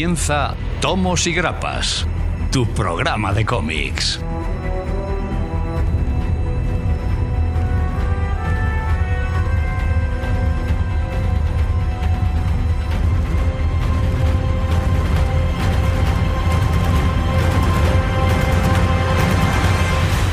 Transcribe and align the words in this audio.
comienza 0.00 0.54
Tomos 0.80 1.26
y 1.26 1.34
Grapas, 1.34 2.06
tu 2.50 2.66
programa 2.72 3.34
de 3.34 3.44
cómics. 3.44 4.18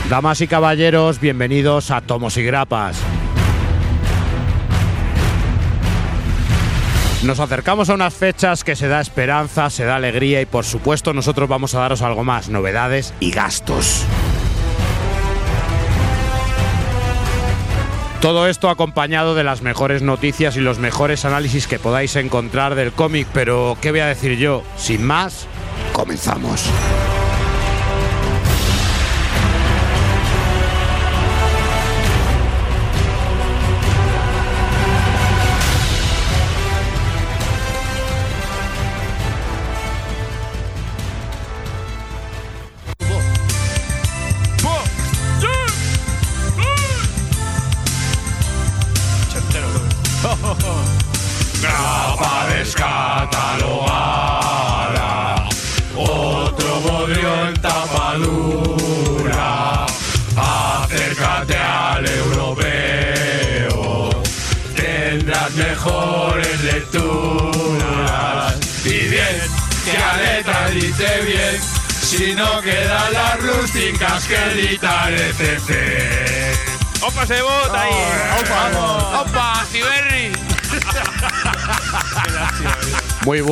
Damas 0.09 0.40
y 0.40 0.48
caballeros, 0.48 1.20
bienvenidos 1.20 1.91
a 1.91 1.99
Tomos 1.99 2.38
y 2.38 2.43
Grapas. 2.43 3.04
Nos 7.23 7.39
acercamos 7.39 7.89
a 7.89 7.95
unas 7.95 8.13
fechas 8.13 8.63
que 8.63 8.76
se 8.76 8.88
da 8.88 9.02
esperanza, 9.02 9.70
se 9.70 9.85
da 9.85 9.95
alegría 9.95 10.39
y 10.39 10.45
por 10.45 10.66
supuesto 10.66 11.13
nosotros 11.13 11.49
vamos 11.49 11.73
a 11.73 11.80
daros 11.80 12.03
algo 12.03 12.23
más, 12.23 12.49
novedades 12.49 13.13
y 13.20 13.31
gastos. 13.31 14.05
Todo 18.21 18.48
esto 18.48 18.70
acompañado 18.70 19.35
de 19.35 19.43
las 19.43 19.62
mejores 19.62 20.02
noticias 20.02 20.57
y 20.57 20.59
los 20.59 20.80
mejores 20.80 21.26
análisis 21.26 21.67
que 21.67 21.80
podáis 21.80 22.16
encontrar 22.16 22.76
del 22.76 22.91
cómic, 22.91 23.27
pero 23.34 23.77
¿qué 23.82 23.91
voy 23.91 23.99
a 23.99 24.07
decir 24.07 24.38
yo? 24.38 24.63
Sin 24.76 25.04
más, 25.04 25.48
comenzamos. 25.93 26.70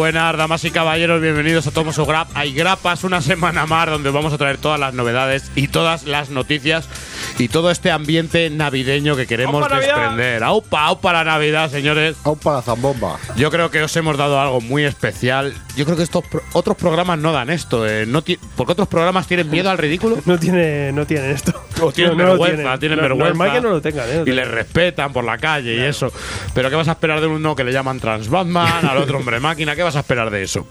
Buenas, 0.06 0.38
damas 0.38 0.64
y 0.64 0.70
caballeros, 0.70 1.20
bienvenidos 1.20 1.66
a 1.66 1.72
Tomos 1.72 1.98
Grap. 1.98 2.28
Hay 2.36 2.53
grapas 2.53 3.04
una 3.04 3.23
semana 3.23 3.66
más 3.66 3.89
donde 3.89 4.11
vamos 4.11 4.32
a 4.33 4.38
traer 4.38 4.58
todas 4.58 4.80
las 4.80 4.93
novedades 4.93 5.52
y 5.55 5.67
todas 5.67 6.05
las 6.05 6.30
noticias 6.30 6.88
y 7.37 7.49
todo 7.49 7.69
este 7.69 7.91
ambiente 7.91 8.49
navideño 8.49 9.15
que 9.15 9.27
queremos 9.27 9.61
¡Aupa, 9.63 9.75
desprender. 9.79 10.43
¡Aupa, 10.43 10.85
aupa 10.85 11.11
la 11.13 11.23
Navidad, 11.23 11.69
señores! 11.69 12.15
Para 12.43 12.57
la 12.57 12.61
zambomba. 12.61 13.17
Yo 13.35 13.51
creo 13.51 13.69
que 13.71 13.83
os 13.83 13.95
hemos 13.97 14.17
dado 14.17 14.39
algo 14.39 14.61
muy 14.61 14.83
especial. 14.85 15.53
Yo 15.75 15.83
creo 15.85 15.97
que 15.97 16.03
estos 16.03 16.23
pro- 16.25 16.41
otros 16.53 16.77
programas 16.77 17.19
no 17.19 17.33
dan 17.33 17.49
esto. 17.49 17.85
eh, 17.87 18.05
no 18.05 18.23
porque 18.55 18.71
otros 18.71 18.87
programas 18.87 19.27
tienen 19.27 19.49
miedo 19.49 19.69
al 19.69 19.77
ridículo. 19.77 20.17
No 20.25 20.39
tiene, 20.39 20.91
no 20.91 21.05
tienen 21.05 21.31
esto. 21.31 21.53
O 21.81 21.91
tienen 21.91 22.17
No, 22.17 22.23
no 22.23 22.29
vergüenza, 22.31 22.77
tienen 22.79 22.97
No, 22.97 23.03
vergüenza. 23.03 23.29
Normal 23.29 23.52
que 23.53 23.61
no 23.61 23.69
lo 23.69 23.81
tengan, 23.81 24.09
¿eh? 24.09 24.23
y 24.25 24.31
les 24.31 24.47
respetan 24.47 25.11
por 25.13 25.23
la 25.25 25.37
calle 25.37 25.75
y 25.75 25.79
eso. 25.81 26.11
Pero 26.53 26.69
¿qué 26.69 26.75
vas 26.75 26.87
a 26.87 26.91
esperar 26.91 27.19
de 27.21 27.27
uno 27.27 27.55
que 27.55 27.63
le 27.63 27.71
llaman 27.73 27.99
Trans 27.99 28.29
Batman, 28.29 28.85
al 28.85 28.97
otro 28.97 29.17
hombre 29.19 29.39
máquina? 29.39 29.75
¿Qué 29.75 29.83
vas 29.83 29.95
a 29.95 29.99
esperar 29.99 30.29
de 30.29 30.43
eso? 30.43 30.65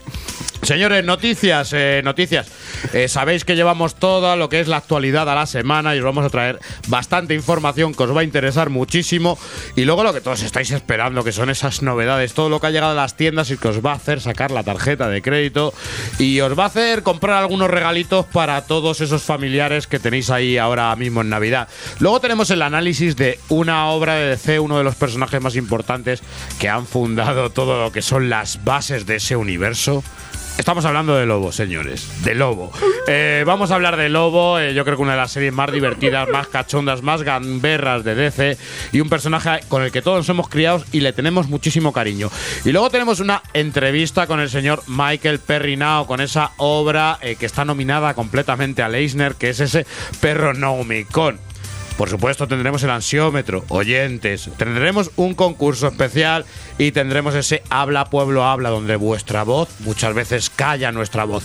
Señores, 0.64 1.04
noticias, 1.04 1.74
eh, 1.74 2.00
noticias. 2.02 2.46
Eh, 2.94 3.06
sabéis 3.08 3.44
que 3.44 3.54
llevamos 3.54 3.96
toda 3.96 4.34
lo 4.34 4.48
que 4.48 4.60
es 4.60 4.68
la 4.68 4.78
actualidad 4.78 5.28
a 5.28 5.34
la 5.34 5.44
semana 5.44 5.94
y 5.94 5.98
os 5.98 6.04
vamos 6.04 6.24
a 6.24 6.30
traer 6.30 6.58
bastante 6.88 7.34
información 7.34 7.94
que 7.94 8.02
os 8.02 8.16
va 8.16 8.22
a 8.22 8.24
interesar 8.24 8.70
muchísimo. 8.70 9.38
Y 9.76 9.84
luego 9.84 10.02
lo 10.02 10.14
que 10.14 10.22
todos 10.22 10.42
estáis 10.42 10.70
esperando, 10.70 11.22
que 11.22 11.32
son 11.32 11.50
esas 11.50 11.82
novedades, 11.82 12.32
todo 12.32 12.48
lo 12.48 12.60
que 12.60 12.68
ha 12.68 12.70
llegado 12.70 12.92
a 12.92 12.94
las 12.94 13.14
tiendas 13.14 13.50
y 13.50 13.58
que 13.58 13.68
os 13.68 13.84
va 13.84 13.92
a 13.92 13.96
hacer 13.96 14.22
sacar 14.22 14.50
la 14.50 14.62
tarjeta 14.62 15.06
de 15.10 15.20
crédito 15.20 15.74
y 16.18 16.40
os 16.40 16.58
va 16.58 16.64
a 16.64 16.68
hacer 16.68 17.02
comprar 17.02 17.36
algunos 17.42 17.68
regalitos 17.68 18.24
para 18.24 18.62
todos 18.62 19.02
esos 19.02 19.22
familiares 19.22 19.86
que 19.86 19.98
tenéis 19.98 20.30
ahí 20.30 20.56
ahora 20.56 20.96
mismo 20.96 21.20
en 21.20 21.28
Navidad. 21.28 21.68
Luego 21.98 22.20
tenemos 22.20 22.50
el 22.50 22.62
análisis 22.62 23.16
de 23.16 23.38
una 23.50 23.88
obra 23.88 24.14
de 24.14 24.30
DC, 24.30 24.60
uno 24.60 24.78
de 24.78 24.84
los 24.84 24.94
personajes 24.94 25.42
más 25.42 25.56
importantes 25.56 26.22
que 26.58 26.70
han 26.70 26.86
fundado 26.86 27.50
todo 27.50 27.82
lo 27.82 27.92
que 27.92 28.00
son 28.00 28.30
las 28.30 28.64
bases 28.64 29.04
de 29.04 29.16
ese 29.16 29.36
universo. 29.36 30.02
Estamos 30.58 30.84
hablando 30.84 31.16
de 31.16 31.26
Lobo, 31.26 31.50
señores. 31.50 32.08
De 32.22 32.34
Lobo. 32.34 32.70
Eh, 33.08 33.42
vamos 33.44 33.70
a 33.70 33.74
hablar 33.74 33.96
de 33.96 34.08
Lobo. 34.08 34.58
eh, 34.58 34.72
yo 34.72 34.84
creo 34.84 34.96
que 34.96 35.02
una 35.02 35.12
de 35.12 35.18
las 35.18 35.32
series 35.32 35.52
más 35.52 35.70
divertidas, 35.70 36.28
más 36.28 36.46
cachondas, 36.46 37.02
más 37.02 37.22
gamberras 37.22 38.04
de 38.04 38.14
DC. 38.14 38.56
Y 38.92 39.00
un 39.00 39.08
personaje 39.08 39.60
con 39.68 39.82
el 39.82 39.90
que 39.90 40.00
todos 40.00 40.24
somos 40.24 40.48
criados 40.48 40.84
y 40.92 41.00
le 41.00 41.12
tenemos 41.12 41.48
muchísimo 41.48 41.92
cariño. 41.92 42.30
Y 42.64 42.70
luego 42.72 42.88
tenemos 42.88 43.20
una 43.20 43.42
entrevista 43.52 44.26
con 44.26 44.40
el 44.40 44.48
señor 44.48 44.82
Michael 44.86 45.40
Perrinao, 45.40 46.06
con 46.06 46.20
esa 46.20 46.52
obra 46.56 47.18
eh, 47.20 47.34
que 47.36 47.46
está 47.46 47.64
nominada 47.64 48.14
completamente 48.14 48.82
al 48.82 48.94
Eisner, 48.94 49.34
que 49.34 49.50
es 49.50 49.60
ese 49.60 49.84
perro 50.20 50.54
Noumicon. 50.54 51.38
Por 51.96 52.08
supuesto, 52.10 52.48
tendremos 52.48 52.82
el 52.82 52.90
ansiómetro, 52.90 53.64
oyentes, 53.68 54.50
tendremos 54.56 55.12
un 55.16 55.34
concurso 55.34 55.86
especial 55.86 56.44
y 56.76 56.90
tendremos 56.90 57.34
ese 57.36 57.62
Habla 57.70 58.06
Pueblo 58.06 58.44
Habla, 58.44 58.70
donde 58.70 58.96
vuestra 58.96 59.44
voz 59.44 59.68
muchas 59.80 60.12
veces 60.12 60.50
calla 60.50 60.90
nuestra 60.90 61.24
voz. 61.24 61.44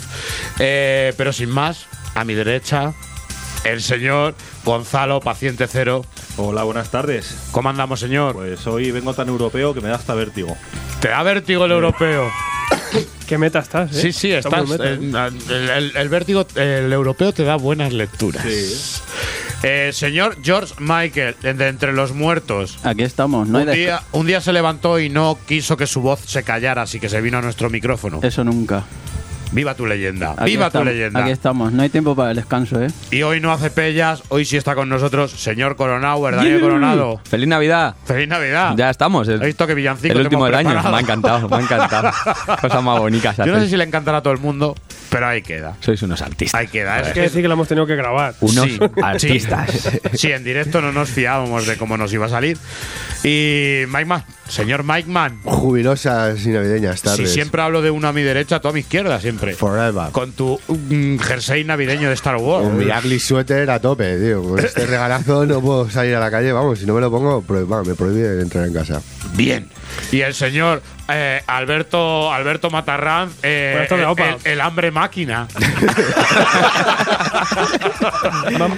Eh, 0.57 1.13
pero 1.17 1.33
sin 1.33 1.49
más, 1.49 1.85
a 2.15 2.23
mi 2.23 2.33
derecha, 2.33 2.93
el 3.63 3.81
señor 3.81 4.33
Gonzalo 4.65 5.19
Paciente 5.19 5.67
Cero. 5.67 6.03
Hola, 6.37 6.63
buenas 6.63 6.89
tardes. 6.89 7.49
¿Cómo 7.51 7.69
andamos, 7.69 7.99
señor? 7.99 8.33
Pues 8.33 8.65
hoy 8.65 8.89
vengo 8.91 9.13
tan 9.13 9.29
europeo 9.29 9.75
que 9.75 9.81
me 9.81 9.89
da 9.89 9.95
hasta 9.95 10.15
vértigo. 10.15 10.57
¿Te 10.99 11.09
da 11.09 11.21
vértigo 11.21 11.65
el 11.65 11.71
europeo? 11.71 12.31
¿Qué 13.29 13.37
meta 13.37 13.59
estás? 13.59 13.95
eh? 13.95 14.01
Sí, 14.01 14.11
sí, 14.11 14.31
estás. 14.31 14.67
meta, 14.67 14.85
¿eh? 14.89 14.99
el, 15.49 15.69
el- 15.69 15.95
el 15.95 16.09
vértigo, 16.09 16.45
el 16.55 16.91
europeo 16.91 17.31
te 17.31 17.43
da 17.43 17.55
buenas 17.57 17.93
lecturas. 17.93 18.43
Sí. 18.43 19.01
Eh, 19.61 19.91
señor 19.93 20.37
George 20.41 20.73
Michael, 20.79 21.35
de 21.41 21.67
Entre 21.67 21.93
los 21.93 22.11
Muertos. 22.13 22.79
Aquí 22.83 23.03
estamos, 23.03 23.47
no 23.47 23.59
hay 23.59 23.67
un, 23.67 23.73
día, 23.73 24.01
un 24.13 24.25
día 24.25 24.41
se 24.41 24.51
levantó 24.51 24.99
y 24.99 25.09
no 25.09 25.37
quiso 25.47 25.77
que 25.77 25.85
su 25.85 26.01
voz 26.01 26.21
se 26.25 26.41
callara, 26.43 26.81
así 26.81 26.99
que 26.99 27.07
se 27.07 27.21
vino 27.21 27.37
a 27.37 27.41
nuestro 27.41 27.69
micrófono. 27.69 28.19
Eso 28.23 28.43
nunca. 28.43 28.83
Viva 29.51 29.73
tu 29.73 29.85
leyenda, 29.85 30.35
Aquí 30.37 30.51
viva 30.51 30.69
tu 30.69 30.83
leyenda. 30.83 31.21
Aquí 31.21 31.31
estamos, 31.31 31.71
no 31.73 31.81
hay 31.81 31.89
tiempo 31.89 32.15
para 32.15 32.31
el 32.31 32.35
descanso, 32.37 32.81
¿eh? 32.81 32.87
Y 33.11 33.23
hoy 33.23 33.39
no 33.39 33.51
hace 33.51 33.69
pellas, 33.71 34.21
hoy 34.29 34.45
sí 34.45 34.57
está 34.57 34.75
con 34.75 34.89
nosotros 34.89 35.31
señor 35.31 35.75
Coronado, 35.75 36.29
Daniel 36.29 36.59
Coronado. 36.61 37.19
¡Feliz 37.27 37.47
Navidad! 37.47 37.95
¡Feliz 38.05 38.27
Navidad! 38.27 38.73
Ya 38.77 38.89
estamos. 38.89 39.27
El, 39.27 39.41
He 39.41 39.47
visto 39.47 39.65
que 39.65 39.73
villancico 39.73 40.13
el 40.13 40.21
último 40.21 40.45
del 40.45 40.55
año. 40.55 40.69
Me 40.69 40.97
ha 40.97 40.99
encantado, 40.99 41.49
me 41.49 41.55
ha 41.57 41.59
encantado. 41.61 42.11
Cosas 42.61 42.83
más 42.83 42.99
bonitas. 42.99 43.37
Yo 43.37 43.47
no 43.47 43.59
sé 43.59 43.69
si 43.69 43.77
le 43.77 43.83
encantará 43.85 44.19
a 44.19 44.21
todo 44.21 44.33
el 44.33 44.39
mundo, 44.39 44.75
pero 45.09 45.27
ahí 45.27 45.41
queda. 45.41 45.75
Sois 45.79 46.01
unos 46.03 46.21
artistas. 46.21 46.59
Ahí 46.59 46.67
queda. 46.67 46.99
Es 46.99 47.07
Hay 47.07 47.13
que 47.13 47.21
decir 47.21 47.41
que 47.41 47.47
lo 47.47 47.55
hemos 47.55 47.67
tenido 47.67 47.87
que 47.87 47.95
grabar. 47.95 48.35
Unos 48.41 48.65
Sí, 48.65 48.79
artistas. 49.01 49.71
Sí. 49.71 49.99
Sí, 50.13 50.31
en 50.31 50.43
directo 50.43 50.81
no 50.81 50.91
nos 50.91 51.09
fiábamos 51.09 51.65
de 51.65 51.77
cómo 51.77 51.97
nos 51.97 52.13
iba 52.13 52.27
a 52.27 52.29
salir. 52.29 52.57
Y 53.23 53.83
Mike 53.87 54.05
Man, 54.05 54.23
señor 54.47 54.83
Mike 54.83 55.09
Man, 55.09 55.39
Jubilosas 55.43 56.45
y 56.45 56.49
navideñas 56.49 56.99
si 56.99 57.05
tardes. 57.07 57.33
siempre 57.33 57.61
hablo 57.61 57.81
de 57.81 57.91
uno 57.91 58.07
a 58.07 58.13
mi 58.13 58.21
derecha, 58.21 58.59
tú 58.59 58.67
a 58.69 58.73
mi 58.73 58.81
izquierda, 58.81 59.19
siempre. 59.19 59.38
Forever. 59.55 60.11
Con 60.11 60.31
tu 60.33 60.59
mm, 60.67 61.17
jersey 61.17 61.63
navideño 61.63 62.09
de 62.09 62.15
Star 62.15 62.37
Wars. 62.37 62.67
Con 62.67 62.77
mi 62.77 62.85
ugly 62.85 63.19
sweater 63.19 63.69
a 63.69 63.79
tope, 63.79 64.17
tío. 64.17 64.43
Con 64.43 64.59
este 64.59 64.85
regalazo 64.85 65.45
no 65.45 65.61
puedo 65.61 65.89
salir 65.89 66.15
a 66.15 66.19
la 66.19 66.29
calle. 66.29 66.51
Vamos, 66.51 66.79
si 66.79 66.85
no 66.85 66.93
me 66.93 67.01
lo 67.01 67.09
pongo, 67.09 67.43
me 67.83 67.95
prohíbe 67.95 68.41
entrar 68.41 68.65
en 68.67 68.73
casa. 68.73 69.01
Bien. 69.35 69.67
Y 70.11 70.21
el 70.21 70.33
señor 70.33 70.81
eh, 71.11 71.41
Alberto 71.47 72.31
Alberto 72.31 72.69
Matarranz, 72.69 73.33
eh, 73.43 73.87
el, 73.89 74.05
opa. 74.05 74.29
el- 74.29 74.37
el 74.43 74.61
hambre 74.61 74.91
máquina. 74.91 75.47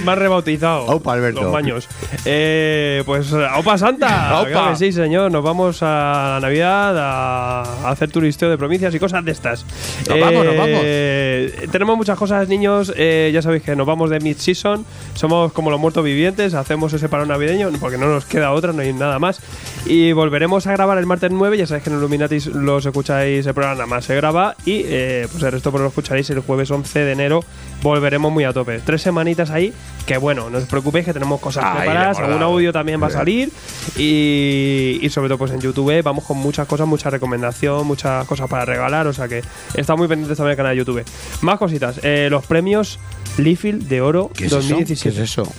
Me 0.06 0.12
han- 0.12 0.20
rebautizado. 0.20 0.90
Aupa, 0.92 1.14
Alberto. 1.14 1.42
Los 1.44 1.52
baños. 1.52 1.88
Eh, 2.26 3.04
pues, 3.06 3.32
Opa 3.34 3.78
Santa. 3.78 4.44
Que 4.48 4.76
sí, 4.76 4.92
señor. 4.92 5.32
Nos 5.32 5.44
vamos 5.44 5.82
a 5.82 6.34
la 6.36 6.40
Navidad 6.42 6.96
a, 6.98 7.90
hacer 7.90 8.12
turisteo 8.12 8.50
de 8.50 8.58
provincias 8.58 8.94
y 8.94 9.00
cosas 9.00 9.24
de 9.26 9.32
estas. 9.32 9.66
Nos 10.08 10.20
vamos, 10.20 10.46
nos 10.46 10.58
vamos. 10.58 10.80
Eh, 10.84 11.68
Tenemos 11.72 11.98
muchas 11.98 12.18
cosas, 12.18 12.48
niños. 12.48 12.94
Eh, 12.96 13.32
ya 13.34 13.42
sabéis 13.42 13.64
que 13.64 13.76
nos 13.76 13.88
vamos 13.88 14.10
de 14.10 14.20
mid-season. 14.20 14.86
Somos 15.14 15.54
como 15.54 15.72
los 15.72 15.80
muertos 15.80 16.04
vivientes. 16.04 16.54
Hacemos 16.54 16.94
ese 16.94 17.10
parón 17.10 17.30
navideño 17.30 17.70
porque 17.80 17.98
no 17.98 18.08
nos 18.08 18.26
queda 18.26 18.52
otra, 18.52 18.74
no 18.74 18.82
hay 18.82 18.94
nada 18.94 19.20
más. 19.20 19.42
Y 19.86 20.12
volveremos 20.12 20.68
a 20.68 20.74
grabar 20.74 20.98
el 20.98 21.06
martes 21.06 21.32
9. 21.32 21.58
Ya 21.58 21.68
sabéis 21.68 21.84
que 21.84 21.90
en 21.90 21.96
Illuminatis 22.22 22.48
los 22.48 22.86
escucháis 22.86 23.46
el 23.46 23.54
programa 23.54 23.86
más 23.86 24.06
se 24.06 24.16
graba 24.16 24.56
y 24.66 24.84
eh, 24.86 25.28
pues 25.32 25.42
el 25.44 25.52
resto 25.52 25.72
pues 25.72 25.82
lo 25.82 25.88
escucharéis 25.88 26.30
el 26.30 26.40
jueves 26.42 26.70
11 26.70 27.00
de 27.00 27.12
enero. 27.12 27.44
Volveremos 27.82 28.32
muy 28.32 28.44
a 28.44 28.54
tope. 28.54 28.80
Tres 28.80 29.02
semanitas 29.02 29.50
ahí, 29.50 29.74
que 30.06 30.18
bueno, 30.18 30.50
no 30.50 30.60
os 30.60 30.66
preocupéis 30.66 31.06
que 31.06 31.14
tenemos 31.14 31.40
cosas 31.40 31.64
Ahí 31.66 31.78
preparadas, 31.78 32.20
algún 32.20 32.44
audio 32.44 32.72
también 32.72 33.02
va 33.02 33.08
a 33.08 33.10
salir 33.10 33.52
y, 33.98 35.00
y 35.02 35.10
sobre 35.10 35.30
todo 35.30 35.40
pues 35.40 35.52
en 35.52 35.62
YouTube 35.62 36.02
vamos 36.04 36.24
con 36.26 36.38
muchas 36.38 36.68
cosas, 36.68 36.88
mucha 36.88 37.10
recomendación, 37.10 37.88
muchas 37.88 38.26
cosas 38.28 38.48
para 38.48 38.66
regalar, 38.66 39.08
o 39.08 39.14
sea 39.14 39.28
que 39.28 39.42
está 39.74 39.96
muy 39.96 40.08
pendientes 40.08 40.38
también 40.38 40.52
el 40.52 40.58
canal 40.58 40.74
de 40.74 40.78
YouTube. 40.78 41.04
Más 41.42 41.58
cositas, 41.58 42.00
eh, 42.04 42.28
los 42.30 42.46
premios 42.46 43.00
Liefeld 43.38 43.88
de 43.88 44.02
Oro 44.02 44.30
¿Qué 44.36 44.46
es 44.46 44.52
eso? 44.52 44.58
2017. 44.58 45.16
¿Qué 45.16 45.24
es 45.24 45.30
eso? 45.32 45.52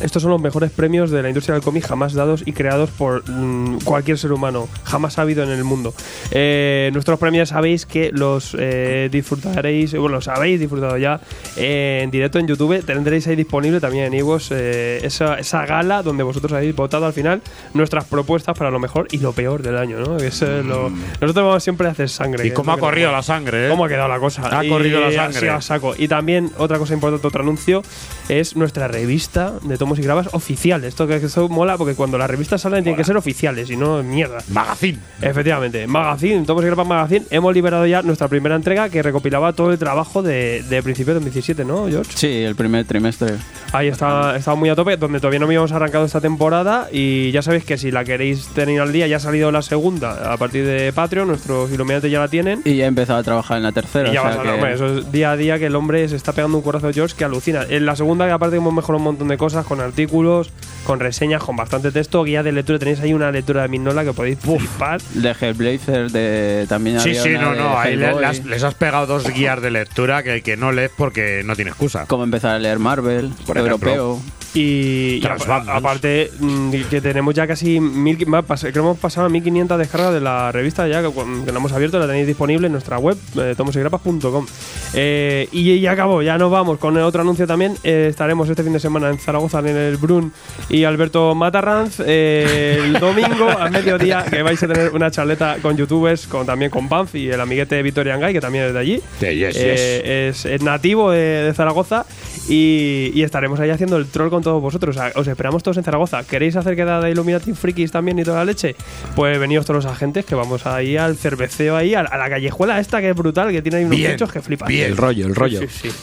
Estos 0.00 0.22
son 0.22 0.30
los 0.30 0.40
mejores 0.40 0.70
premios 0.70 1.10
de 1.10 1.22
la 1.22 1.28
industria 1.28 1.54
del 1.54 1.62
cómic 1.62 1.86
jamás 1.86 2.14
dados 2.14 2.42
y 2.46 2.52
creados 2.52 2.90
por 2.90 3.28
mm, 3.28 3.78
cualquier 3.84 4.18
ser 4.18 4.32
humano, 4.32 4.68
jamás 4.84 5.18
habido 5.18 5.42
en 5.44 5.50
el 5.50 5.64
mundo. 5.64 5.92
Eh, 6.30 6.90
nuestros 6.92 7.18
premios 7.18 7.50
sabéis 7.50 7.86
que 7.86 8.10
los 8.12 8.56
eh, 8.58 9.08
disfrutaréis, 9.12 9.92
bueno, 9.92 10.16
los 10.16 10.28
habéis 10.28 10.58
disfrutado 10.60 10.96
ya 10.98 11.20
eh, 11.56 12.00
en 12.02 12.10
directo 12.10 12.38
en 12.38 12.46
YouTube. 12.46 12.84
Tendréis 12.84 13.26
ahí 13.26 13.36
disponible 13.36 13.80
también 13.80 14.04
en 14.06 14.14
Ivos 14.14 14.50
esa, 14.50 15.34
esa 15.38 15.66
gala 15.66 16.02
donde 16.02 16.22
vosotros 16.22 16.52
habéis 16.52 16.74
votado 16.74 17.06
al 17.06 17.12
final 17.12 17.42
nuestras 17.74 18.04
propuestas 18.04 18.56
para 18.56 18.70
lo 18.70 18.78
mejor 18.78 19.06
y 19.10 19.18
lo 19.18 19.32
peor 19.32 19.62
del 19.62 19.76
año, 19.76 19.98
¿no? 20.00 20.16
Es, 20.16 20.40
lo- 20.42 20.90
nosotros 20.90 21.34
vamos 21.34 21.62
siempre 21.62 21.88
a 21.88 21.90
hacer 21.90 22.08
sangre. 22.08 22.46
¿Y 22.46 22.50
cómo 22.52 22.72
ha 22.72 22.78
corrido 22.78 23.12
la 23.12 23.22
sangre, 23.22 23.66
eh? 23.66 23.70
¿Cómo 23.70 23.84
ha 23.84 23.88
quedado 23.88 24.08
la 24.08 24.18
cosa? 24.18 24.58
Ha 24.58 24.64
Y 24.64 24.68
corrido 24.68 25.00
la 25.00 25.08
así 25.08 25.16
sangre. 25.16 25.50
a 25.50 25.60
saco. 25.60 25.94
Y 25.96 26.08
también 26.08 26.50
otra 26.58 26.78
cosa 26.78 26.94
importante, 26.94 27.26
otro 27.26 27.42
anuncio, 27.42 27.82
es 28.28 28.56
nuestra 28.56 28.88
revista 28.88 29.52
de 29.62 29.76
tomos 29.90 29.98
y 29.98 30.02
grabas 30.02 30.28
oficial. 30.32 30.84
Esto 30.84 31.06
que 31.08 31.16
esto 31.16 31.48
mola 31.48 31.76
porque 31.76 31.94
cuando 31.94 32.16
las 32.16 32.30
revistas 32.30 32.60
salen 32.60 32.84
tienen 32.84 32.96
que 32.96 33.04
ser 33.04 33.16
oficiales 33.16 33.68
y 33.70 33.76
no 33.76 34.02
mierda. 34.04 34.38
Magazine. 34.52 34.98
Efectivamente, 35.20 35.86
Magazine, 35.86 36.44
Tomos 36.46 36.62
y 36.62 36.66
Grabas 36.66 36.86
Magazine, 36.86 37.24
hemos 37.30 37.52
liberado 37.52 37.86
ya 37.86 38.02
nuestra 38.02 38.28
primera 38.28 38.54
entrega 38.54 38.88
que 38.88 39.02
recopilaba 39.02 39.52
todo 39.52 39.72
el 39.72 39.78
trabajo 39.78 40.22
de, 40.22 40.62
de 40.68 40.82
principio 40.82 41.12
de 41.14 41.20
2017, 41.20 41.64
¿no, 41.64 41.88
George? 41.88 42.12
Sí, 42.14 42.42
el 42.44 42.54
primer 42.54 42.84
trimestre. 42.84 43.34
Ahí 43.72 43.88
está, 43.88 44.36
está 44.36 44.54
muy 44.54 44.68
a 44.68 44.76
tope, 44.76 44.96
donde 44.96 45.18
todavía 45.18 45.40
no 45.40 45.46
habíamos 45.46 45.72
arrancado 45.72 46.04
esta 46.04 46.20
temporada 46.20 46.88
y 46.92 47.30
ya 47.32 47.42
sabéis 47.42 47.64
que 47.64 47.76
si 47.78 47.90
la 47.90 48.04
queréis 48.04 48.46
tener 48.48 48.80
al 48.80 48.92
día, 48.92 49.06
ya 49.08 49.16
ha 49.16 49.20
salido 49.20 49.50
la 49.50 49.62
segunda 49.62 50.32
a 50.32 50.36
partir 50.36 50.64
de 50.66 50.92
Patreon, 50.92 51.26
nuestros 51.28 51.70
iluminantes 51.72 52.10
ya 52.10 52.20
la 52.20 52.28
tienen. 52.28 52.62
Y 52.64 52.76
ya 52.76 52.84
he 52.84 52.88
empezado 52.88 53.18
a 53.18 53.22
trabajar 53.22 53.56
en 53.56 53.64
la 53.64 53.72
tercera. 53.72 54.10
Y 54.10 54.14
ya 54.14 54.20
o 54.22 54.24
vas 54.24 54.34
sea 54.34 54.42
a 54.42 54.44
que- 54.44 54.50
hombre, 54.52 54.72
eso 54.74 54.86
es 54.98 55.10
día 55.12 55.32
a 55.32 55.36
día 55.36 55.58
que 55.58 55.66
el 55.66 55.74
hombre 55.76 56.08
se 56.08 56.16
está 56.16 56.32
pegando 56.32 56.56
un 56.58 56.62
corazón 56.62 56.92
George 56.92 57.14
que 57.16 57.24
alucina. 57.24 57.64
En 57.68 57.86
la 57.86 57.96
segunda, 57.96 58.26
que 58.26 58.32
aparte 58.32 58.56
hemos 58.56 58.72
mejorado 58.72 58.98
un 58.98 59.04
montón 59.04 59.28
de 59.28 59.36
cosas 59.38 59.64
con 59.66 59.79
artículos, 59.80 60.50
con 60.90 60.98
reseñas, 60.98 61.40
con 61.44 61.54
bastante 61.54 61.92
texto, 61.92 62.24
guía 62.24 62.42
de 62.42 62.50
lectura. 62.50 62.80
Tenéis 62.80 62.98
ahí 62.98 63.14
una 63.14 63.30
lectura 63.30 63.62
de 63.62 63.68
Mignola 63.68 64.02
que 64.04 64.12
podéis 64.12 64.40
flipar. 64.40 65.00
De 65.14 65.30
Hellblazer, 65.40 66.10
de, 66.10 66.66
también 66.68 66.98
Sí, 66.98 67.10
había 67.10 67.22
sí, 67.22 67.28
una 67.30 67.40
no, 67.42 67.54
no. 67.54 67.78
Ahí 67.78 67.94
le- 67.94 68.06
Hellboy. 68.06 68.22
las- 68.22 68.44
les 68.44 68.64
has 68.64 68.74
pegado 68.74 69.06
dos 69.06 69.28
guías 69.32 69.62
de 69.62 69.70
lectura 69.70 70.24
que, 70.24 70.42
que 70.42 70.56
no 70.56 70.72
lees 70.72 70.90
porque 70.96 71.42
no 71.44 71.54
tiene 71.54 71.70
excusa. 71.70 72.06
Cómo 72.08 72.24
empezar 72.24 72.56
a 72.56 72.58
leer 72.58 72.80
Marvel, 72.80 73.30
Por 73.46 73.56
ejemplo. 73.58 73.88
europeo. 73.92 74.20
Y, 74.52 75.20
y 75.22 75.26
aparte 75.68 76.28
mm, 76.40 76.72
que 76.90 77.00
tenemos 77.00 77.32
ya 77.36 77.46
casi 77.46 77.78
mil, 77.78 78.16
creo 78.18 78.42
que 78.60 78.78
hemos 78.80 78.98
pasado 78.98 79.28
a 79.28 79.30
1500 79.30 79.78
descargas 79.78 80.12
de 80.12 80.20
la 80.20 80.50
revista 80.50 80.88
ya 80.88 81.02
que, 81.02 81.08
cu- 81.08 81.44
que 81.44 81.52
la 81.52 81.58
hemos 81.58 81.70
abierto, 81.72 82.00
la 82.00 82.08
tenéis 82.08 82.26
disponible 82.26 82.66
en 82.66 82.72
nuestra 82.72 82.98
web, 82.98 83.16
eh, 83.36 83.54
tomosygrapas.com. 83.56 84.46
Eh, 84.94 85.48
y 85.52 85.78
ya 85.80 85.92
acabó, 85.92 86.20
ya 86.22 86.36
nos 86.36 86.50
vamos 86.50 86.78
con 86.78 86.96
otro 86.96 87.22
anuncio 87.22 87.46
también. 87.46 87.76
Eh, 87.84 88.08
estaremos 88.10 88.48
este 88.48 88.64
fin 88.64 88.72
de 88.72 88.80
semana 88.80 89.08
en 89.08 89.18
Zaragoza 89.18 89.60
en 89.60 89.68
el 89.68 89.96
Brun 89.98 90.32
y 90.68 90.79
Alberto 90.84 91.34
Matarranz. 91.34 92.00
eh, 92.06 92.80
el 92.84 92.94
domingo 92.94 93.48
a 93.50 93.68
mediodía 93.70 94.24
que 94.28 94.42
vais 94.42 94.62
a 94.62 94.68
tener 94.68 94.90
una 94.92 95.10
charleta 95.10 95.56
con 95.62 95.76
youtubers, 95.76 96.26
con, 96.26 96.46
también 96.46 96.70
con 96.70 96.88
Banff 96.88 97.14
y 97.14 97.30
el 97.30 97.40
amiguete 97.40 97.82
Victorian 97.82 98.20
Guy, 98.20 98.32
que 98.32 98.40
también 98.40 98.64
es 98.64 98.72
de 98.72 98.78
allí. 98.78 99.00
Sí, 99.20 99.26
yes, 99.36 99.56
Eh, 99.58 100.28
Es, 100.30 100.44
es 100.46 100.62
nativo 100.62 101.10
de, 101.10 101.18
de 101.44 101.54
Zaragoza 101.54 102.04
y, 102.48 103.10
y 103.14 103.22
estaremos 103.22 103.60
ahí 103.60 103.70
haciendo 103.70 103.96
el 103.96 104.06
troll 104.06 104.30
con 104.30 104.42
todos 104.42 104.60
vosotros. 104.60 104.96
O 104.96 105.00
sea, 105.00 105.12
os 105.14 105.26
esperamos 105.28 105.62
todos 105.62 105.76
en 105.76 105.84
Zaragoza. 105.84 106.24
¿Queréis 106.24 106.56
hacer 106.56 106.76
quedada 106.76 107.04
de 107.04 107.10
Illuminati 107.10 107.52
Frikis 107.52 107.90
también 107.92 108.18
y 108.18 108.24
toda 108.24 108.38
la 108.38 108.44
leche? 108.44 108.74
Pues 109.14 109.38
venidos 109.38 109.66
todos 109.66 109.84
los 109.84 109.92
agentes 109.92 110.24
que 110.24 110.34
vamos 110.34 110.66
ahí 110.66 110.96
al 110.96 111.16
cerveceo 111.16 111.76
ahí, 111.76 111.94
a, 111.94 112.00
a 112.00 112.16
la 112.18 112.28
callejuela 112.28 112.78
esta 112.80 113.00
que 113.00 113.10
es 113.10 113.16
brutal, 113.16 113.50
que 113.52 113.62
tiene 113.62 113.78
ahí 113.78 113.84
unos 113.84 113.96
Bien, 113.96 114.12
techos 114.12 114.32
que 114.32 114.40
flipas. 114.40 114.68
bien. 114.68 114.86
El 114.90 114.96
rollo, 114.96 115.26
el 115.26 115.34
rollo. 115.34 115.60
Sí, 115.60 115.66
sí, 115.68 115.90
sí. 115.90 115.96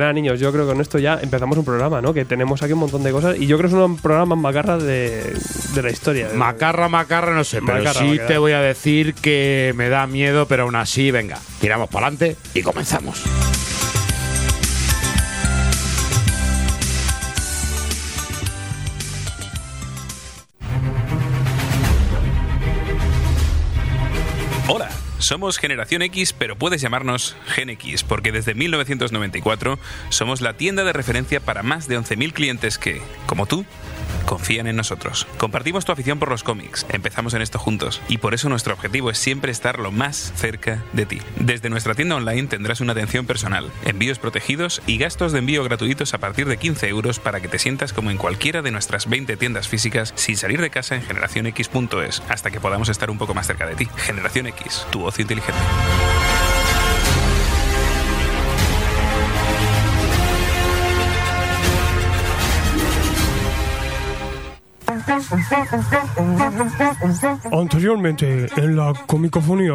Nada, 0.00 0.12
niños, 0.12 0.40
yo 0.40 0.52
creo 0.52 0.66
que 0.66 0.72
con 0.72 0.80
esto 0.80 0.98
ya 0.98 1.18
empezamos 1.22 1.56
un 1.56 1.64
programa, 1.64 2.00
¿no? 2.00 2.12
Que 2.12 2.24
tenemos 2.24 2.62
aquí 2.62 2.72
un 2.72 2.80
montón 2.80 3.02
de 3.02 3.12
cosas 3.12 3.36
y 3.38 3.46
yo 3.46 3.56
creo 3.58 3.70
que 3.70 3.94
es 3.94 4.00
programas 4.00 4.38
más 4.38 4.38
macarras 4.38 4.82
de, 4.82 5.34
de 5.74 5.82
la 5.82 5.90
historia. 5.90 6.28
Macarra, 6.34 6.88
macarra, 6.88 7.34
no 7.34 7.44
sé, 7.44 7.60
pero 7.60 7.78
Macarra, 7.78 8.00
sí 8.00 8.06
macarra. 8.06 8.26
te 8.28 8.38
voy 8.38 8.52
a 8.52 8.60
decir 8.60 9.14
que 9.14 9.72
me 9.76 9.88
da 9.88 10.06
miedo, 10.06 10.46
pero 10.46 10.64
aún 10.64 10.76
así, 10.76 11.10
venga, 11.10 11.38
tiramos 11.60 11.88
para 11.88 12.06
adelante 12.08 12.36
y 12.54 12.62
comenzamos. 12.62 13.22
Somos 25.24 25.58
Generación 25.58 26.02
X, 26.02 26.32
pero 26.32 26.56
puedes 26.56 26.80
llamarnos 26.80 27.34
Gen 27.46 27.70
X, 27.70 28.04
porque 28.04 28.30
desde 28.30 28.54
1994 28.54 29.78
somos 30.10 30.40
la 30.40 30.54
tienda 30.54 30.84
de 30.84 30.92
referencia 30.92 31.40
para 31.40 31.62
más 31.62 31.88
de 31.88 31.98
11.000 31.98 32.32
clientes 32.32 32.78
que, 32.78 33.00
como 33.26 33.46
tú, 33.46 33.64
confían 34.34 34.66
en 34.66 34.74
nosotros. 34.74 35.28
Compartimos 35.38 35.84
tu 35.84 35.92
afición 35.92 36.18
por 36.18 36.28
los 36.28 36.42
cómics, 36.42 36.86
empezamos 36.88 37.34
en 37.34 37.42
esto 37.42 37.60
juntos, 37.60 38.02
y 38.08 38.18
por 38.18 38.34
eso 38.34 38.48
nuestro 38.48 38.74
objetivo 38.74 39.12
es 39.12 39.16
siempre 39.16 39.52
estar 39.52 39.78
lo 39.78 39.92
más 39.92 40.32
cerca 40.34 40.82
de 40.92 41.06
ti. 41.06 41.20
Desde 41.38 41.70
nuestra 41.70 41.94
tienda 41.94 42.16
online 42.16 42.48
tendrás 42.48 42.80
una 42.80 42.94
atención 42.94 43.26
personal, 43.26 43.70
envíos 43.84 44.18
protegidos 44.18 44.82
y 44.88 44.98
gastos 44.98 45.30
de 45.30 45.38
envío 45.38 45.62
gratuitos 45.62 46.14
a 46.14 46.18
partir 46.18 46.48
de 46.48 46.56
15 46.56 46.88
euros 46.88 47.20
para 47.20 47.38
que 47.40 47.46
te 47.46 47.60
sientas 47.60 47.92
como 47.92 48.10
en 48.10 48.16
cualquiera 48.16 48.60
de 48.60 48.72
nuestras 48.72 49.08
20 49.08 49.36
tiendas 49.36 49.68
físicas 49.68 50.12
sin 50.16 50.36
salir 50.36 50.60
de 50.60 50.70
casa 50.70 50.96
en 50.96 51.02
generacionx.es, 51.02 52.20
hasta 52.28 52.50
que 52.50 52.60
podamos 52.60 52.88
estar 52.88 53.10
un 53.10 53.18
poco 53.18 53.34
más 53.34 53.46
cerca 53.46 53.66
de 53.66 53.76
ti. 53.76 53.88
Generación 53.98 54.48
X, 54.48 54.84
tu 54.90 55.04
ocio 55.04 55.22
inteligente. 55.22 55.60
Anteriormente 67.52 68.46
en 68.56 68.76
la 68.76 68.92
comicofonía. 69.06 69.74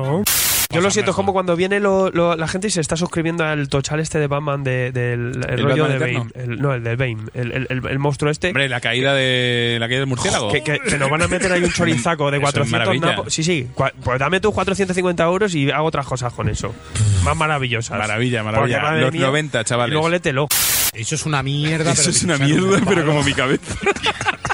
Yo 0.71 0.81
lo 0.81 0.91
siento, 0.91 1.11
es 1.11 1.15
como 1.15 1.33
cuando 1.33 1.55
viene 1.55 1.79
lo- 1.79 2.11
lo- 2.11 2.35
la 2.35 2.47
gente 2.47 2.67
y 2.67 2.69
se 2.69 2.79
está 2.79 2.95
suscribiendo 2.95 3.43
al 3.43 3.69
tochal 3.69 3.99
este 3.99 4.19
de 4.19 4.27
Batman 4.27 4.63
de- 4.63 4.91
del 4.91 5.31
el 5.47 5.59
¿El 5.59 5.63
rollo 5.63 5.83
Batman 5.87 5.99
de? 5.99 6.13
Bane. 6.19 6.29
El- 6.35 6.61
no, 6.61 6.73
el 6.75 6.83
de 6.83 6.95
Bane. 6.95 7.17
El, 7.33 7.51
el- 7.53 7.67
el- 7.71 7.87
el 7.87 7.97
monstruo 7.99 8.29
este. 8.29 8.49
Hombre, 8.49 8.69
la 8.69 8.79
caída 8.79 9.15
de 9.15 9.77
la 9.79 9.87
caída 9.87 10.01
del 10.01 10.07
murciélago. 10.09 10.51
Que, 10.51 10.61
que- 10.61 10.79
que 10.79 10.97
nos 10.99 11.09
van 11.09 11.23
a 11.23 11.27
meter 11.27 11.51
ahí 11.51 11.63
un 11.63 11.71
chorizaco 11.71 12.29
de 12.29 12.37
Eso 12.37 12.47
es 12.47 12.53
400 12.53 12.69
maravilla. 12.71 13.05
napos. 13.17 13.33
Sí, 13.33 13.43
sí. 13.43 13.67
cua- 13.75 13.93
Pues 14.03 14.19
dame 14.19 14.39
tus 14.41 14.53
450 14.53 15.23
euros 15.23 15.55
y 15.55 15.71
hago 15.71 15.87
otras 15.87 16.05
cosas 16.05 16.31
con 16.33 16.47
eso. 16.49 16.75
Más 17.23 17.35
maravillosas. 17.35 17.97
Maravilla, 17.97 18.43
maravilla. 18.43 18.79
Porque, 18.81 19.01
Los 19.01 19.11
mía, 19.13 19.25
90, 19.25 19.63
chavales. 19.63 19.89
Y 19.89 19.93
luego 19.93 20.09
lételo. 20.09 20.47
Eso 20.93 21.15
es 21.15 21.25
una 21.25 21.41
mierda. 21.41 21.93
Eso 21.93 22.03
pero 22.03 22.11
es 22.15 22.23
una 22.23 22.35
un 22.35 22.43
mierda, 22.45 22.81
pero 22.87 23.05
como 23.07 23.23
mi 23.23 23.33
cabeza. 23.33 23.73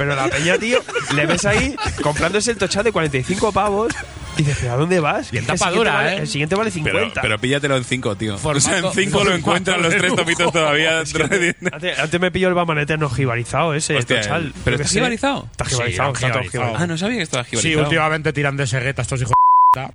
Pero 0.00 0.16
la 0.16 0.28
peña, 0.28 0.56
tío, 0.56 0.82
le 1.14 1.26
ves 1.26 1.44
ahí 1.44 1.76
comprándose 2.02 2.50
el 2.52 2.56
tochal 2.56 2.84
de 2.84 2.90
45 2.92 3.52
pavos. 3.52 3.92
Y 4.38 4.42
dices, 4.44 4.56
¿pero 4.62 4.72
a 4.72 4.76
dónde 4.76 4.98
vas? 4.98 5.26
Y 5.30 5.36
en 5.36 5.44
Que 5.44 5.52
el 5.52 5.58
tapa 5.58 5.58
siguiente 5.58 5.78
dura, 5.78 5.92
vale- 5.92 6.12
¿eh? 6.14 6.18
El 6.20 6.26
siguiente 6.28 6.54
vale 6.54 6.70
50. 6.70 6.98
Pero, 6.98 7.12
pero 7.20 7.38
píllatelo 7.38 7.76
en 7.76 7.84
5, 7.84 8.16
tío. 8.16 8.38
Formato- 8.38 8.56
o 8.56 8.60
sea, 8.60 8.78
en 8.78 8.92
5 9.10 9.24
lo 9.24 9.34
encuentran 9.34 9.82
los 9.82 9.90
tres 9.90 10.04
lujo. 10.04 10.16
tomitos 10.16 10.52
todavía. 10.52 11.00
Antes, 11.72 11.98
antes 11.98 12.20
me 12.20 12.30
pilló 12.30 12.48
el 12.48 12.54
Batman 12.54 12.78
Eterno 12.78 13.10
jibarizado 13.10 13.74
ese, 13.74 13.96
Hostia, 13.96 14.22
tochal. 14.22 14.46
Yo 14.48 14.52
¿pero 14.64 14.76
está 14.76 14.88
jibarizado? 14.88 15.48
Está 15.50 15.64
Sí, 15.66 15.74
jibarizado, 15.74 16.08
han 16.08 16.14
está 16.14 16.28
todo 16.32 16.42
jibarizado. 16.44 16.76
Ah, 16.78 16.86
no 16.86 16.96
sabía 16.96 17.16
que 17.18 17.22
estaba 17.24 17.44
Sí, 17.44 17.50
jibarizado. 17.50 17.84
últimamente 17.84 18.32
tiran 18.32 18.56
de 18.56 18.66
segueta 18.66 19.02
estos 19.02 19.20
hijos 19.20 19.32
de 19.74 19.80
puta. 19.82 19.92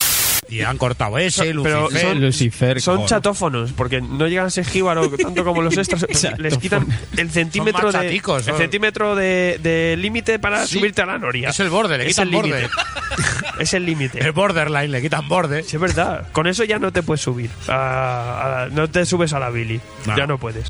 Y 0.47 0.61
han 0.61 0.77
cortado 0.77 1.17
ese, 1.17 1.45
Pero 1.63 1.81
Lucifer. 1.89 2.01
son- 2.01 2.21
Lucifer. 2.21 2.81
Son 2.81 2.95
joder. 2.97 3.09
chatófonos, 3.09 3.71
porque 3.73 3.99
no 4.01 4.27
llegan 4.27 4.45
a 4.45 4.49
ser 4.49 4.65
jíbaro 4.65 5.09
tanto 5.09 5.43
como 5.43 5.61
los 5.61 5.75
extras. 5.77 6.05
Les 6.37 6.57
quitan 6.57 6.85
el 7.17 7.31
centímetro 7.31 7.91
de, 7.91 8.15
el 8.15 8.55
centímetro 8.57 9.15
de, 9.15 9.59
de 9.61 9.95
límite 9.97 10.37
para 10.39 10.65
Sí. 10.67 10.77
subirte 10.79 11.01
a 11.01 11.05
la 11.07 11.17
noria. 11.17 11.49
Es 11.49 11.59
el 11.59 11.69
borde, 11.69 11.97
le 11.97 12.03
Es 12.05 12.09
quitan 12.09 12.27
el 12.27 12.33
borde. 12.35 12.69
es 13.59 13.73
el 13.73 13.85
límite. 13.85 14.19
El 14.19 14.31
borderline, 14.33 14.91
le 14.91 15.01
quitan 15.01 15.27
borde. 15.27 15.63
Sí, 15.63 15.77
es 15.77 15.81
verdad. 15.81 16.27
Con 16.31 16.47
eso 16.47 16.63
ya 16.63 16.77
no 16.79 16.91
te 16.91 17.01
puedes 17.01 17.21
subir. 17.21 17.49
a- 17.67 18.63
a- 18.65 18.69
no 18.69 18.89
te 18.89 19.05
subes 19.05 19.33
a 19.33 19.39
la 19.39 19.49
Billy. 19.49 19.79
No. 20.05 20.15
Ya 20.17 20.27
no 20.27 20.37
puedes. 20.37 20.67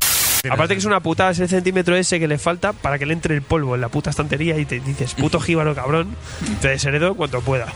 Aparte 0.50 0.74
que 0.74 0.78
es 0.78 0.84
una 0.84 1.00
putada 1.00 1.30
ese 1.30 1.48
centímetro 1.48 1.96
ese 1.96 2.18
que 2.18 2.28
le 2.28 2.38
falta 2.38 2.72
para 2.72 2.98
que 2.98 3.06
le 3.06 3.12
entre 3.12 3.34
el 3.34 3.42
polvo 3.42 3.74
en 3.74 3.80
la 3.80 3.88
puta 3.88 4.10
estantería 4.10 4.58
y 4.58 4.64
te 4.64 4.80
dices, 4.80 5.14
puto 5.14 5.40
jíbaro 5.40 5.74
cabrón, 5.74 6.16
te 6.60 6.68
desheredo 6.68 7.14
cuanto 7.14 7.40
pueda. 7.40 7.66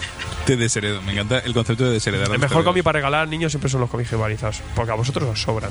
Te 0.45 0.57
desheredo. 0.57 1.03
Me 1.03 1.13
encanta 1.13 1.39
el 1.39 1.53
concepto 1.53 1.85
de 1.85 1.93
desheredar. 1.93 2.31
El 2.31 2.39
mejor 2.39 2.65
cómic 2.65 2.83
para 2.83 2.99
regalar 2.99 3.29
niños 3.29 3.53
siempre 3.53 3.71
son 3.71 3.81
los 3.81 3.91
cómics 3.91 4.11
jibarizados, 4.11 4.63
porque 4.75 4.93
a 4.93 4.95
vosotros 4.95 5.29
os 5.29 5.41
sobran. 5.41 5.71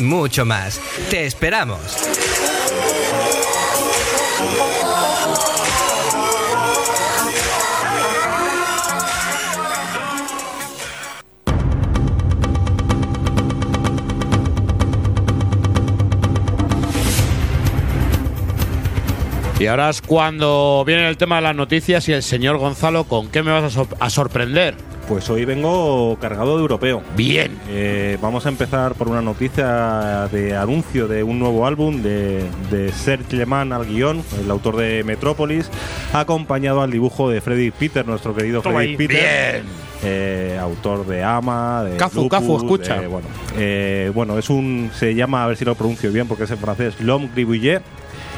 mucho 0.01 0.45
más. 0.45 0.79
¡Te 1.09 1.25
esperamos! 1.25 1.79
Y 19.59 19.67
ahora 19.67 19.89
es 19.91 20.01
cuando 20.01 20.83
viene 20.87 21.07
el 21.07 21.17
tema 21.17 21.35
de 21.35 21.43
las 21.43 21.55
noticias 21.55 22.09
y 22.09 22.13
el 22.13 22.23
señor 22.23 22.57
Gonzalo, 22.57 23.03
¿con 23.03 23.27
qué 23.29 23.43
me 23.43 23.51
vas 23.51 23.63
a, 23.65 23.69
sor- 23.69 23.95
a 23.99 24.09
sorprender? 24.09 24.75
Pues 25.11 25.29
hoy 25.29 25.43
vengo 25.43 26.17
cargado 26.21 26.55
de 26.55 26.61
europeo. 26.61 27.03
Bien. 27.17 27.59
Eh, 27.67 28.17
vamos 28.21 28.45
a 28.45 28.49
empezar 28.49 28.93
por 28.93 29.09
una 29.09 29.21
noticia 29.21 30.29
de 30.31 30.55
anuncio 30.55 31.09
de 31.09 31.21
un 31.21 31.37
nuevo 31.37 31.67
álbum 31.67 32.01
de, 32.01 32.45
de 32.71 32.93
Serge 32.93 33.35
Leman 33.35 33.73
al 33.73 33.85
guion, 33.87 34.23
el 34.41 34.49
autor 34.49 34.77
de 34.77 35.03
Metrópolis, 35.03 35.69
acompañado 36.13 36.81
al 36.81 36.91
dibujo 36.91 37.29
de 37.29 37.41
Freddy 37.41 37.71
Peter, 37.71 38.07
nuestro 38.07 38.33
querido 38.33 38.61
Toma 38.61 38.75
Freddy 38.77 38.91
ahí. 38.91 38.95
Peter. 38.97 39.63
Bien. 39.63 39.65
eh, 40.03 40.57
autor 40.61 41.05
de 41.05 41.21
Ama, 41.25 41.83
de 41.83 41.97
Cafu, 41.97 42.21
Lupus, 42.23 42.29
Cafu, 42.39 42.55
escucha. 42.55 43.01
de- 43.01 43.07
bueno, 43.07 43.27
eh, 43.57 44.11
bueno, 44.15 44.37
es 44.39 44.49
un 44.49 44.91
se 44.95 45.13
llama 45.13 45.43
a 45.43 45.47
ver 45.47 45.57
si 45.57 45.65
lo 45.65 45.75
pronuncio 45.75 46.09
bien 46.13 46.25
porque 46.29 46.45
es 46.45 46.51
en 46.51 46.57
francés 46.57 46.95
L'homme 47.01 47.27
gribouillé 47.35 47.81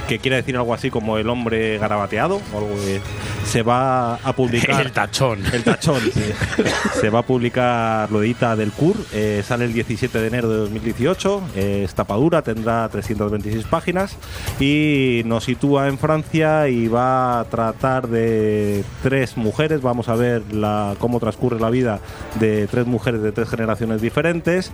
que 0.07 0.19
quiere 0.19 0.37
decir 0.37 0.55
algo 0.57 0.73
así 0.73 0.89
como 0.89 1.17
el 1.17 1.29
hombre 1.29 1.77
garabateado 1.77 2.41
o 2.53 2.57
algo 2.57 2.69
de- 2.81 3.01
se 3.45 3.61
va 3.61 4.15
a 4.15 4.33
publicar 4.33 4.81
El 4.85 4.91
tachón. 4.91 5.39
el 5.53 5.63
tachón 5.63 5.99
sí. 6.13 6.21
se 7.01 7.09
va 7.09 7.19
a 7.19 7.23
publicar 7.23 8.09
lo 8.11 8.21
edita 8.23 8.55
del 8.55 8.71
CUR 8.71 8.95
eh, 9.13 9.43
sale 9.45 9.65
el 9.65 9.73
17 9.73 10.17
de 10.19 10.27
enero 10.27 10.49
de 10.49 10.57
2018 10.57 11.41
eh, 11.55 11.81
es 11.85 11.93
tapadura 11.93 12.41
tendrá 12.41 12.87
326 12.89 13.65
páginas 13.65 14.15
y 14.59 15.21
nos 15.25 15.43
sitúa 15.45 15.87
en 15.87 15.97
Francia 15.97 16.67
y 16.69 16.87
va 16.87 17.39
a 17.41 17.43
tratar 17.45 18.07
de 18.07 18.83
tres 19.03 19.37
mujeres 19.37 19.81
vamos 19.81 20.09
a 20.09 20.15
ver 20.15 20.41
la, 20.53 20.95
cómo 20.99 21.19
transcurre 21.19 21.59
la 21.59 21.69
vida 21.69 21.99
de 22.39 22.67
tres 22.67 22.85
mujeres 22.87 23.21
de 23.21 23.31
tres 23.31 23.49
generaciones 23.49 24.01
diferentes 24.01 24.71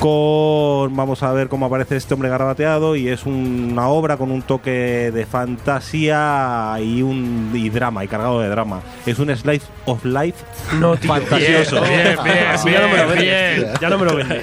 con 0.00 0.94
vamos 0.96 1.22
a 1.22 1.32
ver 1.32 1.48
cómo 1.48 1.66
aparece 1.66 1.96
este 1.96 2.14
hombre 2.14 2.28
garabateado 2.28 2.96
y 2.96 3.08
es 3.08 3.24
una 3.26 3.88
obra 3.88 4.16
con 4.16 4.30
un 4.30 4.42
toque 4.42 4.63
de 4.70 5.26
fantasía 5.26 6.76
y 6.80 7.02
un 7.02 7.50
y 7.54 7.70
drama 7.70 8.04
y 8.04 8.08
cargado 8.08 8.40
de 8.40 8.48
drama 8.48 8.80
es 9.06 9.18
un 9.18 9.34
slice 9.36 9.66
of 9.86 10.04
life 10.04 10.44
No, 10.78 10.96
fantasioso 10.96 11.80
Bien, 11.82 12.16
bien, 12.24 12.46
Así 12.48 12.70
ya 12.70 12.80
no 12.80 12.88
me 12.88 12.96
lo 12.96 13.06
bien, 13.08 13.60
bien. 13.60 13.72
Ya 13.80 13.88
no 13.90 13.98
me 13.98 14.04
lo 14.04 14.16
vende. 14.16 14.42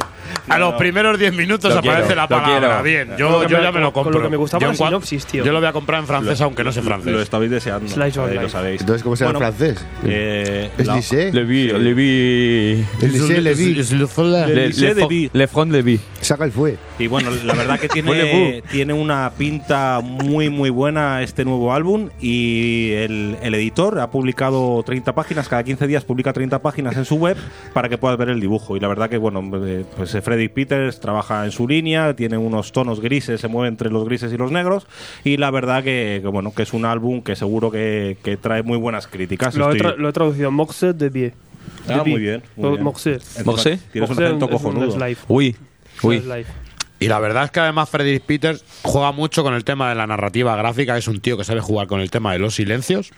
A 0.51 0.60
los 0.60 0.74
primeros 0.75 1.17
10 1.17 1.34
minutos 1.34 1.74
Lo 1.74 1.79
aparece 1.79 2.08
quiero, 2.08 2.15
la 2.22 2.27
palabra. 2.27 2.81
Bien, 2.81 3.10
yo, 3.17 3.48
yo 3.48 3.62
ya 3.62 3.72
me 3.72 3.79
lo 3.79 3.91
con 3.93 4.03
compro. 4.03 4.20
lo 4.20 4.25
que 4.25 4.31
me 4.31 4.38
gustaba 4.38 4.67
la 4.67 4.74
sinopsis, 4.75 5.25
tío. 5.25 5.43
yo 5.46 5.51
lo 5.51 5.60
voy 5.60 5.67
a 5.67 5.74
comprar 5.74 6.00
en 6.01 6.08
francés, 6.08 6.39
aunque 6.41 6.63
no 6.63 6.72
sé 6.72 6.81
francés. 6.81 7.12
lo 7.12 7.22
estabais 7.22 7.50
deseando 7.50 7.88
Slice 7.88 8.20
of 8.20 8.27
ahí 8.29 8.36
lo 8.36 8.41
life. 8.41 8.51
sabéis 8.51 8.81
Entonces, 8.81 9.03
¿cómo 9.03 9.15
se 9.15 9.25
llama 9.25 9.38
en 9.39 9.43
Bueno, 9.46 9.55
francés? 9.58 9.86
eh, 10.05 10.70
¿Es 10.77 10.88
lycée? 10.88 11.31
Le 11.34 11.43
vi, 11.43 11.67
le 11.67 11.93
vi. 11.93 12.86
El 13.01 13.12
lycée 13.12 13.41
le 13.41 13.53
vi. 13.53 13.74
Le, 13.75 14.67
lycée 14.67 14.88
le, 14.88 14.93
de 14.96 15.03
fo- 15.03 15.08
Vi. 15.08 15.29
le 15.34 15.48
front 15.48 15.72
le 15.72 15.81
vi. 15.81 16.00
Saca 16.22 16.46
el 16.46 16.51
fue. 16.51 16.77
Y 17.00 17.08
bueno, 17.08 17.29
la 17.46 17.53
verdad 17.53 17.79
que 17.79 17.88
tiene, 17.89 18.62
tiene 18.72 18.93
una 18.93 19.31
pinta 19.38 20.00
muy 20.01 20.50
muy 20.50 20.70
buena 20.70 21.22
este 21.24 21.46
nuevo 21.46 21.74
álbum 21.74 22.10
y 22.20 22.91
el, 22.91 23.38
el 23.41 23.55
editor 23.55 24.00
ha 24.00 24.10
publicado 24.12 24.84
30 24.86 25.13
páginas, 25.15 25.48
cada 25.48 25.63
15 25.63 25.88
días 25.88 26.03
publica 26.03 26.34
30 26.34 26.62
páginas 26.62 26.96
en 26.98 27.05
su 27.05 27.15
web 27.15 27.38
para 27.74 27.89
que 27.89 27.98
puedas 27.98 28.17
ver 28.17 28.29
el 28.29 28.39
dibujo. 28.39 28.77
Y 28.77 28.79
la 28.79 28.88
verdad 28.88 29.10
que 29.10 29.17
bueno, 29.17 29.41
eh, 29.65 29.84
pues 29.98 30.13
eh, 30.15 30.22
Peters 30.50 31.00
trabaja 31.00 31.45
en 31.45 31.51
su 31.51 31.67
línea, 31.67 32.15
tiene 32.15 32.38
unos 32.38 32.71
tonos 32.71 33.00
grises, 33.01 33.41
se 33.41 33.48
mueve 33.48 33.67
entre 33.69 33.89
los 33.89 34.05
grises 34.05 34.31
y 34.33 34.38
los 34.38 34.51
negros 34.51 34.88
y 35.24 35.38
la 35.38 35.51
verdad 35.51 35.83
que, 35.83 36.19
que, 36.21 36.27
bueno, 36.27 36.53
que 36.53 36.63
es 36.63 36.74
un 36.74 36.86
álbum 36.86 37.21
que 37.21 37.36
seguro 37.36 37.71
que, 37.71 38.17
que 38.24 38.38
trae 38.38 38.63
muy 38.63 38.77
buenas 38.77 39.07
críticas. 39.07 39.55
Lo 39.55 39.69
he, 39.71 39.77
Estoy- 39.77 39.91
tra- 39.91 39.98
lo 39.98 40.10
he 40.10 40.13
traducido 40.13 40.51
Moxet 40.51 40.95
de 40.98 41.12
Pie. 41.12 41.33
Ah, 41.88 41.98
De 41.98 42.01
Pie. 42.03 42.13
muy 42.13 42.21
bien, 42.21 42.43
muy 42.55 42.69
bien. 42.71 42.83
Moxet. 43.45 43.79
Tienes 43.91 44.10
un 44.10 44.17
acento 44.24 44.45
cojonudo. 44.50 44.86
Uy. 45.27 45.55
Y 47.00 47.07
la 47.07 47.19
verdad 47.19 47.45
es 47.45 47.51
que 47.51 47.60
además 47.60 47.89
Freddy 47.89 48.19
Peters 48.19 48.63
juega 48.83 49.12
mucho 49.12 49.41
con 49.43 49.53
el 49.55 49.63
tema 49.63 49.89
de 49.89 49.95
la 49.95 50.05
narrativa 50.05 50.55
gráfica. 50.55 50.98
Es 50.98 51.07
un 51.07 51.19
tío 51.19 51.36
que 51.38 51.43
sabe 51.43 51.60
jugar 51.60 51.88
con 51.88 52.00
el 52.00 52.12
tema 52.12 52.31
de 52.33 52.39
los 52.39 52.53
silencios 52.55 53.12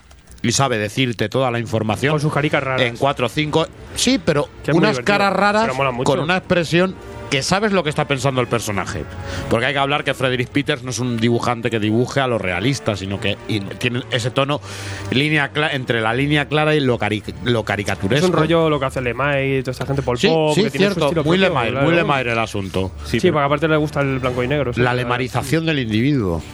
y 0.44 0.52
sabe 0.52 0.78
decirte 0.78 1.30
toda 1.30 1.50
la 1.50 1.58
información 1.58 2.12
Con 2.12 2.20
sus 2.20 2.32
caricas 2.32 2.62
raras. 2.62 2.82
en 2.86 2.98
4 2.98 3.26
o 3.26 3.30
5. 3.30 3.68
Sí, 3.96 4.20
pero 4.24 4.50
unas 4.68 4.92
divertido, 4.92 5.04
caras 5.06 5.34
raras 5.34 5.72
con 6.04 6.20
una 6.20 6.38
expresión 6.38 6.94
que 7.34 7.42
sabes 7.42 7.72
lo 7.72 7.84
que 7.84 7.90
está 7.90 8.08
pensando 8.08 8.42
el 8.42 8.48
personaje. 8.48 9.06
Porque 9.50 9.66
hay 9.66 9.74
que 9.74 9.80
hablar 9.80 10.04
que 10.04 10.14
Frederick 10.14 10.50
Peters 10.50 10.84
no 10.84 10.92
es 10.92 11.00
un 11.00 11.18
dibujante 11.18 11.72
que 11.72 11.80
dibuje 11.80 12.20
a 12.20 12.28
lo 12.28 12.38
realista, 12.38 12.96
sino 12.96 13.20
que 13.20 13.38
tiene 13.80 14.04
ese 14.12 14.30
tono 14.30 14.62
línea 15.10 15.52
cla- 15.52 15.72
entre 15.74 16.00
la 16.00 16.14
línea 16.14 16.48
clara 16.48 16.76
y 16.76 16.80
lo, 16.80 17.00
cari- 17.00 17.24
lo 17.44 17.64
caricaturesco. 17.64 18.24
Es 18.28 18.32
un 18.32 18.38
rollo 18.38 18.70
lo 18.70 18.80
que 18.80 18.86
hace 18.86 19.02
Lemay 19.02 19.58
y 19.58 19.62
toda 19.64 19.72
esta 19.72 19.88
gente 19.88 20.04
por 20.04 20.20
Sí, 20.20 20.28
pop, 20.28 20.54
sí, 20.54 20.64
que 20.66 20.70
tiene 20.70 20.88
su 20.90 20.94
cierto. 20.94 21.06
estilo 21.08 21.24
Muy 21.24 21.40
Lemire, 21.40 21.72
claro. 21.72 21.86
muy 21.88 21.96
Lemire 21.96 22.34
el 22.34 22.38
asunto. 22.40 22.92
Sí, 23.06 23.18
pero- 23.20 23.34
porque 23.34 23.46
aparte 23.46 23.68
le 23.68 23.78
gusta 23.78 24.02
el 24.02 24.20
blanco 24.20 24.44
y 24.44 24.48
negro. 24.48 24.72
sí, 24.72 24.82
La 24.82 24.94
lemarización 24.94 25.66
del 25.66 25.80
individuo. 25.80 26.44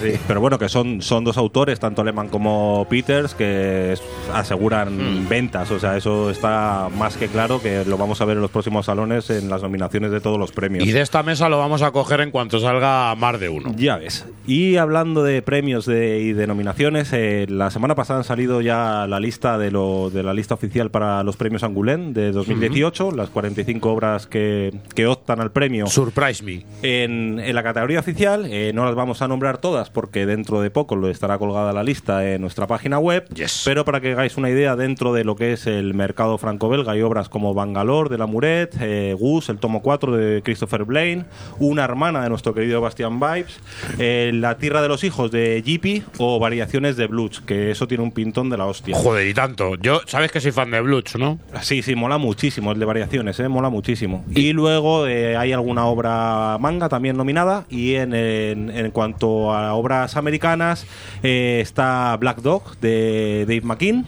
Sí, 0.00 0.12
pero 0.26 0.40
bueno, 0.40 0.58
que 0.58 0.68
son, 0.70 1.02
son 1.02 1.24
dos 1.24 1.36
autores, 1.36 1.78
tanto 1.80 2.02
Lehman 2.02 2.28
como 2.28 2.86
Peters, 2.88 3.34
que 3.34 3.94
aseguran 4.32 5.28
ventas. 5.28 5.70
O 5.70 5.78
sea, 5.78 5.96
eso 5.96 6.30
está 6.30 6.88
más 6.96 7.16
que 7.16 7.28
claro 7.28 7.60
que 7.60 7.84
lo 7.84 7.96
vamos 7.98 8.20
a 8.20 8.24
ver 8.24 8.36
en 8.36 8.42
los 8.42 8.50
próximos 8.50 8.86
salones 8.86 9.28
en 9.30 9.48
las 9.50 9.62
nominaciones 9.62 10.10
de 10.14 10.20
todos 10.20 10.38
los 10.38 10.52
premios. 10.52 10.86
Y 10.86 10.92
de 10.92 11.00
esta 11.00 11.22
mesa 11.22 11.48
lo 11.48 11.58
vamos 11.58 11.82
a 11.82 11.90
coger 11.90 12.20
en 12.20 12.30
cuanto 12.30 12.60
salga 12.60 13.14
más 13.14 13.38
de 13.38 13.48
uno. 13.48 13.74
Ya 13.76 13.96
ves. 13.96 14.26
Y 14.46 14.76
hablando 14.76 15.22
de 15.22 15.42
premios 15.42 15.86
de, 15.86 16.20
y 16.20 16.32
de 16.32 16.46
nominaciones, 16.46 17.12
eh, 17.12 17.46
la 17.48 17.70
semana 17.70 17.94
pasada 17.94 18.20
han 18.20 18.24
salido 18.24 18.60
ya 18.60 19.06
la 19.06 19.20
lista 19.20 19.58
de, 19.58 19.70
lo, 19.70 20.10
de 20.10 20.22
la 20.22 20.32
lista 20.34 20.54
oficial 20.54 20.90
para 20.90 21.22
los 21.22 21.36
premios 21.36 21.62
Angoulême 21.62 22.12
de 22.12 22.32
2018, 22.32 23.12
las 23.12 23.30
45 23.30 23.90
obras 23.90 24.26
que, 24.26 24.72
que 24.94 25.06
optan 25.06 25.40
al 25.40 25.50
premio. 25.50 25.86
Surprise 25.86 26.42
me. 26.42 26.64
En, 26.82 27.40
en 27.40 27.54
la 27.54 27.62
categoría 27.62 28.00
oficial 28.00 28.46
eh, 28.46 28.72
no 28.74 28.84
las 28.84 28.94
vamos 28.94 29.22
a 29.22 29.28
nombrar 29.28 29.58
todas 29.58 29.90
porque 29.90 30.26
dentro 30.26 30.60
de 30.60 30.70
poco 30.70 30.96
lo 30.96 31.08
estará 31.08 31.38
colgada 31.38 31.72
la 31.72 31.82
lista 31.82 32.26
en 32.30 32.40
nuestra 32.40 32.66
página 32.66 32.98
web. 32.98 33.28
Yes. 33.34 33.62
Pero 33.64 33.84
para 33.84 34.00
que 34.00 34.12
hagáis 34.12 34.36
una 34.36 34.50
idea 34.50 34.76
dentro 34.76 35.12
de 35.12 35.24
lo 35.24 35.36
que 35.36 35.52
es 35.52 35.66
el 35.66 35.94
mercado 35.94 36.38
franco-belga 36.38 36.92
hay 36.92 37.02
obras 37.02 37.28
como 37.28 37.54
Bangalore 37.54 38.10
de 38.10 38.18
la 38.18 38.26
Muret, 38.26 38.76
eh, 38.80 39.16
Gus, 39.18 39.48
el 39.48 39.58
tomo 39.58 39.82
4 39.82 39.93
de 39.98 40.42
Christopher 40.42 40.84
Blaine, 40.84 41.24
Una 41.58 41.84
hermana 41.84 42.22
de 42.22 42.28
nuestro 42.28 42.52
querido 42.54 42.80
Bastian 42.80 43.18
Vibes, 43.20 43.58
eh, 43.98 44.30
La 44.34 44.58
tierra 44.58 44.82
de 44.82 44.88
los 44.88 45.04
hijos 45.04 45.30
de 45.30 45.62
Jeepy 45.64 46.02
o 46.18 46.38
Variaciones 46.38 46.96
de 46.96 47.06
Blues, 47.06 47.40
que 47.40 47.70
eso 47.70 47.86
tiene 47.88 48.02
un 48.02 48.12
pintón 48.12 48.50
de 48.50 48.56
la 48.58 48.66
hostia. 48.66 48.96
Joder, 48.96 49.26
y 49.26 49.34
tanto. 49.34 49.76
Yo, 49.76 50.00
sabes 50.06 50.30
que 50.32 50.40
soy 50.40 50.52
fan 50.52 50.70
de 50.70 50.80
Blues, 50.80 51.16
¿no? 51.18 51.38
Sí, 51.62 51.82
sí, 51.82 51.94
mola 51.94 52.18
muchísimo 52.18 52.72
el 52.72 52.78
de 52.78 52.84
variaciones, 52.84 53.38
¿eh? 53.40 53.48
mola 53.48 53.68
muchísimo. 53.70 54.24
Y 54.30 54.52
luego 54.52 55.06
eh, 55.06 55.36
hay 55.36 55.52
alguna 55.52 55.86
obra 55.86 56.58
manga 56.60 56.88
también 56.88 57.16
nominada 57.16 57.64
y 57.70 57.94
en, 57.94 58.14
en- 58.14 58.70
en 58.70 58.90
cuanto 58.90 59.52
a 59.54 59.74
obras 59.74 60.16
americanas 60.16 60.86
eh, 61.22 61.58
está 61.60 62.16
Black 62.18 62.38
Dog 62.42 62.76
de 62.80 63.44
Dave 63.46 63.60
McKean. 63.62 64.06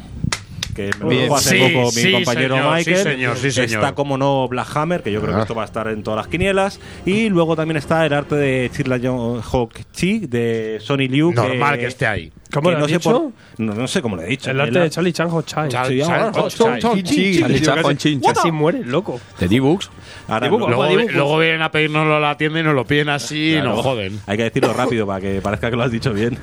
Que 0.76 0.90
me 1.02 1.08
Bien. 1.08 1.28
lo 1.28 1.36
hace 1.36 1.50
Sí, 1.58 1.72
poco 1.72 1.86
mi 1.86 1.90
sí, 2.02 2.12
compañero 2.12 2.56
señor, 2.56 2.74
Michael. 2.76 2.96
sí, 2.98 3.02
señor, 3.02 3.36
sí, 3.38 3.50
señor. 3.50 3.70
Está 3.70 3.94
como 3.94 4.18
no 4.18 4.46
Black 4.46 4.68
Hammer, 4.76 5.02
que 5.02 5.10
yo 5.10 5.20
creo 5.22 5.32
que 5.32 5.38
Ah. 5.40 5.42
esto 5.42 5.54
va 5.54 5.62
a 5.62 5.64
estar 5.64 5.88
en 5.88 6.02
todas 6.02 6.18
las 6.18 6.28
quinielas. 6.28 6.78
Y 7.06 7.28
luego 7.30 7.56
también 7.56 7.78
está 7.78 8.04
el 8.04 8.12
arte 8.12 8.34
de 8.36 8.70
Chirla 8.76 8.98
Hawk 9.52 9.72
Chi 9.92 10.20
de 10.20 10.78
Sonny 10.80 11.08
Liu. 11.08 11.32
Normal 11.32 11.78
que 11.78 11.86
esté 11.86 12.06
ahí. 12.06 12.30
¿Cómo 12.52 12.70
le 12.70 12.76
no 12.78 12.84
has 12.84 12.90
sé 12.90 12.98
dicho? 12.98 13.10
por- 13.10 13.32
no, 13.64 13.74
no 13.74 13.86
sé 13.88 14.02
cómo 14.02 14.16
le 14.16 14.24
he 14.24 14.28
dicho. 14.28 14.50
El 14.50 14.60
arte 14.60 14.78
de 14.78 14.90
Charlie 14.90 15.12
Chan 15.12 15.28
Ho 15.30 15.42
Chai. 15.42 15.68
Charlie 15.68 16.00
Chaplin, 16.02 16.80
casi- 16.82 17.96
chin. 17.96 18.20
Casi 18.20 18.50
muere, 18.50 18.84
loco. 18.84 19.20
De 19.38 19.48
D-Books. 19.48 19.90
Lo- 20.28 20.68
Luego, 21.08 21.38
vienen 21.38 21.62
a 21.62 21.70
pedirnoslo 21.70 22.16
a 22.16 22.20
la 22.20 22.36
tienda 22.36 22.60
y 22.60 22.62
nos 22.62 22.74
lo 22.74 22.84
piden 22.84 23.08
así 23.08 23.54
y 23.54 23.60
nos 23.62 23.80
joden. 23.80 24.20
Hay 24.26 24.36
que 24.36 24.42
decirlo 24.44 24.72
rápido 24.72 25.06
para 25.06 25.20
que 25.20 25.40
parezca 25.40 25.70
que 25.70 25.76
lo 25.76 25.82
has 25.84 25.90
dicho 25.90 26.12
bien. 26.12 26.38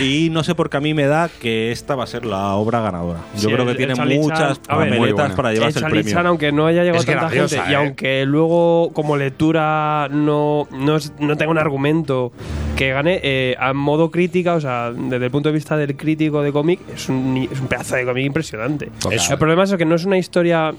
Y 0.00 0.28
no 0.30 0.42
sé 0.42 0.54
por 0.54 0.68
qué 0.70 0.76
a 0.78 0.80
mí 0.80 0.94
me 0.94 1.06
da 1.06 1.28
que 1.28 1.70
esta 1.72 1.94
va 1.94 2.04
a 2.04 2.06
ser 2.06 2.24
la 2.26 2.54
obra 2.54 2.80
ganadora. 2.80 3.20
Yo 3.34 3.48
Sí, 3.48 3.54
creo 3.54 3.66
que 3.66 3.74
tiene 3.74 3.94
muchas 3.94 4.60
Chan, 4.62 4.66
papeletas 4.66 5.32
para 5.34 5.52
llevarse 5.52 5.78
el, 5.78 5.84
premio. 5.86 6.12
Chan, 6.12 6.26
aunque 6.26 6.52
no 6.52 6.66
haya 6.66 6.82
llegado 6.82 7.04
tanta 7.04 7.30
gente 7.30 7.56
y 7.68 7.72
¿eh? 7.72 7.76
aunque 7.76 8.24
luego 8.26 8.90
como 8.92 9.16
lectura 9.16 10.08
no, 10.10 10.66
no, 10.72 10.96
es- 10.96 11.12
no 11.18 11.36
tenga 11.36 11.50
un 11.52 11.58
argumento 11.58 12.32
que 12.76 12.90
gane 12.92 13.20
eh, 13.22 13.56
a 13.58 13.72
modo 13.74 14.10
crítica, 14.10 14.54
o 14.54 14.60
sea, 14.60 14.90
desde 14.90 15.24
el 15.26 15.30
punto 15.30 15.39
de 15.48 15.54
vista 15.54 15.76
del 15.76 15.96
crítico 15.96 16.42
de 16.42 16.52
cómic, 16.52 16.80
es 16.94 17.08
un, 17.08 17.48
es 17.50 17.60
un 17.60 17.66
pedazo 17.66 17.96
de 17.96 18.04
cómic 18.04 18.24
impresionante. 18.26 18.90
Eso. 19.10 19.32
El 19.32 19.38
problema 19.38 19.64
es 19.64 19.72
que 19.74 19.84
no 19.84 19.94
es 19.94 20.04
una 20.04 20.18
historia 20.18 20.72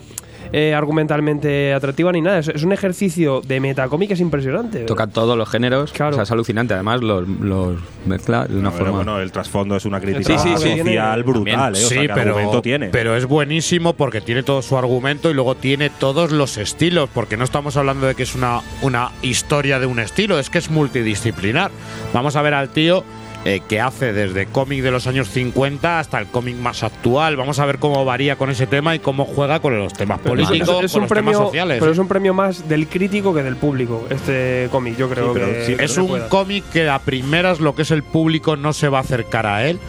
eh, 0.54 0.74
argumentalmente 0.74 1.74
atractiva 1.74 2.12
ni 2.12 2.20
nada, 2.22 2.40
es, 2.40 2.48
es 2.50 2.64
un 2.64 2.72
ejercicio 2.74 3.42
de 3.42 3.60
metacómic 3.60 4.10
que 4.10 4.14
es 4.16 4.20
impresionante. 4.20 4.80
Toca 4.80 5.08
todos 5.08 5.38
los 5.38 5.48
géneros. 5.50 5.92
Claro. 5.94 6.12
O 6.12 6.16
sea, 6.16 6.24
es 6.24 6.32
alucinante. 6.32 6.74
Además, 6.74 7.02
los, 7.02 7.28
los 7.28 7.78
mezcla 8.06 8.46
de 8.46 8.56
una 8.58 8.70
No, 8.70 8.72
forma. 8.72 8.92
bueno, 8.98 9.20
el 9.20 9.32
trasfondo 9.32 9.76
es 9.76 9.86
una 9.86 10.00
crítica 10.02 10.38
Sí, 10.38 10.50
sí, 10.58 10.58
sí. 10.58 10.78
social 10.80 11.24
brutal, 11.24 11.76
¿eh? 11.76 11.78
O 11.78 11.88
sea, 11.88 12.02
Sí, 12.02 12.08
¿qué 12.08 12.14
pero, 12.14 12.62
tiene? 12.62 12.88
pero 12.90 13.16
es 13.16 13.26
buenísimo 13.26 13.94
porque 13.94 14.20
tiene 14.22 14.44
todo 14.44 14.62
su 14.62 14.78
argumento 14.78 15.30
y 15.30 15.34
luego 15.34 15.56
tiene 15.56 15.90
todos 15.90 16.32
los 16.32 16.58
estilos, 16.58 17.10
porque 17.14 17.38
no 17.38 17.44
estamos 17.44 17.78
hablando 17.78 18.08
de 18.08 18.16
que 18.16 18.24
es 18.24 18.36
una, 18.36 18.62
una 18.82 19.12
historia 19.22 19.80
de 19.80 19.86
un 19.86 20.00
estilo, 20.00 20.40
es 20.40 20.50
que 20.50 20.58
es 20.58 20.70
multidisciplinar. 20.70 21.72
Vamos 22.14 22.36
a 22.36 22.42
ver 22.42 22.54
al 22.54 22.70
tío 22.70 23.04
eh, 23.46 23.62
que 23.68 23.80
hace 23.82 24.14
desde 24.14 24.46
cómic 24.46 24.82
de 24.84 24.92
los 24.92 25.08
años 25.08 25.28
50 25.30 26.00
hasta 26.00 26.20
el 26.20 26.28
cómic 26.28 26.56
más 26.58 26.84
actual. 26.84 27.38
Vamos 27.38 27.60
a 27.60 27.66
ver 27.66 27.80
cómo 27.80 28.06
varía 28.06 28.36
con 28.36 28.50
ese 28.50 28.68
tema 28.68 28.94
y 28.96 29.00
cómo 29.00 29.26
juega 29.26 29.60
con 29.60 29.78
los 29.78 29.94
temas 29.94 30.20
políticos, 30.20 30.78
es, 30.80 30.86
es 30.86 30.92
con 30.92 31.00
un 31.00 31.04
los 31.04 31.10
premio, 31.10 31.32
temas 31.32 31.46
sociales. 31.48 31.78
pero 31.80 31.92
es 31.92 31.98
un 31.98 32.08
premio 32.08 32.34
más 32.34 32.68
del 32.70 32.88
crítico 32.88 33.34
que 33.34 33.42
del 33.44 33.56
público, 33.56 34.06
este 34.10 34.68
cómic, 34.72 34.96
yo 34.98 35.10
creo 35.10 35.34
Sí, 35.34 35.40
que 35.40 35.66
sí, 35.66 35.76
que 35.76 35.84
es 35.86 35.98
un 35.98 36.20
cómic 36.30 36.64
que 36.72 36.90
a 36.90 37.00
primeras 37.00 37.60
lo 37.60 37.74
que 37.76 37.82
es 37.82 37.92
el 37.92 38.04
público 38.04 38.56
no 38.56 38.74
se 38.74 38.90
va 38.90 39.00
a 39.00 39.02
acercar 39.02 39.46
a 39.48 39.68
él. 39.68 39.80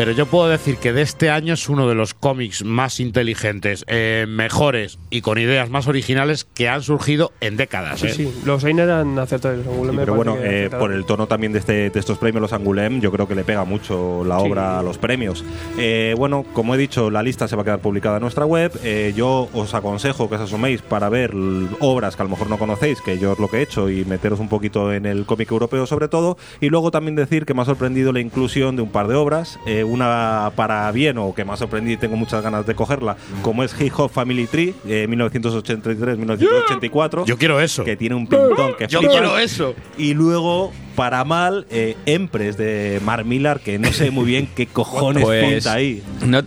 Pero 0.00 0.12
yo 0.12 0.24
puedo 0.24 0.48
decir 0.48 0.78
que 0.78 0.94
de 0.94 1.02
este 1.02 1.28
año 1.28 1.52
es 1.52 1.68
uno 1.68 1.86
de 1.86 1.94
los 1.94 2.14
cómics 2.14 2.64
más 2.64 3.00
inteligentes, 3.00 3.84
eh, 3.86 4.24
mejores 4.26 4.98
y 5.10 5.20
con 5.20 5.36
ideas 5.36 5.68
más 5.68 5.88
originales 5.88 6.44
que 6.44 6.70
han 6.70 6.82
surgido 6.82 7.32
en 7.42 7.58
décadas. 7.58 8.00
Sí, 8.00 8.06
¿eh? 8.06 8.12
sí, 8.14 8.34
los 8.46 8.64
Einer 8.64 8.88
han 8.88 9.18
acertado 9.18 9.62
Sí, 9.62 9.68
me 9.68 9.98
pero 9.98 10.14
bueno, 10.14 10.38
eh, 10.40 10.70
por 10.70 10.90
el 10.92 11.04
tono 11.04 11.26
también 11.26 11.52
de, 11.52 11.58
este, 11.58 11.90
de 11.90 12.00
estos 12.00 12.16
premios, 12.16 12.40
los 12.40 12.54
Angoulême, 12.54 13.00
yo 13.00 13.12
creo 13.12 13.28
que 13.28 13.34
le 13.34 13.44
pega 13.44 13.64
mucho 13.64 14.24
la 14.24 14.40
Sí. 14.40 14.46
obra 14.48 14.78
a 14.78 14.82
los 14.82 14.96
premios. 14.96 15.44
Eh, 15.76 16.14
bueno, 16.16 16.46
como 16.54 16.74
he 16.74 16.78
dicho, 16.78 17.10
la 17.10 17.22
lista 17.22 17.46
se 17.46 17.54
va 17.54 17.60
a 17.60 17.64
quedar 17.66 17.80
publicada 17.80 18.16
en 18.16 18.22
nuestra 18.22 18.46
web. 18.46 18.72
Eh, 18.82 19.12
yo 19.14 19.50
os 19.52 19.74
aconsejo 19.74 20.30
que 20.30 20.36
os 20.36 20.40
asoméis 20.40 20.80
para 20.80 21.10
ver 21.10 21.34
obras 21.80 22.16
que 22.16 22.22
a 22.22 22.24
lo 22.24 22.30
mejor 22.30 22.48
no 22.48 22.56
conocéis, 22.58 23.02
que 23.02 23.18
yo 23.18 23.34
es 23.34 23.38
lo 23.38 23.48
que 23.48 23.58
he 23.58 23.62
hecho, 23.62 23.90
y 23.90 24.06
meteros 24.06 24.40
un 24.40 24.48
poquito 24.48 24.94
en 24.94 25.04
el 25.04 25.26
cómic 25.26 25.50
europeo 25.50 25.84
sobre 25.86 26.08
todo. 26.08 26.38
Y 26.62 26.70
luego 26.70 26.90
también 26.90 27.16
decir 27.16 27.44
que 27.44 27.52
me 27.52 27.60
ha 27.60 27.66
sorprendido 27.66 28.14
la 28.14 28.20
inclusión 28.20 28.76
de 28.76 28.82
un 28.82 28.90
par 28.90 29.06
de 29.06 29.16
obras, 29.16 29.58
eh, 29.66 29.84
una 29.90 30.52
para 30.56 30.90
bien 30.92 31.18
o 31.18 31.34
que 31.34 31.44
me 31.44 31.52
ha 31.52 31.56
sorprendido 31.56 31.94
y 31.94 31.98
tengo 31.98 32.16
muchas 32.16 32.42
ganas 32.42 32.66
de 32.66 32.74
cogerla, 32.74 33.16
como 33.42 33.62
es 33.64 33.78
Hip 33.80 33.92
Hop 33.98 34.10
Family 34.10 34.46
Tree, 34.46 34.74
eh, 34.86 35.06
1983-1984. 35.08 37.24
Yo 37.26 37.36
quiero 37.36 37.60
eso. 37.60 37.84
Que 37.84 37.96
tiene 37.96 38.14
un 38.14 38.26
pintón 38.26 38.74
que 38.78 38.86
Yo 38.86 39.00
flipas. 39.00 39.16
quiero 39.18 39.38
eso. 39.38 39.74
Y 39.98 40.14
luego, 40.14 40.72
para 41.00 41.24
mal, 41.24 41.64
eh, 41.70 41.96
Empress 42.04 42.58
de 42.58 43.00
Mark 43.02 43.24
Millar, 43.24 43.60
que 43.60 43.78
no 43.78 43.90
sé 43.90 44.10
muy 44.10 44.26
bien 44.26 44.46
qué 44.54 44.66
cojones 44.70 45.24
Pues, 45.24 45.54
pinta 45.54 45.72
ahí. 45.72 46.02
no- 46.26 46.42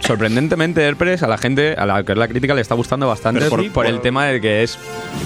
sorprendentemente, 0.00 0.84
Airpress 0.84 1.22
a 1.22 1.28
la 1.28 1.38
gente, 1.38 1.74
a 1.78 1.86
la 1.86 2.02
que 2.02 2.10
es 2.10 2.18
la 2.18 2.26
crítica, 2.26 2.52
le 2.54 2.62
está 2.62 2.74
gustando 2.74 3.06
bastante 3.06 3.48
por, 3.48 3.60
sí, 3.60 3.66
por 3.66 3.84
por- 3.84 3.86
el 3.86 4.00
tema 4.00 4.26
de 4.26 4.40
que 4.40 4.64
es 4.64 4.76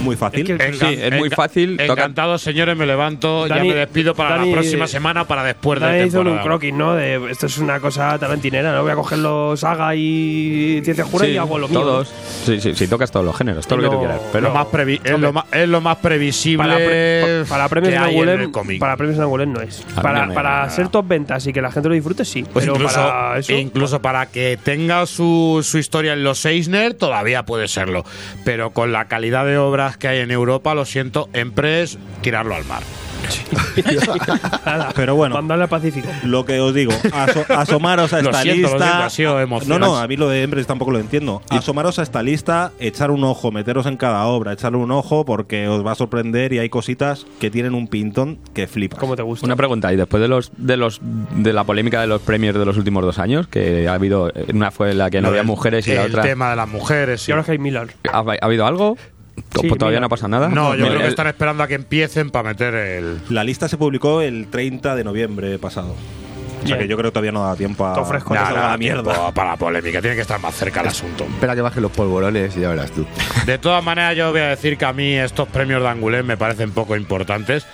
Muy 0.02 0.14
fácil. 0.14 0.50
Es 0.50 0.58
que- 0.58 0.72
Sí, 0.74 0.98
es 1.00 1.12
muy 1.14 1.30
fácil, 1.30 1.78
toca- 1.78 2.02
Encantado, 2.02 2.36
señores, 2.36 2.76
me 2.76 2.84
levanto, 2.84 3.46
Dani- 3.48 3.56
ya 3.56 3.64
me 3.64 3.74
despido 3.74 4.14
para 4.14 4.36
Dani- 4.36 4.48
la 4.50 4.52
próxima 4.52 4.86
semana, 4.86 5.24
para 5.26 5.42
después 5.42 5.80
de 5.80 5.86
Dani 5.86 5.98
hizo 6.08 6.18
un 6.18 6.24
temporada. 6.26 6.42
croquis, 6.42 6.74
¿no? 6.74 6.92
De 6.94 7.30
esto 7.30 7.46
es 7.46 7.56
una 7.56 7.80
cosa 7.80 8.18
tarantinera, 8.18 8.74
¿no? 8.74 8.82
Voy 8.82 8.92
a 8.92 8.94
coger 8.94 9.18
los 9.20 9.58
saga 9.60 9.94
y 9.94 10.82
ciencia 10.84 11.04
jura 11.04 11.24
Sí, 11.24 11.32
y 11.32 11.36
hago 11.38 11.58
lo 11.58 11.68
mío. 11.68 11.80
todos. 11.80 12.12
Sí, 12.44 12.60
sí, 12.60 12.74
sí, 12.74 12.86
tocas 12.88 13.10
todos 13.10 13.24
los 13.24 13.34
géneros, 13.36 13.66
todo 13.66 13.78
lo 13.78 13.88
que 13.88 13.94
tú 13.96 14.00
quieras. 14.00 14.20
Pero 14.32 14.48
Pero 14.48 14.54
más 14.54 14.66
previ- 14.66 15.00
es, 15.02 15.18
lo 15.18 15.32
más, 15.32 15.44
es 15.50 15.68
lo 15.68 15.80
más 15.80 15.96
previsible 15.96 16.64
Para, 16.66 16.76
pre- 16.76 17.44
para 17.48 17.68
premios 17.70 17.92
que 17.92 17.96
en 17.96 18.02
hay 18.04 18.18
en 18.18 18.28
el 18.28 18.50
Para 18.78 18.96
premios 18.96 19.16
en 19.16 19.22
Angoulême 19.24 19.52
no 19.54 19.60
es. 19.60 19.82
A 19.82 19.86
mí 19.86 19.92
Para, 20.02 20.20
no 20.22 20.26
me- 20.28 20.34
para 20.34 20.68
ser 20.70 20.88
top 20.88 21.06
ventas 21.08 21.46
y 21.46 21.52
que 21.52 21.60
la 21.62 21.70
gente 21.72 21.88
lo 21.88 21.94
disfrute, 21.94 22.24
sí. 22.24 22.42
Pues 22.52 22.64
pero 22.64 22.74
incluso, 22.76 22.94
para 22.96 23.38
eso. 23.38 23.52
incluso 23.52 24.02
para 24.02 24.26
que 24.26 24.58
tenga 24.62 25.06
su, 25.06 25.60
su 25.62 25.78
historia 25.78 26.12
en 26.12 26.22
los 26.24 26.44
Eisner, 26.44 26.94
todavía 26.94 27.44
puede 27.44 27.68
serlo. 27.68 28.04
Pero 28.44 28.70
con 28.70 28.92
la 28.92 29.06
calidad 29.06 29.46
de 29.46 29.58
obras 29.58 29.96
que 29.96 30.08
hay 30.08 30.18
en 30.20 30.30
Europa, 30.30 30.74
lo 30.74 30.84
siento, 30.84 31.28
Empress, 31.32 31.98
tirarlo 32.22 32.54
al 32.54 32.64
mar. 32.64 32.82
Pero 34.94 35.14
bueno. 35.14 35.36
Pacífico. 35.68 36.08
Lo 36.24 36.44
que 36.44 36.60
os 36.60 36.74
digo, 36.74 36.92
aso- 37.12 37.44
asomaros 37.48 38.12
a 38.12 38.20
Lo 38.22 38.30
esta 38.30 38.42
siento, 38.42 38.68
lista. 38.68 38.78
siento, 39.10 39.34
ha 39.36 39.46
sido 39.46 39.46
no, 39.66 39.78
no, 39.78 39.96
a 39.96 40.06
mí 40.06 40.16
lo 40.16 40.28
de 40.28 40.42
Empress 40.42 40.66
tampoco 40.66 40.90
lo 40.90 40.98
entiendo. 40.98 41.42
Asomaros 41.50 41.98
a 41.98 42.02
esta 42.02 42.22
lista, 42.22 42.72
echar 42.78 43.10
un 43.10 43.24
ojo, 43.24 43.50
meteros 43.52 43.86
en 43.86 43.96
cada 43.96 44.24
obra, 44.26 44.52
echarle 44.52 44.78
un 44.78 44.90
ojo 44.90 45.24
porque 45.24 45.68
os 45.68 45.84
va 45.84 45.92
a 45.92 45.94
sorprender 45.94 46.52
y 46.52 46.58
hay 46.58 46.68
cositas 46.68 47.26
que 47.40 47.50
tienen 47.50 47.74
un 47.74 47.88
pintón 47.88 48.38
que 48.54 48.66
flipa. 48.66 48.96
Como 48.98 49.16
te 49.16 49.22
gusta. 49.22 49.46
Una 49.46 49.56
pregunta, 49.56 49.92
y 49.92 49.96
después 49.96 50.20
de 50.20 50.28
los 50.28 50.52
de 50.56 50.76
los 50.76 51.00
de 51.02 51.52
la 51.52 51.64
polémica 51.64 52.00
de 52.00 52.06
los 52.06 52.20
premios 52.22 52.54
de 52.56 52.64
los 52.64 52.76
últimos 52.76 53.04
dos 53.04 53.18
años, 53.18 53.46
que 53.48 53.88
ha 53.88 53.94
habido 53.94 54.32
una 54.52 54.70
fue 54.70 54.94
la 54.94 55.10
que 55.10 55.20
no 55.20 55.28
había 55.28 55.42
mujeres 55.42 55.86
y 55.88 55.94
la 55.94 56.04
el 56.04 56.10
otra 56.12 56.22
tema 56.22 56.50
de 56.50 56.56
las 56.56 56.68
mujeres. 56.68 57.22
sí. 57.22 57.30
Y 57.30 57.32
ahora 57.32 57.44
que 57.44 57.52
hay 57.52 57.58
Miller. 57.58 57.88
¿ha, 58.12 58.18
ha 58.18 58.36
habido 58.46 58.66
algo? 58.66 58.96
Sí, 59.60 59.68
Todavía 59.68 59.98
mira. 59.98 60.00
no 60.00 60.08
pasa 60.08 60.28
nada. 60.28 60.48
No, 60.48 60.70
yo 60.74 60.76
Mira, 60.84 60.86
creo 60.88 60.98
que 60.98 61.04
el- 61.04 61.10
están 61.10 61.26
esperando 61.26 61.62
a 61.62 61.66
que 61.68 61.74
empiecen 61.74 62.30
para 62.30 62.48
meter 62.50 62.74
el. 62.74 63.18
La 63.30 63.44
lista 63.44 63.68
se 63.68 63.76
publicó 63.76 64.20
el 64.22 64.48
30 64.48 64.94
de 64.94 65.04
noviembre 65.04 65.58
pasado. 65.58 65.94
O 66.64 66.66
sea 66.68 66.78
que 66.78 66.88
yo 66.88 66.96
creo 66.96 67.10
que 67.10 67.12
todavía 67.14 67.30
no 67.32 67.44
da 67.46 67.54
tiempo 67.54 67.86
a. 67.86 67.94
Que 67.94 68.00
Nada, 68.00 68.20
salga 68.20 68.50
la 68.50 68.52
nada, 68.52 68.76
mierda. 68.78 69.02
tiempo 69.12 69.32
para 69.34 69.50
la 69.50 69.56
polémica, 69.56 70.00
tiene 70.00 70.16
que 70.16 70.22
estar 70.22 70.40
más 70.40 70.54
cerca 70.54 70.80
el 70.80 70.88
asunto. 70.88 71.24
Espera 71.24 71.54
que 71.54 71.60
bajen 71.60 71.82
los 71.82 71.92
polvorones 71.92 72.56
y 72.56 72.60
ya 72.60 72.70
verás 72.70 72.90
tú. 72.90 73.06
De 73.44 73.58
todas 73.58 73.84
maneras, 73.84 74.16
yo 74.16 74.30
voy 74.32 74.40
a 74.40 74.48
decir 74.48 74.76
que 74.76 74.84
a 74.84 74.92
mí 74.92 75.14
estos 75.14 75.46
premios 75.48 75.80
de 75.82 75.88
Angoulême 75.88 76.24
me 76.24 76.36
parecen 76.36 76.72
poco 76.72 76.96
importantes, 76.96 77.66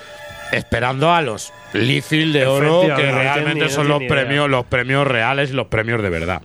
esperando 0.53 1.12
a 1.12 1.22
los 1.22 1.53
Lifil 1.72 2.33
de 2.35 2.46
oro, 2.46 2.83
que 2.94 3.11
realmente 3.11 3.70
son 3.70 3.88
no 3.88 3.98
los 3.98 4.09
premios, 4.09 4.51
los 4.51 4.66
premios 4.66 5.07
reales 5.07 5.51
y 5.51 5.53
los 5.55 5.68
premios 5.68 6.03
de 6.03 6.11
verdad. 6.11 6.42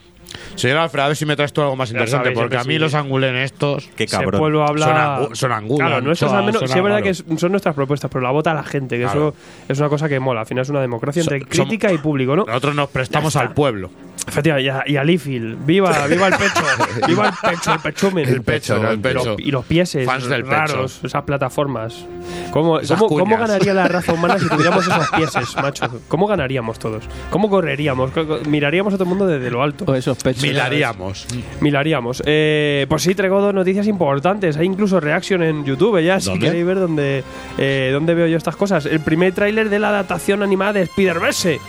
Señor 0.58 0.78
Alfred, 0.80 1.04
a 1.04 1.08
ver 1.08 1.16
si 1.16 1.26
me 1.26 1.36
traes 1.36 1.54
tú 1.54 1.62
algo 1.62 1.76
más 1.76 1.90
interesante, 1.92 2.26
sabéis 2.26 2.38
porque 2.40 2.56
que 2.56 2.62
a 2.62 2.64
mí 2.66 2.74
sí. 2.74 2.80
los 2.80 2.94
Angoulême 2.94 3.44
estos 3.44 3.90
Qué 3.96 4.08
Se 4.08 4.18
cabrón. 4.18 4.40
vuelve 4.42 4.62
a 4.62 4.66
hablar. 4.66 4.88
Son 4.88 4.98
angu- 4.98 5.36
son 5.36 5.52
angulas, 5.52 5.88
Claro, 5.88 6.02
nuestras 6.04 6.34
al 6.34 6.46
menos. 6.46 6.60
son 6.60 6.68
Sí, 6.70 6.78
es 6.78 6.84
verdad 6.84 7.02
que 7.04 7.14
son 7.14 7.52
nuestras 7.52 7.76
propuestas, 7.76 8.10
pero 8.12 8.22
la 8.24 8.32
vota 8.32 8.54
la 8.54 8.64
gente, 8.64 8.98
que 8.98 9.04
Claro. 9.04 9.30
eso 9.30 9.36
es 9.70 9.80
una 9.80 9.90
cosa 9.90 10.10
que 10.10 10.20
mola. 10.20 10.42
Al 10.42 10.46
final 10.48 10.64
es 10.64 10.70
una 10.70 10.82
democracia 10.82 11.22
entre 11.22 11.40
So- 11.42 11.46
crítica 11.48 11.92
y 11.94 11.98
público, 12.00 12.36
¿no? 12.36 12.46
nosotros 12.46 12.76
nos 12.76 12.90
prestamos 12.90 13.36
al 13.36 13.54
pueblo. 13.54 13.90
Efectivamente, 14.28 14.66
y 14.66 14.70
a, 14.70 14.84
y 14.86 14.98
a 14.98 15.04
Leafield. 15.06 15.66
¡Viva, 15.66 16.06
viva 16.08 16.28
el 16.28 16.34
pecho! 16.34 16.62
¡Viva 17.08 17.28
el 17.30 17.50
pecho, 17.52 17.74
el 17.74 17.80
pechumen! 17.80 18.28
El 18.28 18.42
pecho, 18.42 18.90
el 18.90 19.00
pecho. 19.00 19.36
Y 19.38 19.52
los 19.52 19.64
pieses 19.64 20.06
Fans 20.06 20.28
del 20.28 20.46
raros, 20.46 20.96
pecho. 20.96 21.08
esas 21.08 21.24
plataformas. 21.24 22.06
¿Cómo, 22.52 22.80
Esas 22.80 23.00
cómo, 23.00 23.20
cómo 23.20 23.38
ganaría 23.38 23.74
la 23.74 23.88
raza 23.88 24.12
humana 24.14 24.38
si 24.38 24.50
tuviéramos 24.50 24.86
esos 24.88 25.10
pieses, 25.12 25.56
macho? 25.62 25.86
¿Cómo 26.10 26.28
ganaríamos 26.28 26.78
todos? 26.78 27.06
¿Cómo 27.30 27.50
correríamos? 27.50 28.12
Co- 28.12 28.28
co- 28.28 28.40
Miraríamos 28.50 28.94
a 28.94 28.98
todo 28.98 29.04
el 29.06 29.10
mundo 29.10 29.28
desde 29.28 29.50
lo 29.50 29.64
alto. 29.64 29.86
O 29.88 29.96
esos 29.96 30.18
pechos. 30.22 30.42
Milaríamos. 30.50 31.28
Milaríamos. 31.62 32.24
Eh, 32.26 32.86
pues 32.90 33.04
sí, 33.04 33.16
traigo 33.16 33.42
dos 33.42 33.54
noticias 33.54 33.88
importantes. 33.88 34.58
Hay 34.58 34.66
incluso 34.66 35.00
reaction 35.00 35.44
en 35.44 35.64
YouTube, 35.66 36.02
ya, 36.02 36.20
si 36.20 36.30
¿Dónde? 36.30 36.46
queréis 36.48 36.66
ver 36.66 36.80
dónde, 36.80 37.24
eh, 37.58 37.90
dónde 37.94 38.14
veo 38.16 38.28
yo 38.28 38.38
estas 38.38 38.56
cosas. 38.56 38.86
El 38.86 39.00
primer 39.00 39.34
tráiler 39.34 39.70
de 39.70 39.80
la 39.80 39.90
adaptación 39.90 40.44
animada 40.44 40.74
de 40.74 40.82
Spider-Verse. 40.84 41.60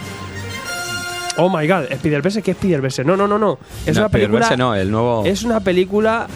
Oh 1.36 1.48
my 1.48 1.66
god, 1.68 1.84
Spider-Verse, 1.90 2.42
¿qué 2.42 2.50
es 2.50 2.56
Spider-Verse? 2.56 3.04
No, 3.04 3.16
no, 3.16 3.28
no, 3.28 3.38
no. 3.38 3.58
Es 3.86 3.94
No, 3.94 4.02
una 4.02 4.08
película. 4.08 4.40
Spider-Verse 4.40 4.56
no, 4.56 4.74
el 4.74 4.90
nuevo. 4.90 5.22
Es 5.24 5.44
una 5.44 5.60
película 5.60 6.26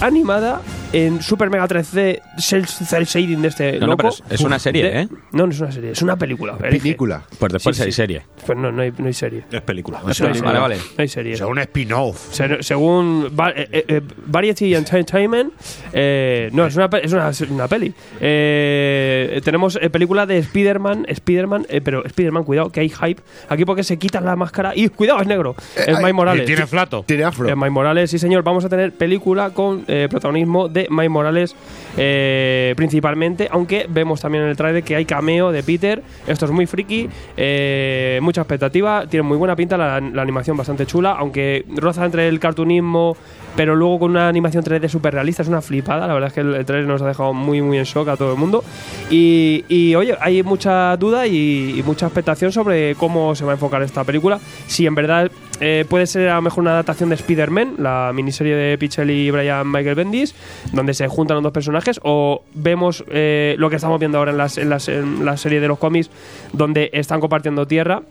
animada 0.00 0.60
en 0.92 1.20
Super 1.20 1.50
Mega 1.50 1.66
3D, 1.66 2.20
cel, 2.38 2.66
cel 2.66 3.04
shading 3.04 3.42
de 3.42 3.48
este 3.48 3.72
No, 3.74 3.80
no, 3.80 3.86
loco. 3.88 3.96
pero 3.96 4.08
es- 4.10 4.22
es 4.30 4.40
una 4.40 4.58
serie, 4.58 4.82
De- 4.84 5.00
¿eh? 5.02 5.08
No, 5.32 5.46
no 5.46 5.52
es 5.52 5.60
una 5.60 5.72
serie, 5.72 5.90
es 5.90 6.02
una 6.02 6.16
película. 6.16 6.56
Elige. 6.62 6.82
Película. 6.82 7.22
Pues 7.38 7.52
después 7.52 7.76
Sí, 7.76 7.82
hay 7.82 7.92
sí. 7.92 7.96
serie. 7.96 8.22
Pues 8.46 8.56
no, 8.58 8.70
no 8.72 8.82
hay, 8.82 8.92
no 8.96 9.06
hay 9.06 9.12
serie. 9.12 9.44
Es 9.50 9.60
película. 9.62 10.00
No. 10.00 10.06
Vale, 10.44 10.58
vale. 10.58 10.76
No 10.76 10.82
hay 11.02 11.08
serie. 11.08 11.34
O 11.34 11.36
sea, 11.36 11.46
un 11.48 11.58
spin-off. 11.58 12.32
Se- 12.32 12.62
según 12.62 13.30
Va- 13.38 13.50
eh, 13.50 13.68
eh, 13.72 13.84
eh, 13.88 14.00
Variety 14.26 14.74
Entertainment, 14.74 15.52
eh, 15.92 16.50
no, 16.52 16.66
es 16.66 16.76
una, 16.76 16.88
es 17.02 17.12
una, 17.12 17.28
es 17.30 17.40
una 17.42 17.68
peli. 17.68 17.92
Eh, 18.20 19.40
tenemos 19.44 19.78
eh, 19.80 19.90
película 19.90 20.24
de 20.26 20.38
Spider-Man, 20.38 21.06
Spider-Man, 21.08 21.66
eh, 21.68 21.80
pero 21.80 22.04
Spider-Man, 22.04 22.44
cuidado, 22.44 22.70
que 22.70 22.80
hay 22.80 22.88
hype. 22.90 23.22
Aquí 23.48 23.64
porque 23.64 23.82
se 23.82 23.98
quitan 23.98 24.24
la 24.24 24.36
máscara 24.36 24.72
y 24.74 24.88
cuidado, 24.88 25.20
es 25.20 25.26
negro. 25.26 25.54
es 25.76 25.98
Mike 25.98 26.12
Morales. 26.12 26.46
Tiene 26.46 26.66
flato. 26.66 27.04
Tiene 27.06 27.24
afro. 27.24 27.48
Eh, 27.48 27.56
Mike 27.56 27.70
Morales, 27.70 28.10
sí 28.10 28.18
señor, 28.18 28.42
vamos 28.44 28.64
a 28.64 28.68
tener 28.68 28.92
película 28.92 29.50
con 29.50 29.84
eh, 29.88 30.08
protagonismo 30.10 30.68
de 30.68 30.86
Mike 30.90 31.08
Morales 31.08 31.56
eh, 31.96 32.74
principalmente, 32.76 33.48
aunque 33.50 33.86
vemos 33.88 34.20
también 34.20 34.44
en 34.44 34.50
el 34.50 34.56
trailer 34.56 34.82
que 34.82 34.96
hay 34.96 35.04
cameo 35.04 35.52
de 35.52 35.62
Peter, 35.62 36.02
esto 36.26 36.44
es 36.44 36.50
muy 36.50 36.66
friki, 36.66 37.08
eh, 37.36 38.18
mucha 38.22 38.42
expectativa, 38.42 39.06
tiene 39.06 39.22
muy 39.22 39.36
buena 39.36 39.56
pinta, 39.56 39.76
la, 39.76 39.96
animación 39.96 40.56
bastante 40.56 40.86
chula, 40.86 41.12
aunque 41.12 41.64
roza 41.76 42.04
entre 42.04 42.28
el 42.28 42.38
cartunismo, 42.40 43.16
pero 43.56 43.74
luego 43.74 44.00
con 44.00 44.10
una 44.10 44.28
animación 44.28 44.62
3D 44.62 44.88
súper 44.88 45.14
realista, 45.14 45.42
es 45.42 45.48
una 45.48 45.62
flipada, 45.62 46.06
la 46.06 46.14
verdad 46.14 46.28
es 46.28 46.34
que 46.34 46.40
el, 46.40 46.64
trailer 46.66 46.86
nos 46.88 47.00
ha 47.02 47.06
dejado 47.06 47.32
muy 47.32 47.62
muy 47.62 47.78
en 47.78 47.84
shock 47.84 48.08
a 48.08 48.16
todo 48.16 48.32
el 48.32 48.38
mundo. 48.38 48.62
Y, 49.10 49.94
oye, 49.94 50.16
hay 50.20 50.42
mucha 50.42 50.96
duda 50.96 51.26
y 51.26 51.82
mucha 51.86 52.06
expectación 52.06 52.52
sobre 52.52 52.94
cómo 52.96 53.34
se 53.34 53.44
va 53.44 53.52
a 53.52 53.54
enfocar 53.54 53.82
esta 53.82 54.04
película, 54.04 54.38
si 54.66 54.86
en 54.86 54.94
verdad 54.94 55.30
eh, 55.60 55.84
puede 55.88 56.06
ser 56.06 56.28
a 56.28 56.36
lo 56.36 56.42
mejor 56.42 56.62
una 56.62 56.72
adaptación 56.72 57.08
de 57.08 57.14
Spider-Man, 57.14 57.76
la 57.78 58.12
miniserie 58.14 58.54
de 58.54 58.78
Pichel 58.78 59.10
y 59.10 59.30
Brian 59.30 59.70
Michael 59.70 59.94
Bendis, 59.94 60.34
donde 60.72 60.94
se 60.94 61.08
juntan 61.08 61.36
los 61.36 61.42
dos 61.44 61.52
personajes, 61.52 62.00
o 62.02 62.42
vemos 62.54 63.04
eh, 63.08 63.54
lo 63.58 63.70
que 63.70 63.76
estamos 63.76 63.98
viendo 63.98 64.18
ahora 64.18 64.32
en, 64.32 64.72
en 64.88 65.24
la 65.24 65.36
serie 65.36 65.60
de 65.60 65.68
los 65.68 65.78
cómics, 65.78 66.10
donde 66.52 66.90
están 66.92 67.20
compartiendo 67.20 67.66
tierra. 67.66 68.02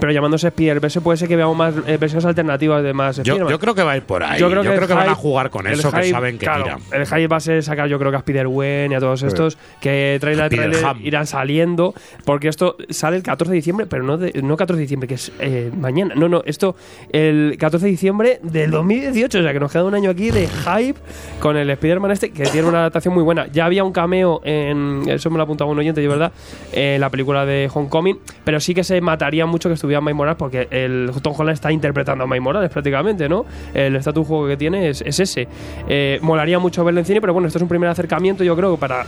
Pero 0.00 0.12
llamándose 0.12 0.48
Spider-Verse 0.48 1.00
puede 1.00 1.16
ser 1.18 1.28
que 1.28 1.36
veamos 1.36 1.56
más 1.56 1.74
eh, 1.86 1.96
versiones 1.96 2.24
alternativas 2.24 2.82
de 2.82 2.92
más 2.92 3.22
Yo, 3.22 3.58
creo 3.58 3.74
que 3.74 3.82
va 3.82 3.92
a 3.92 3.96
ir 3.96 4.02
por 4.02 4.22
ahí. 4.22 4.38
Yo 4.38 4.50
creo 4.50 4.62
que, 4.62 4.74
el 4.74 4.86
van 4.86 5.08
a 5.08 5.14
jugar 5.14 5.50
con 5.50 5.66
eso, 5.66 5.90
que 5.90 6.04
saben 6.04 6.38
que 6.38 6.46
claro, 6.46 6.64
tiran. 6.64 6.80
El 6.92 7.06
hype 7.06 7.28
va 7.28 7.36
a 7.36 7.40
ser 7.40 7.62
sacar, 7.62 7.88
yo 7.88 7.98
creo 7.98 8.10
que 8.10 8.16
a 8.16 8.20
Spider-Wen 8.20 8.92
y 8.92 8.94
a 8.94 9.00
todos 9.00 9.22
estos, 9.22 9.58
que 9.80 10.18
trailer 10.20 10.50
trailer 10.50 10.84
irán 11.02 11.26
saliendo, 11.26 11.94
porque 12.24 12.48
esto 12.48 12.76
sale 12.90 13.16
el 13.16 13.22
14 13.22 13.50
de 13.50 13.56
diciembre, 13.56 13.86
pero 13.86 14.02
no, 14.02 14.16
de- 14.18 14.42
no 14.42 14.56
14 14.56 14.76
de 14.76 14.82
diciembre, 14.82 15.08
que 15.08 15.14
es 15.14 15.32
eh, 15.38 15.70
mañana. 15.76 16.14
No, 16.14 16.28
no, 16.28 16.42
esto 16.44 16.76
el 17.10 17.56
14 17.58 17.86
de 17.86 17.90
diciembre 17.90 18.40
del 18.42 18.70
2018, 18.70 19.38
o 19.38 19.42
sea 19.42 19.52
que 19.52 19.60
nos 19.60 19.72
queda 19.72 19.84
un 19.84 19.94
año 19.94 20.10
aquí 20.10 20.30
de 20.30 20.48
hype 20.48 20.98
con 21.40 21.56
el 21.56 21.70
Spider-Man 21.70 22.10
este, 22.10 22.30
que 22.30 22.44
tiene 22.44 22.68
una 22.68 22.80
adaptación 22.80 23.14
muy 23.14 23.22
buena. 23.22 23.46
Ya 23.48 23.64
había 23.64 23.84
un 23.84 23.92
cameo 23.92 24.40
en, 24.44 25.02
eso 25.08 25.30
me 25.30 25.36
lo 25.36 25.42
ha 25.42 25.44
apuntado 25.44 25.70
un 25.70 25.78
oyente, 25.78 26.00
de 26.00 26.08
verdad, 26.08 26.32
en 26.72 27.00
la 27.00 27.10
película 27.10 27.46
de 27.46 27.70
Homecoming, 27.72 28.18
pero 28.44 28.60
sí 28.60 28.74
que 28.74 28.84
se 28.84 29.00
mataría 29.00 29.46
mucho 29.46 29.68
que 29.68 29.74
estuviera 29.74 29.85
Mike 29.86 30.14
Morales, 30.14 30.36
porque 30.38 30.68
el 30.70 31.10
Tom 31.22 31.34
Holland 31.36 31.54
está 31.54 31.70
interpretando 31.72 32.24
a 32.24 32.26
Mike 32.26 32.40
Morales 32.40 32.70
prácticamente, 32.70 33.28
¿no? 33.28 33.44
El 33.74 33.96
status 33.96 34.26
quo 34.26 34.46
que 34.46 34.56
tiene 34.56 34.88
es, 34.88 35.02
es 35.02 35.20
ese. 35.20 35.46
Eh, 35.88 36.18
molaría 36.22 36.58
mucho 36.58 36.84
verlo 36.84 37.00
en 37.00 37.06
cine, 37.06 37.20
pero 37.20 37.32
bueno, 37.32 37.46
esto 37.48 37.58
es 37.58 37.62
un 37.62 37.68
primer 37.68 37.88
acercamiento, 37.88 38.42
yo 38.44 38.56
creo, 38.56 38.76
para 38.76 39.04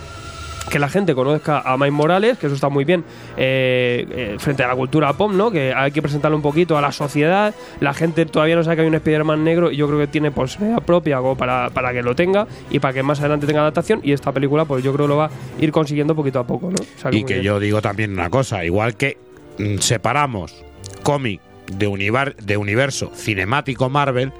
que 0.69 0.77
la 0.77 0.87
gente 0.89 1.15
conozca 1.15 1.61
a 1.61 1.77
Mike 1.77 1.89
Morales, 1.91 2.37
que 2.37 2.45
eso 2.45 2.53
está 2.53 2.69
muy 2.69 2.85
bien 2.85 3.03
eh, 3.37 4.05
eh, 4.11 4.35
frente 4.37 4.63
a 4.63 4.67
la 4.67 4.75
cultura 4.75 5.11
pop, 5.13 5.31
¿no? 5.31 5.49
Que 5.49 5.73
hay 5.73 5.91
que 5.91 5.99
presentarlo 5.99 6.37
un 6.37 6.43
poquito 6.43 6.77
a 6.77 6.81
la 6.81 6.91
sociedad. 6.91 7.55
La 7.79 7.91
gente 7.95 8.23
todavía 8.27 8.55
no 8.55 8.63
sabe 8.63 8.75
que 8.75 8.81
hay 8.83 8.87
un 8.87 8.93
Spider-Man 8.93 9.43
negro 9.43 9.71
y 9.71 9.77
yo 9.77 9.87
creo 9.87 9.97
que 9.97 10.05
tiene 10.05 10.29
personalidad 10.29 10.83
propia 10.83 11.17
como 11.17 11.35
para, 11.35 11.71
para 11.71 11.91
que 11.91 12.03
lo 12.03 12.13
tenga 12.13 12.45
y 12.69 12.77
para 12.77 12.93
que 12.93 13.01
más 13.01 13.19
adelante 13.19 13.47
tenga 13.47 13.61
adaptación. 13.61 14.01
Y 14.03 14.11
esta 14.11 14.31
película, 14.31 14.65
pues 14.65 14.83
yo 14.83 14.93
creo 14.93 15.05
que 15.07 15.09
lo 15.09 15.17
va 15.17 15.25
a 15.25 15.31
ir 15.59 15.71
consiguiendo 15.71 16.15
poquito 16.15 16.37
a 16.37 16.45
poco, 16.45 16.69
¿no? 16.69 16.75
O 16.79 16.99
sea, 17.01 17.09
Y 17.11 17.23
que 17.23 17.35
bien. 17.35 17.45
yo 17.45 17.59
digo 17.59 17.81
también 17.81 18.11
una 18.13 18.29
cosa, 18.29 18.63
igual 18.63 18.95
que 18.95 19.17
mm, 19.57 19.77
separamos 19.77 20.63
cómic 21.03 21.48
de, 21.71 21.87
univar- 21.87 22.35
de 22.35 22.57
universo 22.57 23.11
cinemático 23.15 23.89
Marvel, 23.89 24.31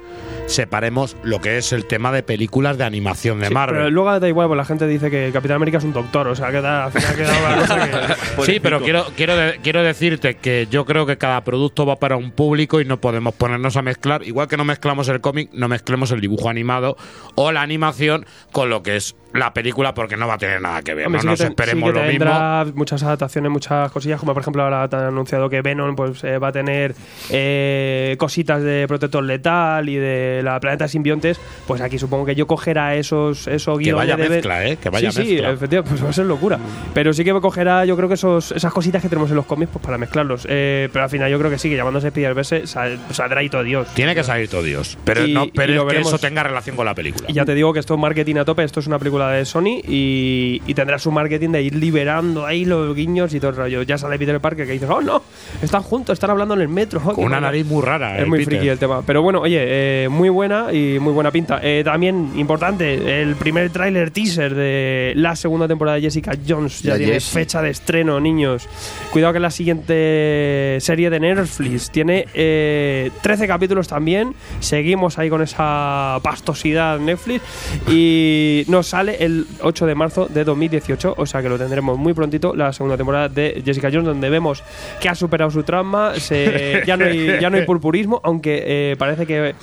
separemos 0.46 1.16
lo 1.22 1.40
que 1.40 1.58
es 1.58 1.72
el 1.72 1.86
tema 1.86 2.10
de 2.12 2.22
películas 2.22 2.76
de 2.78 2.84
animación 2.84 3.40
de 3.40 3.48
Sí, 3.48 3.54
Marvel. 3.54 3.76
Pero 3.78 3.90
luego 3.90 4.18
da 4.20 4.28
igual, 4.28 4.48
pues 4.48 4.56
la 4.58 4.64
gente 4.64 4.86
dice 4.86 5.10
que 5.10 5.30
Capitán 5.32 5.56
América 5.56 5.78
es 5.78 5.84
un 5.84 5.92
doctor, 5.92 6.26
o 6.28 6.34
sea, 6.34 6.50
que 6.50 6.60
da, 6.60 6.86
al 6.86 6.92
final 6.92 7.14
queda 7.16 7.32
una 7.46 7.56
cosa 7.60 7.90
que. 7.90 8.42
Sí, 8.52 8.60
pero 8.60 8.80
quiero, 8.80 9.04
quiero, 9.16 9.36
de- 9.36 9.58
quiero 9.62 9.82
decirte 9.82 10.34
que 10.36 10.66
yo 10.70 10.84
creo 10.84 11.06
que 11.06 11.18
cada 11.18 11.42
producto 11.44 11.86
va 11.86 11.96
para 11.96 12.16
un 12.16 12.30
público 12.32 12.80
y 12.80 12.84
no 12.84 13.00
podemos 13.00 13.34
ponernos 13.34 13.76
a 13.76 13.82
mezclar, 13.82 14.22
igual 14.24 14.48
que 14.48 14.56
no 14.56 14.64
mezclamos 14.64 15.08
el 15.08 15.20
cómic, 15.20 15.50
no 15.52 15.68
mezclemos 15.68 16.10
el 16.10 16.20
dibujo 16.20 16.48
animado 16.48 16.96
o 17.36 17.52
la 17.52 17.62
animación 17.62 18.26
con 18.52 18.70
lo 18.70 18.82
que 18.82 18.96
es 18.96 19.14
la 19.32 19.54
película 19.54 19.94
porque 19.94 20.16
no 20.16 20.26
va 20.26 20.34
a 20.34 20.38
tener 20.38 20.60
nada 20.60 20.82
que 20.82 20.94
ver. 20.94 21.06
Hombre, 21.06 21.22
no 21.22 21.22
sí 21.22 21.26
que 21.26 21.30
nos 21.30 21.38
ten- 21.38 21.48
esperemos 21.50 21.90
sí 21.90 21.94
que 21.94 22.00
lo 22.24 22.26
mismo. 22.64 22.72
muchas 22.74 23.02
adaptaciones, 23.04 23.52
muchas 23.52 23.92
cosillas, 23.92 24.18
como 24.18 24.32
por 24.34 24.40
ejemplo 24.42 24.62
ahora 24.64 24.88
te 24.88 24.96
han 24.96 25.04
anunciado 25.04 25.48
que 25.48 25.62
Venom 25.62 25.94
pues 25.94 26.24
eh, 26.24 26.38
va 26.38 26.48
a 26.48 26.52
tener 26.52 26.94
eh, 27.30 28.16
cositas 28.18 28.62
de 28.62 28.86
Protector 28.88 29.22
Letal 29.22 29.88
y 29.88 29.96
de 29.96 30.40
la 30.42 30.58
Planeta 30.60 30.88
Simbiontes, 30.88 31.38
pues 31.66 31.80
aquí 31.80 31.98
supongo 31.98 32.24
que 32.26 32.34
yo 32.34 32.46
cogerá 32.46 32.94
esos, 32.96 33.46
esos 33.46 33.78
Que 33.78 33.84
guiones 33.84 33.96
vaya 34.06 34.16
de 34.16 34.22
ver- 34.22 34.30
mezcla, 34.30 34.66
¿eh? 34.66 34.76
Que 34.76 34.90
vaya 34.90 35.12
sí, 35.12 35.22
sí, 35.22 35.32
mezcla. 35.32 35.50
efectivamente, 35.50 35.90
pues 35.90 36.04
va 36.04 36.10
a 36.10 36.12
ser 36.12 36.26
locura. 36.26 36.58
Pero 36.94 37.12
sí 37.12 37.24
que 37.24 37.32
cogerá, 37.32 37.84
yo 37.84 37.96
creo 37.96 38.08
que 38.08 38.14
esos, 38.14 38.52
esas 38.52 38.72
cositas 38.72 39.02
que 39.02 39.08
tenemos 39.08 39.30
en 39.30 39.36
los 39.36 39.46
cómics 39.46 39.70
pues 39.72 39.84
para 39.84 39.98
mezclarlos. 39.98 40.46
Eh, 40.48 40.88
pero 40.92 41.04
al 41.04 41.10
final 41.10 41.30
yo 41.30 41.38
creo 41.38 41.50
que 41.50 41.58
sí, 41.58 41.68
que 41.70 41.76
llamándose 41.76 42.08
Spider-Verse 42.08 42.66
sal- 42.66 42.98
saldrá 43.10 43.42
y 43.42 43.48
todo 43.48 43.62
Dios. 43.62 43.88
Tiene 43.94 44.14
que 44.14 44.24
salir 44.24 44.48
todo 44.48 44.62
Dios, 44.62 44.98
pero 45.04 45.26
Y- 45.26 45.32
no 45.32 45.46
pero 45.54 45.72
es 45.72 45.78
que 45.80 45.84
veremos. 45.86 46.08
eso 46.08 46.18
tenga 46.18 46.42
relación 46.42 46.76
con 46.76 46.84
la 46.86 46.94
película. 46.94 47.26
Y 47.30 47.32
ya 47.34 47.44
te 47.44 47.54
digo 47.54 47.72
que 47.72 47.80
esto 47.80 47.94
es 47.94 48.00
marketing 48.00 48.36
a 48.36 48.44
tope, 48.44 48.64
esto 48.64 48.80
es 48.80 48.86
una 48.86 48.98
película 48.98 49.30
de 49.30 49.44
Sony 49.44 49.80
y, 49.86 50.60
y 50.66 50.74
tendrá 50.74 50.98
su 50.98 51.10
marketing 51.10 51.50
de 51.50 51.62
ir 51.62 51.74
liberando 51.74 52.44
ahí 52.46 52.64
los 52.64 52.94
guiños 52.94 53.32
y 53.34 53.40
todo 53.40 53.50
el 53.50 53.56
rollo. 53.56 53.82
Ya 53.82 53.96
sale 53.98 54.18
Peter 54.18 54.38
Parker 54.40 54.66
que 54.66 54.72
dice, 54.72 54.86
oh 54.86 55.00
no, 55.00 55.22
están 55.62 55.82
juntos, 55.82 56.14
están 56.14 56.30
hablando 56.30 56.54
en 56.54 56.60
el 56.62 56.68
metro. 56.68 57.00
Con 57.14 57.24
una 57.24 57.36
bueno". 57.36 57.46
nariz 57.48 57.66
muy 57.66 57.82
rara. 57.82 58.16
Es 58.16 58.22
eh, 58.22 58.26
muy 58.26 58.38
Peter. 58.40 58.54
friki 58.54 58.68
el 58.68 58.78
tema. 58.78 59.02
Pero 59.06 59.22
bueno, 59.22 59.40
oye, 59.40 59.58
eh, 59.62 60.08
muy 60.08 60.28
buena 60.28 60.72
y 60.72 60.98
muy 60.98 61.12
buena 61.12 61.30
pinta. 61.30 61.60
Eh, 61.62 61.82
también 61.84 62.32
importante, 62.36 63.22
el 63.22 63.36
primer 63.36 63.70
tráiler 63.70 64.10
teaser 64.10 64.54
de 64.54 65.12
la 65.16 65.36
segunda 65.36 65.68
temporada 65.68 65.96
de 65.96 66.02
Jessica 66.02 66.32
Jones. 66.46 66.82
Ya 66.82 66.96
tiene 66.96 67.14
Jessie. 67.14 67.32
fecha 67.34 67.62
de 67.62 67.70
estreno, 67.70 68.20
niños. 68.20 68.68
Cuidado 69.12 69.32
que 69.34 69.40
la 69.40 69.50
siguiente 69.50 70.78
serie 70.80 71.10
de 71.10 71.20
Netflix 71.20 71.90
tiene 71.90 72.26
eh, 72.34 73.10
13 73.22 73.46
capítulos 73.46 73.88
también. 73.88 74.34
Seguimos 74.60 75.18
ahí 75.18 75.28
con 75.30 75.42
esa 75.42 76.18
pastosidad 76.22 76.98
Netflix. 76.98 77.42
Y 77.88 78.64
nos 78.68 78.88
sale 78.88 79.16
el 79.20 79.46
8 79.62 79.86
de 79.86 79.94
marzo 79.94 80.26
de 80.26 80.44
2018. 80.44 81.14
O 81.16 81.26
sea 81.26 81.42
que 81.42 81.48
lo 81.48 81.58
tendremos 81.58 81.98
muy 81.98 82.14
prontito, 82.14 82.54
la 82.54 82.72
segunda 82.72 82.96
temporada 82.96 83.28
de 83.28 83.62
Jessica 83.64 83.88
Jones, 83.90 84.06
donde 84.06 84.30
vemos 84.30 84.62
que 85.00 85.08
ha 85.08 85.14
superado 85.14 85.50
su 85.50 85.62
trauma. 85.62 86.14
Se, 86.16 86.82
ya, 86.86 86.96
no 87.00 87.06
hay, 87.06 87.40
ya 87.40 87.50
no 87.50 87.56
hay 87.56 87.64
purpurismo, 87.66 88.20
aunque 88.24 88.62
eh, 88.66 88.96
parece 88.98 89.26
que. 89.26 89.54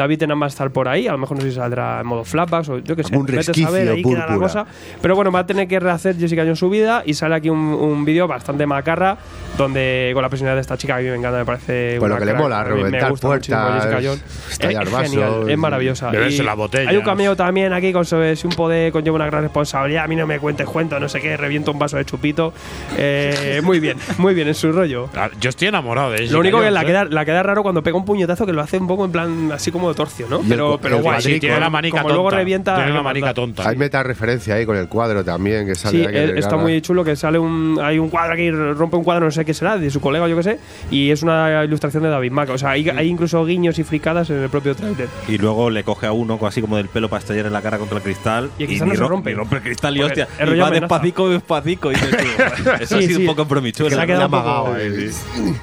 David 0.00 0.18
Tennant 0.18 0.40
va 0.40 0.46
a 0.46 0.48
estar 0.48 0.70
por 0.70 0.88
ahí, 0.88 1.06
a 1.06 1.12
lo 1.12 1.18
mejor 1.18 1.36
no 1.36 1.42
sé 1.42 1.50
si 1.50 1.56
saldrá 1.56 2.00
en 2.00 2.06
modo 2.06 2.24
flashbacks 2.24 2.70
o 2.70 2.78
yo 2.78 2.96
qué 2.96 3.04
sé. 3.04 3.12
Algún 3.12 3.26
vete 3.26 3.36
a 3.36 3.42
resquicio 3.42 3.66
saber, 3.66 3.88
ahí 3.90 4.02
queda 4.02 4.26
la 4.26 4.36
cosa. 4.38 4.66
Pero 5.02 5.14
bueno, 5.14 5.30
va 5.30 5.40
a 5.40 5.46
tener 5.46 5.68
que 5.68 5.78
rehacer 5.78 6.16
Jessica 6.16 6.40
Jones 6.40 6.58
su 6.58 6.70
vida 6.70 7.02
y 7.04 7.12
sale 7.12 7.34
aquí 7.34 7.50
un, 7.50 7.58
un 7.58 8.04
vídeo 8.06 8.26
bastante 8.26 8.66
macarra 8.66 9.18
donde 9.58 10.10
con 10.14 10.22
la 10.22 10.30
personalidad 10.30 10.56
de 10.56 10.62
esta 10.62 10.78
chica 10.78 10.94
que 10.94 11.00
a 11.00 11.02
mí 11.02 11.10
me 11.10 11.16
encanta, 11.16 11.38
me 11.38 11.44
parece 11.44 11.96
Pues 11.98 12.08
lo 12.08 12.16
una 12.16 12.24
que 12.24 12.32
le 12.32 12.34
mola, 12.34 12.64
reventar 12.64 13.12
puertas, 13.14 13.74
Jessica 13.74 14.00
Jones. 14.02 14.24
estallar 14.50 14.84
es, 14.84 14.92
vasos, 14.92 15.10
genial, 15.10 15.50
es 15.50 15.58
maravillosa. 15.58 16.10
beberse 16.10 16.44
la 16.44 16.54
botella. 16.54 16.90
Hay 16.90 16.96
un 16.96 17.04
cameo 17.04 17.36
también 17.36 17.72
aquí 17.74 17.92
con 17.92 18.06
sobre 18.06 18.36
si 18.36 18.46
un 18.46 18.54
poder 18.54 18.92
conlleva 18.92 19.16
una 19.16 19.26
gran 19.26 19.42
responsabilidad. 19.42 20.04
A 20.04 20.08
mí 20.08 20.16
no 20.16 20.26
me 20.26 20.38
cuentes 20.38 20.66
cuentos, 20.66 20.98
no 20.98 21.10
sé 21.10 21.20
qué, 21.20 21.36
reviento 21.36 21.72
un 21.72 21.78
vaso 21.78 21.98
de 21.98 22.06
chupito. 22.06 22.54
Eh, 22.96 23.60
muy 23.64 23.80
bien, 23.80 23.98
muy 24.16 24.32
bien 24.32 24.48
en 24.48 24.54
su 24.54 24.72
rollo. 24.72 25.10
Ah, 25.14 25.28
Yo 25.38 25.50
estoy 25.50 25.68
enamorado 25.68 26.10
de 26.12 26.18
Jessica 26.18 26.34
Lo 26.34 26.40
único 26.40 26.60
que 26.60 26.70
la 26.70 26.82
¿eh? 26.82 26.86
queda, 26.86 27.04
la 27.04 27.26
queda 27.26 27.42
raro 27.42 27.62
cuando 27.62 27.82
pega 27.82 27.98
un 27.98 28.06
puñetazo 28.06 28.46
que 28.46 28.54
lo 28.54 28.62
hace 28.62 28.78
un 28.78 28.86
poco 28.86 29.04
en 29.04 29.12
plan 29.12 29.52
así 29.52 29.70
como 29.70 29.89
de 29.90 29.96
torcio, 29.96 30.26
¿no? 30.28 30.40
Pero, 30.48 30.74
el- 30.74 30.80
pero 30.80 30.96
el 30.96 31.02
guay. 31.02 31.20
Sí, 31.20 31.38
tiene 31.40 31.54
Como- 31.56 31.64
la 31.66 31.70
manica 31.70 31.98
como 31.98 32.02
tonta. 32.08 32.14
luego 32.14 32.30
revienta. 32.30 32.74
Tiene 32.76 32.90
la 32.92 32.96
que 32.98 33.02
manica 33.04 33.34
tonta. 33.34 33.68
Hay 33.68 33.76
meta 33.76 34.02
referencia 34.02 34.54
ahí 34.54 34.64
con 34.66 34.76
el 34.76 34.88
cuadro 34.88 35.24
también 35.24 35.66
que 35.66 35.74
sale 35.74 35.98
Sí, 35.98 36.06
eh, 36.10 36.34
está 36.36 36.56
muy 36.56 36.80
chulo 36.80 37.04
que 37.04 37.16
sale 37.16 37.38
un 37.38 37.78
hay 37.82 37.98
un 37.98 38.08
cuadro 38.08 38.34
aquí 38.34 38.50
rompe 38.50 38.96
un 38.96 39.04
cuadro 39.04 39.26
no 39.26 39.30
sé 39.30 39.44
qué 39.44 39.54
será 39.54 39.76
de 39.76 39.90
su 39.90 40.00
colega 40.00 40.26
yo 40.28 40.36
qué 40.36 40.42
sé 40.42 40.58
y 40.90 41.10
es 41.10 41.22
una 41.22 41.64
ilustración 41.64 42.02
de 42.02 42.08
David 42.08 42.32
Mack 42.32 42.50
o 42.50 42.58
sea 42.58 42.70
hay, 42.70 42.88
hay 42.88 43.08
incluso 43.08 43.44
guiños 43.44 43.78
y 43.78 43.84
fricadas 43.84 44.30
en 44.30 44.42
el 44.42 44.48
propio 44.48 44.74
trailer 44.74 45.08
Y 45.28 45.38
luego 45.38 45.70
le 45.70 45.84
coge 45.84 46.06
a 46.06 46.12
uno 46.12 46.38
así 46.46 46.60
como 46.60 46.76
del 46.76 46.88
pelo 46.88 47.08
para 47.08 47.20
estallar 47.20 47.46
en 47.46 47.52
la 47.52 47.62
cara 47.62 47.78
contra 47.78 47.98
el 47.98 48.02
cristal. 48.02 48.50
Y 48.58 48.62
el 48.62 48.68
cristal 48.68 48.88
no 48.88 48.94
se 48.94 49.00
ro- 49.00 49.08
rompe. 49.08 49.30
ni 49.30 49.36
rompe 49.36 49.56
el 49.56 49.62
cristal 49.62 49.96
y 49.96 50.00
Porque 50.00 50.22
hostia. 50.22 50.44
el 50.44 50.56
Y 50.56 50.58
va 50.58 50.66
amenaza. 50.68 50.80
despacito, 50.94 51.28
despacito. 51.28 51.90
Y 51.92 51.94
dices 51.94 52.10
eso 52.80 52.98
Sí, 52.98 53.04
ha 53.04 53.06
sido 53.08 53.16
sí. 53.20 53.26
un 53.26 53.26
poco 53.26 53.46
promichuelo. 53.48 54.00
Ha 54.00 54.04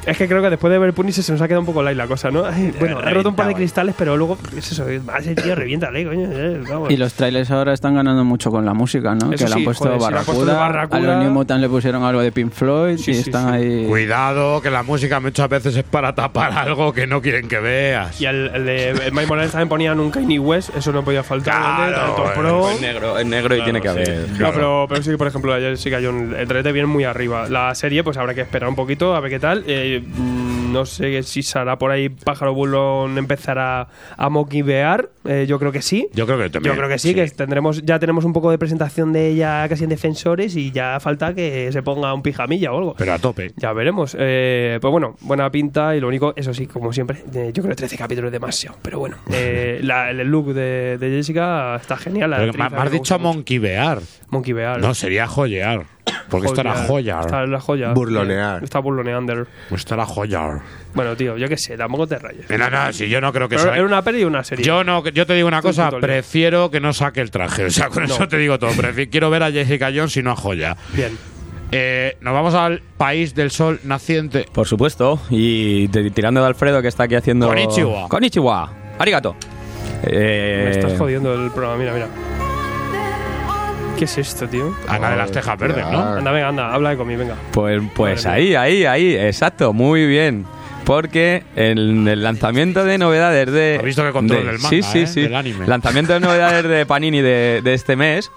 es 0.06 0.18
que 0.18 0.28
creo 0.28 0.42
que 0.42 0.50
después 0.50 0.72
de 0.72 0.80
ver 0.80 0.94
Punisher 0.94 1.24
se 1.24 1.32
nos 1.32 1.42
ha 1.42 1.48
quedado 1.48 1.62
un 1.62 1.66
poco 1.66 1.84
light 1.84 1.98
la 1.98 2.08
cosa 2.08 2.32
¿no? 2.32 2.46
Ay, 2.46 2.74
bueno 2.80 3.02
he 3.02 3.14
roto 3.14 3.30
un 3.30 3.36
par 3.36 3.48
de 3.48 3.54
cristales 3.56 3.96
pero 3.98 4.17
luego 4.18 4.38
es 4.58 4.72
eso 4.72 4.86
más 5.06 5.22
ese 5.26 5.36
tío 5.36 5.56
reviéntale 5.56 6.06
coño 6.06 6.28
eh, 6.32 6.62
vamos. 6.70 6.92
Y 6.92 6.98
los 6.98 7.14
trailers 7.14 7.50
ahora 7.52 7.74
están 7.74 7.96
ganando 7.96 8.24
mucho 8.26 8.52
con 8.52 8.66
la 8.66 8.74
música, 8.74 9.16
¿no? 9.16 9.32
Eso 9.32 9.46
que 9.46 9.50
le 9.50 9.54
han 9.54 9.60
sí, 9.60 9.66
puesto 9.66 9.84
joder, 9.86 10.02
si 10.02 10.12
le 10.12 10.18
han 10.20 10.26
puesto 10.26 10.46
Barracuda. 10.46 10.60
Barracuda. 10.68 10.98
A 10.98 11.02
los 11.16 11.24
New 11.24 11.32
Mutant 11.32 11.62
le 11.62 11.70
pusieron 11.70 12.04
algo 12.04 12.22
de 12.22 12.32
Pink 12.32 12.52
Floyd 12.52 12.98
Sí, 12.98 13.12
y 13.12 13.14
sí, 13.16 13.20
están 13.22 13.50
sí. 13.50 13.56
ahí. 13.56 13.86
Cuidado, 13.88 14.62
que 14.62 14.70
la 14.70 14.84
música 14.84 15.20
muchas 15.20 15.48
veces 15.50 15.76
es 15.78 15.84
para 15.84 16.14
tapar 16.16 16.52
algo 16.54 16.92
que 16.94 17.08
no 17.08 17.22
quieren 17.22 17.48
que 17.48 17.60
veas. 17.60 18.20
y 18.20 18.26
el, 18.26 18.52
el 18.54 18.66
de 18.66 18.90
el 18.90 19.12
Mike 19.14 19.28
Morales 19.28 19.52
también 19.52 19.70
ponían 19.70 20.00
un 20.00 20.12
Kanye 20.12 20.40
West 20.40 20.76
eso 20.76 20.92
no 20.92 21.04
podía 21.04 21.24
faltar 21.24 21.54
Claro, 21.54 22.34
pro 22.36 22.70
Es 22.72 22.82
negro, 22.82 23.18
es 23.18 23.26
negro 23.26 23.56
y 23.56 23.64
tiene 23.64 23.82
que 23.82 23.90
haber. 23.90 24.28
No, 24.40 24.52
pero, 24.52 24.86
pero 24.90 25.04
sí, 25.04 25.16
por 25.18 25.28
ejemplo, 25.28 25.58
la 25.58 25.60
Jessica 25.60 26.00
Jones, 26.02 26.38
el 26.38 26.48
trailer 26.48 26.74
viene 26.74 26.88
muy 26.88 27.04
arriba. 27.04 27.48
La 27.50 27.74
serie, 27.76 28.04
pues 28.04 28.18
habrá 28.18 28.34
que 28.34 28.42
esperar 28.42 28.70
un 28.70 28.76
poquito 28.76 29.16
a 29.16 29.20
ver 29.20 29.32
qué 29.32 29.40
tal. 29.40 29.64
Eh, 29.68 30.02
mm, 30.06 30.67
no 30.68 30.86
sé 30.86 31.24
si 31.24 31.44
saldrá 31.44 31.78
por 31.78 31.92
ahí 31.92 32.10
Pájaro 32.10 32.54
Bulón 32.54 33.18
empezará 33.18 33.88
a 34.18 34.30
moquivear. 34.30 35.10
Eh, 35.28 35.46
yo 35.48 35.60
creo 35.60 35.72
que 35.72 35.82
sí. 35.82 36.08
Yo 36.14 36.26
creo 36.26 36.38
que 36.38 36.50
también. 36.50 36.74
Yo 36.74 36.78
creo 36.78 36.90
que 36.90 36.98
sí, 36.98 37.14
que 37.14 37.28
tendremos, 37.28 37.84
ya 37.84 38.00
tenemos 38.00 38.24
un 38.26 38.34
poco 38.34 38.50
de 38.50 38.58
presentación 38.58 39.12
de 39.14 39.28
ella 39.28 39.68
casi 39.70 39.84
en 39.84 39.90
defensores 39.90 40.56
y 40.56 40.72
ya 40.72 41.00
falta 41.00 41.34
que 41.34 41.70
se 41.72 41.84
ponga 41.84 42.14
un 42.14 42.22
pijamilla 42.22 42.72
o 42.72 42.78
algo. 42.78 42.96
Pero 42.98 43.14
a 43.14 43.20
tope. 43.20 43.52
Ya 43.58 43.74
veremos. 43.74 44.16
Eh, 44.18 44.78
pues 44.82 44.92
bueno, 44.92 45.16
buena 45.22 45.50
pinta 45.52 45.96
y 45.96 46.00
lo 46.00 46.08
único, 46.08 46.34
eso 46.36 46.54
sí, 46.54 46.66
como 46.68 46.94
siempre, 46.94 47.24
eh, 47.34 47.52
yo 47.54 47.62
creo 47.62 47.72
que 47.72 47.76
13 47.76 47.98
capítulos 47.98 48.30
es 48.30 48.34
demasiado. 48.34 48.78
Pero 48.82 49.00
bueno, 49.00 49.18
eh, 49.32 49.80
la- 49.84 50.12
el 50.12 50.18
look 50.28 50.54
de, 50.54 50.98
de 50.98 51.10
Jessica 51.10 51.76
está 51.76 51.98
genial. 51.98 52.30
la 52.32 52.38
Pero 52.38 52.52
actriz 52.52 52.72
me, 52.72 52.78
has 52.78 52.84
me 52.86 52.90
dicho 52.92 53.20
monkey 53.20 53.58
bear. 53.60 54.00
Monkey 54.30 54.52
Bear. 54.54 54.80
No, 54.82 54.94
sería 54.94 55.26
joyear. 55.28 55.86
Porque 56.30 56.48
esto 56.48 56.60
era 56.62 56.74
joyar. 56.86 57.22
Está 57.22 57.46
la 57.46 57.60
joya. 57.62 57.94
Burlonear. 57.94 58.62
Está 58.64 58.80
burloneando. 58.80 59.46
Esto 59.72 59.94
era 59.94 60.06
joyar. 60.06 60.60
Bueno, 60.98 61.16
tío, 61.16 61.38
yo 61.38 61.48
qué 61.48 61.56
sé, 61.58 61.78
tampoco 61.78 62.08
te 62.08 62.18
rayes. 62.18 62.50
No, 62.50 62.70
no, 62.70 62.92
si 62.92 63.08
yo 63.08 63.22
no 63.22 63.32
creo 63.32 63.48
que 63.48 63.56
Pero 63.56 63.68
sea. 63.70 63.76
era 63.78 63.86
una 63.86 64.02
peli 64.02 64.22
y 64.22 64.24
una 64.26 64.44
serie. 64.44 64.66
Yo 64.66 64.84
no, 64.84 65.08
yo 65.08 65.26
te 65.28 65.34
digo 65.36 65.48
una 65.48 65.62
cosa, 65.62 65.90
prefiero 65.92 66.70
que 66.72 66.80
no 66.80 66.92
saque 66.92 67.22
el 67.22 67.30
traje. 67.32 67.66
O 67.68 67.70
sea, 67.70 67.90
con 67.90 68.08
No. 68.08 68.14
eso 68.14 68.28
te 68.28 68.38
digo 68.38 68.58
todo. 68.58 68.72
Prefi- 68.72 69.10
quiero 69.10 69.30
ver 69.30 69.44
a 69.44 69.52
Jessica 69.52 69.92
Jones 69.96 70.18
y 70.18 70.24
no 70.24 70.32
a 70.32 70.36
Joya. 70.36 70.76
Bien. 70.94 71.18
Eh, 71.72 72.18
nos 72.22 72.34
vamos 72.34 72.56
al 72.56 72.82
país 72.98 73.36
del 73.36 73.52
sol 73.52 73.80
naciente. 73.84 74.46
Por 74.52 74.66
supuesto. 74.68 75.20
Y 75.30 75.88
tirando 75.90 76.42
de 76.42 76.48
Alfredo 76.48 76.82
que 76.82 76.88
está 76.88 77.04
aquí 77.04 77.16
haciendo. 77.16 77.48
Konnichiwa. 77.48 78.10
Konnichiwa. 78.10 78.74
Arigato. 78.98 79.36
Eh, 80.04 80.62
Me 80.66 80.72
estás 80.72 80.98
jodiendo 80.98 81.34
el 81.34 81.52
programa, 81.52 81.78
mira, 81.78 81.94
mira. 81.94 82.08
¿Qué 83.98 84.06
es 84.06 84.18
esto, 84.18 84.48
tío? 84.48 84.74
Ana 84.88 85.10
de 85.12 85.18
las 85.18 85.32
Tejas 85.32 85.58
Verdes, 85.58 85.84
¿no? 85.92 86.00
Anda, 86.00 86.32
venga, 86.32 86.48
anda, 86.50 86.74
habla 86.74 86.92
de 86.92 86.98
conmigo, 86.98 87.20
venga. 87.20 87.36
Pues, 87.52 87.82
pues 87.96 88.26
Madre 88.26 88.56
ahí, 88.56 88.56
ahí, 88.56 88.86
ahí, 88.86 89.16
exacto, 89.16 89.74
muy 89.74 90.06
bien. 90.06 90.46
Porque 90.88 91.44
en 91.58 92.08
el 92.08 92.24
lanzamiento 92.24 92.86
de 92.86 92.98
novedades 92.98 93.52
de. 93.52 93.76
Has 93.78 93.84
visto 93.84 94.04
que 94.06 94.12
control 94.14 94.40
de- 94.40 94.46
del 94.54 94.60
manga, 94.60 94.70
sí, 94.70 94.82
sí, 94.82 95.00
¿eh? 95.00 95.08
sí. 95.08 95.22
Del 95.24 95.36
anime. 95.36 95.68
Lanzamiento 95.68 96.14
de 96.14 96.22
novedades 96.22 96.64
de 96.64 96.86
Panini 96.86 97.20
de, 97.22 97.60
de 97.62 97.74
este 97.74 97.98
mes. 97.98 98.32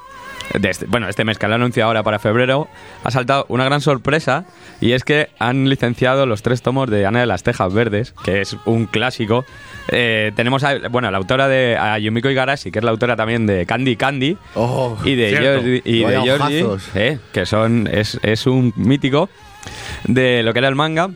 De 0.58 0.68
este- 0.68 0.86
bueno, 0.86 1.08
este 1.08 1.24
mes 1.24 1.38
que 1.38 1.46
lo 1.46 1.54
han 1.54 1.60
anunciado 1.60 1.86
ahora 1.86 2.02
para 2.02 2.18
febrero, 2.18 2.66
ha 3.04 3.10
saltado 3.12 3.46
una 3.48 3.64
gran 3.66 3.80
sorpresa 3.80 4.46
y 4.80 4.92
es 4.92 5.04
que 5.04 5.28
han 5.38 5.68
licenciado 5.68 6.26
los 6.26 6.42
tres 6.42 6.60
tomos 6.60 6.90
de 6.90 7.06
Ana 7.06 7.20
de 7.20 7.26
las 7.26 7.44
Tejas 7.44 7.72
Verdes, 7.72 8.14
que 8.24 8.40
es 8.40 8.56
un 8.64 8.86
clásico. 8.86 9.44
Eh, 9.92 10.32
tenemos 10.34 10.64
a, 10.64 10.88
bueno, 10.88 11.08
la 11.12 11.18
autora 11.18 11.46
de 11.46 11.76
a 11.76 12.00
Yumiko 12.00 12.30
Igarashi, 12.30 12.72
que 12.72 12.80
es 12.80 12.84
la 12.84 12.90
autora 12.90 13.14
también 13.14 13.46
de 13.46 13.64
Candy 13.64 13.94
Candy, 13.94 14.36
Oh, 14.56 14.98
y 15.04 15.14
de 15.14 15.28
cierto. 15.28 15.62
Georgie, 15.62 15.82
y 15.84 15.98
de 16.02 16.20
Georgie, 16.20 16.66
eh, 16.96 17.18
que 17.32 17.46
son 17.46 17.86
es, 17.92 18.18
es 18.24 18.44
un 18.48 18.72
mítico 18.74 19.28
de 20.08 20.42
lo 20.42 20.52
que 20.52 20.58
era 20.58 20.66
el 20.68 20.74
manga. 20.74 21.10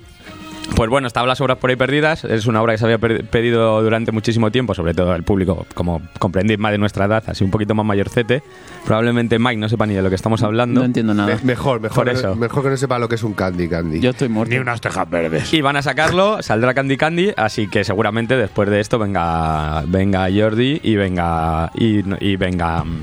Pues 0.76 0.90
bueno, 0.90 1.06
estaban 1.06 1.28
las 1.28 1.40
obras 1.40 1.58
por 1.58 1.70
ahí 1.70 1.76
perdidas. 1.76 2.24
Es 2.24 2.46
una 2.46 2.60
obra 2.60 2.72
que 2.72 2.78
se 2.78 2.84
había 2.84 2.98
pedido 2.98 3.80
durante 3.82 4.10
muchísimo 4.10 4.50
tiempo, 4.50 4.74
sobre 4.74 4.92
todo 4.92 5.14
el 5.14 5.22
público, 5.22 5.66
como 5.74 6.02
comprendéis 6.18 6.58
más 6.58 6.72
de 6.72 6.78
nuestra 6.78 7.04
edad, 7.04 7.22
así 7.28 7.44
un 7.44 7.50
poquito 7.52 7.74
más 7.76 7.86
mayorcete. 7.86 8.42
Probablemente 8.84 9.38
Mike 9.38 9.56
no 9.58 9.68
sepa 9.68 9.86
ni 9.86 9.94
de 9.94 10.02
lo 10.02 10.08
que 10.08 10.16
estamos 10.16 10.42
hablando. 10.42 10.80
No 10.80 10.86
entiendo 10.86 11.14
nada. 11.14 11.36
Me- 11.36 11.42
mejor, 11.44 11.80
mejor, 11.80 12.08
eso. 12.08 12.34
mejor 12.34 12.64
que 12.64 12.70
no 12.70 12.76
sepa 12.76 12.98
lo 12.98 13.08
que 13.08 13.14
es 13.14 13.22
un 13.22 13.34
candy 13.34 13.68
candy. 13.68 14.00
Yo 14.00 14.10
estoy 14.10 14.28
muerto. 14.28 14.52
Ni 14.52 14.58
unas 14.58 14.80
tejas 14.80 15.08
verdes. 15.08 15.52
Y 15.54 15.60
van 15.60 15.76
a 15.76 15.82
sacarlo, 15.82 16.42
saldrá 16.42 16.74
Candy 16.74 16.96
Candy, 16.96 17.32
así 17.36 17.68
que 17.68 17.84
seguramente 17.84 18.36
después 18.36 18.68
de 18.68 18.80
esto 18.80 18.98
venga 18.98 19.82
venga 19.86 20.26
Jordi 20.34 20.80
y 20.82 20.96
venga 20.96 21.70
y, 21.76 22.02
y 22.24 22.36
venga 22.36 22.82
mm, 22.82 22.98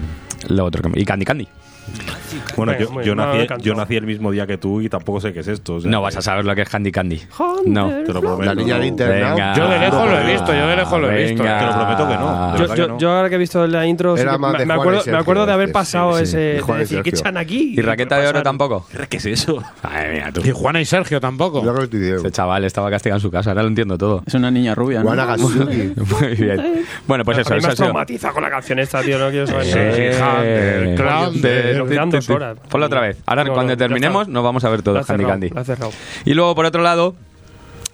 lo 0.49 0.65
otro 0.65 0.91
y 0.93 1.05
Candy 1.05 1.25
Candy. 1.25 1.47
Bueno, 2.55 2.73
yo, 3.03 3.15
nací, 3.15 3.47
yo 3.61 3.75
nací 3.75 3.95
el 3.95 4.05
mismo 4.05 4.31
día 4.31 4.47
que 4.47 4.57
tú 4.57 4.81
y 4.81 4.89
tampoco 4.89 5.19
sé 5.19 5.33
qué 5.33 5.41
es 5.41 5.47
esto. 5.47 5.75
o 5.75 5.81
sea 5.81 5.91
No 5.91 6.01
vas 6.01 6.15
a 6.15 6.21
saber 6.21 6.45
lo 6.45 6.55
que 6.55 6.61
es 6.61 6.69
Candy 6.69 6.91
Candy. 6.91 7.21
No. 7.65 7.89
Te 7.89 8.13
lo 8.13 8.21
prometo. 8.21 8.43
La 8.43 8.55
niña 8.55 8.77
no. 8.77 8.85
internado. 8.85 9.35
Venga. 9.35 9.53
Yo 9.55 9.67
de 9.67 9.79
lejos 9.79 10.09
lo 10.09 10.19
he 10.19 10.31
visto, 10.31 10.53
yo 10.53 10.67
de 10.67 10.75
lejos 10.75 11.01
lo 11.01 11.11
he 11.11 11.23
visto. 11.23 11.43
Venga. 11.43 11.59
Te 11.59 11.65
lo 11.65 11.71
prometo 11.73 12.07
que 12.07 12.13
no. 12.15 12.51
De 12.51 12.57
Yo, 12.57 12.61
verdad 12.61 12.75
yo, 12.75 12.85
que 12.85 12.91
no. 12.91 12.97
yo 12.99 13.11
ahora 13.11 13.29
que 13.29 13.35
he 13.35 13.37
visto 13.37 13.67
la 13.67 13.85
intro, 13.85 14.17
sí 14.17 14.23
me, 14.23 14.65
de 14.65 14.73
acuerdo, 14.73 15.01
me 15.05 15.17
acuerdo 15.17 15.45
de 15.45 15.53
haber 15.53 15.71
pasado 15.71 16.17
sí, 16.17 16.23
ese. 16.23 16.37
de 16.37 16.61
de 16.61 16.77
decir, 16.77 17.03
¿qué 17.03 17.09
echan 17.09 17.37
aquí? 17.37 17.73
¿Y 17.77 17.81
Raqueta 17.81 18.17
de 18.17 18.27
Oro 18.27 18.43
tampoco? 18.43 18.85
¿Qué 19.09 19.17
es 19.17 19.25
eso? 19.25 19.63
Ay, 19.83 20.11
mira 20.13 20.31
tú. 20.31 20.41
Y 20.43 20.51
Juana 20.51 20.81
y 20.81 20.85
Sergio 20.85 21.19
tampoco. 21.19 21.63
Yo 21.63 21.73
creo 21.73 21.89
que. 21.89 22.15
Ese 22.15 22.31
chaval 22.31 22.63
estaba 22.65 22.89
castigado 22.89 23.17
en 23.17 23.21
su 23.21 23.31
casa, 23.31 23.51
ahora 23.51 23.63
lo 23.63 23.69
entiendo 23.69 23.97
todo. 23.97 24.23
Es 24.25 24.33
una 24.33 24.51
niña 24.51 24.75
rubia, 24.75 24.99
¿no? 24.99 25.07
Juana 25.07 25.25
Gasuki. 25.25 25.93
Muy 26.21 26.35
bien. 26.35 26.85
Bueno, 27.07 27.23
pues 27.25 27.39
eso, 27.39 27.49
me 27.55 27.65
ha 27.65 27.69
has 27.69 27.75
traumatizado 27.75 28.33
con 28.33 28.43
la 28.43 28.49
canción 28.49 28.79
esta, 28.79 29.01
tío. 29.01 29.17
No 29.19 29.29
quiero 29.29 29.47
saber 29.47 29.65
Sí, 29.65 30.17
horas. 32.29 32.57
Ponlo 32.69 32.85
otra 32.85 33.01
vez. 33.01 33.17
Ahora, 33.25 33.43
No, 33.43 33.53
cuando 33.53 33.73
no, 33.73 33.77
terminemos, 33.77 34.27
nos 34.27 34.43
vamos 34.43 34.63
a 34.63 34.69
ver 34.69 34.81
todo 34.81 34.95
La 34.95 35.01
ha 35.01 35.05
Candy. 35.05 35.51
Y 36.25 36.33
luego, 36.33 36.55
por 36.55 36.65
otro 36.65 36.81
lado, 36.81 37.15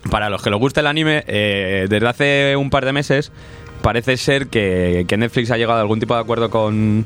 para 0.09 0.29
los 0.29 0.41
que 0.41 0.49
les 0.49 0.59
guste 0.59 0.79
el 0.79 0.87
anime, 0.87 1.23
eh, 1.27 1.87
desde 1.89 2.07
hace 2.07 2.55
un 2.55 2.69
par 2.69 2.85
de 2.85 2.93
meses 2.93 3.31
parece 3.81 4.17
ser 4.17 4.47
que, 4.47 5.05
que 5.07 5.17
Netflix 5.17 5.51
ha 5.51 5.57
llegado 5.57 5.79
a 5.79 5.81
algún 5.81 5.99
tipo 5.99 6.13
de 6.15 6.21
acuerdo 6.21 6.49
con, 6.49 7.05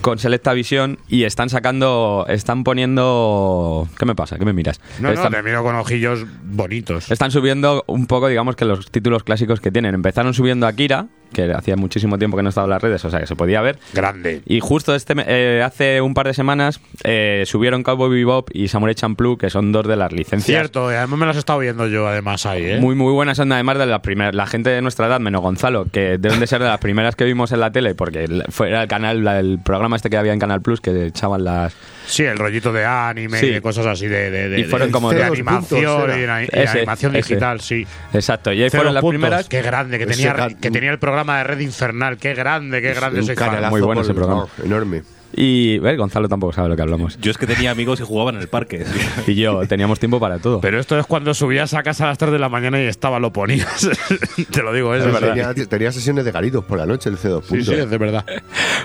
con 0.00 0.18
Selecta 0.18 0.52
Visión 0.52 0.98
y 1.08 1.24
están 1.24 1.48
sacando, 1.48 2.26
están 2.28 2.64
poniendo... 2.64 3.88
¿Qué 3.98 4.06
me 4.06 4.14
pasa? 4.14 4.38
¿Qué 4.38 4.44
me 4.44 4.52
miras? 4.52 4.80
No, 5.00 5.08
no, 5.08 5.14
están, 5.14 5.32
te 5.32 5.42
miro 5.42 5.62
con 5.62 5.74
ojillos 5.76 6.26
bonitos. 6.44 7.10
están 7.10 7.30
subiendo 7.30 7.84
un 7.86 8.06
poco, 8.06 8.28
digamos, 8.28 8.56
que 8.56 8.64
los 8.64 8.90
títulos 8.90 9.22
clásicos 9.22 9.60
que 9.60 9.70
tienen. 9.70 9.94
Empezaron 9.94 10.34
subiendo 10.34 10.66
Akira, 10.66 11.06
que 11.32 11.52
hacía 11.52 11.76
muchísimo 11.76 12.18
tiempo 12.18 12.36
que 12.36 12.42
no 12.42 12.48
estaba 12.48 12.64
en 12.66 12.70
las 12.70 12.82
redes, 12.82 13.04
o 13.04 13.10
sea 13.10 13.20
que 13.20 13.26
se 13.26 13.36
podía 13.36 13.60
ver. 13.60 13.78
Grande. 13.92 14.42
Y 14.46 14.60
justo 14.60 14.94
este 14.94 15.14
me- 15.14 15.24
eh, 15.26 15.62
hace 15.62 16.00
un 16.00 16.14
par 16.14 16.26
de 16.26 16.34
semanas 16.34 16.80
eh, 17.04 17.44
subieron 17.46 17.82
Cowboy 17.82 18.10
Bebop 18.10 18.48
y 18.52 18.68
Samurai 18.68 18.94
Champloo, 18.94 19.36
que 19.38 19.50
son 19.50 19.72
dos 19.72 19.86
de 19.86 19.96
las 19.96 20.12
licencias 20.12 20.44
Cierto, 20.58 20.90
y 20.92 20.94
además 20.94 21.18
me 21.18 21.26
las 21.26 21.36
he 21.36 21.38
estado 21.40 21.58
viendo 21.58 21.86
yo 21.86 22.06
además 22.08 22.46
ahí, 22.46 22.64
¿eh? 22.64 22.78
muy 22.80 22.94
muy 22.94 23.12
buenas 23.12 23.36
son 23.36 23.52
además 23.52 23.78
de 23.78 23.86
la 23.86 24.02
primera 24.02 24.32
la 24.32 24.46
gente 24.46 24.70
de 24.70 24.82
nuestra 24.82 25.06
edad 25.06 25.20
menos 25.20 25.40
Gonzalo 25.42 25.86
que 25.92 26.18
deben 26.18 26.40
de 26.40 26.46
ser 26.46 26.60
de 26.60 26.68
las 26.68 26.78
primeras 26.78 27.14
que 27.16 27.24
vimos 27.24 27.52
en 27.52 27.60
la 27.60 27.70
tele 27.72 27.94
porque 27.94 28.24
era 28.66 28.82
el 28.82 28.88
canal 28.88 29.24
la- 29.24 29.38
el 29.38 29.58
programa 29.62 29.96
este 29.96 30.10
que 30.10 30.16
había 30.16 30.32
en 30.32 30.38
Canal 30.38 30.60
Plus 30.62 30.80
que 30.80 31.06
echaban 31.06 31.44
las 31.44 31.74
Sí, 32.06 32.22
el 32.24 32.38
rollito 32.38 32.72
de 32.72 32.84
anime 32.86 33.38
Sí. 33.38 33.46
y 33.46 33.50
de 33.50 33.60
cosas 33.60 33.84
así 33.86 34.06
de, 34.06 34.30
de, 34.30 34.48
de- 34.48 34.60
Y 34.60 34.64
fueron 34.64 34.90
como 34.90 35.12
de 35.12 35.22
animación 35.24 36.04
y 36.10 36.12
de, 36.12 36.22
era. 36.22 36.42
y 36.42 36.46
de 36.46 36.62
Ese, 36.64 36.78
animación 36.78 37.14
ese. 37.16 37.28
digital, 37.34 37.60
sí. 37.60 37.86
exacto 38.14 38.52
y 38.52 38.62
ahí 38.62 38.70
Cero 38.70 38.80
fueron 38.82 38.94
las 38.94 39.02
puntos, 39.02 39.20
primeras 39.20 39.48
Qué 39.48 39.62
grande, 39.62 39.98
que 39.98 40.06
tenía, 40.06 40.48
que 40.60 40.70
tenía 40.70 40.90
el 40.90 40.98
programa 40.98 41.17
de 41.24 41.44
Red 41.44 41.60
Infernal. 41.60 42.16
Qué 42.16 42.34
grande, 42.34 42.80
qué 42.80 42.94
grande 42.94 43.22
soy 43.22 43.34
fan. 43.34 43.48
canelazo 43.48 43.70
Muy 43.72 43.80
bueno 43.80 44.00
ese 44.02 44.14
programa. 44.14 44.46
no, 44.58 44.64
enorme. 44.64 45.02
Y 45.34 45.78
ver 45.78 45.96
Gonzalo 45.96 46.28
tampoco 46.28 46.52
sabe 46.54 46.68
lo 46.70 46.76
que 46.76 46.82
hablamos 46.82 47.18
Yo 47.20 47.30
es 47.30 47.36
que 47.38 47.46
tenía 47.46 47.70
amigos 47.70 47.98
que 47.98 48.04
jugaban 48.04 48.36
en 48.36 48.40
el 48.42 48.48
parque. 48.48 48.84
y 49.26 49.34
yo 49.34 49.60
teníamos 49.68 49.98
tiempo 49.98 50.18
para 50.18 50.38
todo 50.38 50.60
Pero 50.60 50.80
esto 50.80 50.98
es 50.98 51.06
cuando 51.06 51.34
subías 51.34 51.74
a 51.74 51.82
casa 51.82 52.04
a 52.04 52.08
las 52.08 52.18
3 52.18 52.32
de 52.32 52.38
la 52.38 52.48
mañana 52.48 52.80
y 52.82 52.86
estaba, 52.86 53.18
lo 53.20 53.32
ponías. 53.32 53.88
Te 54.50 54.62
lo 54.62 54.72
digo, 54.72 54.94
es 54.94 55.04
de 55.04 55.10
verdad. 55.10 55.28
Tenía, 55.54 55.66
tenía 55.68 55.92
sesiones 55.92 56.24
de 56.24 56.32
garitos 56.32 56.64
por 56.64 56.78
la 56.78 56.86
noche, 56.86 57.10
el 57.10 57.18
C2. 57.18 57.42
Sí, 57.44 57.62
sí, 57.62 57.74
es 57.74 57.90
de 57.90 57.98
verdad. 57.98 58.24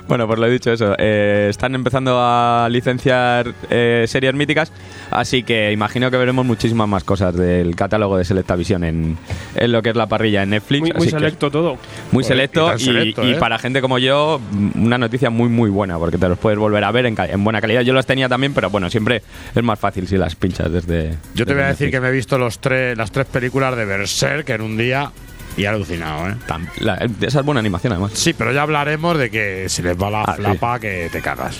Bueno, 0.08 0.28
pues 0.28 0.38
lo 0.38 0.48
he 0.48 0.52
dicho 0.52 0.72
eso. 0.72 0.96
eh, 0.98 1.48
están 1.50 1.76
empezando 1.76 2.18
a 2.20 2.68
licenciar 2.70 3.54
eh, 3.70 4.04
series 4.08 4.34
míticas, 4.34 4.72
así 5.12 5.44
que 5.44 5.72
imagino 5.72 6.12
que 6.12 6.18
veremos 6.18 6.46
muchísimas 6.46 6.90
más 6.90 7.04
cosas 7.06 7.34
del 7.36 7.74
catálogo 7.76 8.18
de 8.18 8.26
Selectavision 8.26 8.84
en, 8.84 9.18
en 9.56 9.72
lo 9.72 9.82
que 9.82 9.90
es 9.92 9.96
la 9.96 10.08
parrilla 10.08 10.44
en 10.44 10.50
Netflix. 10.50 10.82
Muy, 10.82 10.92
muy 10.92 10.98
así 10.98 11.06
que- 11.06 11.20
selecto 11.20 11.50
todo. 11.52 11.78
Muy 12.12 12.24
selecto 12.26 12.70
y 12.74 12.76
y, 12.76 12.80
selecto, 12.86 13.24
y 13.26 13.32
¿eh? 13.34 13.36
para 13.36 13.58
gente 13.60 13.80
como 13.82 13.98
yo, 13.98 14.42
una 14.76 14.98
noticia 14.98 15.30
muy, 15.30 15.48
muy 15.48 15.70
buena, 15.70 15.98
porque 15.98 16.18
te 16.18 16.28
los 16.34 16.40
puedes 16.40 16.60
volver 16.60 16.84
a 16.84 16.92
ver 16.92 17.06
en, 17.06 17.16
en 17.20 17.44
buena 17.44 17.62
calidad. 17.62 17.82
Yo 17.82 17.94
los 17.94 18.06
tenía 18.06 18.28
también, 18.30 18.54
pero 18.54 18.70
bueno, 18.70 18.90
siempre 18.90 19.22
es 19.56 19.64
más 19.64 19.80
fácil 19.80 20.08
si 20.08 20.18
las 20.18 20.36
pinchas 20.36 20.72
desde. 20.72 21.18
Yo 21.36 21.46
te 21.46 21.54
voy 21.54 21.64
a 21.64 21.68
decir 21.68 21.90
que 21.92 22.00
me 22.00 22.10
he 22.10 22.12
visto 22.12 22.38
los 22.38 22.60
tres, 22.60 22.98
las 22.98 23.12
tres 23.12 23.26
películas 23.28 23.76
de 23.76 23.86
Berserk 23.86 24.50
en 24.50 24.62
un 24.62 24.78
día 24.78 25.12
y 25.56 25.64
he 25.64 25.68
alucinado, 25.68 26.30
¿eh? 26.30 26.36
La- 26.80 26.96
esa 27.22 27.40
es 27.40 27.46
buena 27.46 27.60
animación, 27.60 27.94
además. 27.94 28.12
Sí, 28.16 28.34
pero 28.34 28.52
ya 28.52 28.64
hablaremos 28.64 29.18
de 29.18 29.30
que 29.30 29.70
si 29.70 29.82
les 29.84 29.96
va 29.96 30.10
la 30.10 30.24
Ah, 30.24 30.34
sí. 30.36 30.42
flapa 30.42 30.80
que 30.80 31.10
te 31.12 31.22
cagas. 31.22 31.60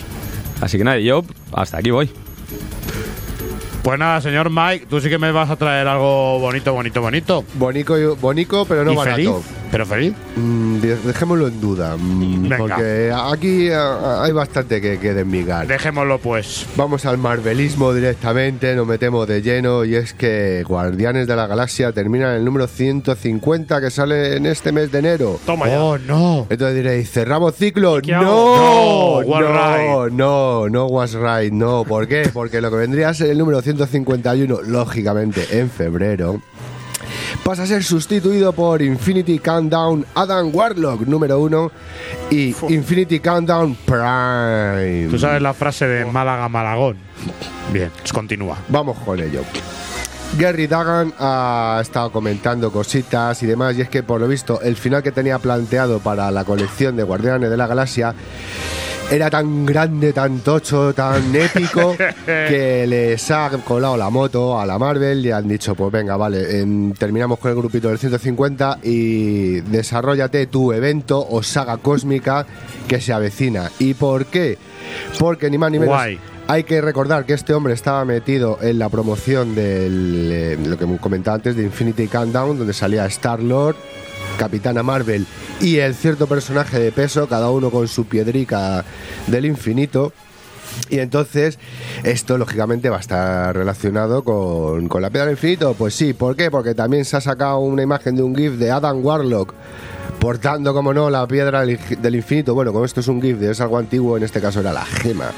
Así 0.60 0.78
que 0.78 0.84
nada, 0.84 0.98
yo 0.98 1.24
hasta 1.52 1.78
aquí 1.78 1.90
voy. 1.90 2.10
Pues 3.82 3.98
nada, 3.98 4.20
señor 4.22 4.48
Mike, 4.50 4.86
tú 4.88 4.98
sí 5.00 5.10
que 5.10 5.18
me 5.18 5.30
vas 5.30 5.50
a 5.50 5.56
traer 5.56 5.86
algo 5.86 6.38
bonito, 6.38 6.72
bonito, 6.72 7.02
bonito. 7.02 7.44
Bonico, 7.54 8.16
bonico, 8.16 8.64
pero 8.64 8.82
no 8.82 8.92
¿Y 8.92 8.96
barato. 8.96 9.16
feliz? 9.16 9.30
¿Pero 9.74 9.86
feliz? 9.86 10.14
Mm, 10.36 10.76
de- 10.78 10.96
dejémoslo 10.98 11.48
en 11.48 11.60
duda. 11.60 11.96
mm, 11.98 12.42
Venga. 12.42 12.58
Porque 12.58 13.12
aquí 13.12 13.70
ah, 13.72 14.22
hay 14.22 14.30
bastante 14.30 14.80
que, 14.80 15.00
que 15.00 15.14
desmigar. 15.14 15.66
Dejémoslo 15.66 16.18
pues. 16.18 16.64
Vamos 16.76 17.04
al 17.06 17.18
marvelismo 17.18 17.92
directamente, 17.92 18.76
nos 18.76 18.86
metemos 18.86 19.26
de 19.26 19.42
lleno 19.42 19.84
y 19.84 19.96
es 19.96 20.14
que 20.14 20.62
Guardianes 20.64 21.26
de 21.26 21.34
la 21.34 21.48
Galaxia 21.48 21.90
termina 21.90 22.30
en 22.30 22.36
el 22.36 22.44
número 22.44 22.68
150 22.68 23.80
que 23.80 23.90
sale 23.90 24.36
en 24.36 24.46
este 24.46 24.70
mes 24.70 24.92
de 24.92 25.00
enero. 25.00 25.40
Toma 25.44 25.66
ya. 25.66 25.82
Oh, 25.82 25.98
no. 25.98 26.46
Entonces 26.50 26.76
diréis, 26.76 27.10
¿cerramos 27.10 27.56
ciclo? 27.56 28.00
qué 28.00 28.12
No, 28.12 28.20
hago? 28.20 29.22
No, 29.24 29.28
was 29.28 29.40
no, 29.42 30.08
no, 30.08 30.68
no 30.68 30.86
was 30.86 31.14
right, 31.14 31.52
no. 31.52 31.82
¿Por 31.82 32.06
qué? 32.06 32.30
Porque 32.32 32.60
lo 32.60 32.70
que 32.70 32.76
vendría 32.76 33.08
a 33.08 33.14
ser 33.14 33.28
el 33.30 33.38
número 33.38 33.60
151, 33.60 34.62
lógicamente, 34.62 35.58
en 35.58 35.68
febrero, 35.68 36.40
pasa 37.44 37.64
a 37.64 37.66
ser 37.66 37.84
sustituido 37.84 38.52
por 38.54 38.80
Infinity 38.80 39.38
Countdown 39.38 40.06
Adam 40.14 40.50
Warlock 40.52 41.02
número 41.02 41.38
1 41.40 41.70
y 42.30 42.54
Infinity 42.70 43.20
Countdown 43.20 43.76
Prime. 43.84 45.08
Tú 45.10 45.18
sabes 45.18 45.42
la 45.42 45.52
frase 45.52 45.86
de 45.86 46.06
Málaga 46.06 46.48
Malagón. 46.48 46.96
Bien, 47.70 47.90
pues 47.98 48.12
continúa. 48.12 48.56
Vamos 48.68 48.98
con 49.04 49.20
ello. 49.20 49.42
Gary 50.38 50.66
Dagan 50.66 51.12
ha 51.18 51.78
estado 51.82 52.10
comentando 52.10 52.72
cositas 52.72 53.40
y 53.42 53.46
demás, 53.46 53.76
y 53.76 53.82
es 53.82 53.88
que 53.90 54.02
por 54.02 54.20
lo 54.20 54.26
visto 54.26 54.60
el 54.62 54.76
final 54.76 55.02
que 55.02 55.12
tenía 55.12 55.38
planteado 55.38 56.00
para 56.00 56.30
la 56.30 56.44
colección 56.44 56.96
de 56.96 57.02
Guardianes 57.02 57.50
de 57.50 57.56
la 57.56 57.66
Galaxia 57.66 58.14
era 59.10 59.30
tan 59.30 59.64
grande, 59.66 60.12
tan 60.12 60.40
tocho, 60.40 60.92
tan 60.94 61.34
épico, 61.36 61.96
que 62.26 62.86
les 62.86 63.30
ha 63.30 63.50
colado 63.64 63.96
la 63.96 64.10
moto 64.10 64.58
a 64.58 64.66
la 64.66 64.78
Marvel 64.78 65.24
y 65.24 65.30
han 65.30 65.46
dicho, 65.46 65.74
pues 65.74 65.92
venga, 65.92 66.16
vale, 66.16 66.60
en- 66.60 66.94
terminamos 66.98 67.38
con 67.38 67.50
el 67.50 67.56
grupito 67.56 67.88
del 67.88 67.98
150 67.98 68.78
y 68.82 69.60
desarrollate 69.60 70.46
tu 70.46 70.72
evento 70.72 71.24
o 71.28 71.42
saga 71.42 71.76
cósmica 71.76 72.46
que 72.88 73.00
se 73.00 73.12
avecina. 73.12 73.70
¿Y 73.78 73.94
por 73.94 74.26
qué? 74.26 74.58
Porque 75.18 75.50
ni 75.50 75.58
más 75.58 75.70
ni 75.70 75.78
menos... 75.78 75.94
Guay. 75.94 76.18
Hay 76.46 76.64
que 76.64 76.82
recordar 76.82 77.24
que 77.24 77.32
este 77.32 77.54
hombre 77.54 77.72
estaba 77.72 78.04
metido 78.04 78.58
en 78.60 78.78
la 78.78 78.90
promoción 78.90 79.54
del 79.54 80.28
eh, 80.30 80.58
lo 80.62 80.76
que 80.76 80.84
comentaba 80.98 81.36
antes 81.36 81.56
de 81.56 81.62
Infinity 81.62 82.06
Countdown, 82.06 82.58
donde 82.58 82.74
salía 82.74 83.06
Star 83.06 83.42
Lord, 83.42 83.76
Capitana 84.38 84.82
Marvel 84.82 85.26
y 85.60 85.78
el 85.78 85.94
cierto 85.94 86.26
personaje 86.26 86.78
de 86.78 86.92
peso, 86.92 87.28
cada 87.28 87.50
uno 87.50 87.70
con 87.70 87.88
su 87.88 88.06
piedrica 88.06 88.84
del 89.26 89.46
infinito. 89.46 90.12
Y 90.90 90.98
entonces, 90.98 91.58
esto 92.02 92.36
lógicamente 92.36 92.90
va 92.90 92.96
a 92.96 93.00
estar 93.00 93.54
relacionado 93.54 94.24
con, 94.24 94.88
con 94.88 95.02
la 95.02 95.10
piedra 95.10 95.26
del 95.26 95.34
infinito. 95.34 95.74
Pues 95.74 95.94
sí, 95.94 96.14
¿por 96.14 96.34
qué? 96.36 96.50
Porque 96.50 96.74
también 96.74 97.04
se 97.04 97.16
ha 97.16 97.20
sacado 97.20 97.58
una 97.58 97.82
imagen 97.82 98.16
de 98.16 98.22
un 98.22 98.34
GIF 98.34 98.54
de 98.54 98.70
Adam 98.70 99.04
Warlock 99.04 99.54
portando, 100.18 100.72
como 100.72 100.94
no, 100.94 101.10
la 101.10 101.26
piedra 101.26 101.64
del 101.64 102.14
infinito. 102.14 102.54
Bueno, 102.54 102.72
como 102.72 102.84
esto 102.84 103.00
es 103.00 103.08
un 103.08 103.20
GIF, 103.20 103.42
es 103.42 103.60
algo 103.60 103.78
antiguo, 103.78 104.16
en 104.16 104.22
este 104.22 104.40
caso 104.40 104.60
era 104.60 104.72
la 104.72 104.84
gema. 104.84 105.30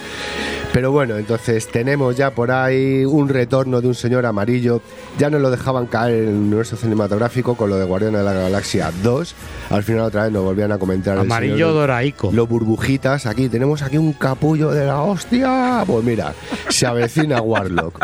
Pero 0.77 0.93
bueno, 0.93 1.17
entonces 1.17 1.69
tenemos 1.69 2.19
ya 2.19 2.33
por 2.33 2.51
ahí 2.51 3.03
un 3.07 3.31
retorno 3.31 3.81
de 3.81 3.89
un 3.89 3.95
señor 3.95 4.27
amarillo. 4.27 4.83
Ya 5.19 5.31
nos 5.31 5.41
lo 5.41 5.51
dejaban 5.51 5.87
caer 5.87 6.25
en 6.25 6.29
el 6.29 6.35
universo 6.35 6.77
cinematográfico 6.77 7.55
con 7.55 7.71
lo 7.71 7.77
de 7.79 7.87
Guardianes 7.87 8.19
de 8.21 8.25
la 8.27 8.35
Galaxia 8.35 8.93
2. 9.03 9.35
Al 9.71 9.83
final 9.83 10.03
otra 10.03 10.25
vez 10.25 10.33
nos 10.33 10.45
volvían 10.45 10.73
a 10.73 10.79
comentar 10.79 11.15
el 11.15 11.21
Amarillo 11.21 11.55
señor- 11.55 11.73
doraico. 11.73 12.31
Los 12.31 12.47
burbujitas. 12.47 13.25
Aquí 13.25 13.49
tenemos 13.49 13.81
aquí 13.81 13.97
un 13.97 14.13
capullo 14.13 14.71
de 14.71 14.85
la 14.85 15.01
hostia. 15.01 15.83
Pues 15.87 16.05
mira, 16.05 16.35
se 16.69 16.87
avecina 16.87 17.41
Warlock. 17.41 17.99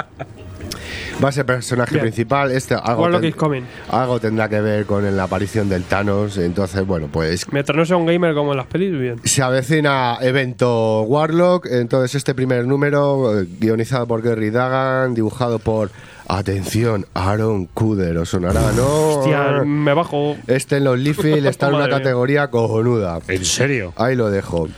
Va 1.23 1.29
a 1.29 1.33
ser 1.33 1.47
personaje 1.47 1.93
Bien. 1.95 2.03
principal. 2.03 2.51
Este 2.51 2.75
algo, 2.75 3.03
Warlock 3.03 3.21
ten- 3.21 3.31
is 3.31 3.37
coming. 3.37 3.63
algo 3.91 4.19
tendrá 4.21 4.49
que 4.49 4.61
ver 4.61 4.87
con 4.87 5.17
la 5.17 5.23
aparición 5.25 5.69
del 5.69 5.85
Thanos. 5.85 6.37
Entonces, 6.39 6.85
bueno, 6.87 7.09
pues 7.13 7.47
Mientras 7.53 7.77
no 7.77 7.85
sea 7.85 7.97
un 7.97 8.07
gamer 8.07 8.35
como 8.35 8.53
en 8.53 8.57
las 8.57 8.67
pelis, 8.67 8.93
bien. 8.99 9.21
se 9.25 9.43
avecina 9.43 10.19
evento 10.21 11.03
Warlock. 11.03 11.67
Entonces, 11.71 12.15
este 12.17 12.35
primer 12.35 12.67
número, 12.67 13.41
eh, 13.41 13.47
guionizado 13.61 14.07
por 14.07 14.23
Gary 14.23 14.51
Dagan, 14.51 15.15
dibujado 15.15 15.59
por. 15.59 15.91
Atención, 16.29 17.05
Aaron 17.15 17.67
Kuder, 17.67 18.17
os 18.17 18.31
sonará, 18.31 18.73
¿no? 18.75 19.19
Hostia, 19.19 19.63
me 19.67 19.93
bajo. 19.93 20.37
Este 20.47 20.79
en 20.79 20.85
los 20.85 20.99
Leafy 20.99 21.33
está 21.47 21.69
en 21.69 21.75
una 21.75 21.89
categoría 21.89 22.49
cojonuda. 22.49 23.19
¿En 23.29 23.45
serio? 23.45 23.93
Ahí 23.97 24.17
lo 24.17 24.31
dejo. 24.31 24.69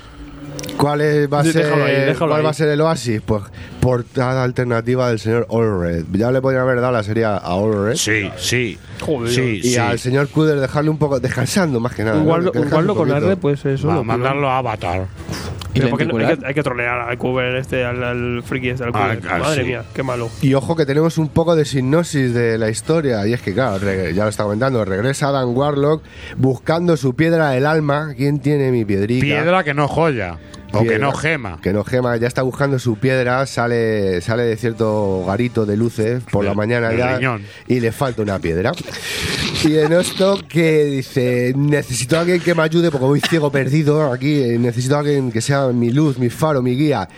¿Cuál 0.77 1.01
es- 1.01 1.33
va 1.33 1.41
a 1.41 1.45
ser, 1.45 1.55
déjalo 1.65 1.85
ahí, 1.85 1.95
déjalo 1.95 2.31
cuál 2.31 2.41
ahí. 2.41 2.45
va 2.45 2.51
a 2.51 2.55
ser 2.55 2.69
el 2.69 2.81
oasis? 2.81 3.21
Pues 3.25 3.43
portada 3.81 4.43
alternativa 4.45 5.09
del 5.09 5.19
señor 5.19 5.47
Allred. 5.51 6.05
Ya 6.13 6.31
le 6.31 6.41
podrían 6.41 6.63
haber 6.63 6.81
dado 6.81 6.93
la 6.93 7.03
serie 7.03 7.25
a 7.25 7.37
Allred. 7.39 7.95
Sí, 7.97 8.31
sí. 8.37 8.79
Joder. 9.01 9.31
Sí, 9.33 9.61
Y 9.63 9.71
sí. 9.71 9.77
al 9.77 9.99
señor 9.99 10.29
Kuder 10.29 10.61
dejarle 10.61 10.91
un 10.91 10.99
poco 10.99 11.21
descansando 11.21 11.81
más 11.81 11.95
que 11.95 12.05
nada. 12.05 12.21
Warlock 12.23 12.97
con. 12.97 13.11
R, 13.11 13.37
pues 13.37 13.65
eso. 13.65 13.89
Va, 13.89 13.95
lo 13.97 14.05
mandarlo 14.05 14.49
a 14.49 14.59
Avatar. 14.59 15.07
¿Y 15.75 15.79
Pero 15.81 15.91
¿por 15.91 15.99
qué 15.99 16.07
no? 16.07 16.17
hay, 16.19 16.37
que, 16.37 16.47
hay 16.47 16.55
que 16.55 16.63
trolear 16.63 17.01
al 17.01 17.19
Cuber 17.19 17.57
este, 17.57 17.85
al, 17.85 18.03
al 18.05 18.43
friki 18.45 18.69
este, 18.69 18.85
al 18.85 18.91
Ah, 18.95 19.17
Cuber. 19.17 19.33
ah, 19.33 19.39
Madre 19.39 19.63
sí. 19.63 19.67
mía, 19.69 19.83
qué 19.93 20.03
malo. 20.05 20.31
Y 20.41 20.55
ojo 20.55 20.77
que 20.77 20.87
tenemos 20.87 21.19
un 21.19 21.29
poco 21.29 21.57
de 21.57 21.65
sinopsis 21.65 22.33
de 22.33 22.57
la 22.59 22.71
historia. 22.71 23.27
Y 23.27 23.33
es 23.33 23.43
que, 23.43 23.53
claro, 23.53 23.79
ya 24.13 24.23
lo 24.23 24.31
está 24.31 24.45
comentando, 24.45 24.85
regresa 24.85 25.29
Adam 25.29 25.57
Warlock 25.57 26.03
buscando 26.37 26.97
su 26.97 27.15
piedra 27.17 27.51
del 27.51 27.67
alma. 27.67 28.15
¿Quién 28.17 28.39
tiene 28.39 28.71
mi 28.71 28.85
piedrita? 28.85 29.25
Piedra 29.25 29.65
que 29.65 29.75
no 29.75 29.89
joya. 29.89 30.39
O 30.75 30.85
que 30.85 30.99
no 30.99 31.13
gema. 31.13 31.59
Que 31.63 31.73
no 31.73 31.85
gema, 31.85 32.17
ya 32.17 32.27
está 32.27 32.43
buscando 32.43 32.79
su 32.79 32.97
piedra, 32.97 33.47
sale, 33.47 34.21
sale 34.21 34.45
de 34.45 34.57
cierto 34.57 35.25
garito 35.27 35.67
de 35.67 35.77
luces 35.77 36.23
por 36.31 36.45
la 36.45 36.55
mañana 36.55 36.93
ya 36.93 37.17
riñón. 37.17 37.43
y 37.69 37.81
le 37.81 37.93
falta 37.93 38.23
una 38.23 38.39
piedra. 38.39 38.73
Y 39.65 39.79
en 39.79 39.93
esto 39.93 40.39
que 40.49 40.85
dice, 40.85 41.53
necesito 41.57 42.17
a 42.17 42.21
alguien 42.21 42.41
que 42.41 42.55
me 42.55 42.63
ayude 42.63 42.91
porque 42.91 43.07
voy 43.07 43.21
ciego 43.21 43.51
perdido 43.51 44.13
aquí, 44.13 44.59
necesito 44.59 44.97
a 44.97 45.01
alguien 45.01 45.33
que 45.33 45.41
sea 45.41 45.69
mi 45.69 45.91
luz, 45.91 46.19
mi 46.19 46.29
faro, 46.29 46.61
mi 46.61 46.77
guía. 46.77 47.09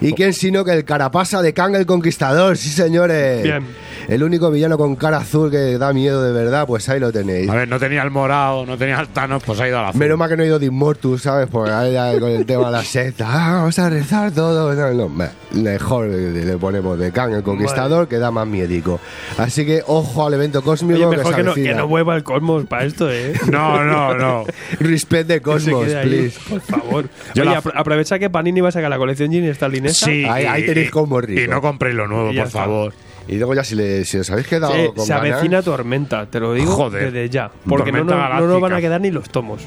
¿Y 0.00 0.12
quién 0.12 0.32
sino 0.32 0.64
que 0.64 0.72
el 0.72 0.84
carapasa 0.84 1.42
de 1.42 1.52
Kang 1.52 1.74
el 1.74 1.86
Conquistador? 1.86 2.56
Sí, 2.56 2.68
señores. 2.68 3.42
Bien. 3.42 3.64
El 4.08 4.22
único 4.22 4.50
villano 4.50 4.78
con 4.78 4.96
cara 4.96 5.18
azul 5.18 5.50
que 5.50 5.78
da 5.78 5.92
miedo 5.92 6.22
de 6.22 6.32
verdad, 6.32 6.66
pues 6.66 6.88
ahí 6.88 7.00
lo 7.00 7.12
tenéis. 7.12 7.48
A 7.50 7.54
ver, 7.54 7.68
no 7.68 7.78
tenía 7.78 8.02
el 8.02 8.10
morado, 8.10 8.64
no 8.66 8.76
tenía 8.78 9.00
el 9.00 9.08
Thanos, 9.08 9.42
pues 9.44 9.60
ha 9.60 9.68
ido 9.68 9.78
a 9.78 9.82
la 9.82 9.88
azul. 9.88 10.00
Menos 10.00 10.18
mal 10.18 10.28
que 10.28 10.36
no 10.36 10.42
he 10.42 10.46
ido 10.46 10.58
de 10.58 10.66
Immortus, 10.66 11.22
¿sabes? 11.22 11.48
Porque 11.50 11.70
ahí 11.72 11.92
ya 11.92 12.18
con 12.20 12.30
el 12.30 12.46
tema 12.46 12.66
de 12.66 12.72
la 12.72 12.84
secta. 12.84 13.26
Ah, 13.28 13.52
vamos 13.58 13.78
a 13.78 13.90
rezar 13.90 14.30
todo. 14.32 14.74
No, 14.74 14.92
no, 14.92 15.08
me- 15.08 15.28
mejor 15.52 16.06
le 16.08 16.56
ponemos 16.58 16.98
de 16.98 17.10
Kang 17.12 17.32
el 17.34 17.42
Conquistador, 17.42 18.08
que 18.08 18.18
da 18.18 18.30
más 18.30 18.46
miedico. 18.46 19.00
Así 19.38 19.64
que 19.66 19.82
ojo 19.86 20.26
al 20.26 20.34
evento 20.34 20.62
cósmico 20.62 21.08
Oye, 21.08 21.16
mejor 21.16 21.34
que 21.34 21.42
no, 21.42 21.54
que 21.54 21.74
no 21.74 22.12
el 22.12 22.22
cosmos 22.22 22.64
para 22.66 22.84
esto, 22.84 23.10
¿eh? 23.10 23.32
No, 23.50 23.82
no, 23.84 24.14
no. 24.14 24.44
Respect 24.80 25.28
de 25.28 25.40
Cosmos, 25.40 25.84
please. 25.86 26.38
Por 26.48 26.60
favor. 26.60 27.08
Yo 27.34 27.42
Oye, 27.42 27.52
la- 27.52 27.62
apro- 27.62 27.72
aprovecha 27.74 28.18
que 28.18 28.30
Panini 28.30 28.60
va 28.60 28.68
a 28.68 28.72
sacar 28.72 28.90
la 28.90 28.98
colección 28.98 29.30
Ginny 29.30 29.48
Stalinesa. 29.52 30.06
Sí, 30.06 30.24
Ahí- 30.24 30.44
ahí 30.44 30.66
tenéis 30.66 30.90
combo 30.90 31.20
rico. 31.20 31.40
Y 31.40 31.48
no 31.48 31.60
compréis 31.60 31.96
lo 31.96 32.06
nuevo, 32.06 32.26
por 32.28 32.36
está. 32.36 32.50
favor. 32.60 32.92
Y 33.28 33.36
luego 33.36 33.54
ya 33.54 33.64
si, 33.64 33.74
le, 33.74 34.04
si 34.04 34.18
os 34.18 34.30
habéis 34.30 34.46
quedado 34.46 34.72
Se, 34.72 34.92
con 34.94 35.04
se 35.06 35.12
ganas, 35.12 35.32
avecina 35.32 35.62
tormenta, 35.62 36.26
te 36.26 36.38
lo 36.40 36.54
digo 36.54 36.72
Joder. 36.72 37.12
desde 37.12 37.28
ya. 37.28 37.50
Porque 37.68 37.90
no, 37.92 38.04
no 38.04 38.46
nos 38.46 38.60
van 38.60 38.72
a 38.72 38.80
quedar 38.80 39.00
ni 39.00 39.10
los 39.10 39.28
tomos. 39.30 39.62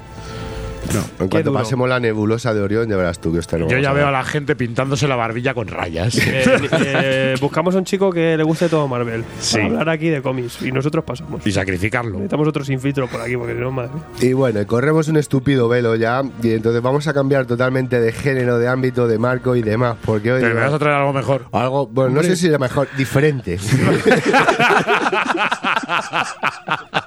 En 0.98 1.02
qué 1.18 1.30
cuanto 1.30 1.54
pasemos 1.54 1.90
la 1.90 2.00
nebulosa 2.00 2.54
de 2.54 2.62
Orión, 2.62 2.90
ya 2.90 2.98
verás 2.98 3.20
tú 3.20 3.32
que 3.32 3.40
esto 3.40 3.58
no 3.58 3.68
Yo 3.68 3.78
ya 3.78 3.92
a 3.92 3.94
veo 3.94 4.08
a 4.08 4.12
la 4.12 4.24
gente 4.24 4.56
pintándose 4.56 5.08
la 5.08 5.16
barbilla 5.16 5.54
con 5.54 5.68
rayas. 5.68 6.20
Eh, 6.30 7.34
eh, 7.34 7.36
buscamos 7.42 7.76
a 7.76 7.80
un 7.80 7.84
chico 7.84 8.12
que 8.12 8.38
le 8.38 8.44
guste 8.44 8.70
todo 8.70 8.88
Marvel. 8.88 9.24
Sí. 9.40 9.56
Para 9.56 9.68
hablar 9.68 9.90
aquí 9.90 10.10
de 10.10 10.22
cómics. 10.22 10.62
Y 10.62 10.72
nosotros 10.72 11.04
pasamos. 11.04 11.46
y 11.46 11.52
sacrificarlo. 11.52 12.14
Necesitamos 12.14 12.48
otro 12.48 12.64
sin 12.64 12.80
filtro 12.80 13.08
por 13.08 13.22
aquí, 13.22 13.36
porque 13.36 13.54
no, 13.54 13.72
madre. 13.72 13.92
Y 14.22 14.34
bueno, 14.34 14.62
y 14.62 14.66
corremos 14.66 15.08
un 15.08 15.18
estúpido 15.18 15.68
velo 15.68 15.96
ya, 15.96 16.22
y 16.42 16.52
entonces 16.52 16.82
vamos 16.82 17.08
a 17.08 17.14
cambiar 17.14 17.46
totalmente 17.46 18.00
de 18.00 18.12
género, 18.12 18.60
de 18.60 18.68
ámbito, 18.68 19.08
de 19.08 19.18
marco 19.18 19.56
y 19.56 19.62
demás, 19.62 19.98
porque 20.06 20.32
hoy... 20.32 20.42
Pero 20.42 20.56
me 20.56 20.62
vas 20.62 20.74
a 20.74 20.80
traer 20.80 20.96
algo 20.98 21.14
mejor. 21.14 21.46
Algo, 21.52 21.88
bueno, 21.88 22.16
no 22.16 22.24
sé 22.24 22.36
si 22.36 22.48
era 22.48 22.58
mejor, 22.58 22.88
diferente. 22.98 23.58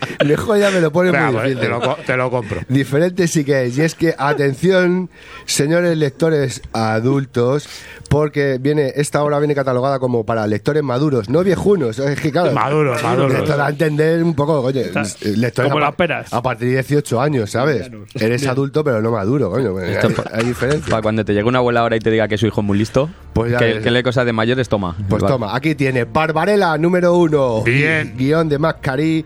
mejor 0.26 0.58
ya 0.58 0.70
me 0.70 0.80
lo 0.80 0.90
pone 0.92 1.10
muy 1.12 1.32
pues, 1.32 1.44
difícil. 1.44 1.60
te, 1.60 1.68
lo, 1.68 1.80
co- 1.80 1.96
te 2.06 2.16
lo 2.16 2.30
compro. 2.30 2.60
Diferente 2.68 3.26
sí 3.28 3.44
que 3.44 3.64
es. 3.64 3.78
Y 3.78 3.82
es 3.82 3.94
que, 3.94 4.14
atención, 4.18 5.10
señores 5.44 5.96
lectores 5.96 6.62
adultos, 6.72 7.68
porque 8.08 8.58
viene 8.60 8.92
esta 8.96 9.22
obra 9.22 9.38
viene 9.38 9.54
catalogada 9.54 9.98
como 9.98 10.24
para 10.24 10.46
lectores 10.46 10.82
maduros, 10.82 11.28
no 11.28 11.42
viejunos. 11.42 11.98
Es 11.98 12.20
que, 12.20 12.30
claro, 12.30 12.52
Maduros, 12.52 13.02
maduros. 13.02 13.34
Esto 13.34 13.56
da 13.56 13.66
a 13.66 13.70
entender 13.70 14.22
un 14.22 14.34
poco, 14.34 14.60
oye, 14.60 14.82
Está- 14.82 15.02
lectores 15.22 15.70
como 15.72 15.84
a, 15.84 15.88
las 15.88 15.94
peras. 15.96 16.32
a 16.32 16.42
partir 16.42 16.68
de 16.68 16.74
18 16.74 17.20
años, 17.20 17.50
¿sabes? 17.50 17.90
Eres 18.14 18.46
adulto, 18.46 18.84
pero 18.84 19.00
no 19.02 19.10
maduro, 19.10 19.50
coño. 19.50 19.76
Hay, 19.78 19.92
Esto 19.92 20.10
pa- 20.10 20.30
hay 20.32 20.44
diferencia. 20.46 20.90
Para 20.90 21.02
cuando 21.02 21.24
te 21.24 21.32
llegue 21.34 21.46
una 21.48 21.58
abuela 21.58 21.80
ahora 21.80 21.96
y 21.96 22.00
te 22.00 22.10
diga 22.10 22.28
que 22.28 22.38
su 22.38 22.46
hijo 22.46 22.60
es 22.60 22.66
muy 22.66 22.78
listo, 22.78 23.10
Pues 23.32 23.52
ya 23.52 23.58
que, 23.58 23.80
que 23.80 23.90
lee 23.90 24.02
cosas 24.02 24.24
de 24.26 24.32
mayores, 24.32 24.68
toma. 24.68 24.94
Pues 25.08 25.20
Igual. 25.20 25.32
toma, 25.32 25.56
aquí 25.56 25.74
tiene 25.74 26.04
Barbarella 26.04 26.76
número 26.78 27.14
uno. 27.16 27.62
Bien. 27.62 28.14
Gui- 28.14 28.26
Guión 28.26 28.48
de 28.48 28.58
Mascari. 28.58 29.24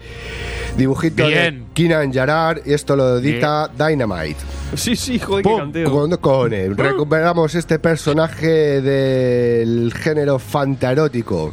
Dibujito 0.77 1.27
Bien. 1.27 1.61
de 1.61 1.65
Kinan 1.75 2.13
Yarar. 2.13 2.63
Y 2.65 2.73
esto 2.73 2.97
lo 2.97 3.19
edita 3.19 3.69
Dynamite. 3.77 4.37
Sí, 4.77 4.95
sí, 4.97 5.19
joder, 5.19 5.43
qué 5.43 5.49
Pum, 5.51 5.59
canteo. 5.59 5.91
Con 5.91 6.11
cojones. 6.17 6.77
Recuperamos 6.77 7.55
este 7.55 7.79
personaje 7.79 8.81
del 8.81 9.93
género 9.95 10.39
fantaerótico. 10.39 11.53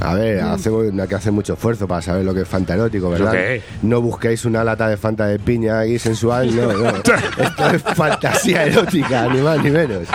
A 0.00 0.14
ver, 0.14 0.40
hacemos, 0.40 0.86
hay 0.98 1.08
que 1.08 1.14
hacer 1.14 1.30
mucho 1.32 1.52
esfuerzo 1.52 1.86
para 1.86 2.00
saber 2.00 2.24
lo 2.24 2.32
que 2.32 2.40
es 2.40 2.48
fantaerótico, 2.48 3.10
¿verdad? 3.10 3.34
es? 3.36 3.62
No 3.82 4.00
busquéis 4.00 4.44
una 4.46 4.64
lata 4.64 4.88
de 4.88 4.96
fanta 4.96 5.26
de 5.26 5.38
piña 5.38 5.80
ahí 5.80 5.98
sensual, 5.98 6.54
no, 6.56 6.72
no. 6.72 6.88
Esto 7.38 7.70
es 7.70 7.82
fantasía 7.82 8.64
erótica, 8.64 9.28
ni 9.28 9.40
más 9.42 9.62
ni 9.62 9.70
menos. 9.70 10.08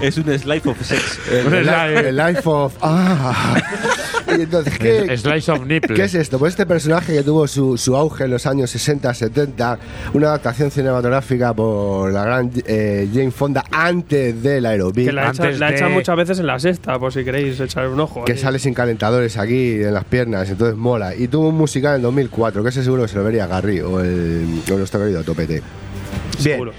Es 0.00 0.18
un 0.18 0.24
slice 0.38 0.68
of 0.68 0.80
sex. 0.82 1.18
El, 1.30 1.54
el 1.54 1.68
el 2.06 2.16
life 2.16 2.42
of. 2.44 2.74
¡Ah! 2.82 3.56
Y 4.28 4.42
entonces, 4.42 4.76
¿qué, 4.78 5.06
Es- 5.14 5.22
Slice 5.22 5.50
of 5.52 5.64
nipple. 5.64 5.94
¿Qué 5.96 6.04
es 6.04 6.14
esto? 6.14 6.38
Pues 6.38 6.50
este 6.52 6.66
personaje 6.66 7.14
que 7.14 7.22
tuvo 7.22 7.46
su, 7.46 7.78
su 7.78 7.96
auge 7.96 8.24
en 8.24 8.32
los 8.32 8.44
años 8.44 8.74
60-70, 8.74 9.78
una 10.12 10.26
adaptación 10.28 10.70
cinematográfica 10.70 11.54
por 11.54 12.12
la 12.12 12.24
gran 12.24 12.50
eh, 12.66 13.08
Jane 13.14 13.30
Fonda 13.30 13.64
antes 13.70 14.42
del 14.42 14.66
Aerobic, 14.66 15.06
Que 15.06 15.12
la, 15.12 15.30
echa- 15.30 15.44
Antes 15.44 15.58
la 15.60 15.70
de- 15.70 15.76
echan 15.76 15.92
muchas 15.92 16.16
veces 16.16 16.38
en 16.40 16.46
la 16.46 16.58
sexta, 16.58 16.98
por 16.98 17.12
si 17.12 17.24
queréis 17.24 17.58
echar 17.60 17.88
un 17.88 17.98
ojo. 18.00 18.24
que 18.24 18.32
ahí. 18.32 18.38
sale 18.38 18.58
sin 18.58 18.74
calentadores 18.74 19.38
aquí 19.38 19.82
en 19.82 19.94
las 19.94 20.04
piernas, 20.04 20.50
entonces 20.50 20.76
mola. 20.76 21.14
Y 21.14 21.28
tuvo 21.28 21.48
un 21.48 21.56
musical 21.56 21.96
en 21.96 22.02
2004, 22.02 22.62
que 22.62 22.68
ese 22.68 22.82
seguro 22.84 23.02
que 23.02 23.08
se 23.08 23.16
lo 23.16 23.24
vería 23.24 23.46
Garry 23.46 23.80
o, 23.80 24.00
el, 24.00 24.60
o 24.70 24.76
nuestro 24.76 25.00
querido 25.00 25.22
Topete. 25.22 25.62
Bien, 26.42 26.56
Seguro. 26.56 26.72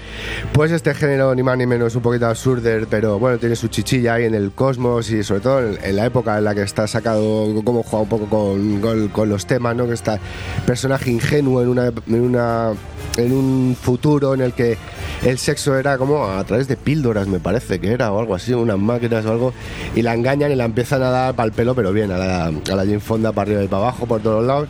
pues 0.52 0.70
este 0.70 0.94
género 0.94 1.34
ni 1.34 1.42
más 1.42 1.56
ni 1.58 1.66
menos 1.66 1.94
un 1.96 2.02
poquito 2.02 2.26
absurder, 2.26 2.86
pero 2.88 3.18
bueno, 3.18 3.38
tiene 3.38 3.56
su 3.56 3.68
chichilla 3.68 4.14
ahí 4.14 4.24
en 4.24 4.34
el 4.34 4.52
cosmos 4.52 5.10
y 5.10 5.22
sobre 5.24 5.40
todo 5.40 5.60
en, 5.66 5.78
en 5.82 5.96
la 5.96 6.06
época 6.06 6.38
en 6.38 6.44
la 6.44 6.54
que 6.54 6.62
está 6.62 6.86
sacado, 6.86 7.46
como 7.64 7.82
juega 7.82 8.02
un 8.02 8.08
poco 8.08 8.26
con, 8.26 8.80
con- 8.80 9.08
con 9.08 9.28
los 9.28 9.46
temas, 9.46 9.74
¿no? 9.74 9.86
Que 9.86 9.94
está 9.94 10.18
personaje 10.66 11.10
ingenuo 11.10 11.62
en 11.62 11.68
una, 11.68 11.86
en 12.06 12.20
una 12.20 12.72
en 13.16 13.32
un 13.32 13.76
futuro 13.80 14.32
en 14.34 14.42
el 14.42 14.52
que 14.52 14.78
el 15.24 15.38
sexo 15.38 15.76
era 15.76 15.98
como 15.98 16.24
a 16.28 16.44
través 16.44 16.68
de 16.68 16.76
píldoras, 16.76 17.26
me 17.26 17.40
parece 17.40 17.80
que 17.80 17.90
era, 17.92 18.12
o 18.12 18.20
algo 18.20 18.36
así, 18.36 18.52
unas 18.54 18.78
máquinas 18.78 19.24
o 19.26 19.32
algo, 19.32 19.52
y 19.96 20.02
la 20.02 20.14
engañan 20.14 20.52
y 20.52 20.54
la 20.54 20.64
empiezan 20.66 21.02
a 21.02 21.10
dar 21.10 21.34
para 21.34 21.46
el 21.48 21.52
pelo, 21.52 21.74
pero 21.74 21.92
bien, 21.92 22.12
a 22.12 22.18
la, 22.18 22.44
a 22.46 22.50
la 22.76 22.84
Jane 22.84 23.00
Fonda 23.00 23.32
para 23.32 23.48
arriba 23.50 23.64
y 23.64 23.66
para 23.66 23.82
abajo, 23.82 24.06
por 24.06 24.20
todos 24.20 24.46
lados. 24.46 24.68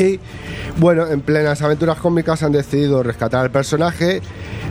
Y 0.00 0.18
bueno, 0.78 1.06
en 1.06 1.20
plenas 1.20 1.60
aventuras 1.60 1.98
cómicas 1.98 2.42
han 2.42 2.52
decidido 2.52 3.02
rescatar 3.02 3.42
al 3.42 3.50
personaje 3.50 4.22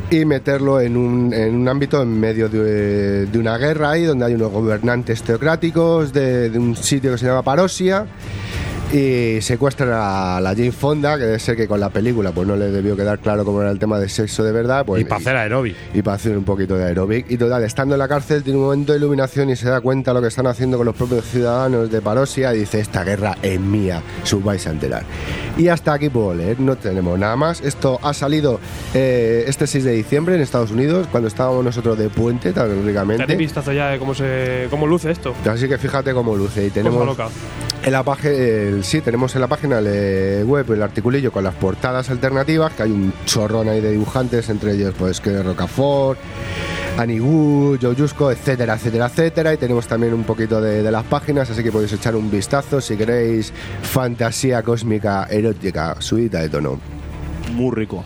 y 0.10 0.26
meterlo 0.26 0.82
en 0.82 0.98
un, 0.98 1.32
en 1.34 1.54
un 1.54 1.68
ámbito 1.70 2.02
en 2.02 2.20
medio 2.20 2.50
de, 2.50 3.30
una 3.36 3.58
guerra 3.58 3.92
ahí, 3.92 4.06
donde 4.06 4.26
hay 4.26 4.34
unos 4.34 4.52
gobernantes 4.52 5.22
teocráticos 5.22 6.12
de, 6.12 6.50
de 6.50 6.58
un 6.58 6.76
sitio 6.76 7.12
que 7.12 7.20
se 7.20 7.28
llama 7.28 7.44
Parosia. 7.44 8.08
Y 8.92 9.40
secuestran 9.42 9.92
a 9.94 10.40
la 10.42 10.50
Jane 10.56 10.72
Fonda, 10.72 11.16
que 11.18 11.26
debe 11.26 11.38
ser 11.40 11.56
que 11.56 11.68
con 11.68 11.80
la 11.80 11.90
película 11.90 12.32
pues 12.32 12.48
no 12.48 12.56
le 12.56 12.72
debió 12.72 12.96
quedar 12.96 13.20
claro 13.20 13.46
cómo 13.46 13.62
era 13.62 13.70
el 13.70 13.78
tema 13.78 14.00
de 14.00 14.10
sexo 14.10 14.44
de 14.44 14.52
verdad. 14.52 14.84
Pues, 14.84 15.02
y 15.02 15.06
para 15.06 15.22
hacer 15.22 15.36
aeróbic. 15.36 15.76
Y 15.94 16.02
para 16.02 16.16
hacer 16.16 16.36
un 16.36 16.44
poquito 16.44 16.76
de 16.76 16.86
aeróbic. 16.86 17.30
Y 17.30 17.38
total, 17.38 17.64
estando 17.64 17.94
en 17.94 18.00
la 18.00 18.08
cárcel, 18.08 18.42
tiene 18.42 18.58
un 18.58 18.66
momento 18.66 18.92
de 18.94 18.98
iluminación 18.98 19.52
y 19.52 19.56
se 19.56 19.70
da 19.70 19.80
cuenta 19.82 20.12
lo 20.12 20.22
que 20.22 20.28
están 20.30 20.48
haciendo 20.48 20.78
con 20.78 20.88
los 20.88 20.96
propios 20.96 21.26
ciudadanos 21.26 21.92
de 21.92 22.02
Parosia 22.02 22.54
y 22.56 22.60
dice, 22.60 22.80
esta 22.80 23.04
guerra 23.04 23.38
es 23.44 23.60
mía, 23.60 24.02
os 24.24 24.44
vais 24.44 24.66
a 24.66 24.72
enterar. 24.72 25.04
Y 25.56 25.68
hasta 25.68 25.94
aquí 25.94 26.10
puedo 26.10 26.34
leer, 26.34 26.60
no 26.60 26.76
tenemos 26.76 27.20
nada 27.20 27.36
más. 27.36 27.62
Esto 27.62 28.00
ha 28.02 28.14
salido 28.16 28.60
eh, 28.96 29.44
este 29.46 29.68
6 29.68 29.84
de 29.84 29.92
diciembre 29.92 30.34
en 30.34 30.42
Estados 30.42 30.72
Unidos, 30.72 31.08
cuando 31.12 31.28
estábamos 31.28 31.64
nosotros 31.64 31.96
de 31.98 32.10
puente, 32.10 32.54
tan 32.54 32.72
únicamente. 32.72 33.36
Vistazo 33.36 33.72
ya 33.72 33.90
de 33.90 34.00
cómo, 34.00 34.16
se, 34.16 34.66
cómo 34.72 34.88
luce 34.88 35.12
esto. 35.12 35.36
Así 35.46 35.68
que 35.68 35.78
fíjate 35.78 36.12
cómo 36.14 36.36
luce. 36.36 36.66
Y 36.66 36.70
tenemos 36.72 37.18
en 37.84 37.94
la 37.94 38.04
página, 38.04 38.79
sí, 38.84 39.02
tenemos 39.02 39.36
en 39.36 39.42
la 39.42 39.48
página 39.48 39.80
web 39.80 40.72
el 40.72 40.84
articulillo 40.84 41.32
con 41.32 41.44
las 41.44 41.56
portadas 41.56 42.10
alternativas, 42.10 42.74
que 42.74 42.84
hay 42.84 42.92
un 42.92 43.14
chorrón 43.26 43.70
ahí 43.70 43.82
de 43.82 43.92
dibujantes, 43.92 44.50
entre 44.50 44.74
ellos 44.74 44.94
pues 44.98 45.20
que 45.20 45.42
Rocafort, 45.42 46.20
Anigu, 46.98 47.78
Joyusco, 47.82 48.32
etcétera, 48.32 48.76
etcétera, 48.76 49.08
etcétera. 49.08 49.54
Y 49.54 49.58
tenemos 49.58 49.88
también 49.88 50.14
un 50.14 50.24
poquito 50.24 50.62
de, 50.62 50.84
de 50.84 50.92
las 50.92 51.04
páginas, 51.06 51.50
así 51.50 51.64
que 51.64 51.72
podéis 51.72 51.94
echar 51.94 52.16
un 52.16 52.30
vistazo 52.30 52.82
si 52.82 52.98
queréis 52.98 53.54
fantasía 53.82 54.62
cósmica 54.64 55.28
erótica, 55.30 55.96
subida 56.00 56.42
de 56.42 56.50
tono. 56.50 56.80
Muy 57.54 57.76
rico. 57.76 58.04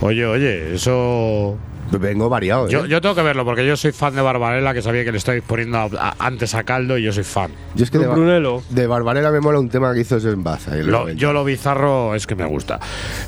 Oye, 0.00 0.26
oye, 0.26 0.74
eso. 0.74 1.56
Vengo 1.98 2.28
variado. 2.28 2.68
Yo, 2.68 2.84
¿eh? 2.84 2.88
yo 2.88 3.00
tengo 3.00 3.14
que 3.14 3.22
verlo 3.22 3.44
porque 3.44 3.66
yo 3.66 3.76
soy 3.76 3.92
fan 3.92 4.14
de 4.14 4.22
Barbarella, 4.22 4.72
que 4.74 4.82
sabía 4.82 5.04
que 5.04 5.12
le 5.12 5.18
estoy 5.18 5.40
poniendo 5.40 5.78
a- 5.78 5.88
a- 5.98 6.14
antes 6.18 6.54
a 6.54 6.64
caldo 6.64 6.98
y 6.98 7.02
yo 7.02 7.12
soy 7.12 7.24
fan. 7.24 7.50
Yo 7.74 7.84
es 7.84 7.90
que 7.90 7.98
de, 7.98 8.06
Brunello. 8.06 8.62
de 8.70 8.86
Barbarella 8.86 9.30
me 9.30 9.40
mola 9.40 9.58
un 9.58 9.68
tema 9.68 9.92
que 9.94 10.00
hizo 10.00 10.16
en 10.18 10.42
Lo- 10.42 10.98
90. 11.00 11.12
yo 11.20 11.32
lo 11.32 11.44
bizarro 11.44 12.14
es 12.14 12.26
que 12.26 12.34
me 12.34 12.44
gusta. 12.46 12.78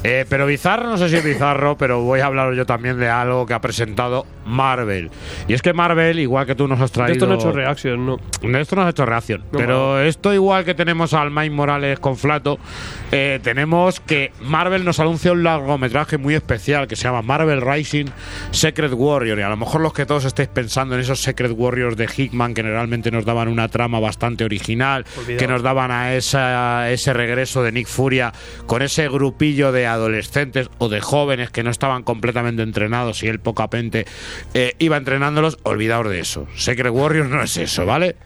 Eh, 0.03 0.25
pero 0.29 0.47
bizarro, 0.47 0.89
no 0.89 0.99
sé 0.99 1.09
si 1.09 1.17
es 1.17 1.25
bizarro, 1.25 1.77
pero 1.79 2.03
voy 2.03 2.21
a 2.21 2.27
hablar 2.27 2.55
yo 2.55 2.67
también 2.67 2.99
de 2.99 3.09
algo 3.09 3.47
que 3.47 3.55
ha 3.55 3.61
presentado 3.61 4.27
Marvel. 4.47 5.11
Y 5.49 5.55
es 5.55 5.63
que 5.63 5.73
Marvel, 5.73 6.19
igual 6.19 6.47
que 6.47 6.55
tú 6.55 6.69
nos 6.69 6.81
has 6.81 6.91
De 6.93 6.95
traído. 6.95 7.13
esto 7.15 7.27
no 7.27 7.35
he 7.35 7.37
hecho 7.37 7.53
reaction, 7.53 8.07
no. 8.07 8.19
De 8.43 8.61
esto 8.61 8.77
no 8.77 8.83
has 8.83 8.91
hecho 8.91 9.07
reacción. 9.07 9.43
No, 9.53 9.59
pero 9.59 10.01
esto, 10.01 10.33
igual 10.35 10.65
que 10.65 10.75
tenemos 10.75 11.15
al 11.15 11.31
Mike 11.31 11.51
Morales 11.51 11.99
con 12.01 12.17
Flato, 12.17 12.59
eh, 13.13 13.41
tenemos 13.43 14.01
que 14.01 14.33
Marvel 14.43 14.85
nos 14.85 15.01
anuncia 15.01 15.33
un 15.33 15.43
largometraje 15.43 16.19
muy 16.19 16.35
especial 16.35 16.87
que 16.87 16.97
se 16.97 17.05
llama 17.05 17.23
Marvel 17.23 17.61
Rising 17.61 18.07
Secret 18.55 18.93
Warrior. 18.95 19.39
Y 19.39 19.43
a 19.43 19.49
lo 19.49 19.57
mejor 19.57 19.81
los 19.81 19.93
que 19.93 20.07
todos 20.07 20.25
estéis 20.25 20.49
pensando 20.49 20.95
en 20.95 21.01
esos 21.01 21.21
Secret 21.21 21.53
Warriors 21.55 21.97
de 21.97 22.09
Hickman 22.15 22.55
que 22.55 22.63
generalmente 22.63 23.11
nos 23.11 23.25
daban 23.25 23.49
una 23.49 23.69
trama 23.69 24.01
bastante 24.01 24.45
original, 24.45 25.05
Olvidado. 25.19 25.39
que 25.39 25.49
nos 25.49 25.63
daban 25.63 25.91
a 25.91 26.15
esa, 26.15 26.91
ese 26.91 27.13
regreso 27.13 27.63
de 27.63 27.73
Nick 27.73 27.89
Furia 27.89 28.33
con 28.67 28.83
ese 28.83 29.09
grupillo 29.09 29.73
de 29.73 29.87
adolescentes 29.87 30.71
o 30.79 30.89
de 30.89 31.01
jóvenes 31.01 31.51
que 31.51 31.63
no 31.63 31.71
estaban 31.71 32.03
completamente 32.05 32.63
entrenados 32.63 33.23
y 33.23 33.29
él 33.29 33.41
pocamente 33.41 34.07
eh, 34.55 34.75
iba 34.79 34.97
entrenándolos, 34.97 35.59
olvidaos 35.65 36.09
de 36.09 36.21
eso. 36.21 36.47
Secret 36.57 36.93
Warriors 36.93 37.29
no 37.29 37.43
es 37.43 37.57
eso, 37.57 37.85
¿vale? 37.87 38.17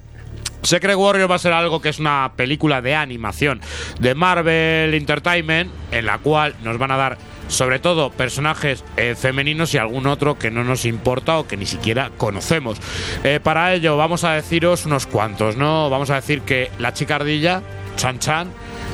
Secret 0.63 0.97
Warrior 0.97 1.31
va 1.31 1.37
a 1.37 1.39
ser 1.39 1.53
algo 1.53 1.81
que 1.81 1.89
es 1.89 1.99
una 1.99 2.33
película 2.37 2.83
de 2.83 2.95
animación 2.95 3.61
de 4.01 4.15
Marvel 4.15 4.93
Entertainment 4.93 5.71
en 5.93 6.07
la 6.07 6.19
cual 6.19 6.55
nos 6.63 6.79
van 6.79 6.91
a 6.91 6.97
dar 6.97 7.19
sobre 7.49 7.79
todo 7.81 8.11
personajes 8.11 8.85
eh, 8.97 9.15
femeninos 9.19 9.75
y 9.75 9.79
algún 9.79 10.07
otro 10.07 10.39
que 10.39 10.51
no 10.51 10.63
nos 10.65 10.85
importa 10.85 11.39
o 11.39 11.47
que 11.49 11.57
ni 11.57 11.67
siquiera 11.67 12.11
conocemos. 12.17 12.79
Eh, 13.25 13.41
para 13.43 13.75
ello 13.75 13.97
vamos 13.97 14.23
a 14.25 14.33
deciros 14.35 14.87
unos 14.87 15.07
cuantos, 15.07 15.57
¿no? 15.57 15.91
Vamos 15.91 16.11
a 16.11 16.15
decir 16.17 16.43
que 16.43 16.71
la 16.79 16.93
chica 16.95 17.17
ardilla, 17.17 17.63
Chan 17.97 18.19
Chan, 18.21 18.49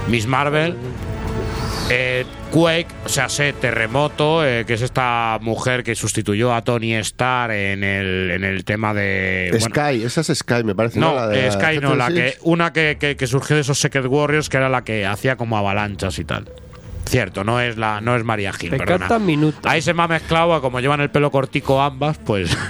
Miss 0.08 0.26
Marvel, 0.26 0.76
eh, 1.90 2.24
Quake, 2.50 2.86
o 3.04 3.08
sea, 3.08 3.28
sé, 3.28 3.52
Terremoto, 3.52 4.46
eh, 4.46 4.64
que 4.64 4.74
es 4.74 4.82
esta 4.82 5.38
mujer 5.42 5.82
que 5.82 5.94
sustituyó 5.94 6.54
a 6.54 6.62
Tony 6.62 6.94
Stark 6.94 7.52
en 7.52 7.82
el, 7.84 8.30
en 8.30 8.44
el 8.44 8.64
tema 8.64 8.94
de... 8.94 9.48
bueno, 9.50 9.66
Sky, 9.66 10.04
esa 10.04 10.20
es 10.20 10.38
Sky, 10.38 10.62
me 10.64 10.74
parece. 10.74 10.98
no, 11.00 11.14
La 11.14 11.26
de 11.28 11.50
Sky 11.50 11.78
no, 11.82 11.94
la 11.96 12.08
GT6. 12.08 12.14
que, 12.14 12.36
una 12.42 12.72
que, 12.72 12.96
que- 12.98 13.16
que 13.16 13.26
surgió 13.26 13.56
de 13.56 13.62
esos 13.62 13.78
Secret 13.80 14.06
Warriors, 14.06 14.48
que 14.48 14.56
era 14.56 14.68
la 14.68 14.84
que 14.84 15.04
hacía 15.04 15.36
como 15.36 15.58
avalanchas 15.58 16.18
y 16.18 16.24
tal. 16.24 16.48
Cierto, 17.06 17.44
no 17.44 17.60
es 17.60 17.76
la 17.76 18.00
no 18.00 18.16
es 18.16 18.24
María 18.24 18.52
Gil, 18.52 18.70
perdona. 18.70 18.94
Pecata 18.96 19.18
minuta. 19.18 19.70
Ahí 19.70 19.82
se 19.82 19.92
me 19.94 20.02
ha 20.02 20.08
mezclado, 20.08 20.60
como 20.60 20.80
llevan 20.80 21.00
el 21.00 21.10
pelo 21.10 21.30
cortico 21.30 21.80
ambas, 21.80 22.18
pues. 22.18 22.56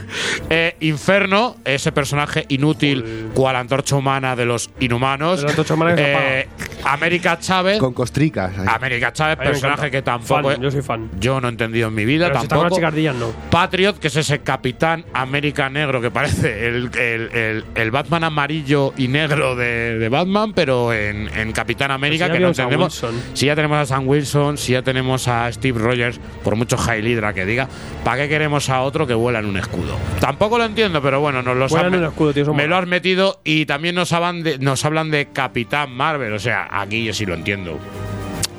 Eh, 0.51 0.76
Inferno, 0.80 1.57
ese 1.64 1.91
personaje 1.91 2.45
inútil, 2.49 3.28
cual 3.32 3.57
antorcha 3.57 3.97
humana 3.97 4.37
de 4.37 4.45
los 4.45 4.68
inhumanos. 4.78 5.39
De 5.39 5.45
la 5.45 5.51
antorcha 5.53 5.72
humana 5.74 5.95
Eh, 5.97 6.47
América 6.85 7.39
Chávez. 7.39 7.78
Con 7.78 7.95
costricas. 7.95 8.53
ahí. 8.59 8.66
América 8.68 9.11
Chávez, 9.12 9.39
A 9.39 9.43
me 9.43 9.47
personaje 9.49 9.91
que 9.91 10.03
tampoco. 10.03 10.51
Fan, 10.51 10.61
yo 10.61 10.70
soy 10.70 10.82
fan. 10.82 11.11
yo 11.18 11.41
no 11.41 11.49
he 11.49 11.51
entendido 11.51 11.89
en 11.89 11.95
mi 11.95 12.05
vida 12.05 12.28
Pero 12.28 12.43
si 12.43 12.49
tampoco. 12.49 12.74
chicardillas, 12.74 13.14
no. 13.14 13.32
Patriot, 13.51 13.99
que 13.99 14.09
es 14.09 14.16
ese 14.16 14.41
capitán 14.41 15.07
América 15.14 15.70
negro 15.70 16.03
que 16.03 16.11
parece 16.11 16.66
el, 16.68 16.91
el- 16.99 17.30
el- 17.32 17.64
el 17.74 17.91
Batman 17.91 18.24
amarillo 18.24 18.93
y 18.99 19.09
negro 19.09 19.57
de, 19.57 19.99
de 19.99 20.09
Batman, 20.11 20.53
pero 20.53 20.93
en, 20.93 21.30
en 21.39 21.53
Capitán 21.53 21.91
América, 21.91 22.26
Pues 22.26 22.32
ya 22.32 22.35
que 22.35 22.41
no 22.41 22.47
a 22.49 22.51
entendemos. 22.51 23.05
Si 23.32 23.47
ya 23.47 23.55
tenemos 23.57 23.78
a 23.78 23.87
Sam 23.87 24.07
Wilson, 24.07 24.24
si 24.57 24.72
ya 24.72 24.83
tenemos 24.83 25.29
a 25.29 25.51
Steve 25.53 25.79
Rogers, 25.79 26.20
por 26.43 26.57
mucho 26.57 26.77
Hail 26.79 27.07
Hydra 27.07 27.33
que 27.33 27.45
diga, 27.45 27.68
¿para 28.05 28.22
qué 28.22 28.29
queremos 28.29 28.70
a 28.70 28.83
otro 28.83 29.07
que 29.07 29.14
vuela 29.14 29.39
en 29.39 29.47
un 29.47 29.57
escudo? 29.57 29.97
Tampoco 30.20 30.59
lo 30.59 30.64
entiendo, 30.64 31.03
pero 31.03 31.20
bueno, 31.20 31.43
nos 31.43 31.57
lo 31.57 31.66
un 31.66 32.05
escudo, 32.05 32.33
tío, 32.33 32.55
Me 32.55 32.66
lo 32.66 32.77
has 32.77 32.87
metido 32.87 33.41
y 33.45 33.66
también 33.66 33.95
nos 33.95 34.12
hablan 34.12 34.43
de, 34.43 34.59
nos 34.59 34.85
hablan 34.85 35.11
de 35.11 35.27
Capitán 35.27 35.93
Marvel, 35.93 36.33
o 36.33 36.39
sea, 36.39 36.68
aquí 36.70 37.05
yo 37.05 37.12
sí 37.12 37.27
lo 37.27 37.35
entiendo. 37.35 37.79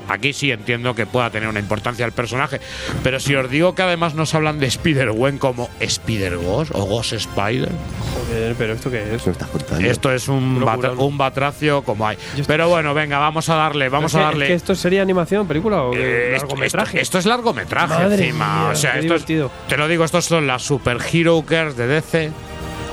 Aquí 0.08 0.32
sí 0.32 0.50
entiendo 0.50 0.94
que 0.94 1.06
pueda 1.06 1.30
tener 1.30 1.48
una 1.48 1.60
importancia 1.60 2.06
el 2.06 2.12
personaje. 2.12 2.60
Pero 3.02 3.18
si 3.20 3.34
os 3.34 3.50
digo 3.50 3.74
que 3.74 3.82
además 3.82 4.14
nos 4.14 4.34
hablan 4.34 4.58
de 4.58 4.66
Spider-Gwen 4.66 5.38
como 5.38 5.68
Spider-Ghost 5.80 6.72
o 6.74 6.84
Ghost 6.84 7.12
Spider, 7.14 7.70
Joder, 8.28 8.54
pero 8.56 8.72
¿esto 8.74 8.90
qué 8.90 9.14
es? 9.14 9.22
Esto 9.80 10.12
es 10.12 10.28
un, 10.28 10.60
batra- 10.60 10.96
un 10.96 11.16
batracio 11.18 11.82
como 11.82 12.06
hay. 12.06 12.16
Pero 12.46 12.68
bueno, 12.68 12.94
venga, 12.94 13.18
vamos 13.18 13.48
a 13.48 13.54
darle, 13.56 13.88
vamos 13.88 14.12
Es 14.12 14.16
a 14.16 14.18
que- 14.18 14.24
darle. 14.24 14.44
es 14.46 14.48
que 14.50 14.54
¿Esto 14.54 14.74
sería 14.74 15.02
animación, 15.02 15.46
película 15.46 15.82
o? 15.82 15.94
Eh, 15.94 16.34
esto, 16.34 16.46
largometraje? 16.46 16.88
esto- 17.00 17.02
esto 17.02 17.18
es 17.18 17.26
largometraje 17.26 17.94
Madre 17.94 18.26
encima. 18.26 18.60
mía, 18.62 18.68
o 18.72 18.74
sea, 18.74 18.92
qué 18.94 19.00
esto 19.00 19.14
es- 19.14 19.26
divertido. 19.26 19.50
te 19.68 19.76
lo 19.76 19.88
digo, 19.88 20.04
estos 20.04 20.24
son 20.24 20.46
las 20.46 20.62
Super 20.62 20.98
Hero 21.12 21.44
Girls 21.48 21.76
de 21.76 21.86
DC, 21.86 22.30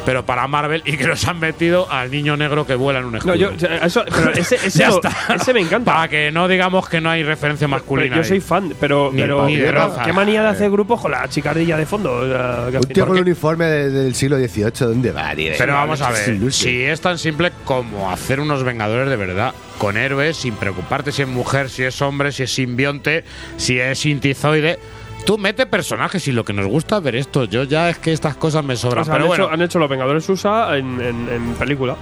pero 0.06 0.26
para 0.26 0.48
Marvel 0.48 0.82
y 0.86 0.98
que 0.98 1.06
nos 1.08 1.26
han 1.28 1.40
metido 1.40 1.92
al 1.92 2.12
niño 2.12 2.36
negro 2.38 2.66
que 2.68 2.76
vuela 2.76 3.00
en 3.00 3.06
un 3.06 3.16
escudo. 3.16 3.34
No, 3.34 3.40
yo, 3.40 3.52
eso, 3.84 4.04
pero 4.10 4.32
ese, 4.34 4.56
ese, 4.64 4.80
Ya 4.80 4.90
lo- 4.90 4.96
está. 4.96 5.12
ese 5.36 5.54
me 5.54 5.62
encanta. 5.62 5.94
Para 5.94 6.08
que 6.08 6.32
no 6.32 6.48
digamos 6.48 6.90
que 6.90 7.00
no 7.02 7.10
hay 7.10 7.24
referencia 7.24 7.68
Pero 7.68 7.78
masculina. 7.78 8.16
yo 8.18 8.24
soy 8.24 8.40
fan, 8.42 8.74
pero, 8.80 9.12
Ni- 9.14 9.22
pero 9.22 9.46
ni 9.46 9.56
de 9.56 9.74
¿qué, 10.06 10.14
manía 10.14 10.42
de 10.44 10.50
hacer 10.50 10.70
grupos 10.72 11.02
con 11.02 11.12
la 11.12 11.28
chicardilla 11.30 11.78
de 11.78 11.86
fondo? 11.86 12.22
Un 12.22 12.82
tío 12.88 13.06
con 13.06 13.16
un 13.18 13.22
uniforme 13.24 13.66
de- 13.66 13.90
del 13.92 14.16
siglo 14.16 14.38
XVIII, 14.38 14.72
¿dónde 14.80 15.12
va, 15.12 15.34
tío? 15.36 15.52
Pero 15.58 15.74
vamos 15.74 16.02
a 16.02 16.10
ver, 16.12 16.52
si 16.52 16.84
es 16.84 17.02
tan 17.02 17.18
simple 17.18 17.52
como 17.66 18.12
hacer 18.12 18.40
unos 18.40 18.64
Vengadores 18.64 19.10
de 19.10 19.16
verdad, 19.16 19.54
con 19.78 19.98
héroes, 19.98 20.38
sin 20.38 20.56
preocuparte 20.56 21.12
si 21.12 21.22
es 21.24 21.28
mujer, 21.28 21.70
si 21.70 21.84
es 21.84 22.02
hombre, 22.02 22.32
si 22.32 22.44
es 22.44 22.54
simbionte, 22.54 23.24
si 23.58 23.80
es 23.80 24.06
intizoide. 24.06 24.80
Tú 25.26 25.38
mete 25.38 25.66
personajes 25.66 26.28
y 26.28 26.34
lo 26.34 26.44
que 26.44 26.52
nos 26.52 26.68
gusta 26.68 27.00
ver 27.00 27.16
esto. 27.16 27.46
Yo 27.46 27.64
ya 27.64 27.90
es 27.90 27.98
que 27.98 28.12
estas 28.12 28.36
cosas 28.36 28.64
me 28.66 28.76
sobran. 28.76 29.04
o 29.04 29.06
sea, 29.06 29.14
pero 29.14 29.24
han, 29.24 29.28
bueno, 29.30 29.44
hecho, 29.46 29.54
han 29.54 29.62
hecho 29.62 29.80
los 29.80 29.90
Vengadores 29.90 30.28
USA 30.28 30.78
en, 30.78 31.00
en, 31.00 31.30
en 31.30 31.54
película. 31.56 31.96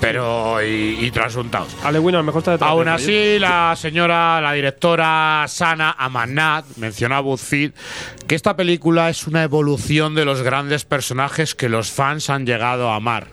pero 0.00 0.62
y, 0.62 0.98
y 1.04 1.10
trasuntados. 1.10 1.74
Ale 1.82 1.98
Winner, 1.98 2.22
mejor 2.22 2.40
está 2.40 2.52
detrás 2.52 2.70
Aún 2.70 2.84
de 2.84 2.90
así, 2.92 3.38
la 3.40 3.74
señora, 3.76 4.40
la 4.40 4.52
directora 4.52 5.44
Sana 5.48 5.96
Amanat 5.98 6.64
mencionó 6.76 7.16
a 7.16 7.20
BuzzFeed 7.20 7.72
que 8.28 8.36
esta 8.36 8.54
película 8.54 9.10
es 9.10 9.26
una 9.26 9.42
evolución 9.42 10.14
de 10.14 10.24
los 10.24 10.42
grandes 10.42 10.84
personajes 10.84 11.56
que 11.56 11.68
los 11.68 11.90
fans 11.90 12.30
han 12.30 12.46
llegado 12.46 12.88
a 12.90 12.96
amar. 12.96 13.26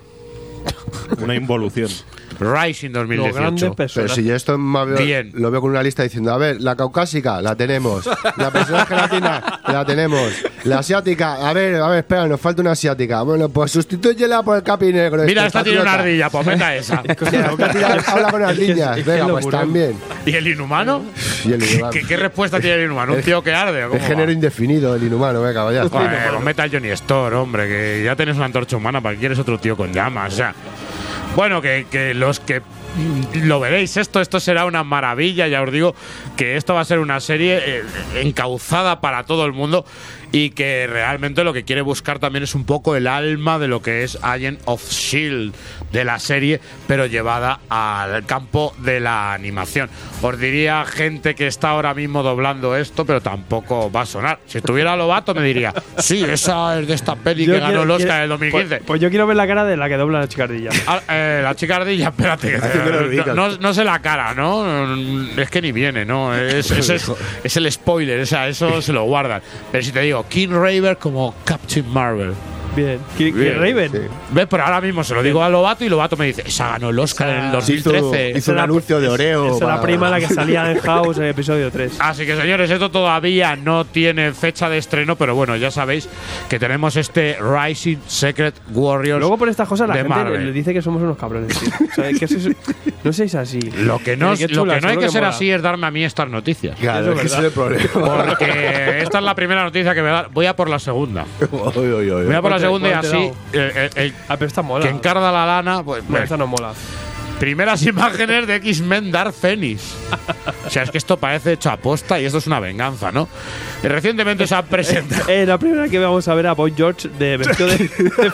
Una 1.20 1.36
involución. 1.36 1.90
Rising 2.42 2.90
Los 2.90 3.08
2018. 3.08 3.36
grandes 3.36 3.92
Pero 3.94 4.08
si 4.10 4.24
yo 4.24 4.36
esto 4.36 4.58
más 4.58 4.88
veo- 4.88 4.98
Bien. 5.06 5.32
lo 5.36 5.52
veo 5.52 5.62
con 5.62 5.70
una 5.70 5.84
lista 5.84 6.04
diciendo, 6.04 6.34
a 6.34 6.38
ver, 6.38 6.60
la 6.60 6.76
caucásica, 6.76 7.42
la 7.42 7.56
tenemos. 7.56 8.10
La 8.38 8.50
personaje 8.52 8.96
latina, 8.96 9.62
la 9.68 9.86
tenemos. 9.86 10.32
La 10.64 10.80
asiática, 10.80 11.48
a 11.50 11.54
ver, 11.54 11.76
a 11.76 11.88
ver, 11.88 12.00
espera, 12.00 12.28
nos 12.28 12.42
falta 12.42 12.62
una 12.62 12.72
asiática. 12.72 13.22
Bueno, 13.22 13.50
pues 13.50 13.72
sustitúyela 13.72 14.42
por 14.44 14.58
el 14.58 14.64
capi 14.64 14.92
negro. 14.92 15.24
Mira, 15.24 15.46
este, 15.46 15.60
esta 15.60 15.64
tiene 15.64 15.82
una 15.82 15.94
ardilla, 15.94 16.30
pues 16.30 16.46
meta 16.48 16.76
esa. 16.76 16.98
Habla 18.08 18.32
con 18.32 18.42
que 18.56 19.04
Venga, 19.06 19.28
pues 19.28 19.48
también. 19.50 19.96
¿Y 20.26 20.36
el 20.36 20.48
inhumano? 20.48 21.04
Y 21.46 21.54
el 21.54 21.64
inhumano. 21.64 21.92
¿Qué, 21.92 22.02
qué 22.04 22.18
respuesta 22.18 22.60
tiene 22.60 22.78
el 22.78 22.86
inhumano? 22.86 23.14
¿Un 23.14 23.22
tío 23.22 23.42
que 23.44 23.54
arde? 23.54 23.84
cómo 23.88 23.96
Es 23.96 24.04
género 24.08 24.28
va? 24.28 24.32
indefinido 24.34 24.96
el 24.96 25.04
inhumano, 25.04 25.42
venga, 25.42 25.64
vaya. 25.64 25.88
Joder, 25.88 26.30
pues 26.32 26.44
meta 26.44 26.64
al 26.64 26.72
Johnny 26.72 26.90
Store, 26.90 27.36
hombre, 27.36 27.68
que 27.68 28.02
ya 28.06 28.16
tenés 28.16 28.36
una 28.36 28.46
antorcha 28.46 28.78
humana, 28.78 29.02
¿para 29.02 29.16
qué 29.16 29.20
quieres 29.20 29.40
otro 29.40 29.60
tío 29.60 29.76
con 29.76 29.92
llamas? 29.94 30.34
O 30.34 30.36
sea, 30.38 30.54
bueno, 31.36 31.62
que, 31.62 31.86
que 31.90 32.14
los 32.14 32.40
que 32.40 32.62
lo 33.34 33.60
veréis 33.60 33.96
esto, 33.98 34.20
esto 34.20 34.40
será 34.40 34.66
una 34.66 34.84
maravilla, 34.84 35.48
ya 35.48 35.62
os 35.62 35.72
digo 35.72 35.96
que 36.36 36.58
esto 36.58 36.74
va 36.74 36.82
a 36.82 36.86
ser 36.86 37.00
una 37.00 37.20
serie 37.20 37.60
eh, 37.64 37.84
encauzada 38.16 39.00
para 39.00 39.24
todo 39.24 39.46
el 39.46 39.54
mundo 39.54 39.86
y 40.32 40.52
que 40.52 40.88
realmente 40.88 41.44
lo 41.44 41.54
que 41.54 41.64
quiere 41.64 41.82
buscar 41.82 42.20
también 42.20 42.44
es 42.44 42.56
un 42.56 42.66
poco 42.66 42.96
el 42.96 43.08
alma 43.08 43.60
de 43.60 43.68
lo 43.68 43.82
que 43.82 44.04
es 44.04 44.18
Agent 44.22 44.60
of 44.66 44.90
Shield 44.90 45.54
de 45.92 46.06
la 46.06 46.20
serie, 46.20 46.60
pero 46.88 47.06
llevada 47.06 47.60
al 47.70 48.26
campo 48.26 48.74
de 48.80 49.00
la 49.00 49.34
animación. 49.34 49.90
Os 50.22 50.38
diría 50.40 50.86
gente 50.86 51.36
que 51.36 51.48
está 51.48 51.70
ahora 51.70 51.94
mismo 51.94 52.24
doblando 52.24 52.76
esto, 52.76 53.06
pero 53.06 53.22
tampoco 53.22 53.92
va 53.92 54.02
a 54.02 54.06
sonar. 54.06 54.40
Si 54.48 54.58
estuviera 54.60 54.96
Lobato 54.96 55.34
me 55.34 55.42
diría, 55.44 55.74
sí, 55.98 56.24
esa 56.24 56.80
es 56.80 56.88
de 56.88 56.94
esta 56.94 57.16
peli 57.16 57.46
Yo 57.46 57.54
que 57.54 57.60
ganó 57.60 57.84
el 57.84 57.92
Oscar 57.92 58.08
quiero- 58.08 58.16
en 58.18 58.24
el 58.24 58.30
2015. 58.30 58.68
Pues, 58.76 58.82
pues 58.86 59.02
yo 59.02 59.10
quiero 59.10 59.28
ver 59.28 59.36
la 59.38 59.48
cara 59.48 59.64
de 59.66 59.78
la 59.78 59.90
que 59.90 59.98
dobla 59.98 60.20
la 60.20 60.28
chicardilla. 60.28 60.70
Ah, 60.88 61.02
eh, 61.10 61.42
la 61.44 61.56
chica 61.56 61.76
ardilla, 61.78 62.10
espérate. 62.10 62.52
que 62.52 63.24
no, 63.36 63.50
no- 63.50 63.58
no 63.58 63.74
sé 63.74 63.84
la 63.84 64.00
cara, 64.00 64.34
¿no? 64.34 64.96
Es 65.38 65.50
que 65.50 65.62
ni 65.62 65.72
viene, 65.72 66.06
¿no? 66.06 66.36
Es, 66.36 66.72
es- 66.72 66.90
es- 66.90 67.12
es 67.44 67.58
el 67.58 67.72
spoiler, 67.72 68.22
o 68.22 68.26
sea, 68.26 68.48
eso 68.48 68.82
se 68.82 68.94
lo 68.94 69.04
guardan. 69.04 69.42
Pero 69.72 69.84
si 69.84 69.92
te 69.92 70.02
digo, 70.02 70.26
King 70.30 70.50
Raver 70.50 70.98
como 70.98 71.36
Captain 71.44 71.88
Marvel. 71.92 72.34
Bien. 72.76 73.00
¿Qui- 73.18 73.34
Bien, 73.34 73.54
qui- 73.54 73.58
Raven? 73.58 73.92
sí. 73.92 73.98
¿Ves? 74.32 74.48
Pero 74.50 74.64
ahora 74.64 74.80
mismo 74.82 75.04
se 75.04 75.14
lo 75.14 75.22
digo 75.24 75.44
a 75.44 75.50
Lobato 75.50 75.84
y 75.84 75.90
Lobato 75.90 76.16
me 76.18 76.26
dice, 76.28 76.44
esa 76.46 76.70
ganó 76.70 76.90
el 76.90 77.00
Oscar 77.00 77.30
en 77.30 77.56
el 77.56 77.62
Sí, 77.62 77.74
hizo, 77.74 77.92
2013. 77.92 78.38
hizo 78.38 78.52
un 78.52 78.58
la- 78.58 78.64
anuncio 78.64 79.00
de 79.02 79.08
Oreo. 79.10 79.46
Esa 79.48 79.56
es 79.56 79.62
la 79.62 79.82
prima 79.82 80.10
la 80.10 80.20
que 80.20 80.28
salía 80.34 80.72
en 80.72 80.80
House 80.80 81.18
en 81.18 81.24
el 81.24 81.30
episodio 81.32 81.70
3. 81.72 81.98
Así 82.00 82.26
que 82.26 82.36
señores, 82.36 82.70
esto 82.72 82.90
todavía 82.90 83.56
no 83.56 83.86
tiene 83.86 84.34
fecha 84.34 84.70
de 84.70 84.78
estreno, 84.78 85.16
pero 85.18 85.36
bueno, 85.36 85.56
ya 85.58 85.70
sabéis 85.72 86.08
que 86.50 86.60
tenemos 86.60 86.96
este 86.96 87.38
Rising 87.42 87.98
Secret 88.08 88.56
Warriors. 88.74 89.20
Luego 89.20 89.38
por 89.38 89.50
estas 89.50 89.68
cosas 89.68 89.88
la 89.90 89.96
gente 89.96 90.10
Marvel. 90.10 90.46
le 90.46 90.52
dice 90.52 90.74
que 90.74 90.82
somos 90.82 91.02
unos 91.02 91.18
cabrones, 91.18 91.58
tío. 91.60 91.70
O 91.92 91.94
sea, 91.94 92.10
que 92.14 92.26
eso 92.26 92.38
es- 92.38 92.56
no 93.04 93.12
seáis 93.14 93.36
así. 93.36 93.60
Lo 93.60 94.00
que 94.00 94.16
no, 94.16 94.34
Qué 94.36 94.48
lo 94.48 94.62
chula, 94.62 94.76
que 94.76 94.82
no 94.82 94.88
hay 94.88 94.94
seguro 94.94 95.08
que 95.08 95.12
ser 95.12 95.22
mola. 95.24 95.30
así 95.36 95.52
es 95.52 95.62
darme 95.62 95.88
a 95.88 95.92
mí 95.92 96.04
estas 96.04 96.30
noticias. 96.30 96.78
Claro, 96.80 97.02
Eso 97.02 97.12
es 97.14 97.20
que 97.20 97.26
es 97.28 97.32
ese 97.34 97.40
es 97.42 97.46
el 97.48 97.52
problema. 97.52 98.26
Porque 98.28 99.00
esta 99.02 99.18
es 99.18 99.24
la 99.24 99.36
primera 99.36 99.64
noticia 99.64 99.94
que 99.94 100.02
me 100.02 100.10
da. 100.10 100.28
Voy 100.32 100.46
a 100.46 100.56
por 100.56 100.70
la 100.70 100.80
segunda. 100.80 101.26
Voy 101.52 102.34
a 102.34 102.42
por 102.42 102.52
la 102.52 102.58
¿Cuál 102.58 102.61
te- 102.61 102.61
segunda 102.62 102.90
y 102.90 102.94
así. 102.94 103.16
eh, 103.18 103.34
eh, 103.54 103.90
el 103.96 104.14
Ah, 104.30 104.38
pero 104.38 104.48
esta 104.48 104.62
mola. 104.62 104.86
que 104.86 104.92
encarda 104.92 105.32
la 105.32 105.46
lana, 105.46 105.84
pues. 105.84 106.04
No, 106.10 106.18
esta 106.18 106.38
no 106.38 106.48
mola. 106.48 106.74
Primeras 107.40 107.82
imágenes 107.88 108.46
de 108.48 108.56
X-Men 108.58 109.12
Dark 109.12 109.34
Phoenix. 109.34 109.96
O 110.66 110.70
sea, 110.70 110.84
es 110.84 110.92
que 110.92 110.98
esto 111.00 111.18
parece 111.18 111.54
hecho 111.54 111.72
aposta 111.72 112.20
y 112.20 112.26
esto 112.26 112.38
es 112.38 112.46
una 112.48 112.60
venganza, 112.60 113.12
¿no? 113.12 113.28
Recientemente 113.82 114.46
se 114.48 114.56
han 114.56 114.66
presentado. 114.68 115.24
Eh, 115.28 115.46
la 115.46 115.58
primera 115.58 115.88
que 115.90 115.98
vamos 116.00 116.28
a 116.28 116.36
ver 116.36 116.48
a 116.48 116.54
Boy 116.54 116.74
George 116.78 117.10
de 117.10 117.38
vestido 117.38 117.68
de, 117.70 117.78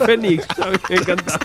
de 0.08 0.18
mí 0.18 0.40
me 0.90 0.96
encanta. 0.96 1.40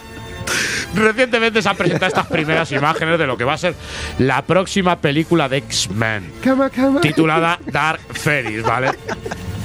Recientemente 0.95 1.62
se 1.62 1.68
han 1.68 1.76
presentado 1.76 2.09
estas 2.09 2.26
primeras 2.26 2.70
imágenes 2.72 3.18
de 3.18 3.26
lo 3.26 3.36
que 3.36 3.45
va 3.45 3.55
a 3.55 3.59
ser 3.59 3.74
la 4.18 4.43
próxima 4.43 5.01
película 5.01 5.49
de 5.49 5.59
X-Men. 5.59 6.32
Titulada 7.01 7.59
Dark 7.66 8.01
Phoenix, 8.12 8.62
¿vale? 8.62 8.90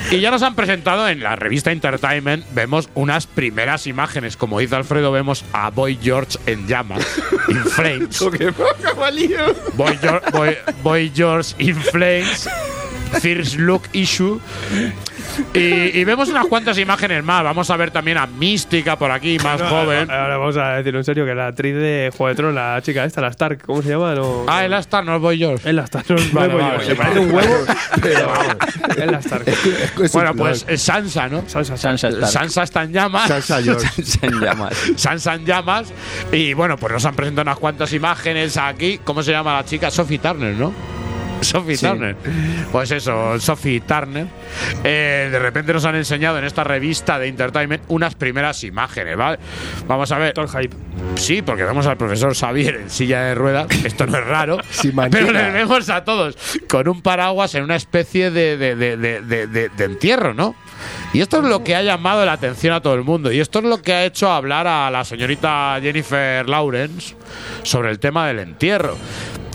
Y 0.09 0.21
ya 0.21 0.32
nos 0.32 0.41
han 0.41 0.55
presentado 0.55 1.09
en 1.09 1.21
la 1.21 1.36
revista 1.36 1.69
Entertainment, 1.71 2.45
vemos 2.53 2.89
unas 2.93 3.28
primeras 3.28 3.88
imágenes. 3.88 4.38
Como 4.38 4.59
dice 4.59 4.75
Alfredo, 4.75 5.11
vemos 5.11 5.43
a 5.51 5.69
Boy 5.69 5.99
George 6.01 6.38
en 6.45 6.65
llamas, 6.65 7.05
in 7.49 7.57
flames. 7.65 8.19
Boy, 9.75 9.97
Boy 10.82 11.11
George 11.13 11.55
in 11.57 11.75
flames, 11.75 12.49
first 13.22 13.55
look 13.55 13.84
issue. 13.93 14.39
Y, 15.53 15.60
y 15.99 16.03
vemos 16.03 16.30
unas 16.30 16.45
cuantas 16.47 16.78
imágenes 16.78 17.24
más. 17.24 17.43
Vamos 17.43 17.70
a 17.70 17.78
ver 17.78 17.91
también 17.91 18.18
a 18.18 18.26
Mística 18.28 18.97
por 18.97 19.12
aquí, 19.12 19.38
más 19.43 19.62
joven. 19.62 20.10
Ahora 20.10 20.38
vamos 20.38 20.58
a 20.58 20.70
decirlo 20.76 20.99
en 20.99 21.05
serio, 21.05 21.26
que 21.26 21.36
la 21.36 21.47
actriz 21.47 21.76
de 21.76 22.12
Juego 22.16 22.30
de 22.30 22.36
Tronos, 22.36 22.55
la 22.55 22.82
chica 22.82 23.03
esta, 23.05 23.22
la 23.22 23.28
Stark, 23.30 23.62
¿cómo 23.66 23.82
se 23.82 23.89
llama? 23.89 24.16
No, 24.16 24.45
Ah, 24.47 24.66
el 24.66 24.74
Star, 24.74 25.03
no 25.05 25.16
es 25.16 25.22
Boy 25.22 25.38
George. 25.38 25.68
es 25.68 25.76
la 25.76 25.84
Stark, 25.84 26.05
no, 26.10 26.16
es 26.16 26.32
Boy 26.34 26.49
George. 26.49 26.95
Parece 26.95 27.20
un 27.20 27.32
huevo, 27.32 27.55
pero 28.01 28.28
vamos, 28.28 28.55
es 28.97 29.12
la 29.12 29.18
Stark. 29.20 29.45
Bueno, 30.14 30.34
pues 30.36 30.66
Sansa, 30.78 31.28
¿no? 31.28 31.43
Sansa, 31.47 31.78
Sansa 31.78 32.08
Stark. 32.10 32.32
Sansa 32.32 32.64
está 32.64 32.84
en 32.84 32.93
llamas. 32.93 33.28
Sansa 33.28 33.62
George. 33.62 33.88
Se 34.03 34.28
llamas. 34.30 34.74
Sansa 34.95 35.36
en 35.36 35.45
llamas. 35.45 35.93
Y 36.32 36.53
bueno, 36.53 36.78
pues 36.78 36.93
nos 36.93 37.05
han 37.05 37.16
presentado 37.16 37.43
unas 37.43 37.58
cuantas 37.60 37.91
imágenes 37.93 38.58
aquí. 38.58 38.99
¿Cómo 39.03 39.22
se 39.24 39.32
llama 39.32 39.53
la 39.55 39.66
chica? 39.66 39.91
Sophie 39.91 40.20
Turner, 40.20 40.53
¿no? 40.55 40.74
Sophie 41.41 41.77
Turner. 41.77 42.15
Pues 42.71 42.91
eso, 42.91 43.39
Sophie 43.39 43.81
Turner. 43.81 44.27
Eh, 44.83 45.29
de 45.31 45.39
repente 45.39 45.73
nos 45.73 45.85
han 45.85 45.95
enseñado 45.95 46.38
en 46.39 46.45
esta 46.45 46.63
revista 46.63 47.19
de 47.19 47.27
Entertainment 47.27 47.83
unas 47.88 48.15
primeras 48.15 48.63
imágenes, 48.63 49.15
¿vale? 49.17 49.39
Vamos 49.88 50.11
a 50.11 50.17
ver. 50.17 50.33
todo 50.33 50.45
el 50.45 50.51
hype. 50.51 50.75
Sí, 51.15 51.41
porque 51.41 51.63
vemos 51.63 51.85
al 51.88 51.97
profesor 51.97 52.35
Xavier 52.35 52.75
en 52.75 52.89
silla 52.89 53.21
de 53.21 53.35
ruedas. 53.35 53.67
Esto 53.83 54.05
no 54.07 54.17
es 54.17 54.25
raro. 54.25 54.57
Manilla. 54.93 55.09
pero 55.19 55.31
les 55.31 55.53
vemos 55.53 55.89
a 55.89 56.03
todos 56.03 56.38
con 56.69 56.88
un 56.88 57.01
paraguas 57.01 57.53
en 57.55 57.63
una 57.63 57.75
especie 57.75 58.31
de, 58.31 58.57
de- 58.57 58.75
de- 58.75 58.97
de- 58.97 59.21
de- 59.21 59.47
de- 59.47 59.69
de 59.69 59.83
entierro, 59.85 60.33
¿no? 60.33 60.55
Y 61.13 61.21
esto 61.21 61.38
es 61.39 61.45
lo 61.45 61.63
que 61.63 61.75
ha 61.75 61.81
llamado 61.81 62.25
la 62.25 62.33
atención 62.33 62.73
a 62.73 62.81
todo 62.81 62.93
el 62.93 63.03
mundo. 63.03 63.31
Y 63.31 63.39
esto 63.39 63.59
es 63.59 63.65
lo 63.65 63.81
que 63.81 63.93
ha 63.93 64.05
hecho 64.05 64.29
hablar 64.31 64.67
a 64.67 64.89
la 64.91 65.03
señorita 65.03 65.77
Jennifer 65.81 66.47
Lawrence 66.47 67.15
sobre 67.63 67.89
el 67.91 67.99
tema 67.99 68.27
del 68.27 68.39
entierro. 68.39 68.95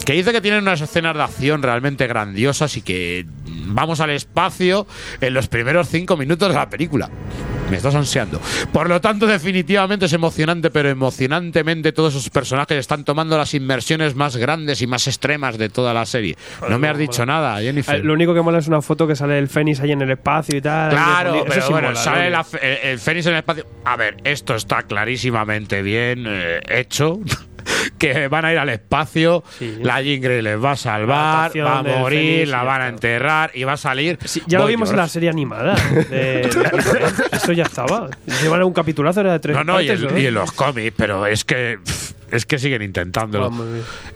Que 0.05 0.15
dice 0.15 0.33
que 0.33 0.41
tienen 0.41 0.63
unas 0.63 0.81
escenas 0.81 1.15
de 1.15 1.23
acción 1.23 1.63
realmente 1.63 2.07
grandiosas 2.09 2.77
y 2.77 2.83
que 2.83 3.25
vamos 3.67 4.01
al 4.01 4.11
espacio 4.11 4.87
en 5.21 5.33
los 5.33 5.47
primeros 5.49 5.89
cinco 5.89 6.17
minutos 6.17 6.49
de 6.49 6.55
la 6.55 6.69
película. 6.69 7.09
Me 7.71 7.77
estás 7.77 7.95
ansiando. 7.95 8.41
Por 8.73 8.89
lo 8.89 9.01
tanto, 9.01 9.27
definitivamente 9.27 10.07
es 10.07 10.13
emocionante, 10.13 10.71
pero 10.71 10.91
emocionantemente 10.91 11.93
todos 11.93 12.15
esos 12.15 12.29
personajes 12.31 12.77
están 12.77 13.05
tomando 13.05 13.39
las 13.39 13.55
inmersiones 13.55 14.15
más 14.15 14.37
grandes 14.37 14.83
y 14.83 14.87
más 14.87 15.07
extremas 15.07 15.57
de 15.57 15.69
toda 15.69 15.95
la 15.95 16.05
serie. 16.05 16.37
No 16.69 16.79
me 16.79 16.89
has 16.89 16.99
dicho 16.99 17.25
nada, 17.25 17.61
Jennifer. 17.61 17.95
Eh, 17.97 18.03
Lo 18.05 18.13
único 18.13 18.35
que 18.35 18.43
mola 18.43 18.59
es 18.59 18.67
una 18.69 18.83
foto 18.83 19.07
que 19.07 19.17
sale 19.17 19.39
el 19.39 19.49
Fénix 19.49 19.81
ahí 19.81 19.93
en 19.93 20.03
el 20.03 20.11
espacio 20.11 20.57
y 20.59 20.61
tal. 20.61 20.91
Claro, 20.91 21.37
Eso 21.37 21.45
pero 21.49 21.63
sí 21.67 21.73
bueno, 21.73 21.89
mola, 21.89 22.01
sale 22.01 22.27
el, 22.27 22.91
el 22.91 22.99
Fénix 22.99 23.27
en 23.27 23.33
el 23.33 23.39
espacio. 23.39 23.67
A 23.85 23.97
ver, 23.97 24.17
esto 24.25 24.55
está 24.55 24.83
clarísimamente 24.83 25.81
bien 25.81 26.25
eh, 26.27 26.61
hecho. 26.69 27.21
que 27.99 28.29
van 28.29 28.45
a 28.45 28.53
ir 28.53 28.59
al 28.59 28.69
espacio, 28.69 29.45
Sí. 29.59 29.79
la 29.83 30.01
Jean 30.03 30.21
Grey 30.21 30.43
les 30.43 30.63
va 30.63 30.73
a 30.73 30.77
salvar, 30.77 31.53
va 31.59 31.79
a 31.79 31.83
morir, 31.83 32.49
la 32.49 32.63
van 32.63 32.83
a 32.83 32.89
enterrar 32.89 33.51
y 33.55 33.65
va 33.65 33.73
a 33.75 33.77
salir. 33.77 34.19
Sí, 34.25 34.43
ya 34.47 34.59
lo 34.59 34.67
vimos 34.67 34.91
en 34.91 34.97
la 34.97 35.09
serie 35.09 35.29
animada. 35.31 35.75
de- 36.11 36.49
eso 37.33 37.53
ya 37.53 37.65
estaba. 37.65 38.09
Llevan 38.43 38.63
un 38.63 38.73
capitulazo, 38.73 39.21
era 39.21 39.33
de 39.33 39.39
tres 39.41 39.57
No, 39.57 39.65
no, 39.65 39.81
y, 39.81 39.89
el- 39.89 40.03
¿no? 40.13 40.19
y 40.19 40.27
en 40.27 40.35
los 40.35 40.53
cómics, 40.53 40.95
pero 40.97 41.27
es 41.27 41.45
que 41.45 41.79
pff, 41.85 42.13
es 42.33 42.47
que 42.47 42.59
siguen 42.59 42.83
intentándolo. 42.83 43.51
Ah. 43.53 43.63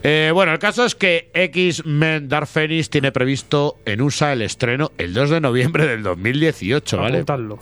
Eh, 0.02 0.30
bueno, 0.34 0.52
el 0.52 0.58
caso 0.58 0.84
es 0.84 0.94
que 0.94 1.30
X-Men 1.34 2.28
Dark 2.28 2.46
Phoenix 2.48 2.90
tiene 2.90 3.12
previsto 3.12 3.76
en 3.84 4.00
USA 4.00 4.32
el 4.32 4.42
estreno 4.42 4.90
el 4.98 5.14
2 5.14 5.30
de 5.30 5.40
noviembre 5.40 5.86
del 5.86 6.02
2018, 6.02 6.96
¿vale? 6.98 7.18
Apuntadlo. 7.18 7.58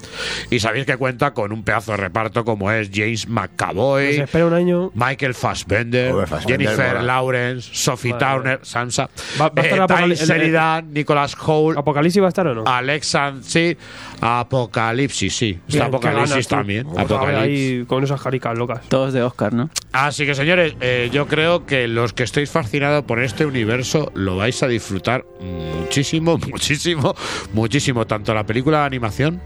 Y 0.50 0.60
sabéis 0.60 0.86
que 0.86 0.96
cuenta 0.96 1.32
con 1.34 1.52
un 1.52 1.62
pedazo 1.64 1.92
de 1.92 1.98
reparto 1.98 2.44
como 2.44 2.70
es 2.70 2.90
James 2.92 3.28
McAvoy, 3.28 4.16
espera 4.16 4.46
un 4.46 4.54
año. 4.54 4.90
Michael 4.94 5.34
Fassbender, 5.34 6.12
Joder, 6.12 6.28
Fassbender 6.28 6.66
Jennifer 6.68 6.88
mola. 6.94 7.02
Lawrence, 7.02 7.70
Sophie 7.72 8.12
Vale. 8.12 8.24
Turner, 8.34 8.60
Sansa, 8.62 9.10
Va- 9.40 9.48
va 9.48 9.62
a 9.62 9.64
estar 9.64 9.78
eh, 9.78 9.82
Apocalipsis- 9.82 10.26
Sheridan, 10.28 10.92
Nicholas 10.92 11.36
Hoult, 11.46 11.76
¿Apocalipsis 11.78 12.22
va 12.22 12.26
a 12.26 12.28
estar 12.28 12.46
o 12.46 12.54
no? 12.54 12.64
Alexa, 12.66 13.34
sí, 13.42 13.76
Apocalipsis, 14.20 15.34
sí, 15.36 15.50
está 15.66 15.76
Bien, 15.78 15.82
Apocalipsis 15.88 16.30
ganas, 16.30 16.48
también, 16.48 16.86
Apocalipsis. 16.96 17.80
Ahí 17.80 17.84
con 17.86 18.04
esas 18.04 18.20
jaricas 18.20 18.56
locas. 18.56 18.80
Todos 18.88 19.12
de 19.12 19.22
Oscar, 19.22 19.52
¿no? 19.52 19.70
Así 19.92 20.26
que 20.26 20.34
señores, 20.44 20.76
eh, 20.82 21.08
yo 21.10 21.26
creo 21.26 21.64
que 21.64 21.88
los 21.88 22.12
que 22.12 22.22
estéis 22.22 22.50
fascinados 22.50 23.02
por 23.04 23.18
este 23.18 23.46
universo 23.46 24.12
lo 24.14 24.36
vais 24.36 24.62
a 24.62 24.68
disfrutar 24.68 25.24
muchísimo, 25.40 26.36
muchísimo, 26.50 27.14
muchísimo, 27.54 28.06
tanto 28.06 28.34
la 28.34 28.44
película 28.44 28.80
de 28.80 28.84
animación 28.84 29.40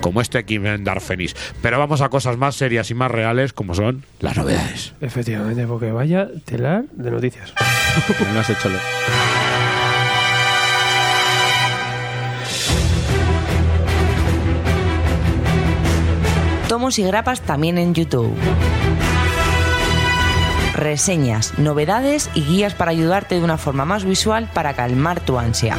como 0.00 0.22
este 0.22 0.38
X-Men 0.38 0.84
Dark 0.84 1.02
Phoenix. 1.02 1.36
Pero 1.60 1.78
vamos 1.78 2.00
a 2.00 2.08
cosas 2.08 2.38
más 2.38 2.56
serias 2.56 2.90
y 2.90 2.94
más 2.94 3.10
reales 3.10 3.52
como 3.52 3.74
son 3.74 4.04
las 4.20 4.38
novedades. 4.38 4.94
Efectivamente, 5.02 5.66
porque 5.66 5.92
vaya 5.92 6.28
telar 6.46 6.84
de 6.92 7.10
noticias. 7.10 7.52
No 8.32 8.40
has 8.40 8.50
hecho 8.50 8.68
lo. 8.70 8.78
Tomos 16.68 16.98
y 16.98 17.04
grapas 17.04 17.42
también 17.42 17.78
en 17.78 17.94
YouTube. 17.94 18.34
Reseñas, 20.76 21.58
novedades 21.58 22.28
y 22.34 22.42
guías 22.42 22.74
para 22.74 22.90
ayudarte 22.90 23.36
de 23.36 23.42
una 23.42 23.56
forma 23.56 23.86
más 23.86 24.04
visual 24.04 24.50
para 24.52 24.74
calmar 24.74 25.20
tu 25.20 25.38
ansia. 25.38 25.74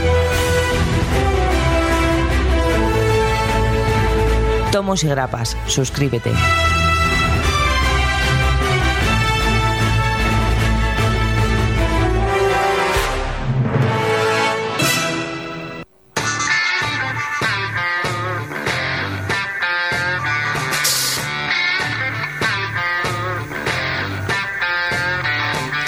Tomos 4.72 5.04
y 5.04 5.08
grapas, 5.08 5.56
suscríbete. 5.68 6.32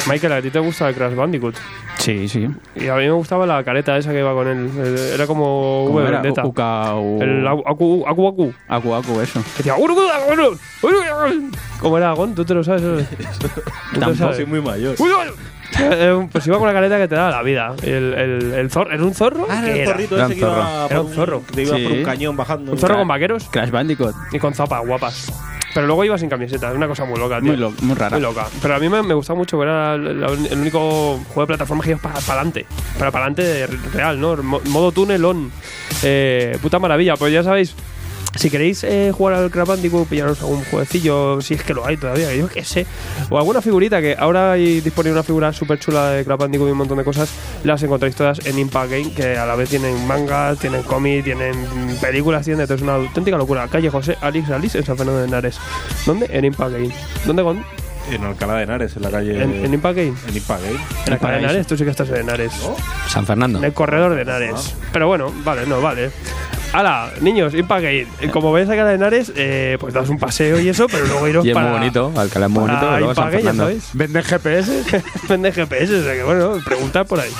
Michael, 0.10 0.34
¿a 0.34 0.41
ti 0.41 0.49
te 0.49 0.60
gusta 0.60 0.89
el 0.89 0.95
Crash 0.95 1.14
Bandicoot? 1.16 1.55
Sí, 1.97 2.28
sí. 2.28 2.47
Y 2.76 2.88
a 2.88 2.95
mí 2.95 3.03
me 3.03 3.12
gustaba 3.12 3.45
la 3.45 3.64
careta 3.64 3.97
esa 3.97 4.12
que 4.12 4.20
iba 4.20 4.34
con 4.34 4.47
él. 4.47 4.70
Eh, 4.78 5.12
Era 5.14 5.28
como 5.28 5.84
¿Cómo 5.88 5.99
V 5.99 6.07
era? 6.07 6.22
Vendetta. 6.22 6.45
Uka, 6.45 6.95
u- 6.95 7.22
El 7.22 7.45
Aku 7.47 8.05
Aku 8.07 8.28
Aku. 8.28 8.53
Aku. 8.93 9.22
Eso. 9.22 9.41
Que 9.55 9.57
decía, 9.64 9.76
"Uru, 9.76 9.93
uru, 9.93 10.03
uru, 10.34 10.57
uru, 10.84 10.97
uru". 11.38 11.51
¿Cómo 11.82 11.97
era 11.97 12.12
Gon? 12.14 12.34
¿Tú 12.34 12.43
te 12.45 12.53
lo 12.53 12.64
sabes? 12.64 12.82
Tampoco 13.93 14.16
sabes? 14.16 14.36
soy 14.38 14.45
muy 14.45 14.62
mayor. 14.62 14.95
Uru, 14.97 15.12
uru. 15.12 15.34
Eh, 15.80 16.12
un- 16.14 16.30
Pues 16.30 16.47
iba 16.47 16.57
con 16.57 16.68
la 16.68 16.74
careta 16.74 16.97
que 16.97 17.07
te 17.07 17.16
da 17.16 17.30
la 17.30 17.43
vida. 17.43 17.74
El, 17.84 18.14
el, 18.14 18.53
el 18.53 18.72
zorro. 18.72 18.91
¿Era 18.91 19.03
un 19.03 19.14
zorro? 19.14 19.45
Ah, 19.49 19.62
¿Qué 19.64 19.72
era 19.72 19.82
el 19.82 19.88
zorrito 19.88 20.16
Era 20.16 20.26
ese 20.26 20.34
un 20.34 20.39
que 20.39 20.45
iba 20.45 20.55
zorro. 20.55 20.82
por 20.88 20.91
Era 20.91 21.01
un 21.01 21.14
zorro. 21.14 21.43
Que 21.53 21.62
iba 21.62 21.78
por 21.78 21.91
un 21.97 22.03
cañón 22.03 22.38
bajando. 22.38 22.72
Un 22.72 22.78
zorro 22.78 22.97
con 22.97 23.07
vaqueros 23.07 23.49
Crash 23.49 23.70
Bandicoot. 23.70 24.16
y 24.32 24.39
con 24.39 24.53
zapas 24.53 24.86
guapas. 24.86 25.32
Pero 25.74 25.86
luego 25.86 26.04
iba 26.04 26.18
sin 26.18 26.30
camiseta. 26.30 26.70
Es 26.70 26.76
una 26.76 26.88
cosa 26.88 27.06
muy 27.06 27.20
loca, 27.20 27.40
tío. 27.40 27.50
Muy, 27.52 27.58
lo- 27.58 27.72
muy 27.82 27.96
rara. 27.96 28.18
Muy 28.18 28.22
loca. 28.24 28.48
Pero 28.62 28.76
a 28.76 28.80
mí 28.80 28.90
me, 28.90 29.04
me 29.04 29.14
gustaba 29.14 29.38
mucho, 29.38 29.62
era 29.62 29.94
el, 29.96 30.24
el 30.52 30.58
único 30.60 31.20
juego 31.28 31.42
de 31.42 31.48
plataforma 31.48 31.84
que 31.84 31.92
iba 31.92 32.00
para 32.00 32.18
adelante. 32.18 32.66
Para 32.98 33.10
adelante 33.10 33.68
real, 33.94 34.20
¿no? 34.20 34.36
Mo- 34.38 34.62
modo 34.66 34.92
túnel 34.92 35.24
on. 35.26 35.52
Eh, 36.04 36.58
puta 36.62 36.80
maravilla. 36.80 37.16
Pues 37.18 37.32
ya 37.34 37.44
sabéis. 37.44 37.76
Si 38.36 38.50
queréis 38.50 38.84
eh, 38.84 39.12
jugar 39.12 39.36
al 39.36 39.50
Crash 39.50 39.68
Bandicoot, 39.68 40.08
pillaros 40.08 40.40
algún 40.42 40.64
jueguecillo, 40.66 41.42
si 41.42 41.56
es 41.56 41.64
que 41.64 41.74
lo 41.74 41.86
hay 41.86 41.98
todavía, 41.98 42.34
yo 42.34 42.48
qué 42.48 42.64
sé. 42.64 42.86
O 43.30 43.38
alguna 43.38 43.62
figurita, 43.62 44.00
que 44.02 44.16
ahora 44.18 44.52
hay 44.52 44.82
disponible 44.82 45.14
una 45.14 45.24
figura 45.24 45.52
súper 45.52 45.80
chula 45.80 46.12
de 46.12 46.24
Crash 46.24 46.38
Bandicoot 46.38 46.70
y 46.70 46.72
un 46.72 46.78
montón 46.78 46.98
de 47.00 47.04
cosas. 47.04 47.30
Las 47.64 47.82
encontráis 47.84 48.16
todas 48.16 48.46
en 48.46 48.60
Impact 48.60 48.92
Game, 48.92 49.12
que 49.14 49.38
a 49.38 49.46
la 49.46 49.56
vez 49.56 49.70
tienen 49.70 50.08
mangas, 50.08 50.60
tienen 50.60 50.84
cómics, 50.84 51.24
tienen 51.24 51.56
películas, 52.00 52.46
tienen 52.46 52.60
de 52.60 52.68
todo. 52.68 52.76
Es 52.76 52.82
una 52.84 52.96
auténtica 52.96 53.38
locura. 53.38 53.68
Calle 53.68 53.90
José 53.90 54.16
Alix 54.22 54.50
Alice 54.52 54.78
en 54.78 54.86
San 54.86 54.96
Fernando 54.96 55.22
de 55.22 55.28
Henares. 55.28 55.58
¿Dónde? 56.06 56.28
En 56.30 56.46
Impact 56.46 56.72
Game. 56.72 56.90
¿Dónde, 57.26 57.42
Gon? 57.42 57.66
En 58.12 58.24
Alcalá 58.24 58.56
de 58.56 58.64
Henares, 58.64 58.96
en 58.96 59.04
la 59.04 59.12
calle. 59.12 59.44
¿En, 59.44 59.66
en 59.66 59.74
Impact 59.74 59.98
Game? 59.98 60.14
En 60.28 60.38
Impact 60.38 60.64
Game. 60.64 60.80
En 61.06 61.14
Alcalá 61.14 61.34
de 61.34 61.40
Henares, 61.40 61.68
tú 61.68 61.78
sí 61.78 61.84
que 61.84 61.90
estás 61.90 62.10
en 62.10 62.18
Henares. 62.18 62.54
San 63.08 63.26
Fernando. 63.26 63.60
En 63.60 63.66
el 63.66 63.74
corredor 63.74 64.16
de 64.16 64.22
Henares. 64.22 64.76
Pero 64.94 65.08
bueno, 65.08 65.34
vale, 65.44 65.66
no, 65.66 65.82
vale. 65.82 66.12
Hala, 66.72 67.12
niños. 67.22 67.54
Eh, 67.56 67.66
Como 68.32 68.52
veis 68.54 68.70
acá 68.70 68.86
de 68.86 68.96
Henares, 68.96 69.32
eh, 69.36 69.78
pues 69.80 69.94
das 69.94 70.08
un 70.10 70.20
paseo 70.20 70.60
y 70.60 70.70
eso, 70.70 70.88
pero 70.88 71.06
luego 71.08 71.28
iros 71.28 71.46
Y 71.46 71.50
es 71.50 71.54
para. 71.56 71.70
muy 71.70 71.80
bonito, 71.80 72.14
Alcalá 72.16 72.46
es 72.46 72.52
muy 72.52 72.62
bonito. 72.62 72.86
y 72.96 72.98
luego 73.00 73.16
San 73.16 73.32
Fernando. 73.32 73.64
sabéis. 73.64 73.90
¿Venden 73.94 74.24
GPS? 74.24 74.84
Vende 75.28 75.52
GPS, 75.52 75.96
o 76.00 76.04
sea 76.04 76.14
que 76.14 76.24
bueno, 76.24 76.58
preguntad 76.64 77.08
por 77.08 77.20
ahí. 77.20 77.32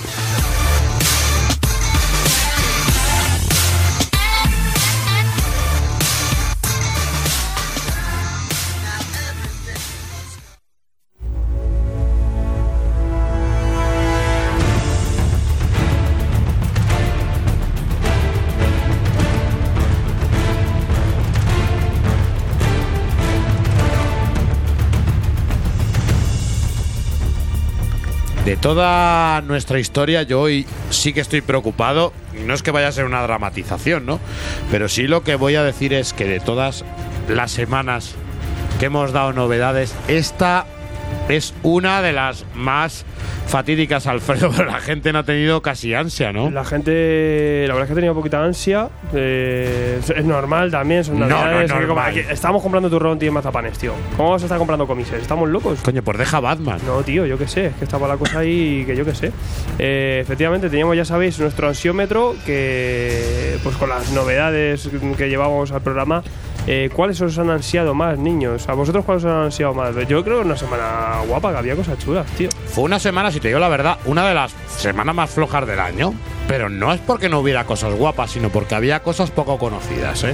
Toda 28.62 29.42
nuestra 29.42 29.80
historia, 29.80 30.24
yo 30.24 30.42
hoy 30.42 30.66
sí 30.90 31.14
que 31.14 31.22
estoy 31.22 31.42
preocupado. 31.42 32.14
Y 32.36 32.44
no 32.44 32.54
es 32.54 32.64
que 32.64 32.72
vaya 32.72 32.88
a 32.88 32.92
ser 32.92 33.06
una 33.06 33.22
dramatización, 33.22 34.06
¿no? 34.06 34.20
Pero 34.72 34.90
sí 34.90 35.08
lo 35.08 35.24
que 35.24 35.36
voy 35.36 35.56
a 35.56 35.64
decir 35.64 35.94
es 35.94 36.14
que 36.14 36.26
de 36.26 36.40
todas 36.40 36.86
las 37.28 37.52
semanas 37.52 38.16
que 38.80 38.86
hemos 38.86 39.12
dado 39.12 39.34
novedades, 39.34 39.94
esta 40.08 40.66
es 41.30 41.54
una 41.64 42.02
de 42.02 42.12
las 42.14 42.46
más 42.56 43.06
fatídicas, 43.48 44.08
Alfredo. 44.08 44.52
Pero 44.58 44.66
la 44.72 44.80
gente 44.80 45.12
no 45.14 45.20
ha 45.20 45.24
tenido 45.24 45.62
casi 45.62 45.94
ansia, 45.94 46.32
¿no? 46.34 46.50
La 46.52 46.64
gente, 46.66 47.66
la 47.68 47.74
verdad 47.74 47.84
es 47.84 47.88
que 47.88 47.94
ha 47.94 47.96
tenido 47.96 48.14
poquita 48.16 48.44
ansia. 48.44 48.90
eh, 49.14 50.00
es- 50.00 50.26
normal 50.26 50.70
también, 50.72 51.04
son 51.04 51.20
No, 51.20 51.28
navidades. 51.28 51.72
normal. 51.74 52.12
aquí- 52.12 52.20
estamos 52.30 52.62
comprando 52.62 52.90
turrón, 52.90 53.18
tío, 53.20 53.30
y 53.30 53.32
mazapanes, 53.32 53.78
tío. 53.78 53.94
¿Cómo 54.18 54.32
vas 54.32 54.42
a 54.44 54.46
estar 54.46 54.58
comprando 54.58 54.86
comises? 54.88 55.22
¿Estamos 55.22 55.50
locos? 55.50 55.80
Coño, 55.82 56.02
pues 56.04 56.18
deja 56.18 56.40
Batman. 56.40 56.80
No, 56.86 57.02
tío, 57.04 57.26
yo 57.26 57.38
qué 57.38 57.48
sé, 57.48 57.68
es 57.68 57.74
que 57.76 57.86
estaba 57.86 58.08
la 58.08 58.18
cosa 58.18 58.40
ahí 58.40 58.84
que 58.86 58.96
yo 58.96 59.06
qué 59.06 59.16
sé. 59.16 59.32
Eh, 59.80 60.20
efectivamente, 60.22 60.70
teníamos, 60.70 60.96
ya 60.96 61.06
sabéis, 61.06 61.40
nuestro 61.40 61.68
ansiómetro 61.68 62.36
que, 62.46 63.58
pues 63.64 63.76
con 63.78 63.90
las 63.90 64.12
novedades 64.12 64.90
que 65.18 65.30
llevamos 65.30 65.72
al 65.72 65.82
programa, 65.82 66.24
eh, 66.72 66.92
¿cuáles 66.94 67.20
os 67.20 67.36
han 67.40 67.50
ansiado 67.50 67.96
más, 67.96 68.20
niños? 68.20 68.70
¿A 68.70 68.74
vosotros 68.74 69.04
cuáles 69.04 69.24
os 69.26 69.32
han 69.32 69.46
ansiado 69.46 69.74
más? 69.74 69.96
Yo 70.08 70.24
creo 70.24 70.42
que 70.42 70.46
una 70.46 70.56
semana 70.56 71.22
guapa, 71.28 71.52
que 71.52 71.58
había 71.58 71.76
cosas 71.76 71.98
chulas, 71.98 72.28
tío. 72.38 72.50
Fue 72.68 72.84
una 72.84 73.00
semana, 73.00 73.32
si 73.32 73.40
te 73.40 73.48
digo 73.48 73.60
la 73.60 73.70
verdad, 73.70 73.98
una 74.06 74.28
de 74.28 74.36
las 74.36 74.52
semanas 74.78 75.16
más 75.16 75.32
flojas 75.32 75.66
del 75.66 75.80
año. 75.80 76.14
Pero 76.48 76.70
no 76.70 76.94
es 76.94 77.00
porque 77.00 77.28
no 77.28 77.40
hubiera 77.40 77.64
cosas 77.64 77.96
guapas, 77.96 78.30
sino 78.30 78.50
porque 78.50 78.76
había 78.76 79.02
cosas 79.02 79.32
poco 79.32 79.58
conocidas, 79.58 80.24
¿eh? 80.26 80.34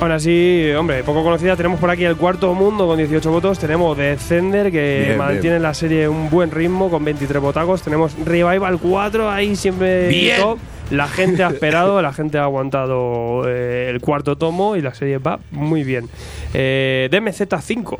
Aún 0.00 0.12
así, 0.12 0.70
hombre, 0.78 1.02
poco 1.02 1.24
conocida, 1.24 1.56
tenemos 1.56 1.80
por 1.80 1.90
aquí 1.90 2.04
el 2.04 2.16
cuarto 2.16 2.54
mundo 2.54 2.86
con 2.86 2.98
18 2.98 3.28
votos. 3.32 3.58
Tenemos 3.58 3.98
Descender, 3.98 4.70
que 4.70 5.04
Bien, 5.06 5.18
mantiene 5.18 5.58
la 5.58 5.74
serie 5.74 6.06
un 6.06 6.30
buen 6.30 6.52
ritmo 6.52 6.90
con 6.90 7.04
23 7.04 7.42
votacos. 7.42 7.82
Tenemos 7.82 8.12
Revival 8.24 8.78
4, 8.78 9.28
ahí 9.28 9.56
siempre 9.56 10.06
Bien. 10.06 10.40
top. 10.40 10.58
La 10.90 11.08
gente 11.08 11.42
ha 11.42 11.48
esperado, 11.50 12.00
la 12.02 12.12
gente 12.12 12.38
ha 12.38 12.44
aguantado 12.44 13.42
eh, 13.46 13.88
el 13.90 14.00
cuarto 14.00 14.36
tomo 14.36 14.76
y 14.76 14.82
la 14.82 14.94
serie 14.94 15.18
va 15.18 15.40
muy 15.50 15.82
bien. 15.84 16.08
Eh, 16.54 17.08
DMZ5. 17.10 17.98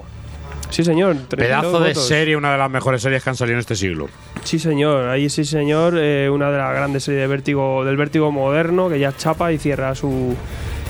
Sí, 0.71 0.83
señor. 0.83 1.15
32 1.29 1.37
Pedazo 1.39 1.81
de 1.81 1.89
votos. 1.91 2.09
serie, 2.09 2.37
una 2.37 2.53
de 2.53 2.59
las 2.59 2.71
mejores 2.71 3.01
series 3.01 3.23
que 3.23 3.31
han 3.31 3.37
salido 3.37 3.55
en 3.55 3.61
este 3.61 3.77
siglo. 3.77 4.09
Sí, 4.43 4.59
señor. 4.59 5.09
Ahí 5.09 5.31
sí, 5.31 5.45
señor. 5.45 5.95
eh, 5.97 6.29
una 6.31 6.51
de 6.51 6.59
las 6.59 6.75
grandes 6.75 7.05
series 7.05 7.23
de 7.23 7.27
vértigo, 7.29 7.85
del 7.85 7.97
vértigo 7.97 8.33
moderno 8.33 8.89
que 8.89 8.99
ya 8.99 9.17
chapa 9.17 9.53
y 9.53 9.59
cierra 9.59 9.95
su, 9.95 10.35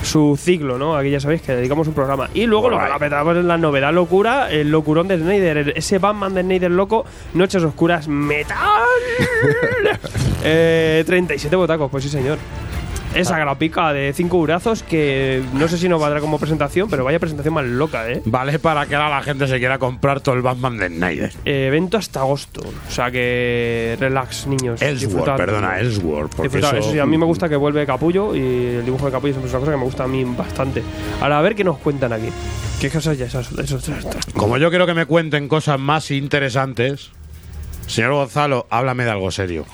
su 0.03 0.37
ciclo, 0.37 0.77
¿no? 0.77 0.95
Aquí 0.95 1.09
ya 1.09 1.19
sabéis 1.19 1.41
que 1.41 1.53
dedicamos 1.53 1.87
un 1.87 1.93
programa. 1.93 2.29
Y 2.33 2.45
luego 2.45 2.69
lo 2.69 2.79
que 2.79 2.87
la 2.87 2.99
petamos 2.99 3.37
es 3.37 3.45
la 3.45 3.57
novedad 3.57 3.93
locura, 3.93 4.51
el 4.51 4.69
locurón 4.69 5.07
de 5.07 5.17
Snyder. 5.17 5.73
Ese 5.75 5.99
Batman 5.99 6.33
de 6.33 6.41
Snyder 6.41 6.71
loco, 6.71 7.05
Noches 7.33 7.63
Oscuras 7.63 8.07
Metal. 8.07 8.57
eh, 10.43 11.03
37 11.05 11.55
botacos, 11.55 11.89
pues 11.91 12.03
sí, 12.03 12.09
señor. 12.09 12.37
Esa 13.21 13.37
grapica 13.39 13.93
de 13.93 14.13
5 14.13 14.37
urazos 14.37 14.83
que 14.83 15.43
no 15.53 15.67
sé 15.67 15.77
si 15.77 15.89
nos 15.89 15.99
valdrá 15.99 16.19
como 16.21 16.39
presentación, 16.39 16.89
pero 16.89 17.03
vaya 17.03 17.19
presentación 17.19 17.53
más 17.53 17.65
loca, 17.65 18.09
¿eh? 18.09 18.21
Vale 18.25 18.59
para 18.59 18.85
que 18.85 18.95
ahora 18.95 19.09
la 19.09 19.21
gente 19.23 19.47
se 19.47 19.57
quiera 19.59 19.77
comprar 19.79 20.21
todo 20.21 20.35
el 20.35 20.41
Batman 20.41 20.77
de 20.77 20.87
Snyder. 20.89 21.33
Eh, 21.45 21.67
evento 21.67 21.97
hasta 21.97 22.19
agosto. 22.21 22.61
O 22.61 22.91
sea 22.91 23.11
que 23.11 23.97
relax, 23.99 24.47
niños. 24.47 24.81
Ellsworth, 24.81 25.35
perdona, 25.37 25.79
Ellsworth. 25.79 26.35
Porque 26.35 26.57
eso, 26.59 26.75
Eso 26.75 26.91
sí, 26.91 26.99
a 26.99 27.05
mí 27.05 27.17
me 27.17 27.25
gusta 27.25 27.49
que 27.49 27.55
vuelve 27.55 27.85
Capullo 27.85 28.35
y 28.35 28.39
el 28.39 28.85
dibujo 28.85 29.05
de 29.07 29.11
Capullo 29.11 29.31
es 29.33 29.37
una 29.39 29.59
cosa 29.59 29.71
que 29.71 29.77
me 29.77 29.83
gusta 29.83 30.03
a 30.03 30.07
mí 30.07 30.23
bastante. 30.23 30.83
Ahora, 31.21 31.39
a 31.39 31.41
ver 31.41 31.55
qué 31.55 31.63
nos 31.63 31.77
cuentan 31.77 32.13
aquí. 32.13 32.29
¿Qué 32.79 32.89
cosas 32.91 33.17
ya 33.17 33.25
esas? 33.25 33.51
esos- 33.53 33.89
Como 34.35 34.57
yo 34.57 34.69
quiero 34.69 34.85
que 34.85 34.93
me 34.93 35.05
cuenten 35.07 35.47
cosas 35.47 35.79
más 35.79 36.11
interesantes, 36.11 37.09
señor 37.87 38.13
Gonzalo, 38.13 38.67
háblame 38.69 39.03
de 39.05 39.11
algo 39.11 39.31
serio. 39.31 39.65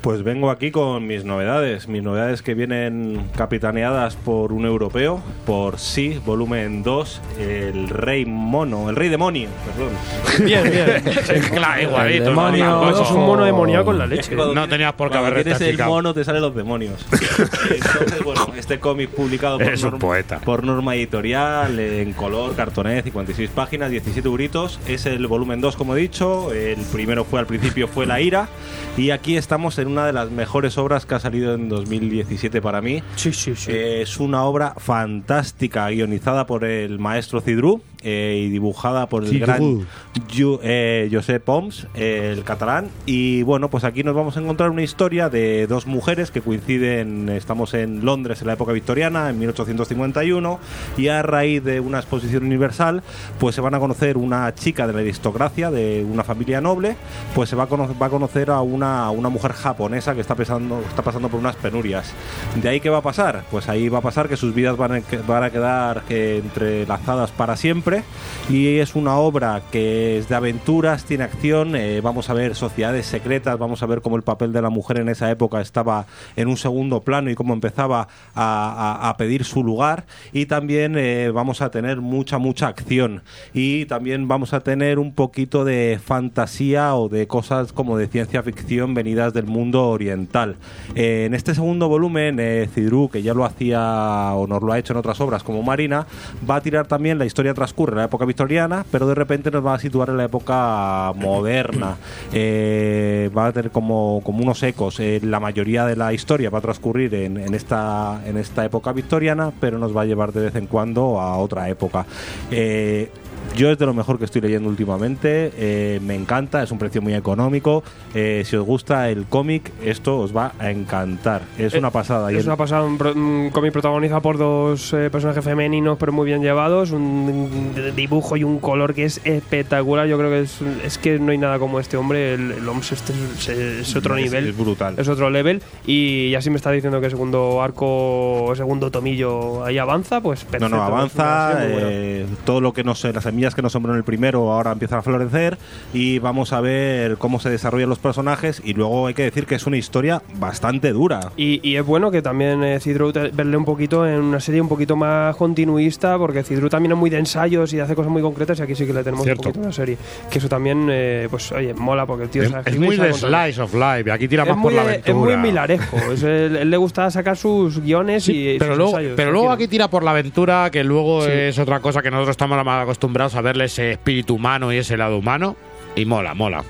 Pues 0.00 0.22
vengo 0.22 0.50
aquí 0.50 0.70
con 0.70 1.08
mis 1.08 1.24
novedades, 1.24 1.88
mis 1.88 2.04
novedades 2.04 2.40
que 2.40 2.54
vienen 2.54 3.28
capitaneadas 3.36 4.14
por 4.14 4.52
un 4.52 4.64
europeo, 4.64 5.20
por 5.44 5.80
Sí, 5.80 6.20
volumen 6.24 6.84
2, 6.84 7.20
el 7.40 7.88
Rey 7.88 8.24
Mono, 8.24 8.90
el 8.90 8.94
Rey 8.96 9.08
Demonio, 9.08 9.48
perdón. 9.66 10.46
Bien, 10.46 10.62
bien. 10.70 11.02
claro, 11.52 11.82
igualito. 11.82 12.28
El 12.28 12.34
no 12.36 12.52
demonio. 12.52 12.78
cosas. 12.80 13.08
es 13.08 13.12
un 13.12 13.26
mono 13.26 13.44
demoníaco 13.44 13.90
en 13.90 13.98
la 13.98 14.06
leche. 14.06 14.36
No 14.36 14.68
tenías 14.68 14.92
por 14.92 15.08
qué 15.08 15.18
Cuando 15.18 15.26
haber 15.32 15.42
tienes 15.42 15.60
el 15.62 15.78
mono 15.84 16.14
te 16.14 16.22
salen 16.24 16.42
los 16.42 16.54
demonios. 16.54 17.04
Entonces, 17.70 18.22
bueno, 18.22 18.52
este 18.56 18.78
cómic 18.78 19.10
publicado 19.10 19.58
por, 19.58 19.78
Norma- 19.80 19.98
poeta. 19.98 20.38
por 20.38 20.62
Norma 20.62 20.94
Editorial, 20.94 21.78
en 21.80 22.12
color, 22.12 22.54
cartoné, 22.54 23.02
56 23.02 23.50
páginas, 23.50 23.90
17 23.90 24.26
euritos. 24.28 24.78
Es 24.86 25.06
el 25.06 25.26
volumen 25.26 25.60
2, 25.60 25.74
como 25.74 25.96
he 25.96 26.00
dicho. 26.00 26.52
El 26.52 26.78
primero 26.92 27.24
fue 27.24 27.40
al 27.40 27.46
principio, 27.46 27.88
fue 27.88 28.06
La 28.06 28.20
Ira. 28.20 28.48
Y 28.96 29.10
aquí 29.10 29.36
estamos 29.36 29.78
en 29.78 29.87
una 29.88 30.06
de 30.06 30.12
las 30.12 30.30
mejores 30.30 30.78
obras 30.78 31.06
que 31.06 31.14
ha 31.14 31.20
salido 31.20 31.54
en 31.54 31.68
2017 31.68 32.62
para 32.62 32.80
mí. 32.80 33.02
Sí, 33.16 33.32
sí, 33.32 33.54
sí. 33.56 33.70
Eh, 33.72 34.02
es 34.02 34.18
una 34.18 34.44
obra 34.44 34.74
fantástica, 34.76 35.88
guionizada 35.88 36.46
por 36.46 36.64
el 36.64 36.98
maestro 36.98 37.40
Cidru 37.40 37.82
eh, 38.02 38.44
y 38.46 38.48
dibujada 38.50 39.08
por 39.08 39.24
el 39.24 39.30
Cidru. 39.30 39.46
gran 39.46 39.86
Ju- 40.30 40.60
eh, 40.62 41.08
Josep 41.12 41.42
Poms, 41.42 41.86
eh, 41.94 42.32
el 42.36 42.44
catalán. 42.44 42.88
Y 43.06 43.42
bueno, 43.42 43.68
pues 43.70 43.84
aquí 43.84 44.02
nos 44.04 44.14
vamos 44.14 44.36
a 44.36 44.40
encontrar 44.40 44.70
una 44.70 44.82
historia 44.82 45.28
de 45.28 45.66
dos 45.66 45.86
mujeres 45.86 46.30
que 46.30 46.40
coinciden, 46.40 47.28
estamos 47.28 47.74
en 47.74 48.04
Londres 48.04 48.40
en 48.40 48.46
la 48.48 48.52
época 48.54 48.72
victoriana, 48.72 49.30
en 49.30 49.38
1851, 49.38 50.58
y 50.96 51.08
a 51.08 51.22
raíz 51.22 51.62
de 51.64 51.80
una 51.80 51.98
exposición 51.98 52.44
universal, 52.44 53.02
pues 53.38 53.54
se 53.54 53.60
van 53.60 53.74
a 53.74 53.78
conocer 53.78 54.16
una 54.16 54.54
chica 54.54 54.86
de 54.86 54.92
la 54.92 55.00
aristocracia, 55.00 55.70
de 55.70 56.04
una 56.08 56.24
familia 56.24 56.60
noble, 56.60 56.96
pues 57.34 57.48
se 57.50 57.56
va 57.56 57.64
a, 57.64 57.66
cono- 57.68 57.94
va 58.00 58.06
a 58.06 58.10
conocer 58.10 58.50
a 58.50 58.60
una, 58.60 59.04
a 59.04 59.10
una 59.10 59.28
mujer 59.28 59.52
japonesa 59.52 60.14
que 60.14 60.20
está 60.20 60.34
pasando, 60.34 60.80
está 60.88 61.02
pasando 61.02 61.28
por 61.28 61.40
unas 61.40 61.56
penurias. 61.56 62.12
¿De 62.60 62.68
ahí 62.68 62.80
qué 62.80 62.90
va 62.90 62.98
a 62.98 63.02
pasar? 63.02 63.44
Pues 63.50 63.68
ahí 63.68 63.88
va 63.88 63.98
a 63.98 64.02
pasar 64.02 64.28
que 64.28 64.36
sus 64.36 64.54
vidas 64.54 64.76
van 64.76 64.92
a, 64.92 65.00
van 65.26 65.42
a 65.44 65.50
quedar 65.50 66.02
entrelazadas 66.08 67.30
para 67.30 67.56
siempre 67.56 67.87
siempre. 67.88 68.02
Y 68.50 68.78
es 68.78 68.94
una 68.94 69.16
obra 69.16 69.60
que 69.70 70.18
es 70.18 70.28
de 70.28 70.34
aventuras, 70.34 71.04
tiene 71.04 71.24
acción. 71.24 71.76
eh, 71.76 72.00
vamos 72.00 72.30
a 72.30 72.34
ver 72.34 72.54
sociedades 72.54 73.04
secretas, 73.06 73.58
vamos 73.58 73.82
a 73.82 73.86
ver 73.86 74.00
cómo 74.00 74.16
el 74.16 74.22
papel 74.22 74.52
de 74.54 74.62
la 74.62 74.70
mujer 74.70 74.98
en 74.98 75.08
esa 75.10 75.30
época 75.30 75.60
estaba 75.60 76.06
en 76.34 76.48
un 76.48 76.56
segundo 76.56 77.00
plano 77.02 77.30
y 77.30 77.34
cómo 77.34 77.52
empezaba 77.52 78.08
a, 78.34 78.98
a- 79.04 79.08
a 79.10 79.16
pedir 79.18 79.44
su 79.44 79.62
lugar. 79.62 80.06
Y 80.32 80.46
también 80.46 80.94
eh, 80.96 81.30
vamos 81.32 81.60
a 81.60 81.70
tener 81.70 82.00
mucha, 82.00 82.38
mucha 82.38 82.68
acción. 82.68 83.22
Y 83.52 83.84
también 83.84 84.28
vamos 84.28 84.54
a 84.54 84.60
tener 84.60 84.98
un 84.98 85.12
poquito 85.14 85.64
de 85.66 86.00
fantasía 86.02 86.94
o 86.94 87.08
de 87.10 87.26
cosas 87.26 87.72
como 87.74 87.98
de 87.98 88.06
ciencia 88.08 88.42
ficción 88.42 88.94
venidas 88.94 89.34
del 89.34 89.44
mundo 89.46 89.88
oriental. 89.88 90.56
Eh, 90.94 91.24
en 91.26 91.34
este 91.34 91.54
segundo 91.54 91.88
volumen, 91.88 92.38
eh, 92.40 92.66
Cidru, 92.74 93.10
que 93.10 93.22
ya 93.22 93.34
lo 93.34 93.44
hacía 93.44 94.32
o 94.34 94.46
nos 94.46 94.62
lo 94.62 94.72
ha 94.72 94.78
hecho 94.78 94.94
en 94.94 94.98
otras 94.98 95.20
obras 95.20 95.42
como 95.42 95.62
Marina, 95.62 96.06
va 96.48 96.56
a 96.56 96.60
tirar 96.62 96.86
también 96.86 97.18
la 97.18 97.26
historia 97.26 97.52
transcurre 97.78 97.92
en 97.92 97.98
la 97.98 98.04
época 98.04 98.24
victoriana, 98.24 98.84
pero 98.90 99.06
de 99.06 99.14
repente 99.14 99.50
nos 99.50 99.64
va 99.64 99.74
a 99.74 99.78
situar 99.78 100.08
en 100.08 100.16
la 100.16 100.24
época 100.24 101.12
moderna. 101.14 101.96
Eh, 102.30 103.30
va 103.36 103.46
a 103.46 103.52
tener 103.52 103.70
como, 103.70 104.20
como 104.22 104.42
unos 104.42 104.62
ecos. 104.62 105.00
Eh, 105.00 105.20
la 105.22 105.40
mayoría 105.40 105.86
de 105.86 105.96
la 105.96 106.12
historia 106.12 106.50
va 106.50 106.58
a 106.58 106.60
transcurrir 106.60 107.14
en, 107.14 107.36
en 107.38 107.54
esta, 107.54 108.20
en 108.26 108.36
esta 108.36 108.64
época 108.64 108.92
victoriana, 108.92 109.50
pero 109.60 109.78
nos 109.78 109.96
va 109.96 110.02
a 110.02 110.04
llevar 110.04 110.32
de 110.32 110.42
vez 110.42 110.54
en 110.56 110.66
cuando 110.66 111.20
a 111.20 111.36
otra 111.38 111.68
época. 111.68 112.06
Eh, 112.50 113.10
yo 113.56 113.70
es 113.72 113.78
de 113.78 113.86
lo 113.86 113.94
mejor 113.94 114.18
que 114.20 114.24
estoy 114.24 114.40
leyendo 114.40 114.68
últimamente, 114.68 115.50
eh, 115.56 115.98
me 116.04 116.14
encanta, 116.14 116.62
es 116.62 116.70
un 116.70 116.78
precio 116.78 117.02
muy 117.02 117.14
económico. 117.14 117.82
eh, 118.14 118.42
si 118.46 118.56
os 118.56 118.64
gusta 118.64 119.10
el 119.10 119.26
cómic, 119.26 119.70
esto 119.84 120.18
os 120.20 120.34
va 120.34 120.52
a 120.58 120.70
encantar. 120.70 121.42
Es 121.58 121.74
una 121.74 121.90
pasada. 121.90 122.32
Y 122.32 122.36
Es 122.36 122.42
el- 122.42 122.48
una 122.48 122.56
pasada, 122.56 122.82
un, 122.84 122.96
pro- 122.96 123.12
un 123.12 123.50
cómic 123.52 123.72
protagonizado 123.72 124.22
por 124.22 124.38
dos 124.38 124.92
eh, 124.94 125.10
personajes 125.10 125.44
femeninos, 125.44 125.98
pero 125.98 126.12
muy 126.12 126.24
bien 126.26 126.40
llevados, 126.40 126.90
un 126.92 127.74
dibujo 127.96 128.36
y 128.36 128.44
un 128.44 128.60
color 128.60 128.94
que 128.94 129.04
es 129.04 129.20
espectacular. 129.24 130.06
Yo 130.06 130.16
creo 130.18 130.30
que 130.30 130.40
es, 130.40 130.58
es 130.84 130.96
que 130.98 131.18
no 131.18 131.32
hay 131.32 131.38
nada 131.38 131.58
como 131.58 131.80
este 131.80 131.96
hombre. 131.96 132.34
El, 132.34 132.52
el 132.52 132.68
Oms 132.68 132.92
este 132.92 133.12
es, 133.12 133.48
es- 133.48 133.96
otro 133.96 134.16
Es- 134.16 134.24
nivel. 134.24 134.48
es 134.48 134.56
brutal. 134.56 134.94
Es 134.96 135.08
otro 135.08 135.28
level. 135.30 135.60
Y 135.86 136.30
ya 136.30 136.40
si 136.40 136.48
me 136.50 136.56
está 136.56 136.70
diciendo 136.70 137.00
que 137.00 137.06
el 137.06 137.12
segundo 137.12 137.60
arco, 137.62 138.52
segundo 138.56 138.90
tomillo 138.90 139.64
ahí 139.64 139.76
avanza, 139.78 140.20
pues 140.22 140.44
No, 140.44 140.50
perfecto. 140.50 140.76
no, 140.76 140.82
avanza. 140.82 141.56
Muy 141.60 141.72
bueno. 141.72 141.88
eh, 141.90 142.26
todo 142.44 142.60
lo 142.60 142.72
que 142.72 142.84
nos, 142.84 143.02
las 143.04 143.26
semillas 143.38 143.54
que 143.54 143.62
nos 143.62 143.70
sembró 143.70 143.92
en 143.92 143.98
el 143.98 144.04
primero 144.04 144.50
ahora 144.52 144.72
empiezan 144.72 144.98
a 144.98 145.02
florecer 145.02 145.58
y 145.94 146.18
vamos 146.18 146.52
a 146.52 146.60
ver 146.60 147.18
cómo 147.18 147.38
se 147.38 147.48
desarrollan 147.50 147.88
los 147.88 148.00
personajes. 148.00 148.60
Y 148.64 148.74
luego 148.74 149.06
hay 149.06 149.14
que 149.14 149.22
decir 149.22 149.46
que 149.46 149.54
es 149.54 149.64
una 149.64 149.76
historia 149.76 150.22
bastante 150.40 150.92
dura. 150.92 151.20
Y, 151.36 151.60
y 151.62 151.76
es 151.76 151.86
bueno 151.86 152.10
que 152.10 152.20
también 152.20 152.64
eh, 152.64 152.80
Cidru 152.80 153.12
verle 153.32 153.56
un 153.56 153.64
poquito 153.64 154.04
en 154.08 154.20
una 154.22 154.40
serie 154.40 154.60
un 154.60 154.68
poquito 154.68 154.96
más 154.96 155.36
continuista, 155.36 156.18
porque 156.18 156.42
Cidru 156.42 156.68
también 156.68 156.92
es 156.92 156.98
muy 156.98 157.10
de 157.10 157.18
ensayos 157.18 157.72
y 157.72 157.78
hace 157.78 157.94
cosas 157.94 158.10
muy 158.10 158.22
concretas, 158.22 158.58
y 158.58 158.62
aquí 158.62 158.74
sí 158.74 158.86
que 158.86 158.92
le 158.92 159.04
tenemos 159.04 159.24
Cierto. 159.24 159.42
un 159.42 159.44
poquito 159.44 159.60
en 159.60 159.66
la 159.66 159.72
serie. 159.72 159.96
Que 160.28 160.38
eso 160.38 160.48
también, 160.48 160.88
eh, 160.90 161.28
pues, 161.30 161.52
oye, 161.52 161.74
mola, 161.74 162.06
porque 162.06 162.24
el 162.24 162.30
tío 162.30 162.42
Es, 162.42 162.50
muy 162.76 162.96
de 162.96 163.10
contar. 163.10 163.44
slice 163.46 163.60
of 163.62 163.72
life. 163.74 164.10
Aquí 164.10 164.26
tira 164.26 164.42
Es 164.42 164.48
más 164.48 164.58
por 164.60 164.72
la 164.72 164.82
aventura. 164.82 165.10
es 165.12 165.14
muy 165.14 165.36
milarejo. 165.36 165.96
es 166.12 166.22
el- 166.24 166.56
él 166.56 166.70
le 166.70 166.76
gusta 166.76 167.08
sacar 167.12 167.36
sus 167.36 167.78
guiones 167.80 168.24
Sí, 168.24 168.54
y 168.54 168.58
pero 168.58 168.72
sus 168.72 168.78
luego, 168.78 168.90
ensayos, 168.98 169.12
pero 169.16 169.30
luego 169.30 169.52
aquí 169.52 169.68
tira 169.68 169.88
por 169.88 170.02
la 170.02 170.10
aventura, 170.10 170.70
que 170.72 170.82
luego 170.82 171.22
Sí. 171.24 171.30
es 171.32 171.58
otra 171.60 171.78
cosa 171.78 172.02
que 172.02 172.10
nosotros 172.10 172.30
estamos 172.32 172.48
más 172.64 172.84
acostumbrados 173.18 173.34
a 173.34 173.40
verle 173.42 173.64
ese 173.64 173.92
espíritu 173.92 174.34
humano 174.36 174.72
y 174.72 174.76
ese 174.76 174.96
lado 174.96 175.18
humano. 175.18 175.56
Y 175.96 176.04
mola, 176.04 176.34
mola. 176.34 176.62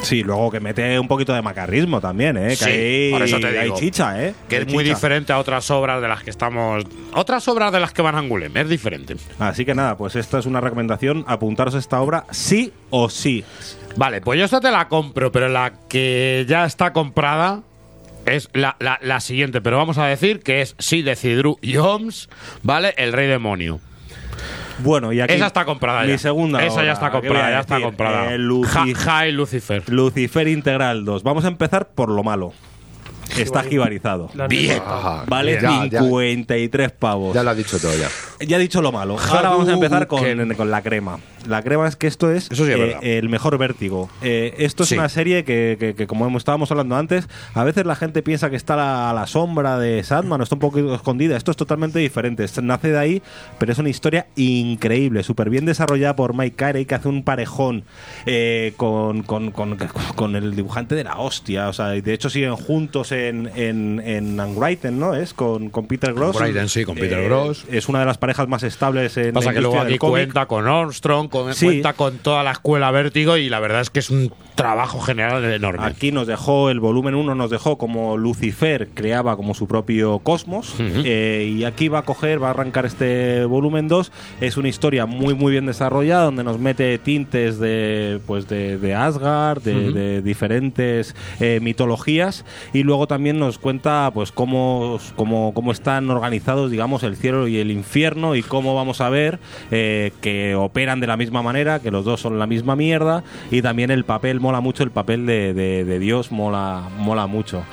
Sí, 0.00 0.24
luego 0.24 0.50
que 0.50 0.58
mete 0.58 0.98
un 0.98 1.06
poquito 1.06 1.32
de 1.32 1.42
macarrismo 1.42 2.00
también, 2.00 2.36
¿eh? 2.36 2.56
Sí, 2.56 2.64
que 2.64 2.70
hay, 2.70 3.10
por 3.12 3.22
eso 3.22 3.38
te 3.38 3.46
hay 3.58 3.64
digo. 3.66 3.78
chicha, 3.78 4.24
¿eh? 4.24 4.34
Que 4.48 4.56
Hay 4.56 4.62
es 4.62 4.72
muy 4.72 4.82
diferente 4.82 5.32
a 5.32 5.38
otras 5.38 5.70
obras 5.70 6.02
de 6.02 6.08
las 6.08 6.24
que 6.24 6.30
estamos. 6.30 6.84
Otras 7.14 7.46
obras 7.46 7.70
de 7.72 7.78
las 7.78 7.92
que 7.92 8.02
van 8.02 8.16
a 8.16 8.18
Angulem, 8.18 8.56
es 8.56 8.68
diferente. 8.68 9.16
Así 9.38 9.64
que 9.64 9.74
nada, 9.76 9.96
pues 9.96 10.16
esta 10.16 10.38
es 10.40 10.46
una 10.46 10.60
recomendación. 10.60 11.24
Apuntaros 11.28 11.74
a 11.76 11.78
esta 11.78 12.00
obra 12.00 12.24
sí 12.32 12.72
o 12.90 13.08
sí. 13.08 13.44
Vale, 13.96 14.20
pues 14.22 14.38
yo 14.40 14.44
esta 14.46 14.60
te 14.60 14.70
la 14.72 14.88
compro, 14.88 15.30
pero 15.30 15.48
la 15.48 15.72
que 15.88 16.46
ya 16.48 16.64
está 16.64 16.92
comprada 16.92 17.60
es 18.26 18.48
la, 18.54 18.74
la- 18.80 18.98
la 19.02 19.20
siguiente. 19.20 19.60
Pero 19.60 19.76
vamos 19.76 19.98
a 19.98 20.06
decir 20.06 20.40
que 20.40 20.62
es 20.62 20.74
sí 20.80 21.02
de 21.02 21.14
Cidru 21.14 21.58
y 21.62 21.76
Oms, 21.76 22.28
¿vale? 22.64 22.92
El 22.96 23.12
Rey 23.12 23.28
Demonio. 23.28 23.78
Bueno, 24.82 25.12
y 25.12 25.20
aquí. 25.20 25.34
Esa 25.34 25.46
está 25.46 25.64
comprada 25.64 26.02
Mi 26.02 26.08
ya. 26.10 26.18
segunda. 26.18 26.64
Esa 26.64 26.84
ya 26.84 26.92
está 26.92 27.10
¿qué 27.10 27.18
voy 27.18 27.28
comprada, 27.28 27.50
ya 27.50 27.60
está 27.60 27.80
comprada. 27.80 28.34
Eh, 28.34 28.38
Luci- 28.38 28.94
Ja- 28.94 29.00
High 29.18 29.32
Lucifer. 29.32 29.82
Lucifer 29.88 30.48
Integral 30.48 31.04
2. 31.04 31.22
Vamos 31.22 31.44
a 31.44 31.48
empezar 31.48 31.88
por 31.90 32.08
lo 32.08 32.22
malo. 32.22 32.52
Está 33.38 33.62
jibarizado. 33.62 34.30
Bien. 34.48 34.80
Vale 35.26 35.58
Ya, 35.60 35.86
ya, 35.86 36.00
53 36.02 36.92
pavos. 36.92 37.34
ya 37.34 37.42
lo 37.42 37.50
has 37.50 37.56
dicho 37.56 37.78
todo 37.78 37.92
ya. 37.96 38.08
Ya 38.46 38.56
he 38.56 38.60
dicho 38.60 38.82
lo 38.82 38.92
malo. 38.92 39.16
Ahora 39.30 39.50
vamos 39.50 39.68
a 39.68 39.72
empezar 39.72 40.06
con, 40.06 40.22
con 40.54 40.70
la 40.70 40.82
crema. 40.82 41.18
La 41.48 41.62
crema 41.62 41.88
es 41.88 41.96
que 41.96 42.06
esto 42.06 42.30
es, 42.30 42.48
Eso 42.52 42.64
sí 42.66 42.70
es 42.72 42.78
eh, 43.02 43.18
el 43.18 43.28
mejor 43.28 43.58
vértigo. 43.58 44.08
Eh, 44.22 44.54
esto 44.58 44.84
es 44.84 44.90
Sí. 44.90 44.94
una 44.96 45.08
serie 45.08 45.42
que, 45.44 45.76
que- 45.78 45.94
que, 45.94 46.06
como 46.06 46.24
hemos- 46.26 46.40
estábamos 46.42 46.70
hablando 46.70 46.94
antes, 46.96 47.28
a 47.54 47.64
veces 47.64 47.84
la 47.84 47.96
gente 47.96 48.22
piensa 48.22 48.48
que 48.48 48.54
está 48.56 48.74
a 48.74 48.76
la, 48.76 49.10
a 49.10 49.12
la 49.14 49.26
sombra 49.26 49.78
de 49.78 50.02
Sandman, 50.04 50.40
o 50.40 50.44
está 50.44 50.54
un 50.54 50.60
poco 50.60 50.94
escondida. 50.94 51.36
Esto 51.36 51.50
es 51.50 51.56
totalmente 51.56 51.98
diferente. 51.98 52.44
Esto 52.44 52.62
nace 52.62 52.88
de 52.92 52.98
ahí, 52.98 53.22
pero 53.58 53.72
es 53.72 53.78
una 53.78 53.88
historia 53.88 54.26
increíble, 54.36 55.22
súper 55.24 55.50
bien 55.50 55.64
desarrollada 55.64 56.14
por 56.14 56.34
Mike 56.36 56.54
Carey, 56.56 56.84
que 56.84 56.94
hace 56.94 57.08
un 57.08 57.24
parejón 57.24 57.84
eh, 58.26 58.74
con, 58.76 59.22
con, 59.22 59.50
con- 59.50 59.76
con 60.14 60.36
el 60.36 60.54
dibujante 60.54 60.94
de 60.94 61.04
la 61.04 61.18
hostia. 61.18 61.68
O 61.68 61.72
sea, 61.72 61.96
y 61.96 62.02
de 62.02 62.12
hecho 62.14 62.30
siguen 62.30 62.54
juntos 62.56 63.10
en, 63.28 63.50
en, 63.56 64.00
en 64.04 64.38
Unwritten, 64.40 64.98
¿no? 64.98 65.14
Es 65.14 65.34
con, 65.34 65.70
con 65.70 65.86
Peter 65.86 66.12
Gross. 66.14 66.36
Unwritten, 66.36 66.68
sí, 66.68 66.84
con 66.84 66.94
Peter 66.96 67.18
Eh, 67.18 67.24
Gross. 67.26 67.64
Es 67.70 67.88
una 67.88 68.00
de 68.00 68.06
las 68.06 68.18
parejas 68.18 68.48
más 68.48 68.62
estables 68.62 69.16
en 69.16 69.32
Pasa 69.34 69.46
la 69.50 69.54
que 69.54 69.60
luego 69.60 69.80
aquí 69.80 69.98
cuenta 69.98 70.46
con 70.46 70.66
Armstrong, 70.66 71.28
con- 71.28 71.54
Sí. 71.54 71.66
cuenta 71.66 71.92
con 71.94 72.18
toda 72.18 72.42
la 72.42 72.52
escuela 72.52 72.90
Vértigo 72.90 73.36
y 73.36 73.48
la 73.48 73.60
verdad 73.60 73.80
es 73.80 73.90
que 73.90 74.00
es 74.00 74.10
un 74.10 74.32
trabajo 74.54 75.00
general 75.00 75.44
enorme. 75.44 75.84
Aquí 75.84 76.12
nos 76.12 76.26
dejó, 76.26 76.70
el 76.70 76.78
volumen 76.80 77.14
1 77.14 77.34
nos 77.34 77.50
dejó 77.50 77.78
como 77.78 78.16
Lucifer 78.16 78.88
creaba 78.94 79.36
como 79.36 79.54
su 79.54 79.66
propio 79.66 80.18
cosmos. 80.20 80.74
eh, 80.78 81.52
y 81.56 81.64
aquí 81.64 81.88
va 81.88 82.00
a 82.00 82.02
coger, 82.02 82.42
va 82.42 82.48
a 82.48 82.50
arrancar 82.50 82.86
este 82.86 83.44
volumen 83.44 83.88
2. 83.88 84.12
Es 84.40 84.56
una 84.56 84.68
historia 84.68 85.06
muy, 85.06 85.34
muy 85.34 85.52
bien 85.52 85.66
desarrollada, 85.66 86.24
donde 86.24 86.44
nos 86.44 86.58
mete 86.58 86.98
tintes 86.98 87.58
de, 87.58 88.20
pues 88.26 88.46
de, 88.48 88.78
de 88.78 88.94
Asgard, 88.94 89.62
de, 89.62 89.92
de 89.92 90.22
diferentes 90.22 91.14
eh, 91.40 91.60
mitologías. 91.62 92.44
Y 92.72 92.82
luego 92.82 93.06
también 93.12 93.38
nos 93.38 93.58
cuenta 93.58 94.10
pues 94.14 94.32
cómo, 94.32 94.98
cómo, 95.16 95.52
cómo 95.54 95.70
están 95.70 96.08
organizados, 96.08 96.70
digamos, 96.70 97.02
el 97.02 97.16
cielo 97.16 97.46
y 97.46 97.58
el 97.58 97.70
infierno. 97.70 98.34
Y 98.34 98.42
cómo 98.42 98.74
vamos 98.74 99.02
a 99.02 99.10
ver 99.10 99.38
eh, 99.70 100.12
que 100.22 100.54
operan 100.54 101.00
de 101.00 101.06
la 101.06 101.18
misma 101.18 101.42
manera, 101.42 101.78
que 101.80 101.90
los 101.90 102.04
dos 102.06 102.20
son 102.20 102.38
la 102.38 102.46
misma 102.46 102.74
mierda. 102.74 103.22
Y 103.50 103.60
también 103.60 103.90
el 103.90 104.04
papel 104.04 104.40
mola 104.40 104.60
mucho, 104.60 104.82
el 104.82 104.90
papel 104.90 105.26
de, 105.26 105.52
de- 105.52 105.84
de 105.84 105.98
Dios 105.98 106.32
mola, 106.32 106.88
mola 106.98 107.26
mucho. 107.26 107.64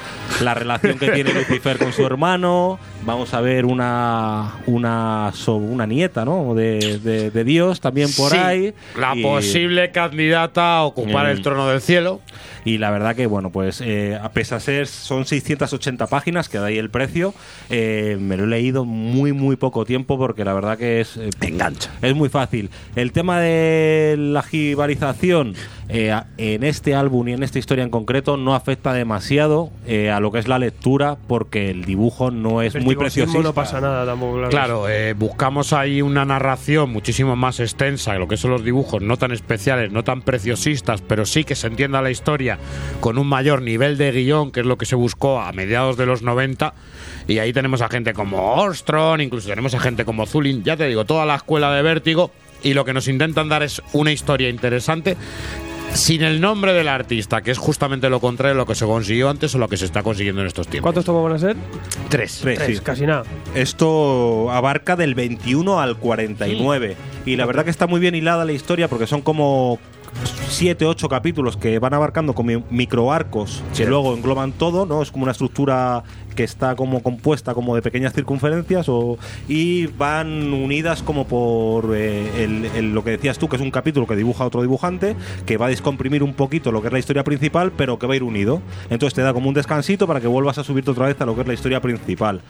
La 0.43 0.53
relación 0.53 0.97
que 0.99 1.09
tiene 1.11 1.33
Lucifer 1.33 1.77
con 1.77 1.93
su 1.93 2.05
hermano. 2.05 2.77
Vamos 3.05 3.33
a 3.33 3.39
ver 3.41 3.65
una 3.65 4.55
una, 4.65 5.31
una 5.47 5.85
nieta, 5.87 6.25
¿no? 6.25 6.53
De, 6.53 6.99
de- 7.01 7.31
de 7.31 7.43
Dios 7.45 7.79
también 7.79 8.09
por 8.17 8.31
Sí, 8.31 8.37
ahí. 8.37 8.73
La 8.97 9.15
Y- 9.15 9.23
posible 9.23 9.91
candidata 9.91 10.77
a 10.77 10.83
ocupar 10.83 11.27
Mm. 11.27 11.29
el 11.31 11.41
trono 11.41 11.67
del 11.69 11.79
cielo. 11.81 12.19
Y 12.65 12.77
la 12.77 12.91
verdad 12.91 13.15
que, 13.15 13.25
bueno, 13.27 13.51
pues 13.51 13.81
eh, 13.81 14.17
a 14.21 14.29
pesar 14.31 14.59
de 14.59 14.65
ser, 14.65 14.87
son 14.87 15.25
680 15.25 16.07
páginas, 16.07 16.49
que 16.49 16.57
da 16.57 16.65
ahí 16.67 16.77
el 16.77 16.89
precio, 16.89 17.33
eh, 17.69 18.17
me 18.19 18.37
lo 18.37 18.43
he 18.43 18.47
leído 18.47 18.85
muy, 18.85 19.33
muy 19.33 19.55
poco 19.55 19.85
tiempo 19.85 20.17
porque 20.17 20.45
la 20.45 20.53
verdad 20.53 20.77
que 20.77 21.01
es... 21.01 21.17
eh, 21.17 21.29
Engancha. 21.41 21.91
Es 22.01 22.15
muy 22.15 22.29
fácil. 22.29 22.69
El 22.95 23.11
tema 23.11 23.39
de 23.39 24.15
la 24.17 24.43
jibarización 24.43 25.55
eh, 25.91 26.15
en 26.37 26.63
este 26.63 26.93
álbum 26.93 27.27
y 27.29 27.33
en 27.33 27.41
esta 27.41 27.57
historia 27.57 27.83
en 27.83 27.89
concreto 27.89 28.37
no 28.37 28.53
afecta 28.53 28.93
demasiado 28.93 29.71
eh, 29.87 30.11
a 30.11 30.19
lo 30.19 30.31
que 30.31 30.37
es 30.37 30.47
la 30.47 30.59
lectura 30.59 31.17
porque 31.27 31.71
el 31.71 31.83
dibujo 31.83 32.29
no 32.29 32.61
es 32.61 32.75
muy 32.75 32.93
Festivosismo 32.93 32.99
precioso. 32.99 33.41
no 33.41 33.53
pasa 33.53 33.81
nada 33.81 34.05
tampoco. 34.05 34.33
Claro. 34.35 34.49
Claro, 34.51 34.89
eh, 34.89 35.13
buscamos 35.13 35.73
ahí 35.73 36.03
una 36.03 36.25
narración 36.25 36.91
muchísimo 36.91 37.35
más 37.35 37.59
extensa, 37.59 38.13
lo 38.19 38.27
que 38.27 38.37
son 38.37 38.51
los 38.51 38.63
dibujos, 38.63 39.01
no 39.01 39.17
tan 39.17 39.31
especiales, 39.31 39.91
no 39.91 40.03
tan 40.03 40.21
preciosistas, 40.21 41.01
pero 41.01 41.25
sí 41.25 41.43
que 41.43 41.55
se 41.55 41.65
entienda 41.65 42.03
la 42.03 42.11
historia 42.11 42.59
con 42.99 43.17
un 43.17 43.25
mayor 43.25 43.63
nivel 43.63 43.97
de 43.97 44.11
guion, 44.11 44.51
que 44.51 44.59
es 44.59 44.67
lo 44.67 44.77
que 44.77 44.85
se 44.85 44.95
buscó 44.95 45.39
a 45.39 45.51
mediados 45.53 45.97
de 45.97 46.05
los 46.05 46.21
90. 46.21 46.75
Y 47.27 47.39
ahí 47.39 47.51
tenemos 47.51 47.81
a 47.81 47.89
gente 47.89 48.13
como 48.13 48.53
Ostrom, 48.61 49.21
incluso 49.21 49.49
tenemos 49.49 49.73
a 49.73 49.79
gente 49.79 50.05
como 50.05 50.27
Zulin, 50.27 50.63
ya 50.63 50.77
te 50.77 50.87
digo, 50.87 51.05
toda 51.05 51.25
la 51.25 51.35
escuela 51.35 51.73
de 51.73 51.81
vértigo. 51.81 52.29
Y 52.61 52.73
lo 52.73 52.83
que 52.83 52.93
nos 52.93 53.07
intentan 53.07 53.47
dar 53.47 53.63
es 53.63 53.81
una 53.93 54.11
historia 54.11 54.49
interesante 54.49 55.15
sin 55.93 56.23
el 56.23 56.39
nombre 56.41 56.73
del 56.73 56.87
artista, 56.87 57.41
que 57.41 57.51
es 57.51 57.57
justamente 57.57 58.09
lo 58.09 58.19
contrario 58.19 58.53
de 58.55 58.57
lo 58.57 58.65
que 58.65 58.75
se 58.75 58.85
consiguió 58.85 59.29
antes 59.29 59.53
o 59.55 59.57
lo 59.57 59.67
que 59.67 59.77
se 59.77 59.85
está 59.85 60.03
consiguiendo 60.03 60.41
en 60.41 60.47
estos 60.47 60.67
tiempos. 60.67 60.85
¿Cuántos 60.87 61.05
tomos 61.05 61.23
van 61.23 61.33
a 61.33 61.39
ser? 61.39 61.55
Tres. 62.09 62.39
Tres, 62.41 62.59
Tres, 62.59 62.77
sí. 62.77 62.83
casi 62.83 63.05
nada. 63.05 63.23
Esto 63.55 64.51
abarca 64.51 64.95
del 64.95 65.15
21 65.15 65.79
al 65.79 65.97
49. 65.97 66.95
Y 67.25 67.35
la 67.35 67.45
verdad 67.45 67.63
que 67.63 67.71
está 67.71 67.87
muy 67.87 67.99
bien 67.99 68.15
hilada 68.15 68.45
la 68.45 68.51
historia 68.53 68.87
porque 68.87 69.07
son 69.07 69.21
como 69.21 69.79
siete, 70.49 70.85
ocho 70.85 71.07
capítulos 71.09 71.57
que 71.57 71.79
van 71.79 71.93
abarcando 71.93 72.33
como 72.33 72.63
microarcos 72.69 73.63
que 73.75 73.85
luego 73.85 74.13
engloban 74.15 74.51
todo, 74.51 74.85
¿no? 74.85 75.01
Es 75.01 75.11
como 75.11 75.23
una 75.23 75.31
estructura 75.31 76.03
que 76.35 76.43
está 76.43 76.75
como 76.75 77.03
compuesta 77.03 77.53
como 77.53 77.75
de 77.75 77.81
pequeñas 77.81 78.13
circunferencias 78.13 78.87
o, 78.87 79.17
y 79.47 79.87
van 79.87 80.53
unidas 80.53 81.03
como 81.03 81.27
por 81.27 81.93
eh, 81.95 82.43
el- 82.43 82.65
el- 82.75 82.93
lo 82.93 83.03
que 83.03 83.11
decías 83.11 83.37
tú, 83.37 83.49
que 83.49 83.57
es 83.57 83.61
un 83.61 83.71
capítulo 83.71 84.07
que 84.07 84.15
dibuja 84.15 84.45
otro 84.45 84.61
dibujante, 84.61 85.15
que 85.45 85.57
va 85.57 85.65
a 85.65 85.69
descomprimir 85.69 86.23
un 86.23 86.33
poquito 86.33 86.71
lo 86.71 86.81
que 86.81 86.87
es 86.87 86.93
la 86.93 86.99
historia 86.99 87.23
principal, 87.23 87.71
pero 87.75 87.99
que 87.99 88.07
va 88.07 88.13
a 88.13 88.15
ir 88.15 88.23
unido. 88.23 88.61
Entonces 88.89 89.13
te 89.13 89.21
da 89.21 89.33
como 89.33 89.49
un 89.49 89.53
descansito 89.53 90.07
para 90.07 90.21
que 90.21 90.27
vuelvas 90.27 90.57
a 90.57 90.63
subirte 90.63 90.91
otra 90.91 91.07
vez 91.07 91.19
a 91.19 91.25
lo 91.25 91.35
que 91.35 91.41
es 91.41 91.47
la 91.47 91.53
historia 91.53 91.81
principal. 91.81 92.41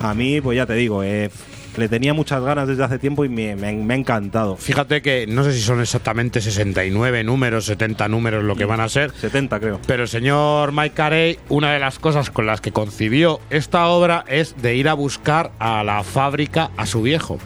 A 0.00 0.12
mí, 0.14 0.40
pues 0.40 0.56
ya 0.56 0.66
te 0.66 0.74
digo, 0.74 1.02
eh, 1.02 1.30
le 1.78 1.88
tenía 1.88 2.12
muchas 2.14 2.42
ganas 2.42 2.68
desde 2.68 2.84
hace 2.84 2.98
tiempo 2.98 3.24
y 3.24 3.28
me, 3.28 3.56
me- 3.56 3.72
me 3.72 3.94
ha 3.94 3.96
encantado. 3.96 4.56
Fíjate 4.56 5.00
que 5.02 5.26
no 5.26 5.44
sé 5.44 5.52
si 5.52 5.60
son 5.60 5.80
exactamente 5.80 6.40
69 6.40 7.24
números, 7.24 7.64
70 7.66 8.08
números 8.08 8.44
lo 8.44 8.56
que 8.56 8.64
van 8.64 8.80
a 8.80 8.88
ser. 8.88 9.12
70 9.12 9.60
creo. 9.60 9.80
Pero 9.86 10.02
el 10.04 10.08
señor 10.08 10.72
Mike 10.72 10.94
Carey, 10.94 11.38
una 11.48 11.72
de 11.72 11.78
las 11.78 11.98
cosas 11.98 12.30
con 12.30 12.46
las 12.46 12.60
que 12.60 12.72
concibió 12.72 13.40
esta 13.50 13.86
obra 13.88 14.24
es 14.28 14.60
de 14.60 14.74
ir 14.76 14.88
a 14.88 14.94
buscar 14.94 15.52
a 15.58 15.82
la 15.84 16.02
fábrica 16.02 16.70
a 16.76 16.86
su 16.86 17.02
viejo. 17.02 17.38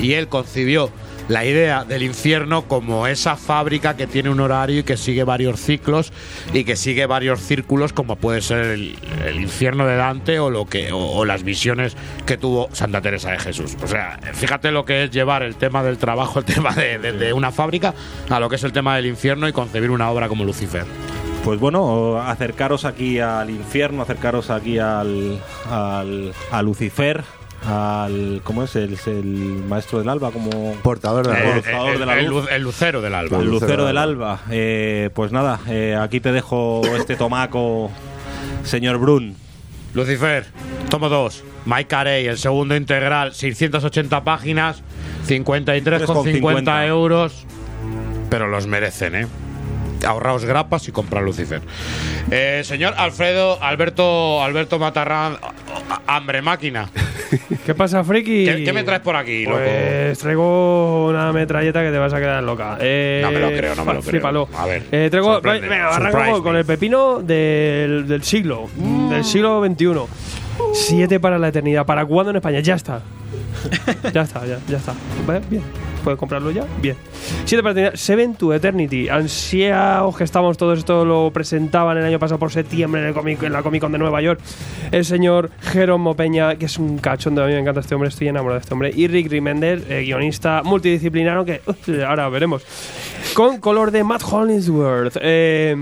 Y 0.00 0.14
él 0.14 0.28
concibió 0.28 0.90
la 1.32 1.44
idea 1.44 1.84
del 1.84 2.02
infierno 2.02 2.62
como 2.68 3.06
esa 3.06 3.36
fábrica 3.36 3.96
que 3.96 4.06
tiene 4.06 4.30
un 4.30 4.40
horario 4.40 4.80
y 4.80 4.82
que 4.82 4.96
sigue 4.96 5.24
varios 5.24 5.60
ciclos 5.60 6.12
y 6.52 6.64
que 6.64 6.76
sigue 6.76 7.06
varios 7.06 7.40
círculos 7.40 7.92
como 7.92 8.16
puede 8.16 8.40
ser 8.42 8.66
el, 8.66 8.96
infierno 9.40 9.86
de 9.86 9.96
Dante 9.96 10.38
o 10.38 10.50
lo 10.50 10.66
que 10.66 10.92
o, 10.92 10.98
o 10.98 11.24
las 11.24 11.42
visiones 11.42 11.96
que 12.26 12.36
tuvo 12.36 12.68
Santa 12.72 13.00
Teresa 13.00 13.30
de 13.30 13.38
Jesús. 13.38 13.76
O 13.82 13.86
sea, 13.88 14.18
fíjate 14.34 14.70
lo 14.70 14.84
que 14.84 15.04
es 15.04 15.10
llevar 15.10 15.42
el 15.42 15.56
tema 15.56 15.82
del 15.82 15.98
trabajo, 15.98 16.38
el 16.40 16.44
tema 16.44 16.72
de, 16.74 16.98
de- 16.98 17.12
de 17.12 17.32
una 17.32 17.50
fábrica 17.50 17.94
a 18.28 18.38
lo 18.40 18.48
que 18.48 18.56
es 18.56 18.64
el 18.64 18.72
tema 18.72 18.96
del 18.96 19.06
infierno 19.06 19.48
y 19.48 19.52
concebir 19.52 19.90
una 19.90 20.10
obra 20.10 20.28
como 20.28 20.44
Lucifer. 20.44 20.84
Pues 21.44 21.58
bueno, 21.58 22.20
acercaros 22.20 22.84
aquí 22.84 23.18
al 23.18 23.50
infierno, 23.50 24.02
acercaros 24.02 24.48
aquí 24.50 24.78
al, 24.78 25.40
al 25.68 26.32
a 26.52 26.62
Lucifer, 26.62 27.24
al 27.66 28.40
¿cómo 28.44 28.62
es? 28.64 28.74
El, 28.76 28.98
el 29.06 29.24
maestro 29.68 29.98
del 29.98 30.08
alba, 30.08 30.30
como 30.30 30.74
portador 30.82 31.26
de 31.26 31.32
la 31.32 31.38
El- 31.40 31.52
portador 31.62 31.92
el- 31.92 31.98
de 32.00 32.06
la 32.06 32.18
el 32.18 32.26
luz. 32.26 32.44
lu- 32.44 32.50
el 32.50 32.62
lucero 32.62 33.00
del 33.00 33.14
alba. 33.14 33.38
El 33.38 33.46
lucero 33.46 33.86
del 33.86 33.98
alba. 33.98 34.40
Eh, 34.50 35.10
pues 35.14 35.32
nada, 35.32 35.60
eh, 35.68 35.96
aquí 36.00 36.20
te 36.20 36.32
dejo 36.32 36.82
este 36.96 37.16
tomaco, 37.16 37.90
señor 38.64 38.98
Brun. 38.98 39.36
Lucifer, 39.94 40.46
tomo 40.88 41.08
dos. 41.08 41.44
Mike 41.66 41.86
Carey, 41.86 42.26
el 42.26 42.38
segundo 42.38 42.74
integral, 42.74 43.34
680 43.34 44.24
páginas, 44.24 44.82
53,50 45.28 45.82
3,50 46.06 46.86
euros. 46.88 47.46
Pero 48.30 48.48
los 48.48 48.66
merecen, 48.66 49.14
¿eh? 49.14 49.26
Ahorraos 50.06 50.44
grapas 50.44 50.86
y 50.88 50.92
comprar 50.92 51.22
Lucifer. 51.22 51.60
Eh, 52.30 52.62
señor 52.64 52.94
Alfredo, 52.96 53.62
Alberto, 53.62 54.42
Alberto 54.42 54.78
Matarrán, 54.78 55.36
hambre 56.06 56.42
máquina. 56.42 56.88
¿Qué 57.66 57.74
pasa, 57.74 58.04
friki? 58.04 58.44
¿Qué, 58.44 58.64
qué 58.64 58.72
me 58.72 58.82
traes 58.84 59.00
por 59.00 59.16
aquí, 59.16 59.44
loco? 59.44 59.58
Pues 59.58 60.18
traigo 60.18 61.06
una 61.08 61.32
metralleta 61.32 61.82
que 61.82 61.90
te 61.90 61.98
vas 61.98 62.12
a 62.12 62.18
quedar 62.18 62.42
loca. 62.42 62.76
Eh, 62.80 63.20
No 63.22 63.30
me 63.30 63.40
lo 63.40 63.48
creo, 63.50 63.74
no 63.74 63.84
me 63.84 63.94
lo 63.94 64.00
creo. 64.00 64.10
flípalo. 64.10 64.48
A 64.56 64.66
ver, 64.66 64.82
Eh, 64.92 65.08
traigo, 65.10 65.40
venga, 65.40 65.88
arranco 65.94 66.42
con, 66.42 66.56
el 66.56 66.64
pepino 66.64 67.20
del, 67.20 68.06
del 68.06 68.22
siglo, 68.22 68.68
del 68.76 69.24
siglo 69.24 69.64
XXI. 69.64 69.86
Siete 70.74 71.18
para 71.20 71.38
la 71.38 71.48
eternidad. 71.48 71.86
¿Para 71.86 72.04
cuándo 72.04 72.30
en 72.30 72.36
España? 72.36 72.60
Ya 72.60 72.74
está. 72.74 73.00
ya 74.12 74.22
está, 74.22 74.44
ya, 74.46 74.58
ya 74.68 74.76
está. 74.76 74.92
¿Vale? 75.26 75.40
Bien. 75.48 75.62
¿Puedes 76.02 76.18
comprarlo 76.18 76.50
ya? 76.50 76.64
Bien. 76.80 76.96
Siete 77.44 77.62
para 77.62 77.72
eternidad. 77.72 77.94
Seven 77.94 78.34
to 78.34 78.54
Eternity. 78.54 79.08
Ansiados 79.08 80.16
que 80.16 80.24
estamos, 80.24 80.56
todo 80.56 80.72
esto 80.72 81.04
lo 81.04 81.30
presentaban 81.32 81.96
el 81.98 82.04
año 82.04 82.18
pasado 82.18 82.38
por 82.38 82.50
septiembre 82.50 83.00
en, 83.00 83.08
el 83.08 83.14
comic, 83.14 83.42
en 83.42 83.52
la 83.52 83.62
Comic 83.62 83.80
Con 83.80 83.92
de 83.92 83.98
Nueva 83.98 84.20
York. 84.20 84.40
El 84.90 85.04
señor 85.04 85.50
Jeromo 85.60 86.14
Peña, 86.14 86.56
que 86.56 86.66
es 86.66 86.78
un 86.78 86.98
cachondo, 86.98 87.42
a 87.42 87.46
mí 87.46 87.52
me 87.52 87.60
encanta 87.60 87.80
este 87.80 87.94
hombre, 87.94 88.08
estoy 88.08 88.28
enamorado 88.28 88.58
de 88.58 88.62
este 88.62 88.74
hombre. 88.74 88.92
Y 88.94 89.06
Rick 89.06 89.30
Remender, 89.30 89.84
eh, 89.88 90.02
guionista 90.02 90.62
multidisciplinario, 90.64 91.44
que 91.44 91.60
uh, 91.66 92.02
ahora 92.06 92.28
veremos. 92.28 92.64
Con 93.34 93.58
color 93.58 93.90
de 93.90 94.04
Matt 94.04 94.22
Hollingsworth. 94.24 95.16
Eh, 95.20 95.76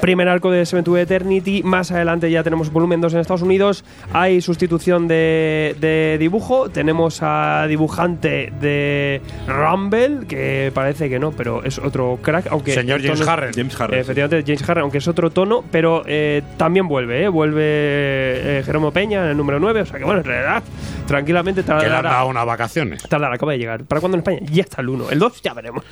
Primer 0.00 0.28
arco 0.28 0.50
de 0.50 0.66
Seven 0.66 0.84
to 0.84 0.96
Eternity. 0.98 1.62
Más 1.62 1.90
adelante 1.92 2.30
ya 2.30 2.42
tenemos 2.42 2.70
volumen 2.72 3.00
2 3.00 3.14
en 3.14 3.20
Estados 3.20 3.42
Unidos. 3.42 3.84
Hay 4.12 4.40
sustitución 4.40 5.06
de, 5.08 5.76
de 5.80 6.16
dibujo. 6.18 6.68
Tenemos 6.68 7.20
a 7.22 7.66
dibujante 7.68 8.52
de 8.60 9.20
Rumble, 9.46 10.26
que 10.26 10.72
parece 10.74 11.08
que 11.08 11.18
no, 11.18 11.30
pero 11.32 11.62
es 11.64 11.78
otro 11.78 12.18
crack. 12.20 12.48
Aunque 12.50 12.72
Señor 12.74 12.98
tono 13.00 13.08
James 13.14 13.20
es- 13.20 13.28
Harren. 13.28 13.52
James 13.54 13.80
Harren. 13.80 13.98
Eh, 13.98 14.00
Efectivamente, 14.02 14.42
James 14.52 14.68
Harren, 14.68 14.82
aunque 14.82 14.98
es 14.98 15.08
otro 15.08 15.30
tono, 15.30 15.64
pero 15.70 16.02
eh, 16.06 16.42
también 16.56 16.88
vuelve, 16.88 17.22
¿eh? 17.24 17.28
Vuelve 17.28 17.62
eh, 17.64 18.62
Jeromo 18.66 18.90
Peña 18.90 19.22
en 19.24 19.30
el 19.30 19.36
número 19.36 19.58
9. 19.60 19.80
O 19.82 19.86
sea 19.86 19.98
que 19.98 20.04
bueno, 20.04 20.20
en 20.20 20.26
realidad, 20.26 20.62
tranquilamente 21.06 21.62
Que 21.62 21.68
le 21.68 21.74
han 21.74 21.80
tardará. 21.82 22.10
dado 22.10 22.28
unas 22.28 22.46
vacaciones. 22.46 23.02
Tardará, 23.02 23.34
acaba 23.34 23.52
de 23.52 23.58
llegar. 23.58 23.84
¿Para 23.84 24.00
cuándo 24.00 24.16
en 24.16 24.20
España? 24.20 24.38
Ya 24.50 24.62
está 24.62 24.80
el 24.82 24.88
1. 24.88 25.10
El 25.10 25.18
2 25.18 25.42
ya 25.42 25.54
veremos. 25.54 25.84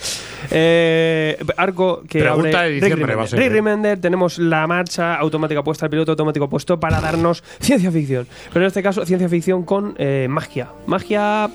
Eh, 0.51 1.37
arco 1.57 2.03
que 2.09 2.21
Pregunta 2.21 2.59
abre 2.61 2.69
de 2.71 2.81
diciembre 2.81 3.15
va 3.15 3.25
a 3.25 3.27
ser, 3.27 3.39
Rick 3.39 3.49
¿eh? 3.51 3.55
Remender, 3.55 4.01
tenemos 4.01 4.39
la 4.39 4.67
marcha 4.67 5.15
automática 5.17 5.63
puesta, 5.63 5.87
el 5.87 5.91
piloto 5.91 6.13
automático 6.13 6.49
puesto 6.49 6.79
para 6.81 7.01
darnos 7.01 7.43
ciencia 7.61 7.91
ficción. 7.91 8.27
Pero 8.53 8.65
en 8.65 8.69
este 8.69 8.83
caso, 8.83 9.05
ciencia 9.07 9.29
ficción 9.29 9.65
con 9.65 9.95
eh, 9.99 10.27
magia. 10.29 10.69
Magia 10.87 11.49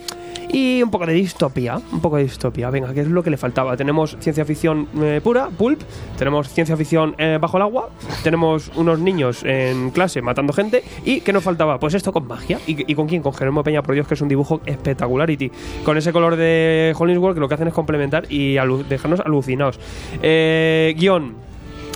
y 0.49 0.81
un 0.81 0.89
poco 0.89 1.05
de 1.05 1.13
distopía. 1.13 1.77
Un 1.91 1.99
poco 1.99 2.17
de 2.17 2.23
distopía. 2.23 2.69
Venga, 2.69 2.93
que 2.93 3.01
es 3.01 3.07
lo 3.07 3.21
que 3.21 3.29
le 3.29 3.37
faltaba. 3.37 3.75
Tenemos 3.75 4.15
ciencia 4.19 4.45
ficción 4.45 4.87
eh, 5.01 5.19
pura, 5.23 5.49
pulp. 5.49 5.81
Tenemos 6.17 6.49
ciencia 6.49 6.77
ficción 6.77 7.15
eh, 7.17 7.37
bajo 7.39 7.57
el 7.57 7.63
agua. 7.63 7.89
Tenemos 8.23 8.71
unos 8.75 8.99
niños 8.99 9.43
en 9.43 9.91
clase 9.91 10.21
matando 10.21 10.53
gente. 10.53 10.83
¿Y 11.03 11.19
qué 11.21 11.33
nos 11.33 11.43
faltaba? 11.43 11.79
Pues 11.79 11.93
esto 11.95 12.13
con 12.13 12.27
magia. 12.27 12.59
¿Y, 12.65 12.89
y 12.89 12.95
con 12.95 13.07
quién? 13.07 13.21
Con 13.21 13.33
Jerónimo 13.33 13.63
Peña, 13.63 13.83
por 13.83 13.93
Dios, 13.93 14.07
que 14.07 14.13
es 14.13 14.21
un 14.21 14.29
dibujo 14.29 14.61
espectacularity. 14.65 15.51
Con 15.83 15.97
ese 15.97 16.13
color 16.13 16.35
de 16.37 16.93
Hollingsworth 16.97 17.33
que 17.35 17.41
lo 17.41 17.47
que 17.49 17.55
hacen 17.55 17.67
es 17.67 17.73
complementar 17.73 18.25
y 18.31 18.55
alu- 18.55 18.85
dejarnos 18.85 19.19
alucinados. 19.19 19.79
Eh, 20.21 20.95
guion. 20.97 21.45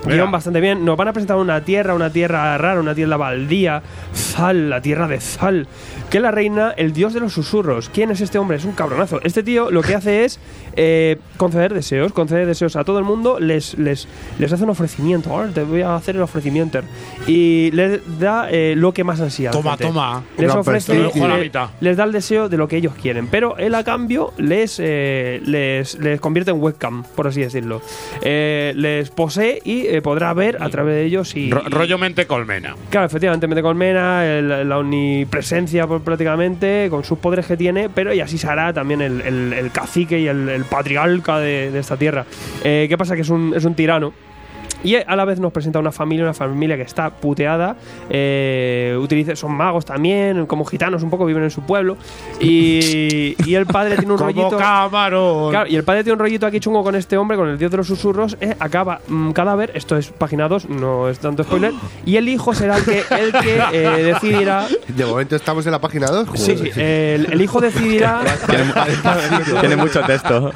Guión 0.04 0.32
bastante 0.32 0.60
bien. 0.60 0.84
Nos 0.84 0.98
van 0.98 1.10
a 1.10 1.14
presentar 1.14 1.38
una 1.38 1.62
tierra, 1.62 1.94
una 1.94 2.10
tierra 2.12 2.58
rara, 2.58 2.80
una 2.80 2.96
tierra 2.96 3.18
baldía. 3.18 3.84
Zal, 4.14 4.68
la 4.70 4.82
tierra 4.82 5.08
de 5.08 5.20
Zal. 5.22 5.68
Que 6.12 6.20
la 6.20 6.30
reina, 6.30 6.72
el 6.76 6.92
dios 6.92 7.14
de 7.14 7.22
los 7.22 7.32
susurros. 7.32 7.90
¿Quién 7.90 8.12
es 8.12 8.20
este 8.20 8.38
hombre? 8.38 8.58
Es 8.58 8.66
un 8.66 8.74
cabronazo. 8.74 9.22
Este 9.24 9.44
tío 9.44 9.72
lo 9.72 9.82
que 9.82 9.96
hace 9.96 10.26
es 10.26 10.40
eh, 10.76 11.18
conceder 11.38 11.74
deseos, 11.74 12.12
conceder 12.12 12.46
deseos 12.46 12.76
a 12.76 12.84
todo 12.84 13.00
el 13.00 13.06
mundo. 13.06 13.40
Les, 13.40 13.78
les, 13.80 14.10
les 14.38 14.52
hace 14.52 14.62
un 14.66 14.70
ofrecimiento. 14.72 15.30
Ahora 15.32 15.48
te 15.54 15.64
voy 15.64 15.82
a 15.84 15.96
hacer 15.96 16.18
el 16.18 16.22
ofrecimiento. 16.22 16.82
Y 17.28 17.72
les 17.72 18.02
da 18.20 18.50
eh, 18.52 18.74
lo 18.76 18.94
que 18.94 19.06
más 19.06 19.22
ansía. 19.22 19.52
Toma, 19.52 19.72
gente. 19.72 19.86
toma. 19.86 20.22
Les 20.38 20.54
ofrece. 20.54 20.94
Le- 20.96 21.52
les 21.80 21.96
da 21.96 22.04
el 22.04 22.12
deseo 22.12 22.50
de 22.50 22.58
lo 22.58 22.68
que 22.68 22.76
ellos 22.76 22.94
quieren, 23.02 23.28
pero 23.28 23.56
él 23.58 23.74
a 23.74 23.86
cambio 23.86 24.34
les, 24.38 24.80
eh, 24.84 25.42
les, 25.46 25.98
les 25.98 26.20
convierte 26.20 26.52
en 26.52 26.62
webcam, 26.62 27.04
por 27.16 27.28
así 27.28 27.40
decirlo. 27.40 27.82
Eh, 28.22 28.74
les 28.76 29.10
posee 29.12 29.62
y 29.64 29.88
eh, 29.88 30.02
podrá 30.02 30.34
ver 30.34 30.58
a 30.62 30.68
través 30.70 30.96
de 30.96 31.06
ellos 31.06 31.34
y... 31.38 31.52
Ro- 31.52 31.64
rollo 31.70 31.98
mente 31.98 32.28
colmena. 32.28 32.76
Claro, 32.90 33.06
efectivamente, 33.06 33.48
mete 33.48 33.62
colmena, 33.62 34.26
el- 34.26 34.68
la 34.68 34.78
omnipresencia 34.78 35.88
prácticamente, 36.02 36.88
con 36.90 37.04
sus 37.04 37.18
poderes 37.20 37.46
que 37.46 37.58
tiene, 37.58 37.90
pero 37.90 38.14
y 38.14 38.20
así 38.20 38.38
se 38.38 38.48
hará 38.48 38.74
también 38.74 39.02
el, 39.02 39.72
cacique 39.72 40.20
y 40.20 40.28
el, 40.28 40.66
patriarca 40.70 41.40
de, 41.40 41.72
de 41.72 41.80
esta 41.80 41.98
tierra. 41.98 42.26
Eh, 42.64 42.86
¿Qué 42.90 42.98
pasa? 42.98 43.16
Que 43.16 43.22
es 43.22 43.30
un, 43.30 43.54
es 43.56 43.66
un 43.66 43.76
tirano. 43.76 44.14
Y 44.84 44.96
a 44.96 45.16
la 45.16 45.26
vez 45.26 45.40
nos 45.40 45.52
presenta 45.52 45.80
una 45.80 45.92
familia, 45.92 46.26
una 46.26 46.34
familia 46.34 46.76
que 46.76 46.84
está 46.84 47.10
puteada. 47.12 47.76
eh, 48.10 48.98
utiliza, 49.00 49.36
son 49.36 49.52
magos 49.54 49.86
también, 49.86 50.46
como 50.46 50.66
gitanos 50.66 51.04
un 51.04 51.10
poco, 51.10 51.26
viven 51.26 51.44
en 51.44 51.52
su 51.52 51.62
pueblo. 51.62 51.98
Y, 52.40 53.36
y 53.46 53.56
el 53.56 53.66
padre 53.66 53.96
tiene 53.98 54.12
un 54.12 54.18
Como 54.18 54.30
rollito. 54.32 54.58
camarón. 54.58 55.52
Claro, 55.52 55.70
y 55.70 55.76
el 55.76 55.84
padre 55.84 56.04
tiene 56.04 56.14
un 56.14 56.20
rollito 56.20 56.46
aquí 56.46 56.60
chungo 56.60 56.84
con 56.84 56.96
este 56.96 57.18
hombre, 57.18 57.38
con 57.38 57.48
el 57.50 57.58
dios 57.58 57.70
de 57.72 57.78
los 57.78 57.88
susurros. 57.88 58.38
eh, 58.42 58.56
acaba 58.60 59.02
mm, 59.08 59.32
cadáver, 59.32 59.72
esto 59.76 59.98
es 59.98 60.08
página 60.10 60.48
2, 60.48 60.70
no 60.70 61.10
es 61.10 61.20
tanto 61.20 61.44
spoiler. 61.44 61.72
Y 62.06 62.18
el 62.18 62.28
hijo 62.30 62.54
será 62.54 62.78
el 62.78 62.84
que, 62.84 63.04
el 63.20 63.32
que 63.32 63.62
eh, 63.74 64.04
decidirá. 64.14 64.66
De 64.88 65.06
momento 65.06 65.36
estamos 65.36 65.66
en 65.66 65.72
la 65.72 65.80
página 65.80 66.08
2. 66.08 66.30
Sí, 66.36 66.58
sí, 66.58 66.72
el, 66.76 67.28
el 67.32 67.42
hijo 67.42 67.62
decidirá. 67.62 68.22
Tiene 69.62 69.76
mucho 69.76 70.02
texto. 70.02 70.52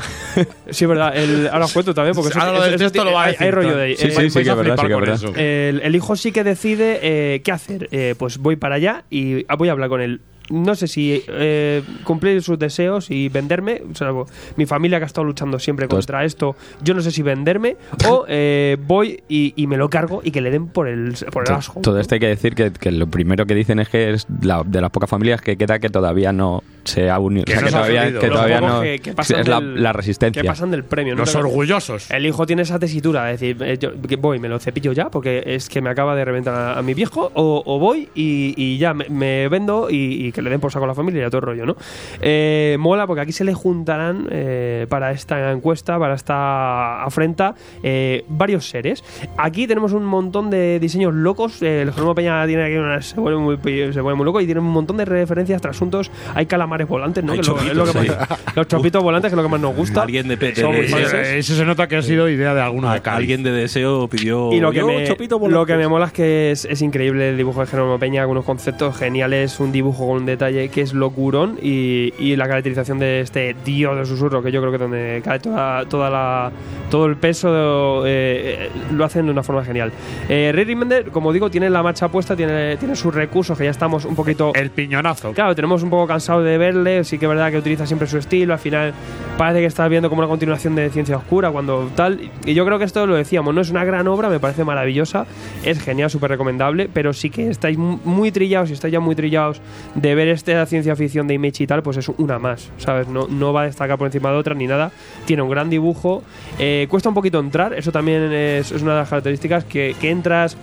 Sí, 0.69 0.85
verdad. 0.85 1.15
El, 1.15 1.47
ahora 1.51 1.65
os 1.65 1.73
cuento 1.73 1.93
también, 1.93 2.15
porque 2.15 2.29
eso- 2.29 2.39
Ahora 2.39 2.51
lo 2.51 2.57
eso- 2.57 2.65
del 2.65 2.73
eso 2.75 2.83
texto 2.85 2.93
tiene- 2.93 3.09
lo 3.11 3.15
va 3.15 3.21
a 3.21 3.25
hay, 3.25 3.31
decir. 3.31 3.45
hay 3.45 3.51
rollo 3.51 3.77
de 3.77 3.83
ahí. 3.83 3.95
Sí, 3.95 4.07
Eh, 4.07 4.11
sí, 4.21 4.29
sí, 4.29 4.43
que 4.43 4.49
es 4.49 4.55
verdad, 4.55 4.75
flipar 4.75 4.79
sí, 4.79 4.87
que 4.87 4.87
es 4.87 4.93
con 4.93 5.01
verdad. 5.01 5.15
eso. 5.15 5.33
El, 5.35 5.81
el 5.81 5.95
hijo 5.95 6.15
sí 6.15 6.31
que 6.31 6.43
decide 6.43 6.99
eh, 7.01 7.41
qué 7.43 7.51
hacer. 7.51 7.87
Eh, 7.91 8.15
pues 8.17 8.37
voy 8.37 8.55
para 8.55 8.75
allá 8.75 9.03
y 9.09 9.43
voy 9.57 9.69
a 9.69 9.71
hablar 9.71 9.89
con 9.89 10.01
él. 10.01 10.21
No 10.51 10.75
sé 10.75 10.87
si 10.87 11.23
eh, 11.27 11.81
cumplir 12.03 12.39
sus 12.43 12.59
deseos 12.59 13.09
y 13.09 13.29
venderme, 13.29 13.81
salvo 13.95 14.27
mi 14.57 14.67
familia 14.67 14.99
que 14.99 15.03
ha 15.05 15.07
estado 15.07 15.25
luchando 15.25 15.57
siempre 15.57 15.87
contra 15.87 16.23
esto. 16.23 16.55
Yo 16.83 16.93
no 16.93 17.01
sé 17.01 17.09
si 17.09 17.23
venderme 17.23 17.77
o 18.07 18.25
eh, 18.29 18.77
voy 18.85 19.23
y, 19.27 19.53
y 19.55 19.65
me 19.65 19.75
lo 19.75 19.89
cargo 19.89 20.21
y 20.23 20.29
que 20.29 20.41
le 20.41 20.51
den 20.51 20.67
por 20.67 20.87
el, 20.87 21.15
por 21.31 21.41
el 21.43 21.47
To- 21.47 21.55
asco. 21.55 21.81
Todo 21.81 21.99
esto 21.99 22.13
hay 22.13 22.19
que 22.19 22.27
decir 22.27 22.53
que, 22.53 22.71
que 22.71 22.91
lo 22.91 23.07
primero 23.07 23.47
que 23.47 23.55
dicen 23.55 23.79
es 23.79 23.89
que 23.89 24.11
es 24.13 24.27
la, 24.43 24.61
de 24.63 24.81
las 24.81 24.91
pocas 24.91 25.09
familias 25.09 25.41
que 25.41 25.57
queda 25.57 25.79
que 25.79 25.89
todavía 25.89 26.31
no, 26.31 26.63
se 26.85 27.09
ha 27.09 27.19
unido. 27.19 27.43
Que 27.45 27.55
o 27.57 27.59
sea, 27.59 27.69
todavía, 27.69 28.05
que 28.19 28.61
no. 28.61 28.81
que- 28.81 28.99
que 28.99 29.13
pasan 29.13 29.39
es 29.41 29.47
la, 29.47 29.59
del- 29.59 29.83
la 29.83 29.91
resistencia. 29.93 30.41
Que 30.41 30.47
pasan 30.47 30.71
del 30.71 30.83
premio. 30.83 31.15
¿no? 31.15 31.21
Los 31.21 31.35
orgullosos. 31.35 32.09
El 32.11 32.25
hijo 32.25 32.45
tiene 32.45 32.61
esa 32.61 32.79
tesitura, 32.79 33.31
es 33.31 33.39
decir, 33.39 33.61
eh, 33.63 33.77
yo 33.77 33.99
que 34.01 34.15
voy, 34.15 34.39
me 34.39 34.47
lo 34.47 34.59
cepillo 34.59 34.93
ya 34.93 35.09
porque 35.09 35.43
es 35.45 35.67
que 35.69 35.81
me 35.81 35.89
acaba 35.89 36.15
de 36.15 36.23
reventar 36.25 36.53
a, 36.55 36.79
a 36.79 36.81
mi 36.81 36.93
viejo, 36.93 37.31
o, 37.33 37.63
o 37.65 37.79
voy 37.79 38.09
y, 38.15 38.53
y 38.55 38.77
ya 38.77 38.93
me, 38.93 39.09
me 39.09 39.47
vendo 39.49 39.89
y, 39.89 40.27
y 40.27 40.31
que 40.31 40.41
le 40.41 40.49
den 40.49 40.59
por 40.59 40.71
saco 40.71 40.85
a 40.85 40.87
la 40.87 40.95
familia 40.95 41.21
y 41.21 41.25
a 41.25 41.29
todo 41.29 41.39
el 41.39 41.45
rollo, 41.45 41.65
¿no? 41.65 41.75
Eh, 42.21 42.77
mola 42.79 43.07
porque 43.07 43.21
aquí 43.21 43.31
se 43.31 43.43
le 43.43 43.53
juntarán 43.53 44.27
eh, 44.31 44.85
para 44.89 45.11
esta 45.11 45.51
encuesta, 45.51 45.97
para 45.99 46.13
esta 46.15 47.03
afrenta, 47.03 47.55
eh, 47.83 48.23
varios 48.27 48.69
seres. 48.69 49.03
Aquí 49.37 49.67
tenemos 49.67 49.93
un 49.93 50.05
montón 50.05 50.49
de 50.49 50.79
diseños 50.79 51.13
locos. 51.13 51.61
eh, 51.61 51.81
el 51.81 51.91
Jerónimo 51.91 52.15
Peña 52.15 52.45
tiene 52.45 52.63
aquí 52.65 52.75
unas, 52.75 53.05
se 53.07 53.19
vuelve 53.19 53.39
muy, 53.39 53.57
se 53.93 54.01
vuelve 54.01 54.15
muy 54.17 54.25
loco 54.25 54.41
y 54.41 54.45
tiene 54.45 54.61
un 54.61 54.71
montón 54.71 54.97
de 54.97 55.05
referencias, 55.05 55.61
trasuntos. 55.61 56.11
Hay 56.33 56.45
calamares 56.45 56.74
volantes, 56.83 57.23
¿no? 57.23 57.31
Que 57.33 57.37
lo- 57.41 57.57
es 57.59 57.73
lo 57.75 57.85
que 57.85 57.93
más- 58.09 58.39
los 58.55 58.67
chopitos 58.67 59.01
volantes, 59.01 59.29
que 59.31 59.33
es 59.33 59.37
lo 59.37 59.43
que 59.43 59.49
más 59.49 59.61
nos 59.61 59.75
gusta. 59.77 60.01
Alguien 60.03 60.27
de 60.27 60.37
PT. 60.37 60.61
Son 60.61 60.71
muy. 60.75 60.85
Eh, 60.85 61.37
Eso 61.39 61.55
se 61.55 61.65
nota 61.65 61.87
que 61.87 61.95
ha 61.95 62.01
sido 62.01 62.27
idea 62.29 62.53
de 62.53 62.61
alguno 62.61 62.91
de 62.91 63.01
Cádiz. 63.01 63.17
Alguien 63.17 63.43
de 63.43 63.51
deseo 63.51 64.07
pidió. 64.07 64.51
Y 64.51 64.59
lo 64.59 64.71
que, 64.71 64.79
"Yo, 64.79 64.87
me, 64.87 65.05
chopito 65.05 65.35
lo 65.35 65.39
volante". 65.39 65.73
que 65.73 65.77
me 65.77 65.87
mola 65.87 66.07
es 66.07 66.11
que 66.13 66.51
es, 66.51 66.65
es 66.65 66.81
increíble 66.81 67.29
el 67.29 67.37
dibujo 67.37 67.61
de 67.61 67.67
Jerónimo 67.67 67.97
Peña, 67.99 68.23
con 68.23 68.31
unos 68.31 68.45
conceptos 68.45 68.97
geniales, 68.97 69.59
un 69.59 69.71
dibujo 69.71 70.07
con 70.07 70.17
un 70.17 70.25
detalle 70.25 70.69
que 70.69 70.81
es 70.81 70.93
locurón 70.93 71.57
y, 71.61 72.13
y 72.19 72.35
la 72.35 72.47
caracterización 72.47 72.99
de 72.99 73.21
este 73.21 73.55
dios 73.63 73.97
de 73.97 74.05
susurro, 74.05 74.41
que 74.43 74.51
yo 74.51 74.59
creo 74.61 74.71
que 74.71 74.77
donde 74.77 75.21
cae 75.23 75.39
toda, 75.39 75.85
toda 75.85 76.09
la, 76.09 76.51
todo 76.89 77.05
el 77.05 77.15
peso, 77.17 78.05
eh, 78.05 78.65
eh, 78.65 78.69
lo 78.91 79.05
hacen 79.05 79.25
de 79.25 79.31
una 79.31 79.43
forma 79.43 79.63
genial. 79.63 79.91
Eh, 80.29 80.51
Ray 80.53 80.63
Remender, 80.65 81.09
como 81.11 81.31
digo, 81.31 81.49
tiene 81.49 81.69
la 81.69 81.83
marcha 81.83 82.07
puesta, 82.09 82.35
tiene, 82.35 82.77
tiene 82.77 82.95
sus 82.95 83.13
recursos, 83.13 83.57
que 83.57 83.63
ya 83.65 83.69
estamos 83.71 84.05
un 84.05 84.15
poquito... 84.15 84.51
El 84.55 84.69
piñonazo. 84.71 85.31
Claro, 85.33 85.55
tenemos 85.55 85.83
un 85.83 85.89
poco 85.89 86.07
cansado 86.07 86.41
de 86.43 86.57
verle, 86.65 87.03
sí 87.03 87.17
que 87.17 87.25
es 87.25 87.29
verdad 87.29 87.51
que 87.51 87.57
utiliza 87.57 87.85
siempre 87.85 88.07
su 88.07 88.17
estilo, 88.17 88.53
al 88.53 88.59
final 88.59 88.93
parece 89.37 89.59
que 89.59 89.65
estás 89.65 89.89
viendo 89.89 90.09
como 90.09 90.21
una 90.21 90.27
continuación 90.29 90.75
de 90.75 90.89
Ciencia 90.89 91.17
Oscura, 91.17 91.51
cuando 91.51 91.89
tal, 91.95 92.29
y 92.45 92.53
yo 92.53 92.65
creo 92.65 92.79
que 92.79 92.85
esto 92.85 93.05
lo 93.05 93.15
decíamos, 93.15 93.53
no 93.53 93.61
es 93.61 93.69
una 93.69 93.83
gran 93.83 94.07
obra, 94.07 94.29
me 94.29 94.39
parece 94.39 94.63
maravillosa, 94.63 95.25
es 95.63 95.79
genial, 95.81 96.09
súper 96.09 96.31
recomendable, 96.31 96.89
pero 96.91 97.13
sí 97.13 97.29
que 97.29 97.49
estáis 97.49 97.77
mu- 97.77 97.99
muy 98.03 98.31
trillados, 98.31 98.69
y 98.69 98.73
estáis 98.73 98.91
ya 98.91 98.99
muy 98.99 99.15
trillados 99.15 99.61
de 99.95 100.15
ver 100.15 100.27
esta 100.29 100.65
ciencia 100.65 100.95
ficción 100.95 101.27
de 101.27 101.33
Image 101.35 101.63
y 101.63 101.67
tal, 101.67 101.83
pues 101.83 101.97
es 101.97 102.09
una 102.17 102.39
más, 102.39 102.69
¿sabes? 102.77 103.07
No, 103.07 103.27
no 103.27 103.53
va 103.53 103.61
a 103.61 103.65
destacar 103.65 103.97
por 103.97 104.07
encima 104.07 104.31
de 104.31 104.37
otra 104.37 104.55
ni 104.55 104.67
nada, 104.67 104.91
tiene 105.25 105.41
un 105.41 105.49
gran 105.49 105.69
dibujo, 105.69 106.23
eh, 106.59 106.87
cuesta 106.89 107.09
un 107.09 107.15
poquito 107.15 107.39
entrar, 107.39 107.73
eso 107.73 107.91
también 107.91 108.31
es, 108.31 108.71
es 108.71 108.81
una 108.81 108.93
de 108.93 108.99
las 108.99 109.09
características, 109.09 109.63
que, 109.65 109.95
que 109.99 110.09
entras 110.09 110.57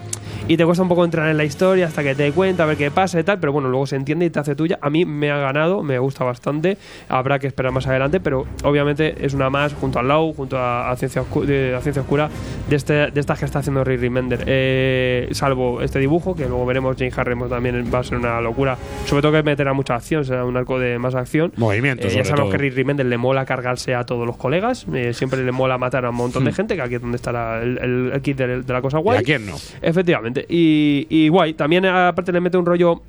y 0.48 0.56
te 0.56 0.64
cuesta 0.66 0.82
un 0.82 0.88
poco 0.88 1.04
entrar 1.04 1.28
en 1.30 1.36
la 1.36 1.44
historia 1.44 1.86
hasta 1.86 2.02
que 2.02 2.14
te 2.14 2.24
dé 2.24 2.32
cuenta, 2.32 2.64
a 2.64 2.66
ver 2.66 2.76
qué 2.76 2.90
pasa 2.90 3.18
y 3.18 3.22
tal, 3.24 3.38
pero 3.38 3.52
bueno, 3.52 3.68
luego 3.68 3.86
se 3.86 3.96
entiende 3.96 4.26
y 4.26 4.30
te 4.30 4.40
hace 4.40 4.54
tuya. 4.54 4.78
A 4.82 4.90
mí 4.90 5.04
me 5.04 5.30
ha 5.30 5.38
ganado, 5.38 5.82
me 5.82 5.98
gusta 5.98 6.24
bastante, 6.24 6.76
habrá 7.08 7.38
que 7.38 7.46
esperar 7.46 7.72
más 7.72 7.86
adelante, 7.86 8.20
pero 8.20 8.44
obviamente 8.64 9.24
es 9.24 9.34
una 9.34 9.48
más 9.50 9.72
junto 9.74 9.98
al 9.98 10.08
Low, 10.08 10.32
junto 10.34 10.58
a, 10.58 10.90
a 10.90 10.96
Ciencia, 10.96 11.22
Oscu- 11.22 11.44
de, 11.44 11.74
a 11.74 11.80
Ciencia 11.80 12.02
Oscura, 12.02 12.28
de, 12.68 12.76
este, 12.76 12.92
de 13.10 13.20
estas 13.20 13.38
que 13.38 13.44
está 13.44 13.60
haciendo 13.60 13.82
Rick 13.84 14.00
Remender. 14.00 14.44
Eh, 14.46 15.28
salvo 15.32 15.80
este 15.80 15.98
dibujo, 16.00 16.34
que 16.34 16.46
luego 16.46 16.66
veremos, 16.66 16.96
Jane 16.98 17.12
Harrison 17.16 17.48
también 17.48 17.84
va 17.94 18.00
a 18.00 18.04
ser 18.04 18.18
una 18.18 18.40
locura, 18.40 18.76
sobre 19.06 19.22
todo 19.22 19.32
que 19.32 19.42
meterá 19.42 19.72
mucha 19.72 19.94
acción, 19.94 20.24
será 20.24 20.44
un 20.44 20.56
arco 20.56 20.78
de 20.78 20.98
más 20.98 21.14
acción. 21.14 21.52
Movimiento, 21.56 22.08
Eh, 22.08 22.10
ya 22.10 22.24
sabemos 22.24 22.50
todo. 22.50 22.50
que 22.50 22.58
Rick 22.58 22.74
Remender 22.74 23.06
le 23.06 23.16
mola 23.16 23.46
cargarse 23.46 23.94
a 23.94 24.04
todos 24.04 24.26
los 24.26 24.36
colegas, 24.36 24.86
eh, 24.92 25.12
siempre 25.14 25.42
le 25.44 25.52
mola 25.52 25.78
matar 25.78 26.04
a 26.04 26.10
un 26.10 26.16
montón 26.16 26.44
de 26.44 26.50
Hmm. 26.50 26.54
gente, 26.54 26.76
que 26.76 26.82
aquí 26.82 26.96
es 26.96 27.00
donde 27.00 27.16
estará 27.16 27.62
el, 27.62 27.78
el- 27.78 28.10
el 28.12 28.20
kit 28.22 28.36
de, 28.36 28.62
de 28.62 28.72
la 28.72 28.82
cosa 28.82 28.98
guay. 28.98 29.18
¿Y 29.18 29.20
a 29.20 29.24
quién 29.24 29.46
no? 29.46 29.54
Efectivamente. 29.80 30.31
Y, 30.48 31.06
y 31.08 31.28
guay. 31.28 31.54
También, 31.54 31.84
aparte, 31.86 32.32
le 32.32 32.40
mete 32.40 32.56
un 32.56 32.66
rollo. 32.66 33.02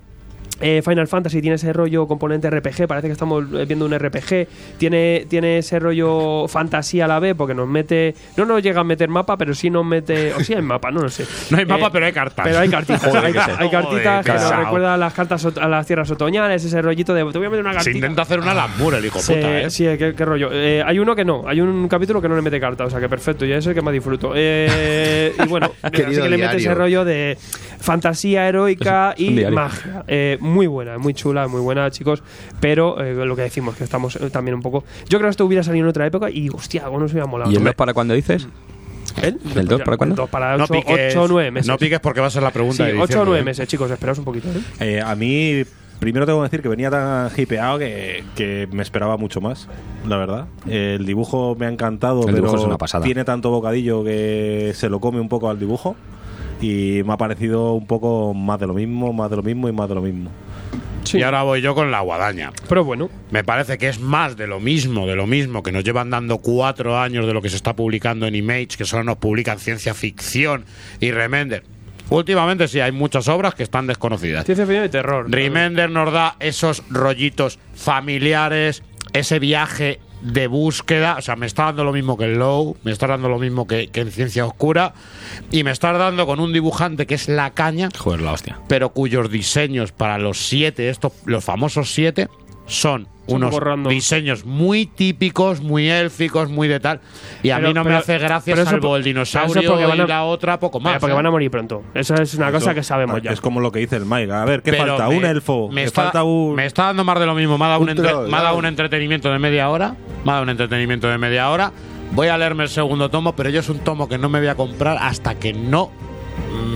Eh, 0.64 0.82
Final 0.82 1.07
Fantasy 1.07 1.41
tiene 1.41 1.55
ese 1.55 1.74
rollo 1.74 2.07
componente 2.07 2.49
RPG, 2.49 2.88
parece 2.88 3.07
que 3.07 3.14
estamos 3.14 3.43
eh, 3.53 3.66
viendo 3.66 3.86
un 3.86 3.97
RPG. 3.97 4.47
Tiene, 4.78 5.26
tiene 5.30 5.57
ese 5.59 5.78
rollo 5.80 6.47
fantasía 6.47 7.05
a 7.05 7.07
la 7.07 7.20
vez, 7.20 7.36
porque 7.36 7.53
nos 7.53 7.68
mete. 7.68 8.16
No 8.38 8.45
nos 8.45 8.64
llega 8.64 8.82
a 8.82 8.84
meter 8.84 9.09
mapa, 9.09 9.38
pero 9.38 9.53
sí 9.53 9.70
nos 9.70 9.86
mete. 9.86 10.34
O 10.34 10.39
sí 10.39 10.53
hay 10.53 10.61
mapa, 10.61 10.89
no 10.91 11.01
lo 11.01 11.09
sé. 11.09 11.26
No 11.49 11.57
hay 11.57 11.66
mapa, 11.66 11.88
Eh, 11.88 11.89
pero 11.91 12.05
hay 12.05 12.14
cartas. 12.14 12.45
Pero 12.45 12.59
hay 12.59 12.70
cartitas. 12.70 13.03
Joder, 13.03 13.26
hay, 13.26 13.70
cartitas 13.70 14.26
que 14.26 14.34
nos 14.34 14.55
recuerdan 14.55 14.93
a 14.93 14.97
las 14.97 15.14
cartas 15.14 15.45
a 15.45 15.68
las 15.68 15.86
tierras 15.86 16.09
otoñales, 16.09 16.64
ese 16.64 16.82
rollito 16.82 17.14
de. 17.14 17.24
Te 17.32 17.38
voy 17.38 17.47
a 17.47 17.49
meter 17.49 17.66
una 17.66 17.72
Se 17.72 17.78
cartita. 17.78 17.97
intenta 17.97 18.22
hacer 18.22 18.39
una 18.39 18.53
lambura 18.53 18.97
el 18.97 19.05
hijo 19.05 19.20
Sí, 19.20 19.34
puta, 19.34 19.61
¿eh? 19.61 19.70
sí, 19.70 19.84
qué, 19.97 20.14
qué 20.16 20.26
rollo. 20.26 20.49
Eh, 20.51 20.84
hay 20.86 20.99
uno 20.99 21.16
que 21.16 21.26
no, 21.26 21.43
hay 21.47 21.61
un 21.61 21.88
capítulo 21.88 22.22
que 22.22 22.30
no 22.30 22.36
le 22.36 22.41
mete 22.41 22.59
carta, 22.59 22.86
o 22.86 22.89
sea 22.89 22.99
que 22.99 23.09
perfecto, 23.09 23.45
ya 23.45 23.57
es 23.57 23.68
el 23.68 23.74
que 23.74 23.82
más 23.82 23.93
disfruto. 23.93 24.34
Eh, 24.36 25.34
y 25.43 25.47
bueno, 25.47 25.72
así 25.82 25.97
que 25.97 26.30
le 26.30 26.38
mete 26.38 26.57
ese 26.57 26.74
rollo 26.74 27.03
de 27.05 27.38
fantasía 27.80 28.47
heroica 28.47 29.14
y 29.18 29.32
magia. 29.45 30.03
Eh, 30.07 30.38
muy 30.54 30.68
buena, 30.68 30.97
muy 30.97 31.14
chula, 31.14 31.47
muy 31.47 31.62
buena, 31.62 31.89
chicos. 31.91 32.24
Pero 32.60 33.04
eh, 33.04 33.14
lo 33.26 33.36
que 33.36 33.41
decimos, 33.43 33.76
que 33.76 33.84
estamos 33.84 34.16
eh, 34.16 34.30
también 34.30 34.56
un 34.56 34.62
poco. 34.62 34.84
Yo 35.10 35.18
creo 35.18 35.28
que 35.28 35.32
esto 35.32 35.45
hubiera 35.45 35.64
salido 35.64 35.86
en 35.86 35.89
otra 35.89 36.06
época 36.06 36.30
y 36.30 36.49
hostia, 36.49 36.86
algo 36.86 36.99
nos 36.99 37.12
hubiera 37.12 37.26
molado. 37.28 37.51
¿Y 37.51 37.56
el 37.56 37.64
¿no? 37.64 37.70
2 37.70 37.76
para 37.76 37.93
cuándo 37.93 38.14
dices? 38.14 38.47
¿El? 39.22 39.39
¿El 39.56 39.68
dos 39.68 39.82
para 39.82 39.97
cuándo? 39.97 40.14
El 40.14 40.18
dos 40.18 40.30
para 40.30 40.58
No 40.58 40.64
8 40.64 40.74
piques, 40.74 41.16
o 41.18 41.28
9 41.28 41.51
meses. 41.51 41.68
no 41.68 41.78
piques 41.78 41.99
porque 41.99 42.20
va 42.22 42.28
a 42.28 42.32
ser 42.32 42.41
la 42.41 42.51
pregunta 42.51 42.78
Sí, 42.86 42.91
de 42.91 42.93
8 42.93 43.01
o 43.01 43.06
diciembre, 43.06 43.26
9 43.30 43.39
¿eh? 43.41 43.43
meses, 43.43 43.68
chicos, 43.68 43.91
esperaos 43.91 44.18
un 44.18 44.26
poquito. 44.26 44.47
¿eh? 44.49 44.62
Eh, 44.95 45.01
a 45.01 45.14
mí, 45.16 45.64
primero 45.99 46.26
tengo 46.26 46.39
que 46.39 46.45
decir 46.45 46.62
que 46.64 46.70
venía 46.70 46.89
tan 46.89 47.30
hipeado 47.38 47.78
que, 47.78 48.24
que 48.36 48.68
me 48.72 48.82
esperaba 48.82 49.18
mucho 49.18 49.39
más, 49.39 49.68
la 50.08 50.18
verdad. 50.18 50.47
El 50.68 51.06
dibujo 51.06 51.56
me 51.60 51.68
ha 51.68 51.70
encantado, 51.70 52.22
El 52.22 52.26
pero 52.28 52.38
dibujo 52.38 52.56
es 52.58 52.64
una 52.64 52.78
pasada. 52.80 53.04
tiene 53.04 53.24
tanto 53.24 53.51
bocadillo 53.51 54.04
que 54.04 54.72
se 54.74 54.89
lo 54.89 54.99
come 54.99 55.20
un 55.20 55.30
poco 55.30 55.49
al 55.49 55.60
dibujo. 55.60 55.95
Y 56.62 57.01
me 57.06 57.14
ha 57.14 57.18
parecido 57.18 57.74
un 57.74 57.86
poco 57.88 58.34
más 58.34 58.58
de 58.60 58.68
lo 58.68 58.74
mismo, 58.74 59.12
más 59.12 59.30
de 59.30 59.36
lo 59.36 59.43
mismo 59.43 59.68
y 59.68 59.74
más 59.74 59.89
de 59.89 59.95
lo 59.95 60.01
mismo. 60.01 60.30
Sí. 61.04 61.18
Y 61.20 61.24
ahora 61.24 61.43
voy 61.43 61.62
yo 61.62 61.76
con 61.76 61.91
la 61.91 62.01
guadaña. 62.01 62.51
Pero 62.70 62.84
bueno, 62.84 63.10
Me 63.32 63.43
parece 63.43 63.78
que 63.78 63.89
es 63.89 63.99
más 63.99 64.38
de 64.38 64.47
lo 64.47 64.60
mismo, 64.60 65.06
de 65.08 65.16
lo 65.16 65.28
mismo, 65.28 65.64
que 65.64 65.72
nos 65.72 65.84
llevan 65.84 66.10
dando 66.10 66.38
cuatro 66.38 66.97
años 66.99 67.26
de 67.28 67.34
lo 67.34 67.41
que 67.41 67.49
se 67.49 67.56
está 67.56 67.76
publicando 67.76 68.26
en 68.28 68.36
Image, 68.36 68.78
que 68.78 68.86
solo 68.86 69.04
nos 69.04 69.18
publican 69.18 69.60
ciencia 69.60 69.93
ficción 69.93 70.66
y 70.99 71.12
Remender. 71.12 71.64
Últimamente 72.10 72.68
sí, 72.68 72.80
hay 72.80 72.91
muchas 72.91 73.28
obras 73.28 73.56
que 73.56 73.64
están 73.64 73.88
desconocidas. 73.88 74.45
ciencia 74.45 74.66
ficción 74.66 74.86
y 74.86 74.89
terror. 74.89 75.26
Remender 75.30 75.89
nos 75.89 76.12
da 76.12 76.36
esos 76.39 76.84
rollitos 76.89 77.60
familiares, 77.76 78.84
ese 79.14 79.39
viaje 79.39 79.99
de 80.24 80.47
búsqueda. 80.47 81.15
O 81.17 81.21
sea, 81.21 81.36
me 81.36 81.45
está 81.45 81.65
dando 81.65 81.84
lo 81.84 81.91
mismo 81.91 82.17
que 82.17 82.26
el 82.26 82.39
Low, 82.39 82.78
me 82.84 82.91
está 82.91 83.07
dando 83.07 83.30
lo 83.30 83.39
mismo 83.39 83.67
que, 83.67 83.88
que 83.88 84.01
en 84.01 84.11
Ciencia 84.11 84.45
Oscura, 84.45 84.93
y 85.51 85.63
me 85.63 85.71
está 85.71 85.91
dando 85.93 86.26
con 86.26 86.39
un 86.39 86.53
dibujante 86.53 87.05
que 87.05 87.15
es 87.15 87.28
la 87.28 87.51
caña, 87.51 87.89
Joder, 87.97 88.21
la 88.21 88.32
hostia. 88.32 88.59
pero 88.67 88.89
cuyos 88.89 89.30
diseños 89.30 89.91
para 89.91 90.17
los 90.17 90.47
siete, 90.47 90.89
estos, 90.89 91.13
los 91.26 91.43
famosos 91.43 91.93
siete, 91.93 92.30
son 92.65 93.07
unos 93.28 93.55
diseños 93.89 94.45
muy 94.45 94.86
típicos, 94.86 95.61
muy 95.61 95.89
élficos, 95.89 96.49
muy 96.49 96.67
de 96.67 96.80
tal. 96.80 96.99
Y 97.41 97.49
a 97.51 97.55
Pero- 97.57 97.67
mí 97.69 97.74
no 97.74 97.84
me 97.84 97.95
hace 97.95 98.17
gracia 98.17 98.53
pero 98.55 98.65
salvo 98.65 98.95
el 98.95 99.01
eso 99.01 99.07
dinosaurio 99.07 99.69
porque 99.71 99.86
van 99.86 100.01
a- 100.01 100.03
y 100.03 100.07
la 100.07 100.24
otra 100.26 100.59
poco 100.59 100.80
más. 100.80 100.99
Porque 100.99 101.13
¿eh? 101.13 101.15
van 101.15 101.26
a 101.26 101.32
morir 101.32 101.49
pronto. 101.49 101.84
Eso 101.93 102.15
es 102.15 102.34
una 102.36 102.51
cosa 102.51 102.74
que 102.74 102.84
sabemos 102.84 103.21
ya. 103.21 103.32
Es 103.32 103.39
como 103.41 103.59
lo 103.59 103.71
que 103.71 103.80
dice 103.80 103.95
el 103.95 104.05
Mike. 104.05 104.32
A 104.32 104.45
ver, 104.45 104.61
¿qué 104.61 104.71
Pero 104.71 104.86
falta? 104.97 105.09
me- 105.09 105.17
un 105.17 105.26
elfo. 105.26 105.69
Me 105.69 105.82
¿Qué 105.82 105.88
está, 105.88 106.03
falta 106.03 106.24
un. 106.24 106.55
me 106.55 106.65
está 106.65 106.84
dando 106.86 107.03
más 107.03 107.19
de 107.19 107.26
lo 107.26 107.36
mismo. 107.36 107.57
Me 107.57 107.65
ha 107.65 107.69
dado 107.69 107.80
un, 107.80 107.84
Un 107.86 107.89
entre- 107.91 108.09
troll, 108.09 108.30
me 108.30 108.38
ha 108.38 108.41
dado 108.41 108.53
¿no? 108.53 108.59
un 108.59 108.65
entretenimiento 108.65 109.32
de 109.32 109.39
media 109.39 109.69
hora. 109.69 109.95
Me 110.26 110.32
ha 110.32 110.34
dado 110.34 110.43
un 110.43 110.49
entretenimiento 110.49 111.07
de 111.07 111.17
media 111.17 111.49
hora. 111.49 111.71
Voy 112.11 112.28
a 112.28 112.38
leerme 112.38 112.63
el 112.63 112.69
segundo 112.69 113.09
tomo, 113.09 113.36
pero 113.36 113.49
yo 113.49 113.61
es 113.61 113.69
un 113.69 113.80
tomo 113.80 114.07
que 114.07 114.17
no 114.17 114.30
me 114.30 114.39
voy 114.39 114.47
a 114.49 114.55
comprar 114.55 114.97
hasta 115.01 115.36
que 115.36 115.53
no 115.53 115.91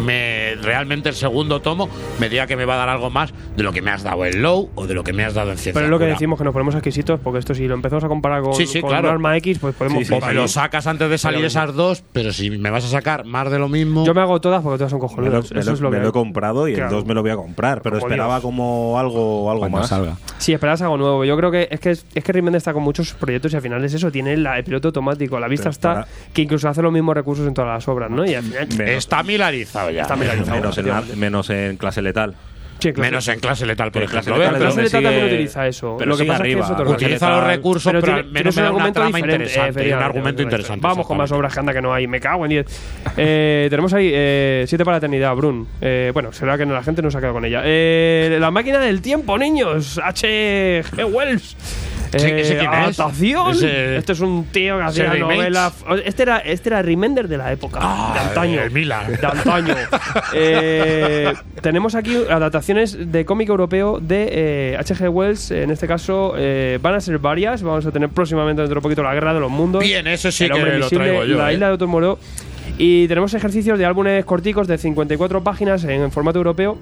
me 0.05 0.55
realmente 0.61 1.09
el 1.09 1.15
segundo 1.15 1.61
tomo 1.61 1.89
me 2.19 2.29
diga 2.29 2.47
que 2.47 2.55
me 2.55 2.65
va 2.65 2.75
a 2.75 2.77
dar 2.77 2.89
algo 2.89 3.09
más 3.09 3.33
de 3.55 3.63
lo 3.63 3.71
que 3.71 3.81
me 3.81 3.91
has 3.91 4.03
dado 4.03 4.25
en 4.25 4.41
Low 4.41 4.69
o 4.75 4.87
de 4.87 4.93
lo 4.93 5.03
que 5.03 5.13
me 5.13 5.23
has 5.25 5.33
dado 5.33 5.51
en 5.51 5.57
Ciencia 5.57 5.73
Pero 5.73 5.85
es 5.85 5.89
lo 5.91 5.99
que 5.99 6.05
decimos 6.05 6.37
que 6.37 6.43
nos 6.45 6.53
ponemos 6.53 6.75
exquisitos, 6.75 7.19
porque 7.19 7.39
esto 7.39 7.53
si 7.53 7.67
lo 7.67 7.73
empezamos 7.75 8.03
a 8.03 8.07
comparar 8.07 8.41
con, 8.41 8.53
Sí, 8.53 8.65
sí, 8.67 8.81
con 8.81 8.89
claro. 8.89 9.09
un 9.09 9.13
arma 9.15 9.35
X, 9.37 9.59
pues 9.59 9.75
podemos 9.75 10.05
Sí, 10.07 10.13
me 10.13 10.33
lo 10.33 10.47
sacas 10.47 10.87
antes 10.87 11.09
de 11.09 11.17
salir 11.17 11.43
esas 11.45 11.73
dos, 11.73 12.03
pero 12.13 12.31
si 12.31 12.49
me 12.51 12.69
vas 12.69 12.85
a 12.85 12.87
sacar 12.89 13.25
más 13.25 13.49
de 13.51 13.59
lo 13.59 13.69
mismo. 13.69 14.05
Yo 14.05 14.13
me 14.13 14.21
hago 14.21 14.39
todas 14.41 14.61
porque 14.63 14.77
todas 14.77 14.91
son 14.91 14.99
Me 14.99 15.03
lo, 15.03 15.09
cojonudas. 15.09 15.51
me 15.51 15.59
Eso 15.59 15.69
lo- 15.71 15.75
es 15.75 15.81
lo 15.81 15.89
me 15.91 15.97
que 15.97 16.03
lo 16.03 16.09
he 16.09 16.11
comprado 16.13 16.67
y 16.67 16.73
Claro. 16.73 16.89
el 16.89 16.95
2 16.95 17.05
me 17.05 17.13
lo 17.13 17.21
voy 17.21 17.31
a 17.31 17.35
comprar, 17.35 17.81
pero 17.81 17.97
Como 17.99 18.07
esperaba 18.07 18.35
Dios. 18.35 18.43
como 18.43 18.99
algo, 18.99 19.49
algo 19.49 19.61
Cuando 19.61 19.79
más. 19.79 19.87
salga. 19.89 20.17
Sí, 20.37 20.53
esperas 20.53 20.81
algo 20.81 20.97
nuevo. 20.97 21.25
Yo 21.25 21.35
creo 21.37 21.51
que 21.51 21.67
es 21.71 21.79
que 21.79 21.91
es 21.91 22.05
que 22.23 22.31
Remender 22.31 22.57
está 22.57 22.73
con 22.73 22.83
muchos 22.83 23.13
proyectos 23.13 23.53
y 23.53 23.55
al 23.55 23.61
final 23.61 23.83
es 23.83 23.93
eso, 23.93 24.11
tiene 24.11 24.37
la- 24.37 24.57
el 24.57 24.63
piloto 24.63 24.89
automático. 24.89 25.39
La 25.39 25.47
vista 25.47 25.63
Pero 25.65 25.71
está 25.71 25.93
para- 25.93 26.07
que 26.33 26.41
incluso 26.41 26.69
hace 26.69 26.81
los 26.81 26.91
mismos 26.91 27.15
recursos 27.15 27.47
en 27.47 27.53
todas 27.53 27.73
las 27.73 27.87
obras, 27.87 28.09
¿no? 28.11 28.25
Y 28.25 28.35
al 28.35 28.43
final 28.43 28.67
Está 28.89 29.23
milarizado 29.51 29.89
ya. 29.91 30.01
Está 30.03 30.15
milarizado. 30.15 30.55
menos, 30.57 30.77
en, 30.77 30.87
la- 30.87 31.03
menos 31.15 31.49
en 31.49 31.77
clase 31.77 32.01
letal. 32.01 32.35
Sí, 32.79 32.93
claro. 32.93 33.09
Menos 33.09 33.27
en 33.27 33.39
clase 33.39 33.65
letal, 33.65 33.91
por 33.91 34.03
En 34.03 34.07
clase 34.07 34.29
ejemplo. 34.29 34.43
letal 34.51 34.61
Clase 34.61 34.81
Letal 34.83 35.03
también 35.03 35.25
utiliza 35.25 35.67
eso. 35.67 35.95
pero 35.97 36.11
lo 36.11 36.15
que 36.17 36.25
pasa 36.25 36.43
arriba. 36.43 36.61
es 36.61 36.67
que 36.75 36.83
es 36.83 36.89
Utiliza 36.89 37.29
los 37.31 37.43
recursos, 37.43 37.91
pero, 37.99 38.13
al 38.13 38.25
menos 38.25 38.55
me 38.55 38.61
da 38.61 38.69
un 38.69 38.75
una 38.75 38.83
argumento 38.85 38.99
trama 39.01 39.19
interesante. 39.19 39.87
y 39.87 39.91
un 39.93 39.99
argumento 40.03 40.41
interesante. 40.43 40.81
Vamos 40.83 41.07
con 41.07 41.17
más 41.17 41.31
obras 41.31 41.51
que 41.55 41.59
anda 41.59 41.73
que 41.73 41.81
no 41.81 41.91
hay. 41.91 42.05
Me 42.05 42.19
cago 42.19 42.45
en 42.45 42.49
10. 42.49 42.65
Eh, 43.17 43.65
tenemos 43.71 43.91
ahí 43.95 44.11
eh, 44.13 44.65
Siete 44.67 44.85
para 44.85 44.93
la 44.93 44.97
eternidad, 44.99 45.33
Brun. 45.35 45.67
Eh, 45.81 46.11
bueno, 46.13 46.31
será 46.31 46.55
que 46.55 46.67
no- 46.67 46.75
la 46.75 46.83
gente 46.83 47.01
no 47.01 47.09
se 47.09 47.17
ha 47.17 47.19
quedado 47.19 47.33
con 47.33 47.45
ella. 47.45 47.63
Eh, 47.65 48.37
la 48.39 48.51
máquina 48.51 48.77
del 48.77 49.01
tiempo, 49.01 49.39
niños. 49.39 49.99
H.G. 50.03 51.03
Wells. 51.03 51.57
¿Ese- 52.13 52.41
ese 52.41 52.57
quién 52.57 52.71
es? 52.73 52.77
adaptación. 52.99 53.51
Ese- 53.51 53.97
este 53.97 54.11
es 54.13 54.19
un 54.19 54.45
tío 54.45 54.77
que 54.77 54.83
hacía 54.83 55.13
novelas. 55.15 55.73
Este 56.05 56.23
era, 56.23 56.37
este 56.39 56.69
era 56.69 56.81
Remender 56.81 57.27
de 57.27 57.37
la 57.37 57.51
época, 57.51 57.79
de 58.13 58.19
antaño. 58.19 58.61
el 58.61 58.71
Milan. 58.71 59.11
De 59.19 59.25
antaño. 59.27 59.75
Eh, 60.33 61.33
tenemos 61.61 61.95
aquí 61.95 62.15
adaptaciones 62.29 63.11
de 63.11 63.25
cómic 63.25 63.49
europeo 63.49 63.99
de 63.99 64.27
eh, 64.31 64.77
H.G. 64.79 65.09
Wells. 65.09 65.51
En 65.51 65.71
este 65.71 65.87
caso, 65.87 66.33
eh, 66.37 66.79
van 66.81 66.95
a 66.95 67.01
ser 67.01 67.17
varias. 67.19 67.63
Vamos 67.63 67.85
a 67.85 67.91
tener 67.91 68.09
próximamente 68.09 68.61
dentro 68.61 68.75
de 68.79 68.81
poquito 68.81 69.03
la 69.03 69.13
guerra 69.13 69.33
de 69.33 69.39
los 69.39 69.51
mundos. 69.51 69.83
Bien, 69.83 70.05
eso 70.07 70.31
sí 70.31 70.43
El 70.45 70.49
que 70.51 70.55
hombre 70.55 70.71
lo 70.71 70.77
invisible, 70.77 71.05
traigo 71.05 71.25
yo, 71.25 71.37
La 71.37 71.51
eh. 71.51 71.53
isla 71.55 71.67
de 71.67 71.73
Otomoro. 71.73 72.19
Y 72.77 73.07
tenemos 73.07 73.33
ejercicios 73.33 73.79
de 73.79 73.85
álbumes 73.85 74.23
corticos 74.25 74.67
de 74.67 74.77
54 74.77 75.43
páginas 75.43 75.83
en 75.85 76.11
formato 76.11 76.37
europeo. 76.39 76.77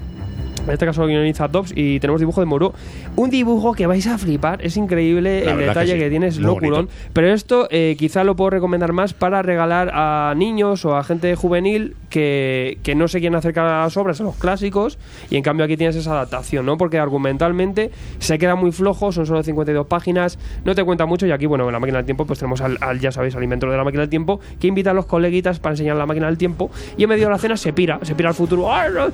En 0.66 0.72
este 0.72 0.86
caso 0.86 1.01
lo 1.01 1.07
guioniza 1.07 1.47
Dobbs 1.47 1.74
y 1.76 1.99
tenemos 1.99 2.20
dibujo 2.20 2.41
de 2.41 2.45
Moreau. 2.45 2.74
Un 3.16 3.30
dibujo 3.30 3.74
que 3.74 3.88
vais 3.88 4.05
a 4.07 4.18
flipar, 4.18 4.63
es 4.66 4.78
increíble 4.78 5.45
La 5.45 5.51
el 5.51 5.59
detalle 5.59 5.93
que 5.93 5.99
que, 5.99 6.05
sí, 6.05 6.09
tiene, 6.09 6.28
es 6.28 6.38
loculón. 6.38 6.86
bonito. 6.86 6.93
Pero 7.13 7.34
esto 7.34 7.68
eh, 7.72 7.95
quizá 7.97 8.24
lo 8.24 8.36
puedo 8.36 8.49
recomendar 8.49 8.93
más 8.93 9.13
para 9.13 9.41
regalar 9.41 9.91
a 9.93 10.34
niños 10.36 10.86
o 10.86 10.95
a 10.95 11.03
gente 11.03 11.36
juvenil 11.36 11.95
que, 12.09 12.78
que 12.84 12.95
no 12.95 13.07
se 13.07 13.20
quieren 13.20 13.36
acercar 13.36 13.66
a 13.66 13.84
las 13.84 13.97
obras, 13.97 14.20
a 14.22 14.24
los 14.24 14.36
clásicos, 14.36 14.97
y 15.30 15.36
en 15.38 15.43
cambio 15.43 15.66
aquí 15.66 15.78
tienes 15.78 15.95
esa 15.95 16.11
adaptación, 16.11 16.66
¿no? 16.66 16.78
Porque 16.78 16.97
argumentalmente 16.97 17.91
se 18.20 18.38
queda 18.38 18.55
muy 18.55 18.72
flojo, 18.72 19.11
son 19.11 19.26
solo 19.26 19.43
52 19.43 19.88
páginas, 19.88 20.39
no 20.63 20.76
te 20.76 20.84
cuenta 20.84 21.05
mucho, 21.05 21.28
y 21.28 21.32
aquí, 21.32 21.45
bueno, 21.45 21.66
en 21.66 21.74
la 21.74 21.80
máquina 21.80 21.97
del 21.97 22.05
tiempo, 22.05 22.26
pues 22.26 22.39
tenemos 22.39 22.61
al, 22.61 22.78
al, 22.82 22.99
ya 22.99 23.11
sabéis, 23.11 23.36
al 23.36 23.43
inventor 23.43 23.70
de 23.70 23.78
la 23.78 23.84
máquina 23.84 24.01
del 24.01 24.09
tiempo, 24.09 24.39
que 24.59 24.68
invita 24.68 24.91
a 24.91 24.93
los 24.93 25.05
coleguitas 25.05 25.59
para 25.59 25.74
enseñar 25.74 25.97
la 25.97 26.05
máquina 26.05 26.28
del 26.28 26.38
tiempo, 26.38 26.72
y 26.97 27.03
en 27.03 27.09
medio 27.09 27.26
de 27.26 27.32
la 27.32 27.38
cena 27.38 27.57
se 27.57 27.74
pira, 27.74 27.99
se 28.03 28.16
pira 28.16 28.30
al 28.30 28.36
futuro, 28.36 28.74
¡ay, 28.74 28.91
no! 28.93 29.07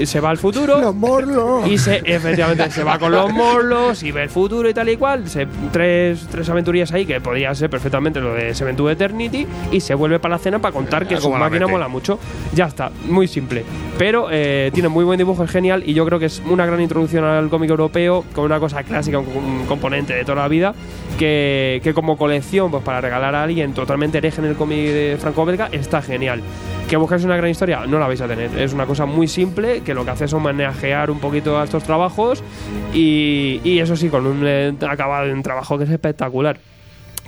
Y 0.00 0.06
se 0.06 0.20
va 0.20 0.30
al 0.30 0.38
futuro. 0.38 0.92
Y 1.66 1.78
se, 1.78 2.02
efectivamente, 2.04 2.70
se 2.70 2.82
va 2.84 2.98
con 2.98 3.12
los 3.12 3.32
morlos 3.32 4.02
y 4.02 4.10
ve 4.12 4.24
el 4.24 4.28
futuro 4.30 4.68
y 4.68 4.74
tal 4.74 4.88
y 4.88 4.96
cual. 4.96 5.28
Se- 5.28 5.46
tres, 5.72 6.26
tres 6.30 6.48
aventurillas 6.48 6.92
ahí 6.92 7.06
que 7.06 7.20
podría 7.20 7.54
ser 7.54 7.70
perfectamente 7.70 8.20
lo 8.20 8.34
de 8.34 8.54
Seven 8.54 8.76
to 8.76 8.90
Eternity 8.90 9.46
y 9.72 9.80
se 9.80 9.94
vuelve 9.94 10.18
para 10.18 10.34
la 10.34 10.38
cena 10.38 10.58
para 10.58 10.72
contar 10.72 11.06
que 11.06 11.16
su 11.18 11.30
máquina 11.30 11.60
mete. 11.66 11.72
mola 11.72 11.88
mucho. 11.88 12.18
Ya 12.54 12.66
está, 12.66 12.90
muy 13.06 13.26
simple. 13.28 13.64
Pero 13.98 14.28
eh, 14.30 14.70
tiene 14.72 14.88
muy 14.88 15.04
buen 15.04 15.18
dibujo, 15.18 15.42
es 15.42 15.50
genial 15.50 15.82
y 15.84 15.92
yo 15.92 16.06
creo 16.06 16.20
que 16.20 16.26
es 16.26 16.40
una 16.48 16.64
gran 16.64 16.80
introducción 16.80 17.24
al 17.24 17.48
cómic 17.48 17.68
europeo 17.68 18.24
con 18.32 18.44
una 18.44 18.60
cosa 18.60 18.84
clásica, 18.84 19.18
un, 19.18 19.66
componente 19.66 20.14
de 20.14 20.24
toda 20.24 20.42
la 20.42 20.48
vida 20.48 20.72
que, 21.18 21.80
que 21.82 21.92
como 21.92 22.16
colección, 22.16 22.70
pues 22.70 22.84
para 22.84 23.00
regalar 23.00 23.34
a 23.34 23.42
alguien 23.42 23.74
totalmente 23.74 24.18
hereje 24.18 24.40
en 24.40 24.46
el 24.46 24.54
cómic 24.54 24.78
de 24.78 25.16
franco-belga, 25.20 25.68
está 25.72 26.00
genial. 26.00 26.42
Que 26.88 26.96
buscáis 26.96 27.24
una 27.24 27.36
gran 27.36 27.50
historia, 27.50 27.86
no 27.86 27.98
la 27.98 28.06
vais 28.06 28.20
a 28.20 28.28
tener. 28.28 28.56
Es 28.56 28.72
una 28.72 28.86
cosa 28.86 29.04
muy 29.04 29.26
simple 29.26 29.80
que 29.80 29.94
lo 29.94 30.04
que 30.04 30.12
hace 30.12 30.26
es 30.26 30.32
homenajear 30.32 31.10
un 31.10 31.18
poquito 31.18 31.58
a 31.58 31.64
estos 31.64 31.82
trabajos 31.82 32.42
y, 32.94 33.60
y 33.64 33.80
eso 33.80 33.96
sí, 33.96 34.08
con 34.08 34.26
un 34.26 34.42
eh, 34.46 34.72
acabado 34.88 35.30
un 35.32 35.42
trabajo 35.42 35.76
que 35.76 35.84
es 35.84 35.90
espectacular. 35.90 36.58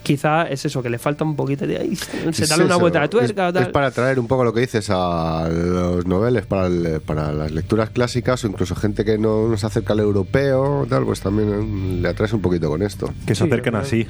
Quizá 0.02 0.44
es 0.48 0.64
eso, 0.64 0.82
que 0.82 0.88
le 0.90 0.98
falta 0.98 1.24
un 1.24 1.36
poquito 1.36 1.66
de 1.66 1.76
ahí, 1.78 1.94
se 1.96 2.44
Es 2.44 2.48
dale 2.48 2.64
una 2.64 2.74
eso, 2.74 2.80
vuelta 2.80 2.98
de 3.00 3.04
es- 3.04 3.10
tuerca. 3.10 3.48
Es, 3.48 3.54
tal. 3.54 3.70
para 3.70 3.90
traer 3.90 4.18
un 4.18 4.26
poco 4.26 4.44
lo 4.44 4.52
que 4.52 4.60
dices 4.60 4.88
a 4.90 5.48
los 5.48 6.06
noveles, 6.06 6.46
para, 6.46 6.66
el- 6.66 7.00
para 7.00 7.32
las 7.32 7.50
lecturas 7.52 7.90
clásicas 7.90 8.42
o 8.44 8.46
incluso 8.48 8.74
gente 8.74 9.04
que 9.04 9.18
no 9.18 9.48
nos 9.48 9.62
acerca 9.64 9.92
al 9.92 10.00
europeo, 10.00 10.86
tal, 10.88 11.04
pues 11.04 11.20
también 11.20 11.50
eh, 11.52 12.00
le 12.02 12.08
atraes 12.08 12.32
un 12.32 12.40
poquito 12.40 12.68
con 12.68 12.82
esto. 12.82 13.12
Que 13.26 13.34
se 13.34 13.44
Sí, 13.44 13.50
acerquen 13.50 13.74
eh, 13.74 13.78
así. 13.78 14.06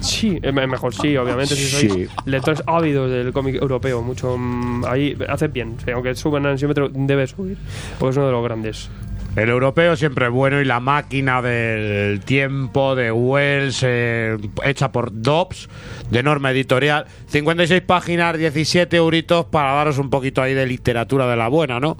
Sí, 0.00 0.38
es 0.42 0.52
me- 0.54 0.66
mejor 0.66 0.94
sí, 0.94 1.16
obviamente, 1.16 1.54
si 1.54 1.66
sois 1.66 1.92
Sí. 1.92 2.06
lectores 2.26 2.62
ávidos 2.66 3.10
del 3.10 3.32
cómic 3.32 3.56
europeo, 3.56 4.02
mucho 4.02 4.36
mm, 4.38 4.84
ahí 4.86 5.16
haces 5.28 5.52
bien, 5.52 5.76
sí, 5.84 5.90
aunque 5.90 6.14
suben 6.14 6.46
ansiómetro, 6.46 6.88
debe 6.92 7.26
subir, 7.26 7.58
porque 7.98 8.10
es 8.12 8.16
uno 8.16 8.26
de 8.26 8.32
los 8.32 8.44
grandes. 8.44 8.88
El 9.36 9.48
europeo 9.48 9.96
siempre 9.96 10.26
es 10.26 10.30
bueno 10.32 10.60
y 10.60 10.64
la 10.64 10.78
máquina 10.78 11.42
del 11.42 12.20
tiempo 12.20 12.94
de 12.94 13.10
Wells, 13.10 13.80
eh, 13.84 14.36
hecha 14.64 14.92
por 14.92 15.10
Dobbs, 15.12 15.68
de 16.10 16.22
norma 16.22 16.52
editorial. 16.52 17.06
56 17.28 17.82
páginas, 17.82 18.38
17 18.38 18.96
euritos 18.96 19.46
para 19.46 19.72
daros 19.72 19.98
un 19.98 20.08
poquito 20.08 20.40
ahí 20.40 20.54
de 20.54 20.66
literatura 20.66 21.26
de 21.26 21.36
la 21.36 21.48
buena, 21.48 21.80
¿no? 21.80 21.96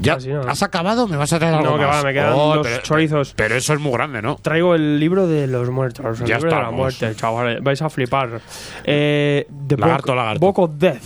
¿Ya 0.00 0.16
nada. 0.16 0.50
has 0.50 0.62
acabado? 0.62 1.06
¿Me 1.06 1.16
vas 1.16 1.32
a 1.32 1.38
traer 1.38 1.54
algo 1.54 1.70
No, 1.72 1.78
que 1.78 1.86
más? 1.86 1.96
va, 1.98 2.02
me 2.02 2.12
quedan 2.12 2.32
Oh, 2.34 2.60
pero, 2.62 2.82
chorizos. 2.82 3.34
pero 3.36 3.54
eso 3.54 3.72
es 3.74 3.78
muy 3.80 3.92
grande, 3.92 4.20
¿no? 4.20 4.36
Traigo 4.36 4.74
el 4.74 4.98
libro 4.98 5.26
de 5.28 5.46
los 5.46 5.70
muertos, 5.70 6.20
el 6.20 6.26
Ya 6.26 6.36
libro 6.38 6.50
de 6.56 6.62
la 6.62 6.70
muerte, 6.70 7.14
chavales, 7.14 7.62
vais 7.62 7.80
a 7.80 7.88
flipar. 7.88 8.40
Eh, 8.84 9.46
The 9.68 9.76
Lagarto, 9.76 10.08
Book, 10.08 10.16
lagarto. 10.16 10.40
Book 10.40 10.58
of 10.58 10.70
Death, 10.76 11.02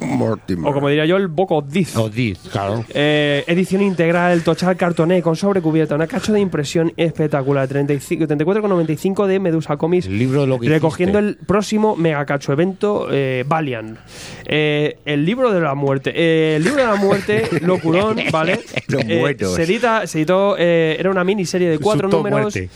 Mortimer. 0.00 0.70
o 0.70 0.72
como 0.74 0.88
diría 0.88 1.04
yo, 1.06 1.16
el 1.16 1.28
Book 1.28 1.52
of 1.52 1.66
Death. 1.68 1.96
O 1.96 2.08
Diz, 2.08 2.38
claro. 2.50 2.84
Eh, 2.92 3.44
edición 3.46 3.82
integral, 3.82 4.42
tochal 4.42 4.76
cartoné 4.76 5.22
con 5.22 5.36
sobrecubierta, 5.36 5.94
una 5.94 6.06
cacho 6.06 6.32
de 6.32 6.40
impresión 6.40 6.92
espectacular, 6.96 7.68
35 7.68 8.26
34,95 8.26 9.26
de 9.26 9.38
Medusa 9.40 9.76
Comics, 9.76 10.06
El 10.06 10.18
libro 10.18 10.42
de 10.42 10.46
lo 10.46 10.58
que 10.58 10.68
recogiendo 10.68 11.18
hiciste. 11.20 11.40
el 11.40 11.46
próximo 11.46 11.96
mega 11.96 12.24
cacho 12.26 12.52
evento 12.52 13.08
eh, 13.10 13.44
Valiant. 13.46 13.98
Eh, 14.46 14.98
el 15.04 15.24
libro 15.24 15.52
de 15.52 15.60
la 15.60 15.74
muerte, 15.74 16.12
eh, 16.14 16.56
el 16.56 16.64
libro 16.64 16.80
de 16.82 16.86
la 16.88 16.96
muerte, 16.96 17.44
locurón, 17.62 18.16
¿vale? 18.32 18.60
Los 18.88 19.04
Eh, 19.04 19.18
muertos. 19.20 19.54
se 19.54 19.62
edita, 19.64 20.06
se 20.06 20.18
editó, 20.18 20.56
eh, 20.58 20.96
era 20.98 21.10
una 21.10 21.24
miniserie 21.24 21.68
de 21.68 21.78
cuatro 21.78 22.08
Susto 22.10 22.16
números. 22.18 22.40
muerte. 22.54 22.70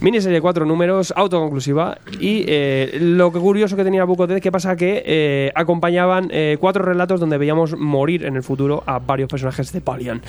Miniserie 0.00 0.34
de 0.36 0.40
cuatro 0.40 0.64
números, 0.66 1.12
autoconclusiva. 1.16 1.98
Y 2.20 2.44
eh, 2.46 2.98
lo 3.00 3.32
que 3.32 3.38
curioso 3.38 3.76
que 3.76 3.84
tenía 3.84 4.04
Book 4.04 4.20
of 4.20 4.28
Death, 4.28 4.42
que 4.42 4.52
pasa 4.52 4.76
que 4.76 5.02
eh, 5.06 5.52
acompañaban 5.54 6.28
eh, 6.30 6.56
cuatro 6.66 6.84
relatos 6.84 7.20
donde 7.20 7.38
veíamos 7.38 7.76
morir 7.78 8.24
en 8.24 8.34
el 8.34 8.42
futuro 8.42 8.82
a 8.86 8.98
varios 8.98 9.28
personajes 9.28 9.70
de 9.70 9.78
Valiant. 9.78 10.20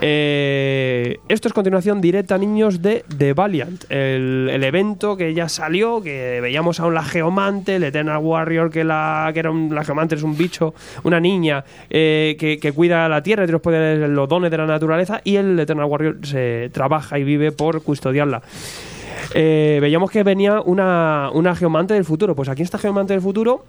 Eh, 0.00 1.18
esto 1.26 1.48
es 1.48 1.52
continuación 1.52 2.00
directa, 2.00 2.38
niños, 2.38 2.82
de 2.82 3.04
The 3.18 3.32
Valiant, 3.32 3.90
el, 3.90 4.48
el 4.48 4.62
evento 4.62 5.16
que 5.16 5.34
ya 5.34 5.48
salió, 5.48 6.00
que 6.00 6.38
veíamos 6.40 6.78
a 6.78 6.86
un 6.86 6.94
la 6.94 7.02
geomante, 7.02 7.74
el 7.74 7.82
Eternal 7.82 8.18
Warrior, 8.18 8.70
que, 8.70 8.84
la, 8.84 9.28
que 9.34 9.40
era 9.40 9.50
un 9.50 9.74
la 9.74 9.82
geomante, 9.82 10.14
es 10.14 10.22
un 10.22 10.36
bicho, 10.36 10.72
una 11.02 11.18
niña 11.18 11.64
eh, 11.90 12.36
que, 12.38 12.60
que 12.60 12.70
cuida 12.70 13.08
la 13.08 13.20
tierra 13.20 13.42
y 13.42 13.48
los 13.48 13.60
poderes, 13.60 14.08
los 14.08 14.28
dones 14.28 14.52
de 14.52 14.58
la 14.58 14.66
naturaleza, 14.66 15.20
y 15.24 15.34
el 15.34 15.58
Eternal 15.58 15.86
Warrior 15.86 16.18
se 16.22 16.70
trabaja 16.72 17.18
y 17.18 17.24
vive 17.24 17.50
por 17.50 17.82
custodiarla. 17.82 18.40
Eh, 19.34 19.78
veíamos 19.80 20.12
que 20.12 20.22
venía 20.22 20.60
una, 20.60 21.30
una 21.32 21.56
geomante 21.56 21.94
del 21.94 22.04
futuro. 22.04 22.36
Pues 22.36 22.48
aquí 22.48 22.62
esta 22.62 22.78
geomante 22.78 23.14
del 23.14 23.22
futuro, 23.22 23.64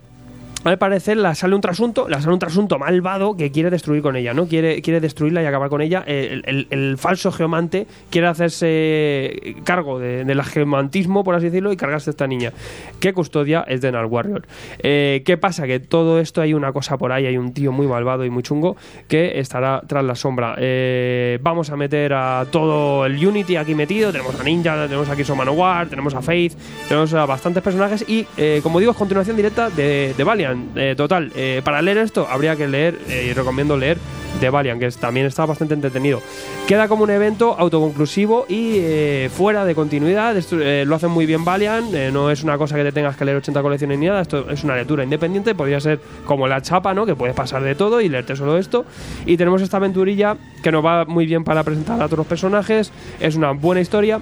al 0.63 0.77
parecer, 0.77 1.17
la 1.17 1.35
sale 1.35 1.55
un 1.55 1.61
trasunto, 1.61 2.07
la 2.07 2.21
sale 2.21 2.33
un 2.33 2.39
trasunto 2.39 2.79
malvado 2.79 3.35
que 3.35 3.51
quiere 3.51 3.69
destruir 3.69 4.01
con 4.01 4.15
ella, 4.15 4.33
¿no? 4.33 4.47
Quiere, 4.47 4.81
quiere 4.81 4.99
destruirla 5.01 5.43
y 5.43 5.45
acabar 5.45 5.69
con 5.69 5.81
ella. 5.81 6.03
El, 6.07 6.95
falso 6.97 7.31
geomante 7.31 7.85
quiere 8.09 8.27
hacerse 8.27 9.55
cargo 9.63 9.99
de- 9.99 10.23
del 10.25 10.41
geomantismo, 10.43 11.23
por 11.23 11.35
así 11.35 11.45
decirlo, 11.45 11.71
y 11.71 11.77
cargarse 11.77 12.09
a 12.09 12.11
esta 12.11 12.27
niña. 12.27 12.53
Que 12.99 13.13
custodia 13.13 13.65
es 13.67 13.81
Denal 13.81 14.05
Warrior. 14.05 14.47
Eh, 14.79 15.21
¿Qué 15.25 15.37
pasa? 15.37 15.67
Que 15.67 15.79
todo 15.79 16.19
esto 16.19 16.41
hay 16.41 16.53
una 16.53 16.71
cosa 16.71 16.97
por 16.97 17.11
ahí, 17.11 17.25
hay 17.25 17.37
un 17.37 17.53
tío 17.53 17.71
muy 17.71 17.87
malvado 17.87 18.23
y 18.25 18.29
muy 18.29 18.43
chungo 18.43 18.77
que 19.07 19.39
estará 19.39 19.81
tras 19.87 20.03
la 20.03 20.15
sombra. 20.15 20.55
Eh, 20.57 21.39
vamos 21.41 21.69
a 21.71 21.75
meter 21.75 22.13
a 22.13 22.45
todo 22.51 23.05
el 23.05 23.25
Unity 23.25 23.55
aquí 23.57 23.75
metido. 23.75 24.11
Tenemos 24.11 24.39
a 24.39 24.43
Ninja, 24.43 24.83
tenemos 24.87 25.09
aquí 25.09 25.23
a 25.29 25.35
Manowar, 25.35 25.87
tenemos 25.87 26.13
a 26.13 26.21
Faith, 26.21 26.53
tenemos 26.87 27.13
a 27.13 27.25
bastantes 27.25 27.61
personajes. 27.63 28.05
Y 28.07 28.25
eh, 28.37 28.59
como 28.63 28.79
digo, 28.79 28.91
es 28.91 28.97
continuación 28.97 29.35
directa 29.35 29.69
de, 29.69 30.13
de 30.15 30.23
Valiant. 30.23 30.52
Eh, 30.75 30.93
total, 30.97 31.31
eh, 31.35 31.61
para 31.63 31.81
leer 31.81 31.97
esto 31.97 32.27
habría 32.29 32.55
que 32.55 32.67
leer, 32.67 32.99
eh, 33.09 33.27
y 33.29 33.33
recomiendo 33.33 33.77
leer 33.77 33.97
de 34.39 34.49
Valiant, 34.49 34.79
que 34.79 34.89
también 34.91 35.25
está 35.25 35.45
bastante 35.45 35.73
entretenido. 35.73 36.21
Queda 36.67 36.87
como 36.87 37.03
un 37.03 37.11
evento 37.11 37.55
autoconclusivo 37.57 38.45
y 38.49 39.27
fuera 39.29 39.63
de 39.63 39.75
continuidad. 39.75 40.35
Esto, 40.35 40.55
lo 40.57 40.95
hacen 40.95 41.11
muy 41.11 41.25
bien 41.25 41.45
Valiant, 41.45 41.93
no 42.11 42.31
es 42.31 42.43
una 42.43 42.57
cosa 42.57 42.75
que 42.75 42.83
te 42.83 42.91
tengas 42.91 43.15
que 43.15 43.25
leer 43.25 43.37
80 43.37 43.61
colecciones 43.61 43.99
ni 43.99 44.07
nada, 44.07 44.21
esto 44.21 44.49
es 44.49 44.63
una 44.63 44.75
lectura 44.75 45.03
independiente, 45.03 45.53
podría 45.53 45.79
ser 45.79 45.99
como 46.25 46.47
la 46.47 46.61
chapa, 46.61 46.93
¿no? 46.95 47.05
Que 47.05 47.15
puedes 47.15 47.35
pasar 47.35 47.61
de 47.61 47.75
todo 47.75 48.01
y 48.01 48.09
leerte 48.09 48.35
solo 48.35 48.57
esto. 48.57 48.85
Y 49.25 49.37
tenemos 49.37 49.61
esta 49.61 49.77
aventurilla 49.77 50.35
que 50.63 50.71
nos 50.71 50.83
va 50.83 51.05
muy 51.05 51.27
bien 51.27 51.43
para 51.43 51.63
presentar 51.63 52.01
a 52.01 52.05
todos 52.05 52.19
los 52.19 52.27
personajes, 52.27 52.91
es 53.19 53.35
una 53.35 53.51
buena 53.51 53.81
historia. 53.81 54.19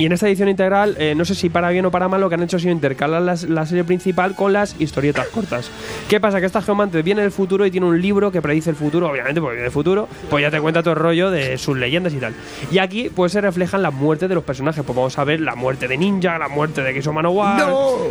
Y 0.00 0.06
en 0.06 0.12
esta 0.12 0.26
edición 0.26 0.48
integral, 0.48 0.96
eh, 0.98 1.14
no 1.14 1.26
sé 1.26 1.34
si 1.34 1.50
para 1.50 1.68
bien 1.68 1.84
o 1.84 1.90
para 1.90 2.08
mal, 2.08 2.22
lo 2.22 2.30
que 2.30 2.34
han 2.36 2.42
hecho 2.42 2.56
ha 2.56 2.60
sido 2.60 2.72
intercalar 2.72 3.20
las- 3.20 3.42
la 3.44 3.66
serie 3.66 3.84
principal 3.84 4.34
con 4.34 4.52
las 4.54 4.74
historietas 4.80 5.26
cortas. 5.28 5.70
¿Qué 6.08 6.18
pasa? 6.20 6.40
Que 6.40 6.46
esta 6.46 6.62
geomante 6.62 7.02
viene 7.02 7.20
del 7.20 7.30
futuro 7.30 7.66
y 7.66 7.70
tiene 7.70 7.86
un 7.86 8.00
libro 8.00 8.32
que 8.32 8.40
predice 8.40 8.70
el 8.70 8.76
futuro, 8.76 9.10
obviamente, 9.10 9.42
porque 9.42 9.56
viene 9.56 9.64
del 9.64 9.72
futuro, 9.72 10.08
pues 10.30 10.40
ya 10.40 10.50
te 10.50 10.58
cuenta 10.58 10.82
todo 10.82 10.94
el 10.94 11.00
rollo 11.00 11.30
de 11.30 11.58
sus 11.58 11.76
leyendas 11.76 12.14
y 12.14 12.16
tal. 12.16 12.32
Y 12.72 12.78
aquí, 12.78 13.10
pues 13.14 13.32
se 13.32 13.42
reflejan 13.42 13.82
las 13.82 13.92
muertes 13.92 14.28
de 14.30 14.34
los 14.34 14.42
personajes. 14.42 14.82
Pues 14.84 14.96
vamos 14.96 15.18
a 15.18 15.24
ver 15.24 15.40
la 15.42 15.54
muerte 15.54 15.86
de 15.86 15.98
Ninja, 15.98 16.38
la 16.38 16.48
muerte 16.48 16.82
de 16.82 16.94
Kiso 16.94 17.12
Manowar, 17.12 17.62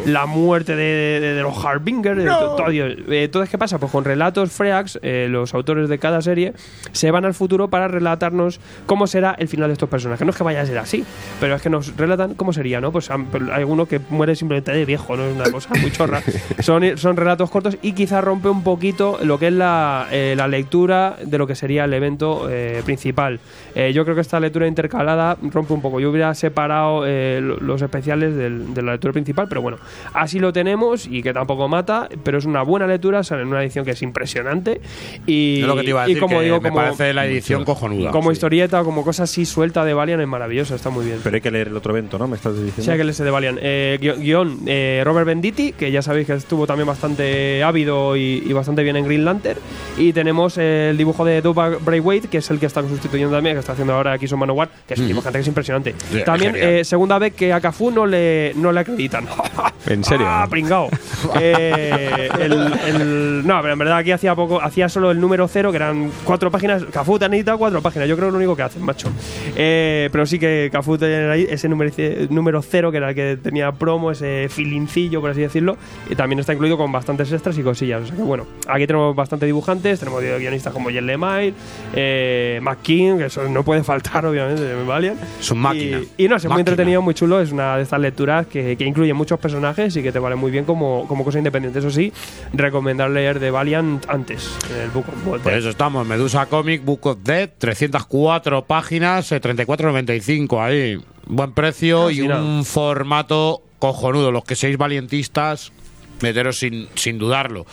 la 0.05 0.27
muerte 0.27 0.75
de, 0.75 1.19
de- 1.19 1.33
de 1.33 1.41
los 1.41 1.65
Harbinger, 1.65 2.15
de 2.15 2.25
to- 2.27 2.55
todo. 2.55 2.69
Dios. 2.69 2.93
Eh, 3.09 3.23
Entonces, 3.23 3.49
¿qué 3.49 3.57
pasa? 3.57 3.79
Pues 3.79 3.91
con 3.91 4.03
relatos 4.05 4.51
Freax, 4.51 4.99
eh, 5.01 5.25
los 5.27 5.55
autores 5.55 5.89
de 5.89 5.97
cada 5.97 6.21
serie, 6.21 6.53
se 6.91 7.09
van 7.09 7.25
al 7.25 7.33
futuro 7.33 7.69
para 7.69 7.87
relatarnos 7.87 8.59
cómo 8.85 9.07
será 9.07 9.35
el 9.39 9.47
final 9.47 9.69
de 9.69 9.73
estos 9.73 9.89
personajes. 9.89 10.23
No 10.23 10.29
es 10.29 10.37
que 10.37 10.43
vaya 10.43 10.61
a 10.61 10.65
ser 10.67 10.77
así, 10.77 11.03
pero 11.39 11.55
es 11.55 11.61
que 11.63 11.69
nos 11.69 11.78
nos 11.79 11.95
relatan 11.97 12.35
cómo 12.35 12.51
sería, 12.53 12.81
¿no? 12.81 12.91
Pues 12.91 13.09
han- 13.09 13.27
hay 13.51 13.63
uno 13.63 13.85
que 13.85 13.99
muere 14.09 14.35
simplemente 14.35 14.71
de 14.71 14.85
viejo, 14.85 15.15
¿no? 15.15 15.23
Es 15.25 15.35
una 15.35 15.49
cosa 15.51 15.69
muy 15.81 15.91
chorra. 15.91 16.21
son, 16.59 16.97
son 16.97 17.15
relatos 17.17 17.49
cortos 17.49 17.77
y 17.81 17.93
quizá 17.93 18.21
rompe 18.21 18.49
un 18.49 18.63
poquito 18.63 19.17
lo 19.23 19.39
que 19.39 19.47
es 19.47 19.53
la, 19.53 20.07
eh, 20.11 20.33
la 20.37 20.47
lectura 20.47 21.15
de 21.23 21.37
lo 21.37 21.47
que 21.47 21.55
sería 21.55 21.85
el 21.85 21.93
evento 21.93 22.47
eh, 22.49 22.81
principal. 22.85 23.39
Eh, 23.75 23.93
yo 23.93 24.03
creo 24.03 24.15
que 24.15 24.21
esta 24.21 24.39
lectura 24.39 24.67
intercalada 24.67 25.37
rompe 25.41 25.73
un 25.73 25.81
poco. 25.81 25.99
Yo 25.99 26.09
hubiera 26.11 26.33
separado 26.33 27.03
eh, 27.05 27.39
lo- 27.41 27.57
los 27.57 27.81
especiales 27.81 28.35
del- 28.35 28.73
de 28.73 28.81
la 28.81 28.91
lectura 28.93 29.13
principal, 29.13 29.47
pero 29.47 29.61
bueno, 29.61 29.77
así 30.13 30.39
lo 30.39 30.51
tenemos 30.53 31.07
y 31.07 31.21
que 31.23 31.33
tampoco 31.33 31.67
mata, 31.67 32.09
pero 32.23 32.37
es 32.37 32.45
una 32.45 32.61
buena 32.63 32.87
lectura, 32.87 33.23
sale 33.23 33.43
en 33.43 33.47
una 33.47 33.61
edición 33.63 33.85
que 33.85 33.91
es 33.91 34.01
impresionante 34.01 34.81
y, 35.25 35.61
lo 35.61 35.75
que 35.75 35.83
te 35.83 35.89
iba 35.89 36.03
a 36.03 36.05
y 36.09 36.13
decir, 36.13 36.21
como 36.21 36.39
que 36.39 36.45
digo, 36.45 36.59
me 36.61 36.69
como, 36.69 36.81
parece 36.81 37.13
la 37.13 37.25
edición 37.25 37.63
cojonuda. 37.63 38.11
como 38.11 38.29
Sí. 38.29 38.33
historieta, 38.33 38.83
como 38.83 39.03
cosa 39.03 39.23
así 39.23 39.45
suelta 39.45 39.83
de 39.85 39.93
Valiant 39.93 40.21
es 40.21 40.27
maravillosa, 40.27 40.75
está 40.75 40.89
muy 40.89 41.05
bien. 41.05 41.19
Pero 41.23 41.35
hay 41.35 41.41
que 41.41 41.51
leer 41.51 41.68
el 41.69 41.77
otro 41.77 41.91
evento, 41.91 42.17
¿no? 42.17 42.27
Me 42.27 42.35
estás 42.35 42.53
diciendo. 42.55 42.83
Sí, 42.83 42.91
hay 42.91 42.97
que 42.97 43.03
leerse 43.03 43.23
de 43.23 43.31
Valiant. 43.31 43.59
Eh, 43.61 43.97
guion 44.19 44.59
eh, 44.65 45.01
Robert 45.05 45.25
Benditti, 45.27 45.71
que 45.73 45.91
ya 45.91 46.01
sabéis 46.01 46.27
que 46.27 46.33
estuvo 46.33 46.65
también 46.67 46.87
bastante 46.87 47.63
ávido 47.63 48.15
y, 48.15 48.43
y 48.45 48.53
bastante 48.53 48.83
bien 48.83 48.95
en 48.95 49.05
Green 49.05 49.25
Lantern. 49.25 49.59
Y 49.97 50.13
tenemos 50.13 50.57
el 50.57 50.97
dibujo 50.97 51.25
de 51.25 51.41
Doug 51.41 51.55
Braithwaite, 51.83 52.27
que 52.27 52.37
es 52.39 52.49
el 52.49 52.59
que 52.59 52.65
está 52.65 52.81
sustituyendo 52.81 53.35
también, 53.35 53.55
que 53.55 53.59
está 53.59 53.73
haciendo 53.73 53.93
ahora 53.93 54.17
Kiso 54.17 54.37
Manowar, 54.37 54.69
que 54.87 54.93
es 54.93 54.99
un 54.99 55.05
Ujú. 55.05 55.09
dibujante 55.13 55.37
que 55.39 55.41
es 55.41 55.47
impresionante. 55.47 55.95
También, 56.25 56.55
eh, 56.57 56.83
segunda 56.83 57.17
vez 57.19 57.33
que 57.33 57.53
a 57.53 57.59
Cafu 57.61 57.91
no 57.91 58.05
le, 58.05 58.53
no 58.55 58.71
le 58.71 58.79
acreditan. 58.81 59.25
¿En 59.87 60.03
serio? 60.03 60.25
Ah, 60.27 60.47
pringao. 60.49 60.89
Eh, 61.41 62.29
el, 62.39 62.53
el- 62.87 63.41
no, 63.47 63.59
pero 63.61 63.73
en 63.73 63.79
verdad 63.79 63.97
aquí 63.97 64.11
hacía 64.11 64.35
poco, 64.35 64.61
hacía 64.61 64.87
solo 64.89 65.11
el 65.11 65.19
número 65.19 65.47
cero, 65.47 65.69
que 65.71 65.77
eran 65.77 66.11
cuatro 66.23 66.49
páginas. 66.51 66.83
Cafu 66.91 67.19
te 67.19 67.25
han 67.25 67.33
editado 67.33 67.57
cuatro 67.57 67.81
páginas, 67.81 68.07
yo 68.07 68.15
creo 68.15 68.27
que 68.27 68.29
es 68.29 68.33
lo 68.33 68.37
único 68.39 68.55
que 68.55 68.63
hacen, 68.63 68.81
macho. 68.83 69.09
Pero 69.55 70.25
sí 70.25 70.39
que 70.39 70.69
Cafu 70.71 70.97
tenía 70.97 71.31
ahí 71.31 71.45
ese 71.49 71.69
número, 71.69 71.91
número 72.29 72.61
cero, 72.61 72.91
que 72.91 72.97
era 72.97 73.09
el 73.09 73.15
que 73.15 73.37
tenía 73.37 73.71
promo, 73.71 74.11
ese 74.11 74.47
filincillo, 74.49 75.21
por 75.21 75.31
así 75.31 75.41
decirlo, 75.41 75.77
y 76.09 76.15
también 76.15 76.39
está 76.39 76.53
incluido 76.53 76.77
con 76.77 76.91
bastantes 76.91 77.31
extras 77.31 77.57
y 77.57 77.63
cosillas. 77.63 78.03
O 78.03 78.05
sea 78.07 78.15
que 78.15 78.21
bueno, 78.21 78.45
aquí 78.67 78.87
tenemos 78.87 79.15
bastante 79.15 79.45
dibujantes, 79.45 79.99
tenemos 79.99 80.21
guionistas 80.21 80.73
como 80.73 80.89
Jen 80.89 81.05
Lemire, 81.05 81.53
eh, 81.93 82.61
que 82.83 83.25
eso 83.25 83.47
no 83.47 83.63
puede 83.63 83.83
faltar, 83.83 84.25
obviamente, 84.25 84.61
de 84.61 84.83
Valiant. 84.83 85.19
Es 85.39 85.51
un 85.51 85.59
máquina. 85.59 85.99
Y, 86.17 86.25
y 86.25 86.27
no, 86.27 86.35
es 86.35 86.45
muy 86.47 86.59
entretenido, 86.59 87.01
muy 87.01 87.13
chulo. 87.13 87.39
Es 87.39 87.51
una 87.51 87.77
de 87.77 87.83
estas 87.83 87.99
lecturas 87.99 88.47
que, 88.47 88.75
que 88.77 88.85
incluye 88.85 89.13
muchos 89.13 89.39
personajes 89.39 89.95
y 89.95 90.03
que 90.03 90.11
te 90.11 90.19
vale 90.19 90.35
muy 90.35 90.51
bien 90.51 90.65
como, 90.65 91.07
como 91.07 91.23
cosa 91.23 91.37
independiente. 91.37 91.79
Eso 91.79 91.91
sí, 91.91 92.11
recomendar 92.53 93.09
leer 93.09 93.39
de 93.39 93.51
Valiant 93.51 94.05
antes, 94.09 94.57
en 94.73 94.81
el 94.81 94.89
Book 94.89 95.05
of 95.09 95.25
Bold. 95.25 95.43
Por 95.43 95.53
eso 95.53 95.69
estamos, 95.69 96.05
Medusa 96.07 96.45
Comic, 96.47 96.83
Book 96.83 97.05
of 97.05 97.19
Dead, 97.23 97.49
304 97.57 98.65
páginas, 98.65 99.31
eh, 99.31 99.41
34.95 99.41 100.61
ahí. 100.61 100.99
Buen 101.29 101.53
precio 101.53 102.07
Casi 102.07 102.17
y 102.17 102.21
un 102.23 102.65
formato 102.65 103.61
cojonudo. 103.77 104.31
Los 104.31 104.43
que 104.43 104.55
seáis 104.55 104.77
valientistas, 104.77 105.71
meteros 106.21 106.57
sin, 106.59 106.87
sin 106.95 107.17
dudarlo. 107.17 107.65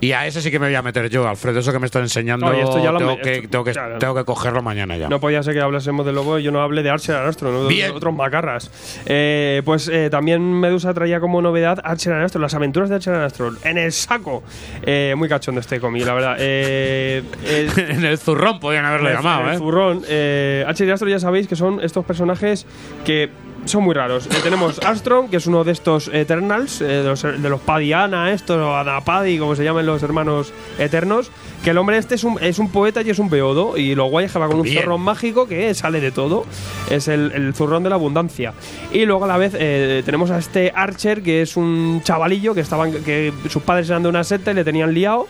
Y 0.00 0.12
a 0.12 0.26
ese 0.26 0.40
sí 0.40 0.50
que 0.50 0.58
me 0.58 0.66
voy 0.66 0.74
a 0.74 0.82
meter 0.82 1.08
yo, 1.10 1.28
Alfredo. 1.28 1.60
Eso 1.60 1.72
que 1.72 1.78
me 1.78 1.86
estás 1.86 2.02
enseñando, 2.02 2.46
No, 2.46 2.56
y 2.56 2.60
esto 2.60 2.82
ya 2.82 2.92
lo 2.92 2.98
tengo, 2.98 3.16
me- 3.16 3.22
que, 3.22 3.34
esto- 3.36 3.48
tengo, 3.50 3.64
que, 3.64 3.72
claro. 3.72 3.98
tengo 3.98 4.14
que 4.14 4.24
cogerlo 4.24 4.62
mañana 4.62 4.96
ya. 4.96 5.08
No 5.08 5.20
podía 5.20 5.42
ser 5.42 5.54
que 5.54 5.60
hablásemos 5.60 6.04
de 6.06 6.12
Lobo 6.12 6.38
y 6.38 6.42
yo 6.42 6.50
no 6.52 6.60
hable 6.62 6.82
de 6.82 6.90
Archer 6.90 7.16
Astro, 7.16 7.52
¿no? 7.52 7.64
de 7.68 7.90
otros 7.90 8.14
macarras. 8.14 8.70
Eh, 9.06 9.62
pues 9.64 9.88
eh, 9.88 10.08
también 10.10 10.42
Medusa 10.60 10.92
traía 10.94 11.20
como 11.20 11.42
novedad 11.42 11.78
Archer 11.84 12.12
Astro, 12.14 12.40
las 12.40 12.54
aventuras 12.54 12.88
de 12.88 12.96
Archer 12.96 13.14
Astro, 13.14 13.52
en 13.64 13.78
el 13.78 13.92
saco. 13.92 14.42
Eh, 14.82 15.14
muy 15.16 15.28
cachondo 15.28 15.60
este 15.60 15.80
cómic, 15.80 16.04
la 16.06 16.14
verdad. 16.14 16.36
Eh, 16.38 17.22
eh, 17.44 17.68
en 17.76 18.04
el 18.04 18.18
zurrón 18.18 18.60
podían 18.60 18.84
haberlo 18.84 19.08
En 19.08 19.12
el- 19.16 19.18
llamado, 19.22 19.42
en 19.42 19.48
el 19.48 19.54
¿eh? 19.54 19.58
zurrón. 19.58 20.02
Eh, 20.08 20.64
Archer 20.66 20.90
Astro 20.92 21.08
ya 21.08 21.18
sabéis 21.18 21.46
que 21.48 21.56
son 21.56 21.80
estos 21.82 22.04
personajes 22.04 22.66
que 23.04 23.30
son 23.64 23.84
muy 23.84 23.94
raros. 23.94 24.26
Eh, 24.26 24.30
tenemos 24.42 24.78
Armstrong, 24.80 25.28
que 25.30 25.36
es 25.36 25.46
uno 25.46 25.64
de 25.64 25.72
estos 25.72 26.08
Eternals, 26.08 26.80
eh, 26.80 26.86
de, 26.86 27.04
los, 27.04 27.22
de 27.22 27.48
los 27.48 27.60
estos, 28.30 28.56
o 28.56 28.76
Adapadi, 28.76 29.38
como 29.38 29.56
se 29.56 29.64
llaman 29.64 29.86
los 29.86 30.02
hermanos 30.02 30.52
eternos. 30.78 31.30
Que 31.62 31.70
el 31.70 31.78
hombre 31.78 31.96
este 31.96 32.16
es 32.16 32.24
un, 32.24 32.38
es 32.42 32.58
un 32.58 32.70
poeta 32.70 33.02
y 33.02 33.10
es 33.10 33.18
un 33.20 33.30
beodo. 33.30 33.76
Y 33.76 33.94
lo 33.94 34.06
guay 34.06 34.26
es 34.26 34.32
que 34.32 34.38
va 34.38 34.48
con 34.48 34.56
un 34.56 34.62
Bien. 34.62 34.82
zurrón 34.82 35.00
mágico 35.00 35.46
que 35.46 35.72
sale 35.74 36.00
de 36.00 36.10
todo. 36.10 36.44
Es 36.90 37.06
el, 37.06 37.30
el 37.34 37.54
zurrón 37.54 37.84
de 37.84 37.88
la 37.90 37.94
abundancia. 37.94 38.52
Y 38.92 39.04
luego 39.04 39.24
a 39.26 39.28
la 39.28 39.36
vez 39.36 39.52
eh, 39.56 40.02
tenemos 40.04 40.30
a 40.32 40.38
este 40.38 40.72
Archer, 40.74 41.22
que 41.22 41.40
es 41.42 41.56
un 41.56 42.00
chavalillo 42.02 42.52
que 42.54 42.60
estaban 42.62 42.92
que 43.04 43.32
sus 43.48 43.62
padres 43.62 43.88
eran 43.90 44.02
de 44.02 44.08
una 44.08 44.24
secta 44.24 44.50
y 44.50 44.54
le 44.54 44.64
tenían 44.64 44.92
liado. 44.92 45.28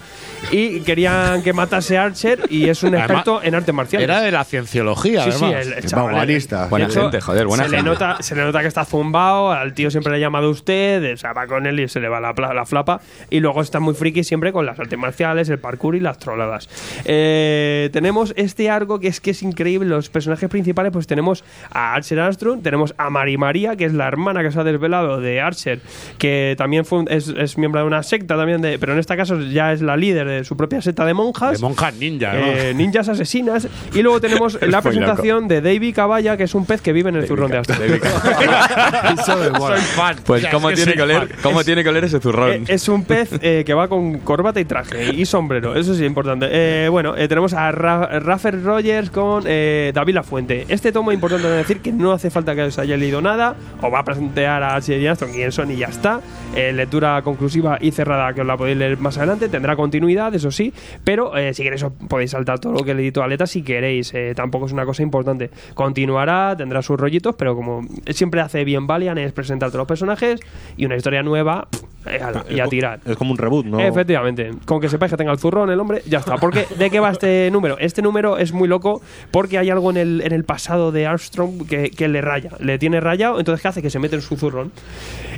Y 0.50 0.80
querían 0.80 1.42
que 1.42 1.52
matase 1.52 1.98
a 1.98 2.04
Archer. 2.04 2.40
Y 2.48 2.68
es 2.68 2.82
un 2.82 2.90
Además, 2.94 3.10
experto 3.10 3.42
en 3.42 3.54
artes 3.54 3.74
marciales. 3.74 4.04
Era 4.04 4.22
de 4.22 4.30
la 4.30 4.44
cienciología, 4.44 5.24
Sí, 5.24 5.32
sí, 5.32 5.44
además. 5.44 5.66
el, 5.66 5.72
el 5.74 5.84
chaval, 5.86 6.06
Vanguardista. 6.06 6.62
de 6.64 6.68
Buena 6.70 6.86
hecho, 6.86 7.02
gente, 7.02 7.20
joder, 7.20 7.46
buena 7.46 7.64
se 7.64 7.70
Le 7.70 7.76
gente. 7.76 7.90
nota, 7.90 8.16
se 8.20 8.34
le 8.34 8.42
nota 8.42 8.60
que 8.62 8.68
está 8.68 8.84
zumbado, 8.86 9.52
al 9.52 9.74
tío 9.74 9.90
siempre 9.90 10.10
le 10.12 10.16
ha 10.16 10.20
llamado 10.20 10.48
usted, 10.50 11.12
o 11.12 11.16
sea, 11.18 11.34
va 11.34 11.46
con 11.46 11.66
él 11.66 11.78
y 11.78 11.88
se 11.88 12.00
le 12.00 12.08
va 12.08 12.20
la, 12.20 12.32
la 12.54 12.64
flapa. 12.64 13.00
Y 13.28 13.40
luego 13.40 13.60
está 13.60 13.80
muy 13.80 13.92
friki 13.94 14.24
siempre 14.24 14.50
con 14.52 14.64
las 14.64 14.78
artes 14.80 14.98
marciales, 14.98 15.48
el 15.50 15.58
parkour 15.58 15.94
y 15.94 16.00
las 16.00 16.18
troladas. 16.22 16.68
Eh, 17.04 17.90
tenemos 17.92 18.32
este 18.36 18.70
arco 18.70 18.98
que 19.00 19.08
es 19.08 19.20
que 19.20 19.30
es 19.32 19.42
increíble. 19.42 19.88
Los 19.88 20.08
personajes 20.08 20.48
principales, 20.48 20.92
pues 20.92 21.06
tenemos 21.06 21.44
a 21.70 21.94
Archer 21.94 22.20
Armstrong, 22.20 22.62
tenemos 22.62 22.94
a 22.98 23.10
Mari 23.10 23.36
María, 23.36 23.76
que 23.76 23.84
es 23.84 23.92
la 23.92 24.06
hermana 24.08 24.42
que 24.42 24.50
se 24.50 24.60
ha 24.60 24.64
desvelado 24.64 25.20
de 25.20 25.40
Archer, 25.40 25.80
que 26.18 26.54
también 26.56 26.84
fue 26.84 27.00
un- 27.00 27.08
es, 27.10 27.28
es 27.28 27.58
miembro 27.58 27.80
de 27.80 27.86
una 27.86 28.02
secta 28.02 28.36
también, 28.36 28.62
de, 28.62 28.78
pero 28.78 28.92
en 28.92 28.98
este 28.98 29.16
caso 29.16 29.40
ya 29.40 29.72
es 29.72 29.82
la 29.82 29.96
líder 29.96 30.26
de 30.26 30.44
su 30.44 30.56
propia 30.56 30.80
secta 30.80 31.04
de 31.04 31.14
monjas. 31.14 31.60
De 31.60 31.66
monjas 31.66 31.94
ninja, 31.96 32.32
¿no? 32.32 32.46
Eh, 32.46 32.72
ninjas 32.74 33.08
asesinas. 33.08 33.68
Y 33.94 34.02
luego 34.02 34.20
tenemos 34.20 34.58
la 34.62 34.80
presentación 34.82 35.48
de 35.48 35.60
David 35.60 35.94
Caballa, 35.94 36.36
que 36.36 36.44
es 36.44 36.54
un 36.54 36.66
pez 36.66 36.80
que 36.80 36.92
vive 36.92 37.10
en 37.10 37.16
el 37.16 37.26
zurrón 37.26 37.50
de 37.50 37.58
mola. 39.58 39.76
Soy 39.76 39.80
fan. 39.80 40.16
Pues 40.24 40.42
Ya, 40.42 40.48
es 40.48 40.54
cómo 40.54 40.68
que 40.68 40.74
tiene 40.74 40.94
que 40.94 41.02
oler, 41.02 41.28
fan. 41.28 41.38
cómo 41.42 41.64
tiene 41.64 41.82
que 41.82 41.88
oler 41.88 42.04
ese 42.04 42.20
zurrón. 42.20 42.52
Eh, 42.52 42.64
es 42.68 42.88
un 42.88 43.04
pez 43.04 43.30
eh, 43.40 43.62
que 43.64 43.74
va 43.74 43.88
con 43.88 44.18
corbata 44.20 44.60
y 44.60 44.64
traje 44.64 45.12
y 45.14 45.24
sombrero, 45.26 45.74
eso 45.74 45.94
sí 45.94 46.04
importante. 46.12 46.48
Eh, 46.50 46.88
bueno, 46.88 47.16
eh, 47.16 47.26
tenemos 47.26 47.52
a 47.54 47.72
Ra- 47.72 48.20
Rafael 48.20 48.62
Rogers 48.62 49.10
con 49.10 49.44
eh, 49.46 49.90
David 49.94 50.14
Lafuente. 50.14 50.66
Este 50.68 50.92
tomo 50.92 51.10
es 51.10 51.16
importante 51.16 51.48
decir 51.48 51.80
que 51.80 51.90
no 51.92 52.12
hace 52.12 52.30
falta 52.30 52.54
que 52.54 52.62
os 52.62 52.78
haya 52.78 52.96
leído 52.96 53.20
nada, 53.20 53.56
os 53.80 53.92
va 53.92 53.98
a 54.00 54.04
presentar 54.04 54.62
a 54.62 54.78
Sherry 54.78 55.06
Aston 55.06 55.32
quién 55.32 55.50
son 55.52 55.70
y 55.70 55.76
ya 55.76 55.86
está. 55.88 56.20
Eh, 56.54 56.72
lectura 56.72 57.20
conclusiva 57.22 57.78
y 57.80 57.90
cerrada 57.90 58.32
que 58.34 58.42
os 58.42 58.46
la 58.46 58.56
podéis 58.56 58.76
leer 58.76 58.98
más 58.98 59.16
adelante, 59.18 59.48
tendrá 59.48 59.74
continuidad, 59.74 60.34
eso 60.34 60.50
sí, 60.50 60.72
pero 61.02 61.32
si 61.52 61.62
queréis 61.62 61.82
os 61.82 61.92
podéis 62.08 62.30
saltar 62.32 62.58
todo 62.58 62.72
lo 62.72 62.84
que 62.84 62.94
le 62.94 63.02
edito 63.02 63.22
a 63.22 63.24
Aleta 63.24 63.46
si 63.46 63.62
queréis, 63.62 64.12
tampoco 64.36 64.66
es 64.66 64.72
una 64.72 64.84
cosa 64.84 65.02
importante. 65.02 65.50
Continuará, 65.74 66.54
tendrá 66.56 66.82
sus 66.82 66.98
rollitos, 67.00 67.34
pero 67.36 67.54
como 67.56 67.80
siempre 68.10 68.40
hace 68.40 68.64
bien 68.64 68.86
Valiant 68.86 69.18
es 69.18 69.32
presentar 69.32 69.70
todos 69.70 69.78
los 69.80 69.88
personajes 69.88 70.40
y 70.76 70.84
una 70.84 70.96
historia 70.96 71.22
nueva 71.22 71.68
eh, 72.06 72.20
ala, 72.22 72.44
y 72.48 72.60
a 72.60 72.66
tirar. 72.66 73.00
Es 73.04 73.16
como 73.16 73.32
un 73.32 73.38
reboot, 73.38 73.66
¿no? 73.66 73.80
Efectivamente, 73.80 74.50
con 74.66 74.80
que 74.80 74.88
sepáis 74.88 75.10
que 75.12 75.16
tenga 75.16 75.32
el 75.32 75.38
zurrón 75.38 75.70
el 75.70 75.78
hombre, 75.80 76.02
ya 76.06 76.18
está. 76.18 76.36
Porque 76.36 76.66
¿de 76.78 76.90
qué 76.90 77.00
va 77.00 77.10
este 77.10 77.50
número? 77.50 77.78
Este 77.78 78.02
número 78.02 78.38
es 78.38 78.52
muy 78.52 78.68
loco 78.68 79.00
porque 79.30 79.58
hay 79.58 79.70
algo 79.70 79.90
en 79.90 79.96
el, 79.96 80.20
en 80.24 80.32
el 80.32 80.44
pasado 80.44 80.92
de 80.92 81.06
Armstrong 81.06 81.66
que, 81.66 81.90
que 81.90 82.08
le 82.08 82.20
raya, 82.20 82.50
le 82.58 82.78
tiene 82.78 83.00
rayado, 83.00 83.38
entonces 83.38 83.62
¿qué 83.62 83.68
hace? 83.68 83.82
Que 83.82 83.90
se 83.90 83.98
mete 83.98 84.16
en 84.16 84.22
su 84.22 84.36
zurrón. 84.36 84.72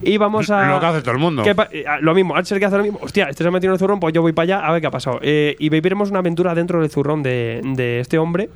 Y 0.03 0.17
vamos 0.17 0.51
a. 0.51 0.73
Lo 0.75 0.81
que 0.81 0.87
hace 0.87 1.01
todo 1.03 1.13
el 1.13 1.19
mundo. 1.19 1.43
¿Qué 1.43 1.55
pa- 1.55 1.69
eh, 1.71 1.85
lo 2.01 2.15
mismo, 2.15 2.35
Archer 2.37 2.59
que 2.59 2.65
hace 2.65 2.77
lo 2.77 2.83
mismo. 2.83 2.99
Hostia, 3.03 3.25
este 3.29 3.43
se 3.45 3.49
ha 3.49 3.53
metido 3.53 3.71
en 3.71 3.75
el 3.75 3.79
zurrón, 3.79 4.01
pues 4.01 4.13
yo 4.15 4.23
voy 4.23 4.33
para 4.33 4.45
allá 4.57 4.67
a 4.67 4.73
ver 4.73 4.81
qué 4.81 4.87
ha 4.87 4.91
pasado. 4.91 5.19
Eh, 5.23 5.57
y 5.59 5.69
viviremos 5.69 6.11
una 6.11 6.19
aventura 6.21 6.55
dentro 6.55 6.81
del 6.81 6.91
zurrón 6.91 7.23
de, 7.23 7.61
de 7.63 8.01
este 8.01 8.19
hombre. 8.19 8.49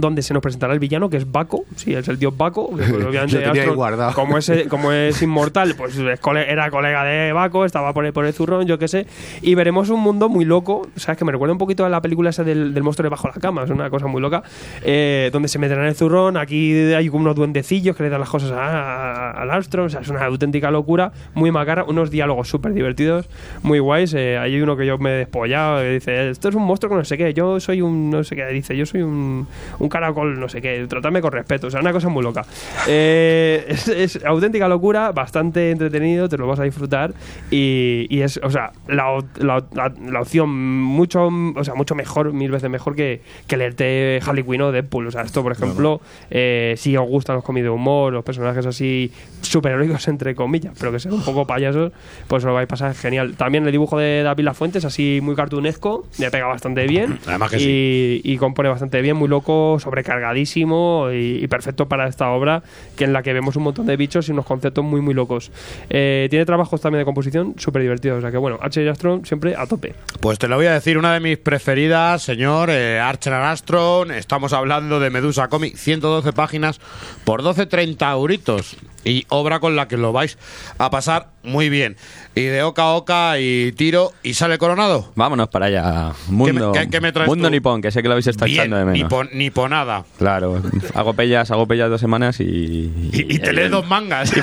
Donde 0.00 0.22
se 0.22 0.32
nos 0.34 0.42
presentará 0.42 0.72
el 0.72 0.78
villano, 0.78 1.08
que 1.10 1.16
es 1.16 1.30
Baco. 1.30 1.64
Sí, 1.76 1.94
es 1.94 2.06
el 2.08 2.18
dios 2.18 2.36
Baco. 2.36 2.68
que, 2.76 2.84
pues, 2.84 3.04
obviamente, 3.04 3.66
guardado. 3.70 4.12
como 4.14 4.38
es, 4.38 4.50
como 4.68 4.92
es 4.92 5.20
inmortal, 5.22 5.74
pues 5.76 5.96
es 5.96 6.20
cole- 6.20 6.50
era 6.50 6.70
colega 6.70 7.04
de 7.04 7.32
Baco, 7.32 7.64
estaba 7.64 7.92
por 7.92 8.04
el, 8.06 8.12
por 8.12 8.24
el 8.26 8.32
zurrón, 8.32 8.66
yo 8.66 8.78
qué 8.78 8.88
sé. 8.88 9.06
Y 9.42 9.54
veremos 9.54 9.90
un 9.90 10.00
mundo 10.00 10.28
muy 10.28 10.44
loco, 10.44 10.88
¿sabes? 10.96 11.18
Que 11.18 11.24
me 11.24 11.32
recuerda 11.32 11.52
un 11.52 11.58
poquito 11.58 11.84
a 11.84 11.88
la 11.88 12.00
película 12.00 12.30
esa 12.30 12.44
del, 12.44 12.74
del 12.74 12.82
monstruo 12.82 13.04
debajo 13.04 13.28
de 13.28 13.34
la 13.34 13.40
cama, 13.40 13.64
es 13.64 13.70
una 13.70 13.90
cosa 13.90 14.06
muy 14.06 14.20
loca. 14.22 14.42
eh, 14.82 15.30
donde 15.32 15.48
se 15.48 15.58
meterán 15.58 15.86
el 15.86 15.94
zurrón, 15.94 16.36
aquí 16.36 16.72
hay 16.92 17.08
unos 17.08 17.34
duendecillos 17.34 17.96
que 17.96 18.02
le 18.04 18.08
dan 18.08 18.20
las 18.20 18.28
cosas 18.28 18.50
a, 18.52 19.30
a- 19.30 19.30
al 19.42 19.50
Armstrong, 19.50 19.86
o 19.86 19.88
sea, 19.90 20.00
es 20.00 20.08
una 20.08 20.24
auténtica 20.24 20.70
locura, 20.70 21.12
muy 21.34 21.50
macara, 21.50 21.84
unos 21.84 22.10
diálogos 22.10 22.48
súper 22.48 22.72
divertidos, 22.74 23.28
muy 23.62 23.78
guays. 23.78 24.14
eh, 24.14 24.38
hay 24.38 24.60
uno 24.60 24.76
que 24.76 24.86
yo 24.86 24.98
me 24.98 25.10
he 25.10 25.16
despollado, 25.18 25.80
que 25.80 25.90
dice, 25.90 26.30
esto 26.30 26.48
es 26.48 26.54
un 26.54 26.62
monstruo 26.64 26.88
con 26.90 26.98
no 26.98 27.04
sé 27.04 27.16
qué, 27.18 27.32
yo 27.34 27.60
soy 27.60 27.82
un, 27.82 28.10
no 28.10 28.24
sé 28.24 28.36
qué, 28.36 28.46
dice, 28.46 28.76
yo 28.76 28.86
soy 28.86 29.02
un, 29.02 29.46
un 29.78 29.87
caracol, 29.88 30.38
no 30.40 30.48
sé 30.48 30.60
qué, 30.60 30.86
tratadme 30.88 31.20
con 31.20 31.32
respeto, 31.32 31.66
o 31.66 31.70
sea, 31.70 31.80
una 31.80 31.92
cosa 31.92 32.08
muy 32.08 32.22
loca. 32.22 32.44
Eh, 32.86 33.64
es, 33.68 33.88
es 33.88 34.24
auténtica 34.24 34.68
locura, 34.68 35.12
bastante 35.12 35.70
entretenido, 35.70 36.28
te 36.28 36.36
lo 36.36 36.46
vas 36.46 36.58
a 36.60 36.64
disfrutar 36.64 37.12
y, 37.50 38.06
y 38.10 38.20
es, 38.22 38.38
o 38.42 38.50
sea, 38.50 38.72
la, 38.88 39.18
la, 39.38 39.64
la- 39.74 39.92
la 40.10 40.20
opción 40.20 40.50
mucho, 40.50 41.28
o 41.28 41.64
sea, 41.64 41.74
mucho 41.74 41.94
mejor, 41.94 42.32
mil 42.32 42.50
veces 42.50 42.70
mejor 42.70 42.94
que, 42.96 43.20
que 43.46 43.56
leerte 43.56 44.20
Harley 44.24 44.44
Quinn 44.44 44.62
o 44.62 44.72
Deadpool. 44.72 45.06
O 45.06 45.10
sea, 45.10 45.22
esto, 45.22 45.42
por 45.42 45.52
ejemplo, 45.52 46.00
eh, 46.30 46.74
si 46.76 46.96
os 46.96 47.06
gustan 47.08 47.36
los 47.36 47.44
cómics 47.44 47.64
de 47.64 47.70
humor, 47.70 48.12
los 48.12 48.24
personajes 48.24 48.64
así 48.66 49.12
superheroicos, 49.42 50.06
entre 50.08 50.34
comillas, 50.34 50.74
pero 50.78 50.92
que 50.92 50.98
sean 51.00 51.14
un 51.14 51.22
poco 51.22 51.46
payasos, 51.46 51.92
pues 52.26 52.44
lo 52.44 52.54
vais 52.54 52.64
a 52.64 52.68
pasar 52.68 52.94
genial. 52.94 53.34
También 53.36 53.64
el 53.66 53.72
dibujo 53.72 53.98
de 53.98 54.22
David 54.22 54.44
Lafuentes, 54.44 54.84
así 54.84 55.20
muy 55.22 55.34
cartunesco, 55.34 56.06
me 56.18 56.30
pega 56.30 56.46
bastante 56.46 56.86
bien. 56.86 57.18
Además 57.26 57.50
que 57.50 57.58
y, 57.60 58.20
y 58.24 58.36
compone 58.36 58.68
bastante 58.68 59.00
bien, 59.02 59.16
muy 59.16 59.28
loco, 59.28 59.77
sobrecargadísimo 59.78 61.08
y, 61.12 61.46
perfecto 61.48 61.88
para 61.88 62.08
esta 62.08 62.30
obra, 62.30 62.62
que 62.96 63.04
en 63.04 63.12
la 63.12 63.22
que 63.22 63.32
vemos 63.32 63.56
un 63.56 63.64
montón 63.64 63.86
de 63.86 63.96
bichos 63.96 64.28
y 64.28 64.32
unos 64.32 64.46
conceptos 64.46 64.84
muy, 64.84 65.00
muy 65.00 65.14
locos. 65.14 65.50
Eh, 65.90 66.26
tiene 66.30 66.44
trabajos 66.44 66.80
también 66.80 67.00
de 67.00 67.04
composición 67.04 67.54
súper 67.56 67.82
divertidos, 67.82 68.18
o 68.18 68.20
sea 68.20 68.30
que 68.30 68.38
bueno, 68.38 68.58
H. 68.60 68.88
Astron 68.88 69.24
siempre 69.24 69.54
a 69.56 69.66
tope. 69.66 69.94
Pues 70.20 70.38
te 70.38 70.48
lo 70.48 70.56
voy 70.56 70.66
a 70.66 70.72
decir, 70.72 70.98
una 70.98 71.12
de 71.14 71.20
mis 71.20 71.38
preferidas, 71.38 72.22
señor, 72.22 72.70
eh, 72.70 72.98
Archer 72.98 73.34
Astron. 73.34 74.10
Estamos 74.10 74.52
hablando 74.52 75.00
de 75.00 75.10
Medusa 75.10 75.48
Comic, 75.48 75.76
112 75.76 76.32
páginas 76.32 76.80
por 77.24 77.42
12.30 77.42 78.12
euritos. 78.12 78.76
Y 79.04 79.24
obra 79.28 79.60
con 79.60 79.76
la 79.76 79.86
que 79.88 79.96
lo 79.96 80.12
vais 80.12 80.36
a 80.78 80.90
pasar 80.90 81.28
muy 81.42 81.68
bien. 81.70 81.96
Y 82.34 82.42
de 82.42 82.62
oca 82.62 82.82
a 82.82 82.94
oca 82.94 83.38
y 83.38 83.72
tiro 83.72 84.12
y 84.22 84.34
sale 84.34 84.58
coronado. 84.58 85.12
Vámonos 85.14 85.48
para 85.48 85.66
allá. 85.66 86.12
Mundo, 86.28 86.72
qué- 86.72 86.88
qué 86.90 87.00
me 87.00 87.12
traes 87.12 87.28
mundo 87.28 87.46
tú? 87.48 87.52
nipón, 87.52 87.80
que 87.80 87.90
sé 87.90 88.02
que 88.02 88.08
lo 88.08 88.12
habéis 88.14 88.26
estado 88.26 88.46
Bien, 88.46 88.60
echando 88.62 88.76
de 88.76 88.84
menos. 88.84 89.08
pon- 89.08 89.30
ni 89.32 89.50
ponada. 89.50 90.04
Claro, 90.18 90.60
hago 90.94 91.14
pellas, 91.14 91.50
hago 91.50 91.66
pellas 91.66 91.88
dos 91.90 92.00
semanas 92.00 92.40
y. 92.40 92.44
Y, 92.44 93.26
y 93.34 93.38
te 93.38 93.52
lees 93.52 93.70
dos 93.70 93.86
mangas. 93.86 94.32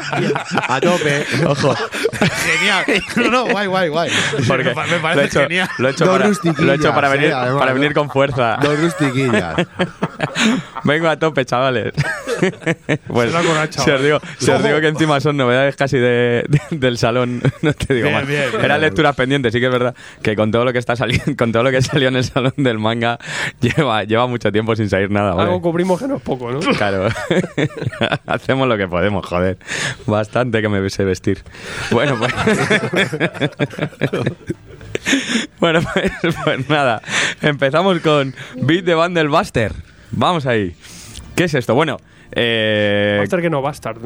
A 0.68 0.80
tope. 0.80 1.24
Ojo. 1.46 1.74
Genial. 1.74 2.84
No, 3.16 3.30
no, 3.30 3.46
guay, 3.50 3.66
guay, 3.66 3.88
guay. 3.88 4.10
Porque 4.46 4.64
me, 4.64 4.74
pa- 4.74 4.84
me 4.84 4.90
lo 4.90 4.96
he 4.96 5.00
parece 5.00 5.24
hecho, 5.26 5.40
genial. 5.42 5.68
lo 5.78 5.88
he 5.88 5.90
hecho 5.92 6.04
Dos 6.04 6.14
para, 6.16 6.26
rustiquillas, 6.28 6.60
lo 6.66 6.72
he 6.72 6.76
hecho 6.76 6.94
para 6.94 7.08
eh, 7.08 7.12
venir, 7.18 7.32
además, 7.32 7.58
para 7.60 7.72
venir 7.72 7.94
con 7.94 8.10
fuerza. 8.10 8.58
Dos 8.62 8.78
rustiquillas. 8.80 9.54
Vengo 10.84 11.08
a 11.08 11.18
tope, 11.18 11.44
chavales. 11.44 11.92
pues, 13.06 13.32
si 13.70 13.90
os, 13.90 14.02
digo, 14.02 14.18
si 14.38 14.50
os 14.50 14.62
digo 14.62 14.80
que 14.80 14.88
encima 14.88 15.20
son 15.20 15.36
novedades 15.36 15.76
casi 15.76 15.98
de, 15.98 16.44
de- 16.48 16.76
del 16.78 16.96
salón, 16.98 17.42
no 17.62 17.72
te 17.74 17.94
digo 17.94 18.08
Bien, 18.08 18.18
más. 18.20 18.26
bien, 18.26 18.50
bien. 18.50 18.64
Eran 18.64 18.80
lecturas 18.80 19.14
pendientes, 19.14 19.52
sí 19.52 19.60
que 19.60 19.66
es 19.66 19.72
verdad 19.72 19.94
que 20.22 20.34
con 20.36 20.50
todo 20.50 20.64
lo 20.64 20.72
que 20.72 20.78
está 20.78 20.96
saliendo, 20.96 21.36
con 21.36 21.52
todo 21.52 21.62
lo 21.64 21.70
que 21.70 21.82
salió 21.82 22.08
en 22.08 22.16
el 22.16 22.24
salón 22.24 22.54
del 22.56 22.78
manga, 22.78 23.18
lleva, 23.60 24.04
lleva 24.04 24.26
mucho 24.26 24.50
tiempo 24.50 24.74
sin 24.76 24.88
salir 24.88 25.10
nada. 25.10 25.32
Algo 25.40 25.60
cubrimos 25.60 26.00
que 26.00 26.08
no 26.08 26.16
es 26.16 26.22
poco, 26.22 26.50
¿no? 26.50 26.60
Claro, 26.60 27.08
hacemos 28.26 28.66
lo 28.68 28.76
que 28.76 28.88
podemos, 28.88 29.26
joder. 29.26 29.58
Bastante 30.06 30.62
que 30.62 30.68
me 30.68 30.88
sé 30.90 31.04
vestir. 31.04 31.42
Bueno, 31.90 32.18
pues. 32.18 32.32
bueno, 35.60 35.80
pues, 35.92 36.12
pues 36.44 36.68
nada. 36.68 37.02
Empezamos 37.42 38.00
con 38.00 38.34
Beat 38.56 38.84
Bundle 38.94 39.28
Buster. 39.28 39.72
Vamos 40.10 40.46
ahí. 40.46 40.74
¿Qué 41.36 41.44
es 41.44 41.54
esto? 41.54 41.74
Bueno, 41.74 41.98
eh, 42.32 43.16
Buster 43.20 43.40
que 43.40 43.50
no 43.50 43.62
Bastard. 43.62 43.98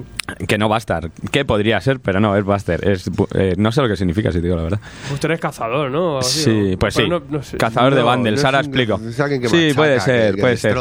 que 0.46 0.58
no 0.58 0.68
Bastard. 0.68 1.10
¿Qué 1.30 1.44
podría 1.44 1.80
ser? 1.80 2.00
Pero 2.00 2.20
no, 2.20 2.36
es 2.36 2.44
Buster. 2.44 2.86
Es, 2.88 3.10
eh, 3.34 3.54
no 3.56 3.72
sé 3.72 3.82
lo 3.82 3.88
que 3.88 3.96
significa, 3.96 4.30
si 4.32 4.38
te 4.38 4.44
digo 4.44 4.56
la 4.56 4.62
verdad. 4.64 4.80
Buster 5.10 5.30
es 5.32 5.40
cazador, 5.40 5.90
¿no? 5.90 6.18
Así, 6.18 6.42
Sí, 6.44 6.76
pues 6.78 6.94
sí. 6.94 7.02
Pero 7.04 7.20
no- 7.20 7.26
no 7.38 7.42
sé. 7.42 7.56
Cazador 7.56 7.94
de 7.94 8.00
No, 8.02 8.06
bundles, 8.10 8.34
no 8.34 8.38
es 8.40 8.44
ahora 8.44 8.58
explico. 8.60 8.94
es 8.94 9.16
que 9.16 9.48
sí, 9.48 9.54
machaca, 9.56 9.74
puede 9.76 9.94
que- 9.94 10.00
ser, 10.00 10.34
que 10.34 10.40
puede 10.40 10.56
ser. 10.56 10.76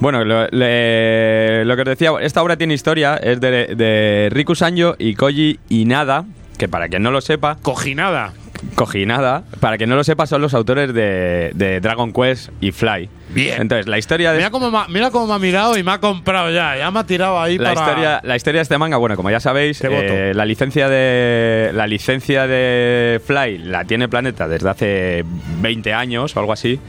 Bueno, 0.00 0.24
lo, 0.24 0.46
le- 0.48 1.64
lo 1.64 1.76
que 1.76 1.82
os 1.82 1.88
decía, 1.88 2.10
esta 2.20 2.42
obra 2.42 2.56
tiene 2.56 2.74
historia, 2.74 3.16
es 3.16 3.40
de, 3.40 3.74
de 3.74 4.28
Riku 4.32 4.54
Sanjo 4.54 4.94
y 4.98 5.14
Koji 5.14 5.58
Inada, 5.68 6.24
que 6.58 6.68
para 6.68 6.88
quien 6.88 7.02
no 7.02 7.10
lo 7.10 7.20
sepa, 7.20 7.58
Cojinada. 7.62 8.32
Cojinada, 8.74 9.44
para 9.60 9.78
quien 9.78 9.88
no 9.88 9.96
lo 9.96 10.04
sepa, 10.04 10.26
son 10.26 10.42
los 10.42 10.52
autores 10.54 10.92
de, 10.92 11.50
de 11.54 11.80
Dragon 11.80 12.12
Quest 12.12 12.50
y 12.60 12.72
Fly. 12.72 13.08
Bien. 13.32 13.60
Entonces, 13.62 13.86
la 13.86 13.98
historia 13.98 14.32
de 14.32 14.38
Mira 14.38 14.50
cómo, 14.50 14.70
me 14.70 14.78
ha- 14.78 14.86
mira 14.88 15.10
cómo 15.10 15.26
me 15.26 15.34
ha 15.34 15.38
mirado 15.38 15.78
y 15.78 15.82
me 15.82 15.92
ha 15.92 15.98
comprado 15.98 16.50
ya. 16.50 16.76
Ya 16.76 16.90
me 16.90 16.98
ha 17.00 17.04
tirado 17.06 17.40
ahí 17.40 17.58
la 17.58 17.74
para. 17.74 17.86
historia, 17.86 18.20
la 18.24 18.36
historia 18.36 18.58
de 18.58 18.62
este 18.62 18.78
manga, 18.78 18.96
bueno, 18.96 19.16
como 19.16 19.30
ya 19.30 19.40
sabéis, 19.40 19.80
eh, 19.84 20.32
la 20.34 20.44
licencia 20.44 20.88
de 20.88 21.70
la 21.72 21.86
licencia 21.86 22.46
de 22.46 23.20
Fly 23.24 23.58
la 23.58 23.84
tiene 23.84 24.08
Planeta 24.08 24.48
desde 24.48 24.68
hace 24.68 25.24
20 25.60 25.92
años 25.94 26.36
o 26.36 26.40
algo 26.40 26.52
así. 26.52 26.80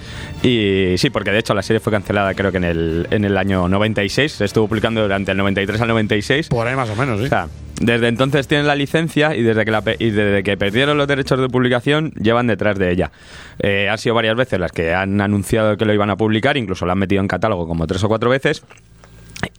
Y 0.42 0.96
sí, 0.98 1.10
porque 1.10 1.32
de 1.32 1.40
hecho 1.40 1.54
la 1.54 1.62
serie 1.62 1.80
fue 1.80 1.92
cancelada 1.92 2.34
creo 2.34 2.52
que 2.52 2.58
en 2.58 2.64
el, 2.64 3.08
en 3.12 3.24
el 3.26 3.38
año 3.38 3.68
96, 3.68 4.32
se 4.32 4.46
estuvo 4.46 4.68
publicando 4.68 5.02
durante 5.02 5.32
el 5.32 5.38
93 5.38 5.80
al 5.82 5.88
96. 5.90 6.48
Por 6.48 6.68
ahí 6.68 6.76
más 6.76 6.90
o 6.90 6.96
menos, 6.96 7.20
¿sí? 7.20 7.26
O 7.26 7.30
sea, 7.30 7.48
desde 7.82 8.08
entonces 8.08 8.48
tienen 8.48 8.68
la 8.68 8.76
licencia 8.76 9.36
y 9.36 9.44
desde 9.44 9.66
que, 9.66 9.72
la 9.72 9.84
y 9.99 10.10
desde 10.12 10.44
que 10.44 10.56
perdieron 10.58 10.98
los 10.98 11.08
derechos 11.08 11.40
de 11.40 11.49
publicación 11.49 12.12
llevan 12.12 12.48
detrás 12.48 12.78
de 12.78 12.91
ella. 12.91 13.12
Eh, 13.60 13.90
han 13.90 13.98
sido 13.98 14.16
varias 14.16 14.36
veces 14.36 14.60
las 14.60 14.72
que 14.72 14.94
han 14.94 15.20
anunciado 15.22 15.76
que 15.78 15.86
lo 15.86 15.94
iban 15.94 16.10
a 16.10 16.16
publicar, 16.16 16.58
incluso 16.58 16.86
lo 16.86 16.91
han 16.91 16.99
metido 16.99 17.22
en 17.22 17.28
catálogo 17.28 17.68
como 17.68 17.88
tres 17.88 18.03
o 18.03 18.08
cuatro 18.08 18.30
veces 18.30 18.64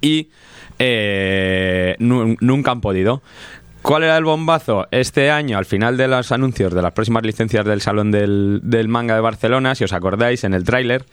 y 0.01 0.29
eh, 0.79 1.97
nu- 1.99 2.37
nunca 2.41 2.71
han 2.71 2.81
podido. 2.81 3.23
¿Cuál 3.83 4.05
era 4.05 4.17
el 4.17 4.25
bombazo? 4.25 4.87
Este 4.93 5.31
año, 5.33 5.59
al 5.59 5.65
final 5.65 5.97
de 5.97 6.07
los 6.07 6.31
anuncios 6.31 6.73
de 6.73 6.81
las 6.83 6.93
próximas 6.93 7.25
licencias 7.25 7.65
del 7.65 7.81
Salón 7.81 8.13
del, 8.13 8.61
del 8.63 8.87
Manga 8.87 9.17
de 9.17 9.21
Barcelona, 9.21 9.75
si 9.75 9.83
os 9.83 9.93
acordáis, 9.93 10.45
en 10.45 10.55
el 10.55 10.63
tráiler, 10.63 11.05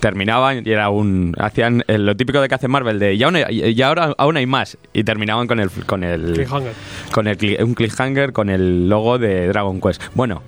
terminaban 0.00 0.62
y 0.66 0.70
era 0.72 0.88
un. 0.90 1.34
Hacían 1.38 1.84
lo 1.86 2.16
típico 2.16 2.40
de 2.40 2.48
que 2.48 2.56
hace 2.56 2.66
Marvel, 2.66 2.98
de 2.98 3.14
y, 3.14 3.22
aún 3.22 3.36
hay- 3.36 3.70
y 3.70 3.80
ahora 3.82 4.12
aún 4.18 4.36
hay 4.36 4.46
más. 4.46 4.76
Y 4.92 5.04
terminaban 5.04 5.46
con 5.46 5.60
el. 5.60 5.70
Con 5.70 6.02
el 6.02 6.32
Cliffhanger. 6.34 6.72
con 7.12 7.28
el, 7.28 7.58
un 7.62 7.74
cliffhanger 7.74 8.32
con 8.32 8.50
el 8.50 8.88
logo 8.88 9.18
de 9.18 9.46
Dragon 9.46 9.80
Quest. 9.80 10.02
Bueno, 10.14 10.42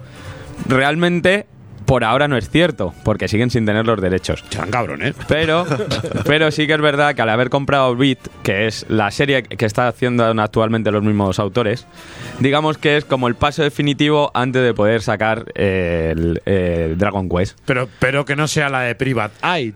realmente 0.67 1.47
por 1.89 2.05
ahora 2.05 2.29
no 2.29 2.37
es 2.37 2.51
cierto, 2.51 2.93
porque 3.03 3.29
siguen 3.29 3.49
sin 3.49 3.65
tener 3.65 3.87
los 3.87 3.99
derechos. 3.99 4.45
Serán 4.51 4.71
cabrones. 4.71 5.15
Pero, 5.27 5.65
pero 6.27 6.51
sí 6.51 6.67
que 6.67 6.75
es 6.75 6.81
verdad 6.83 7.15
que 7.15 7.23
al 7.23 7.31
haber 7.31 7.49
comprado 7.49 7.97
Beat, 7.97 8.19
que 8.43 8.67
es 8.67 8.85
la 8.91 9.11
serie 9.11 9.43
que 9.43 9.65
está 9.65 9.89
haciendo 9.89 10.27
actualmente 10.27 10.91
los 10.91 11.03
mismos 11.03 11.39
autores, 11.39 11.87
digamos 12.41 12.77
que 12.77 12.99
es 12.99 13.07
como 13.07 13.27
el 13.27 13.37
paso 13.37 13.63
definitivo 13.63 14.31
antes 14.35 14.63
de 14.63 14.75
poder 14.75 15.01
sacar 15.01 15.47
el 15.55 16.43
eh, 16.45 16.95
Dragon 16.95 17.27
Quest. 17.27 17.59
Pero, 17.65 17.89
pero 17.99 18.27
que 18.27 18.37
no 18.37 18.49
sea 18.49 18.69
la 18.69 18.83
de 18.83 18.95
Private 18.95 19.35
Eye. 19.43 19.73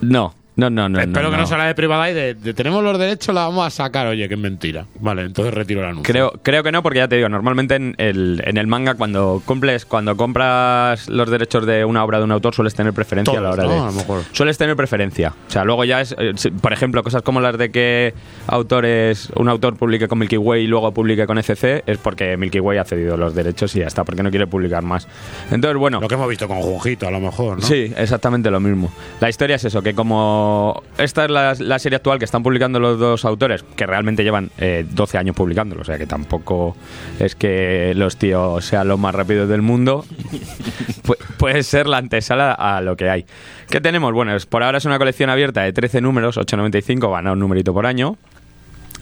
No, 0.00 0.34
no, 0.68 0.68
no, 0.70 0.88
no. 0.88 1.00
Espero 1.00 1.22
no, 1.24 1.30
que 1.30 1.36
no 1.36 1.42
no. 1.42 1.46
sea 1.46 1.58
la 1.58 1.66
de 1.66 1.74
Private 1.74 2.10
Eye. 2.10 2.14
De, 2.14 2.34
de 2.34 2.54
tenemos 2.54 2.82
los 2.84 2.98
derechos, 2.98 3.34
la 3.34 3.42
vamos 3.46 3.66
a 3.66 3.70
sacar. 3.70 4.06
Oye, 4.08 4.28
que 4.28 4.34
es 4.34 4.40
mentira. 4.40 4.86
Vale, 4.98 5.22
entonces 5.22 5.54
retiro 5.54 5.80
el 5.80 5.86
anuncio. 5.86 6.12
Creo, 6.12 6.32
creo 6.42 6.62
que 6.62 6.72
no, 6.72 6.82
porque 6.82 6.98
ya 6.98 7.08
te 7.08 7.16
digo, 7.16 7.28
normalmente 7.28 7.76
en 7.76 7.94
el, 7.98 8.42
en 8.44 8.56
el 8.56 8.66
manga 8.66 8.94
cuando 8.94 9.42
cumples, 9.44 9.84
cuando 9.86 10.16
compras 10.16 11.08
los 11.08 11.30
derechos 11.30 11.66
de 11.66 11.84
una 11.84 12.04
obra 12.04 12.18
de 12.18 12.24
un 12.24 12.32
autor 12.32 12.54
sueles 12.54 12.74
tener 12.74 12.92
preferencia 12.92 13.38
a 13.38 13.42
la 13.42 13.50
hora 13.50 13.62
¿no? 13.64 13.68
de. 13.70 13.78
A 13.80 13.84
lo 13.86 13.92
mejor. 13.92 14.22
Sueles 14.32 14.58
tener 14.58 14.76
preferencia. 14.76 15.32
O 15.48 15.50
sea, 15.50 15.64
luego 15.64 15.84
ya 15.84 16.00
es, 16.00 16.14
eh, 16.18 16.32
si- 16.36 16.50
por 16.50 16.72
ejemplo, 16.72 17.02
cosas 17.02 17.22
como 17.22 17.40
las 17.40 17.56
de 17.56 17.70
que 17.70 18.14
autores, 18.46 19.30
un 19.36 19.48
autor 19.48 19.76
publique 19.76 20.08
con 20.08 20.18
Milky 20.18 20.36
Way 20.36 20.64
y 20.64 20.66
luego 20.66 20.92
publique 20.92 21.26
con 21.26 21.38
ECC, 21.38 21.82
es 21.86 21.98
porque 21.98 22.36
Milky 22.36 22.60
Way 22.60 22.78
ha 22.78 22.84
cedido 22.84 23.16
los 23.16 23.34
derechos 23.34 23.74
y 23.76 23.80
ya 23.80 23.86
está, 23.86 24.04
porque 24.04 24.22
no 24.22 24.30
quiere 24.30 24.46
publicar 24.46 24.82
más. 24.82 25.08
Entonces, 25.50 25.78
bueno. 25.78 26.00
Lo 26.00 26.08
que 26.08 26.14
hemos 26.14 26.28
visto 26.28 26.46
con 26.48 26.60
Junjito, 26.60 27.06
a 27.06 27.10
lo 27.10 27.20
mejor, 27.20 27.58
¿no? 27.60 27.66
Sí, 27.66 27.92
exactamente 27.96 28.50
lo 28.50 28.60
mismo. 28.60 28.90
La 29.20 29.28
historia 29.28 29.56
es 29.56 29.64
eso, 29.64 29.82
que 29.82 29.94
como 29.94 30.49
esta 30.98 31.24
es 31.24 31.30
la, 31.30 31.54
la 31.58 31.78
serie 31.78 31.96
actual 31.96 32.18
que 32.18 32.24
están 32.24 32.42
publicando 32.42 32.78
los 32.80 32.98
dos 32.98 33.24
autores, 33.24 33.62
que 33.76 33.86
realmente 33.86 34.22
llevan 34.24 34.50
eh, 34.58 34.84
12 34.90 35.18
años 35.18 35.36
publicándolo, 35.36 35.82
o 35.82 35.84
sea 35.84 35.98
que 35.98 36.06
tampoco 36.06 36.76
es 37.18 37.34
que 37.34 37.92
los 37.96 38.16
tíos 38.16 38.64
sean 38.64 38.88
los 38.88 38.98
más 38.98 39.14
rápidos 39.14 39.48
del 39.48 39.62
mundo, 39.62 40.04
pu- 41.04 41.16
puede 41.38 41.62
ser 41.62 41.86
la 41.86 41.98
antesala 41.98 42.52
a 42.52 42.80
lo 42.80 42.96
que 42.96 43.10
hay. 43.10 43.24
¿Qué 43.68 43.80
tenemos? 43.80 44.12
Bueno, 44.12 44.36
por 44.48 44.62
ahora 44.62 44.78
es 44.78 44.84
una 44.84 44.98
colección 44.98 45.30
abierta 45.30 45.62
de 45.62 45.72
13 45.72 46.00
números, 46.00 46.36
8.95, 46.36 47.10
van 47.10 47.26
a 47.26 47.32
un 47.32 47.38
numerito 47.38 47.72
por 47.72 47.86
año. 47.86 48.16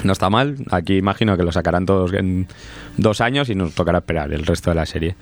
No 0.04 0.12
está 0.12 0.30
mal, 0.30 0.56
aquí 0.70 0.96
imagino 0.96 1.36
que 1.36 1.42
lo 1.42 1.50
sacarán 1.50 1.84
todos 1.84 2.12
en 2.12 2.46
dos 2.96 3.20
años 3.20 3.50
y 3.50 3.56
nos 3.56 3.74
tocará 3.74 3.98
esperar 3.98 4.32
el 4.32 4.46
resto 4.46 4.70
de 4.70 4.76
la 4.76 4.86
serie. 4.86 5.16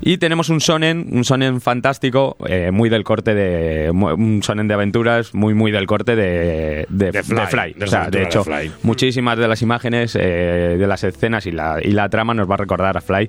Y 0.00 0.16
tenemos 0.16 0.48
un 0.48 0.62
sonen, 0.62 1.08
un 1.12 1.24
sonen 1.24 1.60
fantástico, 1.60 2.36
eh, 2.48 2.70
muy 2.70 2.88
del 2.88 3.04
corte 3.04 3.34
de. 3.34 3.90
Un 3.90 4.42
sonen 4.42 4.66
de 4.66 4.74
aventuras, 4.74 5.34
muy, 5.34 5.52
muy 5.52 5.70
del 5.72 5.86
corte 5.86 6.16
de, 6.16 6.86
de, 6.88 7.12
De 7.12 7.22
Fly, 7.22 7.36
de 7.36 7.46
Fly. 7.46 7.72
de 7.74 7.84
O 7.84 7.86
sea, 7.86 8.04
las 8.04 8.10
de 8.12 8.18
aventuras 8.18 8.26
hecho, 8.28 8.44
Fly. 8.44 8.72
muchísimas 8.82 9.38
de 9.38 9.46
las 9.48 9.60
imágenes, 9.60 10.16
eh, 10.18 10.76
de 10.78 10.86
las 10.86 11.04
escenas 11.04 11.44
y 11.46 11.52
la, 11.52 11.78
y 11.82 11.90
la 11.90 12.08
trama 12.08 12.32
nos 12.32 12.48
va 12.50 12.54
a 12.54 12.58
recordar 12.58 12.96
a 12.96 13.02
Fly. 13.02 13.28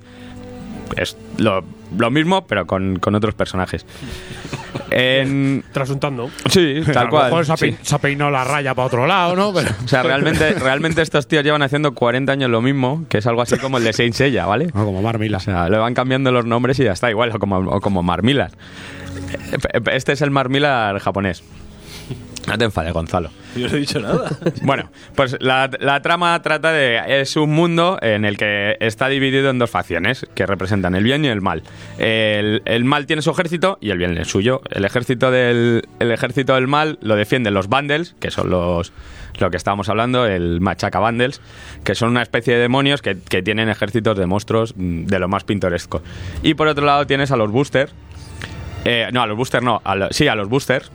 Es 0.98 1.18
lo, 1.38 1.64
lo 1.98 2.12
mismo, 2.12 2.46
pero 2.48 2.66
con, 2.68 2.98
con 3.00 3.16
otros 3.16 3.34
personajes. 3.36 3.86
En, 4.92 5.64
Trasuntando. 5.74 6.30
sí, 6.50 6.82
A 6.88 6.92
tal 6.92 7.06
lo 7.06 7.10
cual. 7.10 7.24
mejor 7.26 7.46
se 7.46 7.54
ha, 7.54 7.58
sí. 7.58 7.66
pein- 7.66 7.78
se 7.82 7.96
ha 7.96 7.98
peinado 7.98 8.30
la 8.32 8.44
raya 8.44 8.74
para 8.76 8.86
otro 8.88 9.08
lado, 9.08 9.36
¿no? 9.36 9.54
Pero- 9.54 9.70
O 9.84 9.88
sea, 9.88 10.04
realmente, 10.04 10.54
realmente 10.54 11.02
estos 11.02 11.28
tíos 11.28 11.44
llevan 11.44 11.62
haciendo 11.64 11.94
40 11.94 12.32
años 12.32 12.50
lo 12.50 12.62
mismo, 12.62 13.06
que 13.10 13.18
es 13.18 13.28
algo 13.28 13.42
así 13.42 13.58
como 13.58 13.78
el 13.78 13.84
de 13.84 13.94
Saint 13.94 14.14
Seiya, 14.14 14.46
¿vale? 14.46 14.68
No, 14.74 14.86
como 14.86 15.02
Marmila. 15.02 15.38
O 15.38 15.42
sea, 15.42 15.70
le 15.70 15.78
van 15.78 15.94
cambiando 15.96 16.32
los 16.32 16.46
nombres 16.46 16.80
y 16.80 16.84
ya 16.84 16.92
está, 16.94 17.10
igual, 17.10 17.32
o 17.34 17.40
como, 17.40 17.58
o 17.58 17.82
como 17.82 18.04
Marmillar. 18.04 18.52
Eh, 19.74 19.82
Este 19.92 20.14
es 20.14 20.22
el 20.22 20.32
Marmillar 20.32 21.00
japonés. 21.00 21.44
No 22.48 22.58
te 22.58 22.66
enfades, 22.66 22.94
Gonzalo. 22.94 23.30
Yo 23.56 23.68
no 23.68 23.76
he 23.76 23.80
dicho 23.80 24.00
nada. 24.00 24.30
Bueno, 24.62 24.90
pues 25.16 25.36
la, 25.40 25.70
la 25.80 26.02
trama 26.02 26.40
trata 26.42 26.72
de. 26.72 27.22
Es 27.22 27.36
un 27.38 27.52
mundo 27.54 27.98
en 28.02 28.24
el 28.26 28.38
que 28.38 28.78
está 28.80 29.08
dividido 29.08 29.50
en 29.50 29.58
dos 29.60 29.70
facciones 29.70 30.26
que 30.36 30.46
representan 30.46 30.96
el 30.96 31.04
bien 31.04 31.26
y 31.26 31.28
el 31.28 31.42
mal. 31.42 31.64
El, 31.98 32.62
el 32.66 32.86
mal 32.86 33.06
tiene 33.06 33.22
su 33.22 33.32
ejército 33.32 33.78
y 33.82 33.90
el 33.92 33.98
bien 33.98 34.18
el 34.18 34.26
suyo. 34.26 34.62
El 34.70 34.86
ejército 34.86 35.32
del, 35.32 35.84
el 36.00 36.12
ejército 36.12 36.56
del 36.56 36.68
mal 36.68 36.98
lo 37.02 37.16
defienden 37.16 37.54
los 37.54 37.68
bundles, 37.68 38.16
que 38.20 38.32
son 38.32 38.50
los. 38.50 38.92
Lo 39.40 39.52
que 39.52 39.58
estábamos 39.58 39.90
hablando, 39.90 40.26
el 40.26 40.62
machaca 40.62 41.00
bundles, 41.00 41.42
que 41.84 41.94
son 41.94 42.10
una 42.12 42.22
especie 42.22 42.54
de 42.56 42.62
demonios 42.62 43.02
que, 43.02 43.18
que 43.20 43.42
tienen 43.42 43.68
ejércitos 43.68 44.18
de 44.18 44.26
monstruos 44.26 44.74
mm, 44.78 45.06
de 45.08 45.20
lo 45.20 45.28
más 45.28 45.44
pintoresco. 45.44 46.02
Y 46.42 46.54
por 46.54 46.68
otro 46.68 46.86
lado 46.86 47.06
tienes 47.06 47.32
a 47.32 47.36
los 47.36 47.52
boosters, 47.52 47.92
eh, 48.86 49.10
no, 49.12 49.22
a 49.22 49.28
los 49.28 49.36
boosters 49.36 49.64
no. 49.64 49.82
a 49.84 49.96
lo- 49.96 50.08
sí, 50.12 50.28
a 50.30 50.36
los 50.36 50.48
boosters. 50.48 50.90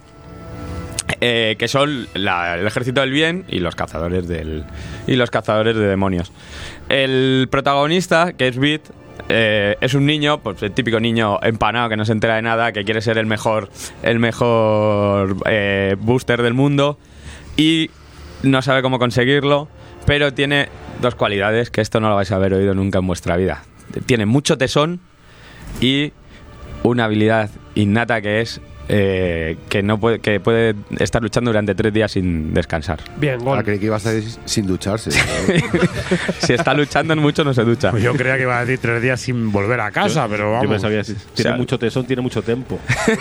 Eh, 1.20 1.56
que 1.58 1.68
son 1.68 2.08
el 2.14 2.66
ejército 2.66 3.00
del 3.00 3.10
bien 3.10 3.44
y 3.48 3.60
los 3.60 3.74
cazadores 3.74 4.28
del 4.28 4.64
y 5.06 5.16
los 5.16 5.30
cazadores 5.30 5.76
de 5.76 5.86
demonios. 5.86 6.32
El 6.88 7.48
protagonista, 7.50 8.32
que 8.32 8.48
es 8.48 8.58
Beat, 8.58 8.82
eh, 9.28 9.76
es 9.80 9.94
un 9.94 10.06
niño, 10.06 10.40
pues 10.42 10.62
el 10.62 10.72
típico 10.72 10.98
niño 11.00 11.38
empanado 11.42 11.88
que 11.88 11.96
no 11.96 12.04
se 12.04 12.12
entera 12.12 12.36
de 12.36 12.42
nada, 12.42 12.72
que 12.72 12.84
quiere 12.84 13.00
ser 13.00 13.18
el 13.18 13.26
mejor, 13.26 13.70
el 14.02 14.18
mejor 14.18 15.36
eh, 15.46 15.96
booster 15.98 16.42
del 16.42 16.54
mundo 16.54 16.98
y 17.56 17.90
no 18.42 18.62
sabe 18.62 18.82
cómo 18.82 18.98
conseguirlo, 18.98 19.68
pero 20.06 20.32
tiene 20.32 20.68
dos 21.00 21.14
cualidades 21.14 21.70
que 21.70 21.80
esto 21.80 22.00
no 22.00 22.08
lo 22.08 22.16
vais 22.16 22.32
a 22.32 22.36
haber 22.36 22.54
oído 22.54 22.74
nunca 22.74 22.98
en 22.98 23.06
vuestra 23.06 23.36
vida. 23.36 23.62
Tiene 24.06 24.26
mucho 24.26 24.58
tesón 24.58 25.00
y 25.80 26.12
una 26.82 27.04
habilidad 27.04 27.50
innata 27.74 28.20
que 28.20 28.40
es 28.40 28.60
eh, 28.88 29.56
que 29.68 29.82
no 29.82 29.98
puede, 30.00 30.18
que 30.18 30.40
puede 30.40 30.74
estar 30.98 31.22
luchando 31.22 31.50
durante 31.50 31.74
tres 31.74 31.92
días 31.92 32.10
sin 32.12 32.52
descansar. 32.54 32.98
Bien, 33.16 33.36
Ah, 33.40 33.44
gol. 33.44 33.64
creí 33.64 33.78
que 33.78 33.86
ibas 33.86 34.04
a 34.06 34.12
decir 34.12 34.40
sin 34.44 34.66
ducharse. 34.66 35.10
Si 36.40 36.52
está 36.54 36.74
luchando 36.74 37.14
mucho 37.16 37.44
no 37.44 37.54
se 37.54 37.62
ducha. 37.62 37.90
Pues 37.90 38.02
yo 38.02 38.14
creía 38.14 38.36
que 38.36 38.42
iba 38.42 38.58
a 38.58 38.64
decir 38.64 38.78
tres 38.80 39.00
días 39.02 39.20
sin 39.20 39.52
volver 39.52 39.80
a 39.80 39.90
casa, 39.90 40.26
pero 40.28 40.44
Yo 40.46 40.50
vamos. 40.52 40.66
pensaba 40.68 40.92
que 40.92 41.04
si 41.04 41.14
tiene 41.34 41.50
sea- 41.50 41.56
mucho 41.56 41.78
tesón, 41.78 42.04
tiene 42.06 42.22
mucho 42.22 42.42
tiempo. 42.42 42.78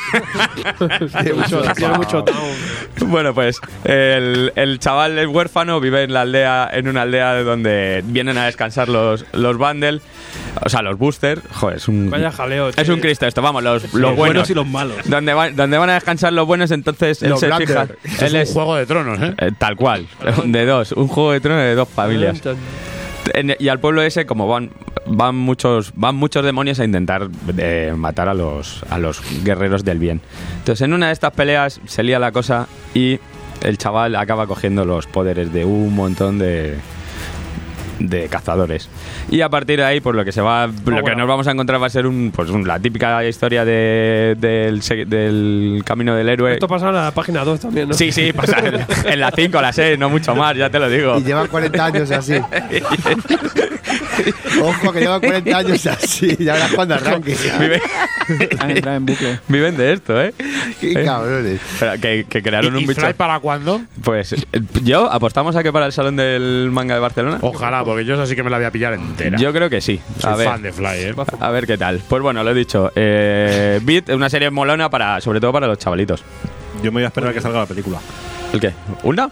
Tiene 1.23 1.33
mucho, 1.33 1.61
tiene 1.75 1.93
mucho. 1.97 2.25
Bueno, 3.07 3.33
pues 3.33 3.59
el, 3.85 4.51
el 4.55 4.79
chaval 4.79 5.17
es 5.19 5.27
huérfano, 5.27 5.79
vive 5.79 6.03
en 6.03 6.13
la 6.13 6.21
aldea, 6.21 6.69
en 6.71 6.87
una 6.87 7.03
aldea 7.03 7.41
donde 7.43 8.03
vienen 8.05 8.37
a 8.37 8.45
descansar 8.45 8.89
los, 8.89 9.25
los 9.33 9.57
bundle, 9.57 9.99
o 10.63 10.69
sea, 10.69 10.81
los 10.81 10.97
boosters. 10.97 11.41
Joder, 11.53 11.77
es 11.77 11.87
un, 11.87 12.09
Vaya 12.09 12.31
jaleo. 12.31 12.69
es 12.69 12.89
un 12.89 12.99
Cristo 12.99 13.25
esto, 13.27 13.41
vamos, 13.41 13.63
los, 13.63 13.83
los 13.83 13.93
los 13.93 14.01
buenos. 14.15 14.17
buenos 14.17 14.49
y 14.49 14.53
los 14.53 14.67
malos. 14.67 14.97
Donde 15.05 15.33
van, 15.33 15.55
donde 15.55 15.77
van 15.77 15.89
a 15.89 15.93
descansar 15.95 16.33
los 16.33 16.45
buenos, 16.47 16.71
entonces 16.71 17.21
él 17.23 17.29
Los 17.31 17.39
se 17.39 17.47
Blander. 17.47 17.67
fija. 18.03 18.25
Él 18.25 18.35
es 18.35 18.41
es 18.43 18.49
un 18.49 18.53
juego 18.55 18.75
de 18.75 18.85
tronos, 18.85 19.19
¿eh? 19.21 19.33
eh, 19.37 19.51
tal 19.57 19.75
cual, 19.75 20.07
de 20.45 20.65
dos, 20.65 20.91
un 20.93 21.07
juego 21.07 21.31
de 21.31 21.39
tronos 21.41 21.61
de 21.63 21.75
dos 21.75 21.87
familias. 21.89 22.41
En- 23.33 23.55
y 23.59 23.67
al 23.67 23.79
pueblo 23.79 24.01
ese, 24.01 24.25
como 24.25 24.47
van, 24.47 24.71
van 25.05 25.35
muchos, 25.35 25.91
van 25.95 26.15
muchos 26.15 26.43
demonios 26.43 26.79
a 26.79 26.85
intentar 26.85 27.27
eh, 27.57 27.93
matar 27.95 28.27
a 28.29 28.33
los, 28.33 28.83
a 28.89 28.97
los 28.97 29.21
guerreros 29.43 29.83
del 29.85 29.99
bien. 29.99 30.21
Entonces, 30.59 30.81
en 30.85 30.93
una 30.93 31.07
de 31.07 31.13
estas 31.13 31.33
peleas 31.33 31.79
se 31.85 32.01
lía 32.03 32.17
la 32.17 32.31
cosa 32.31 32.67
y 32.93 33.19
el 33.61 33.77
chaval 33.77 34.15
acaba 34.15 34.47
cogiendo 34.47 34.85
los 34.85 35.05
poderes 35.05 35.51
de 35.53 35.65
un 35.65 35.93
montón 35.93 36.39
de 36.39 36.77
de 37.99 38.27
cazadores 38.27 38.89
y 39.29 39.41
a 39.41 39.49
partir 39.49 39.77
de 39.79 39.85
ahí 39.85 39.99
pues 39.99 40.15
lo 40.15 40.23
que 40.25 40.31
se 40.31 40.41
va 40.41 40.67
lo 40.67 40.73
que 40.83 41.01
bueno. 41.01 41.17
nos 41.17 41.27
vamos 41.27 41.47
a 41.47 41.51
encontrar 41.51 41.81
va 41.81 41.87
a 41.87 41.89
ser 41.89 42.07
un 42.07 42.31
pues 42.33 42.49
un- 42.49 42.65
la 42.67 42.79
típica 42.79 43.23
historia 43.25 43.65
de, 43.65 44.35
del, 44.39 44.79
del 45.09 45.81
camino 45.85 46.15
del 46.15 46.29
héroe 46.29 46.53
Esto 46.53 46.67
pasa 46.67 46.89
en 46.89 46.95
la 46.95 47.11
página 47.11 47.43
2 47.43 47.59
también, 47.59 47.89
¿no? 47.89 47.93
sí 47.93 48.11
sí 48.11 48.31
pasa 48.33 48.59
en, 48.59 48.85
en 49.05 49.19
la 49.19 49.31
5 49.31 49.61
la 49.61 49.73
6 49.73 49.99
no 49.99 50.09
mucho 50.09 50.33
más 50.35 50.55
ya 50.55 50.69
te 50.69 50.79
lo 50.79 50.89
digo 50.89 51.17
y 51.19 51.23
llevan 51.23 51.47
40 51.47 51.85
años 51.85 52.11
así. 52.11 52.35
Ojo, 54.61 54.91
que 54.91 54.99
llevan 54.99 55.19
40 55.21 55.57
años 55.57 55.85
así. 55.87 56.35
Ya 56.39 56.53
verás 56.53 56.71
cuando 56.73 56.95
arranque. 56.95 57.35
Vive- 57.59 57.81
Han 58.59 58.71
entrado 58.71 58.97
en 58.97 59.05
bucle. 59.05 59.39
Viven 59.47 59.77
de 59.77 59.93
esto, 59.93 60.21
¿eh? 60.21 60.33
Qué 60.79 60.91
¿Eh? 60.91 61.05
cabrones. 61.05 61.59
Pero 61.79 61.93
que, 62.01 62.25
que 62.29 62.43
crearon 62.43 62.75
¿Y, 62.75 62.79
un 62.79 62.87
bicho. 62.87 63.01
Para 63.15 63.39
cuándo? 63.39 63.81
Pues 64.03 64.33
eh, 64.33 64.37
yo 64.83 65.09
apostamos 65.11 65.55
a 65.55 65.63
que 65.63 65.71
para 65.71 65.85
el 65.85 65.91
salón 65.93 66.15
del 66.17 66.69
manga 66.71 66.93
de 66.95 66.99
Barcelona. 66.99 67.37
Ojalá, 67.41 67.83
porque 67.89 68.05
yo 68.05 68.13
esa 68.13 68.25
sí 68.27 68.35
que 68.35 68.43
me 68.43 68.49
la 68.49 68.57
voy 68.57 68.65
a 68.65 68.71
pillar 68.71 68.93
entera. 68.93 69.37
Yo 69.37 69.51
creo 69.51 69.69
que 69.69 69.81
sí. 69.81 69.99
A 70.19 70.21
Soy 70.21 70.37
ver, 70.37 70.47
fan 70.47 70.61
de 70.61 70.71
Fly, 70.71 70.87
¿eh? 70.87 71.15
a 71.39 71.49
ver 71.49 71.65
qué 71.65 71.77
tal. 71.77 72.01
Pues 72.07 72.21
bueno, 72.21 72.43
lo 72.43 72.51
he 72.51 72.53
dicho. 72.53 72.91
Eh, 72.95 73.79
Beat 73.81 74.09
es 74.09 74.15
una 74.15 74.29
serie 74.29 74.51
molona 74.51 74.89
para, 74.89 75.19
sobre 75.21 75.39
todo 75.39 75.51
para 75.51 75.65
los 75.67 75.77
chavalitos. 75.79 76.23
Yo 76.83 76.91
me 76.91 76.97
voy 76.97 77.03
a 77.03 77.07
esperar 77.07 77.31
a 77.31 77.33
que 77.33 77.41
salga 77.41 77.59
la 77.59 77.65
película. 77.65 77.99
¿El 78.53 78.59
qué? 78.59 78.73
¿Una? 79.03 79.29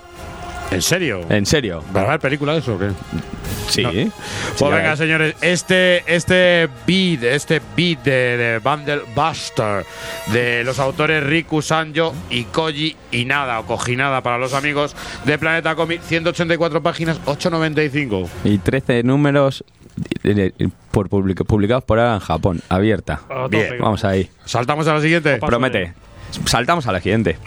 ¿En 0.72 0.82
serio? 0.82 1.22
¿En 1.30 1.46
serio? 1.46 1.84
¿Va 1.96 2.02
a 2.02 2.04
haber 2.06 2.20
película 2.20 2.54
de 2.54 2.60
eso 2.60 2.76
o 2.76 2.80
qué? 2.80 2.90
Sí. 3.70 3.84
No. 3.84 3.92
Pues 3.92 4.72
venga, 4.74 4.96
señores, 4.96 5.36
este, 5.42 6.04
este 6.14 6.70
beat, 6.86 7.24
este 7.24 7.62
beat 7.76 8.04
de, 8.04 8.38
de 8.38 8.60
Bundle 8.60 9.02
Buster, 9.16 9.86
de 10.32 10.64
los 10.64 10.80
autores 10.80 11.24
Riku 11.24 11.62
Sanjo 11.62 12.14
y 12.30 12.44
Koji 12.46 12.96
Inada, 13.12 13.60
o 13.60 13.66
Kojinada 13.66 14.22
para 14.22 14.38
los 14.38 14.54
amigos 14.54 14.96
de 15.26 15.38
Planeta 15.38 15.76
Comic, 15.76 16.02
184 16.02 16.82
páginas, 16.82 17.20
8.95. 17.26 18.28
Y 18.46 18.58
13 18.58 19.04
números 19.04 19.64
eh, 20.24 20.52
eh, 20.58 20.68
por 20.92 21.10
public- 21.10 21.46
publicados 21.46 21.84
por 21.84 22.00
ahora 22.00 22.14
en 22.16 22.20
Japón, 22.20 22.62
abierta. 22.70 23.22
Bien, 23.50 23.76
Vamos 23.80 24.04
ahí. 24.06 24.30
Saltamos 24.46 24.88
a 24.88 24.94
la 24.94 25.02
siguiente. 25.02 25.38
Promete. 25.38 25.94
Saltamos 26.46 26.88
a 26.88 26.92
la 26.92 27.00
siguiente. 27.02 27.38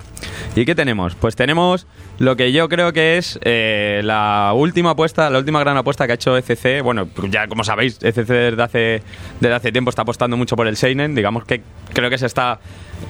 ¿Y 0.56 0.64
qué 0.64 0.74
tenemos? 0.74 1.14
Pues 1.14 1.36
tenemos 1.36 1.86
lo 2.20 2.36
que 2.36 2.52
yo 2.52 2.68
creo 2.68 2.92
que 2.92 3.16
es 3.16 3.40
eh, 3.44 4.02
la 4.04 4.52
última 4.54 4.90
apuesta, 4.90 5.30
la 5.30 5.38
última 5.38 5.58
gran 5.60 5.78
apuesta 5.78 6.04
que 6.04 6.12
ha 6.12 6.14
hecho 6.16 6.36
ECC. 6.36 6.82
Bueno, 6.82 7.08
ya 7.30 7.48
como 7.48 7.64
sabéis, 7.64 7.98
ECC 8.02 8.28
desde 8.28 8.62
hace, 8.62 9.02
desde 9.40 9.54
hace 9.54 9.72
tiempo 9.72 9.88
está 9.88 10.02
apostando 10.02 10.36
mucho 10.36 10.54
por 10.54 10.66
el 10.66 10.76
Seinen. 10.76 11.14
Digamos 11.14 11.46
que 11.46 11.62
creo 11.94 12.10
que 12.10 12.18
se 12.18 12.26
está 12.26 12.60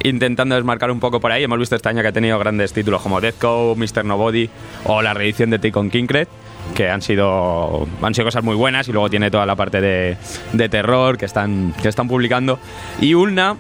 intentando 0.05 0.55
desmarcar 0.55 0.93
un 0.93 1.01
poco 1.01 1.19
por 1.19 1.33
ahí. 1.33 1.43
Hemos 1.43 1.59
visto 1.59 1.75
este 1.75 1.89
año 1.89 2.03
que 2.03 2.09
ha 2.09 2.13
tenido 2.13 2.39
grandes 2.39 2.73
títulos 2.73 3.03
como 3.03 3.21
Deathco, 3.21 3.75
Mr. 3.77 4.05
Nobody 4.05 4.49
o 4.85 5.03
la 5.03 5.13
reedición 5.13 5.51
de 5.51 5.59
Take 5.59 5.77
on 5.77 5.91
Kinkred 5.91 6.29
que 6.77 6.89
han 6.89 7.03
sido 7.03 7.89
han 8.03 8.15
sido 8.15 8.27
cosas 8.27 8.45
muy 8.45 8.55
buenas 8.55 8.87
y 8.87 8.93
luego 8.93 9.11
tiene 9.11 9.31
toda 9.31 9.45
la 9.45 9.57
parte 9.57 9.81
de, 9.81 10.19
de 10.53 10.69
terror 10.69 11.19
que 11.19 11.25
están 11.25 11.75
que 11.83 11.89
están 11.89 12.07
publicando 12.07 12.61
y 13.01 13.15
Ulna 13.15 13.57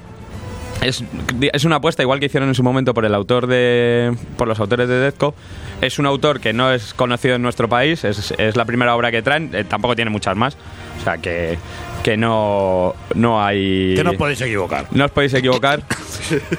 es, 0.82 1.04
es 1.52 1.64
una 1.64 1.76
apuesta 1.76 2.02
igual 2.02 2.20
que 2.20 2.26
hicieron 2.26 2.48
en 2.48 2.54
su 2.54 2.62
momento 2.62 2.94
por 2.94 3.04
el 3.04 3.14
autor 3.14 3.46
de 3.46 4.14
por 4.36 4.48
los 4.48 4.58
autores 4.60 4.88
de 4.88 4.94
Deathco 4.94 5.34
es 5.80 5.98
un 5.98 6.06
autor 6.06 6.40
que 6.40 6.52
no 6.52 6.72
es 6.72 6.94
conocido 6.94 7.36
en 7.36 7.42
nuestro 7.42 7.68
país 7.68 8.04
es, 8.04 8.32
es 8.38 8.56
la 8.56 8.64
primera 8.64 8.94
obra 8.96 9.10
que 9.10 9.22
traen 9.22 9.50
eh, 9.54 9.64
tampoco 9.64 9.94
tiene 9.96 10.10
muchas 10.10 10.36
más 10.36 10.56
o 11.00 11.04
sea 11.04 11.18
que 11.18 11.58
que 12.02 12.16
no 12.16 12.94
no 13.14 13.44
hay 13.44 13.94
Que 13.94 14.02
no 14.02 14.12
os 14.12 14.16
podéis 14.16 14.40
equivocar. 14.40 14.86
no 14.90 15.04
os 15.04 15.10
podéis 15.10 15.34
equivocar. 15.34 15.82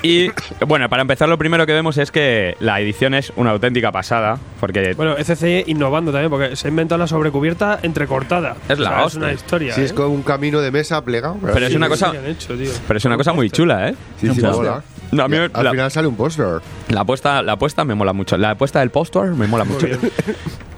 Y 0.03 0.29
bueno, 0.67 0.89
para 0.89 1.01
empezar, 1.01 1.29
lo 1.29 1.37
primero 1.37 1.65
que 1.65 1.71
vemos 1.73 1.97
es 1.97 2.11
que 2.11 2.55
la 2.59 2.79
edición 2.81 3.13
es 3.13 3.31
una 3.37 3.51
auténtica 3.51 3.91
pasada. 3.91 4.37
Porque 4.59 4.93
Bueno, 4.95 5.15
ECC 5.17 5.67
innovando 5.67 6.11
también, 6.11 6.29
porque 6.29 6.55
se 6.57 6.67
ha 6.67 6.69
inventado 6.69 6.99
la 6.99 7.07
sobrecubierta 7.07 7.79
entrecortada. 7.81 8.55
Es 8.67 8.77
la 8.79 8.89
O 8.89 8.93
sea, 8.95 9.05
Es 9.07 9.15
una 9.15 9.31
historia. 9.33 9.73
Si 9.73 9.81
¿eh? 9.81 9.85
es 9.85 9.93
con 9.93 10.07
un 10.11 10.23
camino 10.23 10.59
de 10.61 10.71
mesa 10.71 11.03
plegado. 11.03 11.37
Pero 11.41 11.65
es 11.65 11.73
una 11.73 11.85
Sí, 11.87 11.89
cosa- 11.91 12.11
sí, 12.11 12.17
han 12.17 12.25
hecho, 12.27 12.53
tío. 12.55 12.71
pero 12.87 12.97
es 12.97 13.05
una 13.05 13.17
cosa 13.17 13.33
muy 13.33 13.49
chula, 13.49 13.89
¿eh? 13.89 13.95
Sí, 14.19 14.29
sí, 14.33 14.41
póster. 14.41 14.73
No, 15.11 15.23
a 15.23 15.27
mí 15.27 15.35
Y 15.35 15.39
me- 15.39 15.49
al 15.53 15.63
la- 15.65 15.71
final 15.71 15.91
sale 15.91 16.07
un 16.07 16.15
póster. 16.15 16.61
La 16.89 17.01
apuesta, 17.01 17.41
la 17.41 17.53
apuesta 17.53 17.83
me 17.83 17.95
mola 17.95 18.13
mucho. 18.13 18.37
La 18.37 18.51
apuesta 18.51 18.79
del 18.79 18.91
póster 18.91 19.23
me 19.31 19.45
mola 19.47 19.65
mucho. 19.65 19.87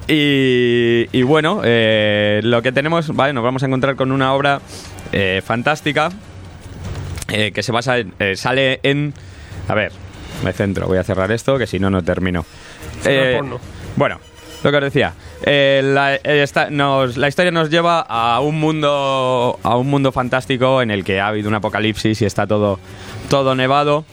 Y, 0.06 1.06
y 1.12 1.22
bueno, 1.22 1.60
eh, 1.64 2.40
lo 2.44 2.60
que 2.62 2.72
tenemos, 2.72 3.14
vale, 3.14 3.32
nos 3.32 3.42
vamos 3.42 3.62
a 3.62 3.66
encontrar 3.66 3.96
con 3.96 4.12
una 4.12 4.34
obra 4.34 4.60
eh, 5.12 5.40
fantástica 5.44 6.10
eh, 7.28 7.52
que 7.52 7.62
se 7.62 7.72
basa 7.72 7.98
en, 7.98 8.12
eh, 8.18 8.36
sale 8.36 8.80
en, 8.82 9.14
a 9.68 9.74
ver, 9.74 9.92
me 10.44 10.52
centro, 10.52 10.86
voy 10.88 10.98
a 10.98 11.04
cerrar 11.04 11.32
esto 11.32 11.56
que 11.56 11.66
si 11.66 11.78
no 11.78 11.88
no 11.88 12.02
termino. 12.02 12.44
Eh, 13.06 13.34
porno. 13.38 13.58
bueno, 13.96 14.18
lo 14.64 14.70
que 14.70 14.76
os 14.78 14.82
decía, 14.92 15.12
eh, 15.44 15.80
la, 15.84 16.14
eh, 16.14 16.20
esta- 16.42 16.70
nos- 16.70 17.16
la 17.16 17.28
historia 17.28 17.50
nos 17.52 17.70
lleva 17.70 18.00
a 18.00 18.40
un 18.40 18.58
mundo 18.58 19.58
a 19.62 19.76
un 19.76 19.88
mundo 19.88 20.10
fantástico 20.12 20.82
en 20.82 20.90
el 20.90 21.04
que 21.04 21.20
ha 21.20 21.28
habido 21.28 21.48
un 21.48 21.54
apocalipsis 21.54 22.20
y 22.22 22.24
está 22.24 22.46
todo 22.46 22.78
todo 23.28 23.54
nevado 23.54 24.04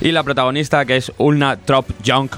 y 0.00 0.12
la 0.12 0.22
protagonista 0.22 0.84
que 0.84 0.96
es 0.96 1.12
Ulna 1.18 1.56
Trop 1.56 1.86
Junk 2.06 2.34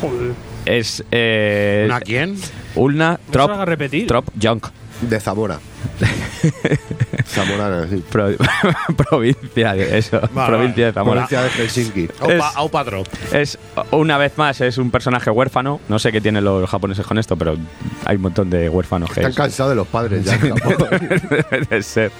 Joder. 0.00 0.32
es 0.66 1.04
eh, 1.10 1.84
¿Una 1.86 2.00
quién? 2.00 2.36
Ulna 2.74 3.10
No 3.12 3.16
se 3.26 3.32
Trop 3.32 3.50
haga 3.50 3.64
repetir. 3.64 4.06
Trop 4.06 4.26
Junk 4.40 4.66
De 5.02 5.18
Zamora. 5.20 5.58
Zamorana, 7.26 7.86
sí. 7.88 8.02
Pro- 8.10 8.28
provincia 8.96 9.74
de 9.74 9.98
eso 9.98 10.20
Vale, 10.32 10.48
provincia 10.56 10.86
de 10.86 10.92
Zamora 10.92 11.26
Provincia 11.26 11.42
de 11.42 11.50
Helsinki. 11.50 12.08
Aupa, 12.56 12.84
Es- 13.32 13.56
es 13.56 13.58
una 13.90 14.18
vez 14.18 14.36
más 14.36 14.60
es 14.60 14.78
un 14.78 14.90
personaje 14.90 15.30
huérfano 15.30 15.80
no 15.88 15.98
sé 15.98 16.12
qué 16.12 16.20
tienen 16.20 16.44
los 16.44 16.68
japoneses 16.68 17.06
con 17.06 17.18
esto 17.18 17.36
pero 17.36 17.56
hay 18.04 18.16
un 18.16 18.22
montón 18.22 18.50
de 18.50 18.68
huérfanos 18.68 19.08
que 19.10 19.20
Están 19.20 19.30
es- 19.30 19.36
cansados 19.36 19.70
de 19.70 19.76
los 19.76 19.86
padres 19.88 20.24
ya. 20.24 20.34
en 20.34 20.56
Japón. 20.56 20.88
Debe 21.30 21.66
de 21.68 21.82
ser. 21.82 22.12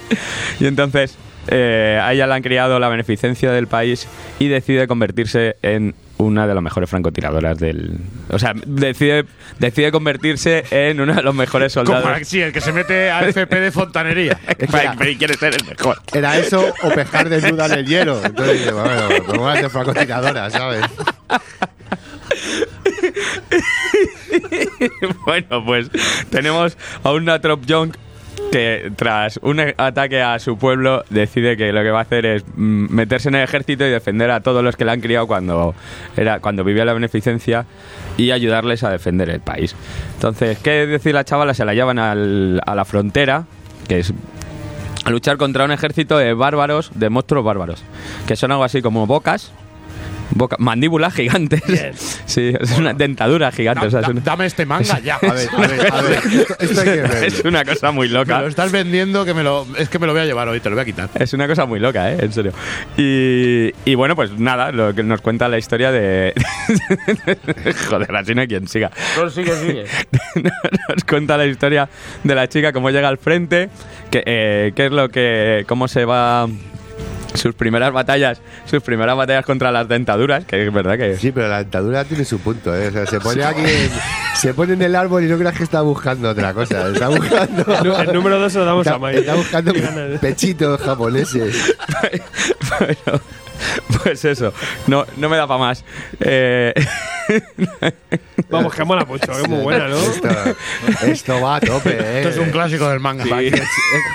Y 0.58 0.66
entonces 0.66 1.16
eh, 1.48 1.98
a 2.02 2.12
ella 2.12 2.26
le 2.26 2.34
han 2.34 2.42
criado 2.42 2.78
la 2.78 2.88
beneficencia 2.88 3.50
del 3.52 3.66
país 3.66 4.06
y 4.38 4.48
decide 4.48 4.86
convertirse 4.86 5.56
en 5.62 5.94
una 6.20 6.46
de 6.46 6.54
las 6.54 6.62
mejores 6.62 6.88
francotiradoras 6.88 7.58
del... 7.58 7.98
O 8.28 8.38
sea, 8.38 8.54
decide, 8.66 9.24
decide 9.58 9.90
convertirse 9.90 10.64
en 10.70 11.00
uno 11.00 11.14
de 11.14 11.22
los 11.22 11.34
mejores 11.34 11.74
Como 11.74 11.86
soldados. 11.86 12.28
sí, 12.28 12.40
el 12.40 12.52
que 12.52 12.60
se 12.60 12.72
mete 12.72 13.10
a 13.10 13.26
FP 13.26 13.60
de 13.60 13.72
fontanería. 13.72 14.38
Pero 14.58 15.18
quiere 15.18 15.34
ser 15.34 15.54
el 15.54 15.66
mejor. 15.66 16.00
Era 16.12 16.38
eso 16.38 16.72
o 16.82 16.90
pescar 16.90 17.28
desnuda 17.28 17.66
en 17.66 17.72
el 17.72 17.86
hielo. 17.86 18.20
Entonces, 18.24 18.58
dice, 18.58 18.72
bueno, 18.72 19.08
como 19.26 19.44
una 19.44 19.54
de 19.54 19.68
francotiradora, 19.68 20.50
¿sabes? 20.50 20.84
bueno, 25.26 25.64
pues 25.64 25.90
tenemos 26.30 26.76
a 27.02 27.12
una 27.12 27.40
Trop 27.40 27.64
Young 27.64 27.92
que 28.52 28.90
tras 28.96 29.38
un 29.42 29.60
e- 29.60 29.74
ataque 29.78 30.22
a 30.22 30.38
su 30.40 30.58
pueblo 30.58 31.04
decide 31.10 31.56
que 31.56 31.72
lo 31.72 31.82
que 31.82 31.90
va 31.90 32.00
a 32.00 32.02
hacer 32.02 32.26
es 32.26 32.44
mm, 32.56 32.92
meterse 32.92 33.28
en 33.28 33.36
el 33.36 33.42
ejército 33.44 33.86
y 33.86 33.90
defender 33.90 34.30
a 34.30 34.40
todos 34.40 34.64
los 34.64 34.76
que 34.76 34.84
le 34.84 34.90
han 34.90 35.00
criado 35.00 35.26
cuando 35.26 35.74
era 36.16 36.40
cuando 36.40 36.64
vivía 36.64 36.84
la 36.84 36.92
beneficencia 36.92 37.66
y 38.16 38.32
ayudarles 38.32 38.82
a 38.82 38.90
defender 38.90 39.30
el 39.30 39.40
país. 39.40 39.76
Entonces, 40.14 40.58
¿qué 40.58 40.86
decir 40.86 41.14
la 41.14 41.24
chavala? 41.24 41.54
Se 41.54 41.64
la 41.64 41.74
llevan 41.74 41.98
al- 41.98 42.60
a 42.66 42.74
la 42.74 42.84
frontera, 42.84 43.44
que 43.88 44.00
es 44.00 44.12
a 45.04 45.10
luchar 45.10 45.36
contra 45.38 45.64
un 45.64 45.72
ejército 45.72 46.18
de 46.18 46.34
bárbaros, 46.34 46.90
de 46.94 47.08
monstruos 47.08 47.44
bárbaros, 47.44 47.82
que 48.26 48.36
son 48.36 48.50
algo 48.52 48.64
así 48.64 48.82
como 48.82 49.06
bocas, 49.06 49.52
boca- 50.30 50.56
mandíbulas 50.58 51.14
gigantes. 51.14 51.62
Sí, 52.26 52.52
es 52.58 52.78
una 52.78 52.92
dentadura 52.94 53.50
gigante. 53.50 53.86
o 53.86 53.90
sea, 53.90 54.00
es 54.00 54.06
Da- 54.06 54.12
una- 54.12 54.20
dame 54.20 54.46
este 54.46 54.64
manga 54.66 54.98
ya. 55.00 55.16
A 55.16 55.32
ver, 55.32 55.48
a 55.52 55.60
ver, 55.60 55.92
a 55.92 56.00
ver. 56.02 56.12
Esto, 56.24 56.56
esto 56.60 56.80
hay 56.80 56.86
que 56.86 57.02
ver. 57.02 57.24
es 57.24 57.44
una 57.44 57.64
cosa 57.64 57.90
muy 57.90 58.06
Me 58.08 58.14
loca. 58.14 58.40
lo 58.40 58.46
estás 58.46 58.70
vendiendo 58.70 59.24
que 59.24 59.34
me 59.34 59.42
lo, 59.42 59.66
es 59.76 59.88
que 59.88 59.98
me 59.98 60.06
lo 60.06 60.12
voy 60.12 60.22
a 60.22 60.26
llevar 60.26 60.48
hoy, 60.48 60.60
te 60.60 60.70
lo 60.70 60.76
voy 60.76 60.82
a 60.82 60.84
quitar. 60.84 61.08
Es 61.14 61.32
una 61.32 61.48
cosa 61.48 61.66
muy 61.66 61.80
loca, 61.80 62.12
¿eh? 62.12 62.18
En 62.20 62.32
serio. 62.32 62.52
Y, 62.96 63.72
y 63.84 63.94
bueno, 63.96 64.14
pues 64.14 64.38
nada, 64.38 64.70
lo 64.70 64.94
que 64.94 65.02
nos 65.02 65.20
cuenta 65.20 65.48
la 65.48 65.58
historia 65.58 65.90
de... 65.90 66.32
Joder, 67.88 68.14
así 68.16 68.34
no 68.34 68.42
hay 68.42 68.48
quien 68.48 68.68
siga. 68.68 68.90
sigue, 69.34 69.52
sigue. 69.56 69.84
nos 70.88 71.04
cuenta 71.04 71.36
la 71.36 71.46
historia 71.46 71.88
de 72.22 72.34
la 72.34 72.48
chica, 72.48 72.72
cómo 72.72 72.90
llega 72.90 73.08
al 73.08 73.18
frente, 73.18 73.68
que, 74.10 74.22
eh, 74.26 74.72
qué 74.74 74.86
es 74.86 74.92
lo 74.92 75.08
que... 75.08 75.64
cómo 75.66 75.88
se 75.88 76.04
va... 76.04 76.46
Sus 77.34 77.54
primeras 77.54 77.92
batallas, 77.92 78.40
sus 78.64 78.82
primeras 78.82 79.16
batallas 79.16 79.44
contra 79.44 79.70
las 79.72 79.86
dentaduras, 79.88 80.44
que 80.44 80.66
es 80.66 80.72
verdad 80.72 80.96
que... 80.98 81.16
Sí, 81.16 81.32
pero 81.32 81.48
la 81.48 81.58
dentadura 81.58 82.04
tiene 82.04 82.24
su 82.24 82.38
punto, 82.40 82.74
¿eh? 82.76 82.88
O 82.88 82.92
sea, 82.92 83.06
se 83.06 83.20
pone 83.20 83.44
aquí, 83.44 83.60
en- 83.62 83.90
se 84.34 84.52
pone 84.54 84.72
en 84.74 84.82
el 84.82 84.96
árbol 84.96 85.24
y 85.24 85.28
no 85.28 85.38
creas 85.38 85.56
que 85.56 85.64
está 85.64 85.80
buscando 85.82 86.30
otra 86.30 86.52
cosa. 86.54 86.88
Está 86.88 87.08
buscando. 87.08 87.64
El 88.02 88.12
número 88.12 88.38
dos 88.38 88.54
lo 88.54 88.64
damos 88.64 88.86
está, 88.86 88.96
a 88.96 88.98
Mai. 88.98 89.16
está 89.16 89.34
buscando 89.34 89.72
pechitos 90.20 90.80
japoneses. 90.80 91.74
Bueno, 92.78 93.20
pues 94.02 94.24
eso, 94.24 94.52
no, 94.86 95.06
no 95.16 95.28
me 95.28 95.36
da 95.36 95.46
para 95.46 95.58
más. 95.58 95.84
Eh, 96.20 96.74
Vamos, 98.48 98.74
que 98.74 98.84
mola 98.84 99.04
mucho, 99.04 99.30
es 99.32 99.48
muy 99.48 99.62
buena, 99.62 99.88
¿no? 99.88 99.96
Esto, 99.96 100.28
esto 101.06 101.40
va 101.40 101.56
a 101.56 101.60
tope, 101.60 101.90
¿eh? 101.90 102.18
Esto 102.18 102.28
es 102.30 102.38
un 102.38 102.50
clásico 102.50 102.88
del 102.88 103.00
manga. 103.00 103.24
Van, 103.28 103.44
eh, 103.44 103.52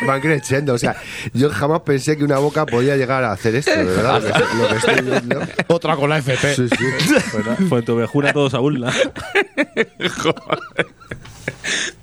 van 0.06 0.20
creciendo. 0.20 0.74
O 0.74 0.78
sea, 0.78 0.96
yo 1.34 1.50
jamás 1.50 1.82
pensé 1.82 2.18
que 2.18 2.24
una 2.24 2.38
boca 2.40 2.66
podía 2.66 2.98
llegar 2.98 3.24
a 3.24 3.32
hacer 3.32 3.56
esto, 3.56 3.72
verdad. 3.72 4.22
Lo 4.22 4.34
que, 4.34 4.56
lo 4.58 4.68
que 4.68 4.76
estoy 4.76 5.02
viendo. 5.02 5.40
Otra 5.68 5.96
con 5.96 6.10
la 6.10 6.18
FP. 6.18 6.56
Sí, 6.56 6.68
sí. 6.70 7.66
Fuentovejuna 7.70 8.34
todos 8.34 8.54
a 8.54 8.60
una. 8.60 8.92
Joder. 10.18 10.88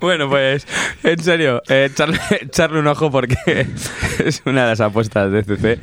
Bueno, 0.01 0.28
pues 0.28 0.66
en 1.05 1.18
serio, 1.22 1.62
eh, 1.68 1.89
echarle, 1.93 2.18
echarle 2.40 2.78
un 2.80 2.86
ojo 2.86 3.10
porque 3.10 3.36
es 4.24 4.43
una 4.44 4.62
de 4.62 4.68
las 4.70 4.80
apuestas 4.80 5.30
de 5.30 5.43
CC 5.44 5.78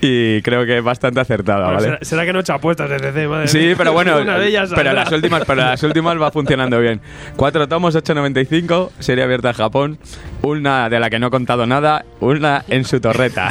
y 0.00 0.42
creo 0.42 0.64
que 0.66 0.78
es 0.78 0.84
bastante 0.84 1.20
acertada, 1.20 1.66
¿vale? 1.68 1.80
será, 1.80 1.98
será 2.02 2.24
que 2.24 2.32
no 2.32 2.38
he 2.40 2.42
hecho 2.42 2.54
apuestas 2.54 2.90
de 2.90 2.98
CC, 2.98 3.28
madre 3.28 3.48
Sí, 3.48 3.58
mía. 3.58 3.74
pero 3.76 3.92
bueno, 3.92 4.18
Una 4.20 4.38
de 4.38 4.48
ellas 4.48 4.70
pero 4.74 4.92
las 4.92 5.10
últimas, 5.12 5.44
pero 5.46 5.60
las 5.62 5.82
últimas 5.82 6.20
va 6.20 6.30
funcionando 6.30 6.78
bien. 6.80 7.00
Cuatro 7.36 7.68
tomos, 7.68 7.94
8.95, 7.96 8.90
serie 8.98 9.24
abierta 9.24 9.48
en 9.50 9.54
Japón, 9.54 9.98
una 10.42 10.88
de 10.88 10.98
la 11.00 11.10
que 11.10 11.18
no 11.18 11.28
he 11.28 11.30
contado 11.30 11.66
nada, 11.66 12.04
una 12.20 12.64
en 12.68 12.84
su 12.84 13.00
torreta. 13.00 13.48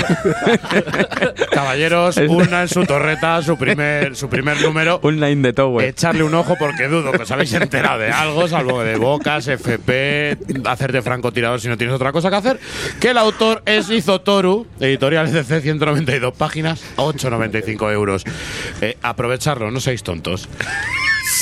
Caballeros, 1.51 2.17
una 2.27 2.63
en 2.63 2.67
su 2.67 2.83
torreta, 2.85 3.41
su 3.41 3.57
primer, 3.57 4.15
su 4.15 4.29
primer 4.29 4.61
número. 4.61 4.99
un 5.03 5.19
line 5.19 5.41
de 5.41 5.53
Tower. 5.53 5.85
Echarle 5.87 6.23
un 6.23 6.33
ojo 6.33 6.55
porque 6.59 6.87
dudo 6.87 7.11
que 7.11 7.23
os 7.23 7.31
habéis 7.31 7.53
enterado 7.53 7.99
de 7.99 8.11
algo, 8.11 8.47
salvo 8.47 8.83
de 8.83 8.95
bocas, 8.97 9.47
FP, 9.69 10.37
hacerte 10.65 11.01
francotirador 11.01 11.59
si 11.61 11.67
no 11.67 11.77
tienes 11.77 11.95
otra 11.95 12.11
cosa 12.11 12.29
que 12.29 12.35
hacer. 12.35 12.59
Que 12.99 13.09
el 13.09 13.17
autor 13.17 13.61
es 13.65 13.89
Izotoru, 13.89 14.65
editorial 14.79 15.29
CC, 15.29 15.61
192 15.61 16.33
páginas, 16.35 16.81
8,95 16.97 17.91
euros. 17.93 18.23
Eh, 18.81 18.97
aprovecharlo, 19.01 19.69
no 19.71 19.79
seáis 19.79 20.03
tontos. 20.03 20.47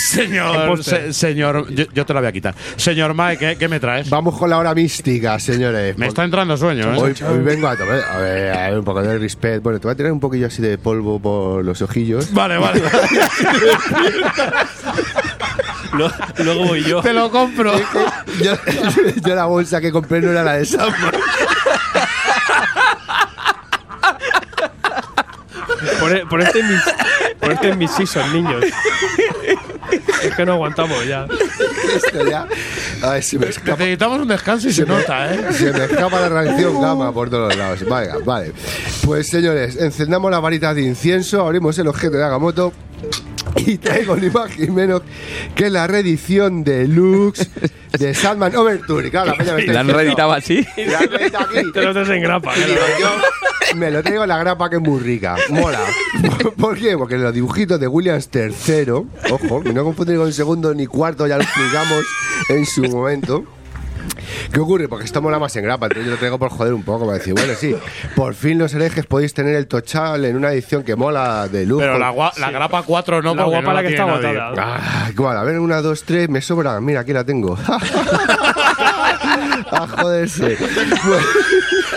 Señor, 0.10 0.84
se- 0.84 1.14
señor, 1.14 1.70
yo, 1.74 1.86
yo 1.94 2.06
te 2.06 2.14
la 2.14 2.20
voy 2.22 2.30
a 2.30 2.32
quitar. 2.32 2.56
Señor 2.78 3.14
Mae, 3.14 3.38
¿qué, 3.38 3.56
qué 3.58 3.68
me 3.68 3.80
traes? 3.80 4.10
Vamos 4.10 4.38
con 4.38 4.50
la 4.50 4.58
hora 4.58 4.74
mística, 4.74 5.38
señores. 5.40 5.98
Me 5.98 6.08
está 6.08 6.24
entrando 6.24 6.56
sueño, 6.58 6.94
¿eh? 6.94 6.98
Hoy, 6.98 7.14
hoy 7.28 7.40
vengo 7.40 7.68
a 7.68 7.76
tomar. 7.78 8.02
A 8.10 8.18
ver, 8.18 8.52
a 8.54 8.70
ver, 8.70 8.80
un 8.80 8.86
poco 8.86 9.02
de 9.02 9.18
respect. 9.18 9.62
Bueno, 9.64 9.80
te 9.80 9.88
voy 9.88 9.94
a 9.94 9.96
tirar 9.96 10.12
un 10.12 10.20
poquillo 10.20 10.48
así 10.48 10.62
de 10.62 10.78
polvo 10.78 11.20
por 11.20 11.64
los 11.64 11.82
ojillos. 11.82 12.34
Vale, 12.34 12.58
vale. 12.58 12.82
Luego 15.94 16.66
voy 16.66 16.84
yo. 16.84 17.02
Te 17.02 17.14
lo 17.14 17.30
compro. 17.32 17.74
Yo, 18.42 18.54
yo 19.26 19.36
la 19.36 19.46
bolsa 19.46 19.80
que 19.82 19.92
compré 19.92 20.22
no 20.22 20.32
era 20.32 20.44
la 20.44 20.54
de 20.54 20.66
Samba. 20.66 21.12
Por, 26.00 26.16
e- 26.16 26.26
por 26.26 26.42
este 26.42 26.64
mis, 26.64 26.82
por 27.40 27.52
este 27.52 27.76
mis 27.76 27.92
season, 27.92 28.34
niños. 28.34 28.64
Es 30.24 30.36
que 30.36 30.46
no 30.46 30.54
aguantamos 30.54 31.06
ya. 31.06 31.28
Esto 31.96 32.30
ya. 32.30 32.48
Ay, 33.02 33.22
se 33.22 33.38
me 33.40 33.48
escapa. 33.48 33.78
Necesitamos 33.78 34.20
un 34.22 34.28
descanso 34.28 34.68
y 34.70 34.74
se, 34.74 34.86
nota, 34.86 35.34
¿eh? 35.34 35.54
Se 35.54 35.72
me 35.72 35.86
escapa 35.86 36.20
la 36.22 36.30
reacción 36.30 36.82
gamma 36.82 37.12
por 37.12 37.30
todos 37.30 37.56
lados. 37.56 37.86
Vaya, 37.88 38.16
vale. 38.24 38.54
Pues 39.06 39.28
señores, 39.30 39.76
encendamos 39.78 40.32
la 40.32 40.40
varita 40.40 40.74
de 40.74 40.82
incienso, 40.82 41.46
abrimos 41.46 41.78
el 41.80 41.88
objeto 41.88 42.18
de 42.18 42.24
Agamotto 42.24 42.74
y 43.66 43.78
traigo 43.78 44.16
ni 44.16 44.30
más 44.30 44.58
ni 44.58 44.68
menos 44.68 45.02
que 45.56 45.70
la 45.70 45.88
reedición 45.88 46.64
deluxe 46.64 47.50
de 47.98 48.14
Sandman 48.14 48.56
Overture. 48.56 49.10
Claro, 49.10 49.32
la 49.32 49.38
peña 49.38 49.54
me 49.56 49.66
¿La 49.66 49.80
han 49.82 49.88
reeditado 49.90 50.32
así? 50.34 50.66
"La 50.78 51.00
han 51.00 51.10
reeditado 51.10 51.46
aquí". 51.46 51.72
Te 51.72 51.82
lo 51.82 51.94
traes 51.94 52.10
en 52.10 52.22
grapa. 52.22 52.54
Digo 52.56 52.68
yo, 53.00 53.76
me 53.78 53.92
lo 53.92 54.04
traigo 54.04 54.24
en 54.24 54.30
la 54.30 54.38
grapa 54.38 54.70
que 54.70 54.78
es 54.78 54.82
muy 54.82 55.00
rica. 55.02 55.36
Mola. 55.50 55.80
¿Por 56.58 56.78
qué? 56.78 56.98
Porque 56.98 57.18
los 57.18 57.34
dibujitos 57.34 57.80
de 57.80 57.88
Williams 57.88 58.30
III, 58.34 58.92
ojo, 59.32 59.64
no 59.74 59.84
confundir 59.84 60.18
con 60.18 60.28
el 60.28 60.34
segundo 60.34 60.74
ni 60.74 60.86
cuarto, 60.88 61.28
ya 61.28 61.38
lo 61.38 61.44
explicamos 61.44 62.04
en 62.50 62.66
su 62.66 62.84
momento. 62.84 63.44
¿Qué 64.52 64.60
ocurre? 64.60 64.88
Porque 64.88 65.06
esto 65.06 65.22
mola 65.22 65.40
más 65.40 65.56
en 65.56 65.64
grapa, 65.64 65.86
entonces 65.88 66.06
yo 66.06 66.12
lo 66.12 66.18
traigo 66.18 66.38
por 66.40 66.50
joder 66.50 66.74
un 66.74 66.84
poco, 66.84 67.06
para 67.06 67.18
decir, 67.18 67.34
bueno, 67.34 67.54
sí, 67.58 67.76
por 68.16 68.34
fin 68.34 68.58
los 68.58 68.74
herejes 68.74 69.06
podéis 69.06 69.34
tener 69.34 69.56
el 69.56 69.68
tochal 69.68 70.26
en 70.26 70.36
una 70.36 70.52
edición 70.52 70.84
que 70.84 70.96
mola 70.96 71.48
de 71.48 71.66
lujo. 71.66 71.82
Pero 71.82 71.98
la, 72.00 72.12
gua- 72.12 72.36
la 72.38 72.52
grapa 72.52 72.84
4 72.84 73.22
no, 73.22 73.36
La 73.36 73.44
porque 73.44 73.58
guapa 73.58 73.68
no 73.70 73.74
la 73.74 73.82
que 73.82 73.88
tiene 73.90 74.04
está 74.06 74.22
nadie. 74.22 74.40
agotada. 74.40 74.78
Ah, 74.82 75.10
igual, 75.12 75.38
a 75.38 75.44
ver, 75.44 75.60
una, 75.60 75.82
dos, 75.82 76.04
tres, 76.04 76.30
me 76.30 76.42
sobra. 76.42 76.80
Mira, 76.82 77.02
aquí 77.02 77.14
la 77.14 77.24
tengo. 77.24 77.58
a 79.72 79.88
joderse. 79.88 80.58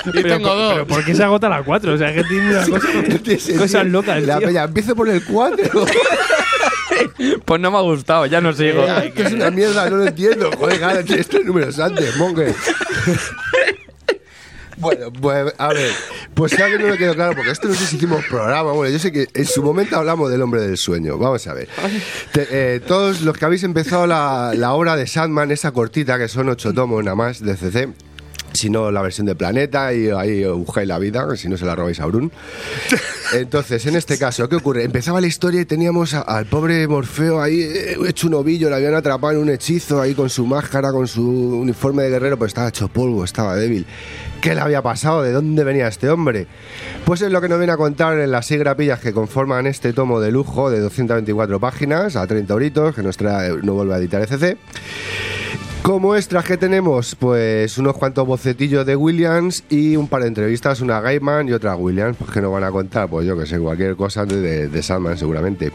Y 0.06 0.10
Pero, 0.12 0.28
tengo 0.36 0.54
dos. 0.54 0.72
pero 0.72 0.86
¿por 0.86 1.04
qué 1.04 1.14
se 1.14 1.22
agota 1.22 1.48
la 1.48 1.62
4? 1.62 1.92
O 1.94 1.98
sea, 1.98 2.14
que 2.14 2.24
tiene 2.24 2.50
una 2.50 2.66
cosa, 2.66 3.58
cosas 3.58 3.86
locas, 3.86 4.22
La 4.22 4.38
tío. 4.38 4.48
peña, 4.48 4.64
empiezo 4.64 4.96
por 4.96 5.08
el 5.08 5.22
4. 5.24 5.84
Pues 7.44 7.60
no 7.60 7.70
me 7.70 7.76
ha 7.78 7.80
gustado, 7.80 8.26
ya 8.26 8.40
no 8.40 8.52
sigo. 8.52 8.84
que 9.14 9.22
es 9.22 9.32
una 9.32 9.50
mierda, 9.50 9.88
no 9.90 9.96
lo 9.96 10.06
entiendo. 10.06 10.50
Joder, 10.58 10.78
gana 10.78 11.02
tienes 11.02 11.28
tres 11.28 11.44
números 11.44 11.78
antes, 11.78 12.16
monger. 12.16 12.54
Bueno, 14.76 15.12
pues 15.12 15.52
a 15.58 15.68
ver, 15.74 15.90
pues 16.32 16.52
si 16.52 16.62
alguien 16.62 16.80
no 16.80 16.88
me 16.88 16.96
quedó 16.96 17.14
claro, 17.14 17.34
porque 17.34 17.50
esto 17.50 17.68
no 17.68 17.74
sé 17.74 17.84
si 17.84 17.96
hicimos 17.96 18.24
programa, 18.24 18.72
bueno, 18.72 18.90
yo 18.90 18.98
sé 18.98 19.12
que 19.12 19.28
en 19.34 19.44
su 19.44 19.62
momento 19.62 19.96
hablamos 19.96 20.30
del 20.30 20.40
hombre 20.40 20.62
del 20.62 20.78
sueño, 20.78 21.18
vamos 21.18 21.46
a 21.46 21.52
ver. 21.52 21.68
Eh, 22.34 22.80
todos 22.86 23.20
los 23.20 23.36
que 23.36 23.44
habéis 23.44 23.62
empezado 23.62 24.06
la, 24.06 24.52
la 24.54 24.72
obra 24.72 24.96
de 24.96 25.06
Sandman, 25.06 25.50
esa 25.50 25.72
cortita, 25.72 26.16
que 26.16 26.28
son 26.28 26.48
ocho 26.48 26.72
tomos 26.72 27.04
nada 27.04 27.14
más 27.14 27.44
de 27.44 27.56
CC, 27.58 27.90
si 28.52 28.70
no 28.70 28.90
la 28.90 29.02
versión 29.02 29.26
de 29.26 29.34
Planeta 29.34 29.92
y 29.94 30.08
ahí 30.10 30.44
buscáis 30.44 30.88
la 30.88 30.98
vida, 30.98 31.26
si 31.36 31.48
no 31.48 31.56
se 31.56 31.64
la 31.64 31.74
robáis 31.74 32.00
a 32.00 32.06
Brun. 32.06 32.30
Entonces, 33.34 33.86
en 33.86 33.96
este 33.96 34.18
caso, 34.18 34.48
¿qué 34.48 34.56
ocurre? 34.56 34.84
Empezaba 34.84 35.20
la 35.20 35.26
historia 35.28 35.60
y 35.60 35.64
teníamos 35.64 36.14
a- 36.14 36.22
al 36.22 36.46
pobre 36.46 36.86
Morfeo 36.88 37.40
ahí 37.40 37.60
eh, 37.62 37.96
hecho 38.08 38.26
un 38.26 38.34
ovillo, 38.34 38.68
le 38.68 38.76
habían 38.76 38.94
atrapado 38.94 39.34
en 39.34 39.38
un 39.40 39.48
hechizo 39.50 40.00
ahí 40.00 40.14
con 40.14 40.28
su 40.30 40.46
máscara, 40.46 40.90
con 40.92 41.06
su 41.06 41.22
uniforme 41.28 42.02
de 42.04 42.10
guerrero, 42.10 42.38
pues 42.38 42.50
estaba 42.50 42.68
hecho 42.68 42.88
polvo, 42.88 43.24
estaba 43.24 43.54
débil. 43.56 43.86
¿Qué 44.40 44.54
le 44.54 44.60
había 44.62 44.80
pasado? 44.82 45.22
¿De 45.22 45.32
dónde 45.32 45.62
venía 45.64 45.86
este 45.86 46.08
hombre? 46.08 46.46
Pues 47.04 47.20
es 47.22 47.30
lo 47.30 47.40
que 47.40 47.48
nos 47.48 47.58
viene 47.58 47.72
a 47.74 47.76
contar 47.76 48.18
en 48.18 48.30
las 48.30 48.46
seis 48.46 48.58
grapillas 48.58 48.98
que 48.98 49.12
conforman 49.12 49.66
este 49.66 49.92
tomo 49.92 50.18
de 50.18 50.32
lujo 50.32 50.70
de 50.70 50.80
224 50.80 51.60
páginas 51.60 52.16
a 52.16 52.26
30 52.26 52.52
euritos, 52.52 52.94
que 52.94 53.02
nos 53.02 53.16
trae, 53.18 53.50
no 53.62 53.74
vuelve 53.74 53.94
a 53.94 53.98
editar 53.98 54.22
ECC. 54.22 54.56
Como 55.82 56.14
extras 56.14 56.44
que 56.44 56.58
tenemos, 56.58 57.16
pues 57.16 57.78
unos 57.78 57.96
cuantos 57.96 58.26
bocetillos 58.26 58.84
de 58.84 58.96
Williams 58.96 59.64
y 59.70 59.96
un 59.96 60.08
par 60.08 60.22
de 60.22 60.28
entrevistas, 60.28 60.82
una 60.82 60.98
a 60.98 61.00
Gaiman 61.00 61.48
y 61.48 61.52
otra 61.52 61.72
a 61.72 61.76
Williams, 61.76 62.16
pues 62.18 62.30
que 62.30 62.42
nos 62.42 62.52
van 62.52 62.64
a 62.64 62.70
contar, 62.70 63.08
pues 63.08 63.26
yo 63.26 63.36
que 63.36 63.46
sé, 63.46 63.58
cualquier 63.58 63.96
cosa 63.96 64.26
de, 64.26 64.40
de, 64.40 64.68
de 64.68 64.82
Sandman 64.82 65.16
seguramente. 65.16 65.72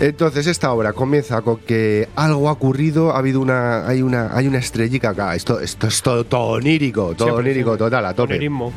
Entonces 0.00 0.46
esta 0.46 0.72
obra 0.72 0.92
comienza 0.92 1.42
con 1.42 1.58
que 1.58 2.08
algo 2.14 2.48
ha 2.48 2.52
ocurrido, 2.52 3.12
ha 3.12 3.18
habido 3.18 3.40
una, 3.40 3.86
hay 3.86 4.02
una, 4.02 4.36
hay 4.36 4.46
una 4.46 4.58
estrellica 4.58 5.10
acá, 5.10 5.34
esto, 5.34 5.60
esto 5.60 5.88
es 5.88 6.00
todo, 6.00 6.24
todo 6.24 6.52
onírico, 6.52 7.14
todo 7.14 7.28
Siempre, 7.28 7.50
onírico 7.50 7.76
total, 7.76 8.06
a 8.06 8.14
tope. 8.14 8.34
Onirismo. 8.34 8.72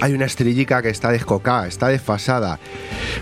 Hay 0.00 0.12
una 0.12 0.26
estrellica 0.26 0.82
que 0.82 0.90
está 0.90 1.10
descocada, 1.10 1.66
está 1.66 1.88
desfasada. 1.88 2.58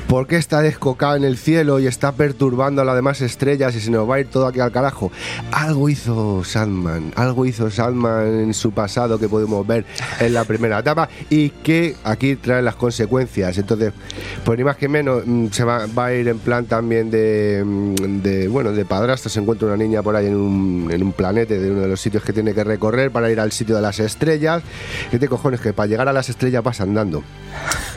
¿Por 0.09 0.27
qué 0.27 0.37
está 0.37 0.61
descocada 0.61 1.17
en 1.17 1.25
el 1.25 1.39
cielo 1.39 1.81
y 1.81 1.87
está 1.87 2.13
perturbando 2.13 2.83
a 2.83 2.85
las 2.85 2.95
demás 2.95 3.21
estrellas 3.21 3.75
y 3.75 3.81
se 3.81 3.91
nos 3.91 4.09
va 4.09 4.17
a 4.17 4.21
ir 4.21 4.29
todo 4.29 4.47
aquí 4.47 4.61
al 4.61 4.73
carajo? 4.73 5.11
Algo 5.53 5.89
hizo 5.89 6.45
Sandman. 6.49 7.13
Algo 7.17 7.47
hizo 7.47 7.71
Sandman 7.71 8.41
en 8.41 8.55
su 8.55 8.73
pasado 8.73 9.19
que 9.19 9.29
podemos 9.29 9.67
ver 9.67 9.85
en 10.21 10.35
la 10.35 10.45
primera 10.45 10.79
etapa 10.81 11.09
y 11.31 11.51
que 11.51 11.95
aquí 12.05 12.37
trae 12.37 12.63
las 12.63 12.75
consecuencias. 12.77 13.57
Entonces, 13.59 13.93
pues 14.45 14.59
ni 14.59 14.65
más 14.65 14.77
que 14.77 14.89
menos, 14.89 15.23
mm, 15.27 15.47
se 15.53 15.65
va, 15.65 15.87
va 15.87 16.07
a 16.07 16.15
ir 16.15 16.27
en 16.29 16.39
plan 16.39 16.65
también 16.67 17.11
de, 17.11 17.63
mm, 17.65 17.95
de, 18.23 18.49
bueno, 18.49 18.73
de 18.73 18.85
padrastro. 18.85 19.31
Se 19.31 19.41
encuentra 19.41 19.69
una 19.69 19.77
niña 19.77 20.03
por 20.03 20.17
ahí 20.17 20.27
en 20.27 20.37
un, 20.37 20.89
en 20.91 21.03
un 21.03 21.13
planeta 21.13 21.55
de 21.55 21.71
uno 21.71 21.83
de 21.83 21.89
los 21.89 22.01
sitios 22.01 22.23
que 22.25 22.33
tiene 22.33 22.55
que 22.55 22.65
recorrer 22.65 23.11
para 23.11 23.31
ir 23.31 23.39
al 23.39 23.53
sitio 23.53 23.77
de 23.77 23.83
las 23.83 24.01
estrellas. 24.01 24.63
¿Qué 25.11 25.19
te 25.19 25.29
cojones? 25.29 25.61
Que 25.61 25.73
para 25.73 25.87
llegar 25.87 26.09
a 26.09 26.13
las 26.13 26.29
estrellas 26.29 26.63
vas 26.65 26.81
andando. 26.81 27.23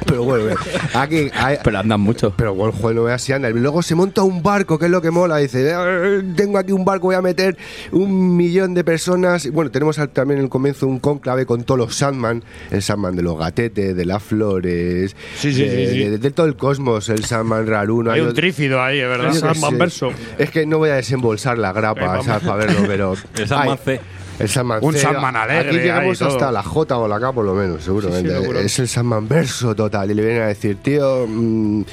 Pero 0.05 0.23
bueno, 0.23 0.49
eh, 0.49 0.55
aquí. 0.95 1.29
hay- 1.33 1.57
Pero 1.63 1.79
andan 1.79 2.01
mucho. 2.01 2.33
pero 2.35 2.53
bueno, 2.55 2.73
joder, 2.73 2.95
no 2.95 3.03
veas 3.03 3.21
si 3.21 3.31
anda. 3.33 3.49
Luego 3.49 3.81
se 3.81 3.95
monta 3.95 4.23
un 4.23 4.41
barco, 4.41 4.77
que 4.79 4.85
es 4.85 4.91
lo 4.91 5.01
que 5.01 5.11
mola. 5.11 5.37
Dice, 5.37 5.71
"Eh, 5.73 6.23
tengo 6.35 6.57
aquí 6.57 6.71
un 6.71 6.83
barco, 6.83 7.07
voy 7.07 7.15
a 7.15 7.21
meter 7.21 7.55
un 7.91 8.35
millón 8.41 8.73
de 8.73 8.83
personas. 8.83 9.45
Y 9.45 9.49
Bueno, 9.49 9.71
tenemos 9.71 9.97
también 10.13 10.39
en 10.39 10.43
el 10.45 10.49
comienzo 10.49 10.87
un 10.87 10.99
conclave 10.99 11.45
con 11.45 11.63
todos 11.63 11.77
los 11.77 11.95
Sandman. 11.95 12.43
El 12.71 12.81
Sandman 12.81 13.15
de 13.15 13.21
los 13.23 13.37
gatetes, 13.37 13.95
de 13.95 14.05
las 14.05 14.23
flores. 14.23 15.15
Sí, 15.37 15.53
sí, 15.53 15.63
de, 15.63 15.87
sí, 15.87 15.93
sí. 15.93 16.03
de- 16.09 16.17
de 16.17 16.31
todo 16.31 16.45
el 16.47 16.55
cosmos, 16.55 17.09
el 17.09 17.23
Sandman 17.25 17.67
raruno. 17.67 18.11
Hay 18.11 18.21
un 18.21 18.27
otro- 18.27 18.35
trífido 18.35 18.81
ahí, 18.81 18.99
es 18.99 19.07
verdad. 19.07 19.33
Sandman 19.33 19.77
verso. 19.77 20.11
Es 20.37 20.49
que 20.49 20.65
no 20.65 20.77
voy 20.79 20.89
a 20.89 20.95
desembolsar 20.95 21.57
la 21.57 21.71
grapa, 21.73 22.21
¿sabes? 22.23 22.43
Para 22.47 22.65
verlo, 22.65 22.83
pero. 22.87 23.13
El 23.37 23.47
Sandman 23.47 23.77
C. 23.83 23.99
El 24.41 24.49
Sandman 24.49 24.79
Un. 24.81 24.95
Sandman 24.97 25.35
alegre 25.35 25.69
Aquí 25.69 25.77
llegamos 25.79 26.17
todo. 26.19 26.29
hasta 26.29 26.51
la 26.51 26.63
J 26.63 26.97
o 26.97 27.07
la 27.07 27.19
K, 27.19 27.31
por 27.31 27.45
lo 27.45 27.53
menos, 27.53 27.83
seguramente. 27.83 28.29
Sí, 28.29 28.35
sí, 28.35 28.41
locura. 28.41 28.59
es 28.61 28.79
el 28.79 28.87
Sandman 28.87 29.27
verso 29.27 29.75
total. 29.75 30.09
Y 30.11 30.13
le 30.15 30.23
vienen 30.23 30.41
a 30.43 30.47
decir, 30.47 30.77
tío, 30.81 31.25
mm, 31.27 31.83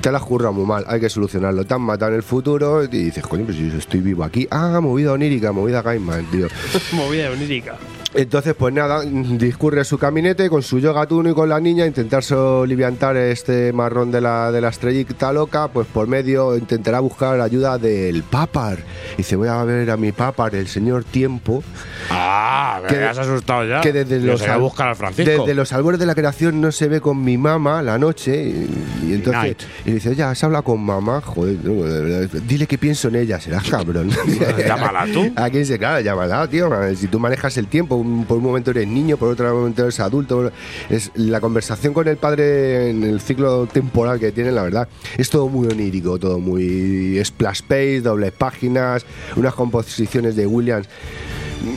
te 0.00 0.10
la 0.10 0.18
has 0.18 0.24
currado 0.24 0.52
muy 0.52 0.66
mal, 0.66 0.84
hay 0.88 1.00
que 1.00 1.08
solucionarlo. 1.08 1.64
Te 1.64 1.74
han 1.74 1.82
matado 1.82 2.10
en 2.10 2.16
el 2.16 2.22
futuro. 2.22 2.82
Y 2.84 2.88
dices, 2.88 3.24
coño, 3.26 3.44
pues 3.44 3.56
yo 3.56 3.66
estoy 3.78 4.00
vivo 4.00 4.24
aquí. 4.24 4.46
Ah, 4.50 4.80
movida 4.80 5.12
onírica, 5.12 5.52
movida 5.52 5.82
Gaiman, 5.82 6.24
tío. 6.30 6.48
Movida 6.92 7.30
onírica. 7.30 7.76
Entonces, 8.14 8.54
pues 8.54 8.74
nada, 8.74 9.02
discurre 9.04 9.84
su 9.84 9.96
caminete 9.98 10.50
con 10.50 10.62
su 10.62 10.78
yoga 10.78 11.06
tuno 11.06 11.30
y 11.30 11.34
con 11.34 11.48
la 11.48 11.58
niña, 11.60 11.86
intentar 11.86 12.22
soliviantar 12.22 13.16
este 13.16 13.72
marrón 13.72 14.10
de 14.10 14.20
la, 14.20 14.52
de 14.52 14.60
la 14.60 14.68
estrellita 14.68 15.32
loca, 15.32 15.68
pues 15.68 15.86
por 15.86 16.06
medio 16.06 16.56
intentará 16.56 17.00
buscar 17.00 17.40
ayuda 17.40 17.78
del 17.78 18.22
papar. 18.22 18.78
Dice, 19.16 19.36
voy 19.36 19.48
a 19.48 19.64
ver 19.64 19.90
a 19.90 19.96
mi 19.96 20.12
papar, 20.12 20.54
el 20.54 20.68
señor 20.68 21.04
tiempo, 21.04 21.62
Ah, 22.10 22.80
Que- 22.88 22.96
me 22.96 23.04
has 23.04 23.18
asustado 23.18 23.64
ya. 23.64 23.80
que 23.80 23.92
desde 23.92 24.20
los, 24.20 24.42
a 24.42 24.54
al- 24.54 24.60
buscar 24.60 24.88
al 24.88 24.96
Francisco. 24.96 25.30
desde 25.42 25.54
los 25.54 25.72
albores 25.72 25.98
de 26.00 26.06
la 26.06 26.14
creación 26.14 26.60
no 26.60 26.70
se 26.72 26.88
ve 26.88 27.00
con 27.00 27.22
mi 27.22 27.38
mamá 27.38 27.82
la 27.82 27.98
noche 27.98 28.44
y, 28.44 29.08
y 29.08 29.14
entonces 29.14 29.42
Night. 29.42 29.62
y 29.86 29.92
dice 29.92 30.14
ya 30.14 30.30
has 30.30 30.42
hablado 30.44 30.64
con 30.64 30.80
mamá 30.82 31.20
joder 31.20 31.56
no, 31.62 31.82
de 31.84 32.00
verdad, 32.02 32.40
dile 32.46 32.66
que 32.66 32.78
pienso 32.78 33.08
en 33.08 33.16
ella 33.16 33.40
serás 33.40 33.68
cabrón 33.68 34.10
Llámala 34.58 35.06
tú. 35.12 35.32
a 35.36 35.48
quién 35.50 35.64
se 35.64 35.78
claro 35.78 36.00
llámala 36.00 36.46
tío 36.48 36.68
si 36.96 37.06
tú 37.08 37.18
manejas 37.20 37.56
el 37.56 37.66
tiempo 37.68 37.96
por 38.26 38.38
un 38.38 38.44
momento 38.44 38.70
eres 38.70 38.88
niño 38.88 39.16
por 39.16 39.28
otro 39.28 39.52
momento 39.54 39.82
eres 39.82 40.00
adulto. 40.00 40.50
Es 40.88 41.10
la 41.14 41.40
conversación 41.40 41.94
con 41.94 42.08
el 42.08 42.16
padre 42.16 42.90
en 42.90 43.04
el 43.04 43.20
ciclo 43.20 43.66
temporal 43.66 44.18
que 44.18 44.32
tienen 44.32 44.54
la 44.54 44.62
verdad 44.62 44.88
es 45.16 45.30
todo 45.30 45.48
muy 45.48 45.68
onírico 45.68 46.18
todo 46.18 46.38
muy 46.38 47.20
splash 47.24 47.62
page 47.62 48.00
dobles 48.00 48.32
páginas 48.32 49.04
unas 49.36 49.54
composiciones 49.54 50.36
de 50.36 50.46
Williams 50.46 50.88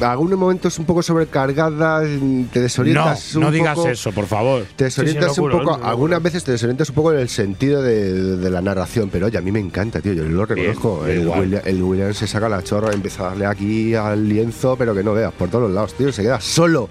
algunos 0.02 0.38
momentos 0.40 0.78
un 0.80 0.86
poco 0.86 1.02
sobrecargadas, 1.04 2.04
te 2.08 2.18
No, 2.20 2.48
desorientas 2.62 3.36
un 3.36 3.42
no 3.42 3.52
digas 3.52 3.76
poco, 3.76 3.90
eso, 3.90 4.12
por 4.12 4.26
favor. 4.26 4.66
Te 4.76 4.86
desorientas 4.86 5.30
Sí, 5.30 5.36
sí, 5.36 5.42
un 5.42 5.52
poco, 5.52 5.64
locura. 5.72 5.90
algunas 5.90 6.22
veces 6.24 6.44
te 6.44 6.52
desorientas 6.52 6.90
un 6.90 6.96
poco 6.96 7.14
en 7.14 7.20
el 7.20 7.30
sentido 7.30 7.82
de, 7.82 8.38
de 8.38 8.50
la 8.50 8.62
narración, 8.62 9.10
pero 9.12 9.28
oye, 9.28 9.38
a 9.38 9.42
mí 9.42 9.52
me 9.52 9.60
encanta, 9.60 10.02
tío, 10.02 10.14
yo 10.14 10.24
lo 10.24 10.46
reconozco. 10.46 11.02
Bien, 11.04 11.22
el. 11.22 11.28
William, 11.28 11.62
el 11.66 11.84
William 11.84 12.14
se 12.14 12.28
saca 12.28 12.50
la 12.50 12.64
chorra 12.64 12.94
empieza 12.94 13.24
a 13.24 13.30
darle 13.30 13.46
aquí 13.46 13.96
al 13.96 14.28
lienzo, 14.28 14.76
pero 14.78 14.94
que 14.96 15.04
no 15.04 15.14
veas, 15.14 15.34
por 15.34 15.50
todos 15.50 15.64
los 15.66 15.72
lados, 15.72 15.94
tío, 15.94 16.12
se 16.12 16.22
queda 16.24 16.40
solo. 16.42 16.90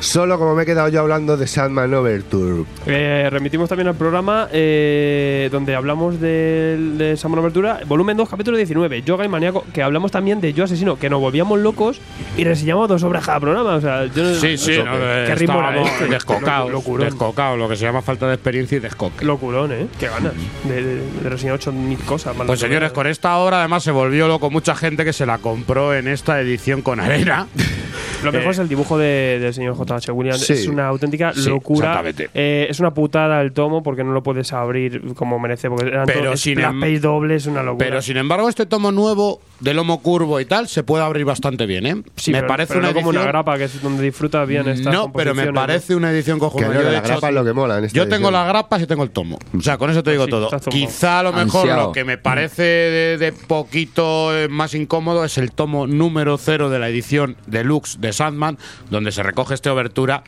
Solo 0.00 0.38
como 0.38 0.54
me 0.54 0.62
he 0.62 0.66
quedado 0.66 0.88
yo 0.88 1.00
hablando 1.00 1.36
de 1.36 1.46
Sandman 1.46 1.92
Overture. 1.94 2.64
Eh, 2.86 3.28
remitimos 3.30 3.68
también 3.68 3.88
al 3.88 3.94
programa 3.94 4.48
eh, 4.52 5.48
donde 5.50 5.74
hablamos 5.74 6.20
del- 6.20 6.98
de, 6.98 7.16
Samuel 7.16 7.40
Abertura, 7.40 7.80
volumen 7.86 8.16
2, 8.16 8.28
capítulo 8.28 8.56
19, 8.56 9.02
Yoga 9.02 9.24
y 9.24 9.28
Maníaco, 9.28 9.64
que 9.72 9.82
hablamos 9.82 10.10
también 10.12 10.40
de 10.40 10.52
Yo 10.52 10.64
Asesino, 10.64 10.98
que 10.98 11.10
nos 11.10 11.20
volvíamos 11.20 11.58
locos 11.58 12.00
y 12.36 12.44
reseñamos 12.44 12.88
dos 12.88 13.02
obras 13.02 13.24
cada 13.26 13.40
programa. 13.40 13.74
O 13.76 13.80
sea, 13.80 14.06
yo 14.06 14.22
no- 14.22 14.34
Sí, 14.34 14.56
sí, 14.58 14.78
no, 14.84 14.92
¿Qué 14.92 14.98
eh, 15.32 15.34
ritmo 15.34 15.58
era 15.58 15.80
este? 15.80 16.06
descocados, 16.06 17.58
lo 17.58 17.68
que 17.68 17.76
se 17.76 17.84
llama 17.84 18.02
falta 18.02 18.26
de 18.28 18.34
experiencia 18.34 18.76
y 18.76 18.80
descoque. 18.80 19.24
Locurón, 19.24 19.72
¿eh? 19.72 19.86
Qué 19.98 20.08
ganas 20.08 20.32
de, 20.64 20.82
de, 20.82 20.94
de 21.22 21.28
reseñar 21.30 21.58
8.000 21.58 21.98
cosas. 22.04 22.34
Pues 22.46 22.60
señores, 22.60 22.92
con 22.92 23.06
esta 23.06 23.36
obra 23.38 23.60
además 23.60 23.82
se 23.82 23.90
volvió 23.90 24.28
loco 24.28 24.50
mucha 24.50 24.74
gente 24.74 25.04
que 25.04 25.12
se 25.12 25.26
la 25.26 25.38
compró 25.38 25.94
en 25.94 26.08
esta 26.08 26.40
edición 26.40 26.82
con 26.82 27.00
arena. 27.00 27.46
Lo 28.24 28.32
mejor 28.32 28.48
Eh, 28.48 28.50
es 28.52 28.58
el 28.58 28.68
dibujo 28.68 28.98
de- 28.98 29.38
del 29.40 29.54
señor 29.54 29.74
J.H. 29.76 30.10
Williams. 30.12 30.40
Sí. 30.40 30.52
Es 30.54 30.66
una 30.66 30.86
auténtica 30.88 31.32
Sí, 31.34 31.48
locura. 31.48 31.88
exactamente. 31.90 32.30
Eh, 32.34 32.66
es 32.70 32.80
una 32.80 32.92
putada 32.92 33.40
el 33.42 33.52
tomo 33.52 33.82
porque 33.82 34.04
no 34.04 34.12
lo 34.12 34.22
puedes 34.22 34.52
abrir 34.52 35.14
como 35.14 35.38
merece. 35.38 35.68
Porque 35.68 35.86
eran 35.88 36.06
Pero 36.06 36.24
todos 36.24 36.40
sin 36.40 36.58
em- 36.60 36.80
page 36.80 37.00
doble, 37.00 37.34
es 37.36 37.46
una 37.46 37.62
locura. 37.62 37.86
Pero 37.86 38.02
sin 38.02 38.16
embargo, 38.16 38.48
este 38.48 38.66
tomo 38.66 38.90
nuevo 38.92 39.40
de 39.60 39.74
lomo 39.74 40.00
curvo 40.02 40.40
y 40.40 40.44
tal 40.44 40.68
se 40.68 40.82
puede 40.82 41.04
abrir 41.04 41.24
bastante 41.24 41.66
bien, 41.66 41.86
¿eh? 41.86 42.02
Sí, 42.16 42.30
me 42.32 42.38
pero- 42.38 42.48
parece 42.48 42.68
pero 42.68 42.80
una 42.80 42.88
no 42.88 42.94
como 42.94 43.08
una 43.10 43.18
edición- 43.20 43.32
grapa, 43.32 43.58
que 43.58 43.64
es 43.64 43.82
donde 43.82 44.02
disfruta 44.02 44.44
bien 44.44 44.68
estas 44.68 44.92
No, 44.92 45.12
pero 45.12 45.34
me 45.34 45.52
parece 45.52 45.94
una 45.94 46.10
edición 46.10 46.36
Que 46.38 46.40
cojonuda. 46.40 46.74
Yo, 46.74 46.82
la 46.82 46.98
hecho, 46.98 47.08
grapa 47.08 47.28
es 47.28 47.34
lo 47.34 47.44
que 47.44 47.52
mola 47.52 47.78
en 47.78 47.84
esta 47.84 47.96
Yo 47.96 48.04
tengo 48.04 48.14
edición. 48.28 48.32
las 48.34 48.48
grapas 48.48 48.82
y 48.82 48.86
tengo 48.86 49.02
el 49.02 49.10
tomo. 49.10 49.38
O 49.56 49.60
sea, 49.62 49.78
con 49.78 49.90
eso 49.90 50.02
te 50.02 50.10
digo 50.10 50.24
Sí, 50.24 50.30
todo. 50.30 50.50
Quizá 50.70 51.20
a 51.20 51.22
lo 51.22 51.32
mejor 51.32 51.60
Ansiado. 51.62 51.86
lo 51.88 51.92
que 51.92 52.04
me 52.04 52.18
parece 52.18 52.62
de, 52.62 53.18
de 53.18 53.32
poquito 53.32 54.36
eh, 54.36 54.48
más 54.48 54.74
incómodo 54.74 55.24
es 55.24 55.38
el 55.38 55.52
tomo 55.52 55.86
número 55.86 56.36
cero 56.38 56.70
de 56.70 56.78
la 56.78 56.88
edición 56.88 57.36
deluxe 57.46 58.00
de 58.00 58.05
Sandman, 58.12 58.58
donde 58.90 59.12
se 59.12 59.22
recoge 59.22 59.54
este 59.54 59.70
obertura. 59.70 60.22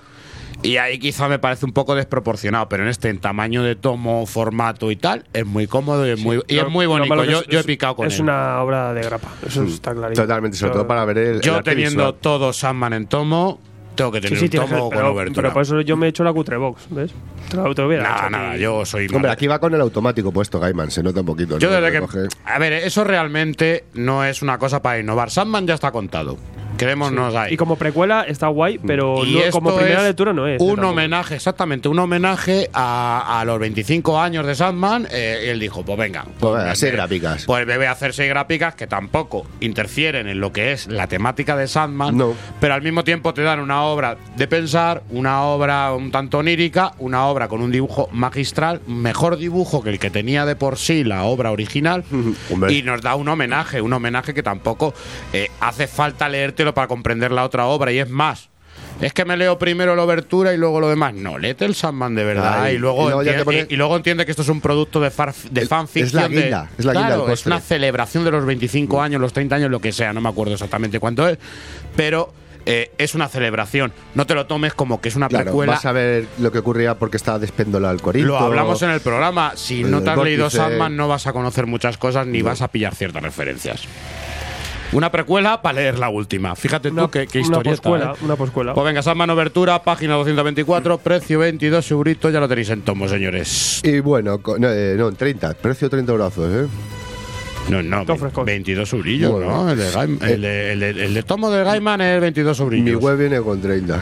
Y 0.61 0.77
ahí 0.79 0.99
quizá 0.99 1.29
me 1.29 1.39
parece 1.39 1.67
un 1.67 1.73
poco 1.73 1.95
desproporcionado, 1.95 2.69
pero 2.69 2.83
en 2.83 2.89
este 2.89 3.09
en 3.11 3.19
tamaño 3.21 3.63
de 3.63 3.77
tomo, 3.77 4.27
formato 4.27 4.91
y 4.91 4.97
tal, 4.97 5.25
es 5.33 5.47
muy 5.47 5.69
cómodo 5.69 6.05
y 6.05 6.11
es 6.11 6.21
muy, 6.21 6.43
y 6.49 6.57
Lo- 6.57 6.63
es 6.67 6.69
muy 6.69 6.87
bonito. 6.87 7.25
Yo, 7.25 7.41
es- 7.41 7.47
yo 7.47 7.59
he 7.59 7.61
es- 7.61 7.67
picado 7.67 7.95
con 7.95 8.09
Es 8.09 8.17
él. 8.17 8.23
una 8.23 8.61
obra 8.61 8.93
de 8.93 9.03
grapa, 9.03 9.29
eso 9.47 9.63
está 9.63 9.95
clarito. 9.95 10.21
Totalmente, 10.21 10.57
sobre 10.57 10.73
todo 10.73 10.87
para 10.89 11.05
ver 11.05 11.19
el, 11.19 11.41
Yo 11.43 11.63
teniendo 11.63 12.03
visual. 12.07 12.15
todo 12.21 12.53
Sandman 12.53 12.93
en 12.93 13.07
tomo, 13.07 13.61
tengo 13.95 14.11
que 14.11 14.19
Sí, 14.19 14.23
tener 14.25 14.39
sí, 14.41 14.45
un 14.47 14.51
tienes 14.51 14.69
tomo 14.71 14.83
que- 14.91 14.97
con 14.97 14.99
pero, 14.99 15.13
obertura. 15.13 15.43
pero 15.43 15.53
por 15.53 15.63
eso 15.63 15.81
yo 15.83 15.97
me 15.97 16.07
he 16.07 16.09
hecho 16.09 16.25
la 16.25 16.33
cutre 16.33 16.57
box, 16.57 16.87
¿ves? 16.91 17.13
Te 17.51 17.57
te 17.57 17.83
Nada, 17.99 18.29
nada, 18.29 18.57
yo 18.57 18.85
soy. 18.85 19.07
Hombre, 19.15 19.31
aquí 19.31 19.47
va 19.47 19.61
con 19.61 19.73
el 19.75 19.81
automático 19.81 20.33
puesto 20.33 20.59
Gaiman, 20.59 20.91
se 20.91 21.05
nota 21.05 21.21
un 21.21 21.27
poquito. 21.27 21.59
Yo 21.59 21.71
¿no? 21.71 21.81
desde 21.81 21.93
que. 22.01 22.05
Coge- 22.05 22.29
A 22.45 22.59
ver, 22.59 22.73
eso 22.73 23.05
realmente 23.05 23.85
no 23.95 24.25
es 24.25 24.43
una 24.43 24.59
cosa 24.59 24.83
para 24.83 24.99
innovar. 24.99 25.31
Sandman 25.31 25.67
ya 25.69 25.75
está 25.75 25.93
contado. 25.93 26.37
Quedémonos 26.79 27.35
ahí. 27.35 27.55
Y 27.55 27.57
como 27.57 27.77
precuela 27.77 28.23
está 28.23 28.47
guay, 28.49 28.79
pero 28.79 29.25
Y 29.25 29.35
no- 29.35 29.41
esto 29.41 29.53
como 29.53 29.77
primera 29.77 30.03
lectura 30.03 30.33
no 30.33 30.47
es. 30.47 30.61
Un 30.61 30.69
tampoco. 30.69 30.89
homenaje, 30.89 31.35
exactamente, 31.35 31.89
un 31.89 31.99
homenaje 31.99 32.71
a, 32.73 33.41
a 33.41 33.45
los 33.45 33.59
25 33.59 34.21
años 34.21 34.47
de 34.47 34.55
Sandman. 34.55 35.07
eh, 35.11 35.43
y 35.47 35.49
él 35.49 35.59
dijo: 35.61 35.85
Pues 35.85 35.99
venga, 35.99 36.25
Pues 36.39 36.55
venga, 36.55 36.69
me- 36.71 36.77
seis 36.77 36.93
gráficas. 36.93 37.45
Pues 37.45 37.67
me 37.67 37.77
voy 37.77 37.87
a 37.87 37.91
hacer 37.93 38.15
seis 38.15 38.29
gráficas 38.31 38.75
que 38.75 38.87
tampoco 38.87 39.47
interfieren 39.61 40.29
en 40.29 40.41
lo 40.41 40.53
que 40.53 40.73
es 40.73 40.87
la 40.87 41.07
temática 41.09 41.57
de 41.57 41.67
Sandman, 41.69 42.17
No. 42.17 42.35
pero 42.61 42.75
al 42.75 42.83
mismo 42.83 43.05
tiempo 43.05 43.35
te 43.35 43.43
dan 43.43 43.61
una 43.61 43.83
obra 43.83 44.17
de 44.37 44.47
pensar, 44.47 45.03
una 45.11 45.43
obra 45.43 45.93
un 45.95 46.11
tanto 46.11 46.39
onírica, 46.39 46.93
una 46.99 47.27
obra 47.27 47.49
con 47.49 47.61
un 47.63 47.73
dibujo 47.73 48.09
magistral, 48.13 48.81
mejor 48.87 49.37
dibujo 49.37 49.83
que 49.83 49.91
el 49.91 49.99
que 49.99 50.11
tenía 50.11 50.45
de 50.47 50.57
por 50.57 50.79
sí 50.79 51.05
la 51.05 51.25
obra 51.25 51.51
original, 51.51 52.05
y 52.69 52.83
nos 52.83 53.03
da 53.03 53.15
un 53.17 53.29
homenaje, 53.29 53.81
un 53.81 53.93
homenaje 53.93 54.33
que 54.35 54.43
tampoco 54.43 54.95
eh, 55.33 55.49
hace 55.61 55.87
falta 55.87 56.29
leértelo 56.29 56.68
para 56.74 56.89
comprender 56.89 57.32
la 57.32 57.45
otra 57.45 57.66
obra, 57.66 57.93
y 57.93 57.99
es 57.99 58.09
más. 58.11 58.49
Es 59.01 59.12
que 59.12 59.24
me 59.24 59.36
leo 59.36 59.59
primero 59.59 59.97
la 59.97 60.03
obertura 60.05 60.53
y 60.53 60.57
luego 60.57 60.81
lo 60.81 60.89
demás. 60.89 61.15
No, 61.15 61.36
léete 61.39 61.65
el 61.65 61.74
Sandman 61.74 62.15
de 62.15 62.24
verdad 62.24 62.62
Ay, 62.62 62.77
y, 62.77 62.78
luego 62.78 63.09
y 63.23 63.24
luego 63.24 63.53
luego 63.70 63.97
entiende 63.97 64.24
que 64.24 64.31
esto 64.32 64.43
es 64.43 64.49
un 64.49 64.61
producto 64.61 65.01
de, 65.01 65.11
far- 65.11 65.35
de 65.51 65.62
Es- 65.62 65.69
fanfiction. 65.69 66.07
es 66.07 66.15
la 66.15 66.28
de- 66.28 66.43
guinda, 66.43 66.70
es 66.78 66.85
la 66.85 66.93
guinda 66.93 67.07
Claro, 67.09 67.31
es 67.32 67.47
una 67.47 67.61
celebración 67.61 68.24
de 68.24 68.31
los 68.31 68.45
25 68.45 69.01
años, 69.03 69.20
los 69.20 69.32
30 69.32 69.57
años, 69.57 69.70
lo 69.70 69.81
que 69.81 69.93
sea, 69.93 70.12
no 70.12 70.20
me 70.20 70.28
acuerdo 70.28 70.55
exactamente 70.55 70.99
cuánto 71.01 71.28
es, 71.28 71.39
pero 71.97 72.32
eh, 72.66 72.93
es 72.99 73.15
una 73.15 73.28
celebración. 73.28 73.93
No 74.15 74.27
te 74.27 74.35
lo 74.35 74.47
tomes 74.47 74.74
como 74.74 75.01
que 75.01 75.09
es 75.09 75.16
una 75.16 75.28
Claro, 75.28 75.45
precuela. 75.47 75.73
vas 75.73 75.86
a 75.86 75.93
ver 75.93 76.27
lo 76.39 76.53
que 76.53 76.59
ocurría 76.59 76.99
porque 76.99 77.16
estaba 77.16 77.39
despéndola 77.39 77.90
al 77.90 78.01
corito. 78.03 78.27
Lo 78.27 78.39
hablamos 78.39 78.82
en 78.82 78.90
el 78.90 79.01
programa. 79.01 79.53
Si 79.57 79.81
el 79.82 79.90
no 79.90 80.03
te 80.03 80.11
has 80.11 80.19
leído. 80.19 80.51
Sandman, 80.51 80.95
no 80.97 81.09
vas 81.09 81.27
a 81.27 81.32
conocer 81.32 81.66
muchas 81.66 81.97
cosas 81.99 82.27
ni 82.27 82.43
vas 82.43 82.61
a 82.62 82.69
pillar 82.69 82.95
ciertas 82.95 83.23
referencias. 83.23 83.82
Una 84.93 85.10
precuela 85.10 85.60
para 85.60 85.74
leer 85.81 85.98
la 85.98 86.09
última. 86.09 86.56
Fíjate 86.56 86.89
tú 86.89 86.94
Una, 86.94 87.09
qué, 87.10 87.27
qué 87.27 87.39
una 87.40 87.47
historieta. 87.47 87.82
poscuela, 87.82 88.12
¿eh? 88.15 88.24
una 88.24 88.36
poscuela. 88.36 88.74
Pues 88.74 88.86
venga, 88.86 89.02
Sandman 89.02 89.28
Obertura, 89.31 89.82
página 89.82 90.15
224, 90.15 90.98
precio 90.98 91.39
22 91.40 91.90
euritos, 91.90 92.32
ya 92.32 92.40
lo 92.40 92.48
tenéis 92.48 92.70
en 92.70 92.81
tomo, 92.82 93.06
señores. 93.06 93.81
Y 93.85 94.01
bueno, 94.01 94.39
co- 94.40 94.59
no, 94.59 94.69
eh, 94.70 94.94
no, 94.97 95.12
30, 95.12 95.55
precio 95.55 95.90
30 95.90 96.12
brazos, 96.15 96.51
¿eh? 96.55 96.66
No, 97.69 97.82
no, 97.82 98.01
Todo 98.05 98.15
ve- 98.15 98.20
fresco. 98.20 98.44
22 98.47 98.93
eurillos, 98.94 99.31
Bueno. 99.31 99.65
¿no? 99.65 99.70
El 99.70 99.77
de, 99.78 99.90
Gaim- 99.90 100.23
el, 100.27 100.40
de, 100.40 100.73
el 100.73 100.81
de- 100.81 100.90
el 101.05 101.12
de 101.12 101.23
tomo 101.23 101.51
de 101.51 101.65
Gaiman 101.65 102.01
es 102.01 102.19
22 102.23 102.59
Mi 102.60 102.65
eurillos. 102.65 103.02
web 103.02 103.19
viene 103.19 103.40
con 103.43 103.60
30. 103.60 104.01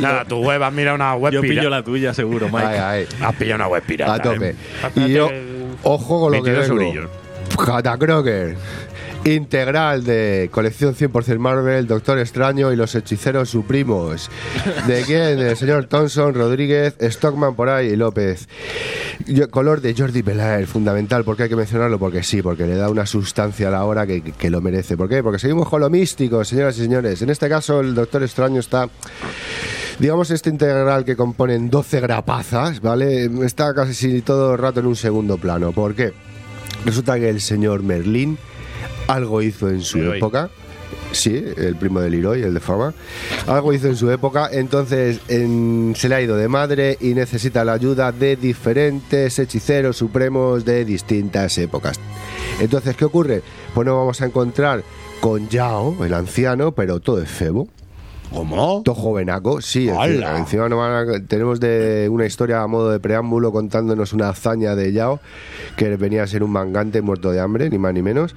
Nada, 0.00 0.24
tu 0.24 0.38
web, 0.38 0.60
has 0.64 0.72
mirado 0.72 0.96
una 0.96 1.14
web 1.14 1.32
Yo 1.32 1.40
pira- 1.42 1.60
pillo 1.60 1.70
la 1.70 1.84
tuya, 1.84 2.12
seguro, 2.12 2.48
Mike. 2.48 2.66
Ay, 2.66 2.78
ay, 2.80 3.06
Has 3.24 3.36
pillado 3.36 3.54
una 3.56 3.68
web 3.68 3.82
pirata. 3.84 4.14
a 4.14 4.18
tope. 4.20 4.50
¿eh? 4.50 4.54
Y 4.96 5.12
yo, 5.12 5.30
ojo 5.84 6.20
con 6.22 6.32
lo 6.32 6.42
que 6.42 6.50
22 6.50 6.68
vengo. 6.76 6.82
eurillos. 6.82 7.10
J. 7.56 7.98
Kroger. 7.98 8.56
Integral 9.24 10.02
de 10.04 10.48
colección 10.50 10.94
100% 10.94 11.38
Marvel, 11.38 11.86
Doctor 11.86 12.18
Extraño 12.18 12.72
y 12.72 12.76
los 12.76 12.94
hechiceros 12.94 13.50
supremos. 13.50 14.30
¿De 14.86 15.02
quién? 15.02 15.38
Del 15.38 15.56
señor 15.58 15.84
Thompson, 15.84 16.32
Rodríguez, 16.32 16.96
Stockman 17.00 17.54
por 17.54 17.68
ahí 17.68 17.88
y 17.88 17.96
López. 17.96 18.48
Color 19.50 19.82
de 19.82 19.94
Jordi 19.94 20.22
Belair, 20.22 20.66
fundamental, 20.66 21.24
porque 21.24 21.42
hay 21.42 21.48
que 21.50 21.56
mencionarlo, 21.56 21.98
porque 21.98 22.22
sí, 22.22 22.40
porque 22.40 22.66
le 22.66 22.76
da 22.76 22.88
una 22.88 23.04
sustancia 23.04 23.68
a 23.68 23.70
la 23.70 23.84
hora 23.84 24.06
que, 24.06 24.22
que 24.22 24.48
lo 24.48 24.62
merece. 24.62 24.96
¿Por 24.96 25.08
qué? 25.10 25.22
Porque 25.22 25.38
seguimos 25.38 25.68
con 25.68 25.82
lo 25.82 25.90
místico, 25.90 26.42
señoras 26.42 26.78
y 26.78 26.80
señores. 26.80 27.20
En 27.20 27.28
este 27.28 27.48
caso, 27.50 27.80
el 27.80 27.94
Doctor 27.94 28.22
Extraño 28.22 28.60
está 28.60 28.88
digamos 29.98 30.30
este 30.30 30.48
integral 30.48 31.04
que 31.04 31.14
componen 31.14 31.68
12 31.68 32.00
grapazas, 32.00 32.80
¿vale? 32.80 33.30
Está 33.44 33.74
casi 33.74 34.22
todo 34.22 34.52
el 34.52 34.58
rato 34.58 34.80
en 34.80 34.86
un 34.86 34.96
segundo 34.96 35.36
plano. 35.36 35.72
¿Por 35.72 35.94
qué? 35.94 36.14
Resulta 36.84 37.18
que 37.18 37.28
el 37.28 37.40
señor 37.40 37.82
Merlín 37.82 38.38
algo 39.06 39.42
hizo 39.42 39.68
en 39.68 39.82
su 39.82 39.98
Leroy. 39.98 40.18
época. 40.18 40.50
Sí, 41.12 41.44
el 41.56 41.76
primo 41.76 42.00
de 42.00 42.10
Leroy, 42.10 42.42
el 42.42 42.54
de 42.54 42.60
fama. 42.60 42.94
Algo 43.46 43.72
hizo 43.72 43.88
en 43.88 43.96
su 43.96 44.10
época, 44.10 44.48
entonces 44.52 45.18
en- 45.28 45.92
se 45.96 46.08
le 46.08 46.14
ha 46.14 46.22
ido 46.22 46.36
de 46.36 46.46
madre 46.48 46.96
y 47.00 47.14
necesita 47.14 47.64
la 47.64 47.72
ayuda 47.72 48.12
de 48.12 48.36
diferentes 48.36 49.38
hechiceros 49.38 49.96
supremos 49.96 50.64
de 50.64 50.84
distintas 50.84 51.58
épocas. 51.58 51.98
Entonces, 52.60 52.96
¿qué 52.96 53.04
ocurre? 53.04 53.42
Pues 53.74 53.86
nos 53.86 53.96
vamos 53.96 54.20
a 54.20 54.26
encontrar 54.26 54.82
con 55.20 55.48
Yao, 55.48 56.04
el 56.04 56.14
anciano, 56.14 56.72
pero 56.72 57.00
todo 57.00 57.20
es 57.22 57.28
febo. 57.28 57.68
¿Cómo? 58.30 58.82
Todo 58.84 58.94
jovenaco, 58.94 59.60
sí. 59.60 59.88
encima- 59.88 60.02
¡Hala! 60.04 60.38
Encima 60.38 60.66
a- 60.66 61.04
tenemos 61.26 61.58
de 61.60 62.08
una 62.10 62.26
historia 62.26 62.62
a 62.62 62.66
modo 62.66 62.90
de 62.90 63.00
preámbulo 63.00 63.50
contándonos 63.52 64.12
una 64.12 64.28
hazaña 64.28 64.74
de 64.76 64.92
Yao 64.92 65.20
que 65.76 65.96
venía 65.96 66.22
a 66.22 66.26
ser 66.26 66.42
un 66.42 66.50
mangante 66.52 67.02
muerto 67.02 67.30
de 67.32 67.40
hambre, 67.40 67.68
ni 67.70 67.78
más 67.78 67.92
ni 67.92 68.02
menos. 68.02 68.34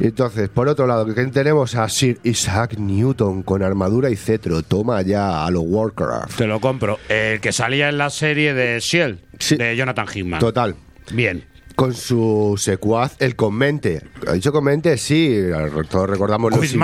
Y 0.00 0.06
entonces, 0.06 0.48
por 0.48 0.68
otro 0.68 0.86
lado, 0.86 1.06
que 1.06 1.24
tenemos 1.26 1.74
a 1.76 1.88
Sir 1.88 2.18
Isaac 2.24 2.76
Newton 2.78 3.42
con 3.42 3.62
armadura 3.62 4.10
y 4.10 4.16
cetro. 4.16 4.62
Toma 4.62 5.02
ya 5.02 5.46
a 5.46 5.50
los 5.50 5.62
Warcraft. 5.66 6.36
Te 6.38 6.46
lo 6.46 6.60
compro. 6.60 6.98
El 7.08 7.40
que 7.40 7.52
salía 7.52 7.88
en 7.88 7.98
la 7.98 8.10
serie 8.10 8.54
de 8.54 8.80
Shield, 8.80 9.18
de 9.58 9.76
Jonathan 9.76 10.06
Hickman. 10.12 10.40
Total. 10.40 10.74
Bien. 11.12 11.44
Con 11.78 11.94
su 11.94 12.56
secuaz, 12.58 13.14
el 13.20 13.36
Conmente. 13.36 14.02
¿Ha 14.26 14.32
dicho 14.32 14.50
Conmente? 14.50 14.98
Sí, 14.98 15.40
todos 15.88 16.10
recordamos 16.10 16.50
los, 16.50 16.74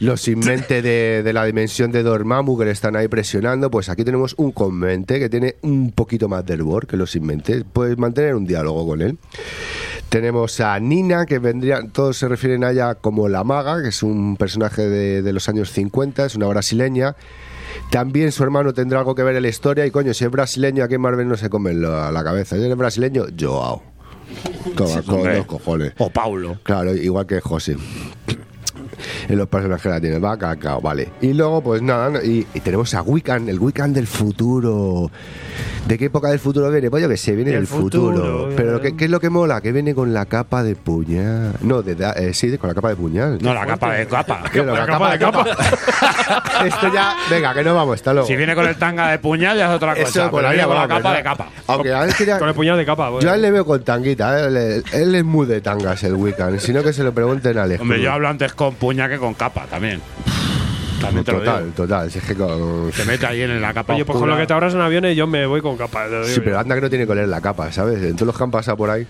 los 0.00 0.28
inmente 0.28 0.82
de, 0.82 1.22
de 1.22 1.32
la 1.32 1.46
dimensión 1.46 1.90
de 1.90 2.02
Dormammu 2.02 2.58
que 2.58 2.66
le 2.66 2.72
están 2.72 2.96
ahí 2.96 3.08
presionando. 3.08 3.70
Pues 3.70 3.88
aquí 3.88 4.04
tenemos 4.04 4.34
un 4.36 4.52
Conmente 4.52 5.18
que 5.18 5.30
tiene 5.30 5.56
un 5.62 5.90
poquito 5.90 6.28
más 6.28 6.44
del 6.44 6.64
bor 6.64 6.86
que 6.86 6.98
los 6.98 7.16
inventes. 7.16 7.64
Puedes 7.72 7.96
mantener 7.96 8.34
un 8.34 8.44
diálogo 8.44 8.86
con 8.86 9.00
él. 9.00 9.16
Tenemos 10.10 10.60
a 10.60 10.78
Nina, 10.80 11.24
que 11.24 11.38
vendría, 11.38 11.80
todos 11.90 12.18
se 12.18 12.28
refieren 12.28 12.62
a 12.62 12.72
ella 12.72 12.96
como 12.96 13.30
la 13.30 13.42
maga, 13.42 13.80
que 13.80 13.88
es 13.88 14.02
un 14.02 14.36
personaje 14.36 14.86
de, 14.86 15.22
de 15.22 15.32
los 15.32 15.48
años 15.48 15.70
50, 15.70 16.26
es 16.26 16.34
una 16.34 16.46
brasileña. 16.46 17.16
También 17.90 18.32
su 18.32 18.42
hermano 18.42 18.74
tendrá 18.74 18.98
algo 18.98 19.14
que 19.14 19.22
ver 19.22 19.36
en 19.36 19.44
la 19.44 19.48
historia 19.48 19.86
y 19.86 19.90
coño, 19.90 20.12
si 20.12 20.26
es 20.26 20.30
brasileño, 20.30 20.84
aquí 20.84 20.96
en 20.96 21.00
Marvel 21.00 21.26
no 21.26 21.38
se 21.38 21.48
come 21.48 21.72
la, 21.72 22.12
la 22.12 22.22
cabeza. 22.22 22.56
Si 22.56 22.62
es 22.62 22.76
brasileño, 22.76 23.24
Joao. 23.40 23.95
Con 24.74 25.02
cojones. 25.44 25.92
O 25.98 26.10
Paulo. 26.10 26.58
Claro, 26.62 26.94
igual 26.94 27.26
que 27.26 27.40
José. 27.40 27.76
En 29.28 29.36
los 29.38 29.48
personajes 29.48 29.90
la 29.90 30.00
tiene, 30.00 30.18
va 30.18 30.36
cacao, 30.38 30.80
vale. 30.80 31.08
Y 31.20 31.32
luego, 31.32 31.60
pues 31.62 31.82
nada, 31.82 32.22
y, 32.24 32.46
y 32.54 32.60
tenemos 32.60 32.94
a 32.94 33.02
Wiccan, 33.02 33.48
el 33.48 33.58
Wiccan 33.58 33.92
del 33.92 34.06
futuro. 34.06 35.10
¿De 35.86 35.96
qué 35.98 36.06
época 36.06 36.28
del 36.30 36.40
futuro 36.40 36.68
viene? 36.70 36.90
Pues 36.90 37.00
yo 37.02 37.08
que 37.08 37.16
sé, 37.16 37.36
viene 37.36 37.52
Del 37.52 37.60
del 37.60 37.66
futuro. 37.68 38.16
futuro, 38.16 38.48
Pero. 38.56 38.80
¿qué, 38.80 38.96
qué 38.96 39.04
es 39.04 39.10
lo 39.10 39.20
que 39.20 39.30
mola? 39.30 39.60
Que 39.60 39.70
viene 39.70 39.94
con 39.94 40.12
la 40.12 40.26
capa 40.26 40.64
de 40.64 40.74
puñal. 40.74 41.52
No, 41.60 41.80
de, 41.82 41.94
da- 41.94 42.12
eh, 42.14 42.34
sí, 42.34 42.48
de- 42.48 42.58
con 42.58 42.68
la 42.68 42.74
capa 42.74 42.88
de 42.88 42.96
puñal. 42.96 43.38
No, 43.40 43.54
la 43.54 43.64
capa 43.66 43.92
de 43.94 44.06
capa. 44.06 44.42
Claro, 44.52 44.74
la 44.76 44.86
capa 44.86 45.12
de 45.12 45.18
capa. 45.18 45.44
Esto 46.66 46.92
ya, 46.92 47.14
venga, 47.30 47.54
que 47.54 47.62
no 47.62 47.74
vamos, 47.74 47.94
hasta 47.94 48.12
luego. 48.12 48.26
Si 48.26 48.34
viene 48.36 48.54
con 48.54 48.66
el 48.66 48.76
tanga 48.76 49.08
de 49.10 49.18
puñal 49.18 49.56
ya 49.56 49.66
es 49.70 49.76
otra 49.76 49.94
cosa. 49.94 50.08
Eso 50.08 50.30
molaría, 50.30 50.66
viene 50.66 50.80
con 50.80 50.88
la 50.88 50.96
capa 50.96 51.16
de 51.16 51.22
capa. 51.22 51.48
Aunque 51.68 51.94
a 51.94 52.06
quería- 52.08 52.38
Con 52.38 52.48
el 52.48 52.54
puñado 52.54 52.78
de 52.78 52.84
capa. 52.86 53.10
pues. 53.10 53.24
Yo 53.24 53.30
a 53.30 53.34
él 53.34 53.42
le 53.42 53.50
veo 53.50 53.64
con 53.64 53.82
tanguita, 53.84 54.40
¿eh? 54.40 54.46
él, 54.48 54.84
él 54.92 55.14
es 55.14 55.24
muy 55.24 55.46
de 55.46 55.60
tangas 55.60 56.02
el 56.04 56.14
Wiccan, 56.14 56.58
sino 56.58 56.82
que 56.82 56.92
se 56.92 57.04
lo 57.04 57.12
pregunten 57.12 57.58
a 57.58 57.62
Alex. 57.62 57.80
Hombre, 57.80 58.00
yo 58.00 58.12
hablo 58.12 58.28
antes 58.28 58.52
con 58.54 58.74
puñal 58.74 58.95
que 59.04 59.18
con 59.18 59.34
capa 59.34 59.66
también. 59.66 60.00
También 61.00 61.24
te 61.24 61.32
lo 61.32 61.38
total, 61.38 61.64
digo. 61.64 61.76
total. 61.76 62.10
Si 62.10 62.18
es 62.18 62.24
que 62.24 62.34
con- 62.34 62.92
Se 62.92 63.04
mete 63.04 63.26
ahí 63.26 63.42
en 63.42 63.60
la 63.60 63.72
capa 63.74 63.94
Oye, 63.94 64.04
pues 64.04 64.18
con 64.18 64.28
lo 64.28 64.36
que 64.36 64.46
te 64.46 64.52
ahorras 64.52 64.74
en 64.74 64.80
aviones, 64.80 65.16
yo 65.16 65.26
me 65.26 65.46
voy 65.46 65.60
con 65.60 65.76
capa. 65.76 66.04
te 66.04 66.10
digo 66.10 66.24
Sí, 66.24 66.40
pero 66.44 66.58
anda 66.58 66.74
que 66.74 66.80
no 66.80 66.88
tiene 66.90 67.06
que 67.06 67.12
oler 67.12 67.28
la 67.28 67.40
capa, 67.40 67.70
¿sabes? 67.72 68.02
En 68.02 68.14
todos 68.16 68.26
los 68.28 68.36
que 68.36 68.42
han 68.44 68.50
pasado 68.50 68.76
por 68.76 68.90
ahí. 68.90 69.06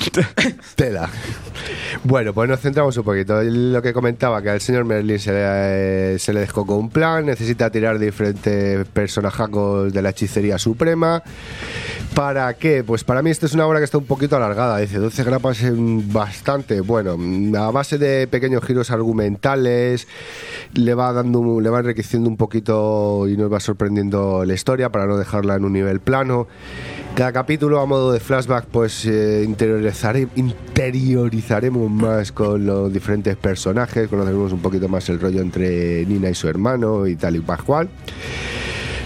Tela. 0.76 1.08
Bueno, 2.04 2.32
pues 2.32 2.48
nos 2.48 2.60
centramos 2.60 2.96
un 2.96 3.04
poquito. 3.04 3.40
Lo 3.42 3.80
que 3.82 3.92
comentaba, 3.92 4.42
que 4.42 4.50
al 4.50 4.60
señor 4.60 4.84
Merlin 4.84 5.18
se 5.18 5.32
le, 5.32 6.18
se 6.18 6.32
le 6.32 6.40
descocó 6.40 6.76
un 6.76 6.90
plan, 6.90 7.24
necesita 7.26 7.70
tirar 7.70 7.98
diferentes 7.98 8.86
personajacos 8.88 9.92
de 9.92 10.02
la 10.02 10.10
hechicería 10.10 10.58
suprema. 10.58 11.22
¿Para 12.14 12.52
qué? 12.54 12.82
Pues 12.84 13.04
para 13.04 13.22
mí 13.22 13.30
esta 13.30 13.46
es 13.46 13.54
una 13.54 13.66
obra 13.66 13.78
que 13.78 13.84
está 13.84 13.98
un 13.98 14.06
poquito 14.06 14.36
alargada. 14.36 14.78
Dice, 14.78 14.98
12 14.98 15.24
grapas 15.24 15.62
es 15.62 15.72
bastante. 16.12 16.80
Bueno, 16.80 17.16
a 17.58 17.70
base 17.70 17.96
de 17.98 18.26
pequeños 18.26 18.64
giros 18.64 18.90
argumentales, 18.90 20.08
le 20.74 20.94
va 20.94 21.11
dando, 21.12 21.60
le 21.60 21.70
va 21.70 21.80
enriqueciendo 21.80 22.28
un 22.28 22.36
poquito 22.36 23.26
y 23.28 23.36
nos 23.36 23.52
va 23.52 23.60
sorprendiendo 23.60 24.44
la 24.44 24.54
historia 24.54 24.90
para 24.90 25.06
no 25.06 25.16
dejarla 25.16 25.56
en 25.56 25.64
un 25.64 25.72
nivel 25.72 26.00
plano. 26.00 26.46
Cada 27.14 27.32
capítulo 27.32 27.80
a 27.80 27.86
modo 27.86 28.12
de 28.12 28.20
flashback, 28.20 28.66
pues 28.66 29.04
eh, 29.04 29.44
interiorizare- 29.46 30.28
interiorizaremos 30.34 31.90
más 31.90 32.32
con 32.32 32.64
los 32.64 32.92
diferentes 32.92 33.36
personajes, 33.36 34.08
conoceremos 34.08 34.52
un 34.52 34.60
poquito 34.60 34.88
más 34.88 35.08
el 35.10 35.20
rollo 35.20 35.40
entre 35.40 36.06
Nina 36.06 36.30
y 36.30 36.34
su 36.34 36.48
hermano 36.48 37.06
y 37.06 37.16
tal 37.16 37.36
y 37.36 37.40
pascual. 37.40 37.90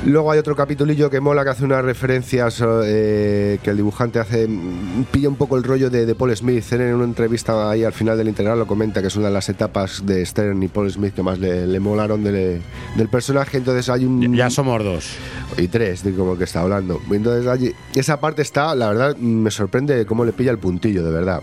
Luego 0.06 0.30
hay 0.30 0.38
otro 0.38 0.54
capitulillo 0.54 1.10
que 1.10 1.20
mola, 1.20 1.42
que 1.42 1.50
hace 1.50 1.64
unas 1.64 1.84
referencias 1.84 2.62
eh, 2.84 3.58
que 3.60 3.70
el 3.70 3.76
dibujante 3.76 4.20
hace, 4.20 4.46
mm, 4.46 5.06
pilla 5.10 5.28
un 5.28 5.34
poco 5.34 5.56
el 5.56 5.64
rollo 5.64 5.90
de, 5.90 6.06
de 6.06 6.14
Paul 6.14 6.34
Smith. 6.36 6.64
En 6.72 6.94
una 6.94 7.04
entrevista 7.04 7.68
ahí 7.68 7.82
al 7.82 7.92
final 7.92 8.16
del 8.16 8.28
integral 8.28 8.56
lo 8.56 8.68
comenta 8.68 9.00
que 9.00 9.08
es 9.08 9.16
una 9.16 9.26
de 9.26 9.32
las 9.34 9.48
etapas 9.48 10.06
de 10.06 10.24
Stern 10.24 10.62
y 10.62 10.68
Paul 10.68 10.88
Smith 10.92 11.12
que 11.12 11.24
más 11.24 11.40
le, 11.40 11.66
le 11.66 11.80
molaron 11.80 12.22
del- 12.22 12.62
del 12.96 13.08
personaje. 13.08 13.56
Entonces 13.56 13.88
hay 13.88 14.04
un... 14.04 14.32
Ya 14.36 14.48
somos 14.48 14.82
dos. 14.84 15.10
Y 15.58 15.66
tres, 15.66 16.04
de 16.04 16.12
como 16.14 16.38
que 16.38 16.44
está 16.44 16.60
hablando. 16.60 17.00
Entonces 17.10 17.48
allí, 17.48 17.72
esa 17.96 18.20
parte 18.20 18.42
está, 18.42 18.76
la 18.76 18.88
verdad, 18.90 19.16
me 19.16 19.50
sorprende 19.50 20.06
cómo 20.06 20.24
le 20.24 20.32
pilla 20.32 20.52
el 20.52 20.58
puntillo, 20.58 21.02
de 21.04 21.10
verdad. 21.10 21.42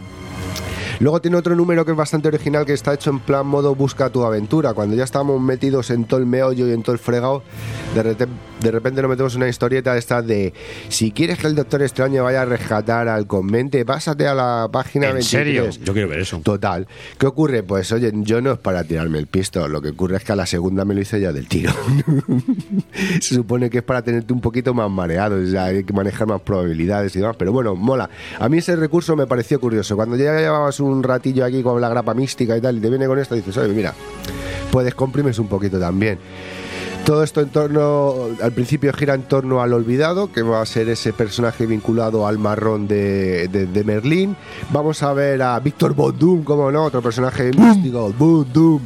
Luego 1.03 1.19
tiene 1.19 1.35
otro 1.35 1.53
número 1.53 1.83
que 1.83 1.91
es 1.91 1.97
bastante 1.97 2.29
original, 2.29 2.65
que 2.65 2.71
está 2.71 2.93
hecho 2.93 3.09
en 3.09 3.19
plan 3.19 3.45
modo 3.45 3.75
busca 3.75 4.09
tu 4.09 4.23
aventura. 4.23 4.73
Cuando 4.73 4.95
ya 4.95 5.03
estamos 5.03 5.41
metidos 5.41 5.89
en 5.89 6.05
todo 6.05 6.21
el 6.21 6.25
meollo 6.25 6.65
y 6.65 6.71
en 6.71 6.81
todo 6.81 6.93
el 6.93 6.99
fregado, 6.99 7.43
de, 7.93 8.15
de 8.61 8.71
repente 8.71 9.01
nos 9.01 9.09
metemos 9.09 9.33
en 9.35 9.41
una 9.41 9.49
historieta 9.49 9.97
esta 9.97 10.21
de 10.21 10.53
si 10.87 11.11
quieres 11.11 11.39
que 11.39 11.47
el 11.47 11.55
Doctor 11.55 11.81
Extraño 11.81 12.23
vaya 12.23 12.43
a 12.43 12.45
rescatar 12.45 13.09
al 13.09 13.27
convente, 13.27 13.83
pásate 13.83 14.27
a 14.27 14.33
la 14.33 14.69
página 14.71 15.07
¿En 15.07 15.15
23. 15.15 15.29
serio? 15.29 15.69
Yo 15.83 15.91
quiero 15.91 16.07
ver 16.07 16.19
eso. 16.19 16.39
Total. 16.41 16.87
¿Qué 17.17 17.25
ocurre? 17.27 17.63
Pues 17.63 17.91
oye, 17.91 18.09
yo 18.15 18.39
no 18.39 18.53
es 18.53 18.59
para 18.59 18.85
tirarme 18.85 19.19
el 19.19 19.27
pisto. 19.27 19.67
Lo 19.67 19.81
que 19.81 19.89
ocurre 19.89 20.15
es 20.15 20.23
que 20.23 20.31
a 20.31 20.37
la 20.37 20.45
segunda 20.45 20.85
me 20.85 20.93
lo 20.93 21.01
hice 21.01 21.19
ya 21.19 21.33
del 21.33 21.49
tiro. 21.49 21.73
Se 23.19 23.35
supone 23.35 23.69
que 23.69 23.79
es 23.79 23.83
para 23.83 24.03
tenerte 24.03 24.31
un 24.31 24.39
poquito 24.39 24.73
más 24.73 24.89
mareado, 24.89 25.35
o 25.35 25.45
sea, 25.45 25.65
hay 25.65 25.83
que 25.83 25.91
manejar 25.91 26.27
más 26.29 26.39
probabilidades 26.39 27.13
y 27.17 27.19
demás. 27.19 27.35
Pero 27.37 27.51
bueno, 27.51 27.75
mola. 27.75 28.09
A 28.39 28.47
mí 28.47 28.59
ese 28.59 28.77
recurso 28.77 29.17
me 29.17 29.27
pareció 29.27 29.59
curioso. 29.59 29.97
Cuando 29.97 30.15
ya 30.15 30.37
llevabas 30.37 30.79
un 30.79 30.92
ratillo 31.01 31.45
aquí 31.45 31.63
con 31.63 31.79
la 31.81 31.89
grapa 31.89 32.13
mística 32.13 32.55
y 32.57 32.61
tal, 32.61 32.77
y 32.77 32.81
te 32.81 32.89
viene 32.89 33.07
con 33.07 33.17
esto, 33.17 33.33
dices, 33.33 33.57
oye, 33.57 33.73
mira, 33.73 33.93
puedes 34.71 34.93
comprimes 34.93 35.39
un 35.39 35.47
poquito 35.47 35.79
también. 35.79 36.19
Todo 37.05 37.21
esto 37.23 37.41
en 37.41 37.49
torno, 37.49 38.29
al 38.41 38.53
principio 38.53 38.93
gira 38.93 39.13
en 39.13 39.23
torno 39.23 39.61
al 39.61 39.73
olvidado, 39.73 40.31
que 40.31 40.41
va 40.41 40.61
a 40.61 40.65
ser 40.65 40.87
ese 40.87 41.11
personaje 41.11 41.65
vinculado 41.65 42.27
al 42.27 42.37
marrón 42.37 42.87
de, 42.87 43.49
de, 43.49 43.83
Merlín. 43.83 44.37
Vamos 44.71 45.03
a 45.03 45.11
ver 45.11 45.41
a 45.41 45.59
Víctor 45.59 45.95
Von 45.95 46.17
Doom, 46.17 46.43
como 46.43 46.71
no, 46.71 46.85
otro 46.85 47.01
personaje 47.01 47.51
místico, 47.51 48.13
Von 48.17 48.47
Doom, 48.53 48.81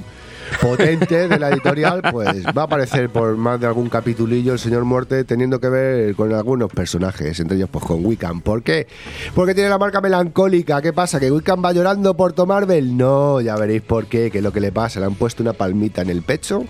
potente 0.62 1.28
de 1.28 1.40
la 1.40 1.50
editorial, 1.50 2.02
pues 2.12 2.46
va 2.46 2.62
a 2.62 2.66
aparecer 2.66 3.10
por 3.10 3.36
más 3.38 3.60
de 3.60 3.68
algún 3.68 3.90
capitulillo 3.90 4.54
el 4.54 4.60
señor 4.60 4.86
Muerte 4.86 5.24
teniendo 5.24 5.60
que 5.60 5.70
ver 5.70 6.16
con 6.16 6.34
algunos 6.34 6.72
personajes, 6.72 7.40
entre 7.40 7.58
ellos 7.58 7.70
pues 7.72 7.84
con 7.86 8.06
Wiccan. 8.06 8.42
¿Por 8.42 8.64
qué? 8.64 8.88
Porque 9.36 9.54
tiene 9.54 9.70
la 9.70 9.78
marca 9.78 10.02
melancólica. 10.02 10.82
¿Qué 10.82 10.94
pasa? 10.94 11.20
¿Que 11.20 11.32
Wiccan 11.32 11.64
va 11.64 11.72
llorando 11.72 12.16
por 12.16 12.36
Marvel? 12.46 12.96
No, 12.96 13.42
ya 13.42 13.56
veréis 13.56 13.82
por 13.82 14.06
qué, 14.06 14.30
que 14.30 14.40
es 14.40 14.44
lo 14.44 14.52
que 14.52 14.60
le 14.60 14.72
pasa. 14.72 15.00
Le 15.00 15.08
han 15.08 15.16
puesto 15.16 15.42
una 15.44 15.54
palmita 15.54 16.02
en 16.02 16.10
el 16.10 16.22
pecho 16.22 16.64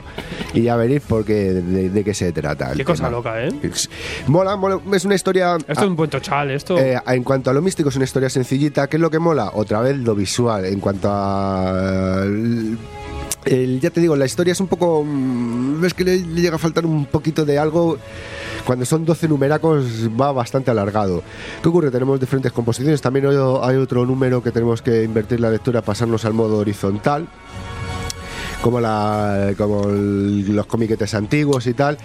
y 0.54 0.64
ya 0.64 0.76
veréis 0.76 1.02
por 1.02 1.26
qué, 1.26 1.54
de, 1.54 1.90
de 1.90 2.04
qué 2.04 2.14
se 2.14 2.32
trata. 2.32 2.72
Qué 2.74 2.86
cosa 2.86 3.10
loca, 3.10 3.44
¿eh? 3.44 3.50
Mola, 4.28 4.56
mola, 4.56 4.80
es 4.94 5.06
una 5.06 5.16
historia... 5.16 5.58
Esto 5.58 5.72
es 5.74 5.88
un 5.88 5.96
buen 5.96 6.10
tochal, 6.10 6.52
esto. 6.52 6.78
Eh, 6.78 6.98
en 7.08 7.24
cuanto 7.24 7.50
a 7.50 7.54
lo 7.54 7.62
místico, 7.62 7.90
es 7.90 7.96
una 7.96 8.06
historia 8.06 8.30
sencillita. 8.30 8.88
¿Qué 8.88 8.98
es 8.98 9.02
lo 9.02 9.10
que 9.10 9.20
mola? 9.20 9.52
Otra 9.54 9.82
vez 9.82 9.98
lo 9.98 10.16
visual. 10.16 10.66
En 10.66 10.80
cuanto 10.80 11.10
a. 11.12 12.24
ya 13.80 13.90
te 13.90 14.02
digo, 14.02 14.16
la 14.16 14.26
historia 14.26 14.52
es 14.52 14.60
un 14.60 14.68
poco. 14.68 15.04
mm, 15.04 15.82
Ves 15.82 15.94
que 15.94 16.04
le, 16.04 16.18
le 16.18 16.42
llega 16.42 16.56
a 16.56 16.60
faltar 16.60 16.86
un 16.86 17.06
poquito 17.06 17.46
de 17.46 17.58
algo 17.60 17.98
cuando 18.66 18.84
son 18.86 19.06
12 19.06 19.28
numeracos 19.28 20.10
va 20.20 20.32
bastante 20.32 20.72
alargado. 20.72 21.24
¿Qué 21.62 21.70
ocurre? 21.70 21.90
Tenemos 21.92 22.20
diferentes 22.20 22.52
composiciones, 22.52 23.02
también 23.02 23.28
hay 23.28 23.76
otro 23.78 24.06
número 24.06 24.44
que 24.44 24.52
tenemos 24.52 24.82
que 24.82 25.04
invertir 25.04 25.40
la 25.40 25.50
lectura, 25.50 25.82
pasarnos 25.82 26.26
al 26.26 26.34
modo 26.34 26.58
horizontal 26.58 27.28
como, 28.62 28.82
la, 28.82 29.54
como 29.58 29.86
los 29.88 30.66
comiquetes 30.66 31.14
antiguos 31.14 31.68
y 31.68 31.74
tal. 31.74 31.98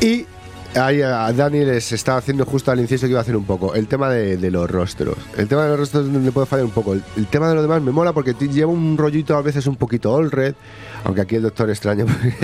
Y 0.00 0.26
ahí 0.74 1.02
a 1.02 1.32
Dani 1.32 1.64
les 1.64 1.92
está 1.92 2.16
haciendo 2.16 2.44
justo 2.44 2.70
al 2.70 2.80
inciso 2.80 3.06
que 3.06 3.10
iba 3.10 3.20
a 3.20 3.22
hacer 3.22 3.36
un 3.36 3.44
poco. 3.44 3.74
El 3.74 3.88
tema 3.88 4.10
de, 4.10 4.50
los 4.50 4.70
rostros. 4.70 5.16
El 5.36 5.48
tema 5.48 5.64
de 5.64 5.70
los 5.70 5.78
rostros 5.78 6.12
donde 6.12 6.32
puede 6.32 6.46
fallar 6.46 6.64
un 6.64 6.70
poco. 6.70 6.94
El, 6.94 7.02
el 7.16 7.26
tema 7.26 7.48
de 7.48 7.54
lo 7.54 7.62
demás 7.62 7.82
me 7.82 7.92
mola 7.92 8.12
porque 8.12 8.34
lleva 8.34 8.70
un 8.70 8.96
rollito 8.96 9.36
a 9.36 9.42
veces 9.42 9.66
un 9.66 9.76
poquito 9.76 10.12
all 10.12 10.30
red. 10.30 10.54
Aunque 11.04 11.20
aquí 11.20 11.36
el 11.36 11.42
doctor 11.42 11.70
extraño. 11.70 12.06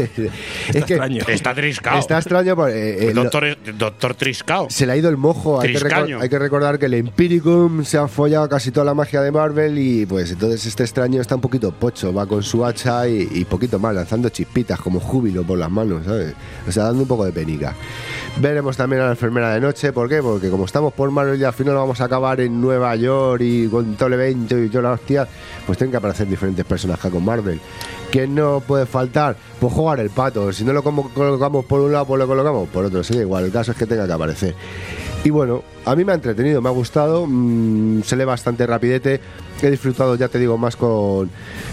es 0.68 0.84
que 0.84 0.94
extraño. 0.94 1.22
Está 1.28 1.54
triscao. 1.54 1.98
Está 1.98 2.18
extraño. 2.18 2.56
porque, 2.56 2.72
eh, 2.72 3.04
eh, 3.04 3.08
El 3.08 3.14
doctor, 3.14 3.44
el 3.44 3.78
doctor 3.78 4.14
Triscao. 4.14 4.68
se 4.70 4.86
le 4.86 4.92
ha 4.92 4.96
ido 4.96 5.08
el 5.08 5.16
mojo. 5.16 5.60
Hay 5.60 5.72
que, 5.72 6.14
hay 6.20 6.28
que 6.28 6.38
recordar 6.38 6.78
que 6.78 6.86
el 6.86 6.94
Empiricum 6.94 7.84
se 7.84 7.98
ha 7.98 8.08
follado 8.08 8.48
casi 8.48 8.70
toda 8.70 8.84
la 8.86 8.94
magia 8.94 9.22
de 9.22 9.30
Marvel 9.30 9.78
y 9.78 10.06
pues 10.06 10.30
entonces 10.30 10.64
este 10.66 10.82
extraño 10.82 11.20
está 11.20 11.34
un 11.34 11.40
poquito 11.40 11.72
pocho, 11.72 12.12
va 12.12 12.26
con 12.26 12.42
su 12.42 12.64
hacha 12.64 13.08
y, 13.08 13.28
y 13.32 13.44
poquito 13.44 13.78
más, 13.78 13.94
lanzando 13.94 14.28
chispitas 14.28 14.80
como 14.80 15.00
júbilo 15.00 15.44
por 15.44 15.58
las 15.58 15.70
manos, 15.70 16.04
¿sabes? 16.04 16.34
O 16.66 16.72
sea, 16.72 16.84
dando 16.84 17.02
un 17.02 17.08
poco 17.08 17.24
de 17.24 17.32
penica. 17.32 17.74
Veremos 18.40 18.76
también 18.76 19.02
a 19.02 19.06
la 19.06 19.10
enfermera 19.12 19.52
de 19.52 19.60
noche, 19.60 19.92
¿por 19.92 20.08
qué? 20.08 20.22
Porque 20.22 20.48
como 20.48 20.64
estamos 20.64 20.92
por 20.92 21.10
Marvel 21.10 21.40
y 21.40 21.44
al 21.44 21.52
final 21.52 21.74
vamos 21.74 22.00
a 22.00 22.04
acabar 22.04 22.40
en 22.40 22.60
Nueva 22.60 22.94
York 22.96 23.42
y 23.42 23.66
con 23.68 23.94
todo 23.96 24.08
el 24.08 24.14
evento 24.14 24.56
y 24.58 24.68
toda 24.68 24.82
la 24.82 24.92
hostia, 24.92 25.26
pues 25.66 25.76
tienen 25.76 25.90
que 25.90 25.96
aparecer 25.96 26.28
diferentes 26.28 26.64
personajes 26.64 27.10
con 27.10 27.24
Marvel. 27.24 27.60
¿Qué 28.10 28.26
no 28.26 28.47
puede 28.66 28.86
faltar? 28.86 29.36
Pues 29.60 29.72
jugar 29.72 30.00
el 30.00 30.10
pato. 30.10 30.52
Si 30.52 30.64
no 30.64 30.72
lo 30.72 30.82
colocamos 30.82 31.64
por 31.64 31.80
un 31.80 31.92
lado, 31.92 32.04
pues 32.06 32.18
lo 32.18 32.26
colocamos 32.26 32.68
por 32.68 32.84
otro. 32.84 33.02
Sí, 33.04 33.16
igual. 33.16 33.44
El 33.46 33.52
caso 33.52 33.72
es 33.72 33.78
que 33.78 33.86
tenga 33.86 34.06
que 34.06 34.12
aparecer. 34.12 34.54
Y 35.24 35.30
bueno, 35.30 35.62
a 35.84 35.96
mí 35.96 36.04
me 36.04 36.12
ha 36.12 36.14
entretenido, 36.14 36.60
me 36.62 36.68
ha 36.68 36.72
gustado. 36.72 37.26
mm, 37.26 38.02
se 38.02 38.16
lee 38.16 38.24
bastante 38.24 38.66
rapidete. 38.66 39.20
He 39.60 39.70
disfrutado, 39.72 40.14
ya 40.14 40.28
te 40.28 40.38
digo, 40.38 40.56
más 40.56 40.76
con, 40.76 41.28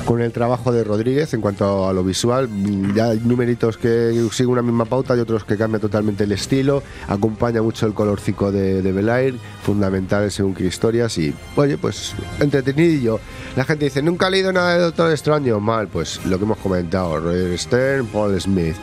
con 0.06 0.20
el 0.20 0.32
trabajo 0.32 0.72
de 0.72 0.84
Rodríguez 0.84 1.32
en 1.36 1.42
cuanto 1.42 1.88
a 1.88 1.94
lo 1.94 2.04
visual. 2.04 2.48
Mm, 2.50 2.96
Ya 2.96 3.10
hay 3.10 3.20
numeritos 3.24 3.78
que 3.78 4.28
siguen 4.32 4.50
una 4.54 4.64
misma 4.64 4.86
pauta 4.86 5.16
y 5.16 5.20
otros 5.20 5.44
que 5.44 5.56
cambian 5.56 5.82
totalmente 5.82 6.24
el 6.24 6.32
estilo. 6.32 6.82
Acompaña 7.08 7.62
mucho 7.62 7.86
el 7.86 7.94
colorcico 7.94 8.52
de, 8.52 8.82
de 8.82 8.92
Belair, 8.92 9.36
fundamental 9.64 10.32
según 10.32 10.56
qué 10.56 10.66
historias. 10.66 11.16
Y 11.20 11.32
oye, 11.56 11.78
pues 11.78 12.16
entretenidillo. 12.40 13.20
La 13.56 13.64
gente 13.64 13.86
dice, 13.86 14.02
nunca 14.02 14.28
he 14.28 14.32
leído 14.32 14.52
nada 14.52 14.74
de 14.76 14.80
Doctor 14.82 15.12
Extraño. 15.12 15.62
Mal, 15.62 15.88
pues 15.88 16.26
lo 16.26 16.38
que 16.38 16.44
hemos 16.44 16.58
comentado, 16.58 17.18
Roger 17.22 17.58
Stern, 17.58 18.06
Paul 18.08 18.40
Smith. 18.42 18.76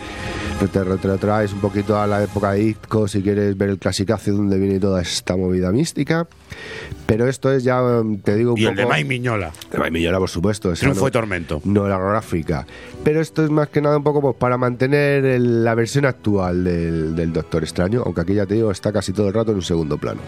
Te 0.73 0.85
retrotraes 0.85 1.53
un 1.53 1.61
poquito 1.61 1.99
a 1.99 2.07
la 2.07 2.23
época 2.23 2.53
de 2.53 2.62
Itco 2.62 3.07
si 3.09 3.20
quieres 3.20 3.57
ver 3.59 3.69
el 3.70 3.78
clasicazo 3.78 4.31
de 4.31 4.36
donde 4.36 4.59
viene 4.59 4.78
toda 4.78 5.03
esta 5.03 5.36
movida 5.36 5.73
mística. 5.73 6.27
Pero 7.05 7.28
esto 7.28 7.53
es 7.53 7.65
ya, 7.65 7.82
mm, 7.82 8.19
te 8.19 8.36
digo 8.36 8.53
un 8.55 8.59
Y 8.61 8.65
el 8.66 8.77
de 8.77 8.86
Mike 8.86 9.05
Miñola. 9.05 9.51
De 9.70 9.77
Mike 9.78 9.90
Miñola, 9.90 10.19
por 10.19 10.31
supuesto. 10.31 10.73
Triunfo 10.73 11.03
no- 11.03 11.09
y 11.09 11.11
tormento. 11.11 11.61
No 11.65 11.86
la 11.89 11.99
gráfica. 11.99 12.65
Pero 13.05 13.20
esto 13.20 13.44
es 13.44 13.51
más 13.51 13.69
que 13.69 13.82
nada 13.82 13.97
un 13.99 14.05
poco 14.05 14.20
pues, 14.23 14.36
para 14.36 14.57
mantener 14.57 15.24
el- 15.27 15.65
la 15.65 15.74
versión 15.74 16.07
actual 16.07 16.62
del, 16.65 17.15
del 17.16 17.32
Doctor 17.32 17.62
Extraño, 17.65 18.03
aunque 18.07 18.20
aquí 18.23 18.35
ya 18.35 18.47
te 18.47 18.55
digo, 18.55 18.70
está 18.70 18.93
casi 18.93 19.12
todo 19.12 19.28
el 19.28 19.35
rato 19.35 19.51
en 19.51 19.57
un 19.57 19.62
segundo 19.62 19.99
plano. 19.99 20.20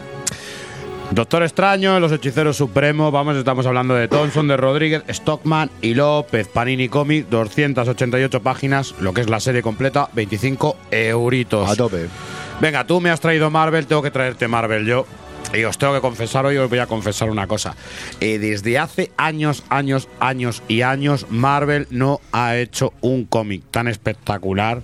Doctor 1.15 1.45
Extraño, 1.45 2.01
Los 2.01 2.11
Hechiceros 2.11 2.57
Supremos, 2.57 3.13
vamos, 3.13 3.37
estamos 3.37 3.65
hablando 3.67 3.95
de 3.95 4.09
Thompson, 4.09 4.49
de 4.49 4.57
Rodríguez, 4.57 5.05
Stockman 5.09 5.71
y 5.81 5.95
López, 5.95 6.49
Panini 6.49 6.89
Comic, 6.89 7.29
288 7.29 8.43
páginas, 8.43 8.97
lo 8.99 9.15
que 9.15 9.21
es 9.21 9.31
la 9.31 9.39
serie 9.39 9.63
completa, 9.63 10.09
25 10.13 10.77
euritos. 10.91 11.71
A 11.71 11.77
tope. 11.77 12.09
Venga, 12.61 12.85
tú 12.85 13.01
me 13.01 13.11
has 13.11 13.21
traído 13.21 13.49
Marvel, 13.49 13.87
tengo 13.87 14.03
que 14.03 14.11
traerte 14.11 14.49
Marvel 14.49 14.87
yo. 14.87 15.07
Y 15.55 15.63
os 15.63 15.79
tengo 15.79 15.95
que 15.95 16.01
confesar, 16.01 16.47
hoy 16.47 16.57
os 16.57 16.69
voy 16.69 16.81
a 16.81 16.89
confesar 16.89 17.31
una 17.31 17.47
cosa. 17.47 17.77
Eh, 18.21 18.41
desde 18.41 18.77
hace 18.81 19.13
años, 19.17 19.63
años, 19.69 20.09
años 20.19 20.65
y 20.67 20.83
años, 20.83 21.27
Marvel 21.31 21.87
no 21.91 22.21
ha 22.33 22.57
hecho 22.57 22.93
un 23.03 23.25
cómic 23.25 23.63
tan 23.71 23.87
espectacular, 23.87 24.83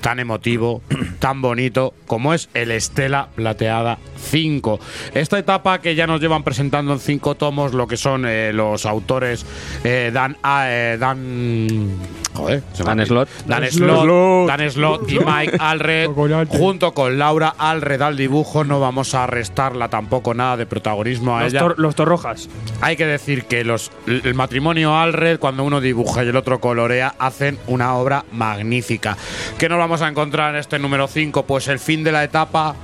tan 0.00 0.18
emotivo, 0.20 0.82
tan 1.18 1.42
bonito 1.42 1.94
como 2.06 2.34
es 2.34 2.48
el 2.54 2.70
Estela 2.70 3.28
Plateada 3.34 3.98
5. 4.16 4.80
Esta 5.14 5.38
etapa 5.38 5.80
que 5.80 5.94
ya 5.94 6.06
nos 6.06 6.20
llevan 6.20 6.42
presentando 6.42 6.92
en 6.92 7.00
cinco 7.00 7.34
tomos 7.34 7.74
lo 7.74 7.86
que 7.86 7.96
son 7.96 8.24
eh, 8.26 8.52
los 8.52 8.86
autores 8.86 9.44
eh, 9.84 10.10
Dan, 10.12 10.36
ah, 10.42 10.66
eh, 10.68 10.96
Dan 10.98 11.90
joder, 12.36 12.62
se 12.72 12.84
Dan 12.84 13.04
Slott. 13.06 13.28
Dan 13.46 13.66
Slott. 13.70 14.46
Dan 14.48 14.70
Slott 14.70 15.10
y 15.10 15.18
Mike 15.18 15.56
Alred 15.58 16.10
junto 16.48 16.92
con 16.92 17.18
Laura 17.18 17.54
Alred 17.58 18.02
al 18.02 18.16
dibujo 18.16 18.64
no 18.64 18.78
vamos 18.80 19.14
a 19.14 19.26
restarla 19.26 19.88
tampoco 19.88 20.34
nada 20.34 20.56
de 20.56 20.66
protagonismo 20.66 21.36
a 21.36 21.42
Los, 21.44 21.52
ella 21.52 21.60
tor- 21.62 21.74
los 21.78 21.94
torrojas. 21.94 22.48
hay 22.80 22.96
que 22.96 23.06
decir 23.06 23.44
que 23.46 23.64
los, 23.64 23.90
el 24.06 24.34
matrimonio 24.34 24.96
Alred, 24.96 25.38
cuando 25.38 25.64
uno 25.64 25.80
dibuja 25.80 26.24
y 26.24 26.28
el 26.28 26.36
otro 26.36 26.60
colorea, 26.60 27.14
hacen 27.18 27.58
una 27.66 27.94
obra 27.94 28.24
magnífica. 28.32 29.16
¿Qué 29.58 29.68
nos 29.68 29.78
vamos 29.78 30.02
a 30.02 30.08
encontrar 30.08 30.54
en 30.54 30.60
este 30.60 30.78
número 30.78 31.08
5? 31.08 31.44
Pues 31.44 31.68
el 31.68 31.78
fin 31.78 32.04
de 32.04 32.12
la 32.12 32.24
etapa 32.24 32.74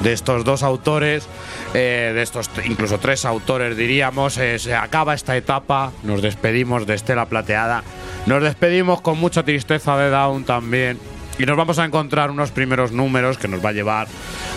de 0.00 0.12
estos 0.12 0.44
dos 0.44 0.62
autores, 0.62 1.26
eh, 1.74 2.12
de 2.14 2.22
estos 2.22 2.50
incluso 2.64 2.98
tres 2.98 3.24
autores 3.24 3.76
diríamos, 3.76 4.36
eh, 4.38 4.58
se 4.58 4.74
acaba 4.74 5.14
esta 5.14 5.36
etapa, 5.36 5.92
nos 6.02 6.22
despedimos 6.22 6.86
de 6.86 6.94
Estela 6.94 7.26
Plateada, 7.26 7.82
nos 8.26 8.42
despedimos 8.42 9.00
con 9.00 9.18
mucha 9.18 9.42
tristeza 9.42 9.96
de 9.96 10.10
Down 10.10 10.44
también. 10.44 10.98
Y 11.38 11.46
nos 11.46 11.56
vamos 11.56 11.78
a 11.78 11.86
encontrar 11.86 12.30
unos 12.30 12.50
primeros 12.50 12.92
números 12.92 13.38
que 13.38 13.48
nos 13.48 13.64
va 13.64 13.70
a 13.70 13.72
llevar 13.72 14.06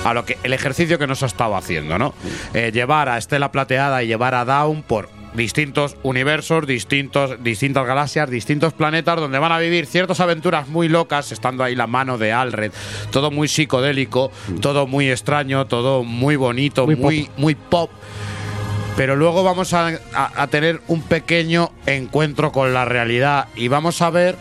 a 0.04 0.14
lo 0.14 0.26
que 0.26 0.38
el 0.44 0.52
ejercicio 0.52 1.00
que 1.00 1.08
nos 1.08 1.24
ha 1.24 1.28
estado 1.28 1.56
haciendo, 1.56 1.98
¿no? 1.98 2.14
Eh, 2.54 2.72
llevar 2.74 3.08
a 3.08 3.18
Estela 3.18 3.50
Plateada 3.50 4.04
y 4.04 4.08
llevar 4.08 4.36
a 4.36 4.44
Down 4.44 4.84
por 4.84 5.10
distintos 5.36 5.96
universos, 6.04 6.66
distintos, 6.68 7.44
distintas 7.44 7.86
galaxias, 7.86 8.30
distintos 8.30 8.74
planetas 8.74 9.18
donde 9.20 9.40
van 9.40 9.52
a 9.52 9.60
vivir 9.60 9.86
ciertas 9.86 10.20
aventuras 10.20 10.68
muy 10.68 10.88
locas, 10.90 11.32
estando 11.32 11.64
ahí 11.64 11.76
la 11.76 11.88
mano 11.88 12.18
de 12.18 12.32
Alred. 12.34 12.72
Todo 13.12 13.32
muy 13.32 13.48
psicodélico, 13.48 14.32
todo 14.62 14.88
muy 14.88 15.10
extraño, 15.10 15.66
todo 15.68 16.04
muy 16.04 16.36
bonito, 16.36 16.86
Muy 16.86 16.96
muy, 16.96 17.30
muy 17.38 17.56
pop. 17.56 17.90
Pero 18.98 19.16
luego 19.18 19.44
vamos 19.44 19.74
a, 19.74 19.88
a- 20.14 20.42
a 20.44 20.48
tener 20.48 20.82
un 20.88 21.02
pequeño 21.02 21.72
encuentro 21.86 22.52
con 22.52 22.74
la 22.74 22.86
realidad 22.86 23.48
y 23.56 23.68
vamos 23.68 24.02
a 24.02 24.10
ver 24.10 24.38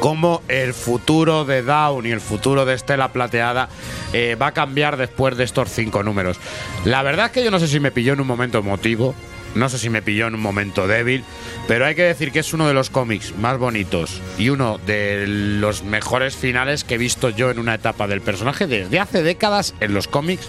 cómo 0.00 0.42
el 0.48 0.74
futuro 0.74 1.46
de 1.46 1.62
Down 1.62 2.04
y 2.04 2.10
el 2.10 2.20
futuro 2.20 2.66
de 2.66 2.74
Estela 2.74 3.12
Plateada 3.14 3.70
eh, 4.12 4.36
va 4.40 4.48
a 4.48 4.52
cambiar 4.52 4.98
después 4.98 5.38
de 5.38 5.44
estos 5.44 5.70
cinco 5.70 6.02
números. 6.02 6.38
La 6.84 7.02
verdad 7.02 7.26
es 7.26 7.32
que 7.32 7.42
yo 7.42 7.50
no 7.50 7.58
sé 7.58 7.66
si 7.66 7.80
me 7.80 7.90
pilló 7.90 8.12
en 8.12 8.20
un 8.20 8.26
momento 8.26 8.58
emotivo, 8.58 9.14
no 9.56 9.68
sé 9.68 9.78
si 9.78 9.90
me 9.90 10.02
pilló 10.02 10.26
en 10.26 10.34
un 10.34 10.40
momento 10.40 10.86
débil, 10.86 11.24
pero 11.66 11.86
hay 11.86 11.94
que 11.94 12.02
decir 12.02 12.30
que 12.30 12.40
es 12.40 12.52
uno 12.52 12.68
de 12.68 12.74
los 12.74 12.90
cómics 12.90 13.34
más 13.36 13.58
bonitos 13.58 14.20
y 14.38 14.50
uno 14.50 14.78
de 14.86 15.24
los 15.26 15.82
mejores 15.82 16.36
finales 16.36 16.84
que 16.84 16.94
he 16.94 16.98
visto 16.98 17.30
yo 17.30 17.50
en 17.50 17.58
una 17.58 17.74
etapa 17.74 18.06
del 18.06 18.20
personaje 18.20 18.66
desde 18.66 19.00
hace 19.00 19.22
décadas 19.22 19.74
en 19.80 19.94
los 19.94 20.08
cómics 20.08 20.48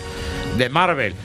de 0.58 0.70
Marvel. 0.70 1.16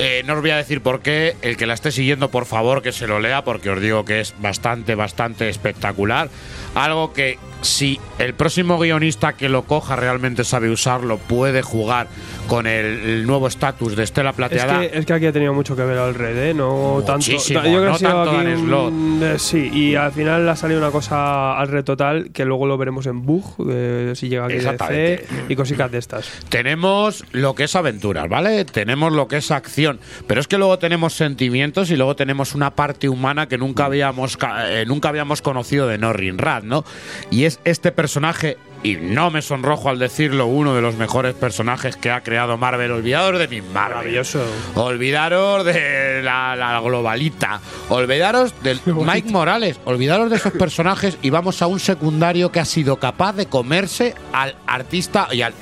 Eh, 0.00 0.22
no 0.26 0.34
os 0.34 0.40
voy 0.40 0.50
a 0.50 0.56
decir 0.56 0.80
por 0.80 1.00
qué. 1.00 1.36
El 1.42 1.56
que 1.56 1.66
la 1.66 1.74
esté 1.74 1.90
siguiendo, 1.90 2.30
por 2.30 2.46
favor, 2.46 2.82
que 2.82 2.92
se 2.92 3.08
lo 3.08 3.18
lea, 3.18 3.42
porque 3.42 3.68
os 3.70 3.80
digo 3.80 4.04
que 4.04 4.20
es 4.20 4.32
bastante, 4.38 4.94
bastante 4.94 5.48
espectacular. 5.48 6.30
Algo 6.76 7.12
que 7.12 7.36
si 7.60 7.98
el 8.18 8.34
próximo 8.34 8.78
guionista 8.78 9.32
que 9.34 9.48
lo 9.48 9.62
coja 9.64 9.96
realmente 9.96 10.44
sabe 10.44 10.70
usarlo, 10.70 11.18
puede 11.18 11.62
jugar 11.62 12.06
con 12.46 12.66
el, 12.66 12.84
el 12.86 13.26
nuevo 13.26 13.46
estatus 13.48 13.96
de 13.96 14.04
Estela 14.04 14.30
Es 14.30 14.36
Plateada. 14.36 14.80
que, 14.80 14.90
es 14.98 15.04
que 15.06 15.12
aquí 15.12 15.26
ha 15.26 15.32
tenido 15.32 15.52
mucho 15.52 15.74
que 15.76 15.82
ver 15.82 15.98
Alred, 15.98 16.50
¿eh? 16.50 16.54
No 16.54 16.96
tanto. 16.98 17.14
Muchísimo, 17.26 17.60
yo 17.62 17.68
creo 17.68 17.80
que 17.80 17.86
no 17.88 17.94
ha 17.94 17.98
sido 17.98 18.10
tanto 18.10 18.30
aquí 18.30 18.44
Dan 18.50 18.74
un- 18.74 19.20
eh, 19.22 19.38
sí, 19.38 19.70
y 19.72 19.94
al 19.96 20.12
final 20.12 20.48
ha 20.48 20.56
salido 20.56 20.80
una 20.80 20.90
cosa 20.90 21.58
Alred 21.58 21.84
total 21.84 22.30
que 22.32 22.44
luego 22.44 22.66
lo 22.66 22.78
veremos 22.78 23.06
en 23.06 23.22
Bug, 23.26 23.44
eh, 23.70 24.12
si 24.14 24.28
llega 24.28 24.46
aquí. 24.46 24.54
DC 24.58 25.26
y 25.48 25.56
cositas 25.56 25.90
de 25.90 25.98
estas. 25.98 26.28
Tenemos 26.48 27.24
lo 27.32 27.54
que 27.54 27.64
es 27.64 27.76
aventuras, 27.76 28.28
¿vale? 28.28 28.64
Tenemos 28.64 29.12
lo 29.12 29.28
que 29.28 29.38
es 29.38 29.50
acción, 29.50 29.98
pero 30.26 30.40
es 30.40 30.48
que 30.48 30.58
luego 30.58 30.78
tenemos 30.78 31.14
sentimientos 31.14 31.90
y 31.90 31.96
luego 31.96 32.16
tenemos 32.16 32.54
una 32.54 32.74
parte 32.74 33.08
humana 33.08 33.48
que 33.48 33.58
nunca 33.58 33.84
habíamos 33.86 34.38
eh, 34.66 34.84
nunca 34.86 35.08
habíamos 35.08 35.42
conocido 35.42 35.86
de 35.88 35.98
Norrin 35.98 36.38
Rad, 36.38 36.62
¿no? 36.62 36.84
Y 37.30 37.44
es 37.48 37.60
este 37.64 37.90
personaje 37.92 38.56
y 38.82 38.96
no 38.96 39.30
me 39.30 39.42
sonrojo 39.42 39.88
al 39.88 39.98
decirlo, 39.98 40.46
uno 40.46 40.74
de 40.74 40.80
los 40.80 40.94
mejores 40.94 41.34
personajes 41.34 41.96
que 41.96 42.10
ha 42.10 42.22
creado 42.22 42.56
Marvel. 42.56 42.92
Olvidaros 42.92 43.40
de 43.40 43.48
mi 43.48 43.60
Marvel. 43.60 43.96
Maravilloso. 43.96 44.44
Olvidaros 44.76 45.64
de 45.64 46.22
la, 46.22 46.54
la 46.54 46.80
globalita. 46.80 47.60
Olvidaros 47.88 48.54
del 48.62 48.80
Mike 48.86 49.30
Morales. 49.30 49.80
Olvidaros 49.84 50.30
de 50.30 50.36
esos 50.36 50.52
personajes 50.52 51.18
y 51.22 51.30
vamos 51.30 51.60
a 51.60 51.66
un 51.66 51.80
secundario 51.80 52.52
que 52.52 52.60
ha 52.60 52.64
sido 52.64 52.96
capaz 52.96 53.32
de 53.32 53.46
comerse 53.46 54.14
al 54.32 54.54
artista 54.66 55.28
y 55.32 55.42
al 55.42 55.54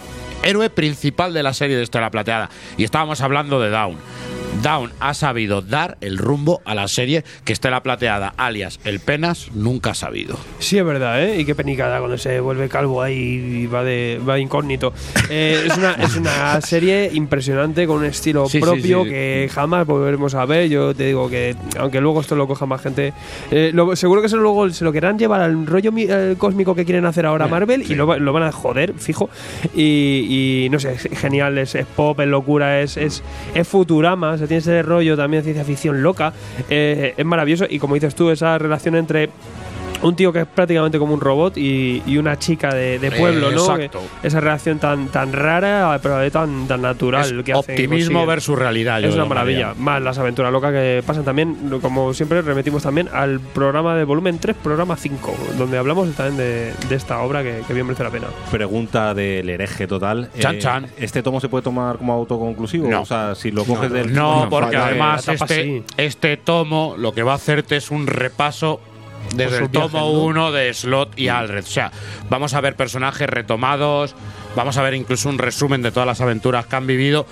héroe 0.43 0.69
principal 0.69 1.33
de 1.33 1.43
la 1.43 1.55
serie 1.55 1.77
de 1.77 1.85
Estela 1.85 2.11
Plateada. 2.11 2.51
Y 2.77 2.85
estábamos 2.85 3.21
hablando 3.21 3.61
de 3.61 3.71
Down. 3.71 3.97
Down 4.63 4.91
ha 5.01 5.15
sabido 5.15 5.61
dar 5.63 5.97
el 6.01 6.19
rumbo 6.19 6.61
a 6.65 6.75
la 6.75 6.89
serie 6.89 7.25
que 7.45 7.53
Estela 7.53 7.83
Plateada, 7.83 8.33
alias 8.37 8.81
El 8.85 9.01
Penas, 9.01 9.51
nunca 9.55 9.91
ha 9.91 9.95
sabido. 9.95 10.37
Sí, 10.59 10.79
es 10.79 10.85
verdad, 10.85 11.23
¿eh? 11.23 11.41
Y 11.41 11.45
qué 11.45 11.55
penicada 11.55 11.99
cuando 11.99 12.19
se 12.19 12.41
vuelve 12.41 12.69
calvo 12.69 13.03
ahí 13.03 13.17
y 13.63 13.67
va 13.67 13.85
de 13.85 14.21
va 14.27 14.39
incógnito. 14.39 14.93
Eh, 15.31 15.65
es, 15.67 15.77
una, 15.77 15.93
es 15.93 16.17
una 16.17 16.61
serie 16.61 17.11
impresionante 17.13 17.87
con 17.87 17.99
un 17.99 18.05
estilo 18.07 18.49
Sí, 18.49 18.59
propio 18.61 19.05
sí. 19.05 19.11
que 19.11 19.51
jamás 19.53 19.87
volveremos 19.87 20.35
a 20.35 20.45
ver. 20.47 20.69
Yo 20.69 20.95
te 20.95 21.05
digo 21.07 21.29
que, 21.29 21.55
aunque 21.79 22.01
luego 22.01 22.21
esto 22.21 22.35
lo 22.37 22.47
coja 22.47 22.67
más 22.67 22.81
gente, 22.83 23.13
eh, 23.51 23.71
lo- 23.75 23.95
seguro 23.97 24.23
que 24.23 24.29
se, 24.29 24.37
luego 24.37 24.69
se 24.71 24.85
lo 24.85 24.93
querrán 24.93 25.19
llevar 25.19 25.41
al 25.43 25.67
rollo 25.67 25.93
mi- 25.93 26.07
eh, 26.09 26.35
cósmico 26.39 26.75
que 26.75 26.85
quieren 26.85 27.05
hacer 27.07 27.27
ahora 27.27 27.47
Marvel 27.47 27.83
y 27.91 27.95
lo, 27.95 28.19
lo 28.19 28.33
van 28.33 28.43
a 28.45 28.53
joder, 28.53 28.95
fijo. 28.95 29.29
Y, 29.75 30.65
y 30.65 30.69
no 30.71 30.79
sé, 30.81 30.93
es 30.93 31.09
genial, 31.19 31.59
es, 31.59 31.75
es 31.75 31.87
pop, 31.87 32.19
es 32.21 32.27
locura, 32.29 32.81
es, 32.81 32.97
es, 32.97 33.23
es 33.55 33.69
Futurama, 33.69 34.39
tiene 34.47 34.59
ese 34.61 34.83
rollo 34.83 35.17
también 35.17 35.43
ciencia 35.43 35.65
ficción 35.65 36.03
loca. 36.03 36.33
eh, 36.69 37.15
es 37.17 37.25
maravilloso 37.25 37.67
y 37.69 37.79
como 37.79 37.95
dices 37.95 38.15
tú, 38.15 38.31
esa 38.31 38.59
relación 38.59 38.97
entre 38.97 39.31
un 40.09 40.17
tío 40.17 40.33
que 40.33 40.41
es 40.41 40.47
prácticamente 40.47 40.99
como 40.99 41.15
un 41.15 41.21
robot 41.21 41.57
y, 41.57 42.03
y 42.07 42.19
una 42.19 42.39
chica 42.39 42.75
de, 42.75 42.99
de 42.99 43.11
pueblo, 43.11 43.51
¿no? 43.51 43.61
Exacto. 43.61 44.01
Que- 44.23 44.29
esa 44.29 44.41
relación 44.41 44.79
tan, 44.79 45.09
tan 45.09 45.33
rara, 45.33 45.99
pero 46.03 46.31
tan, 46.31 46.67
tan 46.67 46.83
natural. 46.83 47.39
Es 47.39 47.45
que 47.45 47.53
hace- 47.53 47.73
optimismo 47.73 48.13
consigue. 48.21 48.27
versus 48.27 48.59
realidad. 48.59 49.01
yo 49.01 49.09
Es 49.09 49.15
una 49.15 49.25
maravilla. 49.25 49.75
Más 49.77 50.01
las 50.03 50.19
aventuras 50.19 50.53
locas 50.53 50.73
que 50.73 51.03
pasan 51.07 51.25
también, 51.25 51.57
como 51.83 52.13
siempre, 52.15 52.43
remitimos 52.43 52.83
también 52.83 53.09
al 53.13 53.41
programa 53.41 53.95
de 53.97 54.05
volumen 54.05 54.39
3, 54.39 54.57
programa 54.63 54.97
5, 54.97 55.35
donde 55.59 55.79
hablamos 55.79 56.11
también 56.15 56.37
de, 56.37 56.73
de 56.89 56.95
esta 56.95 57.21
obra 57.21 57.43
que, 57.43 57.63
que 57.67 57.73
bien 57.75 57.87
merece 57.87 58.03
la 58.05 58.11
pena. 58.11 58.27
Pregunta 58.51 59.15
del 59.15 59.49
hereje 59.51 59.87
total. 59.87 60.31
Chan, 60.39 60.55
Eh, 60.57 60.59
chan. 60.59 60.87
¿Este 60.99 61.23
tomo 61.23 61.41
se 61.41 61.49
puede 61.49 61.63
tomar 61.63 61.99
como 61.99 62.13
autoconclusivo? 62.13 62.89
No. 62.89 63.03
O 63.03 63.07
sea, 63.07 63.35
si 63.35 63.51
lo 63.51 63.65
coges 63.65 63.91
del. 63.91 64.13
No, 64.15 64.47
porque 64.51 64.77
falta- 64.77 64.87
además 64.87 65.29
este, 65.29 65.83
este 65.97 66.37
tomo 66.37 66.95
lo 66.99 67.13
que 67.13 67.23
va 67.23 67.33
a 67.33 67.37
hacerte 67.37 67.77
es 67.77 67.91
un 67.91 68.07
repaso 68.07 68.81
desde 69.35 69.59
el 69.59 69.71
tomo 69.71 70.01
¿no? 70.01 70.11
1 70.11 70.53
de 70.53 70.75
Slot 70.75 71.19
y 71.19 71.29
Alred. 71.29 71.65
O 71.65 71.69
sea, 71.69 71.91
vamos 72.29 72.55
a 72.55 72.61
ver 72.61 72.77
personajes 72.77 73.29
retomados, 73.29 74.15
vamos 74.55 74.77
a 74.77 74.83
ver 74.83 74.95
incluso 74.95 75.29
un 75.29 75.39
resumen 75.39 75.83
de 75.83 75.93
todas 75.93 76.07
las 76.07 76.21
aventuras 76.21 76.67
que 76.67 76.77
han 76.77 76.87
vivido, 76.87 77.27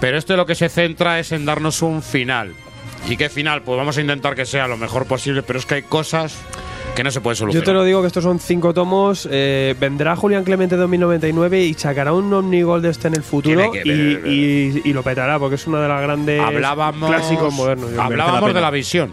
pero 0.00 0.18
este 0.18 0.36
lo 0.36 0.46
que 0.46 0.54
se 0.54 0.68
centra 0.68 1.18
es 1.18 1.32
en 1.32 1.44
darnos 1.44 1.82
un 1.82 2.02
final. 2.02 2.54
¿Y 3.08 3.16
qué 3.16 3.28
final? 3.28 3.62
Pues 3.62 3.78
vamos 3.78 3.96
a 3.96 4.00
intentar 4.00 4.34
que 4.34 4.44
sea 4.44 4.68
lo 4.68 4.76
mejor 4.76 5.06
posible, 5.06 5.42
pero 5.42 5.58
es 5.58 5.66
que 5.66 5.76
hay 5.76 5.82
cosas 5.82 6.36
que 7.00 7.04
no 7.04 7.10
se 7.10 7.20
pueden 7.22 7.34
Yo 7.36 7.38
solucionar. 7.40 7.64
te 7.64 7.72
lo 7.72 7.84
digo 7.84 8.00
que 8.02 8.06
estos 8.08 8.22
son 8.24 8.38
cinco 8.38 8.74
tomos. 8.74 9.26
eh, 9.30 9.74
vendrá 9.80 10.14
Julián 10.16 10.44
Clemente 10.44 10.76
2099 10.76 11.62
y 11.64 11.72
sacará 11.74 12.12
un 12.12 12.32
Omnigol 12.32 12.82
de 12.82 12.90
este 12.90 13.08
en 13.08 13.14
el 13.14 13.22
futuro 13.22 13.72
que 13.72 13.80
y, 13.84 14.14
ver. 14.14 14.26
y- 14.26 14.82
y 14.84 14.92
lo 14.92 15.02
petará 15.02 15.38
porque 15.38 15.54
es 15.54 15.66
una 15.66 15.80
de 15.80 15.88
las 15.88 16.02
grandes 16.02 16.40
hablábamos, 16.40 17.08
clásicos 17.08 17.54
modernos. 17.54 17.90
yo 17.92 18.02
hablábamos 18.02 18.50
la 18.50 18.54
de 18.54 18.60
la 18.60 18.70
visión, 18.70 19.12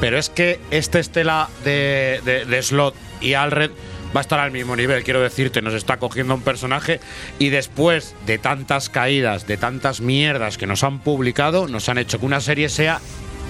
pero 0.00 0.18
es 0.18 0.30
que 0.30 0.58
este 0.72 0.98
Estela 0.98 1.48
de, 1.64 2.20
de, 2.24 2.44
de 2.44 2.62
Slot 2.62 2.94
y 3.20 3.34
Alred 3.34 3.70
va 4.14 4.20
a 4.20 4.22
estar 4.22 4.40
al 4.40 4.50
mismo 4.50 4.74
nivel, 4.76 5.04
quiero 5.04 5.20
decirte, 5.22 5.62
nos 5.62 5.74
está 5.74 5.98
cogiendo 5.98 6.34
un 6.34 6.42
personaje 6.42 6.98
y 7.38 7.48
después 7.50 8.14
de 8.26 8.36
tantas 8.38 8.88
caídas, 8.90 9.46
de 9.46 9.56
tantas 9.56 10.00
mierdas 10.00 10.58
que 10.58 10.66
nos 10.66 10.82
han 10.82 10.98
publicado, 10.98 11.68
nos 11.68 11.88
han 11.88 11.98
hecho 11.98 12.18
que 12.20 12.26
una 12.26 12.40
serie 12.40 12.68
sea 12.68 13.00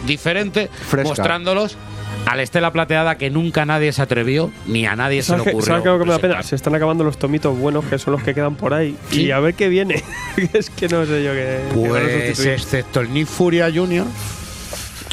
diferente, 0.07 0.69
Fresca. 0.89 1.09
mostrándolos 1.09 1.77
a 2.27 2.37
la 2.37 2.43
Estela 2.43 2.73
Plateada 2.73 3.17
que 3.17 3.31
nunca 3.31 3.65
nadie 3.67 3.93
se 3.93 4.01
atrevió, 4.03 4.51
ni 4.67 4.87
a 4.87 4.97
nadie 4.97 5.23
se 5.23 5.33
le 5.33 5.39
¿Sabes 5.39 5.45
qué- 5.45 5.51
ocurrió. 5.51 5.67
¿Sabes 5.67 5.83
qué 5.83 5.89
es 5.89 5.93
lo 5.93 5.99
que 5.99 6.05
me 6.07 6.13
da 6.13 6.19
pena? 6.19 6.43
Se 6.43 6.55
están 6.57 6.75
acabando 6.75 7.05
los 7.05 7.19
tomitos 7.19 7.59
buenos, 7.59 7.85
que 7.85 7.99
son 7.99 8.13
los 8.13 8.23
que 8.23 8.35
quedan 8.35 8.55
por 8.55 8.73
ahí. 8.75 8.97
Sí. 9.11 9.23
Y 9.27 9.31
a 9.31 9.41
ver 9.41 9.55
qué 9.55 9.69
viene. 9.69 10.03
es 10.53 10.71
que 10.71 10.89
no 10.89 11.05
sé 11.05 11.23
yo 11.25 11.33
qué. 11.33 11.59
Pues 11.75 12.47
excepto 12.47 13.01
el 13.01 13.13
Nick 13.13 13.27
Furia 13.27 13.71
Junior, 13.75 14.07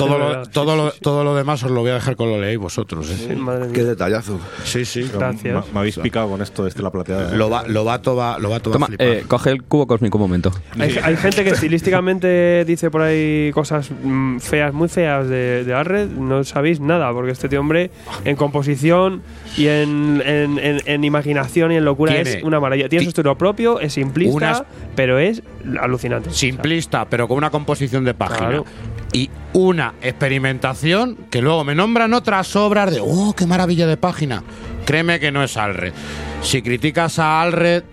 todo, 0.05 0.17
lo, 0.17 0.27
verdad, 0.29 0.49
todo, 0.51 0.71
sí, 0.71 0.77
lo, 0.77 0.89
sí, 0.89 0.95
sí. 0.95 1.01
todo 1.01 1.23
lo 1.23 1.35
demás 1.35 1.63
os 1.63 1.71
lo 1.71 1.81
voy 1.81 1.91
a 1.91 1.93
dejar 1.95 2.15
con 2.15 2.29
lo 2.29 2.39
leéis 2.41 2.57
vosotros. 2.59 3.09
¿eh? 3.09 3.15
Sí, 3.29 3.35
madre 3.35 3.65
mía. 3.65 3.73
Qué 3.73 3.83
detallazo. 3.83 4.39
Sí, 4.63 4.85
sí. 4.85 5.09
Gracias. 5.13 5.65
Me, 5.67 5.73
me 5.73 5.79
habéis 5.79 5.97
picado 5.99 6.27
con 6.29 6.41
esto 6.41 6.63
de 6.63 6.69
Estela 6.69 6.91
Plateada. 6.91 7.33
¿eh? 7.33 7.37
Lo 7.37 7.49
va, 7.49 7.67
lo 7.67 7.85
va, 7.85 7.97
va, 7.97 8.39
lo 8.39 8.49
va 8.49 8.59
todo 8.59 8.71
a 8.71 8.73
Toma, 8.73 8.87
flipar. 8.87 9.07
eh, 9.07 9.23
coge 9.27 9.51
el 9.51 9.63
cubo 9.63 9.85
cósmico 9.87 10.17
un 10.17 10.23
momento. 10.23 10.51
Hay, 10.79 10.97
hay 11.03 11.15
gente 11.17 11.43
que 11.43 11.51
estilísticamente 11.51 12.65
dice 12.67 12.89
por 12.91 13.01
ahí 13.01 13.51
cosas 13.53 13.89
mm, 14.03 14.39
feas, 14.39 14.73
muy 14.73 14.87
feas 14.89 15.27
de, 15.27 15.63
de 15.63 15.73
Alred. 15.73 16.07
No 16.09 16.43
sabéis 16.43 16.79
nada, 16.79 17.11
porque 17.13 17.31
este 17.31 17.49
tío 17.49 17.59
hombre 17.59 17.91
en 18.25 18.35
composición 18.35 19.21
y 19.57 19.67
en, 19.67 20.21
en- 20.25 20.59
en- 20.59 20.81
en 20.85 21.03
imaginación 21.03 21.71
y 21.71 21.75
en 21.75 21.85
locura 21.85 22.13
Tiene- 22.13 22.37
es 22.39 22.43
una 22.43 22.59
maravilla. 22.59 22.89
Tiene 22.89 23.01
ti- 23.01 23.05
su 23.05 23.09
estilo 23.09 23.37
propio, 23.37 23.79
es 23.79 23.93
simplista, 23.93 24.35
Unas- 24.35 24.63
pero 24.95 25.19
es 25.19 25.41
alucinante. 25.81 26.31
Simplista, 26.31 27.05
pero 27.09 27.27
con 27.27 27.37
una 27.37 27.49
composición 27.49 28.03
de 28.05 28.13
página. 28.13 28.37
Claro. 28.49 28.65
Y 29.11 29.29
una 29.53 29.93
experimentación 30.01 31.17
que 31.31 31.41
luego 31.41 31.63
me 31.63 31.73
nombran 31.75 32.13
otras 32.13 32.55
obras 32.55 32.91
de 32.93 33.01
¡Oh, 33.01 33.33
qué 33.35 33.45
maravilla 33.45 33.87
de 33.87 33.97
página! 33.97 34.43
Créeme 34.85 35.19
que 35.19 35.31
no 35.31 35.43
es 35.43 35.57
Alred. 35.57 35.93
Si 36.41 36.61
criticas 36.61 37.17
a 37.19 37.41
Alred, 37.41 37.83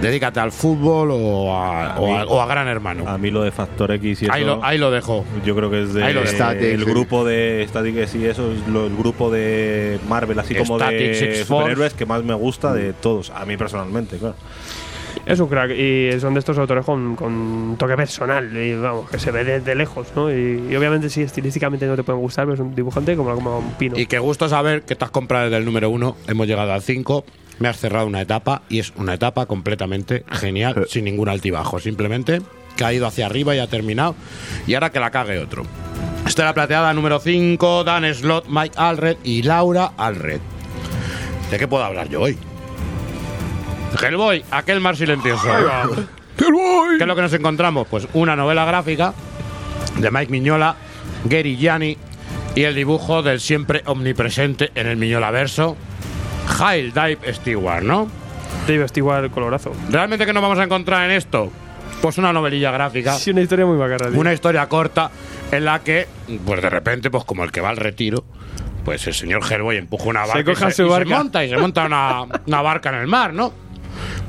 dedícate 0.00 0.40
al 0.40 0.50
fútbol 0.52 1.10
o 1.12 1.54
a, 1.56 1.96
o 1.98 2.16
a- 2.16 2.24
o 2.24 2.40
a 2.40 2.46
Gran 2.46 2.66
Hermano. 2.68 3.08
A 3.08 3.18
mí 3.18 3.30
lo 3.30 3.42
de 3.42 3.52
Factor 3.52 3.92
X 3.92 4.22
y 4.22 4.24
eso. 4.24 4.32
Ahí 4.34 4.44
lo, 4.44 4.64
ahí 4.64 4.78
lo 4.78 4.90
dejo. 4.90 5.24
Yo 5.44 5.54
creo 5.54 5.70
que 5.70 5.82
es 5.82 5.94
de 5.94 6.02
Ahí 6.04 6.12
lo. 6.14 6.26
Static, 6.26 6.62
el 6.62 6.84
sí. 6.84 6.90
grupo 6.90 7.24
de 7.24 7.64
Static 7.68 7.96
X 7.96 8.14
y 8.16 8.26
eso 8.26 8.50
es 8.52 8.66
lo- 8.68 8.86
el 8.86 8.96
grupo 8.96 9.30
de 9.30 9.98
Marvel 10.08 10.38
así 10.40 10.54
como 10.56 10.78
de 10.78 11.14
Six 11.14 11.28
Force. 11.28 11.44
superhéroes 11.44 11.94
que 11.94 12.06
más 12.06 12.24
me 12.24 12.34
gusta 12.34 12.72
de 12.74 12.92
todos, 12.92 13.30
a 13.30 13.44
mí 13.46 13.56
personalmente, 13.56 14.16
claro. 14.18 14.34
Es 15.24 15.38
un 15.38 15.48
crack 15.48 15.70
y 15.70 16.18
son 16.20 16.34
de 16.34 16.40
estos 16.40 16.58
autores 16.58 16.84
con, 16.84 17.14
con 17.14 17.76
toque 17.78 17.94
personal 17.94 18.56
y 18.56 18.74
vamos, 18.74 19.08
que 19.08 19.18
se 19.18 19.30
ve 19.30 19.44
desde 19.44 19.74
lejos, 19.74 20.08
¿no? 20.16 20.32
Y, 20.32 20.68
y 20.68 20.76
obviamente 20.76 21.08
sí, 21.08 21.22
estilísticamente 21.22 21.86
no 21.86 21.94
te 21.94 22.02
pueden 22.02 22.20
gustar, 22.20 22.44
pero 22.44 22.54
es 22.54 22.60
un 22.60 22.74
dibujante 22.74 23.16
como, 23.16 23.34
como 23.34 23.58
un 23.58 23.72
pino. 23.74 23.96
Y 23.98 24.06
qué 24.06 24.18
gusto 24.18 24.48
saber 24.48 24.82
que 24.82 24.96
te 24.96 25.04
has 25.04 25.10
comprado 25.10 25.44
desde 25.44 25.58
el 25.58 25.64
número 25.64 25.90
uno, 25.90 26.16
hemos 26.26 26.46
llegado 26.46 26.72
al 26.72 26.82
5, 26.82 27.24
me 27.60 27.68
has 27.68 27.78
cerrado 27.78 28.06
una 28.06 28.20
etapa 28.20 28.62
y 28.68 28.80
es 28.80 28.92
una 28.96 29.14
etapa 29.14 29.46
completamente 29.46 30.24
genial, 30.30 30.86
sin 30.88 31.04
ningún 31.04 31.28
altibajo, 31.28 31.78
simplemente 31.78 32.42
que 32.76 32.84
ha 32.84 32.92
ido 32.92 33.06
hacia 33.06 33.26
arriba 33.26 33.54
y 33.54 33.58
ha 33.58 33.66
terminado 33.66 34.14
y 34.66 34.74
ahora 34.74 34.90
que 34.90 34.98
la 34.98 35.10
cague 35.10 35.38
otro. 35.38 35.64
Esta 36.26 36.42
es 36.42 36.46
la 36.46 36.54
plateada 36.54 36.92
número 36.94 37.20
5, 37.20 37.84
Dan 37.84 38.12
Slot, 38.14 38.46
Mike 38.48 38.74
Alred 38.76 39.18
y 39.22 39.42
Laura 39.42 39.92
Alred. 39.96 40.40
¿De 41.50 41.58
qué 41.58 41.68
puedo 41.68 41.84
hablar 41.84 42.08
yo 42.08 42.22
hoy? 42.22 42.38
Hellboy, 44.00 44.44
aquel 44.50 44.80
mar 44.80 44.96
silencioso. 44.96 45.46
¿Qué 46.36 46.44
es 47.00 47.06
lo 47.06 47.14
que 47.16 47.22
nos 47.22 47.32
encontramos? 47.32 47.86
Pues 47.88 48.08
una 48.14 48.34
novela 48.36 48.64
gráfica 48.64 49.12
de 49.98 50.10
Mike 50.10 50.30
Miñola, 50.30 50.76
Gary 51.24 51.56
Gianni 51.56 51.96
y 52.54 52.62
el 52.64 52.74
dibujo 52.74 53.22
del 53.22 53.40
siempre 53.40 53.82
omnipresente 53.86 54.70
en 54.74 54.86
el 54.86 54.96
Miñola 54.96 55.30
verso, 55.30 55.76
Hail 56.58 56.92
Dive 56.92 57.18
Stewart, 57.34 57.82
¿no? 57.82 58.08
Dave 58.66 58.86
Stewart, 58.88 59.30
colorazo. 59.30 59.72
¿Realmente 59.90 60.26
qué 60.26 60.32
nos 60.32 60.42
vamos 60.42 60.58
a 60.58 60.64
encontrar 60.64 61.04
en 61.10 61.16
esto? 61.16 61.50
Pues 62.00 62.18
una 62.18 62.32
novelilla 62.32 62.70
gráfica, 62.70 63.14
Sí, 63.14 63.30
una 63.30 63.40
historia 63.42 63.64
muy 63.66 63.76
bacana. 63.78 64.10
tío. 64.10 64.20
una 64.20 64.32
historia 64.32 64.68
corta 64.68 65.10
en 65.50 65.64
la 65.64 65.80
que, 65.80 66.06
pues 66.44 66.60
de 66.62 66.68
repente, 66.70 67.10
pues 67.10 67.24
como 67.24 67.44
el 67.44 67.52
que 67.52 67.60
va 67.60 67.68
al 67.70 67.76
retiro, 67.76 68.24
pues 68.84 69.06
el 69.06 69.14
señor 69.14 69.42
Hellboy 69.50 69.76
empuja 69.76 70.04
una 70.08 70.22
Se 70.26 70.32
barca 70.34 70.40
y 70.50 70.54
coja 70.54 70.70
se, 70.70 70.76
su 70.76 70.82
y 70.82 70.86
se 70.86 70.90
barca. 70.90 71.16
monta 71.16 71.44
y 71.44 71.48
se 71.50 71.56
monta 71.56 71.86
una, 71.86 72.22
una 72.46 72.62
barca 72.62 72.88
en 72.90 72.96
el 72.96 73.06
mar, 73.06 73.32
¿no? 73.32 73.52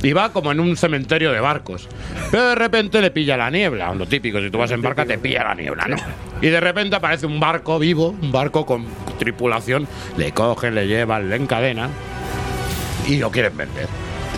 Y 0.02 0.14
va 0.14 0.32
como 0.34 0.52
en 0.52 0.60
un 0.60 0.76
cementerio 0.78 1.32
de 1.32 1.40
barcos. 1.40 1.88
Pero 2.32 2.50
de 2.50 2.56
repente 2.56 3.02
le 3.02 3.12
pilla 3.12 3.38
la 3.38 3.50
niebla. 3.50 3.94
Lo 3.94 4.06
típico, 4.06 4.40
si 4.40 4.50
tú 4.50 4.58
vas 4.58 4.72
en 4.72 4.82
barca 4.82 5.06
te 5.06 5.18
pilla 5.18 5.44
la 5.44 5.56
niebla, 5.56 5.86
¿no? 5.88 5.96
Y 6.42 6.48
de 6.50 6.60
repente 6.60 6.96
aparece 6.96 7.26
un 7.26 7.40
barco 7.40 7.80
vivo, 7.80 8.10
un 8.22 8.32
barco 8.32 8.66
con 8.66 8.86
tripulación. 9.20 9.88
Le 10.18 10.32
cogen, 10.34 10.76
le 10.76 10.88
llevan, 10.88 11.30
le 11.30 11.36
encadenan 11.38 11.90
y 13.08 13.18
lo 13.18 13.32
quieren 13.32 13.56
vender. 13.56 13.88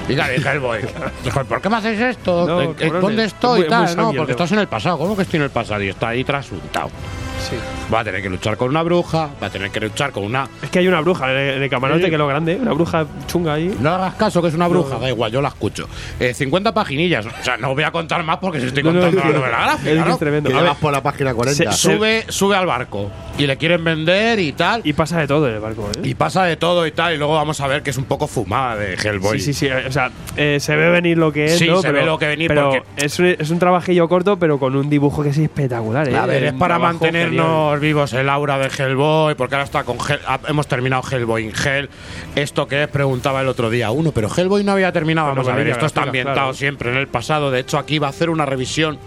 Y 0.08 0.14
claro, 0.14 0.34
dije 0.34 0.52
el 0.52 0.60
boy, 0.60 0.80
¿por 1.50 1.62
qué 1.62 1.70
me 1.70 1.78
hacéis 1.78 2.00
esto? 2.00 2.46
No, 2.48 2.62
¿En- 2.62 2.70
en 2.70 2.74
cabrones, 2.76 3.02
¿Dónde 3.02 3.24
es 3.24 3.34
estoy? 3.34 3.62
muy- 3.62 3.70
muy 3.70 3.96
no, 3.96 4.14
porque 4.14 4.32
estás 4.34 4.52
en 4.52 4.60
el 4.60 4.68
pasado. 4.68 4.98
¿Cómo 5.00 5.16
que 5.16 5.24
estoy 5.24 5.38
en 5.38 5.44
el 5.46 5.50
pasado? 5.50 5.82
Y 5.84 5.90
está 5.90 6.10
ahí 6.10 6.24
trasuntado. 6.24 6.92
Sí. 7.40 7.56
Va 7.94 8.00
a 8.00 8.04
tener 8.04 8.22
que 8.24 8.30
luchar 8.30 8.58
con 8.58 8.70
una 8.70 8.82
bruja, 8.82 9.30
va 9.42 9.48
a 9.48 9.50
tener 9.52 9.70
que 9.70 9.80
luchar 9.80 10.12
con 10.12 10.24
una. 10.24 10.48
Es 10.64 10.70
que 10.72 10.80
hay 10.80 10.88
una 10.88 11.02
bruja 11.02 11.32
en 11.32 11.62
el, 11.62 11.70
camarote 11.70 12.02
Sí. 12.04 12.08
que 12.10 12.16
es 12.16 12.20
lo 12.20 12.28
grande, 12.28 12.56
una 12.56 12.74
bruja 12.74 13.06
chunga 13.28 13.54
ahí. 13.54 13.76
No 13.80 13.92
hagas 13.92 14.16
caso, 14.16 14.42
que 14.42 14.48
es 14.48 14.56
una 14.56 14.68
bruja, 14.68 14.98
da 14.98 15.08
igual, 15.10 15.32
yo 15.32 15.42
la 15.42 15.50
escucho. 15.50 15.88
Eh, 16.20 16.34
50 16.34 16.74
paginillas, 16.74 17.26
o 17.28 17.30
sea, 17.44 17.58
no 17.58 17.74
voy 17.76 17.84
a 17.84 17.92
contar 17.92 18.24
más 18.24 18.38
porque 18.40 18.60
si 18.60 18.68
estoy 18.68 18.82
No, 18.82 18.92
no, 18.92 19.02
contando 19.02 19.20
es 19.22 19.26
la 19.28 19.40
novela 19.40 19.58
es 19.60 19.66
gráfica, 19.66 19.92
que 19.92 20.00
es 20.00 20.06
¿no? 20.08 20.18
tremendo. 20.18 20.50
Que 20.50 20.56
A 20.56 20.58
ya 20.58 20.62
ver, 20.64 20.72
vas 20.72 20.80
por 20.80 20.92
la 20.94 21.04
página 21.04 21.34
40. 21.36 21.72
se- 21.72 21.78
Sube, 21.78 22.26
sube 22.30 22.56
al 22.56 22.66
barco 22.66 23.12
y 23.38 23.46
le 23.46 23.58
quieren 23.58 23.84
vender 23.84 24.40
y 24.40 24.52
tal. 24.54 24.82
y 24.84 24.94
pasa 24.94 25.20
de 25.20 25.28
todo 25.28 25.48
en 25.48 25.54
el 25.56 25.60
barco, 25.60 25.88
¿eh? 25.96 26.00
Y 26.08 26.16
pasa 26.16 26.44
de 26.46 26.56
todo 26.58 26.88
y 26.88 26.92
tal, 26.92 27.14
y 27.14 27.18
luego 27.18 27.36
vamos 27.36 27.62
a 27.62 27.68
ver 27.68 27.84
que 27.84 27.92
es 27.92 27.98
un 27.98 28.06
poco 28.06 28.26
fumada 28.28 28.76
de 28.78 28.96
Hellboy. 28.96 29.40
Sí, 29.40 29.54
sí, 29.54 29.68
sí. 29.68 29.70
O 29.88 29.92
sea, 29.92 30.10
eh, 30.38 30.58
se 30.60 30.76
ve 30.76 30.90
venir 30.90 31.18
lo 31.20 31.32
que 31.32 31.46
es, 31.46 31.60
Sí, 31.60 31.68
¿no? 31.68 31.82
se 31.82 31.92
ve 31.92 32.04
lo 32.04 32.18
que 32.18 32.28
venir 32.28 32.48
pero 32.48 32.72
porque- 32.72 33.06
es, 33.06 33.20
un, 33.20 33.26
es 33.28 33.50
un 33.52 33.60
trabajillo 33.60 34.08
corto, 34.10 34.40
pero 34.40 34.58
con 34.58 34.76
un 34.76 34.90
dibujo 34.90 35.22
que 35.22 35.30
es 35.30 35.38
espectacular, 35.38 36.10
¿eh? 36.10 36.18
A 36.18 36.26
ver, 36.26 36.44
es 36.46 36.54
para 36.54 36.76
trabajo 36.76 37.00
mantenernos 37.26 37.80
vivos 37.80 38.14
el 38.14 38.30
aura 38.30 38.58
de 38.58 38.68
Hellboy, 38.68 39.36
porque 39.36 39.56
ahora 39.56 39.66
está 39.66 39.84
con 39.84 39.98
ah, 40.28 40.40
hemos 40.48 40.68
terminado 40.68 41.04
Hellboy 41.10 41.44
in 41.46 41.54
Hell. 41.56 41.90
Esto 42.36 42.68
que 42.68 42.84
es, 42.84 42.88
preguntaba 42.90 43.42
el 43.42 43.48
otro 43.48 43.70
día 43.70 43.92
uno, 43.92 44.12
pero 44.12 44.30
Hellboy 44.36 44.64
no 44.64 44.74
había 44.74 44.92
terminado. 44.92 45.28
Bueno, 45.28 45.42
Vamos 45.44 45.54
a 45.54 45.56
ver, 45.58 45.68
esto 45.70 45.86
está 45.86 46.04
ambientado 46.04 46.36
claro. 46.36 46.54
siempre 46.54 46.92
en 46.92 46.98
el 46.98 47.08
pasado. 47.08 47.52
De 47.52 47.60
hecho, 47.60 47.78
aquí 47.78 48.00
va 48.00 48.08
a 48.08 48.10
hacer 48.12 48.30
una 48.30 48.46
revisión 48.46 48.98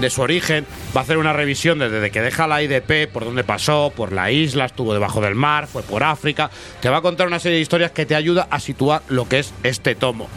de 0.00 0.08
su 0.08 0.22
origen, 0.22 0.64
va 0.96 1.00
a 1.00 1.04
hacer 1.04 1.18
una 1.18 1.32
revisión 1.32 1.78
desde 1.78 2.10
que 2.10 2.20
deja 2.20 2.46
la 2.46 2.62
IDP, 2.62 3.10
por 3.12 3.24
dónde 3.24 3.44
pasó, 3.44 3.92
por 3.94 4.12
la 4.12 4.30
isla, 4.30 4.64
estuvo 4.64 4.94
debajo 4.94 5.20
del 5.20 5.34
mar, 5.34 5.66
fue 5.66 5.82
por 5.82 6.02
África. 6.04 6.50
Te 6.80 6.88
va 6.88 6.98
a 6.98 7.02
contar 7.02 7.26
una 7.26 7.38
serie 7.38 7.56
de 7.56 7.62
historias 7.62 7.90
que 7.90 8.06
te 8.06 8.14
ayuda 8.14 8.46
a 8.50 8.60
situar 8.60 9.02
lo 9.08 9.28
que 9.28 9.40
es 9.40 9.52
este 9.62 9.94
tomo. 9.94 10.28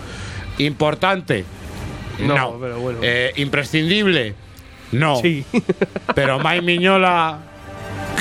Importante. 0.58 1.46
No, 2.20 2.36
No. 2.36 2.58
pero 2.60 2.80
bueno. 2.80 3.00
Eh, 3.02 3.32
imprescindible. 3.38 4.36
No. 4.94 5.18
Sí. 5.18 5.44
Pero 6.16 6.40
Mike 6.40 6.62
Miñola, 6.62 7.40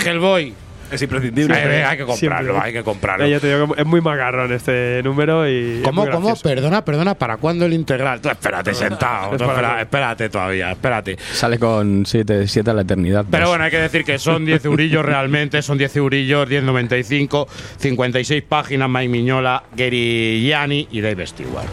Hellboy. 0.05 0.55
Es 0.91 1.01
imprescindible. 1.01 1.55
Hay 1.55 1.97
que 1.97 2.05
comprarlo, 2.05 2.51
Siempre. 2.51 2.67
hay 2.69 2.73
que 2.75 2.83
comprarlo. 2.83 3.27
Ya 3.27 3.41
te 3.41 3.47
digo 3.47 3.75
que 3.75 3.81
es 3.81 3.87
muy 3.87 4.03
macarrón 4.03 4.53
este 4.53 5.01
número 5.03 5.49
y. 5.49 5.81
¿Cómo, 5.83 6.07
cómo? 6.11 6.37
Perdona, 6.37 6.85
perdona, 6.85 7.15
¿para 7.15 7.39
cuándo 7.39 7.65
el 7.65 7.73
integral? 7.73 8.21
Tú 8.21 8.29
espérate 8.29 8.75
sentado, 8.75 9.33
Es 9.33 9.39
tú 9.39 9.45
mí. 9.45 9.51
espérate 9.81 10.29
todavía, 10.29 10.73
espérate. 10.73 11.17
Sale 11.33 11.59
con 11.59 12.05
7 12.05 12.45
a 12.67 12.73
la 12.75 12.83
eternidad. 12.83 13.25
Pero 13.31 13.45
pues. 13.45 13.49
bueno, 13.49 13.65
hay 13.65 13.71
que 13.71 13.79
decir 13.79 14.05
que 14.05 14.19
son 14.19 14.45
10 14.45 14.67
eurillos 14.67 15.03
realmente, 15.03 15.63
son 15.63 15.79
10 15.79 15.97
eurillos, 15.97 16.47
10.95, 16.47 17.47
56 17.79 18.43
páginas, 18.43 18.91
Mike 18.91 19.09
Miñola, 19.09 19.63
Gary 19.75 20.43
Gianni 20.45 20.89
y 20.91 21.01
Dave 21.01 21.27
Stewart. 21.27 21.69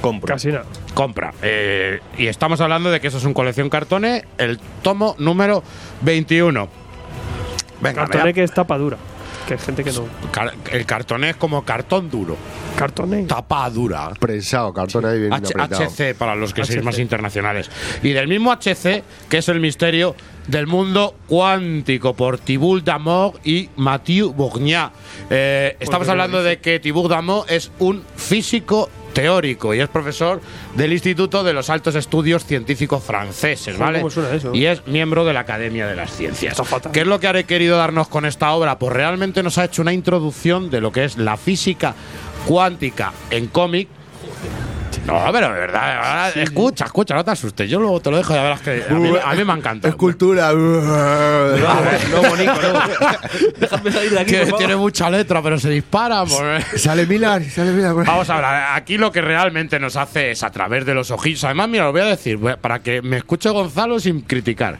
Compro. 0.00 0.34
Casi 0.34 0.48
nada. 0.48 0.64
Compra. 0.94 1.34
Eh, 1.42 2.00
y 2.18 2.26
estamos 2.28 2.60
hablando 2.60 2.90
de 2.90 3.00
que 3.00 3.08
eso 3.08 3.18
es 3.18 3.24
un 3.24 3.34
colección 3.34 3.68
cartones, 3.68 4.22
el 4.38 4.58
tomo 4.82 5.16
número 5.18 5.62
21. 6.02 6.68
Venga, 7.80 8.02
Cartoné 8.02 8.24
vea- 8.24 8.32
que 8.32 8.42
es 8.44 8.52
tapa 8.54 8.78
dura. 8.78 8.96
Que 9.48 9.54
hay 9.54 9.58
gente 9.60 9.84
que 9.84 9.92
no. 9.92 10.06
car- 10.32 10.54
el 10.72 10.86
cartoné 10.86 11.30
es 11.30 11.36
como 11.36 11.62
cartón 11.66 12.08
duro, 12.08 12.34
Cartoné. 12.76 13.24
tapa 13.24 13.68
dura. 13.68 14.08
Prensado, 14.18 14.72
cartón 14.72 15.04
ahí 15.04 15.18
bien 15.20 15.34
H- 15.34 15.44
apretado. 15.52 15.82
HC 15.84 16.14
para 16.14 16.34
los 16.34 16.54
que 16.54 16.64
sois 16.64 16.78
HC. 16.78 16.82
más 16.84 16.98
internacionales. 16.98 17.70
Y 18.02 18.12
del 18.12 18.26
mismo 18.26 18.52
HC, 18.52 19.02
que 19.28 19.36
es 19.38 19.48
el 19.50 19.60
misterio 19.60 20.14
del 20.46 20.66
mundo 20.66 21.14
cuántico, 21.26 22.14
por 22.14 22.38
Thibault 22.38 22.84
Damour 22.86 23.34
y 23.44 23.68
Mathieu 23.76 24.32
Bourgnat. 24.32 24.92
Eh, 25.28 25.76
estamos 25.78 26.06
qué 26.06 26.12
hablando 26.12 26.42
de 26.42 26.58
que 26.60 26.80
Thibault 26.80 27.10
Damour 27.10 27.44
es 27.50 27.70
un 27.80 28.02
físico 28.16 28.88
teórico 29.14 29.72
y 29.72 29.80
es 29.80 29.88
profesor 29.88 30.42
del 30.74 30.92
Instituto 30.92 31.42
de 31.42 31.54
los 31.54 31.70
Altos 31.70 31.94
Estudios 31.94 32.44
Científicos 32.44 33.02
Franceses, 33.02 33.78
¿vale? 33.78 34.00
¿cómo 34.00 34.10
suena 34.10 34.34
eso? 34.34 34.54
Y 34.54 34.66
es 34.66 34.86
miembro 34.86 35.24
de 35.24 35.32
la 35.32 35.40
Academia 35.40 35.86
de 35.86 35.96
las 35.96 36.14
Ciencias. 36.14 36.60
¿Qué 36.92 37.00
es 37.00 37.06
lo 37.06 37.20
que 37.20 37.28
haré 37.28 37.44
querido 37.44 37.78
darnos 37.78 38.08
con 38.08 38.26
esta 38.26 38.52
obra? 38.52 38.78
Pues 38.78 38.92
realmente 38.92 39.42
nos 39.42 39.56
ha 39.56 39.64
hecho 39.64 39.80
una 39.80 39.92
introducción 39.92 40.68
de 40.68 40.80
lo 40.80 40.92
que 40.92 41.04
es 41.04 41.16
la 41.16 41.36
física 41.38 41.94
cuántica 42.46 43.12
en 43.30 43.46
cómic. 43.46 43.88
No, 45.06 45.22
pero 45.32 45.52
de 45.52 45.60
verdad, 45.60 45.96
ahora, 45.98 46.28
escucha, 46.30 46.86
escucha, 46.86 47.14
no 47.14 47.24
te 47.24 47.30
asustes. 47.30 47.68
Yo 47.68 47.78
luego 47.78 48.00
te 48.00 48.10
lo 48.10 48.16
dejo 48.16 48.32
y 48.32 48.36
ya 48.36 48.42
verás 48.42 48.60
que 48.62 48.84
a 48.88 48.94
mí, 48.94 49.10
a 49.22 49.34
mí 49.34 49.44
me 49.44 49.52
encanta. 49.52 49.88
Escultura. 49.88 50.52
No, 50.52 52.22
bonito, 52.28 52.54
no. 52.72 52.80
Déjame 53.58 53.92
salir 53.92 54.10
de 54.10 54.20
aquí, 54.20 54.30
Tiene, 54.30 54.52
tiene 54.52 54.76
mucha 54.76 55.10
letra, 55.10 55.42
pero 55.42 55.58
se 55.58 55.68
dispara. 55.70 56.24
sale 56.76 57.06
Milar, 57.06 57.44
sale 57.44 57.72
Milar. 57.72 57.94
Vamos 57.94 58.30
a 58.30 58.36
hablar. 58.36 58.76
Aquí 58.76 58.96
lo 58.96 59.12
que 59.12 59.20
realmente 59.20 59.78
nos 59.78 59.96
hace 59.96 60.30
es 60.30 60.42
a 60.42 60.50
través 60.50 60.86
de 60.86 60.94
los 60.94 61.10
ojillos. 61.10 61.44
Además, 61.44 61.68
mira, 61.68 61.84
lo 61.84 61.92
voy 61.92 62.00
a 62.00 62.06
decir 62.06 62.38
para 62.60 62.78
que 62.80 63.02
me 63.02 63.18
escuche 63.18 63.50
Gonzalo 63.50 64.00
sin 64.00 64.22
criticar. 64.22 64.78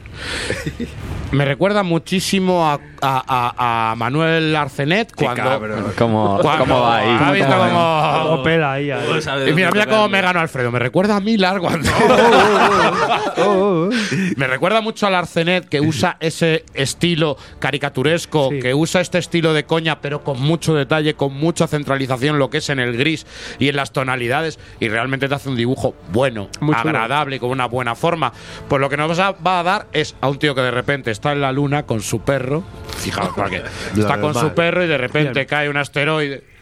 Me 1.35 1.45
recuerda 1.45 1.83
muchísimo 1.83 2.65
a, 2.67 2.73
a- 2.73 2.79
a- 3.01 3.91
a 3.91 3.95
Manuel 3.95 4.55
Arcenet 4.55 5.13
cuando. 5.15 5.61
¿Cómo, 5.97 6.39
cuando- 6.41 6.65
cómo 6.65 6.81
va 6.81 6.97
ahí? 6.97 7.17
¿Has 7.19 7.33
visto 7.33 7.51
¿Cómo 7.51 7.63
cómo- 7.69 8.29
Como 8.29 8.43
pela 8.43 8.73
ahí. 8.73 8.91
ahí. 8.91 9.01
Y 9.49 9.53
mira, 9.53 9.71
mira 9.71 9.85
cómo 9.85 10.07
me 10.09 10.21
ganó 10.21 10.39
Alfredo. 10.39 10.71
Me 10.71 10.79
recuerda 10.79 11.15
a 11.17 11.19
Milar 11.19 11.59
cuando. 11.59 11.89
Me 14.37 14.47
recuerda 14.47 14.81
mucho 14.81 15.07
al 15.07 15.15
Arcenet 15.15 15.67
que 15.67 15.81
usa 15.81 16.17
ese 16.19 16.63
estilo 16.73 17.37
caricaturesco, 17.59 18.49
Sí. 18.51 18.59
que 18.59 18.73
usa 18.73 19.01
este 19.01 19.17
estilo 19.17 19.53
de 19.53 19.65
coña, 19.65 20.01
pero 20.01 20.23
con 20.23 20.41
mucho 20.41 20.73
detalle, 20.73 21.15
con 21.15 21.33
mucha 21.33 21.67
centralización, 21.67 22.39
lo 22.39 22.49
que 22.49 22.57
es 22.59 22.69
en 22.69 22.79
el 22.79 22.97
gris 22.97 23.25
y 23.59 23.69
en 23.69 23.75
las 23.75 23.91
tonalidades, 23.91 24.59
y 24.79 24.87
realmente 24.89 25.27
te 25.27 25.35
hace 25.35 25.49
un 25.49 25.55
dibujo 25.55 25.95
bueno, 26.11 26.49
Muy 26.59 26.75
chulo. 26.75 26.89
agradable 26.89 27.35
y 27.37 27.39
con 27.39 27.49
una 27.49 27.65
buena 27.67 27.95
forma. 27.95 28.31
Pues 28.67 28.79
lo 28.81 28.89
que 28.89 28.97
nos 28.97 29.19
va 29.19 29.27
a- 29.27 29.31
va 29.33 29.59
a 29.59 29.63
dar 29.63 29.87
es 29.93 30.15
a 30.21 30.27
un 30.29 30.37
tío 30.39 30.55
que 30.55 30.61
de 30.61 30.71
repente 30.71 31.11
está 31.11 31.24
en 31.33 31.41
la 31.41 31.51
luna 31.51 31.85
con 31.85 32.01
su 32.01 32.21
perro. 32.21 32.63
Fijaos, 32.97 33.35
está 33.97 34.19
con 34.19 34.33
su 34.33 34.53
perro 34.53 34.83
y 34.83 34.87
de 34.87 34.97
repente 34.97 35.45
cae 35.45 35.69
un 35.69 35.77
asteroide. 35.77 36.54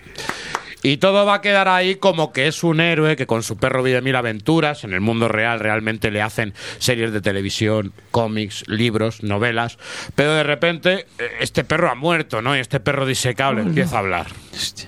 Y 0.84 0.98
todo 0.98 1.26
va 1.26 1.36
a 1.36 1.42
quedar 1.42 1.70
ahí 1.70 1.96
como 1.96 2.34
que 2.34 2.48
es 2.48 2.64
un 2.64 2.82
héroe 2.82 3.16
que 3.16 3.26
con 3.26 3.42
su 3.42 3.58
perro 3.58 3.82
vive 3.82 4.02
mil 4.02 4.16
aventuras. 4.16 4.84
En 4.84 4.94
el 4.94 5.00
mundo 5.00 5.30
real 5.30 5.62
realmente 5.62 6.12
le 6.12 6.22
hacen 6.22 6.54
series 6.78 7.14
de 7.14 7.22
televisión, 7.22 7.94
cómics, 8.12 8.66
libros, 8.68 9.24
novelas. 9.24 9.78
Pero 10.16 10.34
de 10.34 10.44
repente 10.44 11.08
eh, 11.18 11.32
este 11.40 11.64
perro 11.64 11.90
ha 11.90 11.96
muerto, 11.96 12.42
¿no? 12.42 12.56
Y 12.56 12.60
este 12.60 12.82
perro 12.82 13.06
disecable 13.06 13.62
empieza 13.62 13.96
a 13.96 14.00
hablar. 14.00 14.28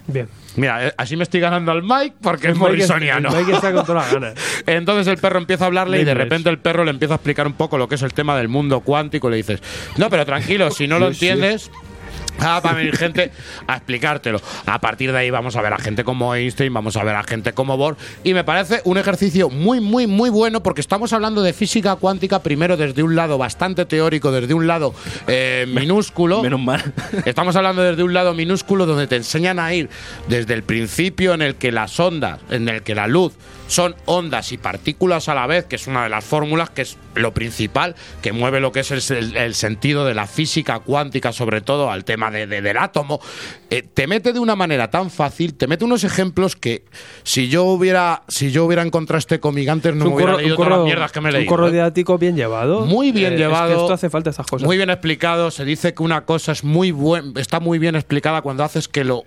Bien. 0.07 0.27
Mira, 0.57 0.87
eh, 0.87 0.93
así 0.97 1.15
me 1.15 1.23
estoy 1.23 1.39
ganando 1.39 1.71
al 1.71 1.83
Mike 1.83 2.15
porque 2.21 2.49
es 2.49 2.57
morrisoniano. 2.57 3.29
Mike 3.31 3.53
está 3.53 3.71
con 3.71 3.85
todas 3.85 4.05
las 4.05 4.13
ganas. 4.13 4.33
Entonces 4.65 5.07
el 5.07 5.17
perro 5.17 5.39
empieza 5.39 5.65
a 5.65 5.67
hablarle 5.67 6.01
y 6.01 6.03
de 6.03 6.13
repente 6.13 6.49
el 6.49 6.59
perro 6.59 6.83
le 6.83 6.91
empieza 6.91 7.13
a 7.13 7.17
explicar 7.17 7.47
un 7.47 7.53
poco 7.53 7.77
lo 7.77 7.87
que 7.87 7.95
es 7.95 8.01
el 8.01 8.13
tema 8.13 8.37
del 8.37 8.47
mundo 8.47 8.81
cuántico. 8.81 9.29
Le 9.29 9.37
dices, 9.37 9.61
no, 9.97 10.09
pero 10.09 10.25
tranquilo, 10.25 10.71
si 10.71 10.87
no 10.87 10.99
lo 10.99 11.07
entiendes. 11.07 11.71
Ah, 12.39 12.61
va 12.63 12.71
a 12.71 12.73
venir 12.73 12.95
gente 12.95 13.31
a 13.67 13.77
explicártelo. 13.77 14.41
A 14.65 14.79
partir 14.79 15.11
de 15.11 15.17
ahí 15.17 15.29
vamos 15.29 15.55
a 15.55 15.61
ver 15.61 15.73
a 15.73 15.77
gente 15.77 16.03
como 16.03 16.35
Einstein, 16.35 16.73
vamos 16.73 16.95
a 16.95 17.03
ver 17.03 17.15
a 17.15 17.23
gente 17.23 17.53
como 17.53 17.77
Bohr. 17.77 17.97
Y 18.23 18.33
me 18.33 18.43
parece 18.43 18.81
un 18.83 18.97
ejercicio 18.97 19.49
muy, 19.49 19.79
muy, 19.79 20.05
muy 20.05 20.29
bueno 20.29 20.61
porque 20.61 20.81
estamos 20.81 21.13
hablando 21.13 21.41
de 21.41 21.53
física 21.53 21.95
cuántica 21.95 22.43
primero 22.43 22.77
desde 22.77 23.03
un 23.03 23.15
lado 23.15 23.37
bastante 23.37 23.85
teórico, 23.85 24.31
desde 24.31 24.53
un 24.53 24.67
lado 24.67 24.93
eh, 25.27 25.65
minúsculo. 25.67 26.41
Menos 26.41 26.59
mal. 26.59 26.83
Estamos 27.25 27.55
hablando 27.55 27.81
desde 27.81 28.03
un 28.03 28.13
lado 28.13 28.33
minúsculo 28.33 28.85
donde 28.85 29.07
te 29.07 29.15
enseñan 29.15 29.59
a 29.59 29.73
ir 29.73 29.89
desde 30.27 30.53
el 30.53 30.63
principio 30.63 31.33
en 31.33 31.41
el 31.41 31.55
que 31.55 31.71
las 31.71 31.99
ondas, 31.99 32.39
en 32.49 32.69
el 32.69 32.83
que 32.83 32.95
la 32.95 33.07
luz 33.07 33.33
son 33.67 33.95
ondas 34.05 34.51
y 34.51 34.57
partículas 34.57 35.29
a 35.29 35.35
la 35.35 35.47
vez, 35.47 35.65
que 35.65 35.77
es 35.77 35.87
una 35.87 36.03
de 36.03 36.09
las 36.09 36.23
fórmulas 36.23 36.69
que 36.69 36.83
es 36.83 36.97
lo 37.15 37.33
principal 37.33 37.95
que 38.21 38.31
mueve 38.33 38.59
lo 38.59 38.71
que 38.71 38.81
es 38.81 38.91
el, 39.11 39.53
sentido 39.55 40.05
de 40.05 40.13
la 40.13 40.27
física 40.27 40.79
cuántica, 40.79 41.31
sobre 41.31 41.61
todo 41.61 41.89
al 41.91 42.03
tema 42.05 42.31
de- 42.31 42.47
de- 42.47 42.61
del 42.61 42.77
átomo, 42.77 43.19
eh, 43.69 43.83
te 43.83 44.07
mete 44.07 44.33
de 44.33 44.39
una 44.39 44.55
manera 44.55 44.89
tan 44.89 45.09
fácil, 45.09 45.53
te 45.55 45.67
mete 45.67 45.85
unos 45.85 46.03
ejemplos 46.03 46.55
que 46.55 46.85
si 47.23 47.47
yo 47.49 47.63
hubiera 47.63 48.23
si 48.27 48.51
yo 48.51 48.65
hubiera 48.65 48.81
encontrado 48.83 49.19
este 49.19 49.39
cómic 49.39 49.67
antes 49.69 49.95
no 49.95 50.05
me 50.05 50.15
hubiera 50.15 50.35
leído 50.37 50.55
todas 50.55 50.71
las 50.71 50.83
mierdas 50.83 51.11
que 51.11 51.21
me 51.21 51.29
he 51.29 51.39
un 51.39 51.45
corro 51.45 51.71
didáctico 51.71 52.17
bien 52.17 52.35
llevado. 52.35 52.85
Muy 52.85 53.11
bien 53.11 53.33
Eh, 53.33 53.37
llevado. 53.37 53.69
Es 53.71 53.75
que 53.75 53.81
esto 53.81 53.93
hace 53.93 54.09
falta 54.09 54.29
estas 54.29 54.45
cosas. 54.47 54.65
Muy 54.65 54.77
bien 54.77 54.89
explicado. 54.89 55.51
Se 55.51 55.65
dice 55.65 55.93
que 55.93 56.03
una 56.03 56.25
cosa 56.25 56.51
es 56.51 56.63
muy 56.63 56.91
buen, 56.91 57.33
está 57.37 57.59
muy 57.59 57.79
bien 57.79 57.95
explicada 57.95 58.41
cuando 58.41 58.63
haces 58.63 58.87
que 58.87 59.03
lo 59.03 59.23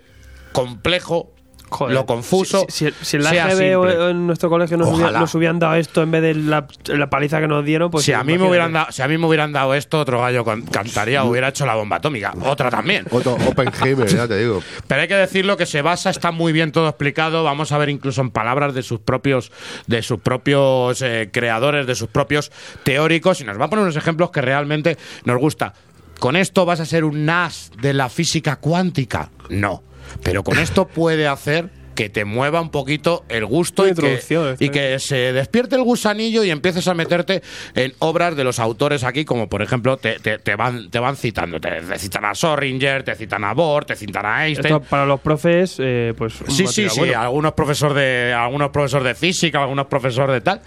complejo, 0.53 1.31
Joder, 1.71 1.95
lo 1.95 2.07
confuso, 2.07 2.65
Si, 2.69 2.87
si- 2.91 2.95
si 3.03 3.17
en 3.19 3.25
la 3.25 3.31
AGB 3.31 3.79
o 3.79 4.09
en 4.11 4.27
nuestro 4.27 4.49
colegio 4.49 4.77
nos, 4.77 4.89
Ojalá. 4.89 5.05
hubieran, 5.05 5.21
nos 5.21 5.35
hubieran 5.35 5.59
dado 5.59 5.75
esto 5.75 6.03
en 6.03 6.11
vez 6.11 6.23
de 6.23 6.35
la, 6.35 6.67
la 6.87 7.11
paliza 7.11 7.41
que 7.41 7.49
nos 7.49 7.65
dieron, 7.65 7.91
pues. 7.91 8.05
si 8.05 8.13
a 8.13 8.25
mí 8.25 8.39
me 8.39 8.49
hubieran 8.49 8.73
dado, 8.73 8.91
si 8.91 9.03
a 9.03 9.09
mí 9.09 9.19
me 9.19 9.27
hubieran 9.27 9.53
dado 9.53 9.75
esto, 9.75 10.01
otro 10.01 10.21
gallo 10.21 10.45
con- 10.45 10.63
cantaría, 10.63 11.25
hubiera 11.25 11.49
hecho 11.49 11.67
la 11.67 11.75
bomba 11.75 11.97
atómica. 11.97 12.33
Otra 12.45 12.71
también. 12.71 13.05
Otro 13.11 13.35
Oppenheimer, 13.35 14.07
ya 14.09 14.27
te 14.27 14.39
digo. 14.39 14.63
Pero 14.87 15.03
hay 15.03 15.09
que 15.09 15.15
decirlo 15.17 15.57
que 15.57 15.67
se 15.67 15.83
basa, 15.83 16.11
está 16.11 16.31
muy 16.31 16.53
bien 16.53 16.73
todo 16.73 16.89
explicado. 16.89 17.45
Vamos 17.45 17.73
a 17.73 17.79
ver 17.79 17.89
incluso 17.91 18.21
en 18.21 18.31
palabras 18.31 18.75
de 18.75 18.83
sus 18.83 19.01
propios, 19.01 19.53
de 19.87 20.03
sus 20.03 20.21
propios 20.21 21.03
eh, 21.03 21.29
creadores, 21.33 21.87
de 21.87 21.95
sus 21.95 22.09
propios 22.09 22.51
teóricos, 22.83 23.41
y 23.41 23.45
nos 23.45 23.61
va 23.61 23.67
a 23.67 23.71
poner 23.71 23.83
unos 23.85 23.97
ejemplos 23.97 24.31
que 24.31 24.41
realmente 24.41 24.97
nos 25.25 25.39
gusta. 25.39 25.75
¿Con 26.19 26.35
esto 26.35 26.65
vas 26.65 26.81
a 26.81 26.85
ser 26.87 27.05
un 27.05 27.27
NAS 27.27 27.71
de 27.81 27.93
la 27.93 28.09
física 28.09 28.57
cuántica? 28.57 29.31
No. 29.51 29.83
Pero 30.23 30.43
con 30.43 30.59
esto 30.59 30.87
puede 30.87 31.27
hacer 31.27 31.71
que 31.95 32.09
te 32.09 32.25
mueva 32.25 32.61
un 32.61 32.71
poquito 32.71 33.25
el 33.29 33.45
gusto 33.45 33.83
y 33.83 33.87
que, 33.87 33.91
introducción, 33.91 34.57
y 34.61 34.67
está 34.67 34.73
que 34.73 34.99
se 35.01 35.33
despierte 35.33 35.75
el 35.75 35.83
gusanillo 35.83 36.45
y 36.45 36.51
empieces 36.53 36.87
a 36.87 36.95
meterte 36.95 37.43
en 37.75 37.93
obras 37.99 38.37
de 38.37 38.45
los 38.45 38.61
autores 38.61 39.03
aquí, 39.03 39.25
como 39.25 39.49
por 39.49 39.63
ejemplo 39.63 39.97
te, 39.97 40.21
te- 40.21 40.39
te 40.39 40.55
van, 40.55 40.91
te 40.91 41.01
van 41.01 41.17
citando. 41.17 41.59
Te, 41.61 41.81
te 41.81 41.99
citan 41.99 42.25
a 42.25 42.37
Sorringer, 42.37 43.03
te 43.03 43.17
citan 43.17 43.43
a 43.43 43.53
Bohr, 43.53 43.85
te 43.85 43.97
citan 43.97 44.25
a 44.27 44.47
Einstein. 44.47 44.77
Esto 44.77 44.89
para 44.89 45.07
los 45.07 45.19
profes, 45.19 45.75
eh, 45.81 46.15
pues. 46.17 46.41
un 46.41 46.53
Sí, 46.53 46.69
sí, 46.69 46.89
sí. 46.89 47.01
bueno. 47.01 47.21
Algunos 47.21 47.55
profesores 47.55 47.97
de, 47.97 48.33
algunos 48.33 48.71
profesores 48.71 49.05
de 49.09 49.15
física, 49.17 49.61
algunos 49.61 49.87
profesores 49.87 50.35
de 50.35 50.41
tal. 50.41 50.61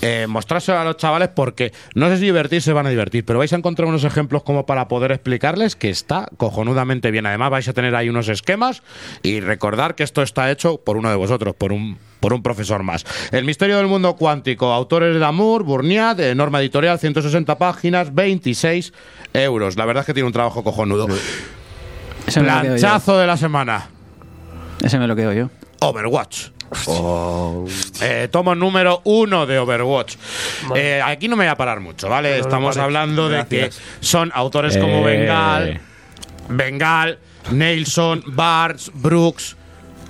Eh, 0.00 0.26
mostrárselo 0.28 0.78
a 0.78 0.84
los 0.84 0.96
chavales 0.96 1.30
porque 1.34 1.72
no 1.94 2.08
sé 2.08 2.18
si 2.18 2.24
divertir 2.24 2.62
se 2.62 2.72
van 2.72 2.86
a 2.86 2.90
divertir, 2.90 3.24
pero 3.24 3.40
vais 3.40 3.52
a 3.52 3.56
encontrar 3.56 3.88
unos 3.88 4.04
ejemplos 4.04 4.44
como 4.44 4.64
para 4.64 4.86
poder 4.86 5.10
explicarles 5.10 5.74
que 5.74 5.90
está 5.90 6.28
cojonudamente 6.36 7.10
bien. 7.10 7.26
Además, 7.26 7.50
vais 7.50 7.68
a 7.68 7.72
tener 7.72 7.96
ahí 7.96 8.08
unos 8.08 8.28
esquemas 8.28 8.82
y 9.22 9.40
recordar 9.40 9.96
que 9.96 10.04
esto 10.04 10.22
está 10.22 10.50
hecho 10.50 10.78
por 10.78 10.96
uno 10.96 11.10
de 11.10 11.16
vosotros, 11.16 11.54
por 11.56 11.72
un, 11.72 11.98
por 12.20 12.32
un 12.32 12.42
profesor 12.42 12.84
más. 12.84 13.04
El 13.32 13.44
misterio 13.44 13.76
del 13.76 13.88
mundo 13.88 14.14
cuántico, 14.14 14.72
autores 14.72 15.18
de 15.18 15.24
Amour, 15.24 15.64
Burniat, 15.64 16.16
de 16.16 16.34
Norma 16.34 16.60
Editorial, 16.60 16.98
160 16.98 17.58
páginas, 17.58 18.14
26 18.14 18.92
euros. 19.34 19.76
La 19.76 19.84
verdad 19.84 20.02
es 20.02 20.06
que 20.06 20.14
tiene 20.14 20.28
un 20.28 20.32
trabajo 20.32 20.62
cojonudo. 20.62 21.08
Planchazo 22.32 23.18
de 23.18 23.26
la 23.26 23.36
semana. 23.36 23.88
Ese 24.82 24.98
me 24.98 25.08
lo 25.08 25.16
quedo 25.16 25.32
yo. 25.32 25.50
Overwatch. 25.80 26.50
Oh. 26.86 27.66
Eh, 28.00 28.28
tomo 28.30 28.54
número 28.54 29.00
uno 29.04 29.46
de 29.46 29.58
Overwatch. 29.58 30.16
Eh, 30.74 31.00
aquí 31.04 31.28
no 31.28 31.36
me 31.36 31.44
voy 31.44 31.50
a 31.50 31.56
parar 31.56 31.80
mucho, 31.80 32.08
¿vale? 32.08 32.38
Estamos 32.38 32.76
hablando 32.76 33.28
de 33.28 33.46
que 33.46 33.70
son 34.00 34.30
autores 34.34 34.76
como 34.76 34.98
Eh. 35.08 35.16
Bengal, 35.16 35.80
Bengal, 36.48 37.18
Nelson, 37.50 38.22
Barnes, 38.26 38.90
Brooks. 38.94 39.56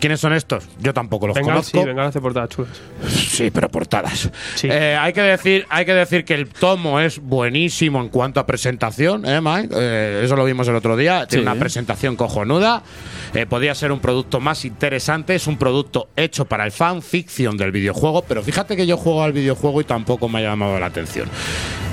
¿Quiénes 0.01 0.21
son 0.21 0.33
estos? 0.33 0.65
Yo 0.81 0.95
tampoco 0.95 1.27
los 1.27 1.35
Venga, 1.35 1.55
conozco. 1.55 1.83
sí, 1.83 1.89
hace 1.99 2.21
portadas 2.21 2.51
chulas. 2.51 2.81
Sí, 3.09 3.51
pero 3.51 3.69
portadas. 3.69 4.31
Sí. 4.55 4.69
Eh, 4.71 4.97
hay, 4.99 5.13
que 5.13 5.23
decir, 5.23 5.67
hay 5.71 5.85
que 5.85 5.95
decir 5.95 6.25
que 6.25 6.35
el 6.35 6.49
tomo 6.49 7.01
es 7.01 7.19
buenísimo 7.21 8.01
en 8.01 8.09
cuanto 8.09 8.39
a 8.39 8.47
presentación, 8.47 9.27
¿eh, 9.27 9.41
Mike? 9.41 9.75
Eh, 9.77 10.23
eso 10.25 10.37
lo 10.37 10.45
vimos 10.45 10.69
el 10.69 10.77
otro 10.77 10.97
día. 10.97 11.27
Tiene 11.27 11.43
Sí. 11.45 11.51
una 11.51 11.59
presentación 11.59 12.15
cojonuda. 12.17 12.83
Eh, 13.35 13.47
podría 13.47 13.75
ser 13.75 13.91
un 13.91 13.99
producto 14.01 14.39
más 14.41 14.65
interesante. 14.65 15.35
Es 15.35 15.47
un 15.49 15.57
producto 15.57 16.09
hecho 16.17 16.45
para 16.45 16.65
el 16.65 16.71
fan 16.73 17.03
fiction 17.03 17.57
del 17.57 17.73
videojuego. 17.73 18.23
Pero 18.23 18.43
fíjate 18.43 18.77
que 18.77 18.87
yo 18.87 18.97
juego 18.97 19.25
al 19.25 19.33
videojuego 19.33 19.81
y 19.81 19.85
tampoco 19.85 20.29
me 20.29 20.39
ha 20.39 20.43
llamado 20.43 20.79
la 20.79 20.87
atención. 20.87 21.29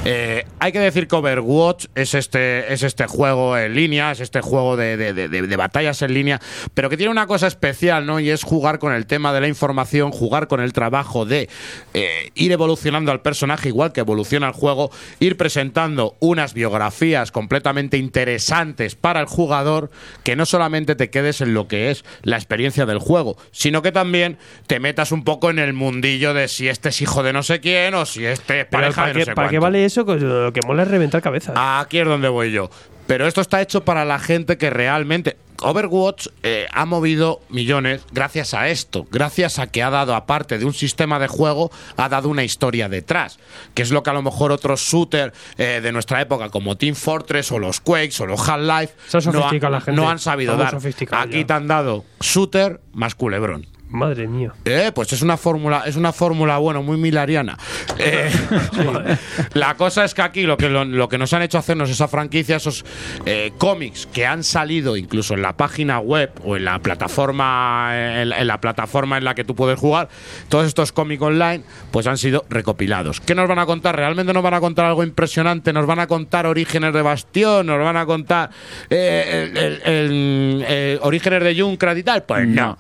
Eh, 0.08 0.46
hay 0.60 0.72
que 0.72 0.80
decir 0.80 1.08
que 1.08 1.16
Overwatch 1.16 1.88
es 1.96 2.14
este, 2.14 2.72
es 2.72 2.84
este 2.84 3.08
juego 3.08 3.58
en 3.58 3.74
línea, 3.74 4.12
es 4.12 4.20
este 4.20 4.40
juego 4.42 4.78
de, 4.78 4.98
de- 4.98 5.14
de- 5.14 5.56
batallas 5.56 6.02
en 6.04 6.14
línea, 6.14 6.40
pero 6.76 6.90
que 6.90 6.98
tiene 6.98 7.12
una 7.12 7.26
cosa 7.28 7.48
especial, 7.48 8.06
¿no? 8.06 8.20
Y 8.20 8.30
es 8.30 8.44
jugar 8.44 8.78
con 8.78 8.94
el 8.94 9.08
tema 9.08 9.34
de 9.34 9.42
la 9.42 9.48
información, 9.48 10.12
jugar 10.12 10.48
con 10.48 10.60
el 10.62 10.74
trabajo 10.74 11.26
de 11.26 11.50
eh, 11.94 12.30
ir 12.36 12.52
evolucionando 12.52 13.12
al 13.12 13.22
personaje 13.22 13.70
igual 13.70 13.94
que 13.94 14.02
evoluciona 14.02 14.48
el 14.48 14.54
juego, 14.54 14.92
ir 15.20 15.38
presentando 15.38 16.16
unas 16.20 16.54
biografías 16.54 17.32
completamente 17.32 17.98
interesantes 17.98 18.94
para 18.96 19.22
el 19.22 19.26
jugador, 19.26 19.90
que 20.24 20.36
no 20.36 20.46
solamente 20.46 20.96
te 20.96 21.10
quedes 21.10 21.42
en 21.42 21.54
lo 21.54 21.68
que 21.68 21.90
es 21.90 22.06
la 22.22 22.36
experiencia 22.36 22.86
del 22.86 23.00
juego, 23.00 23.38
sino 23.52 23.82
que 23.82 23.92
también 23.92 24.38
te 24.68 24.80
metas 24.80 25.12
un 25.12 25.24
poco 25.24 25.50
en 25.50 25.58
el 25.58 25.74
mundillo 25.74 26.34
de 26.34 26.48
si 26.48 26.68
este 26.68 26.90
es 26.90 27.02
hijo 27.02 27.24
de 27.24 27.34
no 27.34 27.42
sé 27.44 27.60
quién 27.60 27.94
o 27.96 28.06
si 28.06 28.26
este 28.26 28.62
es 28.62 28.66
pareja 28.68 28.96
¿para 28.96 29.08
de 29.08 29.14
no 29.20 29.26
sé 29.26 29.34
para 29.34 29.50
qué 29.50 29.60
vale 29.60 29.86
eso? 29.86 29.95
Lo 30.04 30.52
que 30.54 30.62
mola 30.66 30.84
es 30.84 30.90
reventar 30.90 31.22
cabezas. 31.22 31.56
Aquí 31.58 32.00
es 32.00 32.06
donde 32.06 32.28
voy 32.30 32.52
yo. 32.52 32.70
Pero 33.08 33.28
esto 33.28 33.40
está 33.42 33.62
hecho 33.62 33.86
para 33.86 34.04
la 34.04 34.20
gente 34.20 34.58
que 34.58 34.70
realmente. 34.70 35.38
Overwatch 35.62 36.28
eh, 36.44 36.68
ha 36.74 36.86
movido 36.86 37.40
millones 37.48 38.02
gracias 38.12 38.54
a 38.54 38.68
esto, 38.68 39.08
gracias 39.10 39.58
a 39.58 39.68
que 39.68 39.82
ha 39.84 39.90
dado, 39.90 40.14
aparte 40.14 40.58
de 40.58 40.66
un 40.66 40.74
sistema 40.74 41.18
de 41.18 41.28
juego, 41.30 41.72
ha 41.96 42.10
dado 42.10 42.28
una 42.28 42.44
historia 42.44 42.90
detrás, 42.90 43.40
que 43.74 43.82
es 43.82 43.90
lo 43.92 44.04
que 44.04 44.10
a 44.10 44.14
lo 44.14 44.22
mejor 44.22 44.52
otros 44.52 44.82
shooters 44.82 45.32
eh, 45.58 45.80
de 45.82 45.92
nuestra 45.94 46.20
época, 46.20 46.50
como 46.50 46.76
Team 46.76 46.94
Fortress 46.94 47.54
o 47.54 47.60
los 47.60 47.80
Quakes 47.80 48.22
o 48.22 48.26
los 48.26 48.48
Half-Life, 48.50 48.96
ha 49.14 49.92
no, 49.94 50.10
han- 50.10 50.20
sabido 50.20 50.58
dar. 50.58 50.76
Aquí 50.76 51.40
ya. 51.40 51.48
te 51.48 51.54
han 51.54 51.68
dado 51.68 52.04
shooter 52.20 52.82
más 52.92 53.16
culebrón. 53.16 53.66
Madre 53.96 54.28
mía. 54.28 54.52
Eh, 54.66 54.92
pues 54.94 55.12
es 55.14 55.22
una 55.22 55.38
fórmula, 55.38 55.84
es 55.86 55.96
una 55.96 56.12
fórmula, 56.14 56.58
bueno, 56.58 56.84
muy 56.84 56.98
milariana. 56.98 57.58
Eh, 57.98 58.30
la 59.54 59.76
cosa 59.76 60.04
es 60.06 60.14
que 60.14 60.22
aquí 60.22 60.44
lo 60.44 60.58
que, 60.58 60.70
lo, 60.70 60.86
lo 60.86 61.10
que 61.10 61.18
nos 61.18 61.34
han 61.34 61.42
hecho 61.42 61.58
hacernos 61.58 61.90
esa 61.90 62.08
franquicia, 62.08 62.58
esos 62.58 62.86
eh, 63.26 63.52
cómics 63.58 64.08
que 64.12 64.26
han 64.26 64.44
salido 64.44 64.98
incluso 64.98 65.34
en 65.34 65.42
la 65.42 65.56
página 65.58 66.00
web 66.00 66.32
o 66.44 66.56
en 66.58 66.66
la 66.66 66.80
plataforma, 66.80 67.90
en, 68.22 68.30
la- 68.30 68.40
en 68.40 68.48
la 68.48 68.60
plataforma 68.60 69.18
en 69.18 69.24
la 69.24 69.34
que 69.36 69.44
tú 69.44 69.56
puedes 69.56 69.80
jugar, 69.80 70.10
todos 70.50 70.68
estos 70.68 70.92
cómics 70.92 71.22
online, 71.22 71.64
pues 71.92 72.08
han 72.08 72.18
sido 72.18 72.46
recopilados. 72.50 73.20
¿Qué 73.22 73.34
nos 73.36 73.48
van 73.48 73.60
a 73.60 73.66
contar? 73.66 73.96
¿Realmente 73.96 74.34
nos 74.34 74.44
van 74.44 74.54
a 74.54 74.60
contar 74.60 74.86
algo 74.86 75.04
impresionante? 75.04 75.72
¿Nos 75.74 75.86
van 75.86 76.00
a 76.00 76.08
contar 76.08 76.46
orígenes 76.46 76.94
de 76.94 77.02
Bastión? 77.02 77.66
¿Nos 77.68 77.80
van 77.80 77.98
a 77.98 78.06
contar 78.06 78.50
eh, 78.90 79.50
el- 79.54 79.58
el- 79.58 79.82
el- 79.86 80.66
eh, 80.68 81.00
orígenes 81.02 81.44
de 81.44 81.60
Junkrat 81.62 81.98
y 81.98 82.04
tal? 82.04 82.24
Pues 82.24 82.48
no. 82.48 82.78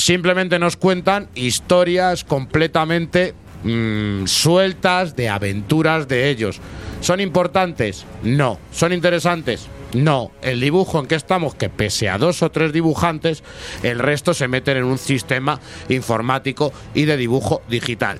Simplemente 0.00 0.58
nos 0.58 0.76
cuentan 0.76 1.28
historias 1.34 2.24
completamente 2.24 3.34
mm, 3.64 4.24
sueltas 4.26 5.14
de 5.14 5.28
aventuras 5.28 6.08
de 6.08 6.30
ellos. 6.30 6.58
¿Son 7.02 7.20
importantes? 7.20 8.06
No. 8.22 8.58
¿Son 8.72 8.94
interesantes? 8.94 9.66
No. 9.92 10.30
El 10.40 10.60
dibujo 10.60 11.00
en 11.00 11.06
que 11.06 11.16
estamos, 11.16 11.54
que 11.54 11.68
pese 11.68 12.08
a 12.08 12.16
dos 12.16 12.42
o 12.42 12.50
tres 12.50 12.72
dibujantes, 12.72 13.42
el 13.82 13.98
resto 13.98 14.32
se 14.32 14.48
meten 14.48 14.78
en 14.78 14.84
un 14.84 14.96
sistema 14.96 15.60
informático 15.90 16.72
y 16.94 17.04
de 17.04 17.18
dibujo 17.18 17.60
digital. 17.68 18.18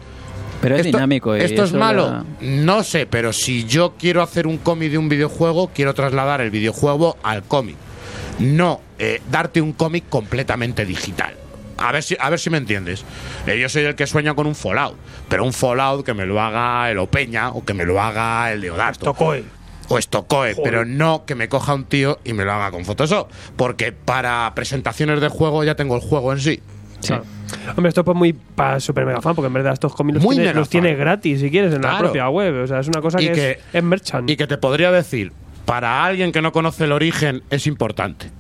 Pero 0.61 0.75
es 0.75 0.85
Esto- 0.85 0.99
dinámico. 0.99 1.35
y 1.35 1.41
¿Esto 1.41 1.65
es 1.65 1.73
malo? 1.73 2.27
No 2.43 2.83
sé, 2.83 3.07
pero 3.07 3.33
si 3.33 3.65
yo 3.65 3.95
quiero 3.99 4.21
hacer 4.21 4.47
un 4.47 4.59
cómic 4.59 4.91
de 4.91 4.99
un 4.99 5.09
videojuego, 5.09 5.71
quiero 5.75 5.95
trasladar 5.95 6.43
el 6.43 6.51
videojuego 6.51 7.17
al 7.23 7.43
cómic. 7.45 7.77
No 8.39 8.83
eh, 8.99 9.23
darte 9.31 9.63
un 9.63 9.73
cómic 9.73 10.05
completamente 10.11 10.85
digital. 10.85 11.37
A 11.81 11.93
ver 11.93 12.03
si, 12.03 12.17
a 12.21 12.31
ver 12.31 12.39
si 12.39 12.51
me 12.51 12.59
entiendes. 12.59 13.05
Eh, 13.47 13.59
yo 13.59 13.69
soy 13.69 13.83
el 13.85 13.95
que 13.95 14.07
sueña 14.07 14.35
con 14.35 14.47
un 14.47 14.55
Fallout, 14.55 14.97
pero 15.29 15.45
un 15.45 15.53
Fallout 15.53 16.05
que 16.05 16.15
me 16.15 16.27
lo 16.27 16.41
haga 16.41 16.91
el 16.91 16.99
Opeña 16.99 17.49
o 17.51 17.65
que 17.65 17.75
me 17.75 17.85
lo 17.85 18.01
haga 18.01 18.53
el 18.53 18.61
Deodato. 18.61 19.07
Tocoe. 19.07 19.43
O 19.89 19.99
Estocoe, 19.99 20.55
pero 20.63 20.85
no 20.85 21.25
que 21.27 21.35
me 21.35 21.49
coja 21.49 21.75
un 21.75 21.85
tío 21.85 22.21
y 22.23 22.33
me 22.33 22.45
lo 22.45 22.53
haga 22.53 22.71
con 22.71 22.85
Photoshop. 22.85 23.29
Porque 23.57 23.91
para 23.91 24.53
presentaciones 24.55 25.21
de 25.21 25.29
juego 25.29 25.65
ya 25.65 25.75
tengo 25.75 25.97
el 25.97 26.01
juego 26.01 26.33
en 26.33 26.39
sí. 26.41 26.61
Claro. 27.05 27.25
Hombre, 27.71 27.89
esto 27.89 28.03
es 28.03 28.05
pues 28.05 28.17
muy 28.17 28.33
para 28.35 28.79
super 28.79 29.07
mega 29.07 29.21
fan, 29.23 29.35
porque 29.35 29.47
en 29.49 29.55
verdad 29.55 29.73
estos 29.73 29.95
cómics 29.95 30.23
los, 30.23 30.35
tiene, 30.35 30.55
los 30.55 30.69
tiene 30.69 30.95
gratis 30.95 31.41
si 31.41 31.51
quieres 31.51 31.73
en 31.75 31.81
la 31.83 31.99
propia 31.99 32.29
web. 32.29 32.63
O 32.63 32.67
sea, 32.67 32.79
es 32.81 32.89
una 32.89 33.01
cosa 33.01 33.19
que- 33.19 33.51
es, 33.53 33.59
es 33.73 33.83
merchant. 33.83 34.29
Y 34.29 34.37
que 34.37 34.47
te 34.47 34.59
podría 34.59 34.93
decir, 34.93 35.33
para 35.65 36.05
alguien 36.05 36.31
que 36.31 36.43
no 36.43 36.53
conoce 36.53 36.85
el 36.85 36.93
origen 36.93 37.43
es 37.51 37.67
importante. 37.67 38.31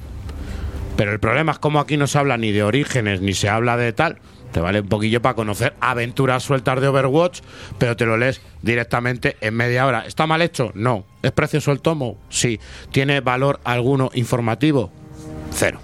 Pero 1.01 1.13
el 1.13 1.19
problema 1.19 1.53
es 1.53 1.59
como 1.59 1.81
aquí 1.81 1.97
no 1.97 2.07
se 2.07 2.19
habla 2.19 2.37
ni 2.37 2.53
de 2.53 2.63
orígenes 2.63 3.23
ni 3.23 3.33
se 3.33 3.49
habla 3.49 3.79
de 3.79 3.95
tal. 3.95 4.19
Te 4.53 4.61
vale 4.61 4.81
un 4.81 4.89
poquillo 4.91 5.23
para 5.23 5.35
conocer 5.35 5.73
aventuras 5.81 6.43
sueltas 6.43 6.79
de 6.79 6.89
Overwatch, 6.89 7.41
pero 7.79 7.97
te 7.97 8.05
lo 8.05 8.19
lees 8.19 8.43
directamente 8.61 9.39
en 9.41 9.55
media 9.55 9.87
hora. 9.87 10.05
¿Está 10.07 10.27
mal 10.27 10.43
hecho? 10.43 10.73
No. 10.75 11.07
¿Es 11.23 11.33
precioso 11.33 11.73
el 11.73 11.81
tomo? 11.81 12.19
Sí. 12.29 12.61
¿Tiene 12.93 13.23
valor 13.23 13.61
alguno 13.65 14.11
informativo? 14.13 14.93
Cero. 15.55 15.81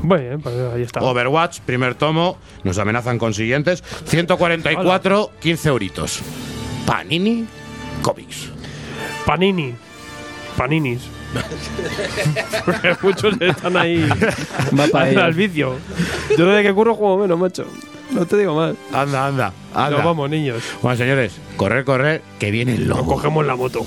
Bueno, 0.00 0.38
pues 0.38 0.54
ahí 0.72 0.80
está. 0.80 1.00
Overwatch, 1.00 1.60
primer 1.60 1.94
tomo, 1.94 2.38
nos 2.62 2.78
amenazan 2.78 3.18
con 3.18 3.34
siguientes. 3.34 3.84
144, 4.06 5.30
15 5.42 5.68
euritos. 5.68 6.22
Panini 6.86 7.46
Comics. 8.00 8.48
Panini. 9.26 9.74
Paninis. 10.56 11.02
Porque 12.64 12.96
muchos 13.02 13.40
están 13.40 13.76
ahí 13.76 14.08
al 15.20 15.34
vicio. 15.34 15.76
Yo 16.36 16.46
desde 16.46 16.62
que 16.62 16.74
curro 16.74 16.94
juego 16.94 17.18
menos, 17.18 17.38
macho. 17.38 17.66
No 18.10 18.26
te 18.26 18.36
digo 18.36 18.54
más. 18.54 18.74
Anda, 18.92 19.26
anda, 19.26 19.52
anda. 19.74 19.90
Nos 19.90 20.04
vamos, 20.04 20.30
niños. 20.30 20.62
Bueno, 20.82 20.96
señores, 20.96 21.32
correr, 21.56 21.84
correr, 21.84 22.22
que 22.38 22.50
viene 22.50 22.74
el 22.74 22.86
Nos 22.88 22.98
lobo. 22.98 23.14
cogemos 23.14 23.44
la 23.44 23.56
moto. 23.56 23.86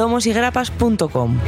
tomosygrapas.com. 0.00 1.38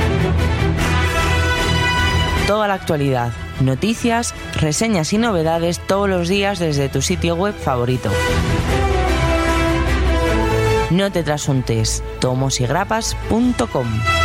Toda 2.46 2.68
la 2.68 2.74
actualidad, 2.74 3.32
noticias, 3.62 4.34
reseñas 4.54 5.12
y 5.12 5.18
novedades 5.18 5.80
todos 5.80 6.08
los 6.08 6.28
días 6.28 6.58
desde 6.58 6.88
tu 6.88 7.02
sitio 7.02 7.34
web 7.34 7.54
favorito. 7.54 8.10
No 10.90 11.10
te 11.10 11.22
trasuntes, 11.22 12.02
tomosygrapas.com. 12.20 14.21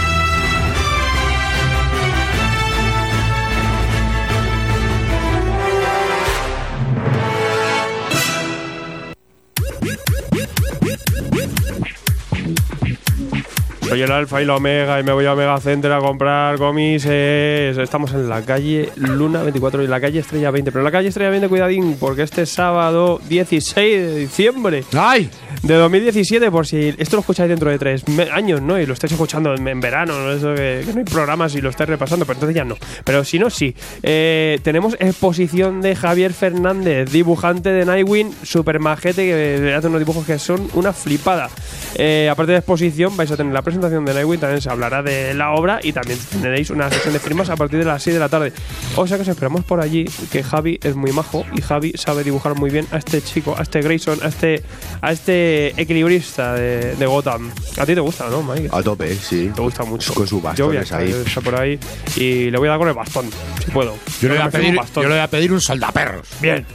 Soy 13.88 14.02
el 14.02 14.12
Alfa 14.12 14.42
y 14.42 14.46
la 14.46 14.58
Omega 14.58 15.00
y 15.00 15.04
me 15.04 15.14
voy 15.14 15.26
a 15.28 15.32
Omega 15.32 15.58
Center 15.62 15.94
a 15.94 16.00
comprar 16.00 16.58
eh, 16.60 17.74
Estamos 17.82 18.12
en 18.12 18.28
la 18.28 18.42
calle 18.42 18.90
Luna 18.98 19.44
24 19.44 19.82
y 19.82 19.88
la 19.88 20.02
calle 20.02 20.20
Estrella 20.20 20.52
20. 20.52 20.74
Pero 20.74 20.84
la 20.84 20.92
calle 20.92 21.08
Estrella 21.08 21.30
20, 21.30 21.48
cuidadín, 21.48 21.96
porque 21.98 22.24
este 22.24 22.46
sábado 22.46 23.22
16 23.30 23.98
de 23.98 24.16
diciembre 24.18 24.84
¡Ay! 24.94 25.30
de 25.64 25.74
2017, 25.74 26.52
por 26.52 26.68
si 26.68 26.94
esto 26.98 27.16
lo 27.16 27.22
escucháis 27.22 27.50
dentro 27.50 27.70
de 27.70 27.80
tres 27.80 28.04
años, 28.34 28.62
¿no? 28.62 28.78
Y 28.78 28.86
lo 28.86 28.94
estáis 28.94 29.14
escuchando 29.14 29.54
en, 29.56 29.66
en 29.66 29.80
verano, 29.80 30.20
¿no? 30.20 30.32
Eso 30.32 30.54
que, 30.54 30.84
que 30.86 30.92
no 30.92 31.00
hay 31.00 31.06
programas 31.06 31.56
y 31.56 31.62
lo 31.62 31.70
estáis 31.70 31.90
repasando, 31.90 32.26
pero 32.26 32.36
entonces 32.36 32.56
ya 32.56 32.66
no. 32.66 32.76
Pero 33.06 33.24
si 33.24 33.40
no, 33.40 33.50
sí. 33.50 33.74
Eh, 34.04 34.60
tenemos 34.64 34.96
exposición 35.00 35.82
de 35.82 35.96
Javier 35.96 36.34
Fernández, 36.34 37.10
dibujante 37.10 37.70
de 37.70 37.86
Nightwing, 37.86 38.34
super 38.44 38.80
majete, 38.80 39.26
que 39.26 39.74
hace 39.74 39.88
unos 39.88 40.00
dibujos 40.00 40.26
que 40.26 40.38
son 40.38 40.68
una 40.74 40.92
flipada. 40.92 41.50
Eh, 41.96 42.30
aparte 42.30 42.52
de 42.52 42.58
exposición, 42.60 43.16
vais 43.16 43.32
a 43.32 43.38
tener 43.38 43.54
la 43.54 43.62
presentación 43.62 43.77
de 43.82 44.14
Nightwing, 44.14 44.40
también 44.40 44.62
se 44.62 44.70
hablará 44.70 45.02
de 45.02 45.34
la 45.34 45.52
obra 45.52 45.80
y 45.82 45.94
también 45.94 46.20
tendréis 46.32 46.70
una 46.70 46.90
sesión 46.90 47.14
de 47.14 47.20
firmas 47.20 47.50
a 47.50 47.56
partir 47.56 47.80
de 47.80 47.86
las 47.86 48.04
6 48.04 48.14
de 48.16 48.20
la 48.20 48.30
tarde. 48.30 48.54
O 48.96 49.08
sea 49.08 49.18
que 49.18 49.24
os 49.24 49.28
esperamos 49.28 49.64
por 49.64 49.80
allí, 49.82 50.06
que 50.32 50.44
Javi 50.44 50.80
es 50.84 50.96
muy 50.96 51.12
majo 51.12 51.46
y 51.56 51.62
Javi 51.62 51.94
sabe 51.96 52.24
dibujar 52.24 52.56
muy 52.56 52.70
bien 52.70 52.86
a 52.92 52.98
este 52.98 53.22
chico, 53.22 53.56
a 53.58 53.64
este 53.64 53.82
Grayson, 53.82 54.20
a 54.24 54.28
este, 54.28 54.64
a 55.02 55.12
este 55.12 55.38
de 55.38 55.74
equilibrista 55.78 56.54
de, 56.54 56.96
de 56.96 57.06
Gotham. 57.06 57.52
A 57.78 57.86
ti 57.86 57.94
te 57.96 58.02
gusta, 58.02 58.30
¿no, 58.30 58.44
Mike? 58.44 58.70
A 58.72 58.82
tope, 58.82 59.16
sí. 59.16 59.52
Te 59.54 59.62
gusta 59.62 59.84
mucho. 59.84 60.14
Con 60.14 60.28
sus 60.28 60.42
Yo 60.56 60.68
voy 60.68 60.78
a 60.78 60.82
estar, 60.82 61.02
ahí. 61.02 61.12
estar 61.12 61.44
por 61.44 61.56
ahí 61.56 61.80
y 62.16 62.50
le 62.50 62.58
voy 62.58 62.68
a 62.68 62.72
dar 62.72 62.80
con 62.80 62.88
el 62.88 62.94
bastón, 62.94 63.30
si 63.64 63.72
puedo. 63.72 63.96
Yo 64.22 64.30
le 64.30 64.36
voy 64.36 64.44
a 64.44 64.50
pedir, 64.50 64.70
un 64.70 64.76
bastón. 64.76 65.04
yo 65.04 65.10
le 65.10 65.16
voy 65.16 65.24
a 65.24 65.28
pedir 65.28 65.54
un 65.54 65.62
saldaperros. 65.62 66.28
Bien. 66.42 66.66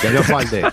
Que 0.00 0.10
no 0.10 0.22
falte. 0.22 0.62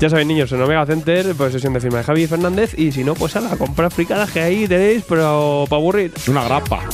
Ya 0.00 0.08
sabéis, 0.08 0.26
niños, 0.26 0.50
en 0.52 0.62
Omega 0.62 0.86
Center, 0.86 1.34
pues 1.36 1.52
sesión 1.52 1.72
de 1.74 1.80
firma 1.80 1.98
de 1.98 2.04
Javi 2.04 2.26
Fernández. 2.26 2.78
Y 2.78 2.92
si 2.92 3.04
no, 3.04 3.14
pues 3.14 3.36
a 3.36 3.40
la 3.40 3.56
comprar 3.56 3.90
fricadas 3.90 4.30
que 4.30 4.40
ahí 4.40 4.66
pero 5.08 5.64
para 5.68 5.80
aburrir. 5.80 6.12
Una 6.26 6.44
grapa. 6.44 6.88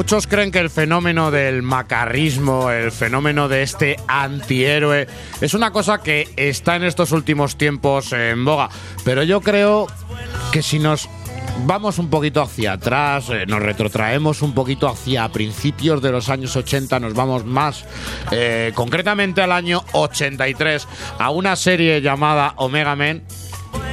Muchos 0.00 0.26
creen 0.26 0.50
que 0.50 0.60
el 0.60 0.70
fenómeno 0.70 1.30
del 1.30 1.60
macarrismo, 1.60 2.70
el 2.70 2.90
fenómeno 2.90 3.48
de 3.48 3.62
este 3.62 3.96
antihéroe, 4.08 5.06
es 5.42 5.52
una 5.52 5.72
cosa 5.72 5.98
que 5.98 6.26
está 6.36 6.76
en 6.76 6.84
estos 6.84 7.12
últimos 7.12 7.56
tiempos 7.58 8.14
en 8.14 8.42
boga. 8.46 8.70
Pero 9.04 9.24
yo 9.24 9.42
creo 9.42 9.88
que 10.52 10.62
si 10.62 10.78
nos 10.78 11.06
vamos 11.66 11.98
un 11.98 12.08
poquito 12.08 12.40
hacia 12.40 12.72
atrás, 12.72 13.28
eh, 13.28 13.44
nos 13.46 13.60
retrotraemos 13.60 14.40
un 14.40 14.54
poquito 14.54 14.88
hacia 14.88 15.28
principios 15.28 16.00
de 16.00 16.12
los 16.12 16.30
años 16.30 16.56
80, 16.56 16.98
nos 16.98 17.12
vamos 17.12 17.44
más 17.44 17.84
eh, 18.30 18.72
concretamente 18.74 19.42
al 19.42 19.52
año 19.52 19.84
83, 19.92 20.88
a 21.18 21.28
una 21.28 21.56
serie 21.56 22.00
llamada 22.00 22.54
Omega 22.56 22.96
Men. 22.96 23.22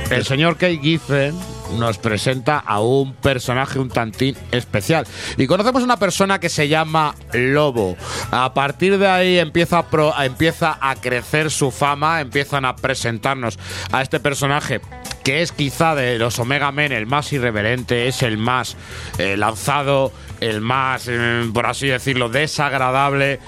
El 0.10 0.24
señor 0.24 0.54
Kate 0.54 0.80
Giffen 0.82 1.36
nos 1.78 1.98
presenta 1.98 2.58
a 2.60 2.80
un 2.80 3.14
personaje 3.14 3.80
un 3.80 3.90
tantín 3.90 4.36
especial. 4.52 5.06
Y 5.38 5.48
conocemos 5.48 5.84
una 5.84 5.98
persona 5.98 6.40
que 6.40 6.50
se 6.50 6.68
llama 6.68 7.16
Lobo. 7.34 7.98
A 8.32 8.54
partir 8.54 8.98
de 8.98 9.08
ahí 9.08 9.40
empieza 9.40 9.80
a, 9.80 9.88
pro- 9.88 10.14
empieza 10.22 10.78
a 10.80 10.96
crecer 10.96 11.52
su 11.52 11.72
fama, 11.72 12.22
empiezan 12.22 12.66
a 12.66 12.76
presentarnos 12.76 13.60
a 13.92 14.02
este 14.02 14.20
personaje 14.20 14.82
que 15.24 15.42
es 15.42 15.52
quizá 15.52 15.94
de 15.94 16.18
los 16.18 16.40
Omega 16.40 16.72
Men 16.72 16.94
el 16.94 17.06
más 17.06 17.34
irreverente, 17.34 18.08
es 18.08 18.24
el 18.24 18.38
más 18.38 18.78
eh, 19.18 19.36
lanzado, 19.36 20.14
el 20.40 20.62
más, 20.62 21.08
eh, 21.10 21.50
por 21.54 21.66
así 21.66 21.88
decirlo, 21.88 22.30
desagradable. 22.30 23.42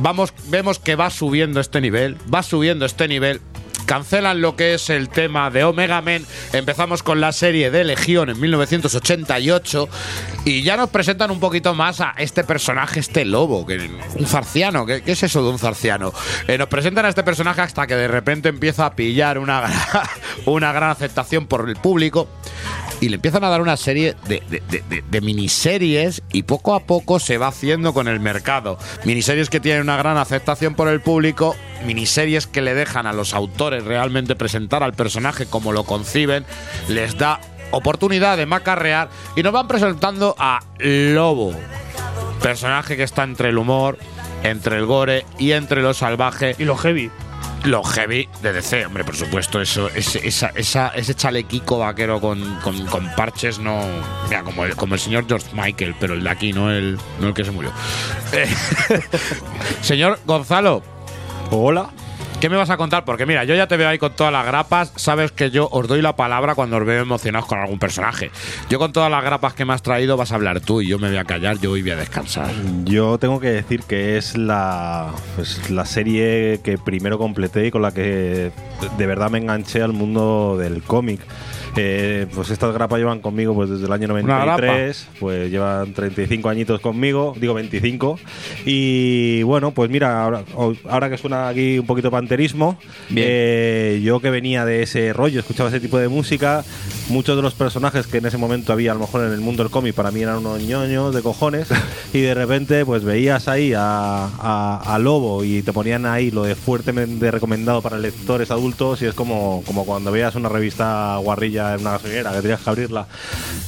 Vamos, 0.00 0.32
vemos 0.46 0.78
que 0.78 0.96
va 0.96 1.10
subiendo 1.10 1.60
este 1.60 1.82
nivel, 1.82 2.16
va 2.32 2.42
subiendo 2.42 2.86
este 2.86 3.08
nivel 3.08 3.42
cancelan 3.88 4.42
lo 4.42 4.54
que 4.54 4.74
es 4.74 4.90
el 4.90 5.08
tema 5.08 5.50
de 5.50 5.64
Omega 5.64 6.02
Men. 6.02 6.26
Empezamos 6.52 7.02
con 7.02 7.22
la 7.22 7.32
serie 7.32 7.70
de 7.70 7.84
Legión 7.84 8.28
en 8.28 8.38
1988 8.38 9.88
y 10.44 10.62
ya 10.62 10.76
nos 10.76 10.90
presentan 10.90 11.30
un 11.30 11.40
poquito 11.40 11.72
más 11.72 12.02
a 12.02 12.12
este 12.18 12.44
personaje, 12.44 13.00
este 13.00 13.24
lobo, 13.24 13.64
que 13.64 13.90
un 14.16 14.26
zarciano. 14.26 14.84
¿Qué, 14.84 15.02
es 15.06 15.22
eso 15.22 15.42
de 15.42 15.48
un 15.48 15.58
zarciano? 15.58 16.12
Eh, 16.46 16.58
nos 16.58 16.68
presentan 16.68 17.06
a 17.06 17.08
este 17.08 17.22
personaje 17.22 17.62
hasta 17.62 17.86
que 17.86 17.96
de 17.96 18.08
repente 18.08 18.50
empieza 18.50 18.84
a 18.84 18.94
pillar 18.94 19.38
una, 19.38 19.64
una 20.44 20.70
gran 20.70 20.90
aceptación 20.90 21.46
por 21.46 21.66
el 21.66 21.76
público 21.76 22.28
y 23.00 23.08
le 23.08 23.16
empiezan 23.16 23.44
a 23.44 23.48
dar 23.48 23.60
una 23.60 23.76
serie 23.76 24.16
de, 24.26 24.42
de- 25.10 25.20
miniseries 25.20 26.22
y 26.32 26.42
poco 26.44 26.74
a 26.74 26.80
poco 26.80 27.18
se 27.20 27.38
va 27.38 27.48
haciendo 27.48 27.92
con 27.94 28.08
el 28.08 28.20
mercado. 28.20 28.78
Miniseries 29.04 29.50
que 29.50 29.60
tienen 29.60 29.82
una 29.82 29.96
gran 29.96 30.16
aceptación 30.16 30.74
por 30.74 30.88
el 30.88 31.00
público, 31.00 31.54
miniseries 31.86 32.46
que 32.46 32.62
le 32.62 32.74
dejan 32.74 33.06
a 33.06 33.12
los 33.12 33.34
autores 33.34 33.84
realmente 33.84 34.36
presentar 34.36 34.82
al 34.82 34.94
personaje 34.94 35.46
como 35.46 35.72
lo 35.72 35.84
conciben, 35.84 36.44
les 36.88 37.16
da 37.18 37.40
oportunidad 37.70 38.36
de 38.36 38.46
macarrear 38.46 39.10
y 39.36 39.42
nos 39.42 39.52
van 39.52 39.68
presentando 39.68 40.34
a 40.38 40.60
Lobo, 40.78 41.52
personaje 42.42 42.96
que 42.96 43.02
está 43.02 43.24
entre 43.24 43.50
el 43.50 43.58
humor, 43.58 43.98
entre 44.42 44.76
el 44.76 44.86
gore 44.86 45.24
y 45.38 45.52
entre 45.52 45.82
lo 45.82 45.94
salvaje. 45.94 46.54
Y 46.58 46.64
lo 46.64 46.76
heavy. 46.76 47.10
Lo 47.64 47.82
heavy 47.82 48.28
de 48.40 48.52
DC, 48.52 48.86
hombre, 48.86 49.04
por 49.04 49.16
supuesto, 49.16 49.60
eso, 49.60 49.88
ese, 49.90 50.26
esa, 50.26 50.48
esa- 50.54 50.88
ese 50.94 51.14
chalequico 51.14 51.78
vaquero 51.78 52.20
con, 52.20 52.40
con- 52.62 52.86
parches, 53.16 53.58
no. 53.58 53.80
Mira, 54.28 54.42
como 54.44 54.64
el, 54.64 54.76
como 54.76 54.94
el 54.94 55.00
señor 55.00 55.26
George 55.26 55.48
Michael, 55.52 55.94
pero 55.98 56.14
el 56.14 56.22
de 56.22 56.30
aquí, 56.30 56.52
no 56.52 56.70
el, 56.70 56.98
no 57.20 57.28
el 57.28 57.34
que 57.34 57.44
se 57.44 57.50
murió. 57.50 57.72
Eh, 58.32 58.48
señor 59.82 60.18
Gonzalo. 60.24 60.82
Hola. 61.50 61.90
¿Qué 62.40 62.48
me 62.48 62.56
vas 62.56 62.70
a 62.70 62.76
contar? 62.76 63.04
Porque 63.04 63.26
mira, 63.26 63.42
yo 63.42 63.56
ya 63.56 63.66
te 63.66 63.76
veo 63.76 63.88
ahí 63.88 63.98
con 63.98 64.12
todas 64.12 64.32
las 64.32 64.46
grapas. 64.46 64.92
Sabes 64.94 65.32
que 65.32 65.50
yo 65.50 65.68
os 65.72 65.88
doy 65.88 66.00
la 66.02 66.14
palabra 66.14 66.54
cuando 66.54 66.76
os 66.76 66.84
veo 66.84 67.02
emocionados 67.02 67.48
con 67.48 67.58
algún 67.58 67.80
personaje. 67.80 68.30
Yo 68.70 68.78
con 68.78 68.92
todas 68.92 69.10
las 69.10 69.24
grapas 69.24 69.54
que 69.54 69.64
me 69.64 69.72
has 69.72 69.82
traído 69.82 70.16
vas 70.16 70.30
a 70.30 70.36
hablar 70.36 70.60
tú 70.60 70.80
y 70.80 70.86
yo 70.86 71.00
me 71.00 71.08
voy 71.08 71.16
a 71.16 71.24
callar, 71.24 71.58
yo 71.58 71.70
voy 71.70 71.90
a 71.90 71.96
descansar. 71.96 72.48
Yo 72.84 73.18
tengo 73.18 73.40
que 73.40 73.48
decir 73.48 73.80
que 73.82 74.16
es 74.16 74.36
la, 74.36 75.10
pues, 75.34 75.68
la 75.68 75.84
serie 75.84 76.60
que 76.62 76.78
primero 76.78 77.18
completé 77.18 77.66
y 77.66 77.70
con 77.72 77.82
la 77.82 77.92
que 77.92 78.52
de 78.96 79.06
verdad 79.06 79.30
me 79.30 79.38
enganché 79.38 79.82
al 79.82 79.92
mundo 79.92 80.56
del 80.56 80.84
cómic. 80.84 81.20
Eh, 81.76 82.26
pues 82.34 82.50
estas 82.50 82.72
grapas 82.74 82.98
llevan 82.98 83.20
conmigo 83.20 83.54
pues 83.54 83.70
desde 83.70 83.86
el 83.86 83.92
año 83.92 84.12
Una 84.12 84.44
93, 84.44 85.08
pues 85.20 85.50
llevan 85.50 85.92
35 85.92 86.48
añitos 86.48 86.80
conmigo, 86.80 87.34
digo 87.38 87.54
25. 87.54 88.18
Y 88.64 89.42
bueno, 89.42 89.72
pues 89.72 89.90
mira, 89.90 90.22
ahora, 90.22 90.44
ahora 90.88 91.10
que 91.10 91.18
suena 91.18 91.48
aquí 91.48 91.78
un 91.78 91.86
poquito 91.86 92.10
panterismo, 92.10 92.78
eh, 93.14 94.00
yo 94.02 94.20
que 94.20 94.30
venía 94.30 94.64
de 94.64 94.82
ese 94.82 95.12
rollo, 95.12 95.40
escuchaba 95.40 95.68
ese 95.68 95.80
tipo 95.80 95.98
de 95.98 96.08
música, 96.08 96.64
muchos 97.08 97.36
de 97.36 97.42
los 97.42 97.54
personajes 97.54 98.06
que 98.06 98.18
en 98.18 98.26
ese 98.26 98.36
momento 98.38 98.72
había 98.72 98.92
a 98.92 98.94
lo 98.94 99.00
mejor 99.00 99.24
en 99.24 99.32
el 99.32 99.40
mundo 99.40 99.62
del 99.62 99.70
cómic 99.72 99.94
para 99.94 100.10
mí 100.10 100.20
eran 100.22 100.38
unos 100.38 100.60
ñoños 100.62 101.14
de 101.14 101.22
cojones 101.22 101.68
y 102.12 102.20
de 102.20 102.34
repente 102.34 102.84
pues 102.84 103.02
veías 103.04 103.48
ahí 103.48 103.72
a, 103.74 104.26
a- 104.26 104.82
a 104.94 104.98
Lobo 104.98 105.42
y 105.44 105.62
te 105.62 105.72
ponían 105.72 106.06
ahí 106.06 106.30
lo 106.30 106.42
de 106.44 106.54
fuertemente 106.54 107.30
recomendado 107.30 107.80
para 107.82 107.98
lectores 107.98 108.50
adultos 108.50 109.00
y 109.02 109.06
es 109.06 109.14
como, 109.14 109.62
como 109.66 109.84
cuando 109.84 110.12
veías 110.12 110.34
una 110.34 110.48
revista 110.48 111.16
guarrilla 111.18 111.74
en 111.74 111.80
una 111.80 111.92
gasolinera 111.92 112.32
que 112.32 112.42
tenías 112.42 112.60
que 112.60 112.70
abrirla. 112.70 113.06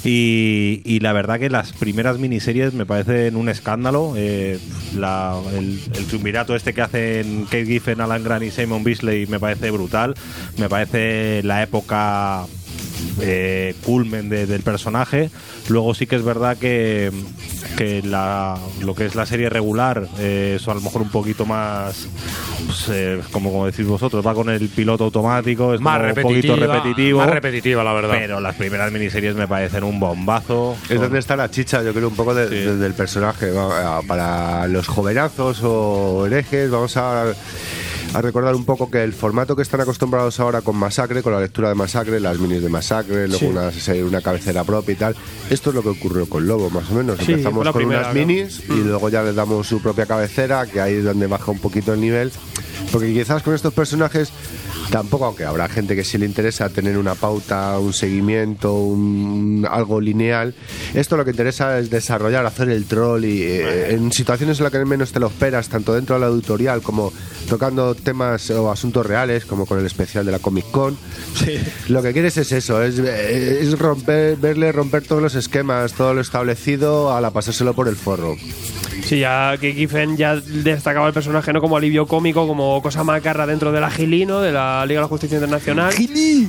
Y, 0.04 0.80
y 0.84 1.00
la 1.00 1.12
verdad 1.12 1.38
que 1.38 1.50
las 1.50 1.72
primeras 1.72 2.18
miniseries 2.18 2.72
me 2.72 2.86
parecen 2.86 3.36
un 3.36 3.48
escándalo. 3.48 4.14
Eh, 4.16 4.58
la- 4.96 5.38
el, 5.56 5.78
el 5.94 6.06
triunvirato 6.06 6.54
este 6.56 6.72
que 6.74 6.82
hacen 6.82 7.44
Kate 7.44 7.66
Giffen, 7.66 8.00
Alan 8.00 8.24
Grant 8.24 8.44
y 8.44 8.50
Simon 8.50 8.82
Beasley 8.84 9.26
me 9.26 9.38
parece 9.38 9.70
brutal. 9.70 10.14
Me 10.56 10.68
parece 10.68 11.42
la 11.42 11.62
época 11.62 12.46
eh, 13.20 13.74
culmen 13.84 14.28
de- 14.28 14.46
del 14.46 14.62
personaje. 14.62 15.30
Luego 15.68 15.94
sí 15.94 16.06
que 16.06 16.16
es 16.16 16.22
verdad 16.24 16.56
que, 16.56 17.10
que 17.76 18.02
la, 18.02 18.56
lo 18.82 18.94
que 18.94 19.06
es 19.06 19.14
la 19.14 19.26
serie 19.26 19.48
regular 19.50 20.06
eh, 20.18 20.56
es 20.60 20.68
a 20.68 20.74
lo 20.74 20.80
mejor 20.80 21.02
un 21.02 21.10
poquito 21.10 21.46
más, 21.46 22.08
pues, 22.66 22.86
eh, 22.90 23.20
como, 23.32 23.50
como 23.52 23.66
decís 23.66 23.86
vosotros, 23.86 24.26
va 24.26 24.34
con 24.34 24.48
el 24.50 24.68
piloto 24.68 25.04
automático, 25.04 25.74
es 25.74 25.80
Más 25.80 26.00
un 26.16 26.22
poquito 26.22 26.56
repetitivo. 26.56 27.18
más 27.18 27.30
repetitiva, 27.30 27.84
la 27.84 27.92
verdad. 27.92 28.16
Pero 28.18 28.40
las 28.40 28.54
primeras 28.56 28.90
miniseries 28.92 29.34
me 29.34 29.46
parecen 29.48 29.84
un 29.84 30.00
bombazo. 30.00 30.76
Es 30.88 31.00
donde 31.00 31.18
está 31.18 31.36
la 31.36 31.50
chicha, 31.50 31.82
yo 31.82 31.92
creo, 31.92 32.08
un 32.08 32.16
poco 32.16 32.34
de- 32.34 32.48
de- 32.48 32.76
del 32.76 32.94
personaje. 32.94 33.50
Va- 33.50 34.00
Para 34.06 34.66
los 34.66 34.86
jovenazos 34.88 35.60
o 35.62 36.26
herejes, 36.26 36.70
vamos 36.70 36.96
a, 36.96 37.24
a 38.12 38.20
recordar 38.20 38.54
un 38.56 38.64
poco 38.64 38.90
que 38.90 39.04
el 39.04 39.12
formato 39.12 39.54
que 39.54 39.62
están 39.62 39.80
acostumbrados 39.80 40.40
ahora 40.40 40.62
con 40.62 40.74
Masacre, 40.76 41.22
con 41.22 41.32
la 41.32 41.40
lectura 41.40 41.68
de 41.68 41.76
Masacre, 41.76 42.18
las 42.18 42.38
minis 42.38 42.60
de 42.62 42.68
Masacre, 42.68 43.28
luego 43.28 43.38
Sí. 43.38 43.46
una, 43.46 43.70
una 44.08 44.20
cabecera 44.20 44.64
propia 44.64 44.92
y 44.92 44.96
tal, 44.96 45.16
esto 45.48 45.70
es 45.70 45.76
lo 45.76 45.82
que 45.82 45.90
ocurrió 45.90 46.28
con 46.28 46.46
Lobo, 46.46 46.70
más 46.70 46.90
o 46.90 46.94
menos. 46.94 47.18
Sí, 47.20 47.32
Empezamos 47.32 47.64
con 47.64 47.72
primera, 47.74 48.00
unas 48.00 48.14
¿no? 48.14 48.20
minis 48.20 48.62
y 48.68 48.72
Mm. 48.72 48.88
luego 48.88 49.08
ya 49.10 49.22
les 49.22 49.34
damos 49.36 49.66
su 49.68 49.80
propia 49.80 50.06
cabecera, 50.06 50.66
que 50.66 50.80
ahí 50.80 50.94
es 50.94 51.04
donde 51.04 51.26
baja 51.28 51.52
un 51.52 51.58
poquito 51.60 51.92
el 51.94 52.00
nivel. 52.00 52.32
Porque 52.90 53.12
quizás 53.12 53.42
con 53.44 53.54
estos 53.54 53.72
personajes 53.74 54.30
tampoco, 54.90 55.26
aunque 55.26 55.44
habrá 55.44 55.68
gente 55.68 55.94
que 55.94 56.04
sí 56.04 56.18
le 56.18 56.26
interesa 56.26 56.68
tener 56.68 56.98
una 56.98 57.14
pauta, 57.14 57.78
un 57.78 57.92
seguimiento, 57.92 58.74
un, 58.74 59.66
algo 59.70 60.00
lineal, 60.00 60.54
esto 60.94 61.16
lo 61.16 61.24
que 61.24 61.30
interesa 61.30 61.78
es 61.78 61.90
desarrollar, 61.90 62.46
hacer 62.46 62.70
el 62.70 62.84
troll 62.86 63.24
y 63.24 63.42
eh, 63.42 63.94
en 63.94 64.12
situaciones 64.12 64.58
en 64.58 64.64
las 64.64 64.72
que 64.72 64.84
menos 64.84 65.12
te 65.12 65.20
lo 65.20 65.28
esperas, 65.28 65.68
tanto 65.68 65.94
dentro 65.94 66.16
de 66.16 66.20
la 66.20 66.28
editorial 66.28 66.82
como 66.82 67.12
tocando 67.48 67.94
temas 67.94 68.50
o 68.50 68.70
asuntos 68.70 69.06
reales, 69.06 69.44
como 69.44 69.66
con 69.66 69.78
el 69.78 69.86
especial 69.86 70.24
de 70.24 70.32
la 70.32 70.38
Comic 70.38 70.70
Con. 70.70 70.96
Lo 71.88 72.02
que 72.02 72.12
quieres 72.12 72.36
es 72.36 72.52
eso, 72.52 72.82
es, 72.82 72.98
eh, 72.98 73.60
es 73.62 73.78
romper, 73.78 74.36
verle 74.36 74.72
romper 74.72 75.02
todos 75.02 75.22
los 75.22 75.34
esquemas, 75.34 75.92
todo 75.92 76.14
lo 76.14 76.20
establecido, 76.20 77.14
a 77.14 77.20
la 77.20 77.30
pasárselo 77.30 77.74
por 77.74 77.88
el 77.88 77.96
forro. 77.96 78.36
Sí, 79.02 79.20
ya 79.20 79.56
que 79.60 79.72
Giffen 79.72 80.16
ya 80.16 80.36
destacaba 80.36 81.06
el 81.06 81.12
personaje 81.12 81.52
no 81.52 81.60
como 81.60 81.76
alivio 81.76 82.06
cómico, 82.06 82.46
como 82.46 82.80
cosa 82.82 83.02
macarra 83.04 83.46
dentro 83.46 83.72
del 83.72 83.82
agilino, 83.84 84.40
de 84.40 84.52
la 84.52 84.84
Liga 84.86 85.00
de 85.00 85.04
la 85.04 85.08
Justicia 85.08 85.36
Internacional. 85.36 85.92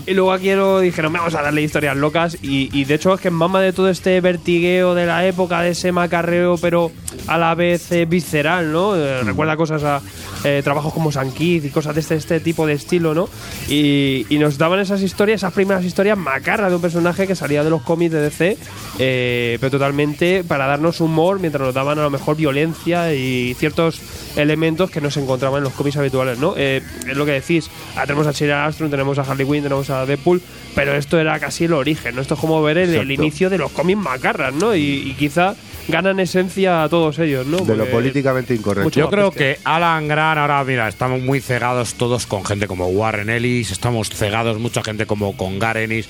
Y 0.05 0.13
luego 0.13 0.31
aquí 0.31 0.51
lo 0.53 0.79
dijeron, 0.79 1.13
vamos 1.13 1.33
a 1.35 1.41
darle 1.41 1.61
historias 1.61 1.95
locas. 1.95 2.37
Y, 2.41 2.69
y 2.77 2.85
de 2.85 2.95
hecho 2.95 3.13
es 3.13 3.21
que 3.21 3.29
en 3.29 3.33
mama 3.35 3.61
de 3.61 3.73
todo 3.73 3.89
este 3.89 4.19
vertigueo 4.21 4.95
de 4.95 5.05
la 5.05 5.25
época, 5.25 5.61
de 5.61 5.71
ese 5.71 5.91
macarreo, 5.91 6.57
pero 6.57 6.91
a 7.27 7.37
la 7.37 7.55
vez 7.55 7.91
eh, 7.91 8.05
visceral, 8.05 8.71
¿no? 8.71 8.95
Eh, 8.95 9.23
Recuerda 9.23 9.55
cosas 9.57 9.83
a 9.83 10.01
eh, 10.43 10.61
trabajos 10.63 10.93
como 10.93 11.11
San 11.11 11.31
Kid 11.31 11.63
y 11.63 11.69
cosas 11.69 11.95
de 11.95 12.01
este, 12.01 12.15
este 12.15 12.39
tipo 12.39 12.65
de 12.65 12.73
estilo, 12.73 13.13
¿no? 13.13 13.29
Y, 13.69 14.25
y 14.29 14.37
nos 14.37 14.57
daban 14.57 14.79
esas 14.79 15.01
historias, 15.01 15.41
esas 15.41 15.53
primeras 15.53 15.85
historias 15.85 16.17
macarras 16.17 16.69
de 16.69 16.75
un 16.75 16.81
personaje 16.81 17.27
que 17.27 17.35
salía 17.35 17.63
de 17.63 17.69
los 17.69 17.81
cómics 17.81 18.11
de 18.11 18.21
DC, 18.21 18.57
eh, 18.99 19.57
pero 19.59 19.71
totalmente 19.71 20.43
para 20.43 20.67
darnos 20.67 21.01
humor, 21.01 21.39
mientras 21.39 21.63
nos 21.63 21.73
daban 21.73 21.99
a 21.99 22.03
lo 22.03 22.09
mejor 22.09 22.35
violencia 22.35 23.13
y 23.13 23.53
ciertos 23.55 24.01
elementos 24.35 24.89
que 24.89 25.01
no 25.01 25.11
se 25.11 25.21
encontraban 25.21 25.59
en 25.59 25.65
los 25.65 25.73
cómics 25.73 25.97
habituales, 25.97 26.39
¿no? 26.39 26.53
Eh, 26.57 26.81
es 27.07 27.17
lo 27.17 27.25
que 27.25 27.33
decís, 27.33 27.69
ahora 27.95 28.07
tenemos 28.07 28.27
a 28.27 28.31
Sheila 28.31 28.65
Armstrong, 28.65 28.91
tenemos 28.91 29.19
a 29.19 29.21
Harley 29.23 29.45
Quinn, 29.45 29.63
tenemos 29.63 29.89
a 29.89 30.05
Deadpool, 30.05 30.41
pero 30.75 30.95
esto 30.95 31.19
era 31.19 31.39
casi 31.39 31.65
el 31.65 31.73
origen, 31.73 32.15
¿no? 32.15 32.21
Esto 32.21 32.35
es 32.35 32.39
como 32.39 32.61
ver 32.61 32.77
el, 32.77 32.95
el 32.95 33.11
inicio 33.11 33.49
de 33.49 33.57
los 33.57 33.71
cómics 33.71 33.99
macarras, 33.99 34.53
¿no? 34.53 34.75
Y, 34.75 34.81
y 34.81 35.13
quizá 35.13 35.55
ganan 35.91 36.19
esencia 36.19 36.83
a 36.83 36.89
todos 36.89 37.19
ellos, 37.19 37.45
¿no? 37.45 37.57
De 37.59 37.75
lo 37.75 37.85
políticamente 37.89 38.55
incorrecto. 38.55 38.89
Yo 38.89 39.09
creo 39.09 39.29
bestia. 39.31 39.55
que 39.55 39.59
Alan 39.63 40.07
Grant, 40.07 40.39
ahora 40.39 40.63
mira, 40.63 40.87
estamos 40.87 41.21
muy 41.21 41.41
cegados 41.41 41.93
todos 41.95 42.25
con 42.25 42.43
gente 42.45 42.67
como 42.67 42.87
Warren 42.87 43.29
Ellis, 43.29 43.71
estamos 43.71 44.09
cegados 44.09 44.57
mucha 44.59 44.83
gente 44.83 45.05
como 45.05 45.35
con 45.37 45.59
Garenis, 45.59 46.07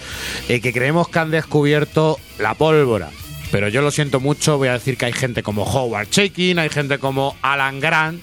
eh, 0.47 0.61
que 0.61 0.71
creemos 0.71 1.09
que 1.09 1.19
han 1.19 1.31
descubierto 1.31 2.17
la 2.39 2.53
pólvora. 2.53 3.09
Pero 3.51 3.67
yo 3.67 3.81
lo 3.81 3.91
siento 3.91 4.21
mucho, 4.21 4.57
voy 4.57 4.69
a 4.69 4.73
decir 4.73 4.95
que 4.95 5.05
hay 5.07 5.11
gente 5.13 5.43
como 5.43 5.63
Howard 5.63 6.09
Chaykin, 6.09 6.57
hay 6.57 6.69
gente 6.69 6.99
como 6.99 7.35
Alan 7.41 7.81
Grant, 7.81 8.21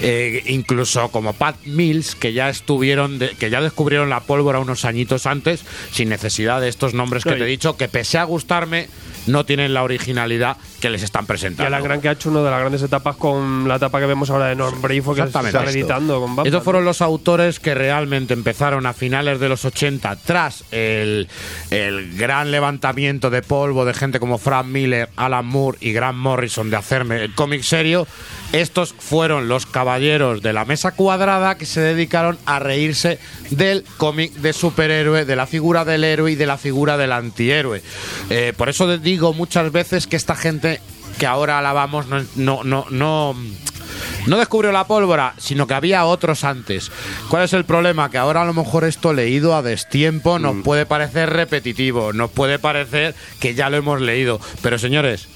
eh, 0.00 0.42
incluso 0.46 1.08
como 1.10 1.34
Pat 1.34 1.56
Mills, 1.66 2.14
que 2.14 2.32
ya 2.32 2.48
estuvieron, 2.48 3.18
de- 3.18 3.30
que 3.30 3.50
ya 3.50 3.60
descubrieron 3.60 4.08
la 4.08 4.20
pólvora 4.20 4.60
unos 4.60 4.86
añitos 4.86 5.26
antes, 5.26 5.60
sin 5.92 6.08
necesidad 6.08 6.60
de 6.62 6.68
estos 6.68 6.94
nombres 6.94 7.22
que 7.22 7.30
No, 7.32 7.36
te 7.36 7.42
he 7.42 7.46
dicho, 7.46 7.76
que 7.76 7.88
pese 7.88 8.16
a 8.16 8.24
gustarme, 8.24 8.88
no 9.26 9.44
tienen 9.44 9.74
la 9.74 9.82
originalidad 9.82 10.56
que 10.80 10.90
les 10.90 11.02
están 11.02 11.24
Y 11.24 11.28
presentando. 11.28 11.66
Alan 11.66 11.82
Grant 11.82 12.02
que 12.02 12.08
ha 12.08 12.12
hecho 12.12 12.30
una 12.30 12.42
de 12.42 12.50
las 12.50 12.60
grandes 12.60 12.82
etapas 12.82 13.16
con 13.16 13.68
la 13.68 13.76
etapa 13.76 14.00
que 14.00 14.06
vemos 14.06 14.30
ahora 14.30 14.46
de 14.46 14.56
Norm 14.56 14.80
Brayford 14.80 15.16
que 15.16 15.22
está 15.22 15.42
reeditando 15.62 16.20
con 16.20 16.30
Batman. 16.36 16.46
Estos 16.46 16.64
fueron 16.64 16.84
los 16.84 17.00
autores 17.02 17.60
que 17.60 17.74
realmente 17.74 18.34
empezaron 18.34 18.86
a 18.86 18.92
finales 18.92 19.40
de 19.40 19.48
los 19.48 19.64
80, 19.64 20.16
tras 20.16 20.64
el, 20.70 21.28
el 21.70 22.16
gran 22.16 22.50
levantamiento 22.50 23.30
de 23.30 23.42
polvo 23.42 23.84
de 23.84 23.94
gente 23.94 24.20
como 24.20 24.38
Frank 24.38 24.66
Miller, 24.66 25.08
Alan 25.16 25.46
Moore 25.46 25.78
y 25.80 25.92
Grant 25.92 26.18
Morrison 26.18 26.70
de 26.70 26.76
hacerme 26.76 27.24
el 27.24 27.34
cómic 27.34 27.62
serio. 27.62 28.06
Estos 28.52 28.94
fueron 28.98 29.48
los 29.48 29.64
caballeros 29.64 30.42
de 30.42 30.52
la 30.52 30.66
mesa 30.66 30.92
cuadrada 30.92 31.56
que 31.56 31.64
se 31.64 31.80
dedicaron 31.80 32.38
a 32.44 32.58
reírse 32.58 33.18
del 33.50 33.84
cómic 33.96 34.32
de 34.34 34.52
superhéroe, 34.52 35.24
de 35.24 35.36
la 35.36 35.46
figura 35.46 35.84
del 35.86 36.04
héroe 36.04 36.32
y 36.32 36.34
de 36.34 36.46
la 36.46 36.58
figura 36.58 36.98
del 36.98 37.12
antihéroe. 37.12 37.82
Eh, 38.28 38.52
por 38.56 38.68
eso 38.68 38.98
digo 38.98 39.32
muchas 39.32 39.72
veces 39.72 40.06
que 40.06 40.16
esta 40.16 40.36
gente 40.36 40.80
que 41.18 41.26
ahora 41.26 41.58
alabamos 41.58 42.06
no, 42.08 42.22
no, 42.36 42.64
no, 42.64 42.86
no 42.90 43.34
no 44.26 44.38
descubrió 44.38 44.70
la 44.70 44.86
pólvora, 44.86 45.34
sino 45.38 45.66
que 45.66 45.74
había 45.74 46.04
otros 46.04 46.44
antes. 46.44 46.90
¿Cuál 47.28 47.44
es 47.44 47.52
el 47.52 47.64
problema? 47.64 48.10
Que 48.10 48.18
ahora 48.18 48.42
a 48.42 48.44
lo 48.44 48.54
mejor 48.54 48.84
esto 48.84 49.12
leído 49.12 49.56
a 49.56 49.62
destiempo 49.62 50.38
nos 50.38 50.62
puede 50.62 50.86
parecer 50.86 51.30
repetitivo, 51.30 52.12
nos 52.12 52.30
puede 52.30 52.58
parecer 52.58 53.14
que 53.40 53.54
ya 53.54 53.68
lo 53.68 53.78
hemos 53.78 54.00
leído. 54.00 54.40
Pero 54.62 54.78
señores, 54.78 55.28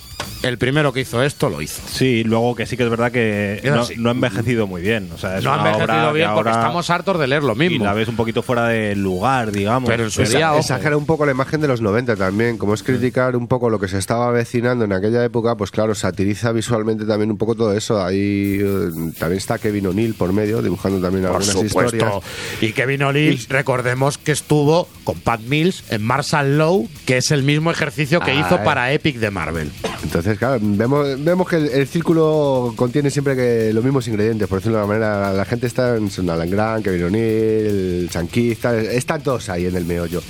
el 0.43 0.59
primero 0.59 0.93
que 0.93 1.01
hizo 1.01 1.23
esto 1.23 1.49
lo 1.51 1.61
hizo. 1.61 1.83
Sí, 1.89 2.23
luego 2.23 2.55
que 2.55 2.67
sí 2.67 2.77
que 2.77 2.85
es 2.85 2.91
verdad 2.91 3.11
que 3.11 3.61
Es 3.65 3.99
no, 3.99 4.09
ha 4.11 4.13
envejecido 4.13 4.67
muy 4.67 4.81
bien. 4.81 5.11
O 5.15 5.19
sea, 5.19 5.39
es 5.39 5.45
no 5.45 5.53
ha 5.53 5.57
envejecido 5.59 5.85
obra 5.85 6.13
bien 6.13 6.29
que 6.29 6.35
porque 6.35 6.51
estamos 6.51 6.89
hartos 6.91 7.19
de 7.19 7.27
leer 7.27 7.43
lo 7.43 7.55
mismo. 7.55 7.77
Y 7.77 7.87
la 7.87 7.95
ves 7.95 8.07
un 8.09 8.17
poquito 8.17 8.43
fuera 8.43 8.69
del 8.69 9.03
lugar, 9.03 9.51
digamos. 9.51 9.89
Pero 9.89 10.05
en 10.05 10.11
su 10.11 10.23
día, 10.23 10.57
exagera 10.57 10.97
un 10.97 11.07
poco 11.07 11.27
la 11.27 11.33
imagen 11.33 11.61
de 11.61 11.69
los 11.69 11.81
90 11.81 12.15
también. 12.17 12.59
Como 12.59 12.75
es 12.75 12.83
criticar 12.83 13.35
un 13.35 13.49
poco 13.49 13.71
lo 13.71 13.81
que 13.81 13.89
se 13.89 13.99
estaba 13.99 14.29
avecinando 14.29 14.85
en 14.85 14.93
aquella 14.93 15.25
época, 15.25 15.57
pues 15.57 15.71
claro, 15.71 15.95
satiriza 15.95 16.53
visualmente 16.53 17.05
también 17.07 17.31
un 17.31 17.39
poco 17.39 17.55
todo 17.57 17.73
eso. 17.73 18.05
Ahí 18.05 18.59
eh, 18.61 18.91
también 19.19 19.39
está 19.39 19.59
Kevin 19.59 19.89
O'Neill 19.89 20.15
por 20.15 20.33
medio, 20.33 20.63
dibujando 20.63 21.01
también 21.01 21.25
Por 21.27 21.37
algunas 21.43 21.53
supuesto. 21.69 21.97
historias. 21.97 22.23
Y 22.61 22.73
Kevin 22.73 23.03
O'Neill, 23.03 23.47
recordemos 23.49 24.17
que 24.19 24.33
estuvo 24.33 24.87
con 25.03 25.19
Pat 25.19 25.41
Mills 25.41 25.83
en 25.91 26.05
Marshall 26.05 26.57
Low, 26.59 26.89
que 27.05 27.17
es 27.17 27.31
el 27.33 27.43
mismo 27.43 27.71
ejercicio 27.71 28.21
que 28.21 28.31
Ah, 28.33 28.35
hizo 28.35 28.55
eh. 28.57 28.61
para 28.65 28.93
Epic 28.93 29.17
de 29.17 29.31
Marvel. 29.31 29.73
Entonces, 30.07 30.39
claro, 30.39 30.59
vemos, 30.63 31.23
vemos 31.23 31.49
que 31.49 31.57
el, 31.57 31.67
el 31.67 31.87
círculo 31.89 32.73
contiene 32.77 33.11
siempre 33.11 33.35
que 33.35 33.73
los 33.73 33.83
mismos 33.83 34.07
ingredientes, 34.07 34.47
por 34.47 34.61
decirlo 34.61 34.79
de 34.79 34.85
una 34.85 34.95
manera. 34.95 35.33
La 35.33 35.45
gente 35.45 35.67
está 35.67 35.97
en 35.97 36.11
son 36.11 36.31
Alan 36.31 36.49
Grant, 36.49 36.85
Kevin 36.85 37.05
O'Neill, 37.07 38.09
Sanquí, 38.11 38.53
están 38.53 39.23
todos 39.23 39.49
ahí 39.49 39.67
en 39.67 39.75
el 39.75 39.85
meollo. 39.85 40.23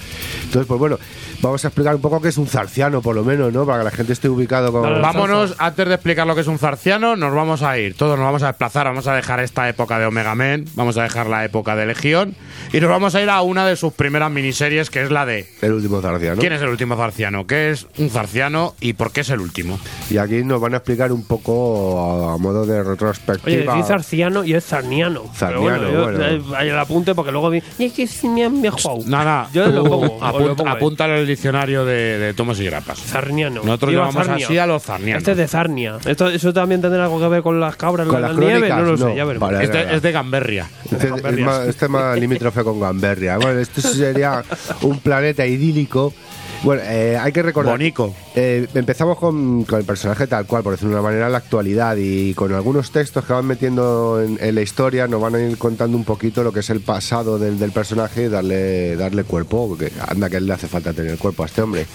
Entonces, 0.44 0.66
pues 0.66 0.80
bueno, 0.80 0.98
vamos 1.42 1.62
a 1.64 1.68
explicar 1.68 1.94
un 1.94 2.00
poco 2.00 2.22
qué 2.22 2.28
es 2.28 2.38
un 2.38 2.46
zarciano, 2.46 3.02
por 3.02 3.14
lo 3.14 3.22
menos, 3.22 3.52
¿no? 3.52 3.66
Para 3.66 3.80
que 3.80 3.84
la 3.84 3.90
gente 3.90 4.12
esté 4.14 4.28
ubicado 4.30 4.72
con. 4.72 4.82
Vámonos, 4.82 5.54
antes 5.58 5.86
de 5.86 5.94
explicar 5.94 6.26
lo 6.26 6.34
que 6.34 6.40
es 6.40 6.46
un 6.46 6.58
zarciano, 6.58 7.14
nos 7.16 7.34
vamos 7.34 7.62
a 7.62 7.78
ir. 7.78 7.94
Todos 7.94 8.16
nos 8.16 8.24
vamos 8.24 8.42
a 8.42 8.46
desplazar, 8.46 8.86
vamos 8.86 9.06
a 9.06 9.14
dejar 9.14 9.40
esta 9.40 9.68
época 9.68 9.98
de 9.98 10.06
Omega 10.06 10.34
Men, 10.34 10.64
vamos 10.74 10.96
a 10.96 11.02
dejar 11.02 11.26
la 11.26 11.44
época 11.44 11.76
de 11.76 11.84
Legión 11.84 12.34
y 12.72 12.80
nos 12.80 12.88
vamos 12.88 13.14
a 13.14 13.22
ir 13.22 13.28
a 13.28 13.42
una 13.42 13.66
de 13.66 13.76
sus 13.76 13.92
primeras 13.92 14.30
miniseries, 14.30 14.88
que 14.88 15.02
es 15.02 15.10
la 15.10 15.26
de 15.26 15.46
El 15.60 15.72
último 15.72 16.00
zarciano. 16.00 16.40
¿Quién 16.40 16.52
es 16.52 16.62
el 16.62 16.68
último 16.68 16.96
zarciano? 16.96 17.46
¿Qué 17.46 17.70
es 17.70 17.86
un 17.98 18.08
zarciano 18.08 18.74
y 18.80 18.94
por 18.94 19.12
qué 19.12 19.20
es 19.20 19.30
el 19.30 19.40
último? 19.40 19.65
Y 20.10 20.18
aquí 20.18 20.44
nos 20.44 20.60
van 20.60 20.74
a 20.74 20.78
explicar 20.78 21.12
un 21.12 21.22
poco 21.24 22.30
a, 22.30 22.34
a 22.34 22.36
modo 22.38 22.64
de 22.66 22.80
Oye, 22.80 22.88
retrospectiva. 22.90 23.74
decís 23.74 23.86
zarciano 23.88 24.44
y 24.44 24.54
es 24.54 24.64
zarniano. 24.64 25.22
Pero 25.38 25.60
bueno, 25.62 25.78
Zarniano, 25.78 25.92
yo, 25.92 26.02
bueno. 26.04 26.24
eh, 26.26 26.42
ahí 26.56 26.68
el 26.68 26.78
apunte 26.78 27.14
porque 27.14 27.32
luego 27.32 27.50
vi. 27.50 27.62
Y 27.78 27.84
es 27.84 27.92
que 28.20 28.28
me 28.28 28.44
han 28.44 28.60
viajado. 28.62 28.98
Nada, 29.06 29.48
Yo 29.52 29.66
lo 29.68 29.84
pongo. 29.84 30.04
os 30.06 30.20
lo 30.20 30.26
apun- 30.26 30.56
pongo 30.56 30.70
ahí. 30.70 30.76
apúntalo 30.76 31.14
en 31.14 31.20
el 31.20 31.26
diccionario 31.26 31.84
de, 31.84 32.18
de 32.18 32.34
tomos 32.34 32.58
y 32.60 32.64
grapas. 32.64 32.98
Zarniano. 33.00 33.62
Nosotros 33.64 33.92
Iba 33.92 34.06
llamamos 34.06 34.26
Zarnia. 34.26 34.46
así 34.46 34.58
a 34.58 34.66
los 34.66 34.82
zarnianos. 34.82 35.18
Este 35.20 35.30
es 35.32 35.36
de 35.36 35.48
Zarnia. 35.48 35.96
Esto, 36.04 36.28
¿Eso 36.28 36.52
también 36.52 36.80
tendrá 36.80 37.04
algo 37.04 37.18
que 37.20 37.28
ver 37.28 37.42
con 37.42 37.58
las 37.60 37.76
cabras 37.76 38.06
Con 38.08 38.20
las 38.22 38.36
nieve? 38.36 38.68
crónicas, 38.68 38.78
No 38.78 38.84
lo 38.84 38.96
sé, 38.96 39.16
ya 39.16 39.24
veremos. 39.24 39.50
Vale. 39.50 39.64
Este 39.64 39.94
es 39.96 40.02
de 40.02 40.12
Gamberria. 40.12 40.68
Este, 40.90 41.06
es 41.08 41.38
más, 41.40 41.60
este 41.66 41.84
es 41.86 41.90
más 41.90 42.16
limítrofe 42.20 42.62
con 42.64 42.80
Gamberria. 42.80 43.36
Bueno, 43.38 43.58
esto 43.60 43.80
sería 43.80 44.42
un 44.82 44.98
planeta 45.00 45.46
idílico. 45.46 46.12
Bueno, 46.62 46.82
eh, 46.84 47.16
hay 47.16 47.32
que 47.32 47.42
recordar. 47.42 47.74
Bonico. 47.74 48.14
Eh, 48.34 48.66
empezamos 48.74 49.18
con, 49.18 49.64
con 49.64 49.78
el 49.78 49.84
personaje 49.84 50.26
tal 50.26 50.46
cual, 50.46 50.62
por 50.62 50.72
decirlo 50.72 50.94
de 50.94 51.00
una 51.00 51.08
manera, 51.08 51.28
la 51.28 51.38
actualidad 51.38 51.96
y 51.98 52.34
con 52.34 52.52
algunos 52.52 52.90
textos 52.90 53.24
que 53.24 53.32
van 53.32 53.46
metiendo 53.46 54.20
en, 54.22 54.38
en 54.40 54.54
la 54.54 54.62
historia 54.62 55.06
nos 55.06 55.20
van 55.20 55.34
a 55.34 55.40
ir 55.40 55.58
contando 55.58 55.96
un 55.96 56.04
poquito 56.04 56.42
lo 56.42 56.52
que 56.52 56.60
es 56.60 56.70
el 56.70 56.80
pasado 56.80 57.38
del, 57.38 57.58
del 57.58 57.72
personaje 57.72 58.24
y 58.24 58.28
darle, 58.28 58.96
darle 58.96 59.24
cuerpo, 59.24 59.68
porque 59.68 59.92
anda 60.08 60.28
que 60.28 60.40
le 60.40 60.52
hace 60.52 60.66
falta 60.66 60.92
tener 60.92 61.18
cuerpo 61.18 61.42
a 61.42 61.46
este 61.46 61.62
hombre. 61.62 61.86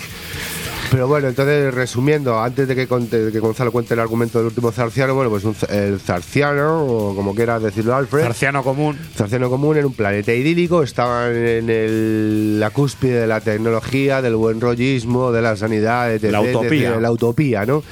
Pero 0.92 1.08
bueno, 1.08 1.30
entonces 1.30 1.74
resumiendo, 1.74 2.38
antes 2.42 2.68
de 2.68 2.76
que, 2.76 2.86
conte- 2.86 3.18
de 3.26 3.32
que 3.32 3.40
Gonzalo 3.40 3.72
cuente 3.72 3.94
el 3.94 4.02
argumento 4.02 4.40
del 4.40 4.48
último 4.48 4.74
zarciano, 4.74 5.16
bueno, 5.16 5.30
pues 5.30 5.46
un, 5.46 5.56
el 5.70 6.02
zarciano, 6.02 6.84
o 6.86 7.16
como 7.16 7.34
quieras 7.34 7.64
decirlo 7.64 7.96
Alfred, 7.96 8.24
Zarciano 8.24 8.62
común. 8.62 8.98
Zarciano 9.16 9.50
común 9.50 9.78
en 9.78 9.86
un 9.86 9.94
planeta 9.94 10.34
idílico, 10.34 10.84
estaban 10.84 11.34
en 11.34 11.70
el- 11.70 12.60
la 12.60 12.72
cúspide 12.72 13.22
de 13.22 13.28
la 13.28 13.40
tecnología, 13.40 14.22
del 14.22 14.36
buen 14.36 14.60
rollismo, 14.60 15.32
de 15.32 15.42
la 15.42 15.56
sanidad, 15.56 16.14
etc, 16.14 16.30
La 16.30 16.42
utopía. 16.42 17.00
la 17.00 17.12
utopía, 17.12 17.66
¿no? 17.66 17.84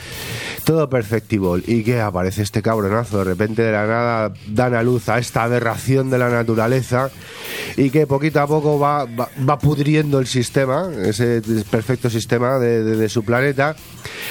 Todo 0.69 0.87
perfectivo. 0.87 1.57
Y 1.57 1.83
que 1.83 1.99
aparece 1.99 2.43
este 2.43 2.61
cabronazo, 2.61 3.17
de 3.17 3.23
repente 3.23 3.63
de 3.63 3.71
la 3.71 3.87
nada 3.87 4.31
dan 4.49 4.75
a 4.75 4.83
luz 4.83 5.09
a 5.09 5.17
esta 5.17 5.41
aberración 5.41 6.11
de 6.11 6.19
la 6.19 6.29
naturaleza 6.29 7.09
y 7.75 7.89
que 7.89 8.05
poquito 8.05 8.39
a 8.39 8.45
poco 8.45 8.77
va, 8.77 9.05
va, 9.05 9.29
va 9.49 9.57
pudriendo 9.57 10.19
el 10.19 10.27
sistema, 10.27 10.91
ese 11.03 11.41
perfecto 11.71 12.07
sistema 12.11 12.59
de, 12.59 12.83
de- 12.83 12.97
de 12.97 13.09
su 13.09 13.23
planeta, 13.23 13.75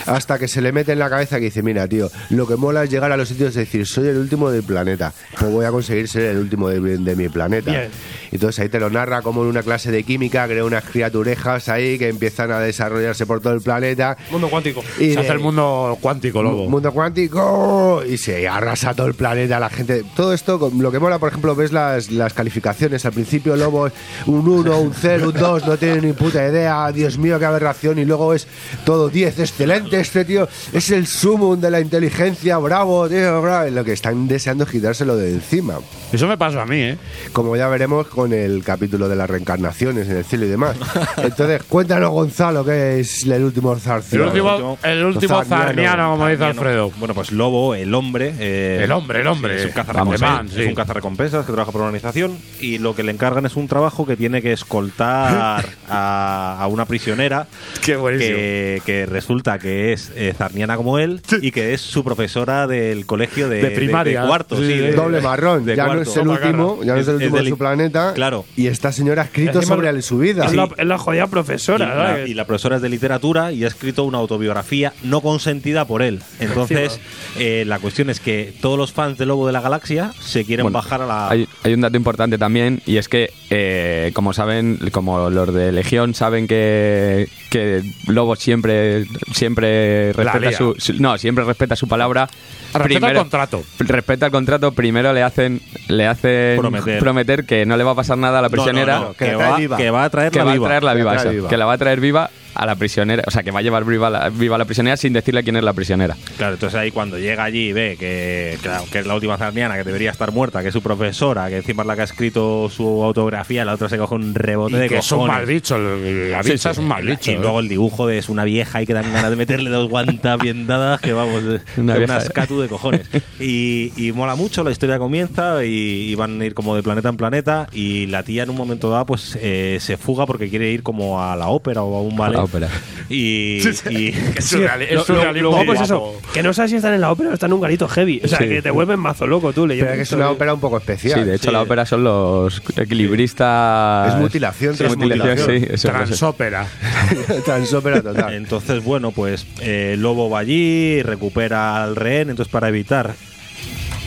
hasta 0.06 0.38
que 0.38 0.46
se 0.46 0.60
le 0.60 0.70
mete 0.70 0.92
en 0.92 1.00
la 1.00 1.10
cabeza 1.10 1.38
que 1.38 1.46
dice, 1.46 1.62
mira, 1.64 1.88
tío, 1.88 2.08
lo 2.30 2.46
que 2.46 2.54
mola 2.54 2.84
es 2.84 2.90
llegar 2.90 3.10
a 3.10 3.16
los 3.16 3.28
sitios 3.28 3.56
y 3.56 3.60
decir, 3.60 3.84
soy 3.86 4.06
el 4.06 4.18
último 4.18 4.48
del 4.50 4.62
planeta, 4.62 5.12
pues 5.40 5.50
voy 5.50 5.64
a 5.64 5.70
conseguir 5.72 6.06
ser 6.06 6.22
el 6.22 6.38
último 6.38 6.68
de, 6.68 6.98
de 6.98 7.16
mi 7.16 7.28
planeta. 7.28 7.70
Bien. 7.72 7.88
Entonces 8.30 8.60
ahí 8.60 8.68
te 8.68 8.78
lo 8.78 8.90
narra 8.90 9.22
como 9.22 9.42
en 9.42 9.48
una 9.48 9.62
clase 9.64 9.90
de 9.90 10.04
química, 10.04 10.46
crea 10.46 10.64
unas 10.64 10.84
criaturejas 10.84 11.68
ahí 11.68 11.98
que 11.98 12.08
empiezan 12.08 12.52
a 12.52 12.60
desarrollarse 12.60 13.26
por 13.26 13.40
todo 13.40 13.54
el 13.54 13.60
planeta. 13.62 14.16
Mundo 14.30 14.48
cuántico. 14.48 14.84
Y 15.00 15.08
Se 15.10 15.14
de- 15.14 15.18
hace 15.20 15.32
el 15.32 15.38
mundo 15.40 15.96
cuántico, 16.00 16.27
lobo. 16.32 16.68
Mundo 16.68 16.92
cuántico 16.92 18.02
y 18.08 18.18
se 18.18 18.48
arrasa 18.48 18.94
todo 18.94 19.06
el 19.06 19.14
planeta, 19.14 19.58
la 19.60 19.68
gente. 19.70 20.04
Todo 20.16 20.32
esto, 20.32 20.58
con- 20.58 20.80
lo 20.82 20.90
que 20.92 20.98
mola, 20.98 21.18
por 21.18 21.28
ejemplo, 21.30 21.54
ves 21.54 21.72
las, 21.72 22.10
las 22.10 22.32
calificaciones. 22.34 23.04
Al 23.04 23.12
principio, 23.12 23.56
Lobo 23.56 23.86
es 23.88 23.92
un 24.26 24.46
1, 24.48 24.78
un 24.80 24.92
0, 24.94 25.28
un 25.28 25.34
2, 25.34 25.66
no 25.66 25.76
tiene 25.76 26.00
ni 26.00 26.12
puta 26.12 26.46
idea. 26.46 26.90
Dios 26.92 27.18
mío, 27.18 27.38
qué 27.38 27.44
aberración. 27.44 27.98
Y 27.98 28.04
luego 28.04 28.34
es 28.34 28.46
todo 28.84 29.08
10, 29.08 29.38
excelente. 29.40 30.00
Este 30.00 30.24
tío 30.24 30.48
es 30.72 30.90
el 30.90 31.06
sumum 31.06 31.60
de 31.60 31.70
la 31.70 31.80
inteligencia, 31.80 32.58
bravo, 32.58 33.08
tío, 33.08 33.40
bravo. 33.42 33.70
Lo 33.70 33.84
que 33.84 33.92
están 33.92 34.28
deseando 34.28 34.64
es 34.64 34.70
quitárselo 34.70 35.16
de 35.16 35.32
encima. 35.32 35.78
Eso 36.12 36.26
me 36.26 36.36
pasó 36.38 36.60
a 36.60 36.66
mí, 36.66 36.80
¿eh? 36.80 36.98
Como 37.32 37.56
ya 37.56 37.68
veremos 37.68 38.06
con 38.08 38.32
el 38.32 38.62
capítulo 38.64 39.08
de 39.08 39.16
las 39.16 39.28
reencarnaciones 39.28 40.08
en 40.08 40.16
el 40.16 40.24
cielo 40.24 40.46
y 40.46 40.48
demás. 40.48 40.76
Entonces, 41.18 41.62
cuéntanos, 41.64 42.10
Gonzalo, 42.10 42.64
qué 42.64 43.00
es 43.00 43.24
el 43.24 43.44
último 43.44 43.72
El 43.72 43.80
zarciano. 43.80 44.26
último, 44.26 44.78
el 44.82 45.04
último 45.04 45.44
Zarniano. 45.44 46.07
Como 46.12 46.28
dice. 46.28 46.44
Alfredo. 46.44 46.90
Bueno, 46.98 47.14
pues 47.14 47.32
Lobo, 47.32 47.74
el 47.74 47.94
hombre. 47.94 48.34
eh, 48.38 48.80
El 48.82 48.92
hombre, 48.92 49.20
el 49.20 49.26
hombre. 49.26 49.56
Es 49.56 49.64
un 49.66 49.72
cazarrecompensas, 49.72 50.50
sí. 50.50 50.62
es 50.62 50.68
un 50.68 50.74
cazarrecompensas 50.74 51.46
que 51.46 51.52
trabaja 51.52 51.72
por 51.72 51.80
una 51.80 51.88
organización 51.88 52.36
y 52.60 52.78
lo 52.78 52.94
que 52.94 53.02
le 53.02 53.12
encargan 53.12 53.46
es 53.46 53.56
un 53.56 53.68
trabajo 53.68 54.06
que 54.06 54.16
tiene 54.16 54.42
que 54.42 54.52
escoltar 54.52 55.66
a, 55.88 56.56
a 56.60 56.66
una 56.68 56.84
prisionera 56.86 57.46
Qué 57.84 57.96
buenísimo. 57.96 58.36
que, 58.36 58.82
que 58.84 59.06
resulta 59.06 59.58
que 59.58 59.92
es 59.92 60.12
eh, 60.16 60.34
zarniana 60.36 60.76
como 60.76 60.98
él 60.98 61.20
y 61.42 61.50
que 61.50 61.74
es 61.74 61.80
su 61.80 62.04
profesora 62.04 62.66
del 62.66 63.06
colegio 63.06 63.48
de, 63.48 63.62
De 63.62 63.70
primaria. 63.70 64.26
cuarto. 64.26 64.56
Sí, 64.56 64.66
sí, 64.66 64.78
de- 64.78 64.92
Doble 64.92 65.20
marrón, 65.20 65.64
de 65.64 65.76
ya 65.76 65.84
no 65.84 65.94
cuarto. 65.94 66.10
es 66.10 66.16
el 66.16 66.28
último, 66.28 66.80
ya 66.82 66.94
no 66.94 67.00
es 67.00 67.08
el 67.08 67.14
Es- 67.16 67.20
es 67.20 67.26
último 67.28 67.42
de 67.42 67.48
su 67.50 67.58
planeta. 67.58 68.12
Claro. 68.14 68.44
Y 68.56 68.66
esta 68.66 68.92
señora 68.92 69.22
ha 69.22 69.24
escrito 69.26 69.58
Encima 69.58 69.76
sobre 69.76 70.02
su 70.02 70.18
vida. 70.18 70.44
Es, 70.46 70.54
la, 70.54 70.68
es 70.76 70.86
la 70.86 70.98
jodida 70.98 71.24
Y 71.24 71.28
profesora, 71.28 71.94
la, 71.94 72.06
¿sabes? 72.10 72.28
y 72.28 72.34
la 72.34 72.46
profesora 72.46 72.76
es 72.76 72.82
de 72.82 72.88
literatura 72.88 73.52
y 73.52 73.64
ha 73.64 73.68
escrito 73.68 74.04
una 74.04 74.18
autobiografía 74.18 74.92
no 75.02 75.20
consentida 75.20 75.84
por 75.86 75.97
él. 76.02 76.20
Entonces, 76.40 77.00
eh, 77.38 77.64
la 77.66 77.78
cuestión 77.78 78.10
es 78.10 78.20
que 78.20 78.52
todos 78.60 78.78
los 78.78 78.92
fans 78.92 79.18
de 79.18 79.26
Lobo 79.26 79.46
de 79.46 79.52
la 79.52 79.60
Galaxia 79.60 80.12
se 80.20 80.44
quieren 80.44 80.64
Bueno, 80.64 80.76
bajar 80.78 81.02
a 81.02 81.06
la. 81.06 81.28
Hay, 81.30 81.48
hay 81.64 81.74
un 81.74 81.80
dato 81.80 81.96
importante 81.96 82.38
también 82.38 82.80
y 82.86 82.96
es 82.96 83.08
que, 83.08 83.30
eh, 83.50 84.10
como 84.14 84.32
saben, 84.32 84.78
como 84.92 85.30
los 85.30 85.52
de 85.54 85.72
Legión 85.72 86.14
saben 86.14 86.46
que, 86.46 87.28
que 87.50 87.82
Lobo 88.06 88.36
siempre 88.36 89.04
siempre 89.32 90.12
respeta 90.12 90.52
su, 90.52 90.74
su- 90.78 90.94
no 90.94 91.16
siempre 91.18 91.44
respeta 91.44 91.76
su 91.76 91.88
palabra. 91.88 92.28
Respeta 92.74 93.08
el 93.10 93.16
contrato. 93.16 93.62
Respeta 93.78 94.26
el 94.26 94.32
contrato. 94.32 94.72
Primero 94.72 95.12
le 95.12 95.22
hacen 95.22 95.60
le 95.88 96.06
hacen 96.06 96.58
Prometer. 97.00 97.46
que 97.46 97.64
no 97.64 97.76
le 97.76 97.84
va 97.84 97.92
a 97.92 97.94
pasar 97.94 98.18
nada 98.18 98.40
a 98.40 98.42
la 98.42 98.48
No, 98.48 98.56
no, 98.56 98.62
prisionera. 98.62 98.98
no, 99.00 99.12
que 99.14 99.24
Que 99.26 99.34
va- 99.34 99.76
que 99.76 99.90
va 99.90 100.04
a 100.04 100.10
traerla 100.10 100.30
que 100.40 100.44
va 100.44 100.52
viva. 100.52 100.66
a 100.66 100.68
traerla 100.68 100.92
Que 100.92 100.98
la 100.98 101.10
viva, 101.12 101.16
eso, 101.22 101.30
viva. 101.30 101.48
que 101.48 101.56
la 101.56 101.64
va 101.66 101.72
a 101.72 101.78
traer 101.78 102.00
viva 102.00 102.30
a 102.54 102.66
la 102.66 102.74
prisionera, 102.76 103.22
o 103.26 103.30
sea, 103.30 103.42
que 103.42 103.50
va 103.50 103.60
a 103.60 103.62
llevar 103.62 103.84
viva 103.84 104.10
la, 104.10 104.28
viva 104.30 104.58
la 104.58 104.64
prisionera 104.64 104.96
sin 104.96 105.12
decirle 105.12 105.42
quién 105.44 105.56
es 105.56 105.62
la 105.62 105.72
prisionera. 105.72 106.16
Claro, 106.36 106.54
entonces 106.54 106.78
ahí 106.78 106.90
cuando 106.90 107.18
llega 107.18 107.44
allí 107.44 107.68
y 107.68 107.72
ve 107.72 107.96
que, 107.98 108.58
claro, 108.62 108.84
que 108.90 108.98
es 109.00 109.06
la 109.06 109.14
última 109.14 109.36
zarniana, 109.36 109.76
que 109.76 109.84
debería 109.84 110.10
estar 110.10 110.32
muerta, 110.32 110.62
que 110.62 110.68
es 110.68 110.72
su 110.74 110.82
profesora, 110.82 111.48
que 111.48 111.58
encima 111.58 111.82
es 111.82 111.86
la 111.86 111.94
que 111.94 112.00
ha 112.02 112.04
escrito 112.04 112.68
su 112.68 113.04
autobiografía, 113.04 113.64
la 113.64 113.74
otra 113.74 113.88
se 113.88 113.98
coge 113.98 114.14
un 114.14 114.34
rebote 114.34 114.76
Y 114.76 114.78
de 114.80 114.88
que 114.88 114.98
es 114.98 115.12
un 115.12 115.18
cojones. 115.18 115.36
mal 115.36 115.46
bicho, 115.46 115.76
el- 115.76 116.30
la 116.32 116.42
Sí, 116.42 116.50
bicha 116.52 116.62
sí. 116.62 116.72
es 116.72 116.78
un 116.78 116.88
mal 116.88 117.04
Y- 117.04 117.10
bicho. 117.12 117.30
Y 117.30 117.34
¿eh? 117.34 117.38
luego 117.40 117.60
el 117.60 117.68
dibujo 117.68 118.06
de 118.06 118.18
es 118.18 118.28
una 118.28 118.44
vieja 118.44 118.82
y 118.82 118.86
que 118.86 118.94
dan 118.94 119.12
ganas 119.12 119.30
de 119.30 119.36
meterle 119.36 119.70
dos 119.70 119.88
guantas 119.88 120.38
bien 120.38 120.66
dadas, 120.66 121.00
que 121.00 121.12
vamos, 121.12 121.42
Una 121.76 121.92
de 121.94 121.98
vieja. 122.00 122.14
unas 122.14 122.30
catu 122.30 122.60
de 122.60 122.68
cojones. 122.68 123.08
Y, 123.40 123.92
y 123.96 124.12
mola 124.12 124.34
mucho, 124.34 124.64
la 124.64 124.70
historia 124.70 124.98
comienza 124.98 125.64
y, 125.64 126.10
y 126.10 126.14
van 126.14 126.40
a 126.40 126.44
ir 126.44 126.54
como 126.54 126.74
de 126.74 126.82
planeta 126.82 127.08
en 127.08 127.16
planeta 127.16 127.66
y 127.72 128.06
la 128.06 128.22
tía 128.22 128.42
en 128.42 128.50
un 128.50 128.56
momento 128.56 128.90
dado 128.90 129.06
pues 129.06 129.38
eh, 129.40 129.78
se 129.80 129.96
fuga 129.96 130.26
porque 130.26 130.48
quiere 130.48 130.70
ir 130.70 130.82
como 130.82 131.22
a 131.22 131.36
la 131.36 131.48
ópera 131.48 131.82
o 131.82 131.96
a 131.98 132.02
un 132.02 132.16
ballet. 132.16 132.37
La 132.38 132.44
ópera. 132.44 132.68
Y, 133.08 133.58
y- 133.90 134.08
Es 134.36 134.36
es 134.36 135.02
surrealismo 135.06 135.64
pues 135.64 135.80
eso, 135.80 136.20
que 136.32 136.42
no 136.42 136.52
sabes 136.52 136.70
si 136.70 136.76
están 136.76 136.94
en 136.94 137.00
la 137.00 137.10
ópera 137.12 137.30
o 137.30 137.34
están 137.34 137.50
en 137.50 137.54
un 137.54 137.60
garito 137.60 137.88
heavy. 137.88 138.20
O 138.24 138.28
sea, 138.28 138.38
Sí. 138.38 138.48
que 138.48 138.62
te 138.62 138.70
vuelven 138.70 138.98
mazo 139.00 139.26
loco 139.26 139.52
tú 139.52 139.66
leyendo. 139.66 139.86
Pero 139.90 139.96
que 139.98 140.02
es 140.02 140.12
una 140.12 140.30
ópera 140.30 140.54
un 140.54 140.60
poco 140.60 140.78
especial. 140.78 141.20
Sí, 141.20 141.24
de 141.26 141.36
hecho 141.36 141.46
Sí. 141.48 141.52
la 141.52 141.62
ópera 141.62 141.86
son 141.86 142.04
los 142.04 142.62
equilibristas. 142.76 144.14
Es 144.14 144.20
mutilación 144.20 144.74
Sí, 144.74 144.78
tras 144.78 144.96
mutilación, 144.96 145.28
mutilación. 145.38 145.58
sí, 145.60 145.64
eso, 145.66 145.74
eso. 145.74 145.88
Transópera. 145.88 146.66
Transópera 147.44 148.02
total. 148.02 148.34
Entonces, 148.34 148.82
bueno, 148.84 149.10
pues 149.12 149.46
eh, 149.60 149.96
Lobo 149.98 150.30
va 150.30 150.40
allí, 150.40 151.02
recupera 151.02 151.82
al 151.82 151.96
rehén, 151.96 152.30
entonces 152.30 152.50
para 152.52 152.68
evitar 152.68 153.14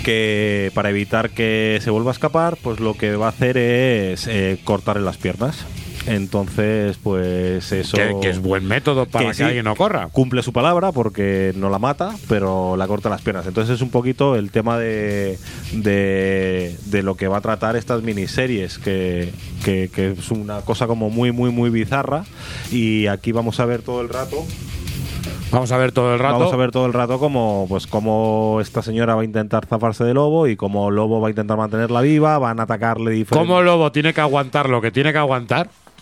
que 0.03 0.72
para 0.74 0.90
evitar 0.90 1.30
que 1.30 1.80
se 1.82 1.90
vuelva 1.91 2.12
a 2.12 2.14
escapar, 2.14 2.58
pues 2.62 2.80
lo 2.80 2.95
que 2.95 3.16
va 3.16 3.28
a 3.28 3.30
hacer 3.30 3.58
es 3.58 4.26
eh, 4.28 4.58
cortarle 4.64 5.03
las 5.03 5.18
piernas. 5.18 5.66
Entonces, 6.07 6.98
pues 7.02 7.72
eso 7.72 7.98
Que, 7.98 8.15
que 8.22 8.30
es 8.30 8.41
buen 8.41 8.68
método 8.68 9.06
para 9.06 9.28
que, 9.28 9.34
sí, 9.34 9.44
alguien 9.44 9.65
no 9.65 9.76
corra. 9.76 10.07
Cumple 10.11 10.41
su 10.44 10.52
palabra 10.52 10.91
porque 10.91 11.53
no 11.56 11.69
la 11.69 11.80
mata, 11.80 12.15
pero 12.28 12.76
la 12.76 12.88
corta 12.88 13.10
las 13.10 13.22
piernas. 13.22 13.45
Entonces 13.45 13.76
es 13.76 13.82
un 13.82 13.91
poquito 13.91 14.36
el 14.36 14.52
tema 14.52 14.78
de, 14.78 15.38
de, 15.73 16.76
de 16.86 17.03
lo 17.03 17.15
que 17.15 17.28
va 17.28 17.38
a 17.38 17.41
tratar 17.41 17.76
estas 17.76 18.02
miniseries, 18.02 18.80
que, 18.80 19.32
que, 19.64 19.90
que 19.94 20.11
es 20.11 20.32
una 20.32 20.61
cosa 20.61 20.88
como 20.88 21.10
muy, 21.10 21.32
muy, 21.32 21.52
muy 21.52 21.69
bizarra. 21.69 22.23
Y 22.72 23.07
aquí 23.07 23.32
vamos 23.32 23.60
a 23.60 23.65
ver 23.65 23.82
todo 23.82 24.02
el 24.02 24.10
rato 24.10 24.45
Vamos 25.52 25.72
a 25.73 25.78
ver 25.78 25.91
todo 25.91 26.14
el 26.14 26.19
rato. 26.19 26.40
Vamos 26.40 26.53
a 26.53 26.56
ver 26.56 26.72
todo 26.72 26.86
el 26.86 26.94
rato 26.94 27.19
cómo, 27.19 27.65
pues, 27.68 27.86
cómo 27.86 28.60
esta 28.61 28.82
señora 28.82 29.15
va 29.15 29.22
a 29.22 29.26
intentar 29.26 29.65
zafarse 29.65 30.06
de 30.06 30.14
Lobo 30.14 30.48
y 30.48 30.56
cómo 30.56 30.90
Lobo 30.91 31.19
va 31.19 31.28
a 31.28 31.32
intentar 31.32 31.57
mantenerla 31.57 31.99
viva, 31.99 32.38
van 32.40 32.61
a 32.61 32.64
atacarle 32.64 33.11
diferentes... 33.11 33.38
¿Cómo 33.49 33.61
Lobo 33.61 33.91
tiene 33.91 34.14
que 34.14 34.22
aguantar 34.22 34.69
lo 34.69 34.80
que 34.82 34.91
tiene 34.91 35.11
que 35.11 35.18
aguantar? 35.18 35.69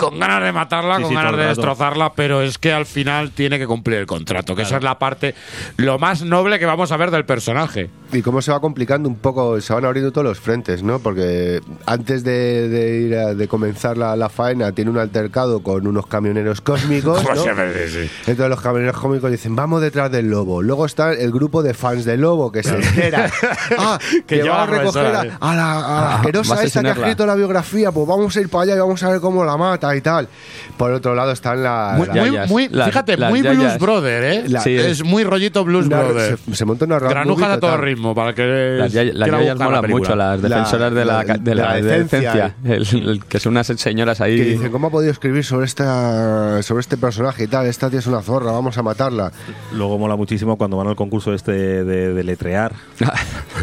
Con 0.00 0.18
ganas 0.18 0.42
de 0.42 0.52
matarla, 0.52 0.96
Sí, 0.96 1.02
con 1.02 1.10
sí, 1.10 1.14
ganas 1.16 1.36
de 1.36 1.44
destrozarla, 1.46 2.12
pero 2.14 2.42
es 2.42 2.58
que 2.58 2.72
al 2.72 2.86
final 2.86 3.30
tiene 3.32 3.58
que 3.58 3.66
cumplir 3.66 3.98
el 3.98 4.06
contrato, 4.06 4.56
que 4.56 4.62
esa 4.62 4.78
es 4.78 4.82
la 4.82 4.98
parte, 4.98 5.34
lo 5.76 5.98
más 5.98 6.22
noble 6.22 6.58
que 6.58 6.66
vamos 6.66 6.90
a 6.92 6.96
ver 6.96 7.10
del 7.10 7.24
personaje. 7.24 7.90
Y 8.12 8.22
cómo 8.22 8.42
se 8.42 8.50
va 8.50 8.60
complicando 8.60 9.08
un 9.08 9.16
poco, 9.16 9.60
se 9.60 9.72
van 9.72 9.84
abriendo 9.84 10.10
todos 10.10 10.26
los 10.26 10.40
frentes, 10.40 10.82
¿no? 10.82 10.98
Porque 10.98 11.60
antes 11.86 12.24
de, 12.24 12.68
de 12.68 13.00
ir 13.02 13.16
a- 13.16 13.34
de 13.34 13.46
comenzar 13.48 13.96
la, 13.96 14.16
la 14.16 14.28
faena 14.28 14.72
tiene 14.72 14.90
un 14.90 14.98
altercado 14.98 15.62
con 15.62 15.86
unos 15.86 16.06
camioneros 16.06 16.60
cósmicos, 16.60 17.22
Como 17.22 17.34
¿no? 17.36 17.42
siempre, 17.42 17.88
sí, 17.88 18.02
sí. 18.06 18.10
Entonces 18.26 18.48
los 18.50 18.60
camioneros 18.60 18.96
cósmicos 19.00 19.30
dicen, 19.30 19.54
vamos 19.54 19.80
detrás 19.80 20.10
del 20.10 20.28
lobo. 20.28 20.60
Luego 20.62 20.86
está 20.86 21.12
el 21.12 21.30
grupo 21.30 21.62
de 21.62 21.72
fans 21.74 22.04
del 22.04 22.22
lobo 22.22 22.50
que 22.50 22.62
se 22.64 22.74
entera. 22.74 23.30
ah, 23.78 23.98
Que 24.26 24.42
va 24.42 24.64
a 24.64 24.66
recoger 24.66 25.06
a, 25.06 25.10
profesora, 25.12 25.38
a 25.40 25.54
la, 25.54 25.72
a 25.78 26.00
la 26.02 26.14
asquerosa 26.16 26.54
va 26.54 26.60
a 26.60 26.64
esta 26.64 26.82
que 26.82 26.88
ha 26.88 26.92
escrito 26.92 27.26
la 27.26 27.34
biografía, 27.36 27.92
pues 27.92 28.06
vamos 28.08 28.36
a 28.36 28.40
ir 28.40 28.48
para 28.48 28.64
allá 28.64 28.74
y 28.76 28.78
vamos 28.80 29.02
a 29.04 29.10
ver 29.10 29.20
cómo 29.20 29.44
la 29.44 29.56
mata 29.56 29.89
y 29.96 30.00
tal. 30.00 30.28
Por 30.76 30.92
otro 30.92 31.14
lado 31.14 31.32
están 31.32 31.62
la, 31.62 31.94
Muy, 31.96 32.06
la- 32.06 32.12
muy, 32.14 32.24
yayas. 32.30 32.50
muy- 32.50 32.68
Las- 32.68 32.86
fíjate, 32.88 33.16
las 33.16 33.30
muy 33.30 33.42
Blues 33.42 33.56
yayas. 33.58 33.78
Brother, 33.78 34.24
¿eh? 34.24 34.44
La- 34.48 34.60
Sí, 34.60 34.74
es 34.74 35.04
muy 35.04 35.24
rollito 35.24 35.64
Blues 35.64 35.86
una- 35.86 36.00
Brother. 36.02 36.38
se, 36.38 36.54
se 36.54 36.64
monta 36.64 36.84
una 36.84 36.98
movie 37.24 37.44
a 37.44 37.60
todo 37.60 37.76
ritmo 37.76 38.14
para 38.14 38.34
que 38.34 38.76
Las, 38.78 38.92
yay- 38.92 39.12
las 39.12 39.30
yayas 39.30 39.58
molan 39.58 39.88
mucho, 39.90 40.14
las 40.16 40.40
La- 40.40 40.48
defensoras 40.48 40.94
de 40.94 41.04
la, 41.04 41.24
la- 41.24 41.34
de 41.38 41.54
la, 41.54 41.62
la 41.64 41.74
decencia, 41.74 42.18
decencia. 42.20 42.54
el- 43.02 43.08
el- 43.08 43.24
que 43.24 43.38
son 43.40 43.52
unas 43.52 43.66
señoras 43.66 44.20
ahí. 44.20 44.36
que 44.36 44.44
dicen, 44.44 44.70
¿cómo 44.72 44.88
ha 44.88 44.90
podido 44.90 45.12
escribir 45.12 45.44
sobre 45.44 45.66
esta 45.66 46.62
sobre 46.62 46.80
este 46.80 46.96
personaje 46.96 47.44
y 47.44 47.46
tal? 47.46 47.66
Esta 47.66 47.90
tía 47.90 47.98
es 47.98 48.06
una 48.06 48.22
zorra, 48.22 48.52
vamos 48.52 48.76
a 48.78 48.82
matarla. 48.82 49.32
Luego 49.72 49.98
mola 49.98 50.16
muchísimo 50.16 50.56
cuando 50.56 50.76
van 50.76 50.88
al 50.88 50.96
concurso 50.96 51.32
este 51.34 51.52
de, 51.52 51.84
de- 51.84 52.14
de 52.14 52.24
letrear. 52.24 52.72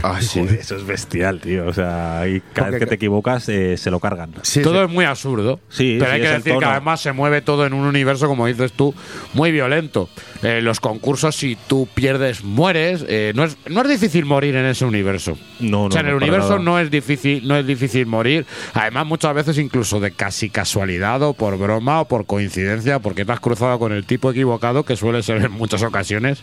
Ah, 0.03 0.21
sí. 0.21 0.41
Joder, 0.41 0.59
eso 0.59 0.75
es 0.75 0.85
bestial, 0.85 1.39
tío. 1.41 1.65
O 1.65 1.73
sea, 1.73 2.23
y 2.27 2.39
cada 2.53 2.67
Porque- 2.67 2.71
vez 2.71 2.79
que 2.81 2.85
te 2.85 2.95
equivocas 2.95 3.49
eh, 3.49 3.77
se 3.77 3.89
lo 3.89 3.99
cargan. 3.99 4.31
Sí, 4.43 4.61
todo 4.61 4.75
sí. 4.75 4.79
es 4.85 4.89
muy 4.91 5.05
absurdo. 5.05 5.59
Sí, 5.69 5.97
pero 5.99 6.11
sí, 6.13 6.16
hay 6.17 6.21
que 6.21 6.37
decir 6.37 6.57
que 6.59 6.65
además 6.65 7.01
se 7.01 7.11
mueve 7.11 7.41
todo 7.41 7.65
en 7.65 7.73
un 7.73 7.85
universo, 7.85 8.27
como 8.27 8.45
dices 8.47 8.71
tú, 8.73 8.93
muy 9.33 9.51
violento. 9.51 10.09
Eh, 10.43 10.61
los 10.61 10.79
concursos, 10.79 11.35
si 11.35 11.57
tú 11.67 11.87
pierdes, 11.93 12.43
mueres. 12.43 13.03
Eh, 13.07 13.31
no, 13.35 13.43
es, 13.43 13.57
no 13.67 13.81
es 13.81 13.89
difícil 13.89 14.25
morir 14.25 14.55
en 14.55 14.65
ese 14.65 14.85
universo. 14.85 15.37
No, 15.59 15.83
no. 15.83 15.85
o 15.85 15.91
sea, 15.91 16.01
en 16.01 16.07
el 16.07 16.11
no, 16.13 16.17
universo 16.17 16.49
nada. 16.49 16.61
no 16.63 16.79
es 16.79 16.91
difícil, 16.91 17.47
no 17.47 17.55
es 17.57 17.65
difícil 17.65 18.05
morir. 18.05 18.45
Además, 18.73 19.05
muchas 19.07 19.33
veces 19.33 19.57
incluso 19.57 19.99
de 19.99 20.11
casi 20.11 20.49
casualidad 20.49 21.21
o 21.23 21.33
por 21.33 21.57
broma 21.57 22.01
o 22.01 22.07
por 22.07 22.25
coincidencia, 22.25 22.99
porque 22.99 23.25
te 23.25 23.31
has 23.31 23.39
cruzado 23.39 23.79
con 23.79 23.91
el 23.93 24.05
tipo 24.05 24.31
equivocado, 24.31 24.83
que 24.83 24.95
suele 24.95 25.23
ser 25.23 25.43
en 25.43 25.51
muchas 25.51 25.81
ocasiones 25.83 26.41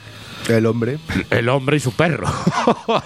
El 0.48 0.66
hombre. 0.66 0.98
el 1.30 1.48
hombre 1.48 1.76
y 1.76 1.80
su 1.80 1.92
perro. 1.92 2.26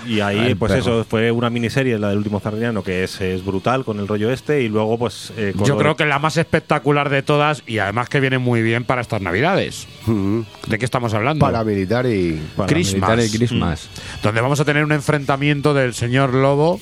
Y 0.06 0.20
ahí, 0.20 0.38
El 0.48 0.56
pues 0.56 0.72
perro. 0.72 1.00
eso, 1.00 1.04
fue 1.04 1.30
una 1.30 1.50
miniserie, 1.50 1.98
la 1.98 2.08
del 2.08 2.18
último 2.18 2.40
Zarniano, 2.40 2.82
que 2.82 3.04
es, 3.04 3.20
es 3.20 3.44
brutal 3.44 3.84
con 3.84 3.98
el 3.98 4.08
rollo 4.08 4.30
este. 4.32 4.62
Y 4.62 4.68
luego, 4.68 4.98
pues. 4.98 5.32
eh, 5.36 5.52
con 5.56 5.66
Yo 5.66 5.76
creo 5.76 5.96
que 5.96 6.04
la 6.06 6.18
más 6.18 6.36
espectacular 6.58 7.08
de 7.08 7.22
todas 7.22 7.62
y 7.66 7.78
además 7.78 8.08
que 8.08 8.20
viene 8.20 8.38
muy 8.38 8.62
bien 8.62 8.84
para 8.84 9.00
estas 9.00 9.22
navidades. 9.22 9.86
Mm. 10.06 10.40
¿De 10.66 10.78
qué 10.78 10.84
estamos 10.84 11.14
hablando? 11.14 11.44
Paramilitar 11.44 12.06
y. 12.06 12.40
Para 12.56 12.68
Christmas. 12.68 13.10
Militar 13.10 13.26
y 13.26 13.38
Christmas. 13.38 13.88
donde 14.22 14.40
vamos 14.40 14.60
a 14.60 14.64
tener 14.64 14.84
un 14.84 14.92
enfrentamiento 14.92 15.74
del 15.74 15.94
señor 15.94 16.34
Lobo 16.34 16.80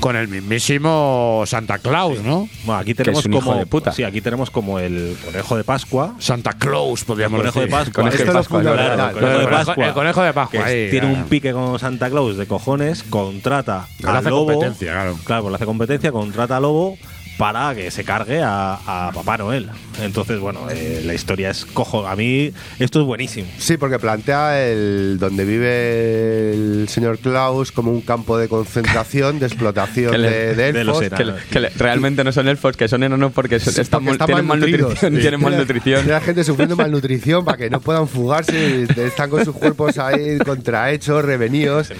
con 0.00 0.16
el 0.16 0.28
mismísimo 0.28 1.44
Santa 1.46 1.78
Claus, 1.78 2.20
¿no? 2.22 2.48
Bueno, 2.64 2.80
aquí 2.80 2.94
tenemos 2.94 3.26
como. 3.26 3.54
de 3.56 3.66
puta. 3.66 3.92
Sí, 3.92 4.02
aquí 4.02 4.20
tenemos 4.20 4.50
como 4.50 4.78
el 4.78 5.16
conejo 5.24 5.56
de 5.56 5.64
Pascua. 5.64 6.14
Santa 6.18 6.52
Claus, 6.52 7.04
podríamos 7.04 7.38
conejo 7.38 7.60
de 7.60 7.66
decir. 7.66 7.78
Pascua. 7.78 8.02
Conejo 8.04 8.24
de 8.24 8.32
Pascua. 8.32 8.60
Claro, 8.60 8.82
el 8.82 9.10
El 9.10 9.14
conejo 9.14 9.38
de 9.38 9.46
Pascua. 9.46 9.86
el 9.86 9.94
conejo 9.94 10.22
de 10.22 10.32
Pascua, 10.32 10.64
que 10.64 10.66
ahí, 10.66 10.90
tiene 10.90 11.06
claro. 11.06 11.22
un 11.22 11.28
pique 11.28 11.52
con 11.52 11.78
Santa 11.78 12.10
Claus 12.10 12.36
de 12.36 12.46
cojones, 12.46 13.02
contrata 13.04 13.86
a 14.04 14.18
hace 14.18 14.30
Lobo. 14.30 14.52
competencia, 14.52 14.92
claro. 14.92 15.18
Claro, 15.24 15.42
pues 15.42 15.52
le 15.52 15.56
hace 15.56 15.64
competencia, 15.64 16.12
contrata 16.12 16.56
a 16.56 16.60
Lobo 16.60 16.98
para 17.38 17.74
que 17.74 17.90
se 17.90 18.04
cargue 18.04 18.42
a, 18.42 18.74
a 19.08 19.12
Papá 19.12 19.36
Noel. 19.38 19.68
Entonces, 20.00 20.38
bueno, 20.40 20.60
eh, 20.70 21.02
la 21.04 21.14
historia 21.14 21.50
es 21.50 21.64
cojo. 21.64 22.06
A 22.06 22.14
mí, 22.16 22.52
esto 22.78 23.00
es 23.00 23.06
buenísimo. 23.06 23.48
Sí, 23.58 23.76
porque 23.76 23.98
plantea 23.98 24.60
el 24.68 25.16
donde 25.20 25.44
vive 25.44 26.52
el 26.52 26.88
señor 26.88 27.18
Klaus 27.18 27.72
como 27.72 27.90
un 27.90 28.00
campo 28.00 28.38
de 28.38 28.48
concentración, 28.48 29.38
de 29.40 29.46
explotación 29.46 30.20
le- 30.22 30.30
de, 30.30 30.54
de 30.54 30.72
de 30.72 30.84
los 30.84 31.00
elfos. 31.02 31.20
enanos. 31.20 31.40
Que, 31.50 31.60
le- 31.60 31.68
que 31.68 31.74
le- 31.78 31.82
realmente 31.82 32.24
no 32.24 32.32
son 32.32 32.48
elfos, 32.48 32.76
que 32.76 32.88
son 32.88 33.02
enanos 33.02 33.32
porque 33.32 33.58
Sí, 33.60 33.70
están 33.70 34.04
porque 34.04 34.04
mal- 34.04 34.12
están 34.14 34.26
tienen 34.26 34.46
malnutridos. 34.46 34.80
malnutrición. 35.02 35.10
Tienen 35.20 35.20
Tiene- 35.40 35.44
malnutrición. 35.50 36.00
tiene 36.02 36.12
la 36.12 36.20
gente 36.20 36.44
sufriendo 36.44 36.76
malnutrición 36.76 37.44
para 37.44 37.58
que 37.58 37.70
no 37.70 37.80
puedan 37.80 38.08
fugarse, 38.08 38.82
están 38.96 39.30
con 39.30 39.44
sus 39.44 39.54
cuerpos 39.54 39.98
ahí 39.98 40.38
contrahechos, 40.38 41.24
revenidos. 41.24 41.90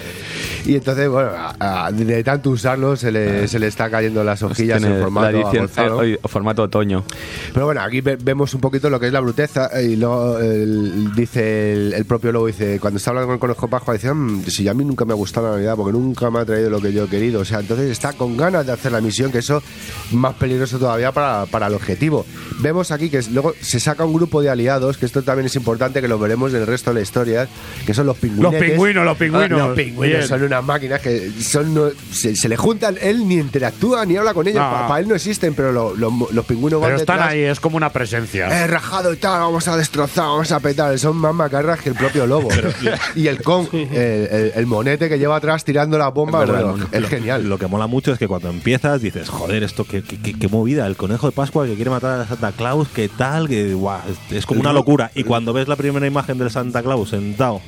Y 0.65 0.77
entonces, 0.77 1.09
bueno, 1.09 1.31
a- 1.31 1.87
a- 1.87 1.93
de 1.93 2.25
tanto 2.25 2.51
usarlo 2.51 2.97
se 2.97 3.13
le, 3.13 3.47
se 3.49 3.59
le 3.59 3.67
está 3.67 3.91
cayendo 3.91 4.25
las 4.25 4.43
hojillas 4.43 4.83
en 4.83 5.01
formato 5.01 5.31
la 5.31 5.39
edición, 5.39 5.57
avanzado. 5.65 6.03
eh, 6.03 6.19
formato 6.25 6.63
otoño. 6.63 7.05
Pero 7.53 7.67
bueno, 7.67 7.83
aquí 7.83 8.01
ve- 8.01 8.17
vemos 8.23 8.55
un 8.55 8.61
poquito 8.61 8.89
lo 8.91 8.99
que 8.99 9.09
es 9.09 9.13
la 9.13 9.21
bruteza 9.21 9.69
eh, 9.79 9.85
y 9.91 9.97
luego 9.97 10.39
el- 10.39 11.13
dice 11.15 11.73
el, 11.75 11.93
el 11.93 12.05
propio 12.07 12.33
lobo, 12.33 12.47
dice, 12.47 12.79
cuando 12.81 12.97
está 12.99 13.11
hablando 13.11 13.27
con 13.29 13.35
el 13.35 13.41
conejo 13.41 13.69
Pascua, 13.69 13.95
dice, 13.95 14.13
"Mm, 14.13 14.45
si 14.47 14.67
a 14.69 14.75
mí 14.75 14.85
nunca 14.85 15.05
me 15.05 15.13
ha 15.13 15.17
gustado 15.17 15.49
la 15.49 15.53
Navidad 15.55 15.77
porque 15.77 15.93
nunca 15.93 16.31
me 16.31 16.39
ha 16.41 16.45
traído 16.45 16.71
lo 16.71 16.81
que 16.81 16.93
yo 16.93 17.05
he 17.05 17.09
querido. 17.09 17.41
O 17.41 17.45
sea, 17.45 17.61
entonces 17.61 17.91
está 17.91 18.13
con 18.15 18.37
ganas 18.37 18.65
de 18.67 18.73
hacer 18.73 18.93
la 18.93 19.01
misión, 19.01 19.31
que 19.31 19.39
eso 19.39 19.63
más 20.13 20.35
peligroso 20.35 20.79
todavía 20.79 21.13
para, 21.13 21.47
para 21.47 21.67
el 21.67 21.75
objetivo. 21.75 22.25
Vemos 22.61 22.91
aquí 22.91 23.11
que 23.11 23.19
es- 23.19 23.31
luego 23.31 23.53
se 23.61 23.81
saca 23.81 24.05
un 24.05 24.15
grupo 24.15 24.41
de 24.41 24.49
aliados, 24.51 24.97
que 24.97 25.07
esto 25.07 25.23
también 25.23 25.47
es 25.47 25.57
importante 25.57 26.01
que 26.01 26.09
lo 26.09 26.19
veremos 26.19 26.53
en 26.55 26.61
el 26.61 26.67
resto 26.67 26.91
de 26.91 26.95
la 26.95 27.01
historia, 27.03 27.49
que 27.85 27.93
son 27.93 28.07
los 28.07 28.17
pingüinos. 28.17 28.53
Los 28.53 28.63
pingüinos, 28.63 29.05
los 29.05 29.17
pingüinos. 29.19 29.59
Los 29.59 29.77
pingüinos 29.77 30.19
Bien. 30.19 30.29
son 30.29 30.43
unas 30.55 30.65
máquinas 30.65 31.01
que 31.01 31.31
son 31.41 31.75
no- 31.75 31.89
se, 32.13 32.35
se 32.37 32.49
le 32.49 32.57
juntan, 32.57 32.97
él 33.01 33.27
ni 33.29 33.35
interactúa 33.37 34.05
ni 34.07 34.17
habla 34.17 34.35
con 34.35 34.47
ellos, 34.47 34.63
No. 34.63 34.71
para 34.89 35.01
él 35.01 35.09
no 35.09 35.15
existen, 35.15 35.55
pero 35.55 35.73
lo- 35.73 35.95
lo- 35.95 36.29
los 36.31 36.45
pingüinos 36.47 36.81
van 36.81 36.89
Pero 36.91 37.01
están 37.01 37.17
detrás. 37.17 37.33
ahí, 37.33 37.41
es 37.43 37.61
como 37.61 37.77
una 37.77 37.91
presencia. 37.91 38.65
Eh, 38.65 38.67
rajado 38.67 39.13
y 39.13 39.17
tal, 39.17 39.41
vamos 39.41 39.67
a 39.69 39.77
destrozar, 39.77 40.25
vamos 40.27 40.53
a 40.53 40.61
petar. 40.61 40.99
Son 40.99 41.17
más 41.17 41.35
macarras 41.35 41.81
que 41.81 41.89
el 41.91 41.95
propio 41.95 42.27
lobo. 42.27 42.49
y 43.15 43.27
el 43.27 43.43
con, 43.43 43.69
el, 43.73 43.89
el- 43.93 44.53
el 44.55 44.67
monete 44.67 45.09
que 45.09 45.19
lleva 45.19 45.37
atrás 45.37 45.65
tirando 45.65 45.99
la 45.99 46.09
bomba, 46.09 46.43
Es 46.45 46.51
verdad, 46.51 46.71
bueno, 46.71 46.89
lo- 46.93 46.99
es 46.99 47.09
genial. 47.09 47.49
Lo 47.49 47.59
que 47.59 47.67
mola 47.67 47.87
mucho 47.87 48.13
es 48.13 48.19
que 48.19 48.29
cuando 48.29 48.49
empiezas 48.51 49.01
dices, 49.03 49.29
joder, 49.29 49.63
esto 49.63 49.85
qué, 49.85 50.03
qué- 50.03 50.21
qué- 50.21 50.39
qué 50.39 50.49
movida, 50.49 50.87
el 50.87 50.97
conejo 50.97 51.27
de 51.27 51.33
Pascua 51.33 51.67
que 51.67 51.75
quiere 51.75 51.91
matar 51.91 52.21
a 52.21 52.27
Santa 52.27 52.53
Claus, 52.53 52.89
qué 52.95 53.09
tal, 53.09 53.49
que 53.49 53.75
guau, 53.75 54.01
es, 54.31 54.37
es 54.37 54.47
como 54.47 54.61
una 54.61 54.73
locura. 54.73 55.11
Y 55.15 55.25
cuando 55.25 55.53
ves 55.53 55.69
la 55.69 55.77
primera 55.77 56.07
imagen 56.07 56.39
del 56.39 56.51
Santa 56.51 56.83
Claus 56.83 57.11
sentado 57.11 57.61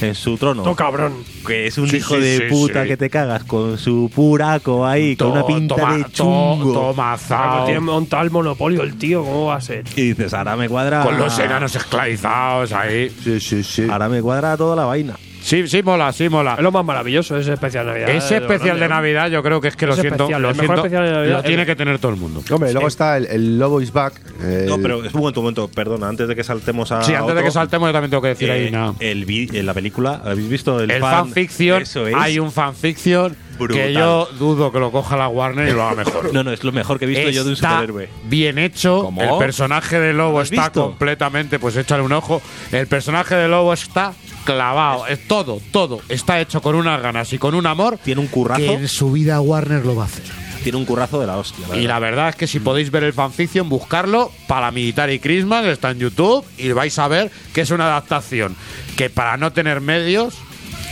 en 0.00 0.14
su 0.14 0.36
trono, 0.36 0.62
Todo 0.62 0.74
cabrón. 0.76 1.14
que 1.46 1.66
es 1.66 1.78
un 1.78 1.88
Sí, 1.88 1.96
hijo 1.98 2.14
sí, 2.16 2.20
de 2.20 2.36
sí, 2.38 2.42
puta 2.50 2.82
sí. 2.82 2.88
que 2.88 2.96
te 2.96 3.10
cagas 3.10 3.44
con 3.44 3.78
su 3.78 4.10
puraco 4.14 4.86
ahí, 4.86 5.16
con 5.16 5.32
una 5.32 5.46
pinta 5.46 5.74
toma- 5.76 5.96
de 5.96 6.04
to- 6.04 6.10
chungo. 6.10 6.72
tomazao. 6.72 7.64
Tiene 7.66 7.80
montado 7.80 8.22
el 8.24 8.30
monopolio 8.30 8.82
el 8.82 8.96
tío, 8.96 9.22
¿cómo 9.24 9.46
va 9.46 9.56
a 9.56 9.60
ser? 9.60 9.84
y 9.96 10.08
dices, 10.08 10.32
ahora 10.34 10.56
me 10.56 10.68
cuadra. 10.68 11.02
Con 11.02 11.18
los 11.18 11.38
enanos 11.38 11.74
esclavizados 11.76 12.72
ahí. 12.72 13.10
Sí, 13.22 13.40
sí, 13.40 13.62
sí. 13.62 13.86
Ahora 13.90 14.08
me 14.08 14.20
cuadra 14.22 14.56
toda 14.56 14.76
la 14.76 14.84
vaina. 14.84 15.14
Sí, 15.44 15.68
sí, 15.68 15.82
mola, 15.82 16.10
sí, 16.12 16.30
mola. 16.30 16.54
Es 16.56 16.62
lo 16.62 16.72
más 16.72 16.84
maravilloso, 16.86 17.36
ese 17.36 17.52
especial 17.52 17.84
de 17.84 17.92
Navidad. 17.92 18.10
Ese 18.10 18.34
eh, 18.34 18.38
especial 18.38 18.80
de. 18.80 18.88
Navidad 18.88 19.28
yo 19.28 19.42
creo 19.42 19.60
que 19.60 19.68
es 19.68 19.76
que 19.76 19.86
lo 19.86 19.94
siento, 19.94 20.24
especial, 20.24 20.40
lo 20.40 20.48
el 20.50 20.54
mejor 20.56 20.66
siento, 20.76 20.86
especial 20.86 21.04
de 21.04 21.12
Navidad 21.12 21.36
lo 21.36 21.42
tiene 21.42 21.62
es- 21.62 21.66
que 21.68 21.76
tener 21.76 21.98
todo 21.98 22.12
el 22.12 22.18
mundo. 22.18 22.42
Hombre, 22.50 22.72
luego 22.72 22.88
está 22.88 23.18
el, 23.18 23.26
el 23.26 23.58
Lobo 23.58 23.82
is 23.82 23.92
back. 23.92 24.14
eh, 24.42 24.64
No, 24.66 24.78
pero 24.78 25.04
es 25.04 25.12
un 25.12 25.20
momento, 25.20 25.40
un 25.40 25.44
momento, 25.44 25.68
perdona, 25.68 26.08
antes 26.08 26.28
de 26.28 26.34
que 26.34 26.42
saltemos 26.44 26.90
a. 26.92 27.02
Sí, 27.02 27.12
antes 27.12 27.26
de 27.26 27.32
otro, 27.32 27.44
que 27.44 27.50
saltemos 27.50 27.88
yo 27.88 27.92
también 27.92 28.10
tengo 28.10 28.22
que 28.22 28.28
decir 28.28 28.50
ahí 28.50 28.68
eh, 28.68 28.70
nada. 28.70 28.94
el 29.00 29.26
vi- 29.26 29.50
en 29.52 29.66
la 29.66 29.74
película, 29.74 30.22
¿habéis 30.24 30.48
visto 30.48 30.80
el, 30.80 30.90
El 30.90 31.02
fan? 31.02 31.26
fanfiction, 31.26 31.82
Eso 31.82 32.06
es. 32.06 32.14
hay 32.14 32.38
un 32.38 32.50
fanfiction 32.50 33.36
brutal. 33.58 33.76
que 33.82 33.92
yo 33.92 34.26
dudo 34.38 34.72
que 34.72 34.80
lo 34.80 34.90
coja 34.90 35.16
la 35.16 35.28
Warner 35.28 35.68
y 35.68 35.72
lo 35.72 35.82
haga 35.82 35.96
mejor. 36.04 36.14
No, 36.32 36.42
no, 36.42 36.52
es 36.52 36.64
lo 36.64 36.72
mejor 36.72 36.98
que 36.98 37.04
he 37.04 37.08
visto 37.08 37.28
yo 37.28 37.42
de 37.44 37.48
un 37.50 37.54
Está 37.54 37.68
superhéroe. 37.80 38.08
bien 38.24 38.58
hecho. 38.58 39.02
¿Cómo? 39.02 39.22
El 39.22 39.38
personaje 39.38 40.00
de 40.00 40.12
Lobo 40.14 40.32
¿Lo 40.32 40.38
has 40.40 40.50
está 40.50 40.62
visto? 40.64 40.86
completamente, 40.86 41.58
pues 41.58 41.76
échale 41.76 42.02
un 42.02 42.12
ojo. 42.12 42.40
El 42.72 42.86
personaje 42.86 43.34
de 43.36 43.46
Lobo 43.46 43.72
está 43.74 44.12
clavado. 44.44 45.06
Es 45.06 45.26
todo, 45.26 45.60
todo. 45.72 46.00
Está 46.08 46.40
hecho 46.40 46.60
con 46.62 46.74
unas 46.74 47.00
ganas 47.02 47.32
y 47.32 47.38
con 47.38 47.54
un 47.54 47.66
amor. 47.66 47.98
Tiene 48.02 48.20
un 48.20 48.28
currazo. 48.28 48.60
Que 48.60 48.72
en 48.72 48.88
su 48.88 49.12
vida 49.12 49.40
Warner 49.40 49.84
lo 49.84 49.96
va 49.96 50.04
a 50.04 50.06
hacer. 50.06 50.24
Tiene 50.62 50.78
un 50.78 50.86
currazo 50.86 51.20
de 51.20 51.26
la 51.26 51.36
hostia. 51.36 51.76
Y 51.76 51.86
la 51.86 51.98
verdad 51.98 52.30
es 52.30 52.36
que 52.36 52.46
si 52.46 52.58
podéis 52.58 52.90
ver 52.90 53.04
el 53.04 53.12
fanfiction, 53.12 53.68
buscarlo 53.68 54.32
para 54.46 54.70
Military 54.70 55.18
Christmas, 55.18 55.66
está 55.66 55.90
en 55.90 55.98
YouTube 55.98 56.44
y 56.56 56.72
vais 56.72 56.98
a 56.98 57.06
ver 57.08 57.30
que 57.52 57.60
es 57.60 57.70
una 57.70 57.84
adaptación 57.84 58.56
que 58.96 59.10
para 59.10 59.36
no 59.36 59.52
tener 59.52 59.82
medios 59.82 60.34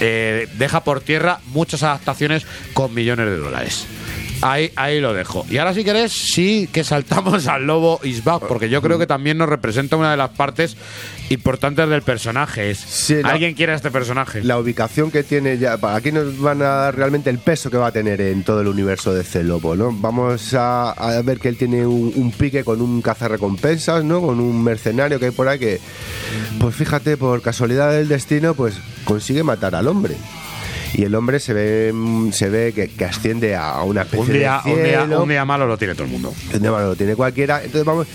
eh, 0.00 0.46
deja 0.58 0.84
por 0.84 1.00
tierra 1.00 1.40
muchas 1.46 1.82
adaptaciones 1.84 2.46
con 2.74 2.92
millones 2.92 3.26
de 3.26 3.36
dólares. 3.36 3.86
Ahí, 4.42 4.72
ahí 4.76 5.00
lo 5.00 5.14
dejo. 5.14 5.46
Y 5.48 5.58
ahora 5.58 5.72
si 5.72 5.84
querés, 5.84 6.12
sí 6.12 6.68
que 6.72 6.82
saltamos 6.84 7.46
al 7.48 7.64
lobo 7.66 8.00
is 8.02 8.24
back, 8.24 8.42
porque 8.48 8.68
yo 8.68 8.82
creo 8.82 8.98
que 8.98 9.06
también 9.06 9.38
nos 9.38 9.48
representa 9.48 9.96
una 9.96 10.10
de 10.10 10.16
las 10.16 10.30
partes 10.30 10.76
importantes 11.30 11.88
del 11.88 12.02
personaje. 12.02 12.70
Es, 12.70 12.78
Sí, 12.78 13.22
la- 13.22 13.30
¿Alguien 13.30 13.54
quiere 13.54 13.72
a 13.72 13.76
este 13.76 13.90
personaje? 13.90 14.42
la 14.42 14.58
ubicación 14.58 15.10
que 15.10 15.22
tiene 15.22 15.58
ya. 15.58 15.78
Aquí 15.94 16.12
nos 16.12 16.38
van 16.40 16.60
a 16.62 16.66
dar 16.66 16.96
realmente 16.96 17.30
el 17.30 17.38
peso 17.38 17.70
que 17.70 17.76
va 17.76 17.86
a 17.88 17.92
tener 17.92 18.20
en 18.20 18.42
todo 18.42 18.60
el 18.60 18.68
universo 18.68 19.14
de 19.14 19.22
C 19.24 19.42
Lobo, 19.44 19.76
¿no? 19.76 19.90
Vamos 19.92 20.52
a, 20.54 20.90
a 20.90 21.22
ver 21.22 21.38
que 21.38 21.48
él 21.48 21.56
tiene 21.56 21.86
un, 21.86 22.12
un 22.16 22.32
pique 22.32 22.64
con 22.64 22.80
un 22.82 23.00
cazarrecompensas, 23.00 24.04
¿no? 24.04 24.20
Con 24.20 24.40
un 24.40 24.62
mercenario 24.62 25.18
que 25.18 25.26
hay 25.26 25.30
por 25.30 25.48
ahí 25.48 25.58
que, 25.58 25.80
pues 26.58 26.74
fíjate, 26.74 27.16
por 27.16 27.40
casualidad 27.42 27.92
del 27.92 28.08
destino, 28.08 28.54
pues 28.54 28.74
consigue 29.04 29.42
matar 29.42 29.74
al 29.74 29.86
hombre. 29.88 30.16
Y 30.94 31.04
el 31.04 31.14
hombre 31.14 31.40
se 31.40 31.54
ve, 31.54 31.94
se 32.32 32.50
ve 32.50 32.72
que, 32.74 32.88
que 32.88 33.04
asciende 33.04 33.56
a 33.56 33.82
una 33.82 34.02
especie 34.02 34.24
un, 34.24 34.32
día, 34.32 34.60
de 34.64 34.72
un, 34.72 34.82
día, 34.82 35.00
cielo. 35.00 35.22
un 35.22 35.28
día 35.28 35.44
malo 35.44 35.66
lo 35.66 35.78
tiene 35.78 35.94
todo 35.94 36.04
el 36.04 36.10
mundo. 36.10 36.34
Un 36.52 36.60
día 36.60 36.70
malo 36.70 36.88
lo 36.88 36.96
tiene 36.96 37.16
cualquiera. 37.16 37.58
Entonces 37.58 37.84
vamos, 37.84 38.06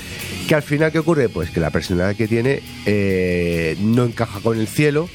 que 0.47 0.55
al 0.55 0.61
final, 0.61 0.91
¿qué 0.91 0.99
ocurre? 0.99 1.29
Pues 1.29 1.49
que 1.49 1.59
la 1.59 1.71
personalidad 1.71 2.15
que 2.15 2.27
tiene 2.27 2.61
eh, 2.85 3.75
no 3.79 4.05
encaja 4.05 4.39
con 4.41 4.59
el 4.59 4.67
cielo. 4.67 5.09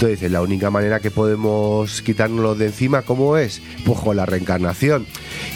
Entonces 0.00 0.30
la 0.30 0.42
única 0.42 0.70
manera 0.70 1.00
que 1.00 1.10
podemos 1.10 2.02
quitárnoslo 2.02 2.54
de 2.54 2.66
encima, 2.66 3.02
¿cómo 3.02 3.36
es? 3.36 3.60
Pues 3.84 3.98
con 3.98 4.16
la 4.16 4.26
reencarnación. 4.26 5.04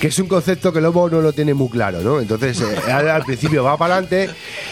Que 0.01 0.09
es 0.09 0.19
un 0.19 0.27
concepto 0.27 0.73
que 0.73 0.81
el 0.81 0.82
lobo 0.82 1.09
no 1.09 1.20
lo 1.20 1.32
tiene 1.32 1.55
muy 1.55 1.69
claro, 1.69 2.01
¿no? 2.01 2.20
Entonces, 2.20 2.60
eh, 2.60 2.90
al, 2.93 3.23
principio 3.24 3.62
va 3.62 3.77
para 3.77 3.98
adelante. 3.98 4.31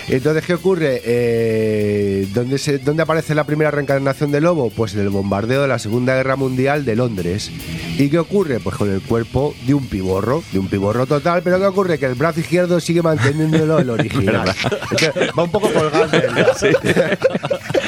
Entonces, 0.09 0.45
¿qué 0.45 0.55
ocurre? 0.55 1.01
Eh, 1.05 2.27
¿dónde, 2.35 2.59
se, 2.59 2.79
¿Dónde 2.79 3.05
aparece 3.05 3.33
la 3.33 3.45
primera 3.45 3.71
reencarnación 3.71 4.33
del 4.33 4.43
lobo? 4.43 4.71
Pues 4.71 4.95
en 4.95 5.03
el 5.03 5.11
bombardeo 5.11 5.63
de 5.63 5.69
la 5.69 5.79
Segunda 5.79 6.17
Guerra 6.17 6.35
Mundial 6.35 6.85
de 6.85 6.97
Londres. 6.97 7.53
¿Y 7.97 8.09
qué 8.09 8.19
ocurre? 8.19 8.59
Pues 8.59 8.75
con 8.75 8.91
el 8.93 9.01
cuerpo 9.01 9.55
de 9.69 9.75
un 9.75 9.87
piborro, 9.87 10.43
de 10.51 10.59
un 10.59 10.67
piborro 10.67 11.07
total, 11.07 11.43
pero 11.45 11.61
¿qué 11.61 11.67
ocurre? 11.67 11.97
Que 11.97 12.07
el 12.07 12.17
brazo 12.17 12.41
izquierdo 12.41 12.81
sigue 12.81 13.03
manteniéndolo 13.03 13.79
el 13.79 13.91
original. 13.91 14.49
Va 15.39 15.45
un 15.45 15.51
poco 15.53 15.73
colgado. 15.73 16.11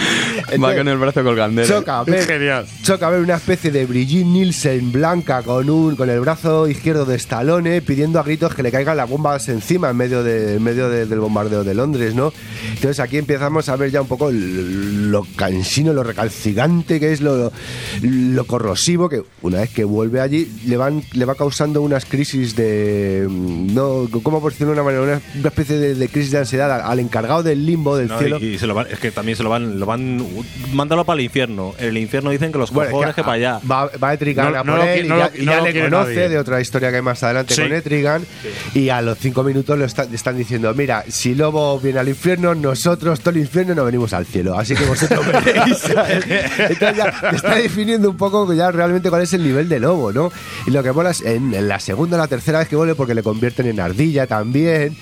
Va 0.63 0.75
con 0.77 0.87
el 0.89 0.99
brazo 0.99 1.23
colgandero. 1.25 1.67
Choca 1.69 2.03
ver, 2.05 2.25
Genial. 2.27 2.67
choca 2.83 3.09
ver 3.11 3.21
una 3.21 3.37
especie 3.37 3.71
de 3.71 3.87
Brigitte 3.87 4.27
Nielsen 4.27 4.93
blanca 4.93 5.43
con 5.43 5.69
un 5.71 5.97
con 5.97 6.11
el 6.11 6.21
brazo 6.21 6.69
izquierdo 6.69 7.05
de 7.05 7.17
Stallone 7.17 7.81
pidiendo 7.83 8.19
a 8.21 8.23
gritos 8.23 8.55
que 8.55 8.63
le 8.63 8.71
caigan 8.71 8.97
las 8.97 9.09
bombas 9.09 9.49
encima 9.49 9.91
en 9.91 9.97
medio, 9.97 10.23
de, 10.23 10.57
en 10.57 10.63
medio 10.63 10.89
de- 10.89 11.07
del 11.07 11.21
bombardeo 11.21 11.65
de 11.65 11.75
Londres, 11.75 12.15
¿no? 12.15 12.33
Entonces 12.69 13.01
aquí 13.01 13.17
empezamos 13.19 13.69
a 13.69 13.77
ver 13.77 13.91
ya 13.91 14.03
un 14.03 14.09
poco 14.09 14.31
lo 14.33 15.27
cansino, 15.37 15.93
lo 15.93 16.03
recalcitrante 16.03 17.01
que 17.01 17.13
es, 17.13 17.21
lo, 17.21 17.51
lo 18.03 18.47
corrosivo 18.47 19.09
que 19.09 19.23
una 19.43 19.61
vez 19.61 19.71
que 19.71 19.85
vuelve 19.85 20.21
allí 20.21 20.51
le 20.67 20.77
van 20.77 21.03
le 21.13 21.25
va 21.25 21.35
causando 21.35 21.81
unas 21.83 22.05
crisis 22.05 22.55
de 22.57 23.27
no 23.29 24.09
cómo 24.23 24.41
por 24.41 24.53
decirlo 24.53 24.75
de 24.75 24.81
una 24.81 24.85
manera 24.85 25.03
una, 25.03 25.21
una 25.39 25.49
especie 25.49 25.77
de, 25.79 25.95
de 25.95 26.09
crisis 26.09 26.31
de 26.33 26.39
ansiedad 26.39 26.71
al, 26.73 26.83
al 26.91 26.99
encargado 27.01 27.43
del 27.43 27.65
limbo 27.65 27.97
del 27.97 28.09
No, 28.09 28.19
cielo. 28.19 28.39
y, 28.41 28.55
y 28.55 28.59
se 28.59 28.67
lo 28.67 28.75
van- 28.75 28.87
es 28.91 28.99
que 28.99 29.11
también 29.11 29.37
se 29.37 29.43
lo 29.43 29.51
van, 29.51 29.79
lo 29.79 29.87
van, 29.87 29.92
mándalo 29.97 31.05
para 31.05 31.19
el 31.21 31.25
infierno. 31.25 31.75
En 31.79 31.89
el 31.89 31.99
infierno 31.99 32.31
dicen 32.31 32.53
que 32.53 32.59
los 32.59 32.71
Bueno, 32.71 32.89
es 32.89 32.93
cojones 32.93 33.15
que 33.15 33.21
que, 33.23 33.25
para 33.25 33.35
allá. 33.35 33.61
Va, 33.71 33.91
va 34.03 34.09
a 34.11 34.15
Etrigan 34.15 34.53
No- 34.53 34.59
a 34.59 34.65
no 34.65 34.73
por 34.73 34.85
lo 34.85 34.91
él 34.91 35.01
qui- 35.03 35.05
y 35.05 35.09
no 35.09 35.19
ya, 35.19 35.25
lo- 35.29 35.37
y 35.37 35.45
no 35.47 35.53
ya 35.53 35.59
lo 35.59 35.65
le 35.67 35.83
conoce 35.85 36.15
nadie. 36.15 36.29
de 36.29 36.39
otra 36.39 36.61
historia 36.61 36.91
que 36.91 36.97
hay 36.97 37.03
más 37.03 37.23
adelante 37.23 37.55
Sí. 37.55 37.63
con 37.63 37.73
Etrigan 37.73 38.25
y 38.75 38.89
a 38.89 39.01
los 39.03 39.19
cinco 39.19 39.43
minutos 39.43 39.79
le, 39.79 39.85
está- 39.85 40.05
están 40.13 40.37
diciendo 40.37 40.73
mira, 40.75 41.05
si 41.09 41.35
Lobo 41.35 41.79
viene 41.81 41.99
al 42.01 42.09
infierno 42.09 42.55
nosotros 42.55 43.21
todo 43.21 43.31
el 43.31 43.39
infierno 43.39 43.75
no 43.75 43.85
venimos 43.85 44.13
al 44.13 44.27
cielo 44.27 44.59
así 44.59 44.75
que 44.75 44.85
vosotros 44.85 45.25
veréis 45.45 45.83
entonces 46.59 46.97
ya 46.97 47.31
te 47.31 47.37
está 47.37 47.55
definiendo 47.57 48.11
un 48.11 48.17
poco 48.17 48.53
ya 48.53 48.71
realmente 48.71 49.11
cuál 49.11 49.23
es 49.23 49.33
el 49.33 49.43
nivel 49.43 49.69
de 49.69 49.81
Lobo 49.81 50.13
¿no? 50.13 50.33
y 50.67 50.71
lo 50.71 50.83
que 50.83 50.93
mola 50.93 51.11
es 51.11 51.21
en, 51.23 51.55
en 51.55 51.69
la 51.69 51.79
segunda 51.81 52.17
o 52.17 52.21
la 52.21 52.29
tercera 52.29 52.59
vez 52.61 52.69
que 52.69 52.77
vuelve 52.77 52.95
porque 52.95 53.15
le 53.15 53.23
convierten 53.23 53.67
en 53.67 53.81
ardilla 53.81 54.27
también 54.27 54.97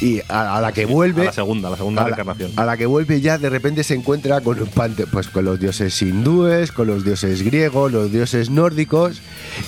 y 0.00 0.20
a, 0.28 0.56
a 0.56 0.60
la 0.60 0.72
que 0.72 0.84
vuelve 0.84 1.22
A 1.22 1.24
la 1.26 1.32
segunda, 1.32 1.68
a 1.68 1.70
la 1.72 1.76
segunda 1.76 2.02
a 2.02 2.04
la, 2.08 2.16
reencarnación. 2.16 2.52
a 2.56 2.64
la 2.64 2.76
que 2.76 2.86
vuelve 2.86 3.20
ya 3.20 3.38
de 3.38 3.48
repente 3.50 3.84
se 3.84 3.94
encuentra 3.94 4.21
con 4.42 4.60
un 4.60 4.68
pante, 4.68 5.06
pues 5.06 5.28
con 5.28 5.44
los 5.44 5.58
dioses 5.58 6.00
hindúes, 6.00 6.70
con 6.72 6.86
los 6.86 7.04
dioses 7.04 7.42
griegos, 7.42 7.92
los 7.92 8.12
dioses 8.12 8.50
nórdicos. 8.50 9.20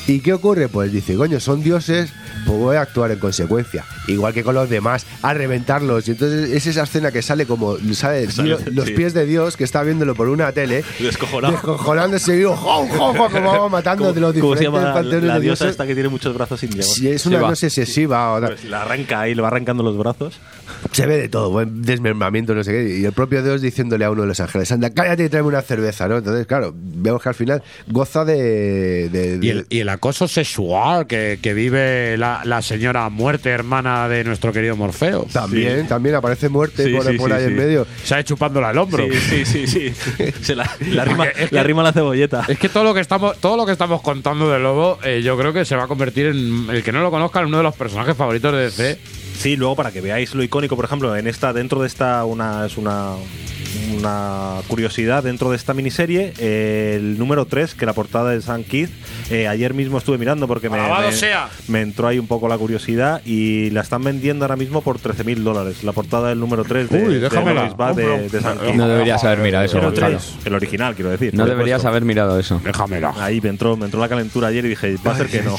¿Y 0.07 0.20
qué 0.20 0.33
ocurre? 0.33 0.68
Pues 0.68 0.92
dice, 0.92 1.15
coño, 1.16 1.41
son 1.41 1.62
dioses, 1.62 2.12
pues 2.47 2.58
voy 2.58 2.76
a 2.76 2.83
actuar 2.83 3.10
en 3.10 3.18
consecuencia. 3.18 3.84
Igual 4.07 4.33
que 4.33 4.42
con 4.44 4.55
los 4.55 4.68
demás, 4.70 5.07
a 5.23 5.34
reventarlos. 5.34 6.07
Y 6.08 6.12
entonces 6.12 6.50
es 6.50 6.66
esa 6.66 6.84
escena 6.84 7.10
que 7.10 7.23
sale 7.23 7.47
como, 7.47 7.76
¿sabes? 7.92 8.34
Sale, 8.34 8.49
Dios- 8.49 8.62
los 8.73 8.86
sí. 8.86 8.92
pies 8.92 9.12
de 9.15 9.26
Dios 9.26 9.57
que 9.57 9.65
está 9.65 9.83
viéndolo 9.83 10.15
por 10.15 10.28
una 10.28 10.52
tele. 10.52 10.84
Descojonado. 10.99 11.52
Descojonándose 11.55 12.41
y. 12.41 12.44
Como 12.44 13.68
matando 13.68 14.12
de 14.12 14.20
los 14.20 14.33
¿Cómo 14.34 14.55
se 14.55 14.60
diferentes 14.60 14.62
llama 14.62 14.94
panteones 14.94 15.24
la 15.24 15.34
de 15.34 15.41
diosa 15.41 15.65
dioses. 15.65 15.70
esta 15.73 15.86
que 15.86 15.94
tiene 15.94 16.08
muchos 16.08 16.34
brazos 16.34 16.62
indios? 16.62 16.92
Si 16.94 17.08
es 17.08 17.26
una, 17.26 17.41
no 17.41 17.57
sé 17.57 17.70
si 17.70 17.81
es 17.83 17.89
Shiva 17.89 18.34
o 18.34 18.41
Pues 18.41 18.65
la 18.65 18.83
arranca 18.83 19.20
ahí, 19.20 19.34
le 19.34 19.42
va 19.42 19.49
arrancando 19.49 19.83
los 19.83 19.97
brazos. 19.97 20.39
Se 20.92 21.07
ve 21.07 21.16
de 21.16 21.28
todo, 21.28 21.50
buen 21.50 21.83
desmembramiento, 21.83 22.55
no 22.55 22.62
sé 22.65 22.73
qué. 22.73 22.99
Y 23.00 23.05
el 23.05 23.12
propio 23.12 23.42
Dios 23.42 23.60
diciéndole 23.60 24.05
a 24.05 24.10
uno 24.10 24.23
de 24.23 24.28
los 24.28 24.41
ángeles, 24.44 24.70
anda, 24.73 24.90
cállate 24.90 25.24
y 25.24 25.28
tráeme 25.28 25.48
una 25.48 25.62
cerveza, 25.62 26.06
¿no? 26.08 26.18
Entonces, 26.18 26.47
claro, 26.47 26.73
vemos 26.74 27.23
que 27.23 27.28
al 27.28 27.34
final 27.34 27.62
goza 27.89 28.24
de... 28.24 29.08
de- 29.08 29.39
Y 29.42 29.50
el, 29.50 29.58
de- 29.62 29.66
y 29.70 29.81
el 29.81 29.89
acoso 29.89 30.28
sexual 30.28 31.06
que, 31.06 31.39
que 31.42 31.55
vive 31.55 32.16
la, 32.16 32.42
la 32.44 32.62
señora 32.62 33.08
muerte, 33.08 33.50
hermana 33.50 34.08
de 34.08 34.24
nuestro 34.24 34.52
querido 34.52 34.76
Morfeo. 34.76 35.26
También, 35.32 35.86
también 35.89 36.14
aparece 36.14 36.48
muerte 36.48 36.84
Sí, 36.84 36.92
por, 36.92 37.05
sí, 37.05 37.18
por 37.18 37.31
sí, 37.31 37.36
ahí 37.36 37.44
en 37.44 37.56
medio. 37.56 37.86
Se 38.05 38.14
ha 38.14 38.23
chupándola 38.24 38.68
al 38.70 38.78
hombro. 38.78 39.05
Sí, 39.10 39.44
sí, 39.44 39.66
sí, 39.66 39.66
sí. 39.66 39.92
Se 40.42 40.55
la, 40.55 40.70
la 40.92 41.05
rima, 41.05 41.26
la 41.50 41.62
rima 41.62 41.82
la 41.82 41.92
cebolleta. 41.92 42.44
Es 42.48 42.58
que 42.58 42.68
todo 42.68 42.84
lo 42.84 42.94
que 42.94 43.00
estamos, 43.00 43.39
todo 43.40 43.56
lo 43.56 43.66
que 43.66 43.73
estamos 43.73 44.00
contando 44.02 44.50
de 44.50 44.58
Lobo, 44.58 44.98
eh, 45.05 45.23
yo 45.23 45.36
creo 45.39 45.52
que 45.52 45.64
se 45.64 45.76
va 45.76 45.84
a 45.84 45.89
convertir 45.89 46.26
en 46.26 46.68
el 46.70 46.82
que 46.82 46.92
no 46.92 47.00
lo 47.02 47.10
conozca 47.10 47.40
en 47.40 47.47
uno 47.47 47.56
de 47.58 47.62
los 47.62 47.74
personajes 47.74 48.16
favoritos 48.16 48.52
de 48.52 48.58
DC. 48.64 48.98
Sí, 49.39 49.56
luego 49.56 49.74
para 49.74 49.90
que 49.90 50.00
veáis 50.00 50.34
lo 50.34 50.42
icónico, 50.44 50.76
por 50.76 50.84
ejemplo, 50.84 51.16
en 51.16 51.26
esta, 51.26 51.52
dentro 51.52 51.81
de 51.81 51.89
esta, 51.89 52.24
una, 52.24 52.66
es 52.66 52.76
una, 52.76 53.14
una 53.98 54.60
curiosidad 54.68 55.23
dentro 55.23 55.50
de 55.50 55.56
esta 55.56 55.74
miniserie, 55.74 56.32
eh, 56.39 56.94
el 56.97 57.18
número 57.18 57.47
3, 57.47 57.74
que 57.74 57.86
la 57.86 57.92
portada 57.92 58.31
de 58.31 58.40
San 58.42 58.64
Keith, 58.64 58.90
eh, 59.31 59.48
ayer 59.48 59.74
mismo 59.74 59.98
estuve 59.98 60.18
mirando 60.18 60.47
porque 60.48 60.68
me, 60.70 60.78
Alabado 60.78 61.08
me- 61.08 61.12
sea. 61.14 61.48
me 61.68 61.81
entró 61.82 62.08
ahí 62.08 62.18
un 62.18 62.26
poco 62.26 62.48
la 62.48 62.58
curiosidad 62.58 63.23
y 63.24 63.70
la 63.70 63.81
están 63.82 64.02
vendiendo 64.02 64.44
ahora 64.44 64.56
mismo 64.56 64.82
por 64.82 64.98
13 64.98 65.24
mil 65.24 65.42
dólares. 65.44 65.82
La 65.84 65.92
portada 65.92 66.28
del 66.28 66.40
número 66.40 66.64
3 66.64 66.90
de, 66.90 67.02
Uy, 67.02 67.20
San 68.40 68.58
Keith. 68.58 68.74
No 68.74 68.89
deberías 68.89 69.24
haber 69.24 69.39
mirado 69.39 69.64
eso, 69.64 69.78
El 70.44 70.55
original, 70.55 70.94
quiero 70.94 71.10
decir. 71.10 71.34
No 71.34 71.44
deberías 71.47 71.78
supuesto. 71.81 71.89
haber 71.89 72.05
mirado 72.05 72.39
eso. 72.39 72.60
Déjamela. 72.64 73.14
Ahí 73.18 73.40
me 73.40 73.48
entró, 73.50 73.76
me 73.76 73.86
entró 73.86 74.00
la 74.00 74.08
calentura 74.08 74.48
ayer 74.48 74.64
y 74.64 74.68
dije, 74.70 74.97
va 75.06 75.12
a 75.12 75.16
ser 75.16 75.28
que 75.28 75.42
no. 75.42 75.56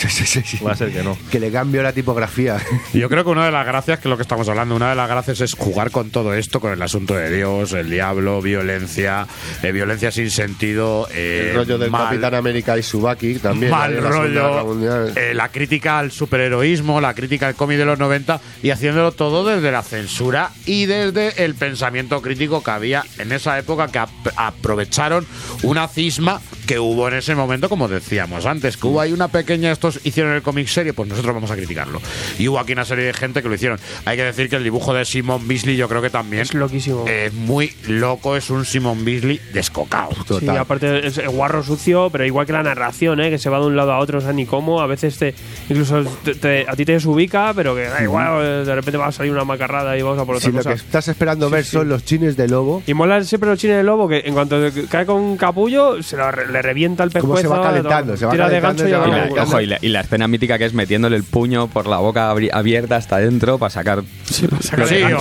Va 0.65 0.71
a 0.71 0.75
ser 0.75 0.91
que 0.91 1.03
no. 1.03 1.17
Que 1.31 1.39
le 1.39 1.51
cambio 1.51 1.81
la 1.83 1.93
tipografía. 1.93 2.57
Yo 2.93 3.09
creo 3.09 3.23
que 3.23 3.29
una 3.29 3.45
de 3.45 3.51
las 3.51 3.65
gracias, 3.65 3.99
que 3.99 4.07
es 4.07 4.09
lo 4.09 4.17
que 4.17 4.23
estamos 4.23 4.47
hablando, 4.49 4.75
una 4.75 4.89
de 4.89 4.95
las 4.95 5.09
gracias 5.09 5.41
es 5.41 5.53
jugar 5.53 5.91
con 5.91 6.09
todo 6.09 6.33
esto, 6.33 6.59
con 6.59 6.71
el 6.71 6.81
asunto 6.81 7.15
de 7.15 7.35
Dios, 7.35 7.73
el 7.73 7.89
diablo, 7.89 8.24
violencia, 8.41 9.27
eh, 9.63 9.71
violencia 9.71 10.11
sin 10.11 10.29
sentido, 10.31 11.07
eh, 11.13 11.47
el 11.51 11.55
rollo 11.55 11.77
del 11.77 11.89
mal- 11.91 12.05
Capitán 12.09 12.35
América 12.35 12.77
y 12.77 12.83
Subaki 12.83 13.35
también. 13.35 13.71
mal 13.71 13.93
la 13.95 14.01
Guerra 14.01 14.09
rollo, 14.09 15.09
eh, 15.15 15.33
la 15.33 15.49
crítica 15.49 15.99
al 15.99 16.11
superheroísmo, 16.11 16.99
la 17.01 17.13
crítica 17.13 17.47
al 17.47 17.55
cómic 17.55 17.77
de 17.77 17.85
los 17.85 17.99
90 17.99 18.39
y 18.63 18.69
haciéndolo 18.71 19.11
todo 19.11 19.45
desde 19.45 19.71
la 19.71 19.83
censura 19.83 20.51
y 20.65 20.85
desde 20.85 21.43
el 21.45 21.55
pensamiento 21.55 22.21
crítico 22.21 22.63
que 22.63 22.71
había 22.71 23.03
en 23.19 23.31
esa 23.31 23.57
época 23.59 23.87
que 23.87 23.99
ap- 23.99 24.09
aprovecharon 24.35 25.25
una 25.63 25.87
cisma 25.87 26.41
que 26.65 26.79
hubo 26.79 27.07
en 27.07 27.13
ese 27.15 27.35
momento, 27.35 27.69
como 27.69 27.87
decíamos 27.87 28.45
antes, 28.45 28.77
que 28.77 28.87
hubo 28.87 28.99
ahí 28.99 29.11
una 29.13 29.27
pequeña, 29.27 29.71
estos 29.71 29.99
hicieron 30.03 30.33
el 30.33 30.41
cómic 30.41 30.67
serie, 30.67 30.93
pues 30.93 31.07
nosotros 31.07 31.33
vamos 31.35 31.51
a 31.51 31.55
criticarlo. 31.55 32.01
Y 32.39 32.47
hubo 32.47 32.59
aquí 32.59 32.73
una 32.73 32.85
serie 32.85 33.05
de 33.05 33.13
gente 33.13 33.43
que 33.43 33.49
lo 33.49 33.53
hicieron. 33.55 33.79
Hay 34.05 34.17
que 34.17 34.23
decir 34.23 34.49
que 34.49 34.55
el 34.55 34.63
dibujo 34.63 34.93
de 34.93 35.05
Simon 35.05 35.47
Beasley 35.47 35.75
yo 35.75 35.87
creo 35.87 36.01
que 36.01 36.09
también 36.09 36.41
Es 36.41 36.53
loquísimo. 36.55 37.05
es 37.07 37.31
muy 37.33 37.71
loco, 37.87 38.04
es 38.35 38.49
un 38.49 38.65
Simon 38.65 39.03
Beasley 39.05 39.39
descocado. 39.53 40.09
Sí, 40.39 40.47
aparte 40.49 41.05
es 41.07 41.25
guarro 41.27 41.63
sucio, 41.63 42.09
pero 42.11 42.25
igual 42.25 42.45
que 42.45 42.53
la 42.53 42.63
narración, 42.63 43.19
¿eh? 43.21 43.29
que 43.29 43.37
se 43.37 43.49
va 43.49 43.59
de 43.59 43.65
un 43.65 43.75
lado 43.75 43.91
a 43.93 43.99
otro, 43.99 44.15
no 44.17 44.21
sabes 44.21 44.35
ni 44.35 44.45
cómo. 44.45 44.81
A 44.81 44.87
veces 44.87 45.17
te, 45.17 45.33
incluso 45.69 46.03
te- 46.23 46.35
te- 46.35 46.65
a 46.67 46.75
ti 46.75 46.85
te 46.85 46.93
desubica, 46.93 47.53
pero 47.55 47.75
que 47.75 47.83
da 47.83 48.01
igual, 48.01 48.41
eh, 48.43 48.63
de 48.65 48.75
repente 48.75 48.97
va 48.97 49.07
a 49.07 49.11
salir 49.11 49.31
una 49.31 49.43
macarrada 49.45 49.97
y 49.97 50.01
vamos 50.01 50.19
a 50.19 50.25
por 50.25 50.35
otra 50.35 50.49
lo 50.49 50.55
cosa. 50.57 50.69
que 50.69 50.75
estás 50.75 51.07
esperando 51.07 51.49
ver 51.49 51.63
son 51.65 51.89
los 51.89 52.03
chines 52.05 52.35
de 52.37 52.47
lobo, 52.47 52.83
Y 52.87 52.93
mola 52.93 53.23
siempre 53.23 53.49
los 53.49 53.59
chines 53.59 53.77
de 53.77 53.83
lobo 53.83 54.07
que 54.07 54.23
en 54.25 54.33
cuanto 54.33 54.57
cae 54.89 55.05
con 55.05 55.21
un 55.21 55.37
capullo, 55.37 56.01
se 56.03 56.17
lo 56.17 56.31
le 56.31 56.61
revienta 56.61 57.03
el 57.03 57.11
pescuezo. 57.11 57.41
Se 57.41 57.47
va 57.47 57.61
calentando, 57.63 58.17
se 58.17 58.25
va 58.25 58.31
tira 58.31 58.49
de 58.49 58.61
calentando 58.61 58.97
gancho 58.99 59.07
y 59.07 59.31
y 59.31 59.35
la, 59.35 59.43
ojo, 59.43 59.61
y 59.61 59.65
la, 59.65 59.77
y 59.81 59.89
la 59.89 60.01
escena 60.01 60.27
mítica 60.27 60.57
que 60.57 60.65
es 60.65 60.73
metiéndole 60.73 61.15
el 61.15 61.23
puño 61.23 61.67
por 61.67 61.87
la 61.87 61.97
boca 61.97 62.29
abierta 62.29 62.95
hasta 62.95 63.17
adentro 63.17 63.57
para 63.57 63.69
sacar. 63.69 64.03
Sí, 64.25 64.45
o, 64.45 65.17
o-. 65.17 65.19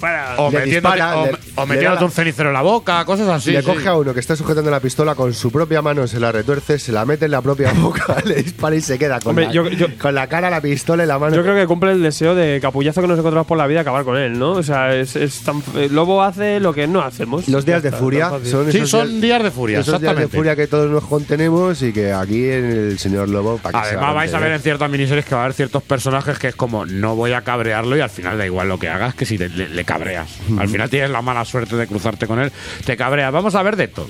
Para. 0.00 0.34
o 0.38 0.50
dispara, 0.50 1.16
o- 1.18 1.26
le- 1.26 1.32
o 1.32 1.66
le 1.66 1.66
da 1.66 1.69
metiéndote 1.70 2.00
la- 2.00 2.06
un 2.06 2.10
cenicero 2.12 2.48
en 2.50 2.54
la 2.54 2.62
boca, 2.62 3.04
cosas 3.04 3.28
así. 3.28 3.50
le 3.52 3.60
sí. 3.62 3.66
coge 3.66 3.88
a 3.88 3.94
uno 3.96 4.12
que 4.14 4.20
está 4.20 4.36
sujetando 4.36 4.70
la 4.70 4.80
pistola 4.80 5.14
con 5.14 5.32
su 5.34 5.50
propia 5.50 5.82
mano, 5.82 6.06
se 6.06 6.20
la 6.20 6.32
retuerce, 6.32 6.78
se 6.78 6.92
la 6.92 7.04
mete 7.04 7.24
en 7.26 7.30
la 7.30 7.42
propia 7.42 7.72
boca, 7.76 8.16
le 8.24 8.36
dispara 8.42 8.76
y 8.76 8.80
se 8.80 8.98
queda 8.98 9.20
con, 9.20 9.30
Hombre, 9.30 9.46
la, 9.46 9.52
yo- 9.52 9.68
yo- 9.68 9.86
con 9.98 10.14
la 10.14 10.26
cara, 10.28 10.50
la 10.50 10.60
pistola 10.60 11.04
y 11.04 11.06
la 11.06 11.18
mano. 11.18 11.34
Yo 11.36 11.42
creo 11.42 11.54
que 11.56 11.66
cumple 11.66 11.92
el 11.92 12.02
deseo 12.02 12.34
de 12.34 12.58
capullazo 12.60 13.00
que 13.00 13.08
nos 13.08 13.18
encontramos 13.18 13.46
por 13.46 13.58
la 13.58 13.66
vida 13.66 13.80
acabar 13.80 14.04
con 14.04 14.16
él, 14.16 14.38
¿no? 14.38 14.52
O 14.52 14.62
sea, 14.62 14.94
es, 14.94 15.16
es 15.16 15.40
tan, 15.40 15.62
el 15.76 15.94
lobo 15.94 16.22
hace 16.22 16.60
lo 16.60 16.72
que 16.72 16.86
no 16.86 17.00
hacemos. 17.02 17.48
los 17.48 17.64
días 17.64 17.82
de 17.82 17.92
furia 17.92 18.30
son 18.44 18.70
Sí, 18.72 18.86
son 18.86 19.20
días 19.20 19.42
de 19.42 19.50
furia, 19.50 19.80
esos 19.80 20.00
días 20.00 20.16
de 20.16 20.28
furia 20.28 20.56
que 20.56 20.66
todos 20.66 20.90
nos 20.90 21.04
contenemos 21.04 21.82
y 21.82 21.92
que 21.92 22.12
aquí 22.12 22.44
en 22.50 22.64
el 22.64 22.98
señor 22.98 23.28
Lobo 23.28 23.58
para 23.58 23.80
que 23.82 23.88
se 23.90 23.94
Además, 23.96 24.14
vais 24.14 24.34
a 24.34 24.38
ver 24.38 24.52
en 24.52 24.60
ciertas 24.60 24.90
miniseries 24.90 25.24
que 25.24 25.34
va 25.34 25.42
a 25.42 25.44
haber 25.44 25.54
ciertos 25.54 25.82
personajes 25.82 26.38
que 26.38 26.48
es 26.48 26.54
como 26.56 26.86
no 26.86 27.14
voy 27.16 27.32
a 27.32 27.42
cabrearlo 27.42 27.96
y 27.96 28.00
al 28.00 28.10
final 28.10 28.38
da 28.38 28.46
igual 28.46 28.68
lo 28.68 28.78
que 28.78 28.88
hagas 28.88 29.14
que 29.14 29.24
si 29.26 29.38
le- 29.38 29.48
le 29.48 29.84
cabreas. 29.84 30.28
Al 30.58 30.68
final 30.68 30.88
tienes 30.90 31.10
la 31.10 31.22
mala 31.22 31.44
suerte 31.44 31.59
de 31.68 31.86
cruzarte 31.86 32.26
con 32.26 32.40
él, 32.40 32.52
te 32.84 32.96
cabreas. 32.96 33.32
Vamos 33.32 33.54
a 33.54 33.62
ver 33.62 33.76
de 33.76 33.88
todo. 33.88 34.08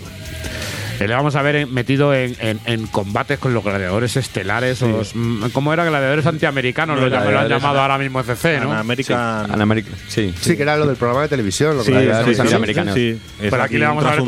Eh, 1.01 1.09
Le 1.09 1.15
vamos 1.15 1.35
a 1.35 1.43
ver 1.43 1.67
metido 1.67 2.15
en, 2.15 2.37
en- 2.41 2.61
en 2.67 2.87
combates 2.87 3.39
con 3.39 3.55
los 3.55 3.65
gladiadores 3.65 4.17
estelares 4.17 4.83
o 4.83 4.89
los, 4.89 5.15
mm, 5.15 5.47
¿cómo 5.53 5.73
era? 5.73 5.85
Gladiadores 5.85 6.27
antiamericanos, 6.27 6.97
No, 6.97 7.03
lo, 7.03 7.09
llaman- 7.09 7.23
lo 7.25 7.29
han 7.29 7.33
gladiadores 7.33 7.63
llamado 7.63 7.81
ahora 7.81 7.99
mismo 7.99 8.21
FC, 8.21 8.57
An 8.59 8.65
¿no? 8.65 8.73
American. 8.75 9.51
An 9.51 9.61
American- 9.63 9.95
sí. 10.09 10.33
Sí, 10.41 10.57
que 10.57 10.63
era 10.63 10.77
lo 10.77 10.87
del 10.87 10.97
programa 10.97 11.23
de 11.23 11.29
televisión. 11.29 11.77
Lo 11.77 11.83
Sí, 11.85 11.93
que 11.93 11.99
sí, 11.99 12.05
había- 12.09 12.25
sí, 12.25 12.35
sí, 12.35 12.41
sí, 12.43 12.49
sí. 12.49 12.55
americanos. 12.55 12.95
sí. 12.95 13.19
Es 13.41 13.51
Pero 13.51 13.63
aquí 13.63 13.79
le 13.79 13.87
vamos 13.87 14.05
a 14.05 14.11
ver 14.11 14.25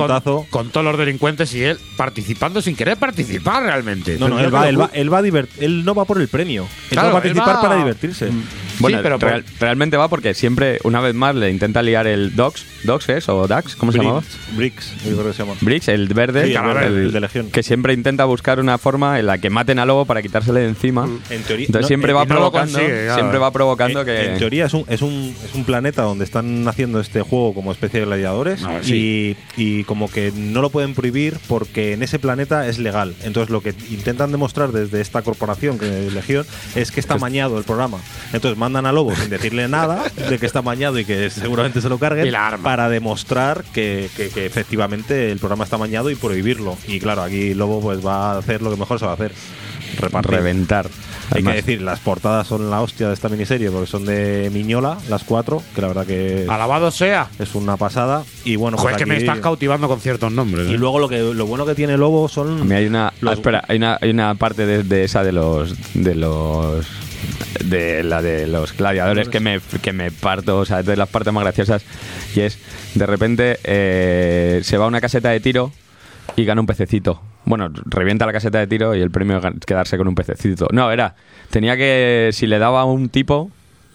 con, 0.51 0.71
todos 0.71 0.85
los 0.85 0.99
delincuentes 0.99 1.53
y 1.55 1.63
él 1.65 1.79
participando 1.97 2.63
sin 2.63 2.75
querer 2.75 2.97
participar 2.97 3.63
realmente. 3.63 4.17
No, 4.19 4.29
no, 4.29 4.41
él 4.41 4.55
va, 4.55 4.69
él, 4.69 4.81
va, 4.81 4.91
él, 4.93 5.13
va 5.13 5.19
a 5.19 5.23
divert- 5.23 5.49
él 5.61 5.85
no 5.85 5.95
va 5.95 6.05
por 6.05 6.21
el 6.21 6.29
premio. 6.29 6.63
Él 6.63 6.69
Claro, 6.91 7.09
va 7.13 7.19
a 7.19 7.23
participar 7.23 7.57
va- 7.57 7.61
para 7.63 7.77
divertirse. 7.77 8.29
Bueno, 8.79 8.99
Sí, 8.99 9.03
pero 9.03 9.19
por- 9.19 9.29
real- 9.29 9.45
realmente 9.61 9.97
va 9.97 10.09
porque 10.09 10.35
siempre, 10.35 10.79
una 10.85 11.01
vez 11.01 11.15
más, 11.15 11.35
le 11.35 11.51
intenta 11.51 11.83
liar 11.83 12.07
el 12.07 12.35
Dogs, 12.35 12.65
Dogs 12.85 13.09
es, 13.11 13.29
o 13.29 13.47
Dax, 13.47 13.77
¿cómo 13.77 13.93
se 13.93 13.99
llamaba? 13.99 14.21
Bricks, 14.57 14.91
Bricks, 14.93 15.05
yo 15.05 15.13
creo 15.17 15.27
que 15.29 15.33
se 15.35 15.43
llama. 15.45 15.55
Briggs, 15.61 15.89
el 15.89 16.09
verde, 16.09 16.53
El- 16.71 16.97
el 16.99 17.13
de 17.13 17.21
Legión. 17.21 17.51
que 17.51 17.63
siempre 17.63 17.93
intenta 17.93 18.25
buscar 18.25 18.61
una 18.61 18.79
forma 18.79 19.19
en 19.19 19.27
la 19.27 19.39
que 19.39 19.51
maten 19.51 19.79
a 19.79 19.85
Lobo 19.87 20.05
para 20.05 20.23
quitársele 20.23 20.61
de 20.61 20.69
encima. 20.69 21.09
En 21.31 21.43
teoría, 21.43 21.67
Entonces 21.67 21.83
no, 21.83 21.89
siempre 21.89 22.13
va 22.13 22.21
no 22.25 22.29
provocando, 22.29 22.79
consigue, 22.79 23.05
claro. 23.05 23.15
siempre 23.15 23.39
va 23.39 23.51
provocando 23.51 24.01
En- 24.01 24.07
que 24.07 24.33
En 24.33 24.39
teoría 24.39 24.67
es 24.67 24.75
un, 24.75 24.85
es, 24.89 25.03
un, 25.03 25.35
es 25.45 25.55
un 25.55 25.65
planeta 25.65 26.03
donde 26.03 26.25
están 26.25 26.67
haciendo 26.69 27.01
este 27.01 27.23
juego 27.23 27.55
como 27.55 27.73
especie 27.73 28.01
de 28.01 28.07
gladiadores 28.07 28.61
sí. 28.83 29.37
y, 29.57 29.63
y 29.81 29.85
como 29.85 30.11
que 30.11 30.33
no 30.35 30.61
lo 30.63 30.71
pueden 30.71 30.95
prohibir 30.95 31.37
porque 31.49 31.93
en 31.93 32.03
ese 32.03 32.19
planeta 32.19 32.67
es 32.69 32.79
legal. 32.79 33.15
Entonces 33.23 33.51
lo 33.51 33.61
que 33.63 33.75
intentan 33.91 34.31
demostrar 34.33 34.73
desde 34.73 35.01
esta 35.01 35.23
corporación 35.23 35.79
que 35.79 36.07
es 36.07 36.13
Legión 36.13 36.47
es 36.75 36.91
que 36.91 37.01
está 37.01 37.17
mañado 37.17 37.59
el 37.59 37.65
programa. 37.65 37.99
Entonces 38.33 38.59
mandan 38.59 38.87
a 38.87 38.93
Lobo 38.93 39.15
sin 39.17 39.31
decirle 39.31 39.69
nada 39.69 40.03
de 40.29 40.39
que 40.39 40.47
está 40.47 40.63
mañado 40.63 40.99
y 40.99 41.05
que 41.05 41.31
seguramente 41.31 41.81
se 41.81 41.89
lo 41.89 41.99
carguen 41.99 42.27
para 42.63 42.89
demostrar 42.89 43.65
que, 43.73 44.09
que- 44.17 44.29
que 44.29 44.47
efectivamente 44.47 45.31
el 45.33 45.39
programa 45.39 45.65
está 45.65 45.79
mañado 45.79 46.11
y 46.11 46.15
Y 46.89 47.01
claro, 47.01 47.23
aquí 47.23 47.55
Lobo 47.55 47.81
pues 47.81 48.05
va 48.05 48.33
a 48.33 48.39
hacer 48.39 48.63
lo 48.63 48.71
que 48.71 48.77
mejor 48.77 48.99
se 48.99 49.05
va 49.07 49.13
a 49.13 49.15
hacer. 49.15 49.33
Repartir. 49.99 50.31
reventar. 50.33 50.87
Hay 50.87 51.43
Además, 51.43 51.53
que 51.55 51.61
decir, 51.63 51.83
las 51.83 52.01
portadas 52.01 52.47
son 52.47 52.71
la 52.71 52.81
hostia 52.81 53.09
de 53.09 53.15
esta 53.15 53.29
miniserie 53.29 53.71
porque 53.71 53.87
son 53.87 54.07
de 54.07 54.51
Miñola, 54.53 54.97
las 55.11 55.23
cuatro, 55.23 55.63
que 55.75 55.81
la 55.83 55.89
verdad 55.89 56.07
que 56.07 56.47
Alabado 56.49 56.91
sea. 56.91 57.29
es 57.39 57.55
una 57.55 57.77
pasada. 57.77 58.25
Y 58.45 58.57
bueno, 58.57 58.77
pues 58.77 58.85
Joder, 58.95 58.97
que 58.97 59.07
me 59.07 59.19
estás 59.19 59.41
cautivando 59.41 59.89
con 59.89 60.01
ciertos 60.01 60.33
nombres. 60.33 60.69
Y 60.69 60.75
¿eh? 60.75 60.79
luego 60.79 60.99
lo 60.99 61.09
que 61.11 61.19
lo 61.21 61.47
bueno 61.47 61.67
que 61.67 61.75
tiene 61.75 61.97
Lobo 61.99 62.27
son 62.29 62.63
a 62.63 62.65
mí 62.65 62.75
hay 62.75 62.87
una, 62.87 63.13
los- 63.21 63.33
ah, 63.33 63.35
espera, 63.35 63.65
hay 63.69 63.77
una, 63.77 63.99
hay 64.01 64.11
una 64.11 64.35
parte 64.35 64.65
de, 64.67 64.83
de 64.83 65.05
esa 65.05 65.23
de 65.23 65.33
los 65.33 65.75
de 65.95 66.15
los 66.15 66.87
de 67.65 68.03
la 68.03 68.23
de 68.23 68.47
los 68.47 68.75
gladiadores 68.77 69.29
que 69.29 69.41
me, 69.41 69.61
que 69.83 69.93
me 69.93 70.11
parto, 70.11 70.59
o 70.59 70.65
sea, 70.65 70.81
es 70.81 70.87
de 70.87 70.97
las 70.97 71.09
partes 71.09 71.33
más 71.33 71.45
graciosas 71.45 71.83
y 72.35 72.41
es 72.41 72.59
de 72.95 73.07
repente 73.07 73.59
eh, 73.65 74.61
se 74.65 74.77
va 74.79 74.87
a 74.87 74.89
una 74.89 75.01
caseta 75.01 75.29
de 75.31 75.41
tiro 75.41 75.71
y 76.37 76.45
gana 76.45 76.61
un 76.61 76.67
pececito. 76.67 77.21
Bueno, 77.45 77.71
revienta 77.87 78.25
la 78.27 78.33
caseta 78.33 78.59
de 78.59 78.67
tiro 78.67 78.95
y 78.95 79.01
el 79.01 79.11
premio 79.11 79.39
es 79.39 79.45
quedarse 79.67 79.99
con 79.99 80.09
un 80.09 80.15
pececito. 80.15 80.69
No, 80.73 80.91
era, 80.91 81.17
tenía 81.51 81.77
que, 81.77 82.31
si 82.33 82.47
le 82.47 82.59
daba 82.59 82.83
a 82.83 82.85
un 82.85 83.09
tipo, 83.09 83.51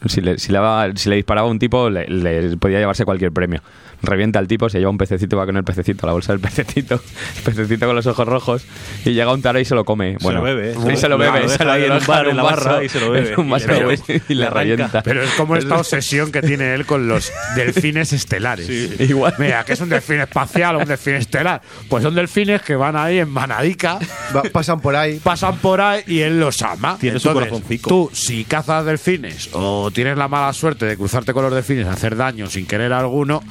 si 0.05 0.21
le, 0.21 0.37
si 0.37 0.51
le, 0.51 0.57
daba- 0.59 0.91
si 0.95 1.09
le 1.09 1.15
disparaba 1.15 1.47
a 1.47 1.51
un 1.51 1.59
tipo, 1.59 1.89
le, 1.89 2.07
le 2.07 2.57
podía 2.57 2.79
llevarse 2.79 3.05
cualquier 3.05 3.31
premio. 3.31 3.61
Revienta 4.01 4.39
al 4.39 4.47
tipo, 4.47 4.69
se 4.69 4.79
lleva 4.79 4.91
un 4.91 4.97
pececito, 4.97 5.37
va 5.37 5.45
con 5.45 5.57
el 5.57 5.63
pececito, 5.63 6.05
a 6.05 6.07
la 6.07 6.13
bolsa 6.13 6.31
del 6.33 6.39
pececito, 6.39 6.95
el 7.37 7.43
pececito 7.43 7.85
con 7.87 7.95
los 7.95 8.05
ojos 8.07 8.27
rojos, 8.27 8.65
y 9.05 9.11
llega 9.13 9.31
un 9.33 9.41
taro 9.41 9.59
y 9.59 9.65
se 9.65 9.75
lo 9.75 9.85
come. 9.85 10.17
bueno, 10.21 10.39
lo 10.39 10.45
bebe, 10.45 10.71
¿eh? 10.71 10.75
Y 10.93 10.97
se 10.97 11.09
lo 11.09 11.17
bebe, 11.17 11.47
se 11.49 11.63
lo 11.65 11.71
ahí 11.71 11.83
en 11.83 11.89
lo 11.89 11.93
un 11.95 11.99
deja 12.01 12.11
bar, 12.11 12.27
en 12.27 12.37
la 12.37 12.43
barra 12.43 12.83
y 12.83 12.89
se 12.89 12.99
lo 12.99 13.09
bebe. 13.11 13.33
en 13.33 13.39
un 13.39 13.47
Y 13.47 13.49
vaso 13.51 13.71
whisky 13.87 14.21
y 14.29 14.33
le 14.35 14.49
revienta. 14.49 15.01
Pero 15.03 15.23
es 15.23 15.31
como 15.31 15.55
esta 15.55 15.75
obsesión 15.79 16.31
que 16.31 16.41
tiene 16.41 16.73
él 16.73 16.85
con 16.85 17.07
los 17.07 17.31
delfines 17.55 18.13
estelares. 18.13 18.69
Igual. 18.99 19.33
Mira, 19.39 19.63
que 19.65 19.73
es 19.73 19.81
un 19.81 19.89
delfín 19.89 20.19
espacial 20.19 20.75
o 20.75 20.79
un 20.79 20.85
delfín 20.85 21.15
estelar. 21.15 21.61
Pues 21.89 22.03
son 22.03 22.13
delfines 22.15 22.61
que 22.61 22.75
van 22.75 22.95
ahí 22.95 23.19
en 23.19 23.29
manadica, 23.29 23.99
Va- 24.35 24.43
pasan 24.43 24.79
por 24.79 24.95
ahí. 24.95 25.19
pasan 25.23 25.57
por 25.57 25.81
ahí 25.81 26.03
y 26.07 26.19
él 26.19 26.39
los 26.39 26.61
ama. 26.61 26.97
Tiene 26.99 27.19
su 27.19 27.29
Entonces, 27.29 27.49
corazoncico. 27.49 27.89
Tú, 27.89 28.09
si 28.13 28.45
cazas 28.45 28.85
delfines 28.85 29.49
o 29.53 29.89
tienes 29.91 30.17
la 30.17 30.27
mala 30.27 30.53
suerte 30.53 30.85
de 30.85 30.95
cruzarte 30.97 31.33
con 31.33 31.43
los 31.43 31.53
delfines, 31.53 31.87
hacer 31.87 32.15
daño 32.15 32.47
sin 32.47 32.65
querer 32.65 32.93
alguno, 32.93 33.43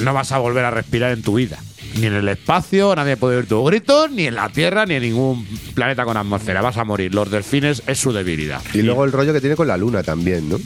no 0.00 0.14
vas 0.14 0.32
a 0.32 0.38
volver 0.38 0.64
a 0.64 0.70
respirar 0.70 1.12
en 1.12 1.22
tu 1.22 1.34
vida. 1.34 1.58
Ni 1.96 2.06
en 2.06 2.14
el 2.14 2.28
espacio, 2.28 2.94
nadie 2.96 3.16
puede 3.16 3.36
oír 3.36 3.46
tus 3.46 3.68
gritos, 3.68 4.10
ni 4.10 4.26
en 4.26 4.34
la 4.34 4.48
Tierra, 4.48 4.86
ni 4.86 4.94
en 4.94 5.02
ningún 5.02 5.46
planeta 5.74 6.04
con 6.04 6.16
atmósfera. 6.16 6.62
Vas 6.62 6.78
a 6.78 6.84
morir. 6.84 7.14
Los 7.14 7.30
delfines 7.30 7.82
es 7.86 7.98
su 7.98 8.12
debilidad. 8.12 8.62
Y 8.72 8.82
luego 8.82 9.04
el 9.04 9.12
rollo 9.12 9.32
que 9.32 9.40
tiene 9.40 9.56
con 9.56 9.68
la 9.68 9.76
luna 9.76 10.02
también, 10.02 10.48
¿no? 10.48 10.58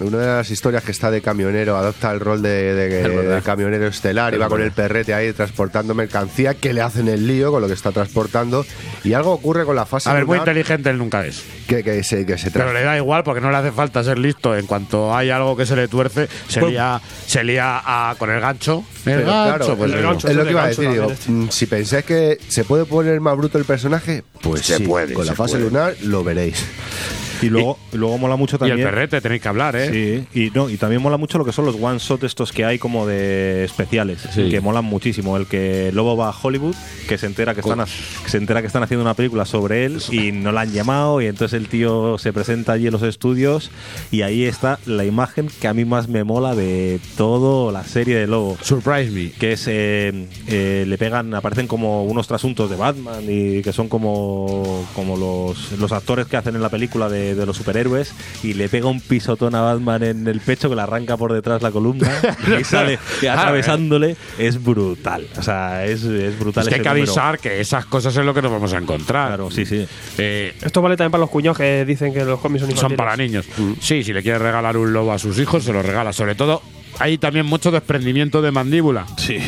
Una 0.00 0.18
de 0.18 0.26
las 0.26 0.50
historias 0.50 0.84
que 0.84 0.92
está 0.92 1.10
de 1.10 1.20
camionero, 1.20 1.76
adopta 1.76 2.10
el 2.12 2.20
rol 2.20 2.40
de, 2.42 2.74
de- 2.74 3.08
de 3.34 3.42
camionero 3.42 3.86
estelar, 3.88 4.32
y 4.34 4.38
va 4.38 4.48
con 4.48 4.62
el 4.62 4.70
perrete 4.72 5.12
ahí 5.14 5.32
transportando 5.32 5.94
mercancía 5.94 6.54
que 6.54 6.72
le 6.72 6.80
hacen 6.82 7.08
el 7.08 7.26
lío 7.26 7.50
con 7.50 7.60
lo 7.60 7.66
que 7.68 7.74
está 7.74 7.90
transportando. 7.90 8.64
Y 9.04 9.12
algo 9.14 9.32
ocurre 9.32 9.64
con 9.64 9.74
la 9.76 9.86
fase 9.86 10.08
A 10.08 10.12
ver, 10.14 10.24
muy 10.26 10.36
lunar 10.38 10.48
inteligente 10.48 10.90
él 10.90 10.98
nunca 10.98 11.24
es. 11.26 11.42
que, 11.66 11.82
que 11.82 12.02
se, 12.04 12.24
que 12.26 12.38
se 12.38 12.50
Pero 12.50 12.72
le 12.72 12.82
da 12.82 12.96
igual 12.96 13.24
porque 13.24 13.40
no 13.40 13.50
le 13.50 13.56
hace 13.56 13.72
falta 13.72 14.02
ser 14.04 14.18
listo. 14.18 14.56
En 14.56 14.66
cuanto 14.66 15.14
hay 15.14 15.30
algo 15.30 15.56
que 15.56 15.66
se 15.66 15.74
le 15.76 15.88
tuerce, 15.88 16.28
se 16.48 16.60
Pues- 16.60 16.72
lía, 16.72 17.00
se 17.26 17.42
lía 17.44 17.80
a- 17.84 18.14
con 18.18 18.30
el 18.30 18.40
gancho. 18.40 18.84
El 19.06 19.14
Pero 19.14 19.26
gancho, 19.26 19.56
claro, 19.56 19.76
pues 19.76 19.90
es, 19.92 19.96
digo. 19.98 20.12
es 20.12 20.36
lo 20.36 20.44
que 20.44 20.50
iba 20.50 20.64
a 20.64 20.68
decir. 20.68 20.90
Digo, 20.90 21.12
si 21.50 21.66
pensáis 21.66 22.04
que 22.04 22.38
se 22.48 22.64
puede 22.64 22.84
poner 22.84 23.20
más 23.20 23.36
bruto 23.36 23.58
el 23.58 23.64
personaje, 23.64 24.22
pues 24.42 24.62
Se 24.66 24.76
sí, 24.78 24.84
puede, 24.84 25.12
Con 25.14 25.26
la 25.26 25.32
se 25.32 25.36
fase 25.36 25.52
puede. 25.58 25.64
lunar 25.64 25.94
lo 26.02 26.22
veréis. 26.24 26.64
Y 27.42 27.48
luego, 27.50 27.78
y 27.92 27.96
luego 27.96 28.18
mola 28.18 28.36
mucho 28.36 28.56
Y 28.56 28.58
también. 28.60 28.78
el 28.78 28.84
perrete, 28.84 29.20
tenéis 29.20 29.42
que 29.42 29.48
hablar, 29.48 29.76
¿eh? 29.76 30.26
Sí, 30.32 30.40
y, 30.46 30.50
no, 30.50 30.68
y 30.70 30.76
también 30.76 31.02
mola 31.02 31.16
mucho 31.16 31.38
lo 31.38 31.44
que 31.44 31.52
son 31.52 31.64
los 31.66 31.76
one 31.80 31.98
shot 31.98 32.22
estos 32.24 32.52
que 32.52 32.64
hay 32.64 32.78
como 32.78 33.06
de 33.06 33.64
especiales, 33.64 34.20
Sí. 34.34 34.48
que 34.48 34.60
molan 34.60 34.84
muchísimo. 34.84 35.36
El 35.36 35.46
que 35.46 35.90
Lobo 35.92 36.16
va 36.16 36.28
a 36.30 36.34
Hollywood, 36.40 36.74
que 37.08 37.18
se 37.18 37.26
entera 37.26 37.54
que 37.54 37.60
están, 37.60 37.78
que 38.24 38.30
se 38.30 38.36
entera 38.38 38.60
que 38.60 38.66
están 38.66 38.82
haciendo 38.82 39.02
una 39.02 39.14
película 39.14 39.44
sobre 39.44 39.84
él 39.84 39.98
y 40.10 40.32
no 40.32 40.52
la 40.52 40.62
han 40.62 40.72
llamado 40.72 41.20
y 41.20 41.26
entonces 41.26 41.58
el 41.58 41.68
tío 41.68 42.18
se 42.18 42.32
presenta 42.32 42.72
allí 42.72 42.86
en 42.86 42.92
los 42.92 43.02
estudios 43.02 43.70
y 44.10 44.22
ahí 44.22 44.44
está 44.44 44.78
la 44.86 45.04
imagen 45.04 45.48
que 45.60 45.68
a 45.68 45.74
mí 45.74 45.84
más 45.84 46.08
me 46.08 46.24
mola 46.24 46.54
de 46.54 47.00
todo 47.16 47.70
la 47.72 47.84
serie 47.84 48.16
de 48.16 48.26
Lobo. 48.26 48.56
Surprise 48.62 49.10
me. 49.10 49.30
Que 49.30 49.52
es, 49.52 49.66
eh, 49.68 50.26
eh, 50.48 50.84
le 50.86 50.98
pegan, 50.98 51.34
aparecen 51.34 51.66
como 51.66 52.04
unos 52.04 52.26
trasuntos 52.26 52.70
de 52.70 52.76
Batman 52.76 53.22
y 53.28 53.62
que 53.62 53.72
son 53.72 53.88
como, 53.88 54.86
como 54.94 55.16
los, 55.16 55.72
los 55.78 55.92
actores 55.92 56.26
que 56.26 56.36
hacen 56.36 56.54
en 56.56 56.62
la 56.62 56.68
película 56.68 57.08
de, 57.08 57.27
de 57.34 57.46
los 57.46 57.56
superhéroes 57.56 58.12
y 58.42 58.54
le 58.54 58.68
pega 58.68 58.86
un 58.88 59.00
pisotón 59.00 59.54
a 59.54 59.60
Batman 59.62 60.02
en 60.02 60.26
el 60.28 60.40
pecho 60.40 60.68
que 60.68 60.76
le 60.76 60.82
arranca 60.82 61.16
por 61.16 61.32
detrás 61.32 61.62
la 61.62 61.70
columna 61.70 62.10
y 62.60 62.64
sale 62.64 62.98
atravesándole. 63.28 64.16
Es 64.38 64.62
brutal. 64.62 65.26
O 65.38 65.42
sea, 65.42 65.84
es, 65.86 66.04
es 66.04 66.38
brutal. 66.38 66.64
Es 66.64 66.68
que 66.68 66.74
hay 66.76 66.80
que 66.82 66.88
número. 66.88 67.04
avisar 67.04 67.38
que 67.38 67.60
esas 67.60 67.86
cosas 67.86 68.16
es 68.16 68.24
lo 68.24 68.34
que 68.34 68.42
nos 68.42 68.52
vamos 68.52 68.72
a 68.72 68.78
encontrar. 68.78 69.28
Claro, 69.28 69.50
sí, 69.50 69.64
sí. 69.66 69.86
Eh, 70.18 70.54
Esto 70.62 70.82
vale 70.82 70.96
también 70.96 71.10
para 71.12 71.20
los 71.22 71.30
cuñados 71.30 71.58
que 71.58 71.84
dicen 71.84 72.12
que 72.12 72.24
los 72.24 72.40
cómics 72.40 72.64
son 72.66 72.76
son 72.76 72.96
para 72.96 73.16
niños. 73.16 73.46
Sí, 73.80 74.02
si 74.04 74.12
le 74.12 74.22
quieres 74.22 74.40
regalar 74.42 74.76
un 74.76 74.92
lobo 74.92 75.12
a 75.12 75.18
sus 75.18 75.38
hijos, 75.38 75.64
se 75.64 75.72
lo 75.72 75.82
regala. 75.82 76.12
Sobre 76.12 76.34
todo, 76.34 76.62
hay 76.98 77.18
también 77.18 77.46
mucho 77.46 77.70
desprendimiento 77.70 78.42
de 78.42 78.50
mandíbula. 78.50 79.06
Sí. 79.16 79.38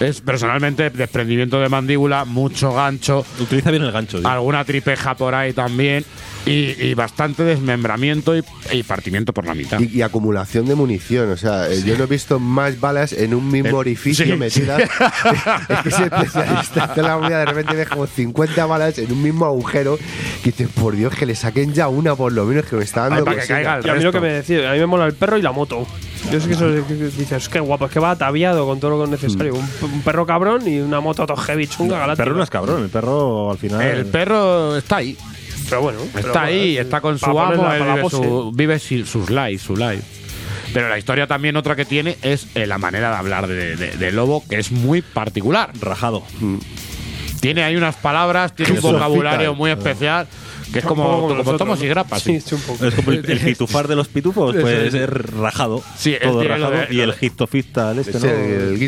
Es 0.00 0.20
personalmente 0.20 0.88
desprendimiento 0.90 1.60
de 1.60 1.68
mandíbula, 1.68 2.24
mucho 2.24 2.72
gancho. 2.72 3.24
Utiliza 3.38 3.70
bien 3.70 3.82
el 3.82 3.92
gancho. 3.92 4.18
sí. 4.18 4.24
Alguna 4.26 4.64
tripeja 4.64 5.14
por 5.14 5.34
ahí 5.34 5.52
también. 5.52 6.04
Y, 6.46 6.74
y 6.82 6.94
bastante 6.94 7.44
desmembramiento 7.44 8.34
y, 8.36 8.42
y 8.72 8.82
partimiento 8.82 9.32
por 9.32 9.44
la 9.46 9.54
mitad. 9.54 9.78
Y, 9.78 9.98
y 9.98 10.02
acumulación 10.02 10.64
de 10.66 10.74
munición. 10.74 11.30
O 11.30 11.36
sea, 11.36 11.70
eh, 11.70 11.82
yo 11.84 11.96
no 11.98 12.04
he 12.04 12.06
visto 12.06 12.40
más 12.40 12.80
balas 12.80 13.12
en 13.12 13.34
un 13.34 13.48
mismo 13.50 13.68
Eh, 13.70 13.74
orificio 13.74 14.24
sí, 14.24 14.32
metidas. 14.32 14.80
es 15.68 15.78
que 15.82 15.88
ese 15.90 16.04
especialista 16.04 16.84
hace 16.84 17.02
la 17.02 17.18
movida, 17.18 17.38
de 17.40 17.44
repente 17.46 17.74
ves 17.76 17.88
como 17.88 18.06
50 18.06 18.66
balas 18.66 18.98
en 18.98 19.12
un 19.12 19.22
mismo 19.22 19.44
agujero. 19.44 19.98
Que 20.42 20.50
dices, 20.50 20.68
por 20.68 20.96
Dios, 20.96 21.14
que 21.14 21.26
le 21.26 21.34
saquen 21.34 21.74
ya 21.74 21.88
una 21.88 22.14
por 22.16 22.32
lo 22.32 22.44
menos 22.46 22.64
que 22.64 22.76
me 22.76 22.84
está 22.84 23.02
dando. 23.02 23.16
Ay, 23.18 23.22
para 23.24 23.40
que 23.42 23.46
caiga 23.46 23.76
el 23.76 23.86
Y 23.86 23.90
a 23.90 23.94
mí 23.94 24.02
lo 24.02 24.12
que 24.12 24.20
me 24.20 24.32
decía, 24.32 24.70
a 24.70 24.72
mí 24.72 24.78
me 24.78 24.86
mola 24.86 25.06
el 25.06 25.12
perro 25.14 25.36
y 25.36 25.42
la 25.42 25.52
moto. 25.52 25.86
Yo 26.32 26.40
sé 26.40 26.48
que 26.48 26.54
eso 26.54 26.68
es- 26.74 26.84
que 26.84 26.94
dices, 26.94 27.48
qué 27.48 27.60
guapo, 27.60 27.86
es 27.86 27.92
que 27.92 28.00
va 28.00 28.10
ataviado 28.12 28.66
con 28.66 28.80
todo 28.80 28.90
lo 28.92 28.98
que 28.98 29.04
es 29.14 29.22
necesario. 29.22 29.54
Un, 29.54 29.68
un 29.82 30.02
perro 30.02 30.24
cabrón 30.26 30.66
y 30.66 30.78
una 30.80 31.00
moto 31.00 31.26
todo 31.26 31.36
heavy 31.36 31.66
chunga 31.66 31.96
El 31.96 32.00
galáctica. 32.00 32.24
perro 32.24 32.36
no 32.36 32.42
es 32.44 32.50
cabrón, 32.50 32.82
el 32.82 32.88
perro 32.88 33.50
al 33.50 33.58
final. 33.58 33.82
El 33.82 34.06
perro 34.06 34.76
está 34.76 34.96
ahí. 34.96 35.16
Pero 35.70 35.82
bueno, 35.82 36.00
Está 36.02 36.20
pero 36.20 36.40
ahí, 36.40 36.76
eh, 36.76 36.80
está 36.82 37.00
con 37.00 37.18
su 37.18 37.26
amo, 37.40 37.72
él 37.72 37.82
vive, 37.82 38.10
su, 38.10 38.52
vive 38.52 38.78
si- 38.78 39.06
sus 39.06 39.30
lives, 39.30 39.62
su 39.62 39.74
live. 39.76 40.02
Pero 40.74 40.88
la 40.88 40.98
historia 40.98 41.26
también 41.26 41.56
otra 41.56 41.74
que 41.74 41.84
tiene 41.84 42.16
es 42.22 42.46
eh, 42.54 42.66
la 42.66 42.78
manera 42.78 43.10
de 43.10 43.16
hablar 43.16 43.46
de, 43.48 43.76
de- 43.76 43.96
de 43.96 44.12
Lobo, 44.12 44.44
que 44.48 44.58
es 44.58 44.70
muy 44.70 45.00
particular. 45.02 45.70
Rajado. 45.80 46.22
Tiene 47.40 47.62
ahí 47.62 47.74
unas 47.76 47.96
palabras, 47.96 48.54
tiene 48.54 48.72
un 48.72 48.80
vocabulario 48.82 49.50
cita. 49.52 49.58
muy 49.58 49.70
especial, 49.70 50.28
que 50.72 50.78
es 50.80 50.84
como, 50.84 51.28
como, 51.28 51.56
tomos 51.56 51.82
y 51.82 51.88
grapas. 51.88 52.22
Sí, 52.22 52.40
sí. 52.40 52.54
Es 52.82 52.94
como 52.94 53.12
el, 53.12 53.28
el 53.30 53.40
pitufar 53.44 53.88
de 53.88 53.96
los 53.96 54.08
pitufos, 54.08 54.54
Eso 54.54 54.68
es. 54.68 54.94
es 54.94 55.08
rajado. 55.08 55.82
Sí, 55.96 56.14
todo 56.22 56.42
rajado. 56.42 56.70
de- 56.70 56.94
y 56.94 57.00
el 57.00 57.12
el 57.92 57.98
este, 57.98 58.16
Es 58.18 58.24
¿no? 58.24 58.30
el, 58.30 58.78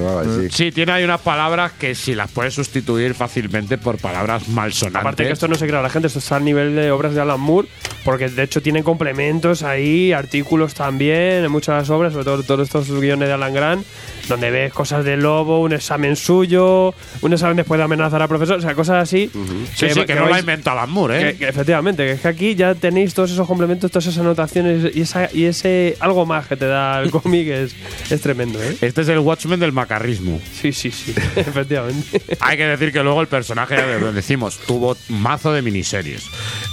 o 0.00 0.18
algo 0.18 0.18
así. 0.20 0.48
Sí, 0.50 0.72
tiene 0.72 0.92
ahí 0.92 1.04
unas 1.04 1.20
palabras 1.20 1.72
que 1.72 1.94
si 1.94 2.14
las 2.14 2.30
puedes 2.30 2.54
sustituir 2.54 3.14
fácilmente 3.14 3.78
por 3.78 3.98
palabras 3.98 4.48
malsonantes. 4.48 5.00
Aparte 5.00 5.24
que 5.24 5.32
esto 5.32 5.48
no 5.48 5.54
se 5.54 5.66
crea 5.66 5.82
la 5.82 5.90
gente, 5.90 6.06
esto 6.08 6.18
está 6.18 6.36
al 6.36 6.44
nivel 6.44 6.74
de 6.74 6.90
obras 6.90 7.14
de 7.14 7.20
Alan 7.20 7.40
Moore, 7.40 7.68
porque 8.04 8.28
de 8.28 8.42
hecho 8.42 8.62
tiene 8.62 8.82
complementos 8.82 9.62
ahí, 9.62 10.12
artículos 10.12 10.74
también, 10.74 11.44
en 11.44 11.50
muchas 11.52 11.88
obras, 11.90 12.12
sobre 12.12 12.24
todo 12.24 12.42
todos 12.42 12.66
estos 12.66 12.88
guiones 13.00 13.28
de 13.28 13.34
Alan 13.34 13.52
Grant, 13.54 13.86
donde 14.28 14.50
ves 14.50 14.72
cosas 14.72 15.04
de 15.04 15.16
lobo, 15.16 15.60
un 15.60 15.72
examen 15.72 16.16
suyo, 16.16 16.94
un 17.20 17.32
examen 17.32 17.56
después 17.56 17.78
de 17.78 17.84
amenazar 17.84 18.22
al 18.22 18.28
profesor, 18.28 18.58
o 18.58 18.60
sea, 18.62 18.74
cosas 18.74 19.02
así. 19.02 19.30
Sí, 19.74 19.86
sí, 19.90 20.04
que, 20.04 20.14
no 20.14 20.22
lo 20.22 20.26
ha 20.26 20.38
vais- 20.38 20.40
inventado 20.40 20.78
Alan 20.78 20.90
Moore, 20.90 21.20
¿eh? 21.20 21.32
que- 21.32 21.38
que 21.38 21.48
efectivamente, 21.48 22.04
que 22.04 22.12
es 22.12 22.20
que 22.20 22.28
aquí 22.28 22.54
ya 22.54 22.74
tenéis 22.74 23.14
todos 23.14 23.30
esos 23.30 23.46
complementos, 23.46 23.90
todas 23.90 24.06
esas 24.06 24.18
anotaciones 24.20 24.94
y, 24.94 25.00
esa, 25.02 25.28
y 25.32 25.44
ese 25.44 25.96
algo 26.00 26.24
más 26.26 26.46
que 26.46 26.56
te 26.56 26.66
da 26.66 27.00
el 27.02 27.10
cómic 27.12 27.48
es, 27.48 27.74
es 28.10 28.20
tremendo, 28.20 28.62
¿eh? 28.62 28.76
Este 28.80 29.02
es 29.02 29.08
el 29.08 29.18
Watchmen 29.18 29.58
del 29.60 29.72
macarrismo. 29.72 30.40
Sí, 30.52 30.72
sí, 30.72 30.90
sí, 30.90 31.12
efectivamente. 31.36 32.22
Hay 32.40 32.56
que 32.56 32.66
decir 32.66 32.92
que 32.92 33.02
luego 33.02 33.20
el 33.20 33.26
personaje, 33.28 33.76
decimos, 34.12 34.58
tuvo 34.66 34.96
mazo 35.08 35.52
de 35.52 35.62
miniseries. 35.62 36.24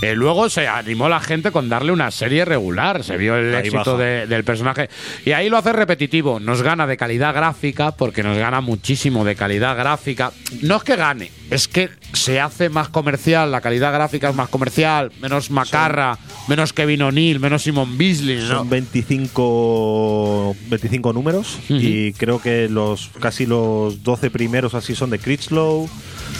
Eh, 0.01 0.15
luego 0.15 0.49
se 0.49 0.67
animó 0.67 1.09
la 1.09 1.19
gente 1.19 1.51
con 1.51 1.67
darle 1.67 1.91
una 1.91 2.09
serie 2.11 2.45
regular. 2.45 3.03
Se 3.03 3.17
vio 3.17 3.35
el 3.35 3.53
Ahí 3.53 3.67
éxito 3.67 3.97
de- 3.97 4.27
del 4.27 4.43
personaje. 4.45 4.89
Y 5.25 5.31
ahí 5.33 5.49
lo 5.49 5.57
hace 5.57 5.73
repetitivo. 5.73 6.39
Nos 6.39 6.61
gana 6.61 6.87
de 6.87 6.95
calidad 6.95 7.33
gráfica, 7.33 7.91
porque 7.91 8.23
nos 8.23 8.37
gana 8.37 8.61
muchísimo 8.61 9.25
de 9.25 9.35
calidad 9.35 9.75
gráfica. 9.75 10.31
No 10.61 10.77
es 10.77 10.83
que 10.83 10.95
gane, 10.95 11.31
es 11.49 11.67
que 11.67 11.89
se 12.13 12.39
hace 12.39 12.69
más 12.69 12.89
comercial. 12.89 13.51
La 13.51 13.61
calidad 13.61 13.91
gráfica 13.93 14.29
es 14.29 14.35
más 14.35 14.49
comercial, 14.49 15.11
menos 15.21 15.49
macarra, 15.51 16.17
menos 16.47 16.73
Kevin 16.73 17.01
O'Neill, 17.03 17.39
menos 17.39 17.63
Simon 17.63 17.97
Beasley. 17.97 18.37
¿no? 18.37 18.47
Son 18.59 18.69
25, 18.69 20.55
25 20.69 21.13
números 21.13 21.57
y 21.69 22.13
creo 22.13 22.41
que 22.41 22.69
los 22.69 23.09
casi 23.19 23.45
los 23.45 24.03
12 24.03 24.29
primeros 24.31 24.73
así 24.73 24.95
son 24.95 25.09
de 25.09 25.19
Critchlow 25.19 25.89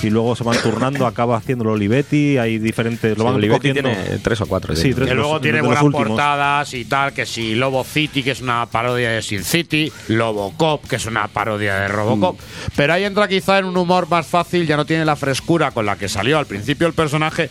y 0.03 0.09
luego 0.11 0.35
se 0.35 0.43
van 0.43 0.57
turnando, 0.61 1.05
acaba 1.07 1.35
haciéndolo 1.37 1.73
Olivetti, 1.73 2.37
hay 2.37 2.57
diferentes, 2.59 3.17
lo 3.17 3.23
Sí, 3.23 3.25
van 3.25 3.35
Olivetti 3.35 3.69
cogiendo. 3.69 3.89
tiene 3.91 4.17
tres 4.19 4.39
o 4.41 4.45
cuatro. 4.45 4.75
Sí, 4.75 4.81
tiene. 4.83 4.95
tres. 4.95 5.07
Que 5.09 5.15
los- 5.15 5.23
luego 5.23 5.41
tiene 5.41 5.61
buenas 5.61 5.83
portadas 5.83 6.73
y 6.73 6.85
tal, 6.85 7.11
que 7.11 7.25
si 7.25 7.55
Lobo 7.55 7.83
City, 7.83 8.23
que 8.23 8.31
es 8.31 8.41
una 8.41 8.65
parodia 8.67 9.09
de 9.09 9.21
Sin 9.21 9.43
City, 9.43 9.91
Lobocop, 10.07 10.87
que 10.87 10.95
es 10.97 11.05
una 11.05 11.27
parodia 11.27 11.75
de 11.81 11.87
Robocop. 11.89 12.35
Mm. 12.39 12.71
Pero 12.75 12.93
ahí 12.93 13.03
entra 13.03 13.27
quizá 13.27 13.57
en 13.59 13.65
un 13.65 13.75
humor 13.75 14.07
más 14.09 14.25
fácil, 14.27 14.65
ya 14.67 14.77
no 14.77 14.85
tiene 14.85 14.98
la 15.05 15.15
frescura 15.15 15.71
con 15.71 15.85
la 15.85 15.97
que 15.97 16.09
salió 16.09 16.37
al 16.37 16.45
principio 16.45 16.87
el 16.87 16.93
personaje. 16.93 17.49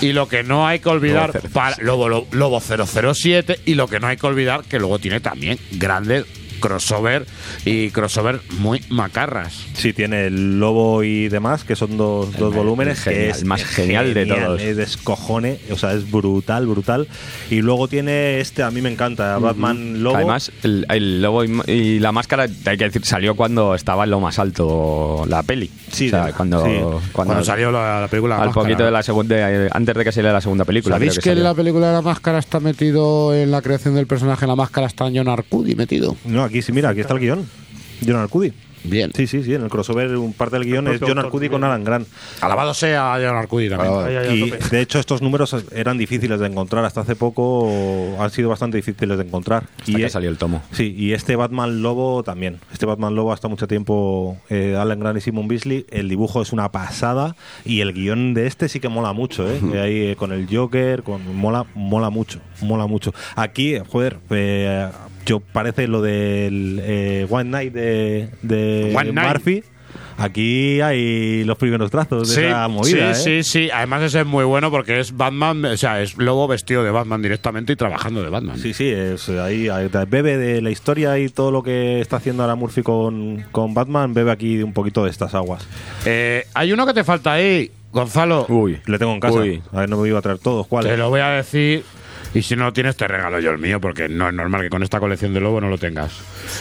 Y 0.00 0.12
lo 0.12 0.28
que 0.28 0.42
no 0.42 0.66
hay 0.66 0.78
que 0.80 0.88
olvidar, 0.88 1.28
Lobo 1.28 1.40
007. 1.40 1.48
para, 1.52 1.76
Lobo, 1.80 2.08
Lo- 2.08 2.26
Lobo 2.32 2.60
007, 2.60 3.60
y 3.66 3.74
lo 3.74 3.88
que 3.88 4.00
no 4.00 4.06
hay 4.06 4.16
que 4.16 4.26
olvidar, 4.26 4.62
que 4.64 4.78
luego 4.78 4.98
tiene 4.98 5.20
también 5.20 5.58
grandes 5.72 6.24
crossover 6.60 7.26
y 7.64 7.90
crossover 7.90 8.40
muy 8.58 8.82
macarras. 8.90 9.66
Sí, 9.74 9.92
tiene 9.92 10.26
el 10.26 10.60
Lobo 10.60 11.02
y 11.02 11.28
demás, 11.28 11.64
que 11.64 11.74
son 11.76 11.96
dos, 11.96 12.36
dos 12.36 12.54
volúmenes. 12.54 12.98
el 13.06 13.14
genial- 13.14 13.24
que 13.24 13.30
es 13.30 13.38
el 13.40 13.44
más 13.46 13.64
genial 13.64 14.14
de 14.14 14.26
todos. 14.26 14.60
Es 14.60 14.76
descojone, 14.76 15.58
o 15.70 15.76
sea, 15.76 15.92
es 15.94 16.10
brutal, 16.10 16.66
brutal. 16.66 17.08
Y 17.50 17.62
luego 17.62 17.88
tiene 17.88 18.40
este, 18.40 18.62
a 18.62 18.70
mí 18.70 18.80
me 18.82 18.90
encanta, 18.90 19.38
Batman 19.38 20.02
Lobo. 20.02 20.16
Además, 20.16 20.52
el, 20.62 20.86
el 20.90 21.22
lobo 21.22 21.44
y, 21.44 21.60
y 21.66 21.98
la 21.98 22.12
máscara, 22.12 22.44
hay 22.44 22.76
que 22.76 22.84
decir, 22.84 23.04
salió 23.04 23.34
cuando 23.34 23.74
estaba 23.74 24.04
en 24.04 24.10
lo 24.10 24.20
más 24.20 24.38
alto 24.38 25.24
la 25.26 25.42
peli. 25.42 25.70
Sí, 25.90 26.08
o 26.08 26.10
sea, 26.10 26.32
cuando, 26.32 26.64
sí. 26.64 26.70
cuando, 26.70 27.00
Cuando 27.12 27.44
salió 27.44 27.70
la, 27.72 28.00
la 28.02 28.08
película 28.08 28.36
La 28.36 28.42
al 28.42 28.48
Máscara. 28.48 28.64
poquito 28.66 28.84
de 28.84 28.90
la 28.90 29.02
segunda, 29.02 29.68
antes 29.72 29.94
de 29.94 30.04
que 30.04 30.12
saliera 30.12 30.32
la 30.34 30.40
segunda 30.40 30.64
película. 30.64 30.96
¿Sabéis 30.96 31.18
creo 31.18 31.34
que, 31.34 31.38
en 31.38 31.44
la 31.44 31.54
película 31.54 31.88
de 31.88 31.92
la 31.94 32.02
máscara 32.02 32.38
está 32.38 32.60
metido 32.60 33.34
en 33.34 33.50
la 33.50 33.62
creación 33.62 33.94
del 33.94 34.06
personaje 34.06 34.46
la 34.46 34.56
máscara 34.56 34.86
está 34.86 35.06
John 35.14 35.28
Arcudi 35.28 35.74
metido? 35.74 36.16
No, 36.24 36.48
aquí 36.50 36.62
sí, 36.62 36.72
mira, 36.72 36.90
aquí 36.90 37.00
está 37.00 37.14
el 37.14 37.20
guion. 37.20 37.48
John 38.04 38.16
Arcudi. 38.16 38.52
Bien. 38.82 39.10
Sí, 39.14 39.26
sí, 39.26 39.42
sí, 39.42 39.54
en 39.54 39.62
el 39.62 39.68
crossover 39.68 40.16
un 40.16 40.32
parte 40.32 40.58
del 40.58 40.64
guion 40.64 40.88
es 40.88 41.00
John 41.00 41.18
Arcudi 41.18 41.48
con. 41.48 41.64
Alan 41.64 41.84
Grant. 41.84 42.08
Alabado 42.40 42.72
sea 42.72 43.12
John 43.22 43.36
Arcudi 43.36 43.68
también. 43.68 43.92
Ah, 43.92 44.06
Ahí, 44.06 44.16
ahí, 44.16 44.26
a 44.26 44.34
Y 44.34 44.50
de 44.70 44.80
hecho 44.80 44.98
estos 44.98 45.20
números 45.20 45.54
eran 45.72 45.98
difíciles 45.98 46.40
de 46.40 46.46
encontrar. 46.46 46.84
Hasta 46.86 47.02
hace 47.02 47.14
poco 47.14 48.16
han 48.18 48.30
sido 48.30 48.48
bastante 48.48 48.78
difíciles 48.78 49.18
de 49.18 49.24
encontrar. 49.24 49.64
Hasta 49.78 49.90
y 49.90 49.96
que 49.96 50.08
salió 50.08 50.30
el 50.30 50.38
tomo. 50.38 50.62
Sí, 50.72 50.94
y 50.96 51.12
este 51.12 51.36
Batman 51.36 51.82
Lobo 51.82 52.22
también. 52.22 52.58
Este 52.72 52.86
Batman 52.86 53.14
Lobo 53.14 53.34
hasta 53.34 53.48
mucho 53.48 53.68
tiempo 53.68 54.38
eh, 54.48 54.76
Alan 54.78 54.98
Grant 54.98 55.18
y 55.18 55.20
Simon 55.20 55.46
Beasley. 55.46 55.84
El 55.90 56.08
dibujo 56.08 56.40
es 56.40 56.52
una 56.52 56.72
pasada 56.72 57.36
y 57.66 57.80
el 57.80 57.92
guion 57.92 58.32
de 58.32 58.46
este 58.46 58.70
sí 58.70 58.80
que 58.80 58.88
mola 58.88 59.12
mucho. 59.12 59.46
¿eh? 59.46 59.60
Ahí 59.78 60.00
eh, 60.08 60.16
con 60.16 60.32
el 60.32 60.48
Joker, 60.50 61.02
con 61.02 61.36
mola, 61.36 61.66
mola 61.74 62.08
mucho, 62.08 62.40
mola 62.62 62.86
mucho. 62.86 63.12
Aquí, 63.36 63.76
joder, 63.90 64.16
eh, 64.30 64.88
yo 65.26 65.40
parece 65.40 65.86
lo 65.86 66.02
del 66.02 66.80
eh, 66.82 67.26
One 67.28 67.50
Night 67.50 67.72
de, 67.72 68.28
de 68.42 68.92
One 68.96 69.12
Night. 69.12 69.28
Murphy. 69.28 69.64
Aquí 70.16 70.82
hay 70.82 71.44
los 71.44 71.56
primeros 71.56 71.90
trazos 71.90 72.34
de 72.34 72.48
esa 72.48 72.68
movida, 72.68 73.14
sí, 73.14 73.30
¿eh? 73.30 73.42
sí, 73.42 73.50
sí. 73.50 73.70
Además 73.72 74.02
ese 74.02 74.20
es 74.20 74.26
muy 74.26 74.44
bueno 74.44 74.70
porque 74.70 75.00
es 75.00 75.16
Batman, 75.16 75.64
o 75.64 75.76
sea, 75.78 76.02
es 76.02 76.18
Lobo 76.18 76.46
vestido 76.46 76.84
de 76.84 76.90
Batman 76.90 77.22
directamente 77.22 77.72
y 77.72 77.76
trabajando 77.76 78.22
de 78.22 78.28
Batman. 78.28 78.58
Sí, 78.58 78.74
sí, 78.74 78.86
es, 78.88 79.30
ahí, 79.30 79.70
ahí 79.70 79.88
bebe 80.08 80.36
de 80.36 80.60
la 80.60 80.70
historia 80.70 81.18
y 81.18 81.30
todo 81.30 81.50
lo 81.50 81.62
que 81.62 82.02
está 82.02 82.16
haciendo 82.16 82.42
ahora 82.42 82.54
Murphy 82.54 82.82
con, 82.82 83.46
con 83.50 83.72
Batman, 83.72 84.12
bebe 84.12 84.30
aquí 84.30 84.62
un 84.62 84.74
poquito 84.74 85.04
de 85.04 85.10
estas 85.10 85.34
aguas. 85.34 85.66
Eh, 86.04 86.44
hay 86.52 86.70
uno 86.72 86.86
que 86.86 86.92
te 86.92 87.02
falta 87.02 87.32
ahí, 87.32 87.70
Gonzalo. 87.90 88.44
Uy. 88.50 88.78
Le 88.84 88.98
tengo 88.98 89.14
en 89.14 89.20
casa. 89.20 89.38
Uy. 89.38 89.62
A 89.72 89.80
ver, 89.80 89.88
no 89.88 89.96
me 89.96 90.06
iba 90.06 90.18
a 90.18 90.22
traer 90.22 90.38
todos. 90.38 90.66
¿Cuál? 90.66 90.84
Te 90.84 90.98
lo 90.98 91.08
voy 91.08 91.20
a 91.20 91.30
decir. 91.30 91.82
Y 92.34 92.42
si 92.42 92.54
no 92.56 92.64
lo 92.64 92.72
tienes, 92.72 92.96
te 92.96 93.08
regalo 93.08 93.40
yo 93.40 93.50
el 93.50 93.58
mío, 93.58 93.80
porque 93.80 94.08
no 94.08 94.28
es 94.28 94.34
normal 94.34 94.62
que 94.62 94.70
con 94.70 94.82
esta 94.82 95.00
colección 95.00 95.34
de 95.34 95.40
Lobo 95.40 95.60
no 95.60 95.68
lo 95.68 95.78
tengas. 95.78 96.12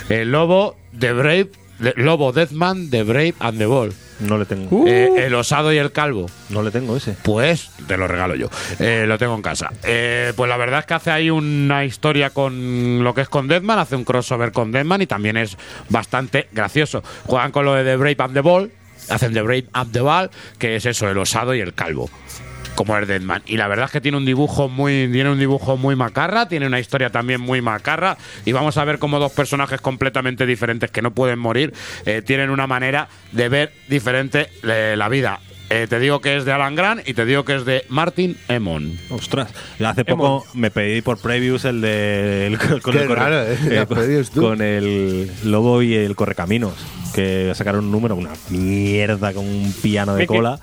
El 0.09 0.31
Lobo 0.31 0.75
de 0.91 1.13
Brave, 1.13 1.49
de- 1.79 1.93
Lobo 1.95 2.31
Deathman 2.33 2.89
de 2.89 3.03
Brave 3.03 3.35
and 3.39 3.57
the 3.59 3.65
Ball. 3.67 3.93
No 4.19 4.37
le 4.37 4.45
tengo. 4.45 4.85
Eh, 4.85 5.27
el 5.27 5.35
osado 5.35 5.71
y 5.71 5.77
el 5.77 5.91
calvo. 5.93 6.25
No 6.49 6.61
le 6.63 6.71
tengo 6.71 6.97
ese. 6.97 7.15
Pues 7.23 7.69
te 7.87 7.95
lo 7.97 8.05
regalo 8.07 8.35
yo. 8.35 8.49
Eh, 8.79 9.05
lo 9.07 9.17
tengo 9.17 9.33
en 9.35 9.41
casa. 9.41 9.71
Eh, 9.83 10.33
pues 10.35 10.49
la 10.49 10.57
verdad 10.57 10.79
es 10.79 10.85
que 10.87 10.93
hace 10.95 11.11
ahí 11.11 11.29
una 11.29 11.85
historia 11.85 12.31
con 12.31 13.01
lo 13.03 13.13
que 13.13 13.21
es 13.21 13.29
con 13.29 13.47
Deadman, 13.47 13.79
hace 13.79 13.95
un 13.95 14.03
crossover 14.03 14.51
con 14.51 14.71
Deadman 14.73 15.01
y 15.03 15.07
también 15.07 15.37
es 15.37 15.55
bastante 15.87 16.47
gracioso. 16.51 17.01
Juegan 17.27 17.51
con 17.51 17.63
lo 17.63 17.75
de 17.75 17.83
The 17.85 17.95
Brave 17.95 18.17
and 18.19 18.33
the 18.33 18.41
Ball, 18.41 18.71
hacen 19.09 19.33
The 19.33 19.41
Brave 19.41 19.65
and 19.71 19.93
the 19.93 20.01
Ball, 20.01 20.29
que 20.57 20.75
es 20.75 20.85
eso, 20.85 21.07
el 21.09 21.17
osado 21.17 21.55
y 21.55 21.61
el 21.61 21.73
calvo. 21.73 22.09
Como 22.79 22.97
es 22.97 23.09
Deadman. 23.09 23.41
Y 23.45 23.57
la 23.57 23.67
verdad 23.67 23.87
es 23.87 23.91
que 23.91 23.99
tiene 23.99 24.15
un 24.17 24.23
dibujo 24.23 24.69
muy. 24.69 25.09
Tiene 25.11 25.29
un 25.29 25.37
dibujo 25.37 25.75
muy 25.75 25.97
macarra, 25.97 26.47
tiene 26.47 26.65
una 26.65 26.79
historia 26.79 27.09
también 27.09 27.41
muy 27.41 27.61
macarra. 27.61 28.17
Y 28.45 28.53
vamos 28.53 28.77
a 28.77 28.85
ver 28.85 28.99
cómo 28.99 29.19
dos 29.19 29.33
personajes 29.33 29.81
completamente 29.81 30.45
diferentes 30.45 30.89
que 30.89 31.01
no 31.01 31.11
pueden 31.11 31.39
morir 31.39 31.73
eh, 32.05 32.21
tienen 32.25 32.49
una 32.49 32.67
manera 32.67 33.09
de 33.33 33.49
ver 33.49 33.73
diferente 33.89 34.47
eh, 34.63 34.95
la 34.97 35.09
vida. 35.09 35.41
Eh, 35.69 35.87
te 35.89 35.99
digo 35.99 36.21
que 36.21 36.37
es 36.37 36.45
de 36.45 36.53
Alan 36.53 36.73
Grant 36.75 37.05
y 37.07 37.13
te 37.13 37.25
digo 37.25 37.43
que 37.43 37.55
es 37.57 37.65
de 37.65 37.83
Martin 37.89 38.37
Emon. 38.47 38.97
Ostras, 39.09 39.53
hace 39.85 40.05
poco 40.05 40.45
me 40.53 40.71
pedí 40.71 41.01
por 41.01 41.19
previews 41.19 41.65
el 41.65 41.81
de 41.81 42.47
el- 42.47 42.57
con, 42.81 42.93
Qué 42.93 43.01
el 43.01 43.07
corre- 43.09 43.15
raro, 43.19 43.43
¿eh? 43.43 43.57
eh, 43.69 44.25
con 44.35 44.61
el 44.61 45.29
lobo 45.43 45.81
y 45.83 45.95
el 45.95 46.15
correcaminos 46.15 46.73
que 47.13 47.51
sacaron 47.55 47.85
un 47.85 47.91
número 47.91 48.15
una 48.15 48.31
mierda 48.49 49.33
con 49.33 49.45
un 49.45 49.73
piano 49.81 50.13
de 50.15 50.21
Mickey. 50.21 50.37
cola 50.37 50.59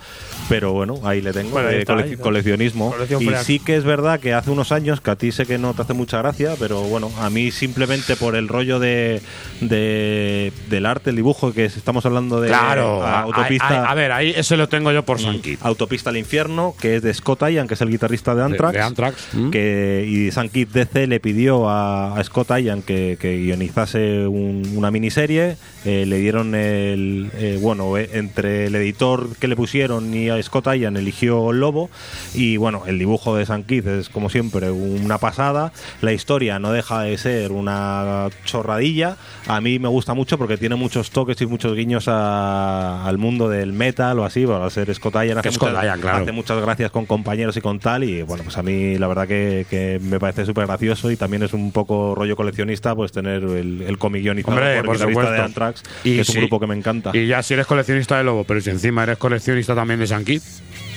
pero 0.48 0.72
bueno 0.72 1.00
ahí 1.04 1.20
le 1.22 1.32
tengo 1.32 1.50
Bueno, 1.50 1.68
ahí 1.68 1.74
de 1.76 1.80
está, 1.80 1.94
cole- 1.94 2.04
ahí 2.04 2.10
está. 2.12 2.22
coleccionismo 2.22 2.94
y 3.20 3.28
sí 3.44 3.58
que 3.58 3.76
es 3.76 3.84
verdad 3.84 4.20
que 4.20 4.32
hace 4.34 4.50
unos 4.50 4.70
años 4.72 5.00
que 5.00 5.10
a 5.10 5.16
ti 5.16 5.32
sé 5.32 5.44
que 5.46 5.58
no 5.58 5.74
te 5.74 5.82
hace 5.82 5.92
mucha 5.94 6.18
gracia 6.18 6.54
pero 6.58 6.82
bueno 6.82 7.10
a 7.20 7.30
mí 7.30 7.50
simplemente 7.50 8.16
por 8.16 8.36
el 8.36 8.48
rollo 8.48 8.78
de, 8.78 9.20
de- 9.60 10.52
del 10.70 10.86
arte 10.86 11.10
el 11.10 11.16
dibujo 11.16 11.52
que 11.52 11.64
estamos 11.64 12.04
hablando 12.06 12.40
de 12.40 12.48
Claro, 12.48 13.02
a- 13.02 13.20
a, 13.20 13.22
autopista 13.22 13.84
a- 13.84 13.90
a 13.90 13.94
ver, 13.94 14.12
ahí 14.12 14.32
ese 14.36 14.56
lo 14.56 14.68
tengo 14.68 14.92
yo 14.92 15.02
por 15.04 15.20
San 15.20 15.40
Kid. 15.40 15.58
Autopista 15.62 16.10
al 16.10 16.16
infierno, 16.16 16.74
que 16.80 16.96
es 16.96 17.02
de 17.02 17.12
Scott 17.12 17.42
Ian, 17.48 17.66
que 17.68 17.74
es 17.74 17.80
el 17.80 17.90
guitarrista 17.90 18.34
de 18.34 18.42
Anthrax. 18.42 18.74
de 18.74 18.80
Anthrax, 18.82 19.28
¿mm? 19.32 19.50
Que, 19.50 20.06
y 20.08 20.30
San 20.30 20.48
Kid 20.48 20.68
DC 20.68 21.06
le 21.06 21.20
pidió 21.20 21.68
a, 21.68 22.20
Scott 22.24 22.50
Ian 22.58 22.82
que, 22.82 23.16
que 23.20 23.36
guionizase 23.38 24.26
un- 24.26 24.72
una 24.76 24.90
miniserie. 24.90 25.56
eh, 25.84 26.04
le 26.04 26.18
dieron 26.18 26.54
el. 26.56 27.30
eh, 27.38 27.58
bueno, 27.62 27.96
eh, 27.96 28.10
entre 28.14 28.66
el 28.66 28.74
editor 28.74 29.28
que 29.38 29.46
le 29.46 29.54
pusieron 29.54 30.12
y 30.14 30.28
Scott 30.42 30.66
Ian 30.74 30.96
eligió 30.96 31.50
el 31.50 31.60
lobo. 31.60 31.90
Y 32.34 32.56
bueno, 32.56 32.82
el 32.86 32.98
dibujo 32.98 33.36
de 33.36 33.46
San 33.46 33.62
Kid 33.64 33.86
es 33.86 34.08
como 34.08 34.30
siempre 34.30 34.70
una 34.70 35.18
pasada. 35.18 35.72
La 36.00 36.12
historia 36.12 36.58
no 36.58 36.72
deja 36.72 37.02
de 37.02 37.16
ser 37.18 37.52
una 37.52 38.28
chorradilla. 38.44 39.16
A 39.46 39.60
mí 39.60 39.78
me 39.78 39.88
gusta 39.88 40.14
mucho 40.14 40.38
porque 40.38 40.56
tiene 40.56 40.74
muchos 40.76 41.10
toques 41.10 41.40
y 41.40 41.46
muchos 41.46 41.74
guiños 41.74 42.08
a- 42.08 43.06
al 43.06 43.18
mundo 43.18 43.48
del 43.48 43.72
metal 43.72 44.18
o 44.18 44.24
así. 44.24 44.46
Para 44.46 44.68
ser 44.70 44.92
Scott 44.94 45.14
Ian 45.14 45.38
hace, 45.38 45.52
Scott 45.52 45.70
muchas, 45.70 45.84
Ian, 45.84 46.00
claro. 46.00 46.22
hace 46.22 46.32
muchas 46.32 46.60
gracias 46.60 46.90
con 46.90 47.06
compañeros 47.06 47.56
y 47.56 47.60
con 47.60 47.78
tal. 47.78 48.04
Y 48.04 48.22
bueno, 48.22 48.44
pues 48.44 48.56
a 48.58 48.62
mí 48.62 48.98
la 48.98 49.06
verdad 49.08 49.26
que, 49.28 49.66
que 49.68 50.00
me 50.02 50.18
parece 50.18 50.44
súper 50.46 50.66
gracioso 50.66 51.10
y 51.10 51.16
también 51.16 51.42
es 51.42 51.52
un 51.52 51.72
poco 51.72 52.14
rollo 52.14 52.36
coleccionista 52.36 52.94
pues 52.94 53.12
tener 53.12 53.42
el, 53.42 53.82
el 53.82 53.98
cómic 53.98 54.22
guionizado 54.22 54.56
Hombre, 54.56 54.82
por 54.82 54.98
de 54.98 55.40
Anthrax, 55.40 55.82
Y 56.04 56.16
que 56.16 56.20
es 56.22 56.28
un 56.30 56.36
grupo 56.36 56.60
que 56.60 56.66
me 56.66 56.74
encanta. 56.74 57.10
Y 57.14 57.26
ya 57.26 57.42
si 57.42 57.54
eres 57.54 57.66
coleccionista 57.66 58.18
de 58.18 58.24
Lobo, 58.24 58.44
pero 58.44 58.60
si 58.60 58.70
encima 58.70 59.02
eres 59.02 59.18
coleccionista 59.18 59.74
también 59.74 60.00
de 60.00 60.06
San 60.06 60.24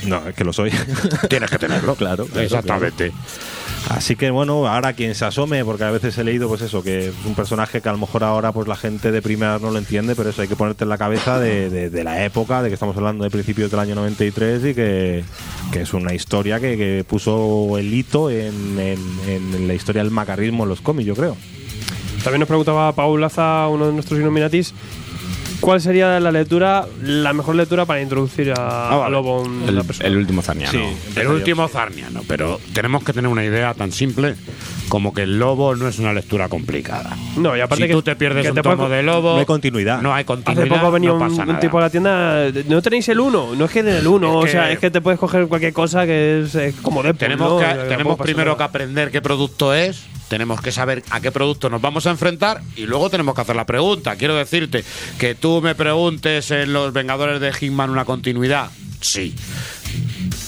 No, 0.06 0.26
es 0.28 0.34
que 0.36 0.44
lo 0.46 0.54
soy. 0.54 0.72
tienes 1.30 1.50
que 1.50 1.58
tenerlo. 1.58 1.96
Claro, 1.96 2.26
claro, 2.26 2.42
Exactamente. 2.42 3.12
Así 3.90 4.16
que 4.16 4.30
bueno, 4.30 4.68
ahora 4.68 4.94
quien 4.94 5.16
se 5.16 5.26
asome, 5.26 5.64
porque 5.66 5.84
a 5.86 5.92
veces 5.92 6.18
he 6.18 6.24
leído 6.24 6.48
pues 6.50 6.62
eso, 6.62 6.84
que 6.84 7.08
es 7.10 7.14
un 7.26 7.34
personaje 7.34 7.82
que 7.82 7.90
a 7.90 7.92
lo 7.94 7.98
mejor 7.98 8.24
ahora 8.24 8.52
pues 8.52 8.68
la 8.68 8.76
gente 8.76 9.12
de 9.12 9.22
primera 9.22 9.58
no 9.60 9.72
lo 9.72 9.78
entiende, 9.78 10.16
pero 10.16 10.30
eso 10.30 10.42
hay 10.42 10.48
que 10.48 10.56
ponerte 10.56 10.84
en 10.84 10.90
la 10.90 10.98
cabeza 10.98 11.40
de, 11.40 11.70
de- 11.70 11.90
de 11.90 12.04
la 12.04 12.24
época, 12.26 12.62
de 12.62 12.68
que 12.70 12.74
estamos 12.74 12.96
hablando 12.98 13.24
de 13.24 13.30
principios 13.30 13.72
del 13.72 13.80
año 13.80 13.96
93 13.96 14.66
y 14.66 14.74
que, 14.76 15.24
que 15.72 15.82
es 15.82 15.94
una 15.94 16.14
historia 16.14 16.60
que, 16.60 16.78
que 16.78 17.06
puso 17.08 17.78
el 17.78 17.94
hito 17.94 18.30
en, 18.30 18.78
en- 18.80 19.30
en 19.54 19.68
la 19.68 19.74
historia 19.74 20.04
del 20.04 20.12
macarrismo 20.12 20.64
en 20.64 20.70
los 20.70 20.82
cómics, 20.82 21.08
yo 21.08 21.16
creo. 21.16 21.38
También 22.24 22.40
nos 22.42 22.48
preguntaba 22.50 22.92
Paul 22.94 23.22
Laza, 23.22 23.68
uno 23.70 23.88
de 23.88 23.94
nuestros 23.94 24.20
Illuminatis, 24.20 24.74
¿cuál 25.60 25.82
sería 25.82 26.20
la 26.20 26.32
lectura, 26.32 26.86
la 27.04 27.34
mejor 27.34 27.56
lectura 27.56 27.86
para 27.86 28.02
introducir 28.02 28.52
a, 28.58 28.96
vale. 28.96 29.06
a 29.06 29.10
Lobo 29.10 29.46
en 29.46 29.70
El, 29.70 29.76
la 29.76 29.84
persona? 29.84 30.08
el 30.10 30.18
último 30.18 30.42
Zarniano. 30.42 30.80
El 31.16 31.28
último 31.28 31.68
Zarniano, 31.68 32.22
pero 32.28 32.60
tenemos 32.74 33.04
que 33.04 33.14
tener 33.14 33.30
una 33.30 33.44
idea 33.44 33.74
tan 33.74 33.92
simple 33.92 34.36
como 34.90 35.14
que 35.14 35.22
el 35.22 35.38
lobo 35.38 35.76
no 35.76 35.88
es 35.88 36.00
una 36.00 36.14
lectura 36.14 36.50
complicada. 36.50 37.16
No, 37.38 37.56
y 37.56 37.60
aparte 37.62 37.84
si 37.84 37.88
que, 37.90 37.94
tú 37.94 38.02
te 38.02 38.16
pierdes 38.16 38.44
que 38.44 38.50
un 38.50 38.56
te 38.56 38.64
puede- 38.64 38.76
tomo 38.78 38.90
de 38.90 39.04
lobo, 39.04 39.34
No 39.34 39.40
hay 39.40 39.46
continuidad. 39.46 40.02
no 40.02 40.14
hay 40.16 40.24
continuidad, 40.24 40.64
Hace 40.64 40.74
poco 40.80 40.92
venía 40.92 41.10
no 41.10 41.16
un, 41.18 41.22
un 41.32 41.38
nada. 41.38 41.60
tipo 41.60 41.78
a 41.78 41.82
la 41.82 41.90
tienda. 41.92 42.46
¿No 42.68 42.82
tenéis 42.82 43.08
el 43.10 43.20
1? 43.20 43.56
No 43.56 43.66
es 43.66 43.72
que 43.72 43.80
en 43.82 43.88
el 43.90 44.08
1, 44.08 44.40
Es 44.44 44.50
o 44.50 44.52
sea, 44.52 44.72
es 44.72 44.80
que 44.80 44.90
te 44.90 45.00
puedes 45.02 45.20
coger 45.20 45.46
cualquier 45.48 45.74
cosa 45.74 46.06
que 46.08 46.42
es, 46.42 46.56
eh, 46.56 46.74
como 46.82 47.04
de 47.04 47.14
Tenemos, 47.14 47.62
que, 47.62 47.68
tenemos 47.88 48.18
primero 48.18 48.58
que 48.58 48.64
aprender 48.64 49.12
qué 49.12 49.22
producto 49.22 49.76
es, 49.76 50.06
tenemos 50.30 50.62
que 50.62 50.72
saber 50.72 51.04
a 51.10 51.20
qué 51.20 51.32
producto 51.32 51.70
nos 51.70 51.82
vamos 51.82 52.08
a 52.08 52.12
enfrentar 52.12 52.62
y 52.78 52.86
luego 52.86 53.10
tenemos 53.10 53.36
que 53.36 53.42
hacer 53.42 53.56
la 53.56 53.66
pregunta. 53.66 54.16
Quiero 54.16 54.36
decirte 54.36 54.86
que 55.18 55.36
tú 55.36 55.62
me 55.62 55.76
preguntes 55.76 56.52
en 56.52 56.72
Los 56.72 56.94
Vengadores 56.94 57.42
de 57.42 57.52
Hitman 57.52 57.90
una 57.90 58.06
continuidad. 58.06 58.70
Sí. 59.02 59.36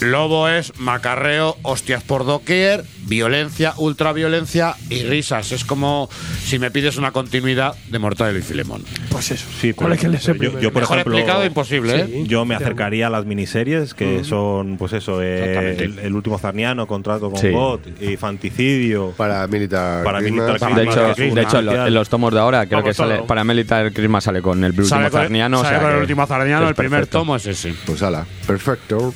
Lobo 0.02 0.50
es 0.50 0.74
macarreo, 0.80 1.58
hostias 1.62 2.04
por 2.04 2.26
doquier, 2.26 2.84
violencia, 3.06 3.74
ultraviolencia 3.78 4.76
y 4.90 5.04
risas. 5.04 5.52
Es 5.52 5.64
como 5.64 6.10
si 6.44 6.58
me 6.60 6.72
pides 6.72 6.98
una 6.98 7.12
continuidad 7.12 7.76
de 7.90 8.00
Mortadelo 8.00 8.40
y 8.40 8.42
Filemón. 8.42 8.84
Pues 9.10 9.32
eso. 9.32 9.46
Sí, 9.60 9.74
¿Cuál 9.74 9.94
es 9.94 10.00
que 10.00 10.10
le 10.10 10.18
sé 10.20 10.34
yo, 10.34 10.38
primero? 10.38 10.60
yo, 10.60 10.74
por 10.74 10.82
Mejor 10.82 10.98
ejemplo, 10.98 11.18
explicado 11.18 11.46
imposible, 11.46 12.00
¿eh? 12.00 12.06
Sí. 12.12 12.24
Yo 12.28 12.46
me 12.46 12.56
acercaría 12.56 13.08
a 13.08 13.10
las 13.10 13.26
miniseries 13.26 13.94
que 13.94 14.24
son, 14.24 14.78
pues 14.78 14.94
eso, 14.94 15.22
eh, 15.22 15.78
el, 15.80 16.00
el 16.00 16.14
último 16.16 16.38
Zarniano, 16.40 16.88
Contrato 16.88 17.30
con 17.30 17.40
Sí. 17.40 17.50
God 17.50 17.82
y 18.00 18.18
Fanticidio. 18.18 19.12
Para 19.16 19.46
Militar. 19.48 20.04
Para 20.04 20.20
Christmas. 20.20 20.48
Militar 20.62 20.70
De 20.76 20.84
Christmas, 20.84 21.18
hecho, 21.18 21.34
de 21.34 21.42
hecho 21.72 21.86
en, 21.88 21.94
los 21.94 22.10
tomos 22.10 22.34
de 22.34 22.40
ahora 22.40 22.66
creo 22.66 22.80
Vamos, 22.80 22.90
que 22.90 22.94
sale 22.96 23.16
todo. 23.18 23.28
para 23.28 23.44
Militar 23.44 23.92
Christmas 23.94 24.24
sale 24.24 24.42
con 24.42 24.64
el 24.64 24.72
último 24.72 24.88
Sale 24.88 25.10
con- 25.12 25.22
Zarniano. 25.22 25.60
o 25.60 25.64
sale 25.64 25.76
sea 25.78 25.84
con 25.86 25.96
el 25.96 26.02
último 26.02 26.26
Zarniano, 26.26 26.68
el 26.70 26.76
primer 26.76 27.02
perfecto. 27.02 27.20
tomo 27.20 27.36
es 27.36 27.46
ese. 27.46 27.74
Pues 27.86 28.02
ala, 28.02 28.26
perfecto. 28.48 29.14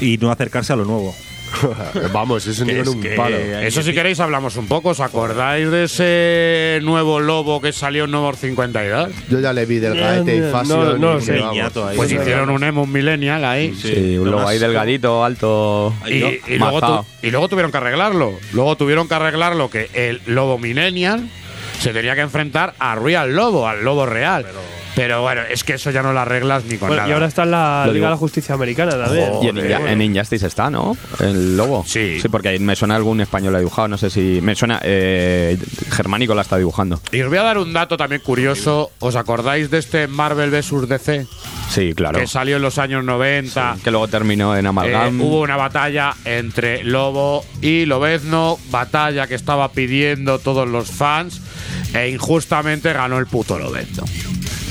Y 0.00 0.18
no 0.18 0.30
acercarse 0.30 0.72
a 0.72 0.76
lo 0.76 0.84
nuevo. 0.84 1.14
Vamos, 2.12 2.46
eso 2.46 2.62
ni 2.66 2.74
Que 2.74 2.80
es 2.80 2.88
un 2.88 3.00
que 3.00 3.10
palo. 3.16 3.34
Eso 3.36 3.82
si 3.82 3.94
queréis 3.94 4.20
hablamos 4.20 4.56
un 4.56 4.66
poco. 4.68 4.90
¿Os 4.90 5.00
acordáis 5.00 5.70
de 5.70 5.84
ese 5.84 6.78
nuevo 6.82 7.20
lobo 7.20 7.60
que 7.62 7.72
salió 7.72 8.04
en 8.04 8.10
Number 8.10 8.36
52? 8.36 9.08
Yo 9.30 9.40
ya 9.40 9.54
le 9.54 9.64
vi 9.64 9.78
del 9.78 9.94
No, 9.96 10.00
gaete 10.02 10.36
y 10.36 10.40
Fashion. 10.52 10.68
no, 10.68 10.98
no 10.98 11.10
y 11.12 11.14
lo 11.14 11.20
sé. 11.22 11.32
vamos. 11.38 11.52
Niñato 11.54 11.86
ahí. 11.88 11.96
Pues 11.96 12.12
hicieron 12.12 12.50
un 12.50 12.62
emo 12.64 12.82
un 12.82 12.92
millennial 12.92 13.44
ahí. 13.46 13.74
Sí, 13.74 14.18
un 14.18 14.30
lobo 14.30 14.46
ahí 14.46 14.58
delgadito, 14.58 15.24
alto. 15.24 15.94
Y, 16.06 16.16
y 16.16 16.58
luego 16.58 16.80
majao. 16.82 17.02
tu- 17.20 17.26
y 17.26 17.30
luego 17.30 17.48
tuvieron 17.48 17.70
que 17.72 17.78
arreglarlo. 17.78 18.34
Luego 18.52 18.76
tuvieron 18.76 19.08
que 19.08 19.14
arreglarlo 19.14 19.70
que 19.70 19.88
el 19.94 20.20
lobo 20.26 20.58
millennial 20.58 21.28
se 21.80 21.94
tenía 21.94 22.14
que 22.14 22.20
enfrentar 22.22 22.74
a 22.78 22.94
Real 22.96 23.34
Lobo, 23.34 23.66
al 23.66 23.82
lobo 23.84 24.04
real. 24.04 24.44
Pero, 24.46 24.60
bueno, 24.96 25.42
es 25.48 25.64
que 25.64 25.74
eso 25.74 25.90
ya 25.90 26.02
no 26.02 26.12
lo 26.12 26.20
arreglas 26.20 26.64
ni 26.64 26.76
con 26.76 26.88
Bueno, 26.88 27.02
nada. 27.02 27.08
y 27.08 27.12
ahora 27.12 27.26
está 27.26 27.44
en 27.44 27.50
la 27.52 27.84
Lo 27.86 27.92
Liga 27.92 28.06
de 28.06 28.10
la 28.12 28.16
Justicia 28.16 28.54
Americana 28.54 28.92
también. 28.92 29.32
Y 29.42 29.48
en, 29.48 29.56
Inja- 29.56 29.90
en 29.92 30.02
Injustice 30.02 30.46
está, 30.46 30.70
¿no? 30.70 30.96
El 31.20 31.56
lobo. 31.56 31.84
Sí. 31.86 32.18
Sí, 32.20 32.28
porque 32.28 32.48
ahí 32.48 32.58
me 32.58 32.74
suena 32.74 32.96
algún 32.96 33.20
español 33.20 33.54
ha 33.54 33.58
dibujado. 33.58 33.88
No 33.88 33.98
sé 33.98 34.10
si. 34.10 34.40
Me 34.42 34.54
suena. 34.54 34.80
Eh, 34.82 35.56
Germánico 35.90 36.34
la 36.34 36.42
está 36.42 36.56
dibujando. 36.56 37.00
Y 37.12 37.20
os 37.22 37.28
voy 37.28 37.38
a 37.38 37.42
dar 37.42 37.58
un 37.58 37.72
dato 37.72 37.96
también 37.96 38.20
curioso. 38.22 38.90
¿Os 38.98 39.14
acordáis 39.16 39.70
de 39.70 39.78
este 39.78 40.08
Marvel 40.08 40.50
vs. 40.50 40.88
DC? 40.88 41.26
Sí, 41.70 41.92
claro. 41.94 42.18
Que 42.18 42.26
salió 42.26 42.56
en 42.56 42.62
los 42.62 42.78
años 42.78 43.04
90. 43.04 43.76
Que 43.84 43.90
luego 43.90 44.08
terminó 44.08 44.56
en 44.56 44.66
Eh, 44.66 44.68
Amalgam. 44.68 45.20
hubo 45.20 45.40
una 45.42 45.56
batalla 45.56 46.14
entre 46.24 46.82
Lobo 46.82 47.44
y 47.60 47.84
Lobezno, 47.84 48.58
batalla 48.70 49.26
que 49.26 49.34
estaba 49.34 49.70
pidiendo 49.72 50.38
todos 50.38 50.68
los 50.68 50.90
fans, 50.90 51.40
e 51.94 52.08
injustamente 52.08 52.92
ganó 52.92 53.18
el 53.18 53.26
puto 53.26 53.58
Lobezno. 53.58 54.04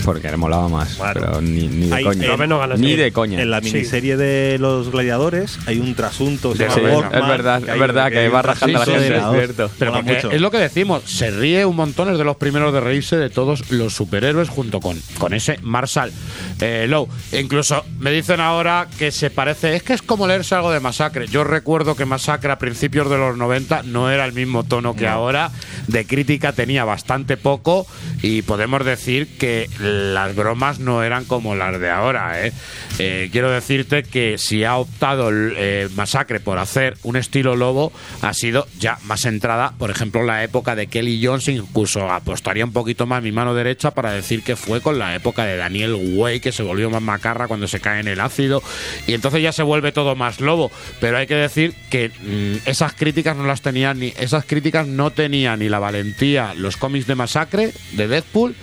Porque 0.07 0.31
le 0.31 0.37
molaba 0.37 0.69
más. 0.69 0.97
Pero 1.13 1.41
ni, 1.41 1.67
ni 1.67 1.87
de 1.87 1.95
Hay- 1.95 2.03
coña. 2.05 2.33
en- 2.33 2.81
ni 2.81 2.95
de 2.95 3.11
coña. 3.11 3.41
En 3.41 3.51
la 3.51 3.59
miniserie 3.59 4.15
de 4.15 4.57
los 4.57 4.89
gladiadores 4.89 5.59
hay 5.65 5.79
un 5.79 5.95
trasunto. 5.95 6.55
se 6.55 6.69
Sí, 6.69 6.79
llama 6.79 7.09
es 7.13 7.27
verdad, 7.27 7.61
es 7.61 7.69
hay- 7.69 7.79
verdad, 7.79 8.09
que 8.09 8.19
hay 8.19 8.29
va 8.29 8.37
un 8.39 8.43
rajando 8.45 8.77
a 8.77 8.79
la 8.79 8.85
trasunto 8.85 9.03
gente, 9.13 9.19
de 9.33 9.39
es 9.41 9.45
cierto. 9.55 9.71
Pero 9.77 9.91
Mola 9.91 10.03
porque 10.03 10.15
mucho. 10.15 10.31
es 10.31 10.39
lo 10.41 10.49
que 10.49 10.57
decimos, 10.59 11.03
se 11.03 11.29
ríe 11.31 11.65
un 11.65 11.75
montón, 11.75 12.09
es 12.09 12.17
de 12.17 12.23
los 12.23 12.37
primeros 12.37 12.71
de 12.73 12.79
reírse 12.79 13.17
de 13.17 13.29
todos 13.29 13.69
los 13.69 13.93
superhéroes 13.93 14.47
junto 14.47 14.79
con, 14.79 14.97
con 15.17 15.33
ese 15.33 15.59
Marshall 15.61 16.13
eh, 16.61 16.85
Lowe. 16.87 17.09
E 17.33 17.41
incluso 17.41 17.83
me 17.99 18.09
dicen 18.11 18.39
ahora 18.39 18.87
que 18.97 19.11
se 19.11 19.29
parece, 19.29 19.75
es 19.75 19.83
que 19.83 19.91
es 19.93 20.01
como 20.01 20.25
leerse 20.25 20.55
algo 20.55 20.71
de 20.71 20.79
Masacre. 20.79 21.27
Yo 21.27 21.43
recuerdo 21.43 21.95
que 21.95 22.05
Masacre 22.05 22.51
a 22.53 22.57
principios 22.57 23.09
de 23.09 23.17
los 23.17 23.35
90 23.37 23.83
no 23.83 24.09
era 24.09 24.23
el 24.23 24.31
mismo 24.31 24.63
tono 24.63 24.95
que 24.95 25.05
ahora, 25.07 25.51
de 25.87 26.05
crítica 26.05 26.53
tenía 26.53 26.85
bastante 26.85 27.35
poco 27.35 27.85
y 28.21 28.41
podemos 28.43 28.85
decir 28.85 29.37
que 29.37 29.69
las 29.97 30.35
bromas 30.35 30.79
no 30.79 31.03
eran 31.03 31.25
como 31.25 31.55
las 31.55 31.79
de 31.79 31.89
ahora. 31.89 32.45
¿eh? 32.45 32.53
Eh, 32.99 33.29
quiero 33.31 33.51
decirte 33.51 34.03
que 34.03 34.37
si 34.37 34.63
ha 34.63 34.77
optado 34.77 35.29
eh, 35.31 35.89
Masacre 35.95 36.39
por 36.39 36.59
hacer 36.59 36.97
un 37.03 37.15
estilo 37.15 37.55
lobo, 37.55 37.91
ha 38.21 38.33
sido 38.33 38.67
ya 38.79 38.97
más 39.03 39.25
entrada, 39.25 39.73
por 39.77 39.89
ejemplo, 39.89 40.23
la 40.23 40.43
época 40.43 40.75
de 40.75 40.87
Kelly 40.87 41.23
Jones, 41.23 41.47
incluso 41.47 42.09
apostaría 42.11 42.65
un 42.65 42.73
poquito 42.73 43.05
más 43.05 43.23
mi 43.23 43.31
mano 43.31 43.53
derecha 43.53 43.91
para 43.91 44.11
decir 44.11 44.43
que 44.43 44.55
fue 44.55 44.81
con 44.81 44.99
la 44.99 45.15
época 45.15 45.45
de 45.45 45.57
Daniel 45.57 45.95
Way, 46.15 46.39
que 46.39 46.51
se 46.51 46.63
volvió 46.63 46.89
más 46.89 47.01
macarra 47.01 47.47
cuando 47.47 47.67
se 47.67 47.79
cae 47.79 47.99
en 47.99 48.07
el 48.07 48.19
ácido, 48.19 48.61
y 49.05 49.13
entonces 49.13 49.41
ya 49.41 49.51
se 49.51 49.63
vuelve 49.63 49.91
todo 49.91 50.15
más 50.15 50.39
lobo. 50.39 50.71
Pero 50.99 51.17
hay 51.17 51.27
que 51.27 51.35
decir 51.35 51.73
que 51.89 52.09
mm, 52.09 52.67
esas 52.69 52.93
críticas 52.93 53.35
no 53.35 53.45
las 53.45 53.61
tenían 53.61 53.99
ni, 53.99 54.13
esas 54.17 54.45
críticas 54.45 54.87
no 54.87 55.11
tenían 55.11 55.59
ni 55.59 55.69
la 55.69 55.79
valentía 55.79 56.53
los 56.55 56.77
cómics 56.77 57.07
de 57.07 57.15
Masacre, 57.15 57.73
de 57.93 58.07
Deadpool, 58.07 58.55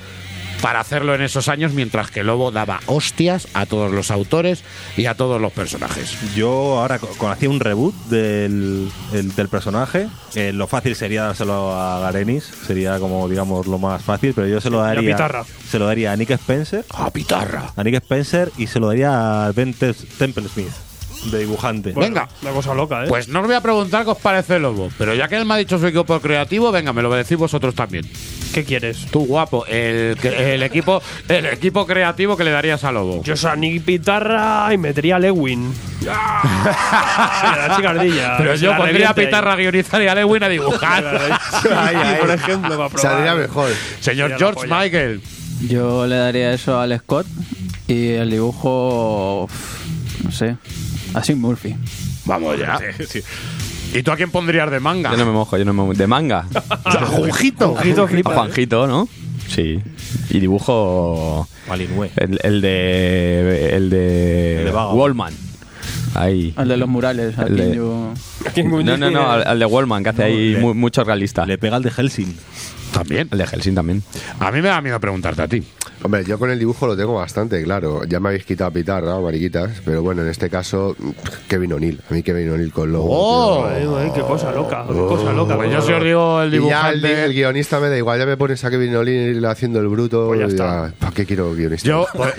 para 0.64 0.80
hacerlo 0.80 1.14
en 1.14 1.20
esos 1.20 1.48
años, 1.48 1.74
mientras 1.74 2.10
que 2.10 2.24
Lobo 2.24 2.50
daba 2.50 2.80
hostias 2.86 3.48
a 3.52 3.66
todos 3.66 3.92
los 3.92 4.10
autores 4.10 4.64
y 4.96 5.04
a 5.04 5.14
todos 5.14 5.38
los 5.38 5.52
personajes. 5.52 6.16
Yo 6.34 6.78
ahora 6.80 6.98
co- 6.98 7.08
con 7.18 7.30
hacía 7.30 7.50
un 7.50 7.60
reboot 7.60 7.94
del, 8.06 8.90
el- 9.12 9.34
del 9.36 9.48
personaje. 9.50 10.08
eh, 10.34 10.52
lo 10.54 10.66
fácil 10.66 10.96
sería 10.96 11.24
dárselo 11.24 11.78
a 11.78 12.00
Garenis, 12.00 12.44
sería 12.66 12.98
como 12.98 13.28
digamos 13.28 13.66
lo 13.66 13.76
más 13.78 14.02
fácil, 14.02 14.32
pero 14.34 14.46
yo 14.46 14.58
se 14.58 14.70
lo 14.70 14.78
daría. 14.80 15.02
Se 15.70 15.78
lo 15.78 15.84
daría 15.84 16.12
a 16.12 16.16
Nick 16.16 16.30
Spencer. 16.30 16.82
A 16.94 17.10
pitarra. 17.10 17.70
A 17.76 17.84
Nick 17.84 17.96
Spencer 17.96 18.50
y 18.56 18.66
se 18.66 18.80
lo 18.80 18.86
daría 18.86 19.44
a 19.44 19.52
Ben 19.52 19.74
Te- 19.74 19.92
Temple 19.92 20.48
Smith, 20.48 20.72
de 21.24 21.38
dibujante. 21.40 21.92
Venga. 21.96 22.28
Una 22.42 22.50
cosa 22.52 22.74
loca, 22.74 23.04
¿eh? 23.04 23.08
Pues 23.08 23.28
no 23.28 23.40
os 23.40 23.46
voy 23.46 23.54
a 23.54 23.60
preguntar 23.60 24.04
qué 24.04 24.10
os 24.10 24.18
parece 24.18 24.58
Lobo, 24.58 24.90
pero 24.98 25.14
ya 25.14 25.28
que 25.28 25.36
él 25.36 25.44
me 25.44 25.54
ha 25.54 25.56
dicho 25.56 25.78
su 25.78 25.86
equipo 25.86 26.20
creativo, 26.20 26.70
venga, 26.72 26.92
me 26.92 27.02
lo 27.02 27.12
decís 27.14 27.36
vosotros 27.36 27.74
también. 27.74 28.04
¿Qué 28.52 28.64
quieres? 28.64 29.06
Tú, 29.10 29.26
guapo, 29.26 29.66
el, 29.66 30.16
el 30.22 30.62
equipo 30.62 31.02
el 31.28 31.46
equipo 31.46 31.86
creativo 31.86 32.36
que 32.36 32.44
le 32.44 32.52
darías 32.52 32.84
a 32.84 32.92
Lobo. 32.92 33.22
Yo 33.24 33.36
soy 33.36 33.58
Nick 33.58 33.82
Pitarra 33.84 34.72
y 34.72 34.78
metería 34.78 35.16
a 35.16 35.18
Lewin. 35.18 35.72
la 36.04 37.72
chica 37.76 37.90
ardilla. 37.90 38.36
Pero 38.38 38.54
yo 38.54 38.70
la 38.70 38.76
pondría 38.76 39.10
a. 39.10 39.14
Pitarra 39.14 39.52
a 39.54 39.56
guionizar 39.56 40.02
y 40.02 40.06
a 40.06 40.14
Lewin 40.14 40.42
a 40.44 40.48
dibujar. 40.48 41.04
Ahí, 41.76 41.96
ahí, 41.96 42.16
por 42.20 42.30
ejemplo, 42.30 42.76
para 42.76 42.88
probar. 42.88 43.00
Saldría 43.00 43.34
mejor. 43.34 43.70
Señor 44.00 44.30
Sería 44.30 44.46
la 44.46 44.52
George. 44.54 44.66
Michael. 44.66 45.20
Yo 45.68 46.06
le 46.06 46.16
daría 46.16 46.52
eso 46.52 46.78
al 46.78 46.96
Scott 46.98 47.26
y 47.88 48.08
el 48.10 48.30
dibujo. 48.30 49.44
uf, 49.44 50.24
No 50.24 50.30
sé. 50.30 50.56
Así 51.14 51.34
Murphy. 51.34 51.74
Vamos 52.24 52.58
ya. 52.58 52.78
¿Y 53.94 54.02
tú 54.02 54.10
a 54.10 54.16
quién 54.16 54.30
pondrías 54.30 54.70
de 54.70 54.80
manga? 54.80 55.10
Yo 55.12 55.16
no 55.16 55.26
me 55.26 55.32
mojo, 55.32 55.56
yo 55.56 55.64
no 55.64 55.72
me 55.72 55.82
mojo. 55.82 55.94
¿De 55.94 56.06
manga? 56.06 56.46
A 56.84 57.06
Juanjito. 57.06 57.70
Juanjito 57.70 58.02
A 58.02 58.08
flipa. 58.08 58.34
Juanjito, 58.34 58.86
¿no? 58.86 59.08
Sí. 59.48 59.80
Y 60.30 60.40
dibujo. 60.40 61.46
El, 62.16 62.40
el 62.42 62.60
de. 62.60 63.70
El 63.76 63.90
de. 63.90 64.56
El 64.56 64.64
de. 64.66 64.72
Wallman. 64.72 65.32
Ahí. 66.14 66.52
Al 66.56 66.68
de 66.68 66.76
los 66.76 66.88
murales. 66.88 67.38
Aquí 67.38 67.52
de- 67.54 67.76
yo. 67.76 68.12
No, 68.64 68.96
no, 68.96 69.10
no, 69.10 69.30
al, 69.30 69.46
al 69.46 69.58
de 69.58 69.66
Wallman, 69.66 70.02
que 70.02 70.10
hace 70.10 70.18
No, 70.22 70.26
ahí 70.26 70.52
le- 70.52 70.60
mu- 70.60 70.74
mucho 70.74 71.02
realista. 71.04 71.44
Le 71.46 71.58
pega 71.58 71.76
al 71.76 71.82
de 71.82 71.90
Helsing. 71.90 72.36
También. 72.92 73.28
El 73.32 73.38
de 73.38 73.46
Helsing 73.46 73.74
también. 73.74 74.02
A 74.38 74.52
mí 74.52 74.62
me 74.62 74.68
da 74.68 74.80
miedo 74.80 75.00
preguntarte 75.00 75.42
a 75.42 75.48
ti. 75.48 75.62
Hombre, 76.04 76.22
yo 76.24 76.38
con 76.38 76.50
el 76.50 76.58
dibujo 76.58 76.86
lo 76.86 76.96
tengo 76.96 77.14
bastante 77.14 77.60
claro. 77.64 78.04
Ya 78.04 78.20
me 78.20 78.28
habéis 78.28 78.44
quitado 78.44 78.70
pitarra, 78.70 79.18
mariquitas. 79.18 79.80
Pero 79.84 80.02
bueno, 80.02 80.22
en 80.22 80.28
este 80.28 80.50
caso, 80.50 80.94
Kevin 81.48 81.72
O'Neill. 81.72 82.00
A 82.08 82.12
mí 82.14 82.22
Kevin 82.22 82.50
O'Neill 82.50 82.72
con 82.72 82.92
Lobo. 82.92 83.08
¡Oh! 83.10 83.66
Ay, 83.66 84.10
qué 84.14 84.20
cosa 84.20 84.52
loca, 84.52 84.84
qué 84.86 84.92
cosa 84.94 85.32
loca. 85.32 85.56
Pues 85.56 85.72
yo 85.72 85.80
si 85.80 85.92
os 85.92 86.04
digo 86.04 86.42
el 86.42 86.54
Y 86.54 86.68
ya 86.68 86.90
el, 86.90 87.00
dibujante. 87.00 87.24
el 87.24 87.32
guionista 87.32 87.80
me 87.80 87.88
da 87.88 87.96
igual, 87.96 88.18
ya 88.18 88.26
me 88.26 88.36
pones 88.36 88.62
a 88.64 88.70
Kevin 88.70 88.94
O'Neill 88.94 89.44
haciendo 89.46 89.80
el 89.80 89.88
bruto. 89.88 90.26
Pues 90.28 90.40
ya 90.40 90.46
está. 90.46 90.92
¿Para 90.98 91.12
qué 91.12 91.24
quiero 91.24 91.52
guionista? 91.54 91.88
Yo, 91.88 92.06
pues, 92.14 92.34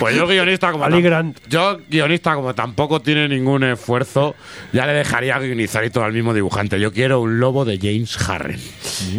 pues 0.00 0.16
yo 0.16 0.26
guionista 0.26 0.72
como 0.72 0.84
Grant. 1.00 1.38
yo 1.48 1.78
guionista 1.88 2.34
como 2.34 2.54
tampoco 2.54 3.00
tiene 3.06 3.28
ningún 3.28 3.62
esfuerzo, 3.62 4.34
ya 4.72 4.84
le 4.84 4.92
dejaría 4.92 5.38
guionizar 5.38 5.84
y 5.84 5.90
todo 5.90 6.04
al 6.04 6.12
mismo 6.12 6.34
dibujante. 6.34 6.78
Yo 6.80 6.92
quiero 6.92 7.20
un 7.20 7.38
lobo 7.38 7.64
de 7.64 7.78
James 7.78 8.18
Harren. 8.28 8.60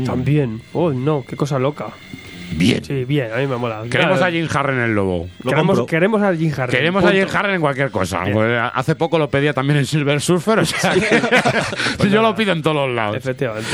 También. 0.06 0.62
Oh, 0.74 0.92
no, 0.92 1.24
qué 1.28 1.38
cosa 1.38 1.58
loca. 1.58 1.94
Bien. 2.52 2.84
Sí, 2.84 3.06
bien, 3.06 3.32
a 3.34 3.38
mí 3.38 3.48
me 3.48 3.58
mola. 3.58 3.84
Queremos 3.90 4.18
Claro, 4.18 4.36
a 4.36 4.38
James 4.38 4.56
Harren 4.56 4.80
el 4.80 4.96
lobo. 4.96 5.28
Lo 5.44 5.52
Queremos, 5.52 5.86
queremos 5.86 6.22
a 6.22 6.36
Jim 6.36 6.52
Harren. 6.56 6.70
Queremos 6.70 7.04
a 7.04 7.08
punto. 7.08 7.18
James 7.20 7.36
Harren 7.36 7.56
en 7.56 7.62
cualquier 7.62 7.92
cosa. 7.92 8.24
Pues, 8.32 8.60
hace 8.74 8.96
poco 8.96 9.20
lo 9.20 9.30
pedía 9.30 9.54
también 9.54 9.80
en 9.80 9.86
Silver 9.86 10.22
Surfer, 10.22 10.60
o 10.60 10.66
sea 10.66 10.94
que 10.94 12.10
yo 12.10 12.22
lo 12.22 12.36
pido 12.36 12.54
en 12.54 12.62
todos 12.62 12.76
los 12.88 12.96
lados. 12.96 13.18
Efectivamente. 13.18 13.70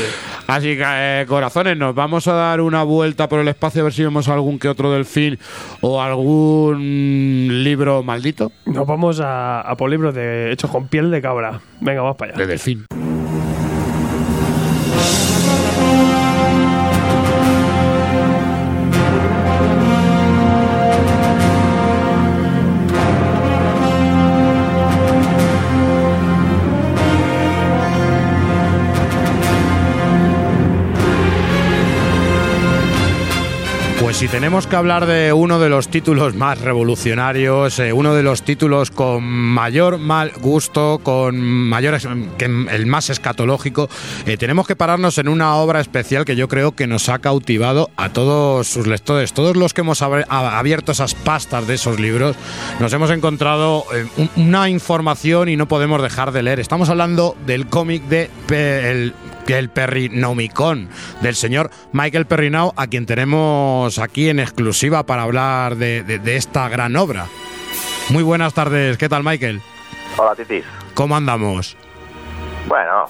Así 0.46 0.76
que, 0.76 0.84
eh, 0.84 1.24
corazones, 1.28 1.76
nos 1.76 1.94
vamos 1.94 2.26
a 2.28 2.32
dar 2.34 2.60
una 2.60 2.82
vuelta 2.82 3.28
por 3.28 3.40
el 3.40 3.48
espacio 3.48 3.82
a 3.82 3.84
ver 3.84 3.92
si 3.92 4.02
vemos 4.02 4.28
algún 4.28 4.58
que 4.58 4.68
otro 4.68 4.92
delfín 4.92 5.38
o 5.80 6.02
algún 6.02 7.48
libro 7.62 8.02
maldito 8.02 8.52
Nos 8.66 8.86
vamos 8.86 9.20
a, 9.20 9.60
a 9.60 9.76
por 9.76 9.90
libros 9.90 10.14
de, 10.14 10.52
hechos 10.52 10.70
con 10.70 10.88
piel 10.88 11.10
de 11.10 11.22
cabra. 11.22 11.60
Venga, 11.80 12.02
vamos 12.02 12.16
para 12.16 12.32
de 12.32 12.42
allá. 12.42 12.46
delfín. 12.50 12.84
Pues 34.14 34.20
si 34.20 34.28
tenemos 34.28 34.68
que 34.68 34.76
hablar 34.76 35.06
de 35.06 35.32
uno 35.32 35.58
de 35.58 35.68
los 35.68 35.88
títulos 35.88 36.36
más 36.36 36.60
revolucionarios, 36.60 37.80
eh, 37.80 37.92
uno 37.92 38.14
de 38.14 38.22
los 38.22 38.42
títulos 38.44 38.92
con 38.92 39.24
mayor 39.24 39.98
mal 39.98 40.30
gusto, 40.40 41.00
con 41.02 41.40
mayor 41.40 41.98
que 42.38 42.44
el 42.44 42.86
más 42.86 43.10
escatológico, 43.10 43.88
eh, 44.24 44.36
tenemos 44.36 44.68
que 44.68 44.76
pararnos 44.76 45.18
en 45.18 45.26
una 45.26 45.56
obra 45.56 45.80
especial 45.80 46.24
que 46.24 46.36
yo 46.36 46.46
creo 46.46 46.76
que 46.76 46.86
nos 46.86 47.08
ha 47.08 47.18
cautivado 47.18 47.90
a 47.96 48.10
todos 48.10 48.68
sus 48.68 48.86
lectores, 48.86 49.32
todos 49.32 49.56
los 49.56 49.74
que 49.74 49.80
hemos 49.80 50.00
abierto 50.00 50.92
esas 50.92 51.16
pastas 51.16 51.66
de 51.66 51.74
esos 51.74 51.98
libros, 51.98 52.36
nos 52.78 52.92
hemos 52.92 53.10
encontrado 53.10 53.84
eh, 53.92 54.06
un- 54.16 54.30
una 54.36 54.68
información 54.70 55.48
y 55.48 55.56
no 55.56 55.66
podemos 55.66 56.00
dejar 56.00 56.30
de 56.30 56.44
leer. 56.44 56.60
Estamos 56.60 56.88
hablando 56.88 57.36
del 57.46 57.66
cómic 57.66 58.04
de 58.04 58.30
Pe- 59.46 59.58
el 59.58 59.64
el 59.64 59.68
Perrinomicon 59.70 60.88
del 61.20 61.34
señor 61.34 61.70
Michael 61.92 62.26
Perrinau, 62.26 62.72
a 62.76 62.86
quien 62.86 63.06
tenemos 63.06 63.98
aquí 63.98 64.28
en 64.28 64.38
exclusiva 64.40 65.04
para 65.06 65.22
hablar 65.22 65.76
de, 65.76 66.02
de- 66.02 66.18
de 66.18 66.36
esta 66.36 66.68
gran 66.68 66.96
obra. 66.96 67.26
Muy 68.10 68.22
buenas 68.22 68.52
tardes, 68.54 68.98
¿qué 68.98 69.08
tal 69.08 69.22
Michael? 69.24 69.60
Hola, 70.16 70.34
Titis. 70.34 70.64
¿Cómo 70.94 71.16
andamos? 71.16 71.76
Bueno, 72.68 73.06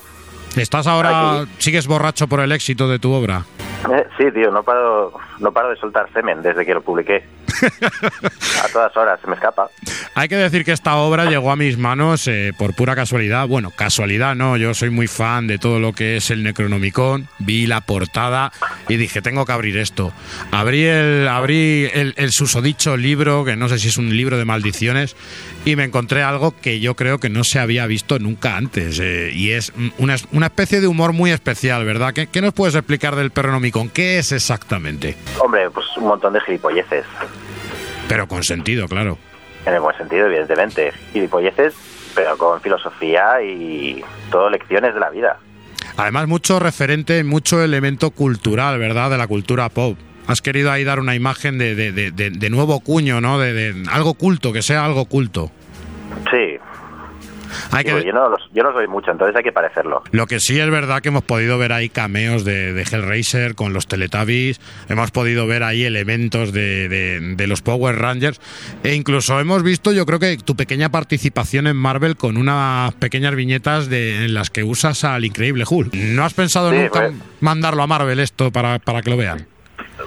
¿Estás 0.57 0.87
ahora, 0.87 1.47
sigues 1.59 1.87
borracho 1.89 2.29
por 2.29 2.39
el 2.41 2.53
éxito 2.53 2.89
de 2.89 2.99
tu 3.01 3.13
obra? 3.13 3.45
Eh, 3.93 4.07
sí, 4.17 4.31
tío, 4.33 4.51
no 4.51 4.63
paro, 4.63 5.13
no 5.39 5.53
paro 5.53 5.71
de 5.71 5.77
soltar 5.77 6.11
semen 6.13 6.43
desde 6.43 6.65
que 6.65 6.75
lo 6.75 6.83
publiqué. 6.83 7.25
A 8.65 8.69
todas 8.73 8.97
horas 8.97 9.21
se 9.21 9.29
me 9.29 9.35
escapa. 9.35 9.69
Hay 10.15 10.29
que 10.29 10.37
decir 10.37 10.65
que 10.65 10.73
esta 10.73 10.97
obra 10.97 11.25
llegó 11.25 11.51
a 11.51 11.57
mis 11.57 11.77
manos 11.77 12.27
eh, 12.29 12.53
por 12.57 12.75
pura 12.75 12.95
casualidad. 12.95 13.47
Bueno, 13.47 13.71
casualidad 13.71 14.35
no, 14.35 14.57
yo 14.57 14.75
soy 14.75 14.91
muy 14.91 15.07
fan 15.07 15.47
de 15.47 15.59
todo 15.59 15.79
lo 15.81 15.93
que 15.93 16.17
es 16.17 16.31
el 16.31 16.43
Necronomicon. 16.43 17.29
Vi 17.39 17.67
la 17.67 17.81
portada 17.81 18.53
y 18.89 18.97
dije, 18.97 19.23
tengo 19.23 19.45
que 19.45 19.53
abrir 19.53 19.77
esto. 19.79 20.13
Abrí 20.51 20.85
el, 20.85 21.29
abrí 21.29 21.91
el, 21.93 22.15
el 22.17 22.31
susodicho 22.31 22.97
libro, 22.97 23.45
que 23.45 23.57
no 23.57 23.69
sé 23.69 23.79
si 23.79 23.89
es 23.89 23.99
un 23.99 24.17
libro 24.17 24.39
de 24.39 24.45
maldiciones, 24.45 25.17
y 25.65 25.77
me 25.77 25.85
encontré 25.85 26.23
algo 26.23 26.55
que 26.61 26.81
yo 26.81 26.95
creo 26.95 27.19
que 27.19 27.29
no 27.31 27.43
se 27.45 27.59
había 27.59 27.87
visto 27.87 28.19
nunca 28.19 28.57
antes. 28.57 28.99
eh, 29.01 29.31
y 29.35 29.53
es 29.53 29.73
una, 29.99 30.17
una 30.33 30.47
especie 30.47 30.81
de 30.81 30.87
humor 30.87 31.13
muy 31.13 31.31
especial, 31.31 31.85
¿verdad? 31.85 32.13
¿Qué, 32.13 32.27
qué 32.27 32.41
nos 32.41 32.53
puedes 32.53 32.75
explicar 32.75 33.17
del 33.17 33.31
Perronomicon? 33.31 33.89
¿Qué 33.89 34.19
es 34.19 34.33
exactamente? 34.33 35.17
Hombre, 35.41 35.71
pues 35.71 35.87
un 35.97 36.05
montón 36.09 36.35
de 36.35 36.41
gilipolleces. 36.43 37.05
Pero 38.09 38.29
con 38.29 38.43
sentido, 38.43 38.87
claro. 38.89 39.19
En 39.65 39.73
el 39.75 39.81
buen 39.81 39.97
sentido, 39.97 40.27
evidentemente. 40.27 40.93
Gilipolleces, 41.13 41.73
pero 42.15 42.37
con 42.37 42.61
filosofía 42.61 43.43
y 43.43 44.05
todo 44.31 44.51
lecciones 44.51 44.93
de 44.93 45.01
la 45.01 45.09
vida. 45.11 45.39
Además, 45.97 46.29
mucho 46.29 46.59
referente, 46.59 47.25
mucho 47.25 47.63
elemento 47.63 48.11
cultural, 48.11 48.79
¿verdad? 48.79 49.11
De 49.11 49.17
la 49.19 49.27
cultura 49.27 49.69
pop. 49.69 49.97
Has 50.27 50.41
querido 50.41 50.71
ahí 50.73 50.85
dar 50.85 51.01
una 51.01 51.15
imagen 51.15 51.59
de, 51.59 51.75
de- 51.75 51.93
de- 51.93 52.51
nuevo 52.51 52.81
cuño, 52.81 53.21
¿no? 53.21 53.39
De, 53.39 53.75
algo 53.91 54.15
culto, 54.15 54.53
que 54.53 54.63
sea 54.63 54.85
algo 54.85 55.05
culto. 55.07 55.51
Sí. 56.31 56.59
Hay 57.71 57.85
Digo, 57.85 57.99
que, 57.99 58.07
yo, 58.07 58.13
no, 58.13 58.29
los- 58.31 58.51
yo 58.53 58.65
no 58.65 58.73
soy 58.73 58.89
mucho, 58.89 59.13
entonces 59.13 59.37
hay 59.37 59.45
que 59.45 59.53
parecerlo. 59.53 60.03
Lo 60.11 60.27
que 60.27 60.41
sí 60.41 60.59
es 60.59 60.69
verdad 60.71 61.01
que 61.03 61.11
hemos 61.11 61.23
podido 61.23 61.57
ver 61.57 61.73
ahí 61.73 61.89
cameos 61.89 62.45
de, 62.45 62.73
de 62.73 62.83
Hellraiser 62.83 63.55
con 63.55 63.73
los 63.73 63.87
Teletubbies, 63.87 64.61
hemos 64.89 65.11
podido 65.13 65.47
ver 65.47 65.63
ahí 65.63 65.85
elementos 65.85 66.53
de, 66.53 67.35
los 67.47 67.63
Power 67.63 67.97
Rangers 67.97 68.41
e 68.83 68.95
incluso 68.95 69.39
hemos 69.39 69.63
visto, 69.63 69.93
yo 69.93 70.05
creo 70.05 70.19
que 70.19 70.37
tu 70.39 70.57
pequeña 70.57 70.89
participación 70.89 71.67
en 71.69 71.77
Marvel 71.77 72.17
con 72.17 72.37
unas 72.39 72.93
pequeñas 72.95 73.37
viñetas 73.37 73.89
de, 73.89 74.25
en 74.25 74.35
las 74.35 74.51
que 74.51 74.65
usas 74.65 75.05
al 75.05 75.25
Increíble 75.25 75.65
Hulk. 75.69 75.95
¿No 75.95 76.25
has 76.25 76.35
pensado 76.35 76.71
Sí, 76.73 76.77
nunca 76.79 77.01
fue- 77.01 77.13
mandarlo 77.41 77.83
a 77.83 77.87
Marvel 77.87 78.19
esto 78.19 78.51
para, 78.51 78.79
para 78.81 79.03
que 79.03 79.11
lo 79.11 79.17
vean? 79.17 79.47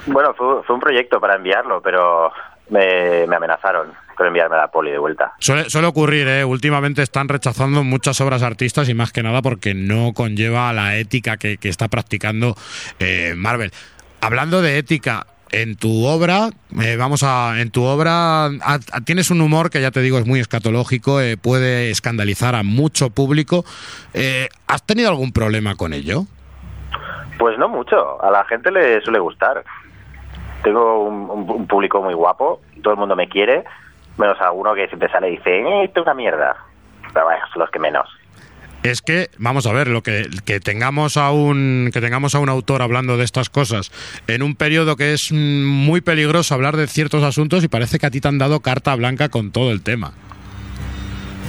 Bueno, 0.06 0.34
fue, 0.34 0.62
fue 0.64 0.74
un 0.74 0.80
proyecto 0.80 1.20
para 1.20 1.36
enviarlo, 1.36 1.80
pero 1.82 2.32
me, 2.70 3.26
me 3.26 3.36
amenazaron 3.36 3.88
con 4.16 4.26
enviarme 4.26 4.56
a 4.56 4.60
la 4.60 4.68
poli 4.70 4.90
de 4.90 4.98
vuelta. 4.98 5.32
Suele, 5.38 5.70
suele 5.70 5.86
ocurrir, 5.86 6.26
¿eh? 6.26 6.44
últimamente 6.44 7.02
están 7.02 7.28
rechazando 7.28 7.84
muchas 7.84 8.20
obras 8.20 8.42
artistas 8.42 8.88
y 8.88 8.94
más 8.94 9.12
que 9.12 9.22
nada 9.22 9.42
porque 9.42 9.74
no 9.74 10.12
conlleva 10.12 10.72
la 10.72 10.96
ética 10.96 11.36
que, 11.36 11.56
que 11.58 11.68
está 11.68 11.88
practicando 11.88 12.56
eh, 12.98 13.34
Marvel. 13.36 13.70
Hablando 14.20 14.60
de 14.60 14.78
ética, 14.78 15.26
en 15.52 15.76
tu 15.76 16.04
obra, 16.04 16.48
eh, 16.82 16.96
vamos 16.96 17.22
a, 17.22 17.60
en 17.60 17.70
tu 17.70 17.84
obra 17.84 18.46
a- 18.46 18.50
a- 18.92 19.00
tienes 19.04 19.30
un 19.30 19.40
humor 19.40 19.70
que 19.70 19.80
ya 19.80 19.92
te 19.92 20.00
digo 20.00 20.18
es 20.18 20.26
muy 20.26 20.40
escatológico, 20.40 21.20
eh, 21.20 21.36
puede 21.36 21.90
escandalizar 21.90 22.54
a 22.56 22.64
mucho 22.64 23.10
público. 23.10 23.64
Eh, 24.14 24.48
¿Has 24.66 24.82
tenido 24.84 25.08
algún 25.10 25.32
problema 25.32 25.76
con 25.76 25.92
ello? 25.94 26.24
Pues 27.38 27.56
no 27.56 27.68
mucho, 27.68 28.20
a 28.22 28.30
la 28.32 28.44
gente 28.46 28.70
le 28.72 29.00
suele 29.02 29.20
gustar. 29.20 29.62
Tengo 30.62 31.04
un, 31.04 31.30
un- 31.30 31.50
un 31.50 31.66
público 31.66 32.02
muy 32.02 32.14
guapo, 32.14 32.60
todo 32.82 32.94
el 32.94 32.98
mundo 32.98 33.14
me 33.16 33.28
quiere, 33.28 33.64
menos 34.16 34.40
alguno 34.40 34.74
que 34.74 34.86
siempre 34.88 35.08
sale 35.10 35.28
y 35.28 35.36
dice, 35.36 35.60
eh, 35.60 35.84
esto 35.84 36.00
es 36.00 36.06
una 36.06 36.14
mierda. 36.14 36.56
Pero 37.12 37.26
bueno, 37.26 37.40
son 37.52 37.60
los 37.60 37.70
que 37.70 37.78
menos. 37.78 38.08
Es 38.82 39.02
que, 39.02 39.28
vamos 39.38 39.66
a 39.66 39.72
ver, 39.72 39.88
lo 39.88 40.02
que, 40.02 40.26
que 40.46 40.60
tengamos 40.60 41.16
a 41.16 41.32
un 41.32 41.90
que 41.92 42.00
tengamos 42.00 42.34
a 42.36 42.38
un 42.38 42.48
autor 42.48 42.80
hablando 42.80 43.16
de 43.16 43.24
estas 43.24 43.50
cosas 43.50 43.90
en 44.28 44.40
un 44.42 44.54
periodo 44.54 44.94
que 44.94 45.12
es 45.14 45.32
muy 45.32 46.00
peligroso 46.00 46.54
hablar 46.54 46.76
de 46.76 46.86
ciertos 46.86 47.24
asuntos 47.24 47.64
y 47.64 47.68
parece 47.68 47.98
que 47.98 48.06
a 48.06 48.10
ti 48.10 48.20
te 48.20 48.28
han 48.28 48.38
dado 48.38 48.60
carta 48.60 48.94
blanca 48.94 49.30
con 49.30 49.50
todo 49.50 49.72
el 49.72 49.82
tema. 49.82 50.12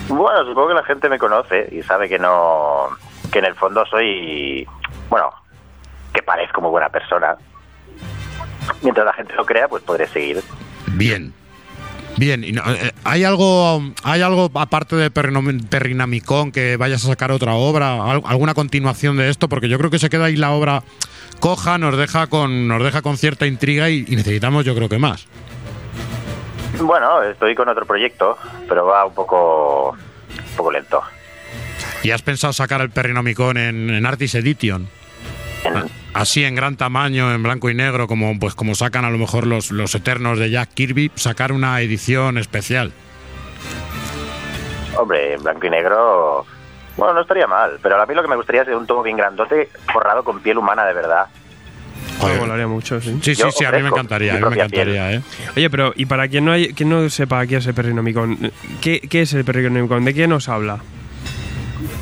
Bueno, 0.08 0.44
supongo 0.44 0.70
que 0.70 0.74
la 0.74 0.84
gente 0.84 1.08
me 1.08 1.20
conoce 1.20 1.70
y 1.72 1.84
sabe 1.84 2.10
que 2.10 2.18
no, 2.18 2.88
que 3.32 3.40
en 3.40 3.46
el 3.46 3.54
fondo 3.56 3.86
soy, 3.86 4.68
bueno, 5.10 5.30
que 6.14 6.24
parezco 6.24 6.62
muy 6.62 6.72
buena 6.72 6.90
persona. 6.90 7.36
Mientras 8.82 9.06
la 9.06 9.14
gente 9.14 9.34
lo 9.36 9.46
crea, 9.46 9.68
pues 9.68 9.84
podré 9.84 10.08
seguir. 10.08 10.42
Bien. 10.94 11.34
Bien, 12.18 12.42
no- 12.54 12.64
eh, 12.74 12.92
¿hay 13.06 13.24
algo 13.24 13.82
hay 14.04 14.22
algo 14.22 14.52
aparte 14.56 14.96
de 14.98 15.10
Perrinamicón 15.12 16.52
que 16.52 16.76
vayas 16.76 17.06
a 17.06 17.08
sacar 17.08 17.32
otra 17.32 17.54
obra, 17.54 18.04
Al- 18.12 18.24
alguna 18.26 18.54
continuación 18.54 19.16
de 19.16 19.30
esto? 19.30 19.48
Porque 19.48 19.70
yo 19.70 19.78
creo 19.78 19.90
que 19.90 20.00
se 20.00 20.10
queda 20.10 20.26
ahí 20.26 20.36
la 20.36 20.52
obra 20.52 20.84
coja, 21.40 21.78
nos 21.78 21.98
deja 21.98 22.28
con 22.28 22.68
nos 22.68 22.84
deja 22.84 23.02
con 23.02 23.16
cierta 23.18 23.46
intriga 23.48 23.90
y, 23.90 24.06
y 24.08 24.16
necesitamos 24.18 24.66
yo 24.66 24.76
creo 24.76 24.90
que 24.90 24.98
más. 24.98 25.28
Bueno, 26.82 27.22
estoy 27.24 27.56
con 27.56 27.68
otro 27.70 27.86
proyecto, 27.86 28.38
pero 28.68 28.86
va 28.86 29.06
un 29.06 29.14
poco, 29.14 29.92
un 29.92 30.56
poco 30.58 30.72
lento. 30.72 31.02
¿Y 32.04 32.12
has 32.12 32.22
pensado 32.22 32.54
sacar 32.54 32.82
el 32.82 32.90
Perrinomicon 32.90 33.58
en, 33.58 33.90
en 33.90 34.06
Artis 34.06 34.36
Edition? 34.36 34.88
A- 35.66 35.86
Así 36.14 36.44
en 36.44 36.56
gran 36.56 36.76
tamaño, 36.76 37.32
en 37.32 37.44
blanco 37.44 37.70
y 37.70 37.76
negro, 37.76 38.08
como 38.08 38.38
pues 38.40 38.56
como 38.56 38.76
sacan 38.76 39.06
a 39.06 39.10
lo 39.10 39.18
mejor 39.18 39.46
los, 39.46 39.72
los 39.72 39.94
Eternos 39.94 40.40
de 40.40 40.50
Jack 40.50 40.70
Kirby, 40.74 41.12
sacar 41.16 41.52
una 41.52 41.80
edición 41.82 42.38
especial. 42.38 42.92
Hombre, 44.98 45.34
en 45.36 45.44
blanco 45.44 45.68
y 45.68 45.70
negro, 45.70 46.46
bueno, 46.98 47.14
no 47.14 47.22
estaría 47.22 47.48
mal, 47.48 47.80
pero 47.82 48.02
a 48.02 48.06
mí 48.06 48.14
lo 48.16 48.22
que 48.22 48.28
me 48.28 48.36
gustaría 48.36 48.64
es 48.64 48.70
un 48.70 48.88
tomo 48.88 49.04
bien 49.04 49.18
grandote, 49.18 49.70
forrado 49.94 50.24
con 50.24 50.40
piel 50.42 50.58
humana 50.58 50.86
de 50.86 50.94
verdad. 50.94 51.28
Me 52.26 52.38
molaría 52.38 52.68
mucho, 52.68 53.00
sí. 53.00 53.18
Sí, 53.22 53.36
sí, 53.36 53.44
sí, 53.52 53.64
a 53.64 53.72
mí 53.72 53.82
me 53.82 53.90
encantaría, 53.90 54.34
a 54.34 54.40
mí 54.40 54.42
me 54.42 54.56
encantaría, 54.56 55.14
¿eh? 55.14 55.22
Oye, 55.56 55.70
pero 55.70 55.94
y 55.96 56.06
para 56.06 56.28
quien 56.28 56.44
no 56.44 56.52
hay, 56.52 56.74
quien 56.74 56.90
no 56.90 57.08
sepa 57.10 57.46
qué 57.48 57.58
es 57.58 57.68
el 57.68 57.74
Perrinomicon, 57.74 58.52
¿qué, 58.82 59.00
qué 59.00 59.22
es 59.22 59.34
el 59.34 59.46
Perrinomicon? 59.46 60.04
¿De 60.04 60.14
qué 60.14 60.28
nos 60.28 60.50
habla? 60.50 60.80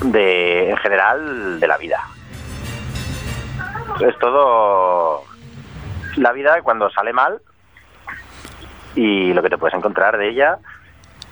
De, 0.01 0.71
en 0.71 0.77
general, 0.77 1.59
de 1.59 1.67
la 1.67 1.77
vida. 1.77 1.99
Es 4.01 4.17
todo 4.19 5.23
la 6.17 6.31
vida 6.31 6.61
cuando 6.63 6.89
sale 6.89 7.13
mal 7.13 7.39
y 8.95 9.33
lo 9.33 9.41
que 9.43 9.49
te 9.49 9.57
puedes 9.57 9.75
encontrar 9.75 10.17
de 10.17 10.29
ella. 10.29 10.57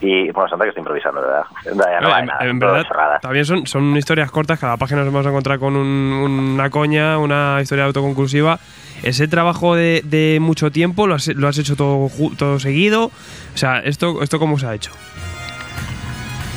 Y 0.02 0.30
bueno, 0.32 0.50
se 0.50 0.56
nota 0.56 0.66
que 0.66 0.69
estoy 0.69 0.82
improvisando, 0.82 1.22
¿verdad? 1.22 1.45
No 1.74 1.84
hay 1.85 2.22
en, 2.22 2.27
nada, 2.27 2.45
en 2.45 2.60
verdad, 2.60 3.19
también 3.22 3.45
son, 3.45 3.66
son 3.66 3.95
historias 3.95 4.30
cortas, 4.30 4.60
cada 4.60 4.76
página 4.76 5.03
nos 5.03 5.14
vamos 5.14 5.26
a 5.26 5.30
encontrar 5.30 5.58
con 5.58 5.76
un- 5.76 6.52
una 6.56 6.69
coña, 6.69 7.18
una 7.18 7.60
historia 7.61 7.85
autoconclusiva. 7.85 8.60
Ese 9.03 9.27
trabajo 9.30 9.74
de, 9.76 10.02
de 10.03 10.40
mucho 10.42 10.69
tiempo, 10.72 11.08
¿lo 11.08 11.16
has, 11.16 11.27
lo 11.30 11.48
has 11.48 11.58
hecho 11.58 11.76
todo, 11.77 12.10
todo 12.38 12.60
seguido? 12.60 13.06
O 13.06 13.58
sea, 13.58 13.80
¿esto, 13.80 14.22
¿esto 14.22 14.38
cómo 14.38 14.60
se 14.60 14.68
ha 14.68 14.74
hecho? 14.74 14.92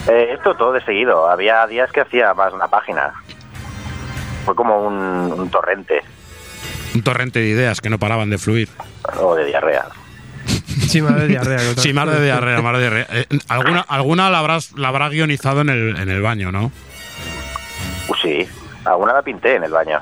Eh, 0.08 0.30
esto 0.32 0.54
todo 0.56 0.72
de 0.72 0.80
seguido. 0.84 1.28
Había 1.30 1.66
días 1.66 1.92
que 1.92 2.00
hacía 2.00 2.34
más 2.34 2.50
de 2.50 2.56
una 2.56 2.68
página. 2.68 3.12
Fue 4.48 4.54
como 4.56 4.80
un, 4.80 4.94
un 5.30 5.50
torrente 5.50 6.00
Un 6.94 7.02
torrente 7.02 7.38
de 7.38 7.48
ideas 7.48 7.82
que 7.82 7.90
no 7.90 7.98
paraban 7.98 8.30
de 8.30 8.38
fluir. 8.38 8.70
o 9.20 9.34
de 9.34 9.44
diarrea. 9.44 9.84
Sí, 10.88 11.02
más 11.02 11.16
de 11.16 11.28
diarrea. 11.28 11.58
Sí, 11.76 11.92
más 11.92 12.10
de 12.10 12.24
diarrea, 12.24 12.62
más 12.62 12.72
de 12.72 12.80
diarrea. 12.80 13.06
Eh, 13.12 13.26
alguna 13.48 13.80
alguna 13.80 14.30
la 14.30 14.38
habrás, 14.38 14.72
la 14.72 14.88
habrás 14.88 15.10
guionizado 15.10 15.60
en 15.60 15.68
el, 15.68 15.96
en 15.98 16.08
el 16.08 16.22
baño, 16.22 16.50
¿no? 16.50 16.72
Uh, 18.08 18.14
sí, 18.22 18.48
alguna 18.86 19.12
la 19.12 19.20
pinté 19.20 19.56
en 19.56 19.64
el 19.64 19.70
baño. 19.70 20.00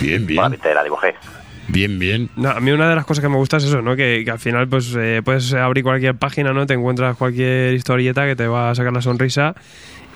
Bien, 0.00 0.24
O 0.38 0.42
la 0.42 0.50
pinté, 0.50 0.72
la 0.72 0.84
dibujé. 0.84 1.16
Bien, 1.66 1.98
bien. 1.98 2.30
No, 2.36 2.50
a 2.50 2.60
mí 2.60 2.70
una 2.70 2.88
de 2.88 2.94
las 2.94 3.06
cosas 3.06 3.22
que 3.24 3.28
me 3.28 3.36
gusta 3.38 3.56
es 3.56 3.64
eso, 3.64 3.82
¿no? 3.82 3.96
Que, 3.96 4.22
que 4.24 4.30
al 4.30 4.38
final 4.38 4.68
pues 4.68 4.94
eh, 4.96 5.20
puedes 5.24 5.52
abrir 5.52 5.82
cualquier 5.82 6.14
página, 6.14 6.52
¿no? 6.52 6.64
Te 6.64 6.74
encuentras 6.74 7.16
cualquier 7.16 7.74
historieta 7.74 8.24
que 8.24 8.36
te 8.36 8.46
va 8.46 8.70
a 8.70 8.76
sacar 8.76 8.92
la 8.92 9.02
sonrisa 9.02 9.56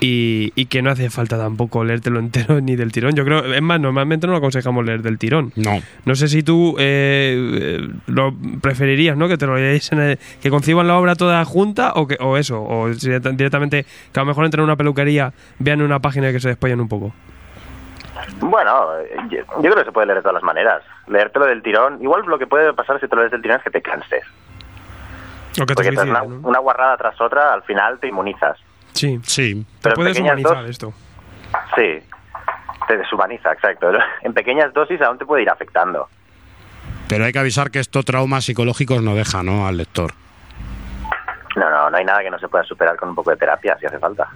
y, 0.02 0.52
y 0.56 0.66
que 0.66 0.82
no 0.82 0.90
hace 0.90 1.08
falta 1.10 1.38
tampoco 1.38 1.84
leértelo 1.84 2.18
entero 2.18 2.60
ni 2.60 2.76
del 2.76 2.92
tirón. 2.92 3.14
Yo 3.14 3.24
creo, 3.24 3.44
es 3.54 3.62
más, 3.62 3.80
normalmente 3.80 4.26
no 4.26 4.32
lo 4.32 4.38
aconsejamos 4.38 4.84
leer 4.84 5.00
del 5.02 5.16
tirón. 5.18 5.52
No. 5.56 5.80
No 6.04 6.14
sé 6.14 6.28
si 6.28 6.42
tú 6.42 6.76
eh, 6.78 7.78
eh, 7.80 7.88
lo 8.06 8.34
preferirías, 8.60 9.16
¿no? 9.16 9.28
Que 9.28 9.38
te 9.38 9.46
lo 9.46 9.56
leáis 9.56 9.90
en 9.92 10.00
el- 10.00 10.18
que 10.42 10.50
conciban 10.50 10.86
la 10.88 10.98
obra 10.98 11.14
toda 11.14 11.44
junta 11.44 11.92
o 11.94 12.06
que 12.06 12.16
o 12.20 12.36
eso, 12.36 12.62
o 12.62 12.92
si 12.92 13.08
directamente 13.10 13.86
que 14.12 14.20
a 14.20 14.22
lo 14.22 14.26
mejor 14.26 14.44
entren 14.44 14.60
a 14.62 14.64
una 14.64 14.76
peluquería, 14.76 15.32
vean 15.58 15.80
una 15.82 16.00
página 16.00 16.30
y 16.30 16.32
que 16.32 16.40
se 16.40 16.48
despollen 16.48 16.80
un 16.80 16.88
poco. 16.88 17.14
Bueno, 18.40 18.98
eh, 18.98 19.16
yo, 19.30 19.38
yo 19.38 19.62
creo 19.62 19.74
que 19.76 19.84
se 19.84 19.92
puede 19.92 20.06
leer 20.06 20.18
de 20.18 20.22
todas 20.22 20.34
las 20.34 20.42
maneras. 20.42 20.82
Leértelo 21.06 21.46
del 21.46 21.62
tirón. 21.62 21.98
Igual 22.02 22.22
lo 22.26 22.38
que 22.38 22.46
puede 22.46 22.72
pasar 22.72 23.00
si 23.00 23.08
te 23.08 23.14
lo 23.16 23.22
lees 23.22 23.32
del 23.32 23.42
tirón 23.42 23.58
es 23.58 23.62
que 23.64 23.70
te 23.70 23.82
canses. 23.82 24.22
O 25.60 25.66
que 25.66 25.66
te 25.66 25.74
Porque 25.74 25.90
tras 25.92 26.04
suicides, 26.06 26.22
una, 26.22 26.36
¿no? 26.40 26.48
una 26.48 26.58
guarrada 26.60 26.96
tras 26.96 27.20
otra, 27.20 27.52
al 27.52 27.62
final 27.62 27.98
te 27.98 28.08
inmunizas. 28.08 28.58
Sí. 28.92 29.20
Sí. 29.24 29.64
Pero 29.80 29.94
puedes 29.96 30.18
humanizar 30.18 30.58
dos- 30.62 30.70
esto. 30.70 30.92
Sí, 31.74 32.00
te 32.88 32.96
deshumaniza, 32.96 33.52
exacto. 33.52 33.90
En 34.22 34.32
pequeñas 34.32 34.72
dosis 34.72 35.00
aún 35.02 35.18
te 35.18 35.26
puede 35.26 35.42
ir 35.42 35.50
afectando. 35.50 36.08
Pero 37.08 37.24
hay 37.24 37.32
que 37.32 37.38
avisar 37.38 37.70
que 37.70 37.78
esto 37.78 38.02
traumas 38.02 38.44
psicológicos 38.44 39.02
no 39.02 39.14
deja, 39.14 39.42
¿no? 39.42 39.66
Al 39.66 39.76
lector. 39.76 40.14
No, 41.56 41.68
no, 41.68 41.90
no 41.90 41.96
hay 41.96 42.04
nada 42.04 42.22
que 42.22 42.30
no 42.30 42.38
se 42.38 42.48
pueda 42.48 42.64
superar 42.64 42.96
con 42.96 43.10
un 43.10 43.14
poco 43.14 43.30
de 43.30 43.36
terapia, 43.36 43.76
si 43.78 43.84
hace 43.86 43.98
falta. 43.98 44.28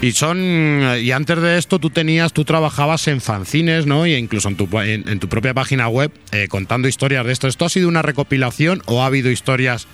Y 0.00 0.12
son 0.12 0.38
y 0.38 1.10
antes 1.10 1.42
de 1.42 1.58
esto 1.58 1.80
tú 1.80 1.90
tenías, 1.90 2.32
tú 2.32 2.44
trabajabas 2.44 3.08
en 3.08 3.20
fanzines, 3.20 3.86
¿no? 3.86 4.06
Y 4.06 4.14
incluso 4.14 4.48
en 4.48 4.56
tu, 4.56 4.68
en, 4.78 5.08
en 5.08 5.18
tu 5.18 5.28
propia 5.28 5.52
página 5.54 5.88
web 5.88 6.12
eh, 6.30 6.46
contando 6.48 6.86
historias 6.86 7.26
de 7.26 7.32
esto. 7.32 7.48
¿Esto 7.48 7.64
ha 7.64 7.68
sido 7.68 7.88
una 7.88 8.02
recopilación 8.02 8.80
o 8.86 9.02
ha 9.02 9.06
habido 9.06 9.28
historias 9.30 9.88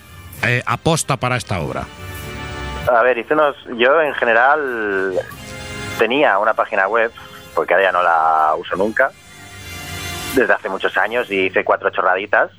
eh, 0.46 0.62
aposta 0.66 1.16
para 1.16 1.36
esta 1.36 1.60
obra? 1.60 1.84
A 2.90 3.02
ver, 3.02 3.18
hice 3.18 3.34
unos... 3.34 3.56
Yo 3.76 4.00
en 4.00 4.14
general 4.14 5.12
tenía 5.98 6.38
una 6.38 6.54
página 6.54 6.86
web, 6.88 7.10
porque 7.54 7.74
ahora 7.74 7.86
ya 7.86 7.92
no 7.92 8.02
la 8.02 8.54
uso 8.58 8.76
nunca, 8.76 9.10
desde 10.34 10.52
hace 10.52 10.68
muchos 10.68 10.96
años 10.98 11.30
y 11.30 11.46
hice 11.46 11.64
cuatro 11.64 11.90
chorraditas 11.90 12.50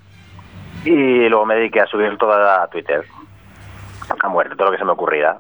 y 0.85 1.27
luego 1.29 1.45
me 1.45 1.55
dediqué 1.55 1.81
a 1.81 1.87
subir 1.87 2.17
todo 2.17 2.31
a 2.33 2.67
Twitter. 2.69 3.03
A 4.21 4.29
muerte, 4.29 4.55
todo 4.55 4.67
lo 4.67 4.71
que 4.71 4.77
se 4.77 4.85
me 4.85 4.91
ocurriera. 4.91 5.37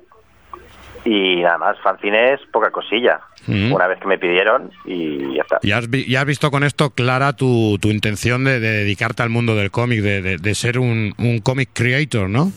Y 1.03 1.41
nada 1.43 1.59
más, 1.59 1.79
fanzines, 1.81 2.39
poca 2.51 2.71
cosilla. 2.71 3.19
Mm. 3.45 3.71
Una 3.71 3.85
vez 3.85 3.99
que 3.99 4.07
me 4.07 4.17
pidieron 4.17 4.71
y 4.85 5.35
ya 5.35 5.43
está. 5.43 5.59
Y 5.61 5.71
has, 5.71 5.87
vi- 5.87 6.03
y 6.07 6.15
has 6.15 6.25
visto 6.25 6.49
con 6.49 6.63
esto 6.63 6.89
clara 6.89 7.33
tu, 7.33 7.77
tu 7.79 7.89
intención 7.89 8.43
de, 8.43 8.59
de 8.59 8.69
dedicarte 8.71 9.21
al 9.21 9.29
mundo 9.29 9.55
del 9.55 9.69
cómic, 9.69 10.01
de, 10.01 10.21
de- 10.23 10.37
de 10.37 10.55
ser 10.55 10.79
un, 10.79 11.13
un 11.19 11.39
comic 11.41 11.69
creator, 11.73 12.27
¿no? 12.27 12.51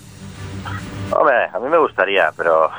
Hombre, 1.19 1.37
a 1.53 1.59
mí 1.59 1.69
me 1.69 1.79
gustaría, 1.79 2.31
pero 2.37 2.71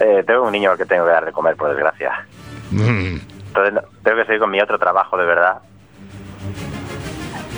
eh, 0.00 0.24
tengo 0.26 0.42
un 0.44 0.52
niño 0.52 0.72
al 0.72 0.76
que 0.78 0.84
tengo 0.86 1.04
que 1.04 1.12
dar 1.12 1.24
de 1.24 1.32
comer, 1.32 1.54
por 1.56 1.68
desgracia. 1.70 2.26
Mm. 2.70 3.16
Entonces 3.48 3.74
no- 3.74 3.82
tengo 4.02 4.16
que 4.18 4.24
seguir 4.24 4.40
con 4.40 4.50
mi 4.50 4.60
otro 4.60 4.78
trabajo 4.78 5.16
de 5.16 5.24
verdad. 5.26 5.58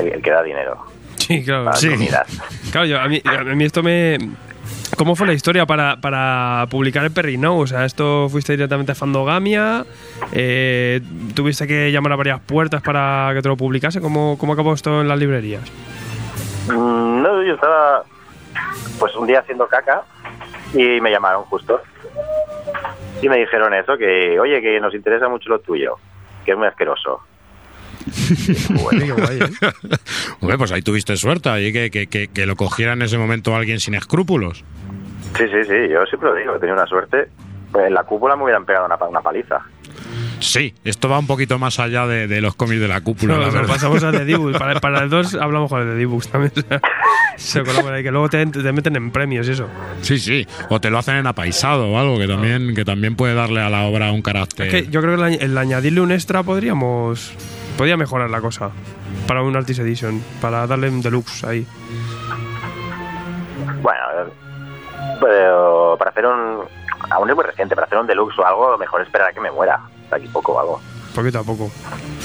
el, 0.00 0.08
el 0.08 0.22
que 0.22 0.30
da 0.30 0.42
dinero. 0.42 0.84
Sí, 1.16 1.42
claro. 1.44 1.64
Para 1.64 1.76
Sí. 1.76 1.88
Claro, 2.70 2.86
yo, 2.86 3.00
a, 3.00 3.08
mí, 3.08 3.20
a 3.24 3.42
mí 3.42 3.64
esto 3.64 3.82
me... 3.82 4.18
¿Cómo 4.96 5.16
fue 5.16 5.26
la 5.26 5.32
historia 5.32 5.66
para, 5.66 5.96
para 6.00 6.66
publicar 6.70 7.04
el 7.04 7.10
Perrinou? 7.10 7.60
O 7.60 7.66
sea, 7.66 7.84
¿esto 7.84 8.28
fuiste 8.30 8.52
directamente 8.52 8.92
a 8.92 8.94
Fandogamia? 8.94 9.84
Eh, 10.32 11.00
¿Tuviste 11.34 11.66
que 11.66 11.90
llamar 11.90 12.12
a 12.12 12.16
varias 12.16 12.40
puertas 12.40 12.82
para 12.82 13.30
que 13.34 13.42
te 13.42 13.48
lo 13.48 13.56
publicase? 13.56 14.00
¿Cómo, 14.00 14.36
cómo 14.38 14.52
acabó 14.52 14.72
esto 14.74 15.00
en 15.00 15.08
las 15.08 15.18
librerías? 15.18 15.62
Mm, 16.68 17.22
No, 17.22 17.42
yo 17.42 17.54
estaba 17.54 18.04
pues 18.98 19.14
un 19.14 19.26
día 19.26 19.40
haciendo 19.40 19.66
caca 19.68 20.02
y 20.72 21.00
me 21.00 21.10
llamaron 21.10 21.44
justo. 21.44 21.80
Y 23.22 23.28
me 23.28 23.38
dijeron 23.38 23.72
eso, 23.74 23.96
que 23.96 24.38
oye, 24.38 24.60
que 24.60 24.78
nos 24.80 24.94
interesa 24.94 25.28
mucho 25.28 25.48
lo 25.48 25.58
tuyo, 25.60 25.96
que 26.44 26.52
es 26.52 26.58
muy 26.58 26.66
asqueroso. 26.66 27.20
Hombre, 30.40 30.58
pues 30.58 30.72
ahí 30.72 30.82
tuviste 30.82 31.16
suerte, 31.16 31.48
ahí 31.48 31.72
que, 31.72 31.90
que, 31.90 32.06
que, 32.06 32.28
que 32.28 32.46
lo 32.46 32.56
cogiera 32.56 32.92
en 32.92 33.02
ese 33.02 33.18
momento 33.18 33.56
alguien 33.56 33.80
sin 33.80 33.94
escrúpulos. 33.94 34.64
Sí, 35.36 35.44
sí, 35.48 35.64
sí, 35.64 35.88
yo 35.88 36.04
siempre 36.06 36.30
lo 36.30 36.34
digo, 36.34 36.54
he 36.54 36.58
tenido 36.58 36.76
una 36.76 36.86
suerte. 36.86 37.28
Pues 37.72 37.86
en 37.88 37.94
la 37.94 38.04
cúpula 38.04 38.36
me 38.36 38.44
hubieran 38.44 38.64
pegado 38.64 38.86
una, 38.86 38.96
una 38.96 39.20
paliza. 39.20 39.60
Sí, 40.40 40.74
esto 40.84 41.08
va 41.08 41.18
un 41.18 41.26
poquito 41.26 41.58
más 41.58 41.78
allá 41.80 42.06
de, 42.06 42.26
de 42.26 42.40
los 42.40 42.54
cómics 42.54 42.80
de 42.80 42.88
la 42.88 43.00
cúpula, 43.00 43.34
No, 43.36 43.50
la 43.50 43.62
no, 43.62 43.66
pasamos 43.66 44.02
al 44.04 44.12
de 44.12 44.24
D-Books. 44.26 44.58
Para, 44.58 44.80
para 44.80 45.02
el 45.02 45.08
2 45.10 45.34
hablamos 45.36 45.70
con 45.70 45.80
el 45.80 45.88
de 45.88 45.94
D-Books 45.96 46.28
también. 46.28 46.52
o 46.56 46.60
sea, 46.60 46.80
se 47.36 47.62
colabora 47.62 47.96
ahí, 47.96 48.02
que 48.02 48.10
luego 48.10 48.28
te, 48.28 48.44
te 48.46 48.72
meten 48.72 48.96
en 48.96 49.10
premios 49.10 49.48
y 49.48 49.52
eso. 49.52 49.68
Sí, 50.02 50.18
sí. 50.18 50.46
O 50.68 50.80
te 50.80 50.90
lo 50.90 50.98
hacen 50.98 51.16
en 51.16 51.26
apaisado 51.26 51.90
o 51.90 51.98
algo 51.98 52.18
que 52.18 52.26
también, 52.26 52.74
que 52.74 52.84
también 52.84 53.16
puede 53.16 53.34
darle 53.34 53.60
a 53.60 53.70
la 53.70 53.84
obra 53.84 54.12
un 54.12 54.22
carácter. 54.22 54.66
Es 54.66 54.72
que 54.84 54.90
yo 54.90 55.00
creo 55.00 55.16
que 55.16 55.34
el, 55.34 55.42
el 55.42 55.58
añadirle 55.58 56.00
un 56.00 56.12
extra 56.12 56.42
podríamos. 56.42 57.32
Podría 57.78 57.96
mejorar 57.96 58.30
la 58.30 58.40
cosa. 58.40 58.70
Para 59.26 59.42
un 59.42 59.54
Artist 59.56 59.80
Edition. 59.80 60.22
Para 60.40 60.66
darle 60.66 60.88
un 60.88 61.02
deluxe 61.02 61.44
ahí. 61.44 61.66
Bueno, 63.82 64.00
a 64.02 64.14
ver, 64.14 64.32
pero 65.20 65.96
para 65.98 66.10
hacer 66.10 66.26
un... 66.26 66.60
Aún 67.10 67.30
es 67.30 67.36
muy 67.36 67.44
reciente, 67.44 67.74
para 67.74 67.86
hacer 67.86 67.98
un 67.98 68.06
deluxe 68.06 68.38
o 68.38 68.46
algo, 68.46 68.76
mejor 68.78 69.00
esperar 69.02 69.28
a 69.28 69.32
que 69.32 69.40
me 69.40 69.50
muera. 69.50 69.80
Aquí 70.10 70.28
poco 70.28 70.58
algo. 70.60 70.80
Poquito 71.14 71.38
a 71.38 71.42
poco. 71.44 71.70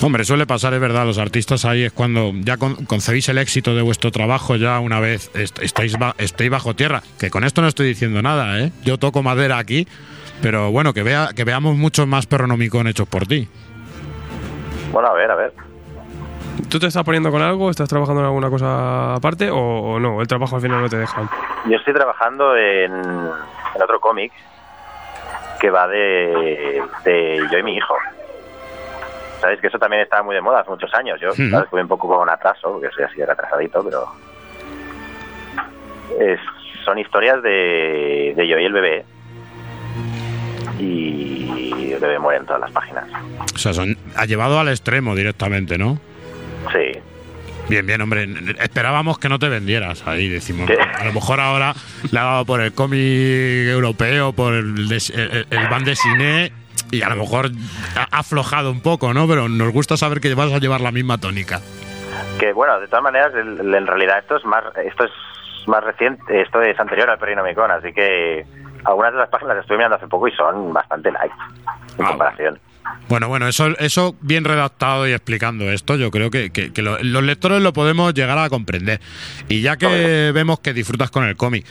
Hombre, 0.01 0.25
suele 0.25 0.45
pasar, 0.45 0.73
es 0.73 0.79
verdad, 0.81 1.05
los 1.05 1.17
artistas 1.17 1.63
ahí 1.65 1.83
es 1.83 1.93
cuando 1.93 2.31
ya 2.41 2.57
con- 2.57 2.85
concebís 2.85 3.29
el 3.29 3.37
éxito 3.37 3.73
de 3.73 3.81
vuestro 3.81 4.11
trabajo, 4.11 4.55
ya 4.57 4.79
una 4.79 4.99
vez 4.99 5.31
est- 5.33 5.59
estáis, 5.59 5.97
ba- 5.97 6.13
estáis 6.17 6.49
bajo 6.49 6.75
tierra. 6.75 7.01
Que 7.19 7.29
con 7.29 7.43
esto 7.45 7.61
no 7.61 7.67
estoy 7.69 7.87
diciendo 7.87 8.21
nada, 8.21 8.59
¿eh? 8.59 8.71
Yo 8.83 8.97
toco 8.97 9.23
madera 9.23 9.57
aquí, 9.59 9.87
pero 10.41 10.71
bueno, 10.71 10.93
que, 10.93 11.03
vea, 11.03 11.29
que 11.35 11.43
veamos 11.45 11.77
muchos 11.77 12.05
más 12.05 12.25
perronomicón 12.25 12.87
hechos 12.87 13.07
por 13.07 13.25
ti. 13.27 13.47
Bueno, 14.91 15.07
a 15.09 15.13
ver, 15.13 15.31
a 15.31 15.35
ver. 15.35 15.53
¿Tú 16.69 16.79
te 16.79 16.87
estás 16.87 17.03
poniendo 17.03 17.31
con 17.31 17.41
algo? 17.41 17.69
¿Estás 17.69 17.87
trabajando 17.87 18.21
en 18.21 18.25
alguna 18.27 18.49
cosa 18.49 19.15
aparte? 19.15 19.49
¿O, 19.49 19.57
o 19.57 19.99
no? 19.99 20.21
El 20.21 20.27
trabajo 20.27 20.57
al 20.57 20.61
final 20.61 20.81
no 20.81 20.89
te 20.89 20.97
deja. 20.97 21.29
Yo 21.69 21.77
estoy 21.77 21.93
trabajando 21.93 22.55
en, 22.57 22.91
en 22.93 23.81
otro 23.81 23.99
cómic 24.01 24.31
que 25.61 25.69
va 25.69 25.87
de, 25.87 26.81
de 27.05 27.39
yo 27.51 27.57
y 27.59 27.63
mi 27.63 27.75
hijo. 27.77 27.95
Sabéis 29.39 29.61
que 29.61 29.67
eso 29.67 29.79
también 29.79 30.01
estaba 30.01 30.23
muy 30.23 30.35
de 30.35 30.41
moda 30.41 30.59
hace 30.61 30.71
muchos 30.71 30.93
años. 30.95 31.19
Yo. 31.21 31.31
¿sabes? 31.33 31.69
fui 31.69 31.79
un 31.81 31.87
poco 31.87 32.07
con 32.07 32.27
atraso, 32.29 32.71
porque 32.73 32.89
soy 32.93 33.05
así 33.05 33.23
retrasadito, 33.23 33.83
pero... 33.83 34.05
Es- 36.19 36.39
son 36.83 36.97
historias 36.97 37.41
de, 37.43 38.33
de 38.35 38.47
yo 38.47 38.57
y 38.57 38.65
el 38.65 38.73
bebé. 38.73 39.05
Y 40.79 41.91
el 41.93 41.99
bebé 41.99 42.17
muere 42.19 42.39
en 42.39 42.45
todas 42.45 42.61
las 42.61 42.71
páginas. 42.71 43.05
O 43.53 43.57
sea, 43.57 43.71
son, 43.73 43.95
ha 44.15 44.25
llevado 44.25 44.59
al 44.59 44.67
extremo 44.69 45.13
directamente, 45.15 45.77
¿no? 45.77 45.99
Sí. 46.73 46.99
Bien, 47.69 47.85
bien, 47.85 48.01
hombre. 48.01 48.27
Esperábamos 48.59 49.17
que 49.17 49.29
no 49.29 49.39
te 49.39 49.47
vendieras 49.47 50.05
ahí, 50.05 50.27
decimos. 50.27 50.69
A 50.99 51.05
lo 51.05 51.13
mejor 51.13 51.39
ahora 51.39 51.73
le 52.11 52.19
ha 52.19 52.23
dado 52.23 52.45
por 52.45 52.59
el 52.61 52.73
cómic 52.73 52.99
europeo, 53.01 54.33
por 54.33 54.53
el, 54.53 54.87
des- 54.89 55.09
el, 55.11 55.45
el 55.49 55.67
van 55.69 55.85
de 55.85 55.95
cine 55.95 56.51
y 56.91 57.01
a 57.01 57.09
lo 57.09 57.15
mejor 57.15 57.49
ha 57.95 58.19
aflojado 58.19 58.71
un 58.71 58.81
poco, 58.81 59.13
¿no? 59.13 59.25
Pero 59.27 59.47
nos 59.47 59.71
gusta 59.71 59.95
saber 59.95 60.19
que 60.19 60.33
vas 60.35 60.51
a 60.51 60.57
llevar 60.59 60.81
la 60.81 60.91
misma 60.91 61.17
tónica. 61.17 61.61
Que 62.39 62.51
bueno, 62.51 62.77
de 62.79 62.87
todas 62.87 63.03
maneras, 63.03 63.31
el- 63.35 63.73
en 63.73 63.87
realidad 63.87 64.19
esto 64.19 64.35
es 64.35 64.43
más 64.45 64.63
esto 64.85 65.05
es 65.05 65.11
más 65.67 65.83
reciente, 65.83 66.41
esto 66.41 66.61
es 66.61 66.77
anterior 66.79 67.09
al 67.09 67.19
Perinomicon, 67.19 67.71
así 67.71 67.93
que 67.93 68.45
algunas 68.83 69.13
de 69.13 69.19
las 69.19 69.29
páginas 69.29 69.55
las 69.55 69.63
estuve 69.63 69.77
mirando 69.77 69.95
hace 69.95 70.07
poco 70.07 70.27
y 70.27 70.31
son 70.35 70.73
bastante 70.73 71.11
light 71.11 71.31
en 71.99 72.05
comparación. 72.05 72.53
Bueno, 72.55 72.70
bueno, 73.27 73.47
eso, 73.47 73.67
eso 73.79 74.15
bien 74.21 74.43
redactado 74.45 75.07
y 75.07 75.11
explicando 75.11 75.69
esto, 75.71 75.95
yo 75.97 76.11
creo 76.11 76.29
que, 76.31 76.49
que- 76.51 76.71
que 76.71 76.81
lo- 76.81 76.97
los 77.01 77.23
lectores 77.23 77.61
lo 77.61 77.73
podemos 77.73 78.13
llegar 78.13 78.37
a 78.37 78.49
comprender. 78.49 78.99
Y 79.49 79.61
ya 79.61 79.75
que 79.77 80.31
vemos 80.33 80.59
que 80.61 80.73
disfrutas 80.73 81.11
con 81.11 81.25
el 81.25 81.35
cómic, 81.35 81.65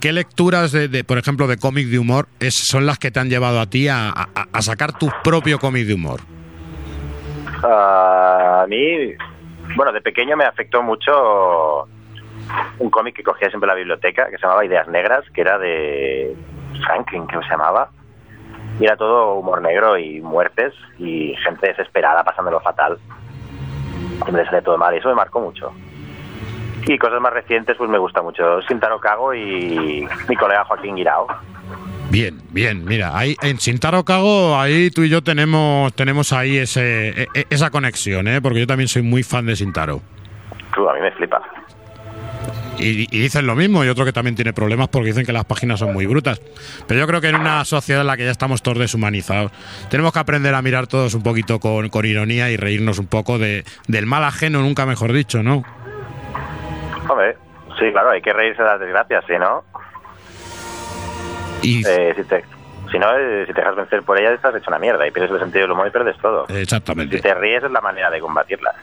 ¿qué 0.00 0.12
lecturas, 0.12 0.72
de, 0.72 0.88
de, 0.88 1.04
por 1.04 1.18
ejemplo, 1.18 1.46
de 1.46 1.56
cómic 1.56 1.86
de 1.86 1.98
humor 1.98 2.28
es, 2.40 2.54
son 2.54 2.84
las 2.86 2.98
que 2.98 3.10
te 3.10 3.20
han 3.20 3.30
llevado 3.30 3.60
a 3.60 3.66
ti 3.66 3.86
a, 3.88 4.08
a- 4.10 4.28
a 4.52 4.62
sacar 4.62 4.92
tu 4.98 5.08
propio 5.22 5.58
cómic 5.58 5.86
de 5.86 5.94
humor? 5.94 6.20
Ah, 7.64 8.62
a 8.64 8.66
mí, 8.66 9.12
bueno, 9.76 9.92
de 9.92 10.00
pequeño 10.00 10.36
me 10.36 10.44
afectó 10.44 10.82
mucho 10.82 11.86
un 12.78 12.90
cómic 12.90 13.14
que 13.14 13.22
cogía 13.22 13.48
siempre 13.48 13.66
en 13.66 13.74
la 13.74 13.78
biblioteca, 13.78 14.26
que 14.30 14.36
se 14.36 14.42
llamaba 14.42 14.64
Ideas 14.64 14.88
Negras, 14.88 15.24
que 15.32 15.40
era 15.42 15.58
de 15.58 16.34
Franklin, 16.84 17.26
que 17.28 17.36
se 17.36 17.48
llamaba. 17.50 17.90
Y 18.80 18.84
era 18.84 18.96
todo 18.96 19.34
humor 19.34 19.60
negro 19.62 19.96
y 19.98 20.20
muertes 20.20 20.72
y 20.98 21.34
gente 21.44 21.68
desesperada 21.68 22.24
pasándolo 22.24 22.60
fatal. 22.60 22.98
Siempre 24.24 24.44
sale 24.46 24.62
todo 24.62 24.78
mal 24.78 24.94
y 24.94 24.98
eso 24.98 25.08
me 25.08 25.14
marcó 25.14 25.40
mucho. 25.40 25.72
Y 26.86 26.98
cosas 26.98 27.20
más 27.20 27.32
recientes, 27.32 27.76
pues 27.76 27.88
me 27.88 27.98
gusta 27.98 28.22
mucho 28.22 28.60
Sintaro 28.62 28.98
Cago 28.98 29.34
y 29.34 30.06
mi 30.28 30.36
colega 30.36 30.64
Joaquín 30.64 30.96
Guirao. 30.96 31.28
Bien, 32.10 32.38
bien, 32.50 32.84
mira, 32.84 33.16
ahí 33.16 33.36
en 33.40 33.58
Sintaro 33.58 34.04
Cago, 34.04 34.58
ahí 34.58 34.90
tú 34.90 35.02
y 35.02 35.08
yo 35.08 35.22
tenemos, 35.22 35.94
tenemos 35.94 36.32
ahí 36.32 36.58
ese, 36.58 37.22
e- 37.22 37.28
e- 37.34 37.46
esa 37.48 37.70
conexión, 37.70 38.28
¿eh? 38.28 38.42
porque 38.42 38.60
yo 38.60 38.66
también 38.66 38.88
soy 38.88 39.02
muy 39.02 39.22
fan 39.22 39.46
de 39.46 39.56
Sintaro. 39.56 40.00
Tú, 40.74 40.88
a 40.88 40.94
mí 40.94 41.00
me 41.00 41.10
flipa. 41.12 41.40
Y, 42.78 43.06
y 43.16 43.20
dicen 43.20 43.46
lo 43.46 43.54
mismo, 43.54 43.84
y 43.84 43.88
otro 43.88 44.04
que 44.04 44.12
también 44.12 44.34
tiene 44.34 44.52
problemas 44.52 44.88
porque 44.88 45.08
dicen 45.08 45.24
que 45.24 45.32
las 45.32 45.44
páginas 45.44 45.78
son 45.78 45.92
muy 45.92 46.06
brutas. 46.06 46.40
Pero 46.88 46.98
yo 47.00 47.06
creo 47.06 47.20
que 47.20 47.28
en 47.28 47.36
una 47.36 47.64
sociedad 47.64 48.00
en 48.00 48.08
la 48.08 48.16
que 48.16 48.24
ya 48.24 48.30
estamos 48.32 48.60
todos 48.62 48.78
deshumanizados, 48.78 49.52
tenemos 49.88 50.12
que 50.12 50.18
aprender 50.18 50.54
a 50.54 50.62
mirar 50.62 50.86
todos 50.88 51.14
un 51.14 51.22
poquito 51.22 51.60
con, 51.60 51.90
con 51.90 52.04
ironía 52.06 52.50
y 52.50 52.56
reírnos 52.56 52.98
un 52.98 53.06
poco 53.06 53.38
de, 53.38 53.64
del 53.86 54.06
mal 54.06 54.24
ajeno, 54.24 54.60
nunca 54.62 54.84
mejor 54.86 55.12
dicho, 55.12 55.42
¿no? 55.42 55.62
Hombre, 57.08 57.36
sí, 57.78 57.90
claro, 57.92 58.10
hay 58.10 58.22
que 58.22 58.32
reírse 58.32 58.62
de 58.62 58.68
las 58.68 58.80
desgracias, 58.80 59.24
si 59.26 59.38
no, 59.38 59.64
Y 61.62 61.86
eh, 61.86 62.14
si 62.16 62.24
te, 62.24 62.44
si 62.90 62.98
no, 62.98 63.16
eh, 63.16 63.44
si 63.46 63.52
te 63.52 63.60
dejas 63.60 63.76
vencer 63.76 64.02
por 64.02 64.18
ellas, 64.18 64.32
estás 64.34 64.54
hecho 64.56 64.70
una 64.70 64.78
mierda 64.78 65.06
y 65.06 65.10
pierdes 65.10 65.30
el 65.32 65.38
sentido 65.40 65.62
del 65.62 65.72
humor 65.72 65.86
y 65.86 65.90
pierdes 65.90 66.16
todo. 66.18 66.46
exactamente. 66.48 67.16
Si 67.16 67.22
te 67.22 67.34
ríes 67.34 67.62
es 67.62 67.70
la 67.70 67.80
manera 67.80 68.10
de 68.10 68.20
combatirla. 68.20 68.74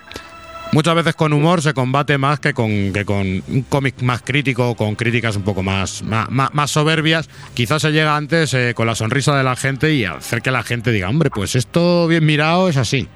Muchas 0.71 0.93
veces 0.93 1.15
con 1.15 1.33
humor 1.33 1.61
se 1.63 1.73
combate 1.73 2.17
más 2.19 2.39
que 2.39 2.53
con, 2.53 2.93
que 2.93 3.03
con 3.03 3.25
un 3.25 3.65
cómic 3.67 4.01
más 4.03 4.21
crítico, 4.21 4.75
con 4.75 4.93
críticas 4.95 5.35
un 5.35 5.41
poco 5.43 5.63
más, 5.63 6.03
más, 6.03 6.69
soberbias. 6.71 7.27
Quizás 7.55 7.81
se 7.81 7.91
llega 7.91 8.15
antes 8.15 8.53
eh, 8.53 8.73
con 8.75 8.85
la 8.85 8.93
sonrisa 8.93 9.35
de 9.35 9.43
la 9.43 9.55
gente 9.55 9.91
y 9.93 10.05
hacer 10.05 10.43
que 10.43 10.51
la 10.51 10.61
gente 10.61 10.91
diga, 10.91 11.09
hombre, 11.09 11.31
pues 11.31 11.55
esto 11.55 12.07
bien 12.07 12.23
mirado 12.25 12.69
es 12.69 12.77
así. 12.77 13.07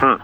Hmm. 0.00 0.20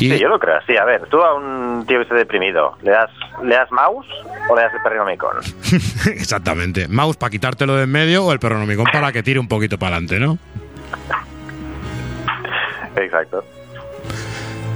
Y- 0.00 0.10
Sí, 0.10 0.18
yo 0.18 0.28
lo 0.28 0.38
creo 0.40 0.56
así. 0.56 0.76
A 0.76 0.84
ver, 0.84 1.06
tú 1.08 1.20
a 1.22 1.34
un 1.34 1.84
tío 1.86 1.98
que 1.98 2.02
esté 2.02 2.14
deprimido, 2.16 2.76
¿le 2.82 2.90
das, 2.90 3.10
¿le 3.44 3.54
das 3.54 3.70
mouse 3.70 4.06
o 4.50 4.56
le 4.56 4.62
das 4.62 4.72
el 4.74 4.82
perrinomicon? 4.82 5.36
Exactamente. 6.16 6.88
Mouse 6.88 7.16
para 7.16 7.30
quitártelo 7.30 7.76
de 7.76 7.84
en 7.84 7.90
medio 7.90 8.24
o 8.24 8.32
el 8.32 8.40
perronomicón 8.40 8.86
para 8.92 9.12
que 9.12 9.22
tire 9.22 9.38
un 9.38 9.46
poquito 9.48 9.78
para 9.78 9.96
adelante, 9.96 10.18
¿no? 10.18 10.36
Exacto. 12.96 13.44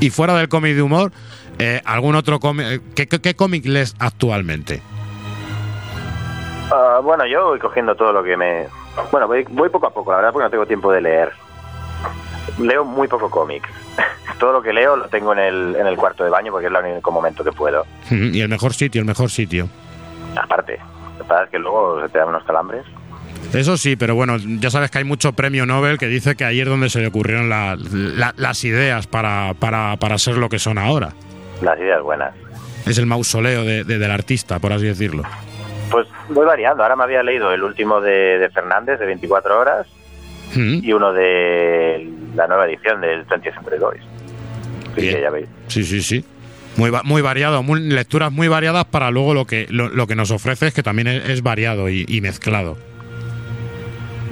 Y 0.03 0.11
fuera 0.11 0.35
del 0.35 0.49
cómic 0.49 0.75
de 0.75 0.83
humor, 0.83 1.13
eh, 1.61 1.81
¿algún 1.85 2.17
otro 2.17 2.41
cómic? 2.41 2.67
eh, 2.69 2.81
¿Qué, 2.97 3.07
qué, 3.07 3.21
qué 3.21 3.37
cómic 3.37 3.65
lees 3.67 3.95
actualmente? 4.01 4.83
Ah, 6.73 7.01
bueno, 7.03 7.25
yo 7.25 7.51
voy 7.51 7.61
cogiendo 7.61 7.95
todo 7.95 8.13
lo 8.13 8.25
que 8.25 8.37
me... 8.37 8.67
Bueno, 9.13 9.29
voy, 9.29 9.45
voy 9.49 9.69
poco 9.69 9.87
a 9.87 9.91
poco, 9.91 10.11
la 10.11 10.17
verdad, 10.17 10.33
porque 10.33 10.45
no 10.45 10.51
tengo 10.51 10.67
tiempo 10.67 10.91
de 10.91 11.03
leer. 11.03 11.33
Leo 12.59 12.85
muy 12.85 13.07
poco 13.07 13.31
cómic. 13.31 13.63
todo 14.41 14.53
lo 14.53 14.61
que 14.61 14.73
leo 14.73 14.97
lo 14.97 15.07
tengo 15.07 15.35
en 15.35 15.39
el, 15.39 15.77
en 15.79 15.87
el 15.87 15.97
cuarto 15.97 16.25
de 16.25 16.31
baño 16.31 16.51
porque 16.51 16.67
es 16.67 16.73
el 16.73 16.85
único 16.93 17.13
momento 17.13 17.45
que 17.45 17.53
puedo. 17.53 17.87
Y 18.11 18.41
el 18.41 18.49
mejor 18.49 18.75
sitio, 18.75 19.01
el 19.03 19.07
mejor 19.07 19.31
sitio. 19.31 19.69
Aparte, 20.35 20.81
lo 21.13 21.23
que 21.23 21.29
pasa 21.29 21.45
es 21.45 21.51
que 21.51 21.61
luego 21.61 22.03
se 22.03 22.09
te 22.09 22.19
dan 22.19 22.31
unos 22.31 22.43
calambres. 22.43 22.85
Eso 23.55 23.77
sí, 23.77 23.97
pero 23.97 24.15
bueno, 24.15 24.37
ya 24.39 24.71
sabes 24.71 24.91
que 24.91 24.99
hay 24.99 25.05
mucho 25.05 25.33
premio 25.35 25.67
Nobel 25.67 25.99
que 25.99 26.07
dice 26.09 26.37
que 26.37 26.45
ahí 26.45 26.61
es 26.61 26.67
donde 26.67 26.89
se 26.89 27.01
le 27.01 27.09
ocurrieron 27.09 27.49
la- 27.51 27.77
la- 27.77 28.33
las 28.37 28.65
ideas 28.65 29.07
para, 29.07 29.53
para, 29.59 29.97
para 29.99 30.17
ser 30.19 30.37
lo 30.39 30.49
que 30.49 30.59
son 30.59 30.79
ahora. 30.79 31.13
Las 31.61 31.79
ideas 31.79 32.01
buenas. 32.03 32.35
Es 32.87 32.97
el 32.99 33.07
mausoleo 33.07 33.63
de- 33.65 33.85
de- 33.85 33.99
del 33.99 34.11
artista, 34.11 34.59
por 34.59 34.73
así 34.73 34.87
decirlo. 34.87 35.23
Pues 35.91 36.07
voy 36.31 36.47
variando. 36.47 36.83
Ahora 36.83 36.97
me 36.97 37.05
había 37.05 37.23
leído 37.23 37.53
el 37.53 37.63
último 37.63 38.01
de, 38.01 38.39
de 38.39 38.49
Fernández, 38.51 38.99
de 38.99 39.07
24 39.07 39.59
horas, 39.61 39.87
Mm, 40.55 40.81
y 40.85 40.93
uno 40.93 41.13
de 41.15 42.11
la 42.35 42.47
nueva 42.47 42.67
edición 42.67 43.01
del 43.01 43.27
20th 43.27 43.55
Century 43.55 43.79
Boys. 43.79 44.03
Sí, 44.99 45.11
ya 45.21 45.31
veis. 45.31 45.47
Sí, 45.69 45.83
sí, 45.83 46.03
sí. 46.03 46.25
Muy, 46.77 46.91
muy 47.05 47.23
variado, 47.23 47.63
muy- 47.63 47.81
lecturas 47.81 48.31
muy 48.33 48.49
variadas 48.49 48.85
para 48.87 49.11
luego 49.11 49.33
lo 49.35 49.47
que, 49.47 49.67
lo, 49.71 49.89
lo 49.89 50.07
que 50.07 50.15
nos 50.15 50.31
ofrece 50.31 50.67
es 50.67 50.75
que 50.75 50.83
también 50.83 51.09
es, 51.09 51.29
es 51.31 51.43
variado 51.43 51.89
y, 51.89 52.05
y 52.09 52.21
mezclado. 52.21 52.77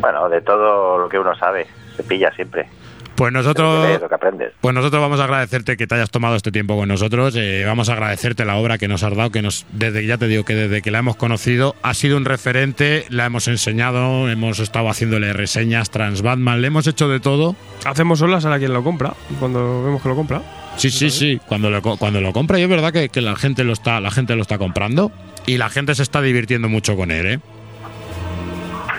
Bueno, 0.01 0.29
de 0.29 0.41
todo 0.41 0.99
lo 0.99 1.09
que 1.09 1.19
uno 1.19 1.35
sabe, 1.37 1.67
se 1.97 2.03
pilla 2.03 2.33
siempre. 2.35 2.69
Pues 3.17 3.35
nosotros, 3.35 3.85
lees, 3.85 4.01
lo 4.01 4.09
que 4.09 4.15
aprendes. 4.15 4.53
pues 4.63 4.75
nosotros 4.75 4.99
vamos 5.03 5.21
a 5.21 5.25
agradecerte 5.25 5.77
que 5.77 5.87
te 5.87 5.95
hayas 5.95 6.11
tomado 6.11 6.37
este 6.37 6.51
tiempo 6.51 6.75
con 6.77 6.89
nosotros. 6.89 7.35
eh, 7.37 7.65
vamos 7.67 7.91
a 7.91 7.93
agradecerte 7.93 8.47
la 8.47 8.57
obra 8.57 8.79
que 8.79 8.89
nos 8.89 9.03
has 9.03 9.15
dado, 9.15 9.31
que 9.31 9.43
nos, 9.43 9.67
desde 9.73 10.07
ya 10.07 10.17
te 10.17 10.27
digo 10.27 10.45
que 10.45 10.55
desde 10.55 10.81
que 10.81 10.91
la 10.91 11.01
hemos 11.01 11.17
conocido 11.17 11.75
ha 11.83 11.93
sido 11.93 12.17
un 12.17 12.25
referente, 12.25 13.05
la 13.11 13.27
hemos 13.27 13.47
enseñado, 13.47 14.31
hemos 14.31 14.59
estado 14.59 14.89
haciéndole 14.89 15.35
reseñas 15.35 15.91
trans 15.91 16.23
Batman, 16.23 16.63
le 16.63 16.69
hemos 16.69 16.87
hecho 16.87 17.11
de 17.11 17.21
todo. 17.21 17.57
Hacemos 17.85 18.21
solas 18.21 18.47
a 18.47 18.49
la 18.51 18.59
quien 18.59 18.73
lo 18.73 18.83
compra, 18.83 19.13
cuando 19.39 19.85
vemos 19.85 20.01
que 20.01 20.09
lo 20.09 20.17
compra. 20.17 20.41
Sí, 20.79 20.91
sí, 20.91 21.11
sí. 21.11 21.39
Cuando 21.47 21.69
lo, 21.69 21.83
co- 21.83 21.99
cuando 21.99 22.23
lo 22.23 22.33
compra, 22.33 22.59
y 22.59 22.63
es 22.63 22.69
verdad 22.71 22.91
que, 22.91 23.11
que 23.11 23.21
la 23.21 23.37
gente 23.37 23.65
lo 23.65 23.75
está, 23.75 24.01
la 24.01 24.11
gente 24.11 24.35
lo 24.35 24.41
está 24.41 24.57
comprando 24.57 25.13
y 25.47 25.59
la 25.59 25.69
gente 25.69 25.95
se 25.95 26.03
está 26.05 26.23
divirtiendo 26.23 26.71
mucho 26.71 26.97
con 26.97 27.11
él, 27.11 27.27
¿eh? 27.27 27.41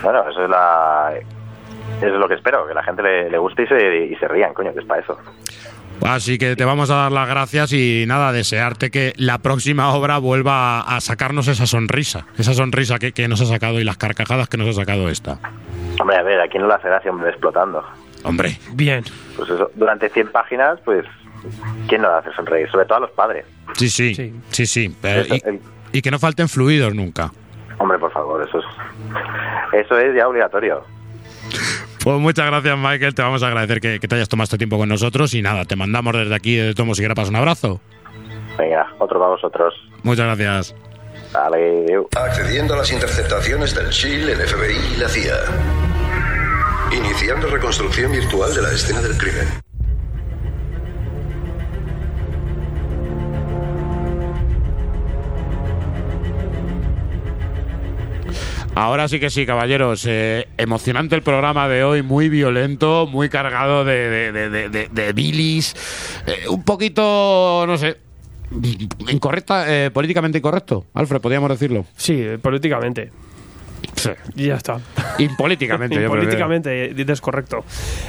Bueno, 0.02 0.28
eso 0.28 0.44
es 0.44 0.50
la... 0.50 1.12
Eso 1.98 2.06
es 2.14 2.18
lo 2.20 2.28
que 2.28 2.34
espero, 2.34 2.66
que 2.66 2.74
la 2.74 2.82
gente 2.82 3.02
le, 3.02 3.30
le 3.30 3.38
guste 3.38 3.62
y 3.64 3.66
se, 3.66 3.96
y 4.06 4.16
se 4.16 4.26
rían, 4.28 4.54
coño, 4.54 4.72
que 4.72 4.80
es 4.80 4.84
para 4.86 5.00
eso. 5.02 5.16
Así 6.04 6.36
que 6.38 6.56
te 6.56 6.64
vamos 6.64 6.90
a 6.90 6.96
dar 6.96 7.12
las 7.12 7.28
gracias 7.28 7.72
y 7.72 8.04
nada, 8.08 8.32
desearte 8.32 8.90
que 8.90 9.12
la 9.16 9.38
próxima 9.38 9.92
obra 9.94 10.18
vuelva 10.18 10.80
a, 10.80 10.96
a 10.96 11.00
sacarnos 11.00 11.46
esa 11.48 11.66
sonrisa, 11.66 12.26
esa 12.38 12.54
sonrisa 12.54 12.98
que, 12.98 13.12
que 13.12 13.28
nos 13.28 13.40
ha 13.40 13.46
sacado 13.46 13.78
y 13.78 13.84
las 13.84 13.98
carcajadas 13.98 14.48
que 14.48 14.56
nos 14.56 14.68
ha 14.68 14.72
sacado 14.80 15.08
esta. 15.08 15.38
Hombre, 16.00 16.16
a 16.16 16.22
ver, 16.22 16.40
aquí 16.40 16.58
no 16.58 16.66
la 16.66 16.76
hace 16.76 16.88
gracia, 16.88 17.10
hombre, 17.10 17.30
explotando. 17.30 17.84
Hombre. 18.24 18.58
Bien. 18.74 19.04
Pues 19.36 19.48
eso, 19.50 19.70
durante 19.74 20.08
100 20.08 20.32
páginas, 20.32 20.78
pues, 20.84 21.04
¿quién 21.88 22.02
no 22.02 22.08
la 22.08 22.18
hace 22.18 22.32
sonreír? 22.32 22.68
Sobre 22.70 22.86
todo 22.86 22.98
a 22.98 23.00
los 23.02 23.10
padres. 23.12 23.44
Sí, 23.74 23.88
sí, 23.88 24.32
sí, 24.50 24.66
sí. 24.66 24.96
pero- 25.00 25.22
Eso, 25.22 25.34
y, 25.92 25.98
y 25.98 26.02
que 26.02 26.10
no 26.10 26.18
falten 26.18 26.48
fluidos 26.48 26.94
nunca. 26.94 27.30
Hombre, 27.82 27.98
por 27.98 28.12
favor, 28.12 28.40
eso 28.46 28.60
es... 28.60 28.64
Eso 29.72 29.98
es 29.98 30.14
ya 30.14 30.28
obligatorio. 30.28 30.84
Pues 32.04 32.16
muchas 32.20 32.46
gracias, 32.46 32.78
Michael. 32.78 33.12
Te 33.12 33.22
vamos 33.22 33.42
a 33.42 33.48
agradecer 33.48 33.80
que, 33.80 33.98
que 33.98 34.06
te 34.06 34.14
hayas 34.14 34.28
tomado 34.28 34.44
este 34.44 34.56
tiempo 34.56 34.78
con 34.78 34.88
nosotros 34.88 35.34
y 35.34 35.42
nada, 35.42 35.64
te 35.64 35.74
mandamos 35.74 36.14
desde 36.14 36.32
aquí, 36.32 36.54
desde 36.54 36.74
Tomos 36.74 37.00
y 37.00 37.02
Grapas, 37.02 37.28
un 37.28 37.36
abrazo. 37.36 37.80
Venga, 38.56 38.86
otro 39.00 39.18
para 39.18 39.32
vosotros. 39.32 39.74
Muchas 40.04 40.26
gracias. 40.26 40.76
Adeu. 41.34 42.06
Accediendo 42.16 42.74
a 42.74 42.76
las 42.76 42.92
interceptaciones 42.92 43.74
del 43.74 43.88
SHIELD, 43.88 44.28
el 44.28 44.46
FBI 44.46 44.94
y 44.94 45.00
la 45.00 45.08
CIA. 45.08 45.34
Iniciando 46.92 47.48
reconstrucción 47.48 48.12
virtual 48.12 48.54
de 48.54 48.62
la 48.62 48.70
escena 48.70 49.00
del 49.00 49.18
crimen. 49.18 49.48
Ahora 58.74 59.06
sí 59.06 59.20
que 59.20 59.28
sí, 59.28 59.44
caballeros. 59.44 60.06
eh, 60.08 60.48
emocionante 60.56 61.14
el 61.14 61.22
programa 61.22 61.68
de 61.68 61.84
hoy, 61.84 62.02
muy 62.02 62.28
violento, 62.28 63.06
muy 63.06 63.28
cargado 63.28 63.84
de, 63.84 65.12
bilis. 65.14 65.74
eh, 66.26 66.48
un 66.48 66.62
poquito, 66.62 67.64
no 67.66 67.76
sé, 67.76 67.98
incorrecta, 69.10 69.64
eh, 69.68 69.90
políticamente 69.90 70.38
incorrecto. 70.38 70.86
Alfred, 70.94 71.20
podríamos 71.20 71.50
decirlo. 71.50 71.84
Sí, 71.96 72.14
eh, 72.18 72.38
Y 74.36 74.46
ya 74.46 74.54
está. 74.56 74.78
Impolíticamente, 75.18 75.94
yo 76.02 76.08
Políticamente 76.08 76.90
eh, 76.90 77.04
descorrecto. 77.04 77.64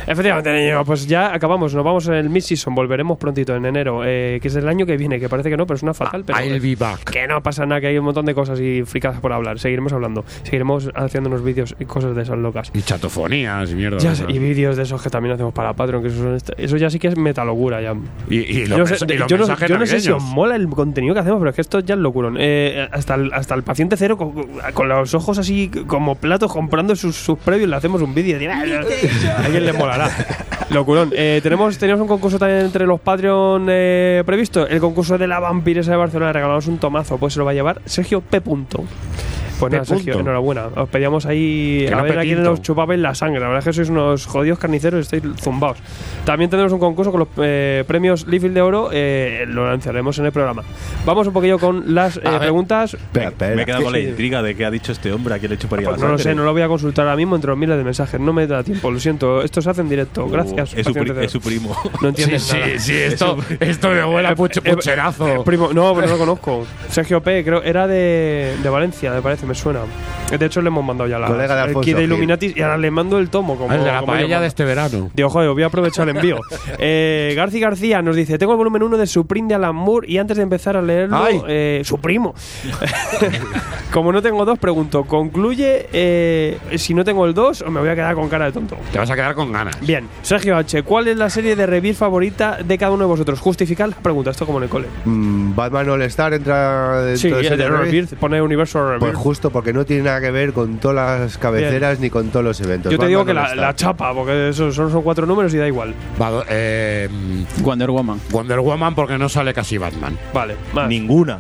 Efectivamente, 0.08 0.54
niño, 0.54 0.84
pues 0.86 1.08
ya 1.08 1.34
acabamos. 1.34 1.74
Nos 1.74 1.84
vamos 1.84 2.08
en 2.08 2.14
el 2.16 2.30
mid-season. 2.30 2.76
Volveremos 2.76 3.18
prontito 3.18 3.56
en 3.56 3.66
enero, 3.66 4.02
eh, 4.06 4.40
que 4.42 4.48
es 4.48 4.56
el 4.56 4.68
año 4.68 4.86
que 4.86 4.98
viene, 4.98 5.20
que 5.20 5.30
parece 5.30 5.50
que 5.50 5.58
no, 5.58 5.66
pero 5.66 5.76
es 5.78 5.84
una 5.84 5.94
fatal. 5.94 6.24
Pero 6.26 6.40
I'll 6.44 6.60
be 6.60 6.76
back. 6.76 7.10
Que 7.10 7.28
no 7.28 7.42
pasa 7.42 7.66
nada, 7.66 7.82
que 7.82 7.88
hay 7.88 7.98
un 7.98 8.06
montón 8.06 8.26
de 8.26 8.34
cosas 8.34 8.60
y 8.60 8.84
fricadas 8.86 9.20
por 9.20 9.32
hablar. 9.34 9.60
Seguiremos 9.60 9.94
hablando. 9.94 10.26
Seguiremos 10.44 10.90
haciendo 10.96 11.30
unos 11.30 11.44
vídeos 11.44 11.76
y 11.80 11.86
cosas 11.86 12.16
de 12.16 12.22
esas 12.24 12.38
locas. 12.38 12.72
Y 12.74 12.82
chatofonías 12.82 13.72
y 13.72 13.76
mierda. 13.76 13.98
Ya 14.00 14.16
sé, 14.16 14.26
y 14.28 14.40
vídeos 14.40 14.76
de 14.78 14.84
esos 14.84 15.02
que 15.02 15.10
también 15.10 15.34
hacemos 15.36 15.54
para 15.54 15.74
Patreon, 15.74 16.02
que 16.02 16.10
eso, 16.10 16.18
son 16.18 16.36
est- 16.36 16.52
eso 16.58 16.78
ya 16.78 16.90
sí 16.90 17.00
que 17.00 17.08
es 17.08 17.18
metalogura 17.18 17.82
ya. 17.82 17.94
Y, 18.30 18.40
y 18.40 18.66
yo 18.66 18.78
los, 18.78 18.90
no 18.92 18.98
sé, 18.98 19.06
mens- 19.06 19.14
y 19.14 19.18
los 19.18 19.28
yo 19.28 19.38
no- 19.38 19.48
mensajes 19.48 19.70
yo 19.70 19.78
no 19.78 19.86
sé 19.86 20.00
si 20.00 20.10
os 20.12 20.24
mola 20.24 20.56
el 20.56 20.68
contenido 20.70 21.14
que 21.14 21.20
hacemos, 21.22 21.40
pero 21.40 21.50
es 21.50 21.56
que 21.56 21.62
esto 21.62 21.80
ya 21.80 21.96
es 21.96 22.00
locurón. 22.00 22.38
Eh, 22.40 22.88
hasta, 22.92 23.16
el, 23.16 23.32
hasta 23.34 23.56
el 23.56 23.64
paciente 23.64 23.98
cero, 23.98 24.18
con, 24.18 24.34
con 24.74 24.88
los 24.90 25.14
ojos 25.14 25.38
así 25.38 25.70
como 25.88 26.16
platos, 26.16 26.52
comprando 26.52 26.96
sus, 26.96 27.16
sus 27.16 27.38
previos, 27.38 27.70
le 27.70 27.76
hacemos 27.76 28.02
un 28.02 28.14
vídeo. 28.14 28.34
A 28.52 29.46
alguien 29.46 29.66
le 29.66 29.74
molará. 29.74 30.10
Locurón. 30.70 31.12
Eh, 31.16 31.40
tenemos, 31.44 31.78
tenemos 31.78 32.02
un 32.02 32.08
concurso 32.08 32.40
también 32.40 32.62
entre 32.62 32.86
los 32.86 33.00
Patreon 33.00 33.68
eh, 33.70 34.24
previsto. 34.26 34.68
El 34.68 34.80
concurso 34.80 35.18
de 35.18 35.28
la 35.28 35.40
vampiresa 35.40 35.92
de 35.92 35.98
Barcelona. 35.98 36.34
Regalamos 36.34 36.68
un 36.68 36.78
tomazo. 36.78 37.18
Pues 37.18 37.34
se 37.34 37.40
lo 37.40 37.46
va 37.46 37.52
a 37.52 37.54
llevar 37.54 37.82
Sergio 37.86 38.22
P. 38.22 38.42
Punto. 38.42 38.84
Pues 39.60 39.72
nada, 39.72 39.86
Sergio, 39.86 40.20
enhorabuena. 40.20 40.68
Os 40.76 40.90
pedíamos 40.90 41.26
ahí 41.26 41.86
Que 41.88 41.94
a 41.94 41.98
no 41.98 42.04
ver 42.04 42.20
a 42.20 42.22
quién 42.24 42.44
nos 42.44 42.62
chupabais 42.62 43.00
la 43.00 43.16
sangre. 43.16 43.40
La 43.40 43.48
verdad 43.48 43.60
es 43.60 43.66
que 43.66 43.74
sois 43.74 43.90
unos 43.90 44.26
jodidos 44.26 44.60
carniceros 44.60 45.00
y 45.00 45.02
estáis 45.16 45.24
zumbaos. 45.42 45.78
También 46.26 46.50
tendremos 46.50 46.74
un 46.74 46.80
concurso 46.80 47.12
con 47.12 47.20
los 47.22 47.30
eh, 47.38 47.84
premios 47.88 48.28
Leafield 48.28 48.54
de 48.56 48.62
Oro. 48.62 48.90
eh, 48.92 49.46
lo 49.48 49.66
lanzaremos 49.70 50.18
en 50.20 50.26
el 50.26 50.32
programa. 50.32 50.64
Vamos 51.06 51.28
un 51.28 51.34
poquillo 51.34 51.60
con 51.60 51.94
las 51.94 52.18
eh, 52.18 52.22
preguntas. 52.40 52.98
Me 53.14 53.62
he 53.62 53.66
quedado 53.66 53.84
con 53.84 53.94
la 53.94 54.00
intriga 54.00 54.42
de 54.42 54.56
qué 54.56 54.66
ha 54.66 54.72
dicho 54.72 54.92
este 54.92 55.12
hombre, 55.14 55.36
a 55.36 55.40
quién 55.40 55.52
le 55.52 55.58
chuparía 55.58 55.88
Pues 55.88 56.02
la 56.02 56.08
no 56.08 56.12
lo 56.14 56.18
sé, 56.18 56.24
sangre. 56.24 56.36
no 56.38 56.44
lo 56.46 56.54
voy 56.54 56.62
a 56.62 56.68
consultar 56.68 57.06
ahora 57.06 57.16
mismo 57.18 57.36
entre 57.36 57.50
los 57.50 57.58
miles 57.58 57.78
de 57.78 57.84
mensajes. 57.84 58.20
No 58.20 58.34
me 58.34 58.48
da 58.48 58.64
tiempo, 58.64 58.92
lo 58.92 59.00
siento. 59.00 59.42
Esto 59.44 59.62
se 59.62 59.70
hace 59.70 59.82
en 59.82 59.90
directo. 59.90 60.28
Gracias. 60.28 60.74
Uh, 60.74 60.80
es 60.80 60.86
su 61.32 61.38
es 61.38 61.46
primo. 61.46 61.76
No 62.02 62.10
entiendes 62.10 62.44
Sí, 62.44 62.52
sí, 62.52 62.60
nada. 62.60 62.80
sí, 62.80 62.94
esto- 62.96 63.38
esto 63.60 63.90
me 63.90 64.04
huele 64.06 64.30
Eh, 64.30 64.36
pucherazo. 64.36 65.28
eh, 65.28 65.42
primo, 65.46 65.70
no, 65.74 65.94
pero 65.94 66.08
no 66.08 66.14
lo 66.14 66.20
conozco. 66.20 66.66
Sergio 66.90 67.22
P, 67.22 67.44
creo, 67.44 67.62
era 67.64 67.88
de, 67.88 68.56
de 68.62 68.70
Valencia, 68.70 69.12
me 69.12 69.22
parece, 69.22 69.43
me 69.46 69.56
suena. 69.56 69.82
De 70.38 70.46
hecho, 70.46 70.62
le 70.62 70.68
hemos 70.68 70.84
mandado 70.84 71.10
ya 71.10 71.20
la 71.20 71.28
Colega 71.28 71.56
de 71.56 71.62
el 71.62 71.68
Alfonso 71.70 71.90
de 71.90 71.96
Gil. 71.96 72.04
Illuminatis 72.06 72.58
y 72.58 72.62
ahora 72.62 72.78
le 72.78 72.90
mando 72.92 73.20
el 73.20 73.30
tomo. 73.30 73.56
Como, 73.56 73.72
Ah, 73.72 73.76
el 73.76 73.84
de 73.84 73.92
la 73.92 74.00
como 74.00 74.14
paella 74.14 74.40
de 74.40 74.48
este 74.48 74.66
verano. 74.66 75.10
Digo, 75.14 75.30
joder, 75.30 75.50
voy 75.52 75.64
a 75.64 75.68
aprovechar 75.68 76.10
el 76.10 76.16
envío. 76.16 76.40
eh, 76.80 77.34
Garci 77.36 77.60
García 77.60 78.02
nos 78.02 78.16
dice: 78.16 78.38
Tengo 78.38 78.54
el 78.54 78.58
volumen 78.58 78.84
1 78.84 78.98
de 78.98 79.08
Supreme 79.08 79.48
de 79.48 79.56
Alan 79.56 79.76
Moore 79.76 80.08
y 80.10 80.18
antes 80.18 80.38
de 80.38 80.44
empezar 80.44 80.76
a 80.78 80.82
leerlo, 80.82 81.26
eh, 81.48 81.82
su 81.84 82.00
primo. 82.00 82.34
Como 83.92 84.12
no 84.12 84.22
tengo 84.22 84.44
dos, 84.46 84.58
pregunto: 84.58 85.04
¿concluye 85.04 85.88
eh, 85.94 86.58
si 86.78 86.94
no 86.94 87.04
tengo 87.04 87.26
el 87.26 87.34
2 87.34 87.62
o 87.62 87.72
me 87.72 87.80
voy 87.80 87.90
a 87.90 87.96
quedar 87.96 88.16
con 88.16 88.28
cara 88.30 88.46
de 88.46 88.52
tonto? 88.52 88.76
Te 88.92 88.98
vas 88.98 89.10
a 89.10 89.16
quedar 89.16 89.36
con 89.36 89.52
ganas. 89.52 89.80
Bien, 89.82 90.08
Sergio 90.24 90.58
H., 90.58 90.84
¿cuál 90.84 91.08
es 91.08 91.18
la 91.18 91.30
serie 91.30 91.56
de 91.56 91.66
reviews 91.68 91.98
favorita 91.98 92.58
de 92.64 92.78
cada 92.78 92.92
uno 92.92 93.04
de 93.04 93.08
vosotros? 93.10 93.40
Justificad 93.40 93.90
la 93.90 93.96
pregunta, 93.96 94.32
esto 94.32 94.46
como 94.46 94.58
en 94.58 94.64
el 94.64 94.70
cole. 94.70 94.88
Mm, 95.06 95.56
Batman 95.56 95.90
All 95.90 96.02
Star 96.04 96.34
entra 96.34 97.02
dentro 97.04 97.18
Sí, 97.42 97.50
de 97.50 97.50
de 97.56 97.70
review. 97.70 97.78
Rebirth, 97.84 98.14
pone 98.16 98.42
Universo 98.42 98.94
Pues 99.00 99.14
Justo 99.34 99.50
porque 99.50 99.74
no 99.74 99.84
tiene 99.84 100.04
nada 100.04 100.22
que 100.22 100.30
ver 100.30 100.54
con 100.54 100.78
todas 100.78 101.20
las 101.20 101.40
cabeceras 101.40 102.00
ni 102.00 102.12
con 102.12 102.30
todos 102.30 102.46
los 102.46 102.62
eventos. 102.62 102.92
Yo 102.92 103.00
te 103.00 103.08
digo 103.08 103.26
que 103.26 103.34
la, 103.34 103.74
chapa, 103.74 104.14
porque 104.14 104.50
eso 104.50 104.72
son, 104.72 104.92
son 104.92 105.02
cuatro 105.02 105.26
números 105.26 105.52
y 105.56 105.58
da 105.58 105.66
igual. 105.66 105.96
Va, 106.22 106.46
eh, 106.48 107.10
Wonder 107.64 107.90
Woman. 107.90 108.22
Wonder 108.30 108.60
Woman 108.60 108.94
porque 108.94 109.18
no 109.18 109.28
sale 109.30 109.52
casi 109.52 109.80
Batman. 109.80 110.16
Vale, 110.36 110.56
más. 110.72 110.88
Ninguna. 110.88 111.40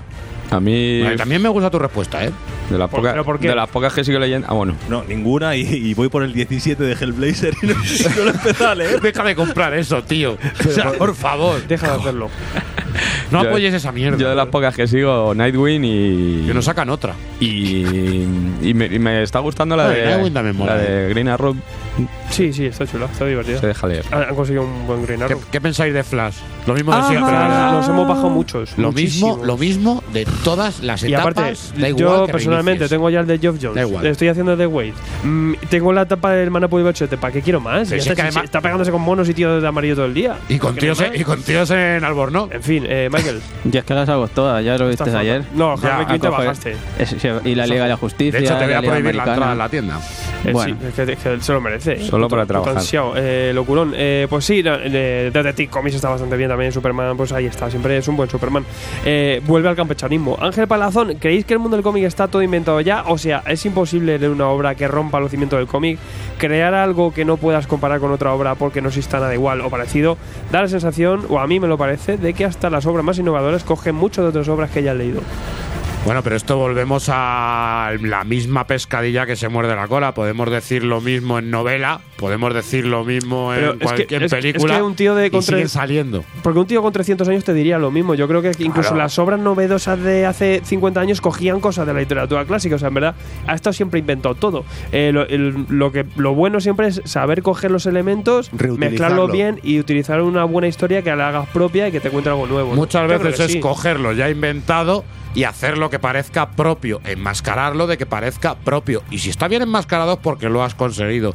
A 0.55 0.59
mí. 0.59 1.01
Vale, 1.01 1.17
también 1.17 1.41
me 1.41 1.49
gusta 1.49 1.69
tu 1.69 1.79
respuesta, 1.79 2.23
¿eh? 2.23 2.31
De 2.69 2.77
las, 2.77 2.89
¿Por- 2.89 2.99
pocas, 2.99 3.13
pero 3.13 3.25
por 3.25 3.39
qué? 3.39 3.47
de 3.49 3.55
las 3.55 3.69
pocas 3.69 3.93
que 3.93 4.03
sigo 4.03 4.19
leyendo. 4.19 4.47
Ah, 4.49 4.53
bueno. 4.53 4.75
No, 4.89 5.03
ninguna. 5.03 5.55
Y, 5.55 5.61
y 5.61 5.93
voy 5.93 6.09
por 6.09 6.23
el 6.23 6.33
17 6.33 6.81
de 6.83 6.93
Hellblazer 6.93 7.53
y 7.61 7.67
no, 7.67 7.73
no 8.17 8.23
lo 8.23 8.29
he 8.31 8.33
empezado 8.33 8.69
a 8.71 8.75
leer. 8.75 9.01
Deja 9.01 9.23
de 9.23 9.35
comprar 9.35 9.73
eso, 9.73 10.03
tío. 10.03 10.37
O 10.67 10.71
sea, 10.71 10.91
por 10.93 11.15
favor. 11.15 11.61
Deja 11.67 11.91
de 11.93 11.99
hacerlo. 11.99 12.29
No 13.31 13.41
Yo- 13.41 13.49
apoyes 13.49 13.73
esa 13.73 13.91
mierda. 13.91 14.17
Yo 14.19 14.29
de 14.29 14.35
las 14.35 14.47
pocas 14.49 14.75
que 14.75 14.85
sigo, 14.85 15.33
Nightwing 15.33 15.83
y. 15.83 16.43
Que 16.45 16.53
nos 16.53 16.65
sacan 16.65 16.91
otra. 16.91 17.15
Y, 17.39 17.83
y, 18.61 18.73
me, 18.75 18.85
y 18.85 18.99
me 18.99 19.23
está 19.23 19.39
gustando 19.39 19.75
la 19.75 19.89
Ay, 19.89 19.95
de, 20.01 20.05
Nightwing 20.05 20.33
también 20.33 20.55
mola, 20.55 20.75
la 20.75 20.81
de 20.83 21.09
Green 21.09 21.27
Arrow. 21.27 21.55
Sí, 22.31 22.51
sí, 22.51 22.65
está 22.65 22.87
chula, 22.87 23.05
está 23.05 23.25
divertida. 23.25 23.59
Se 23.59 23.67
deja 23.67 23.85
leer. 23.87 24.03
Han 24.11 24.23
han 24.23 24.35
conseguido 24.35 24.63
un 24.63 24.87
buen 24.87 25.03
Green 25.03 25.19
¿Qué, 25.19 25.25
Arrow. 25.25 25.41
qué 25.51 25.61
pensáis 25.61 25.93
de 25.93 26.03
Flash? 26.03 26.37
Lo 26.65 26.73
mismo 26.73 26.91
de 26.91 26.97
Ah, 27.01 27.07
siempre. 27.07 27.31
Nos 27.33 27.87
hemos 27.89 28.07
bajado 28.07 28.29
muchos. 28.29 28.75
Lo 28.77 28.91
mismo, 28.91 29.39
lo 29.43 29.57
mismo 29.57 30.03
de 30.11 30.25
todas 30.43 30.79
las 30.81 31.03
Y 31.03 31.07
etapas. 31.13 31.21
aparte, 31.37 31.53
da 31.79 31.89
igual 31.89 32.03
yo 32.19 32.25
que 32.25 32.31
personalmente 32.31 32.79
reinicies. 32.79 32.89
tengo 32.89 33.09
ya 33.11 33.19
el 33.19 33.27
de 33.27 33.37
Geoff 33.37 33.57
Jones. 33.61 33.75
Da 33.75 33.81
igual. 33.81 34.05
Estoy 34.07 34.27
haciendo 34.29 34.57
The 34.57 34.65
Wait. 34.65 34.95
Mm, 35.23 35.53
tengo 35.69 35.93
la 35.93 36.01
etapa 36.03 36.31
del 36.31 36.49
Manapu 36.49 36.79
y 36.79 36.83
Bachete. 36.83 37.17
¿Para 37.17 37.31
qué 37.33 37.41
quiero 37.41 37.59
más? 37.59 37.89
Si 37.89 37.95
está, 37.95 38.13
además- 38.13 38.49
pegándose 38.49 38.91
con 38.91 39.01
monos 39.01 39.29
y 39.29 39.33
tíos 39.35 39.61
de 39.61 39.67
amarillo 39.67 39.95
todo 39.95 40.05
el 40.05 40.13
día. 40.15 40.37
Y 40.49 40.57
con, 40.57 40.73
¿Qué 40.73 40.79
quieres 40.79 40.97
tíos, 40.97 41.11
y 41.15 41.23
con 41.23 41.41
tíos 41.43 41.69
en 41.71 42.03
Albornoz. 42.03 42.51
En 42.51 42.63
fin, 42.63 42.85
eh, 42.87 43.09
Michael. 43.11 43.41
Ya 43.65 43.79
es 43.81 43.85
que 43.85 43.93
las 43.93 44.09
hago 44.09 44.27
todas, 44.27 44.63
ya 44.65 44.77
lo 44.77 44.87
viste 44.89 45.03
ayer. 45.15 45.43
No, 45.53 45.75
Ya, 45.79 45.93
Harley 45.97 46.07
Quinn 46.07 46.21
te 46.21 46.29
bajaste. 46.29 46.75
Es- 46.97 47.09
sí, 47.09 47.27
y 47.45 47.53
la 47.55 47.67
Liga 47.67 47.83
de 47.83 47.89
la 47.89 47.97
Justicia. 47.97 48.39
De 48.39 48.45
hecho, 48.45 48.57
te 48.57 48.65
voy 48.65 48.73
a 48.73 48.81
prohibir 48.81 49.15
la 49.15 49.23
entrada 49.25 49.51
a 49.51 49.55
la 49.55 49.69
tienda. 49.69 49.99
Eh, 50.45 50.51
Bueno. 50.51 50.75
Sí, 50.95 51.01
es 51.03 51.17
que 51.19 51.39
se 51.41 51.53
lo 51.53 51.61
merece. 51.61 51.82
Parece. 51.83 52.05
Solo 52.05 52.27
para 52.27 52.45
trabajar. 52.45 52.81
Eh, 53.15 53.51
locurón. 53.53 53.93
Eh, 53.95 54.27
pues 54.29 54.45
sí, 54.45 54.61
eh, 54.65 55.31
Detective 55.33 55.69
Comics 55.69 55.95
está 55.95 56.09
bastante 56.09 56.37
bien 56.37 56.49
también. 56.49 56.71
Superman, 56.71 57.15
pues 57.17 57.31
ahí 57.31 57.45
está. 57.45 57.69
Siempre 57.69 57.97
es 57.97 58.07
un 58.07 58.17
buen 58.17 58.29
Superman. 58.29 58.65
Eh, 59.05 59.41
vuelve 59.45 59.69
al 59.69 59.75
campechanismo. 59.75 60.37
Ángel 60.39 60.67
Palazón, 60.67 61.15
¿creéis 61.19 61.45
que 61.45 61.53
el 61.53 61.59
mundo 61.59 61.77
del 61.77 61.83
cómic 61.83 62.03
está 62.03 62.27
todo 62.27 62.41
inventado 62.41 62.79
ya? 62.81 63.03
O 63.07 63.17
sea, 63.17 63.43
es 63.47 63.65
imposible 63.65 64.17
leer 64.17 64.31
una 64.31 64.47
obra 64.47 64.75
que 64.75 64.87
rompa 64.87 65.19
los 65.19 65.31
cimientos 65.31 65.59
del 65.59 65.67
cómic, 65.67 65.99
crear 66.37 66.73
algo 66.73 67.13
que 67.13 67.25
no 67.25 67.37
puedas 67.37 67.67
comparar 67.67 67.99
con 67.99 68.11
otra 68.11 68.33
obra 68.33 68.55
porque 68.55 68.81
no 68.81 68.89
exista 68.89 69.19
nada 69.19 69.33
igual 69.33 69.61
o 69.61 69.69
parecido. 69.69 70.17
Da 70.51 70.61
la 70.61 70.67
sensación, 70.67 71.25
o 71.29 71.39
a 71.39 71.47
mí 71.47 71.59
me 71.59 71.67
lo 71.67 71.77
parece, 71.77 72.17
de 72.17 72.33
que 72.33 72.45
hasta 72.45 72.69
las 72.69 72.85
obras 72.85 73.05
más 73.05 73.17
innovadoras 73.19 73.63
cogen 73.63 73.95
mucho 73.95 74.21
de 74.21 74.29
otras 74.29 74.47
obras 74.47 74.69
que 74.71 74.83
ya 74.83 74.91
han 74.91 74.97
leído. 74.97 75.21
Bueno, 76.05 76.21
pero 76.21 76.35
esto 76.35 76.57
volvemos 76.57 77.05
a 77.09 77.91
la 78.01 78.25
misma 78.25 78.67
pescadilla 78.67 79.25
que 79.25 79.37
se 79.37 79.47
muerde 79.47 79.73
la 79.73 79.87
cola. 79.87 80.13
Podemos 80.13 80.51
decir 80.51 80.83
lo 80.83 80.99
mismo 80.99 81.39
en 81.39 81.49
novela, 81.49 82.01
podemos 82.17 82.53
decir 82.53 82.85
lo 82.85 83.05
mismo 83.05 83.53
en 83.53 83.63
es 83.63 83.71
que- 83.71 83.77
cualquier 83.85 84.23
es- 84.23 84.33
es 84.33 84.37
película. 84.41 84.75
que 84.75 84.81
un 84.81 84.95
tío 84.95 85.15
de 85.15 85.27
y 85.31 85.41
siguen 85.41 85.69
saliendo. 85.69 86.25
Porque 86.43 86.59
un 86.59 86.67
tío 86.67 86.81
con 86.81 86.91
300 86.91 87.25
años 87.29 87.45
te 87.45 87.53
diría 87.53 87.79
lo 87.79 87.89
mismo. 87.89 88.15
Yo 88.15 88.27
creo 88.27 88.41
que 88.41 88.49
incluso 88.59 88.89
Claro. 88.89 88.97
las 88.97 89.17
obras 89.17 89.39
novedosas 89.39 89.97
de 90.01 90.25
hace 90.25 90.59
50 90.65 90.99
años 90.99 91.21
cogían 91.21 91.61
cosas 91.61 91.87
de 91.87 91.93
la 91.93 91.99
literatura 92.01 92.43
clásica. 92.43 92.75
O 92.75 92.79
sea, 92.79 92.89
en 92.89 92.95
verdad, 92.95 93.15
ha 93.47 93.55
estado 93.55 93.71
siempre 93.73 94.01
inventado 94.01 94.35
todo. 94.35 94.65
Eh, 94.91 95.11
lo, 95.13 95.25
el- 95.29 95.65
lo 95.69 95.93
que, 95.93 96.05
lo 96.17 96.33
bueno 96.35 96.59
siempre 96.59 96.87
es 96.87 97.01
saber 97.05 97.41
coger 97.43 97.71
los 97.71 97.85
elementos, 97.85 98.51
mezclarlo 98.77 99.29
bien 99.29 99.61
y 99.63 99.79
utilizar 99.79 100.21
una 100.21 100.43
buena 100.43 100.67
historia 100.67 101.01
que 101.01 101.15
la 101.15 101.29
hagas 101.29 101.47
propia 101.49 101.87
y 101.87 101.93
que 101.93 102.01
te 102.01 102.09
cuente 102.09 102.29
algo 102.29 102.45
nuevo. 102.45 102.75
Muchas 102.75 103.07
veces 103.07 103.39
es 103.39 103.51
sí. 103.53 103.59
cogerlo 103.61 104.11
ya 104.11 104.29
inventado 104.29 105.05
y 105.35 105.43
hacer 105.43 105.77
lo 105.77 105.89
que 105.89 105.99
parezca 105.99 106.51
propio, 106.51 107.01
enmascararlo 107.05 107.87
de 107.87 107.97
que 107.97 108.05
parezca 108.05 108.55
propio. 108.55 109.03
Y 109.09 109.19
si 109.19 109.29
está 109.29 109.47
bien 109.47 109.61
enmascarado 109.61 110.13
es 110.13 110.19
porque 110.19 110.49
lo 110.49 110.63
has 110.63 110.75
conseguido. 110.75 111.33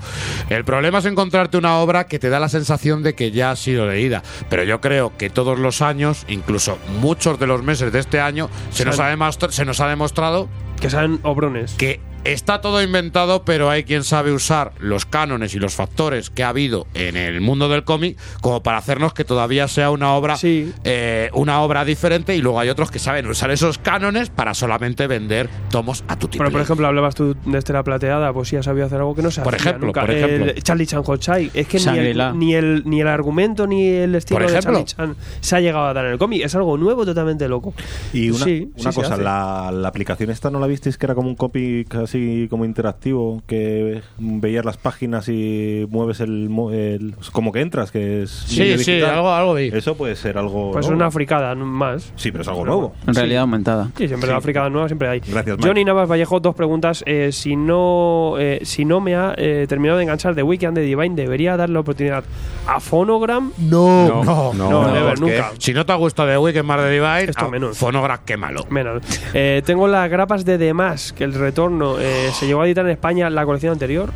El 0.49 0.65
problema 0.65 0.99
es 0.99 1.05
encontrarte 1.05 1.57
una 1.57 1.79
obra 1.79 2.07
que 2.07 2.19
te 2.19 2.29
da 2.29 2.41
la 2.41 2.49
sensación 2.49 3.03
de 3.03 3.15
que 3.15 3.31
ya 3.31 3.51
ha 3.51 3.57
sido 3.57 3.87
leída. 3.87 4.23
Pero 4.49 4.65
yo 4.65 4.81
creo 4.81 5.17
que 5.17 5.31
todos 5.31 5.59
los 5.59 5.83
años, 5.83 6.25
incluso 6.29 6.79
muchos 7.01 7.39
de 7.39 7.47
los 7.47 7.63
meses 7.63 7.93
de 7.93 7.99
este 7.99 8.21
año, 8.21 8.49
se, 8.71 8.85
nos, 8.85 9.01
ha, 9.01 9.33
se 9.51 9.65
nos 9.65 9.81
ha 9.81 9.89
demostrado 9.89 10.49
que 10.81 10.91
sean 10.91 11.19
obrones. 11.23 11.75
Que 11.75 12.01
está 12.25 12.61
todo 12.61 12.83
inventado, 12.83 13.45
pero 13.45 13.71
hay 13.71 13.85
quien 13.85 14.05
sabe 14.05 14.33
usar 14.33 14.73
los 14.79 15.07
cánones 15.07 15.55
y 15.55 15.59
los 15.59 15.75
factores 15.75 16.31
que 16.31 16.45
ha 16.45 16.51
habido 16.51 16.87
en 16.95 17.17
el 17.17 17.41
mundo 17.41 17.69
del 17.69 17.85
cómic 17.85 18.19
como 18.41 18.63
para 18.63 18.79
hacernos 18.79 19.15
que 19.15 19.25
todavía 19.25 19.69
sea 19.69 19.91
una 19.91 20.13
obra 20.15 20.37
eh, 20.43 21.31
una 21.33 21.61
obra 21.63 21.85
diferente 21.85 22.37
y 22.37 22.41
luego 22.43 22.61
hay 22.61 22.69
otros 22.69 22.91
que 22.91 22.99
saben 22.99 23.27
usar 23.27 23.51
esos 23.51 23.79
cánones 23.79 24.31
para 24.31 24.55
solamente 24.55 25.07
vender 25.07 25.49
tomos 25.71 26.05
a 26.09 26.17
tu 26.19 26.29
tipo. 26.29 26.43
Pero, 26.45 26.53
por 26.53 26.61
ejemplo, 26.61 26.87
hablabas 26.87 27.15
tú 27.15 27.37
de 27.45 27.59
Estela 27.59 27.83
Plateada, 27.83 28.33
pues 28.33 28.49
sí 28.49 28.57
ha 28.57 28.63
sabido 28.63 28.87
hacer 28.87 28.99
algo 28.99 29.15
que 29.15 29.23
no 29.23 29.31
se 29.31 29.41
Por 29.43 29.55
hacía 29.55 29.71
ejemplo, 29.71 29.87
nunca. 29.87 30.01
por 30.03 30.11
ejemplo. 30.11 30.53
El 30.53 30.63
Charlie 30.63 30.87
Chan 30.87 31.03
Hochai. 31.05 31.51
Es 31.55 31.67
que 31.67 31.79
ni 31.79 31.99
el, 31.99 32.39
ni, 32.39 32.55
el, 32.55 32.83
ni 32.87 33.01
el 33.01 33.09
argumento 33.09 33.67
ni 33.67 33.87
el 33.87 34.15
estilo 34.15 34.41
de. 34.41 34.59
Charlie 34.61 34.85
Chan 34.85 35.17
se 35.41 35.57
ha 35.57 35.61
llegado 35.61 35.87
a 35.87 35.95
dar 35.95 36.07
en 36.07 36.13
el 36.13 36.19
cómic. 36.19 36.45
Es 36.45 36.55
algo 36.55 36.77
nuevo, 36.77 37.05
totalmente 37.07 37.49
loco. 37.49 37.73
Y 38.13 38.31
una, 38.31 38.45
Sí, 38.45 38.71
una 38.77 38.93
sí 38.93 39.01
cosa, 39.01 39.17
la, 39.17 39.71
la 39.73 39.89
aplicación 39.89 40.31
esta 40.31 40.51
no 40.51 40.61
la 40.61 40.67
visteis 40.67 40.97
que 40.99 41.07
era 41.07 41.15
como 41.15 41.29
un 41.29 41.35
cómic 41.37 41.89
así 42.09 42.47
como 42.51 42.65
interactivo, 42.65 43.43
que 43.47 44.01
veías 44.19 44.65
las 44.65 44.77
páginas 44.77 45.29
y 45.29 45.87
mueves 45.91 46.21
el, 46.21 46.49
mo- 46.49 46.71
el- 46.73 47.15
como 47.33 47.53
que 47.53 47.61
entras, 47.61 47.91
que 47.91 48.23
es 48.23 48.31
Sí, 48.31 48.79
sí, 48.79 49.01
algo- 49.03 49.31
algo 49.33 49.55
vi. 49.55 49.69
Eso 49.73 49.97
puede 49.97 50.17
ser 50.17 50.39
algo 50.39 50.73
Pues 50.73 50.87
nuevo. 50.87 50.97
una 51.03 51.11
fricada 51.11 51.55
más. 51.55 52.13
Sí, 52.17 52.33
pero 52.33 52.43
es 52.43 52.49
algo 52.49 52.65
nuevo. 52.65 52.95
En 53.07 53.15
realidad 53.15 53.43
aumentada. 53.43 53.91
Sí, 53.97 54.09
siempre 54.09 54.29
Sí. 54.29 54.35
la 54.35 54.41
fricada 54.41 54.71
nueva 54.71 54.89
siempre 54.89 55.09
hay. 55.09 55.21
Gracias, 55.21 55.57
Mike. 55.57 55.69
Johnny 55.69 55.85
Navas 55.85 56.09
Vallejo, 56.11 56.41
dos 56.41 56.55
preguntas. 56.55 57.03
Eh, 57.07 57.31
si 57.33 57.57
no 57.57 58.35
eh, 58.39 58.61
si 58.63 58.85
no 58.85 59.01
me 59.01 59.15
ha 59.15 59.35
eh, 59.37 59.67
terminado 59.69 59.99
de 59.99 60.05
enganchar 60.05 60.35
The 60.35 60.43
Weekend 60.43 60.77
de 60.77 60.83
Divine, 60.83 61.15
¿debería 61.15 61.57
darle 61.57 61.75
la 61.75 61.81
oportunidad 61.81 62.25
a 62.67 62.81
Phonogram? 62.81 63.53
No, 63.59 64.25
no, 64.25 64.53
no, 64.55 64.93
never, 64.93 65.21
nunca. 65.21 65.53
Si 65.59 65.73
no 65.75 65.85
te 65.85 65.93
ha 65.93 65.97
gustado 65.97 66.29
The 66.29 66.39
Weekend 66.39 66.65
más 66.67 66.81
de 66.81 66.91
Divine, 66.91 67.25
Esto 67.25 67.45
a 67.45 67.51
menos. 67.51 67.77
Phonogram, 67.79 68.19
qué 68.25 68.37
malo. 68.37 68.65
Menos. 68.71 69.03
Eh, 69.35 69.63
tengo 69.65 69.87
las 69.89 70.09
grapas 70.11 70.45
de 70.45 70.73
Mask, 70.73 71.17
que 71.17 71.25
el 71.25 71.35
retorno 71.35 71.98
eh, 72.01 72.31
se 72.33 72.47
llegó 72.47 72.63
a 72.63 72.67
editar 72.67 72.85
en 72.85 72.93
España 72.93 73.29
la 73.31 73.45
colección 73.45 73.73
anterior. 73.73 74.11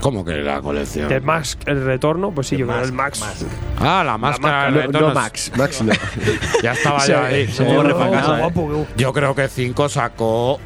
¿Cómo 0.00 0.24
que 0.24 0.32
la 0.36 0.60
colección? 0.62 1.08
The 1.08 1.20
Mask, 1.20 1.60
el 1.66 1.84
retorno, 1.84 2.30
pues 2.30 2.46
sí, 2.46 2.56
yo 2.56 2.66
creo 2.66 2.82
el 2.82 2.92
Max. 2.92 3.22
Ah, 3.78 4.02
la 4.04 4.16
máscara 4.16 4.64
del 4.66 4.74
No, 4.74 4.80
retorno. 4.82 5.08
no 5.08 5.14
Max, 5.14 5.52
Max 5.56 5.82
no. 5.82 5.92
Ya 6.62 6.72
estaba 6.72 7.04
ya 7.06 7.24
ahí. 7.26 7.46
se 7.48 7.64
borre 7.64 7.92
pa' 7.94 8.10
casa, 8.10 8.46
¿eh? 8.46 8.52
Yo 8.96 9.12
creo 9.12 9.34
que 9.34 9.48
5 9.48 9.88
sacó 9.90 10.58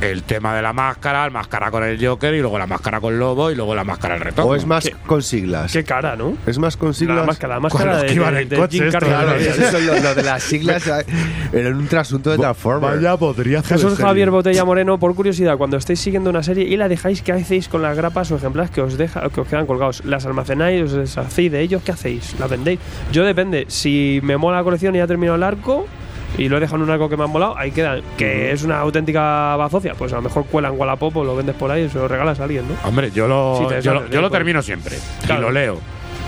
el 0.00 0.22
tema 0.22 0.54
de 0.56 0.62
la 0.62 0.72
máscara, 0.72 1.24
el 1.26 1.30
máscara 1.30 1.70
con 1.70 1.84
el 1.84 2.04
Joker 2.04 2.32
y 2.34 2.40
luego 2.40 2.58
la 2.58 2.66
máscara 2.66 3.00
con 3.00 3.18
Lobo 3.18 3.50
y 3.50 3.54
luego 3.54 3.74
la 3.74 3.84
máscara 3.84 4.14
del 4.14 4.22
retorno. 4.24 4.50
O 4.50 4.54
es 4.54 4.64
más 4.66 4.90
con 5.06 5.22
siglas. 5.22 5.72
Qué 5.72 5.84
cara, 5.84 6.16
¿no? 6.16 6.34
Es 6.46 6.58
más 6.58 6.76
con 6.76 6.94
siglas. 6.94 7.18
La 7.18 7.24
máscara, 7.24 7.54
la 7.54 7.60
máscara 7.60 7.92
los 7.92 8.02
de, 8.02 8.08
de- 8.08 8.42
en 8.42 8.48
de 8.48 8.56
coche 8.56 8.78
Jim 8.78 8.86
esto, 8.86 8.98
Carrey. 8.98 9.10
Claro, 9.12 9.36
eso 9.36 9.78
es 9.78 9.84
lo, 9.86 10.00
lo 10.00 10.14
de 10.14 10.22
las 10.22 10.42
siglas 10.42 10.86
era 11.52 11.68
un 11.70 11.86
trasunto 11.86 12.30
de 12.30 12.38
Transformers. 12.38 12.96
Vaya, 12.96 13.16
podría 13.16 13.58
hacer 13.60 13.76
Jesús. 13.78 13.98
Javier 13.98 14.30
Botella 14.30 14.64
Moreno, 14.64 14.98
por 14.98 15.14
curiosidad, 15.14 15.56
cuando 15.58 15.76
estéis 15.76 16.00
siguiendo 16.00 16.30
una 16.30 16.42
serie 16.42 16.64
y 16.64 16.76
la 16.76 16.88
dejáis, 16.88 17.22
¿qué 17.22 17.32
hacéis 17.32 17.68
con 17.68 17.82
las 17.82 17.96
grapas 17.96 18.30
o 18.32 18.36
ejemplares 18.36 18.70
que 18.70 18.80
os 18.80 18.96
deja, 18.96 19.28
que 19.28 19.40
os 19.42 19.48
quedan 19.48 19.66
colgados? 19.66 20.02
¿Las 20.04 20.24
almacenáis, 20.26 20.82
os 20.84 20.92
deshacéis 20.92 21.52
de 21.52 21.60
ellos? 21.60 21.82
¿Qué 21.84 21.92
hacéis? 21.92 22.38
¿Las 22.38 22.48
vendéis? 22.48 22.80
Yo 23.12 23.24
depende. 23.24 23.66
Si 23.68 24.20
me 24.22 24.36
mola 24.36 24.58
la 24.58 24.64
colección 24.64 24.94
y 24.94 24.98
ya 24.98 25.06
terminado 25.06 25.36
el 25.36 25.42
arco 25.42 25.86
y 26.38 26.48
lo 26.48 26.56
he 26.56 26.60
dejado 26.60 26.76
en 26.78 26.82
un 26.84 26.90
arco 26.90 27.08
que 27.08 27.16
me 27.16 27.24
ha 27.24 27.26
molado, 27.26 27.56
ahí 27.58 27.70
quedan. 27.70 28.02
Que 28.16 28.52
es 28.52 28.62
una 28.62 28.78
auténtica 28.80 29.56
bazofia, 29.56 29.94
pues 29.94 30.12
a 30.12 30.16
lo 30.16 30.22
mejor 30.22 30.46
cuelan 30.46 30.74
Wallapop 30.78 31.16
o 31.16 31.24
lo 31.24 31.36
vendes 31.36 31.54
por 31.56 31.70
ahí 31.70 31.82
y 31.84 31.88
se 31.88 31.98
lo 31.98 32.08
regalas 32.08 32.40
a 32.40 32.44
alguien, 32.44 32.64
¿no? 32.68 32.74
Hombre, 32.88 33.10
yo 33.10 33.26
lo, 33.28 33.66
te 33.68 33.82
yo, 33.82 33.94
lo- 33.94 34.08
yo 34.08 34.20
lo 34.20 34.28
pues. 34.28 34.38
termino 34.38 34.62
siempre. 34.62 34.96
Claro. 35.26 35.40
Y 35.40 35.44
lo 35.44 35.50
leo. 35.52 35.78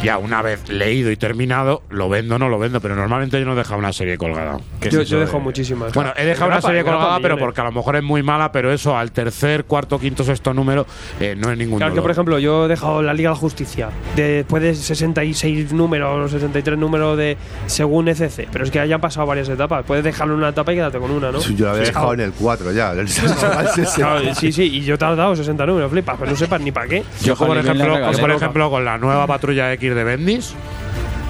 Ya 0.02 0.18
una 0.18 0.42
vez 0.42 0.68
leído 0.68 1.10
y 1.12 1.16
terminado, 1.16 1.82
lo 1.90 2.08
vendo 2.08 2.34
o 2.34 2.38
no 2.38 2.48
lo 2.48 2.58
vendo, 2.58 2.80
pero 2.80 2.96
normalmente 2.96 3.38
yo 3.38 3.46
no 3.46 3.54
dejo 3.54 3.76
una 3.76 3.92
serie 3.92 4.18
colgada. 4.18 4.58
¿Qué 4.80 4.88
es 4.88 4.94
Yo, 4.94 5.02
yo 5.02 5.18
de- 5.18 5.26
dejo 5.26 5.38
muchísimas. 5.38 5.92
Bueno, 5.92 6.12
he 6.16 6.24
dejado 6.24 6.50
una 6.50 6.60
serie 6.60 6.82
grapa 6.82 6.98
colgada, 6.98 7.16
pero 7.20 7.34
millones. 7.36 7.44
porque 7.44 7.60
a 7.60 7.64
lo 7.64 7.72
mejor 7.72 7.96
es 7.96 8.02
muy 8.02 8.22
mala, 8.22 8.50
pero 8.50 8.72
eso 8.72 8.96
al 8.96 9.12
tercer, 9.12 9.64
cuarto, 9.64 10.00
quinto, 10.00 10.24
sexto 10.24 10.52
número 10.52 10.86
eh, 11.20 11.36
no 11.38 11.50
es 11.52 11.56
ningún 11.58 11.78
Claro 11.78 11.94
que, 11.94 12.02
por 12.02 12.10
ejemplo, 12.10 12.38
yo 12.40 12.64
he 12.64 12.68
dejado 12.68 13.00
la 13.02 13.14
Liga 13.14 13.30
de 13.30 13.34
la 13.36 13.40
Justicia 13.40 13.90
después 14.16 14.62
de 14.62 14.74
66 14.74 15.72
números 15.72 16.26
o 16.26 16.28
63 16.28 16.76
números 16.78 17.16
de 17.16 17.36
según 17.66 18.08
ECC, 18.08 18.48
pero 18.52 18.64
es 18.64 18.70
que 18.72 18.80
hayan 18.80 19.00
pasado 19.00 19.26
varias 19.26 19.48
etapas. 19.48 19.84
Puedes 19.86 20.02
dejarlo 20.02 20.34
en 20.34 20.40
una 20.40 20.48
etapa 20.48 20.72
y 20.72 20.76
quedarte 20.76 20.98
con 20.98 21.10
una, 21.12 21.30
¿no? 21.30 21.38
Yo 21.40 21.64
lo 21.66 21.70
había 21.70 21.84
Sí, 21.84 21.90
dejado 21.92 22.14
en 22.14 22.20
el 22.20 22.32
4 22.32 22.72
ya. 22.72 22.92
Claro, 23.94 24.34
sí, 24.34 24.50
sí, 24.52 24.64
y 24.64 24.80
yo 24.82 24.98
te 24.98 25.04
he 25.04 25.14
dado 25.16 25.36
60 25.36 25.64
números, 25.66 25.90
flipas, 25.90 26.16
pero 26.18 26.30
no 26.30 26.36
sepas 26.36 26.60
ni 26.60 26.72
para 26.72 26.86
qué. 26.88 27.02
Yo, 27.22 27.36
por 27.36 27.54
la 27.54 27.60
ejemplo, 27.60 27.96
por 28.20 28.30
ejemplo, 28.30 28.70
con 28.70 28.84
la 28.84 28.98
nueva 28.98 29.26
patrulla 29.26 29.72
X 29.74 29.91
de 29.94 30.04
Bendis, 30.04 30.54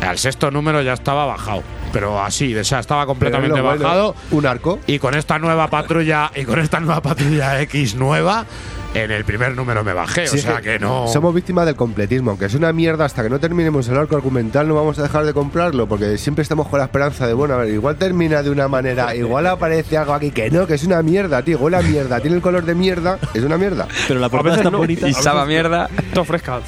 al 0.07 0.19
sexto 0.19 0.51
número 0.51 0.83
ya 0.83 0.93
estaba 0.95 1.27
bajado. 1.27 1.63
Pero 1.93 2.23
así, 2.23 2.57
o 2.57 2.65
sea, 2.65 2.79
estaba 2.79 3.05
completamente 3.05 3.61
bueno, 3.61 3.83
bajado. 3.83 4.15
Un 4.31 4.47
arco. 4.47 4.79
Y 4.87 4.99
con 4.99 5.15
esta 5.15 5.39
nueva 5.39 5.69
patrulla, 5.69 6.31
y 6.35 6.45
con 6.45 6.59
esta 6.59 6.81
nueva 6.81 7.03
patrulla 7.03 7.61
X 7.61 7.95
nueva, 7.97 8.47
en 8.95 9.11
el 9.11 9.25
primer 9.25 9.55
número 9.55 9.85
me 9.85 9.93
bajé. 9.93 10.27
Sí, 10.27 10.39
o 10.39 10.41
sea 10.41 10.61
que 10.63 10.79
no. 10.79 11.07
Somos 11.09 11.35
víctimas 11.35 11.67
del 11.67 11.77
completismo, 11.77 12.31
aunque 12.31 12.47
es 12.47 12.55
una 12.55 12.73
mierda 12.73 13.05
hasta 13.05 13.23
que 13.23 13.29
no 13.29 13.39
terminemos 13.39 13.89
el 13.89 13.99
arco 13.99 14.17
argumental 14.17 14.69
no 14.69 14.75
vamos 14.75 14.99
a 14.99 15.03
dejar 15.03 15.25
de 15.25 15.35
comprarlo 15.35 15.87
porque 15.87 16.17
siempre 16.19 16.43
estamos 16.43 16.69
con 16.69 16.79
la 16.79 16.87
esperanza 16.87 17.27
de, 17.27 17.35
bueno, 17.35 17.55
a 17.55 17.59
ver, 17.59 17.69
igual 17.69 17.97
termina 17.97 18.43
de 18.43 18.51
una 18.51 18.69
manera, 18.69 19.15
igual 19.15 19.47
aparece 19.47 19.99
algo 19.99 20.15
aquí 20.15 20.31
que 20.31 20.51
no, 20.51 20.67
que 20.67 20.75
es 20.75 20.85
una 20.85 21.03
mierda, 21.03 21.43
tío, 21.43 21.59
huele 21.59 21.77
a 21.77 21.83
mierda, 21.83 22.21
tiene 22.21 22.37
el 22.37 22.43
color 22.43 22.65
de 22.65 22.75
mierda, 22.75 23.19
es 23.35 23.43
una 23.43 23.59
mierda. 23.59 23.87
Pero 24.09 24.19
la 24.21 24.27
A 24.27 24.31
portada 24.31 24.57
está 24.57 24.71
no. 24.71 24.79
bonita. 24.79 25.09
Y 25.09 25.15
saba 25.15 25.45
mierda. 25.45 25.89
Todo 26.15 26.25
fresca. 26.25 26.61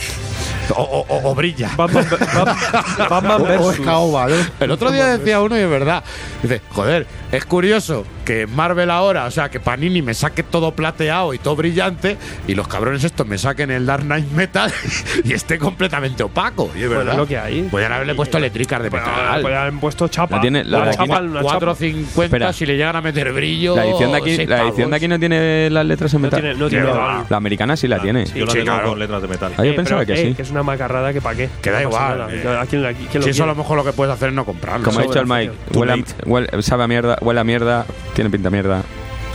O, 0.70 0.82
o- 0.82 1.06
o- 1.08 1.30
o 1.30 1.34
brilla. 1.34 1.70
Batman, 1.76 2.06
Batman- 2.10 2.56
Batman 3.10 3.40
O, 3.40 3.44
o 3.44 3.48
es 3.52 3.58
versus. 3.60 3.84
caoba, 3.86 4.26
¿no? 4.28 4.34
El 4.60 4.70
otro 4.70 4.90
día 4.90 5.06
decía 5.06 5.40
uno 5.40 5.56
y 5.58 5.60
es 5.60 5.68
verdad. 5.70 6.02
Dice, 6.42 6.62
joder, 6.70 7.06
es 7.32 7.44
curioso 7.44 8.04
que 8.24 8.46
Marvel 8.46 8.90
ahora, 8.90 9.24
o 9.26 9.30
sea, 9.30 9.48
que 9.50 9.60
Panini 9.60 10.02
me 10.02 10.14
saque 10.14 10.42
todo 10.42 10.72
plateado 10.72 11.34
y 11.34 11.38
todo 11.38 11.56
brillante 11.56 12.16
y 12.48 12.54
los 12.54 12.66
cabrones 12.68 13.04
estos 13.04 13.26
me 13.26 13.38
saquen 13.38 13.70
el 13.70 13.86
Dark 13.86 14.04
Knight 14.04 14.30
Metal 14.32 14.72
y 15.24 15.32
esté 15.32 15.58
completamente 15.58 16.22
opaco. 16.22 16.70
Y 16.74 16.82
es 16.82 16.86
Bueno, 16.86 16.98
verdad. 16.98 17.12
es 17.14 17.18
lo 17.18 17.26
que 17.26 17.38
hay. 17.38 17.62
Podrían 17.70 17.92
haberle 17.92 18.14
puesto 18.14 18.38
letricas 18.38 18.82
de 18.82 18.88
Bueno, 18.90 19.06
metal. 19.06 19.42
pues 19.42 19.54
han 19.56 19.80
puesto 19.80 20.08
chapa. 20.08 20.36
La 20.36 20.42
tiene- 20.42 20.64
la 20.64 20.82
aquí 20.84 20.96
chapa, 20.96 21.20
no- 21.20 21.30
una 21.30 21.42
chapa. 21.42 21.58
4.50 21.74 22.24
Espera. 22.24 22.52
si 22.52 22.66
le 22.66 22.76
llegan 22.76 22.96
a 22.96 23.00
meter 23.00 23.32
brillo. 23.32 23.76
La 23.76 23.84
edición 23.86 24.12
de 24.12 24.18
aquí, 24.18 24.46
la 24.46 24.62
edición 24.62 24.90
de 24.90 24.96
aquí 24.96 25.08
no 25.08 25.18
tiene 25.18 25.70
las 25.70 25.86
letras 25.86 26.14
en 26.14 26.20
No 26.22 26.26
metal. 26.26 26.40
tiene, 26.40 26.54
no 26.58 26.68
tiene 26.68 26.84
Qué 26.86 26.90
metal. 26.92 27.08
va. 27.08 27.24
La 27.28 27.36
americana 27.36 27.76
sí 27.76 27.88
la 27.88 28.00
tiene. 28.00 28.24
Yo 28.26 28.44
la 28.46 28.52
Sí, 28.52 28.58
tengo 28.58 28.72
claro. 28.72 28.88
con 28.90 28.98
letras 28.98 29.22
de 29.22 29.28
metal. 29.28 29.52
Ah, 29.58 29.64
yo 29.64 29.70
Eh, 29.72 29.74
pensaba 29.74 30.00
pero, 30.02 30.14
que 30.14 30.22
eh, 30.22 30.28
sí. 30.30 30.34
que 30.34 30.42
es 30.42 30.50
una 30.50 30.62
macarrada 30.62 31.12
que 31.12 31.20
pa' 31.20 31.34
qué. 31.34 31.48
Que 31.60 31.70
da 31.70 31.80
No 31.82 31.88
igual, 31.88 32.26
eh. 32.30 32.58
¿A 32.60 32.66
quién, 32.66 32.82
la- 32.82 32.92
quién 32.94 33.08
lo 33.14 33.22
Si 33.22 33.30
eso 33.30 33.44
a 33.44 33.46
lo 33.46 33.54
mejor 33.54 33.76
lo 33.76 33.84
que 33.84 33.92
puedes 33.92 34.14
hacer 34.14 34.28
es 34.30 34.34
no 34.34 34.44
comprarlo. 34.44 34.84
Como 34.84 35.00
ha 35.00 35.02
dicho 35.02 35.20
el 35.20 35.26
Mike, 35.26 35.52
huele 35.74 35.92
a, 35.92 35.96
huele- 36.26 36.62
sabe 36.62 36.84
a 36.84 36.88
mierda, 36.88 37.18
huele 37.20 37.40
a 37.40 37.44
mierda, 37.44 37.84
tiene 38.14 38.30
pinta 38.30 38.50
mierda. 38.50 38.82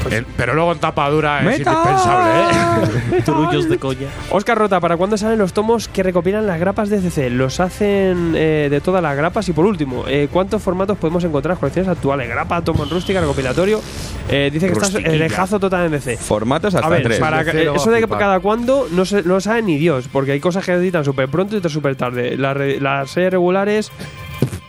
En- 0.10 0.26
pero 0.38 0.54
luego 0.54 0.72
en 0.72 0.80
tapadura 0.80 1.40
es 1.40 1.46
¡Meta! 1.60 1.72
indispensable, 1.74 3.18
¿eh? 3.18 3.22
Turullos 3.26 3.68
de 3.68 3.78
colla. 3.78 4.08
Oscar 4.32 4.58
Rota, 4.58 4.80
¿para 4.80 4.96
cuándo 4.96 5.18
salen 5.18 5.38
los 5.38 5.52
tomos 5.52 5.90
que 5.90 6.04
recopilan 6.04 6.48
las 6.48 6.58
grapas 6.58 6.88
de 6.90 7.02
CC? 7.02 7.30
Los 7.30 7.60
hacen 7.60 8.32
eh, 8.34 8.70
de 8.72 8.80
todas 8.80 9.04
las 9.04 9.18
grapas 9.18 9.50
y 9.50 9.52
por 9.52 9.66
último, 9.66 10.06
eh, 10.08 10.30
¿cuántos 10.32 10.64
formatos 10.64 10.98
podemos 10.98 11.22
encontrar 11.26 11.52
en 11.52 11.56
las 11.56 11.60
colecciones 11.60 11.90
actuales? 11.92 12.30
Grapa, 12.30 12.62
tomo 12.62 12.86
en 12.86 12.90
rústica, 12.92 13.20
recopilatorio. 13.20 13.82
Eh, 14.30 14.50
dice 14.54 14.68
que 14.68 14.72
estás 14.74 14.94
Rustiquilla. 14.94 15.18
lejazo 15.18 15.60
total 15.60 15.88
en 15.88 15.92
DC. 15.92 16.16
Formatos 16.16 16.74
hasta 16.76 16.88
A 16.88 16.90
ver, 16.90 17.04
tres. 17.04 17.20
para 17.20 17.44
cero 17.44 17.74
eso 17.76 17.90
a 17.90 17.92
de 17.94 18.00
que 18.00 18.04
flipar. 18.08 18.20
cada 18.20 18.40
cuándo 18.40 18.88
no, 18.92 19.04
se, 19.04 19.18
no 19.24 19.34
lo 19.34 19.42
sabe 19.42 19.64
ni 19.64 19.78
Dios, 19.78 20.08
porque 20.10 20.32
hay 20.32 20.40
cosas 20.40 20.64
que 20.66 20.72
editan 20.72 21.04
súper 21.04 21.28
pronto 21.28 21.56
y 21.56 21.58
otras 21.58 21.74
súper 21.74 21.98
tarde. 21.98 22.38
Las, 22.38 22.56
re- 22.56 22.80
las 22.80 23.12
series 23.12 23.34
regulares 23.34 23.92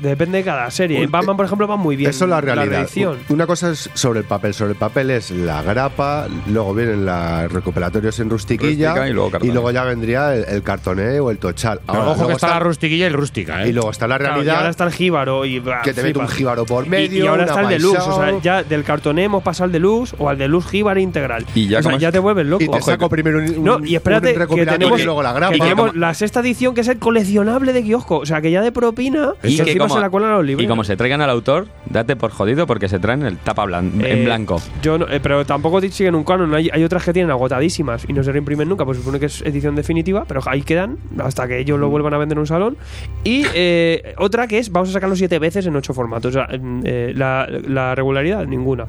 depende 0.00 0.38
de 0.38 0.44
cada 0.44 0.70
serie. 0.70 1.04
Un- 1.04 1.10
Batman, 1.10 1.36
por 1.36 1.46
ejemplo, 1.46 1.66
va 1.68 1.76
muy 1.76 1.96
bien. 1.96 2.10
Eso 2.10 2.24
es 2.24 2.30
la 2.30 2.40
realidad. 2.40 2.88
Una 3.28 3.46
cosa 3.46 3.70
es 3.70 3.90
sobre 3.94 4.20
el 4.20 4.24
papel. 4.26 4.54
Sobre 4.54 4.72
el 4.72 4.76
papel 4.78 5.10
es 5.10 5.30
la 5.30 5.62
grapa, 5.62 6.26
luego 6.48 6.74
vienen 6.74 7.04
los 7.06 7.52
recuperatorios 7.52 8.18
en 8.20 8.30
rustiquilla 8.30 9.08
y 9.08 9.12
luego 9.12 9.30
cartón. 9.30 9.72
ya 9.72 9.84
vendría 9.84 10.34
el, 10.34 10.44
el 10.48 10.62
cartoné 10.62 11.20
o 11.20 11.30
el 11.30 11.38
tochal. 11.38 11.80
Pero 11.86 11.98
Ahora, 11.98 12.10
ojo 12.10 12.14
que 12.14 12.20
luego 12.22 12.36
está 12.36 12.48
la 12.48 12.60
rustiquilla 12.60 13.06
y 13.06 13.10
rústica, 13.10 13.64
¿eh? 13.64 13.68
y 13.68 13.72
luego 13.72 13.90
está 13.90 14.06
la 14.08 14.18
Claro, 14.18 14.32
y 14.32 14.34
realidad 14.36 14.56
ahora 14.56 14.70
está 14.70 14.84
el 14.84 14.92
jíbaro 14.92 15.44
y 15.44 15.58
bah, 15.60 15.82
que 15.82 15.92
te 15.94 16.02
mete 16.02 16.18
un 16.18 16.28
jíbaro 16.28 16.64
por 16.66 16.86
Y- 16.86 16.88
medio. 16.90 17.24
Y, 17.24 17.26
ahora 17.26 17.44
está 17.44 17.60
el 17.62 17.68
deluxe, 17.68 17.98
o 18.06 18.16
sea, 18.16 18.38
ya 18.40 18.62
del 18.62 18.84
cartoné 18.84 19.24
hemos 19.24 19.42
pasado 19.42 19.64
al 19.64 19.72
deluxe 19.72 20.14
o 20.18 20.28
al 20.28 20.38
deluxe 20.38 20.70
jíbaro 20.70 21.00
integral. 21.00 21.46
Y 21.54 21.68
ya 21.68 21.78
o 21.78 21.82
sea, 21.82 21.90
como 21.92 22.00
ya 22.00 22.12
te 22.12 22.18
vuelves 22.18 22.46
loco. 22.46 22.64
y 22.64 22.68
te 22.68 22.82
saco 22.82 23.08
primero 23.08 23.38
un, 23.38 23.44
un- 23.58 23.64
No, 23.64 23.78
y 23.84 23.94
espérate, 23.96 24.36
un 24.38 24.56
que 24.56 24.66
tenemos, 24.66 25.00
y 25.00 25.04
luego 25.04 25.22
la 25.22 25.32
grapa. 25.32 25.52
que 25.52 25.58
tenemos 25.58 25.94
la 25.96 26.14
sexta 26.14 26.40
edición 26.40 26.74
que 26.74 26.80
es 26.82 26.88
el 26.88 26.98
coleccionable 26.98 27.72
de 27.72 27.82
kiosco. 27.82 28.18
O 28.18 28.26
sea, 28.26 28.40
que 28.40 28.50
ya 28.50 28.60
de 28.62 28.72
propina 28.72 29.32
Y 29.42 29.54
y 29.54 29.56
que 29.64 29.76
como- 29.90 30.00
la 30.00 30.10
cuelan 30.10 30.30
a 30.30 30.36
los 30.36 30.44
libros. 30.46 30.64
Y 30.64 30.68
como 30.68 30.84
se 30.84 30.96
traigan 30.96 31.20
al 31.20 31.30
autor, 31.30 31.66
date 31.86 32.16
por 32.16 32.30
jodido 32.30 32.66
porque 32.66 32.88
se 32.88 32.98
traen 32.98 33.22
el 33.22 33.36
tapa 33.38 33.64
blan- 33.64 33.92
en 34.04 34.18
Eh, 34.20 34.24
blanco. 34.24 34.60
Yo 34.82 34.98
no- 34.98 35.08
eh, 35.08 35.20
pero 35.22 35.44
tampoco 35.44 35.80
siguen 35.82 36.14
un 36.14 36.24
canon. 36.24 36.54
Hay, 36.54 36.70
hay 36.72 36.82
otras 36.84 37.04
que 37.04 37.12
tienen 37.12 37.30
agotadísimas 37.30 38.04
y 38.08 38.12
no 38.12 38.22
se 38.22 38.32
reimprimen 38.32 38.68
nunca, 38.68 38.84
pues 38.84 38.98
supone 38.98 39.18
que 39.20 39.26
es 39.26 39.42
edición 39.42 39.74
definitiva, 39.74 40.24
pero 40.26 40.40
ahí 40.46 40.62
quedan 40.62 40.98
hasta 41.22 41.46
que 41.48 41.58
ellos 41.58 41.78
lo 41.78 41.88
Mm. 41.88 41.90
vuelvan 41.90 42.14
a 42.14 42.18
vender 42.18 42.36
en 42.36 42.40
un 42.40 42.46
salón. 42.46 42.76
Y 43.24 43.44
eh, 43.54 44.14
otra 44.18 44.46
que 44.46 44.58
es, 44.58 44.70
vamos 44.72 44.88
a 44.90 44.92
sacarlo 44.92 45.16
siete 45.16 45.38
veces 45.38 45.66
en 45.66 45.76
ocho 45.76 45.92
formatos. 45.94 46.30
O 46.30 46.32
sea, 46.32 46.46
en, 46.50 46.82
eh, 46.84 47.12
la, 47.16 47.46
la 47.68 47.94
regularidad, 47.94 48.46
ninguna. 48.46 48.86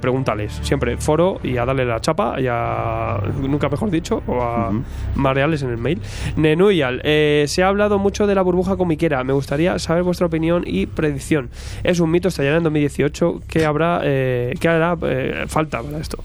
Pregúntales, 0.00 0.58
siempre 0.62 0.96
foro 0.98 1.40
y 1.42 1.56
a 1.56 1.64
darle 1.64 1.84
la 1.84 2.00
chapa 2.00 2.40
y 2.40 2.46
a, 2.48 3.18
nunca 3.42 3.68
mejor 3.68 3.90
dicho, 3.90 4.22
o 4.26 4.42
a 4.42 4.72
mareales 5.14 5.62
en 5.62 5.70
el 5.70 5.78
mail. 5.78 6.00
Nenuyal, 6.36 7.00
eh, 7.04 7.44
se 7.48 7.62
ha 7.62 7.68
hablado 7.68 7.98
mucho 7.98 8.26
de 8.26 8.34
la 8.34 8.42
burbuja 8.42 8.76
comiquera. 8.76 9.22
Me 9.24 9.32
gustaría 9.32 9.78
saber 9.78 10.02
vuestra 10.02 10.23
opinión 10.26 10.64
y 10.66 10.86
predicción. 10.86 11.50
Es 11.82 12.00
un 12.00 12.10
mito, 12.10 12.28
estallará 12.28 12.56
en 12.58 12.62
2018. 12.64 13.42
¿Qué 13.48 13.64
habrá, 13.64 14.00
eh, 14.04 14.54
qué 14.60 14.68
hará 14.68 14.96
eh, 15.02 15.44
falta 15.48 15.82
para 15.82 15.98
esto? 15.98 16.22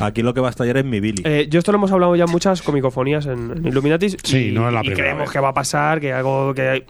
Aquí 0.00 0.22
lo 0.22 0.34
que 0.34 0.40
va 0.40 0.48
a 0.48 0.50
estallar 0.50 0.76
es 0.78 0.84
mi 0.84 1.00
Billy. 1.00 1.22
Eh, 1.24 1.46
yo 1.50 1.58
esto 1.58 1.72
lo 1.72 1.78
hemos 1.78 1.92
hablado 1.92 2.16
ya 2.16 2.24
en 2.24 2.30
muchas 2.30 2.62
comicofonías 2.62 3.26
en, 3.26 3.52
en 3.56 3.66
Illuminatis. 3.66 4.16
Sí, 4.22 4.48
y, 4.48 4.52
no 4.52 4.66
es 4.68 4.74
la 4.74 4.80
y 4.80 4.86
primera 4.86 5.02
creemos 5.04 5.22
vez. 5.24 5.30
que 5.32 5.40
va 5.40 5.48
a 5.48 5.54
pasar, 5.54 6.00
que 6.00 6.12
algo 6.12 6.54
que 6.54 6.68
hay- 6.68 6.84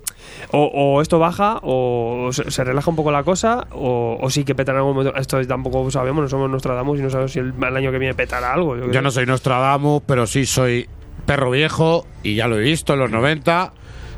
o, 0.52 0.64
o 0.64 1.02
esto 1.02 1.18
baja, 1.18 1.58
o 1.62 2.30
se, 2.32 2.50
se 2.50 2.64
relaja 2.64 2.88
un 2.90 2.96
poco 2.96 3.10
la 3.10 3.22
cosa, 3.24 3.66
o, 3.72 4.18
o 4.20 4.30
sí 4.30 4.44
que 4.44 4.54
petará 4.54 4.78
en 4.78 4.80
algún 4.84 4.94
momento. 4.96 5.18
Esto 5.18 5.44
tampoco 5.46 5.90
sabemos, 5.90 6.22
no 6.22 6.28
somos 6.28 6.48
Nostradamus 6.50 6.98
y 7.00 7.02
no 7.02 7.10
sabemos 7.10 7.32
si 7.32 7.38
el, 7.40 7.52
el 7.60 7.76
año 7.76 7.90
que 7.90 7.98
viene 7.98 8.14
petará 8.14 8.52
algo. 8.54 8.76
Yo 8.76 8.88
creo. 8.88 9.02
no 9.02 9.10
soy 9.10 9.26
Nostradamus, 9.26 10.02
pero 10.06 10.26
sí 10.26 10.46
soy 10.46 10.88
perro 11.26 11.50
viejo 11.50 12.06
y 12.22 12.34
ya 12.36 12.48
lo 12.48 12.58
he 12.58 12.62
visto 12.62 12.94
en 12.94 13.00
los 13.00 13.10
90. 13.10 13.72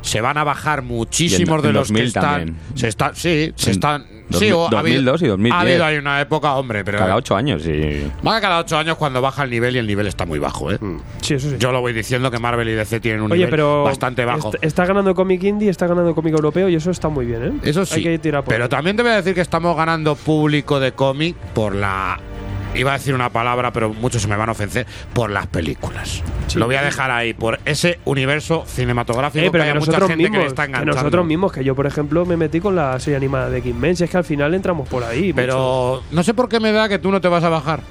Se 0.05 0.21
van 0.21 0.37
a 0.37 0.43
bajar 0.43 0.81
muchísimos 0.83 1.57
en- 1.57 1.61
de 1.63 1.67
en 1.69 1.73
los 1.73 1.87
que 1.87 1.93
2000 1.93 2.07
están. 2.07 2.23
también. 2.23 2.55
Se 2.75 2.87
están 2.87 3.15
sí, 3.15 3.51
se 3.55 3.71
están. 3.71 4.05
2000, 4.29 4.39
sí, 4.39 4.51
o 4.53 4.63
ha 4.63 4.79
habido- 4.79 4.79
2002 5.01 5.21
y 5.23 5.27
2010. 5.27 5.53
Ha 5.53 5.61
habido 5.61 5.85
ahí 5.85 5.97
una 5.97 6.21
época, 6.21 6.53
hombre, 6.55 6.83
pero. 6.83 6.97
Cada 6.99 7.15
ocho 7.15 7.35
años 7.35 7.65
y. 7.67 8.03
Más 8.23 8.35
que 8.35 8.41
cada 8.41 8.59
ocho 8.59 8.77
años 8.77 8.97
cuando 8.97 9.21
baja 9.21 9.43
el 9.43 9.49
nivel 9.49 9.75
y 9.75 9.79
el 9.79 9.87
nivel 9.87 10.07
está 10.07 10.25
muy 10.25 10.39
bajo, 10.39 10.71
¿eh? 10.71 10.79
Sí, 11.21 11.33
eso 11.35 11.49
sí. 11.49 11.55
Yo 11.59 11.71
lo 11.71 11.81
voy 11.81 11.93
diciendo 11.93 12.31
que 12.31 12.39
Marvel 12.39 12.69
y 12.69 12.73
DC 12.73 12.99
tienen 12.99 13.21
un 13.21 13.31
Oye, 13.31 13.39
nivel 13.39 13.51
pero 13.51 13.83
bastante 13.83 14.25
bajo. 14.25 14.49
est- 14.53 14.63
está 14.63 14.85
ganando 14.85 15.13
cómic 15.13 15.43
indie, 15.43 15.69
está 15.69 15.85
ganando 15.87 16.13
cómic 16.15 16.33
europeo 16.33 16.69
y 16.69 16.75
eso 16.75 16.91
está 16.91 17.09
muy 17.09 17.25
bien, 17.25 17.43
¿eh? 17.43 17.51
Eso 17.69 17.85
sí. 17.85 17.95
Hay 17.97 18.03
que 18.03 18.19
tirar 18.19 18.43
por 18.43 18.53
pero 18.53 18.63
ahí. 18.65 18.69
también 18.69 18.95
te 18.95 19.01
voy 19.03 19.11
a 19.11 19.15
decir 19.17 19.33
que 19.35 19.41
estamos 19.41 19.75
ganando 19.75 20.15
público 20.15 20.79
de 20.79 20.91
cómic 20.93 21.35
por 21.53 21.75
la. 21.75 22.19
Iba 22.75 22.91
a 22.91 22.97
decir 22.97 23.13
una 23.13 23.29
palabra, 23.29 23.71
pero 23.71 23.93
muchos 23.93 24.21
se 24.21 24.27
me 24.27 24.35
van 24.35 24.49
a 24.49 24.51
ofender. 24.51 24.85
Por 25.13 25.29
las 25.31 25.47
películas. 25.47 26.21
Sí. 26.47 26.59
Lo 26.59 26.65
voy 26.65 26.75
a 26.75 26.81
dejar 26.81 27.11
ahí. 27.11 27.33
Por 27.33 27.59
ese 27.65 27.99
universo 28.05 28.63
cinematográfico 28.67 29.45
Eh, 29.45 29.49
pero 29.51 29.63
que 29.63 29.69
que 29.69 29.73
hay 29.73 29.79
mucha 29.79 29.99
gente 29.99 30.15
mismos, 30.15 30.31
que 30.31 30.37
le 30.39 30.47
está 30.47 30.63
que 30.63 30.69
enganchando. 30.69 30.95
nosotros 30.95 31.25
mismos, 31.25 31.51
que 31.51 31.63
yo 31.63 31.75
por 31.75 31.87
ejemplo 31.87 32.25
me 32.25 32.37
metí 32.37 32.59
con 32.59 32.75
la 32.75 32.99
serie 32.99 33.17
animada 33.17 33.49
de 33.49 33.59
X-Men, 33.59 33.95
si 33.95 34.03
es 34.03 34.09
que 34.09 34.17
al 34.17 34.23
final 34.25 34.53
entramos 34.53 34.87
por 34.87 35.03
ahí. 35.03 35.25
mucho. 35.25 35.35
Pero 35.35 36.03
no 36.11 36.23
sé 36.23 36.33
por 36.33 36.49
qué 36.49 36.59
me 36.59 36.71
da 36.71 36.89
que 36.89 36.99
tú 36.99 37.11
no 37.11 37.21
te 37.21 37.27
vas 37.27 37.43
a 37.43 37.49
bajar. 37.49 37.81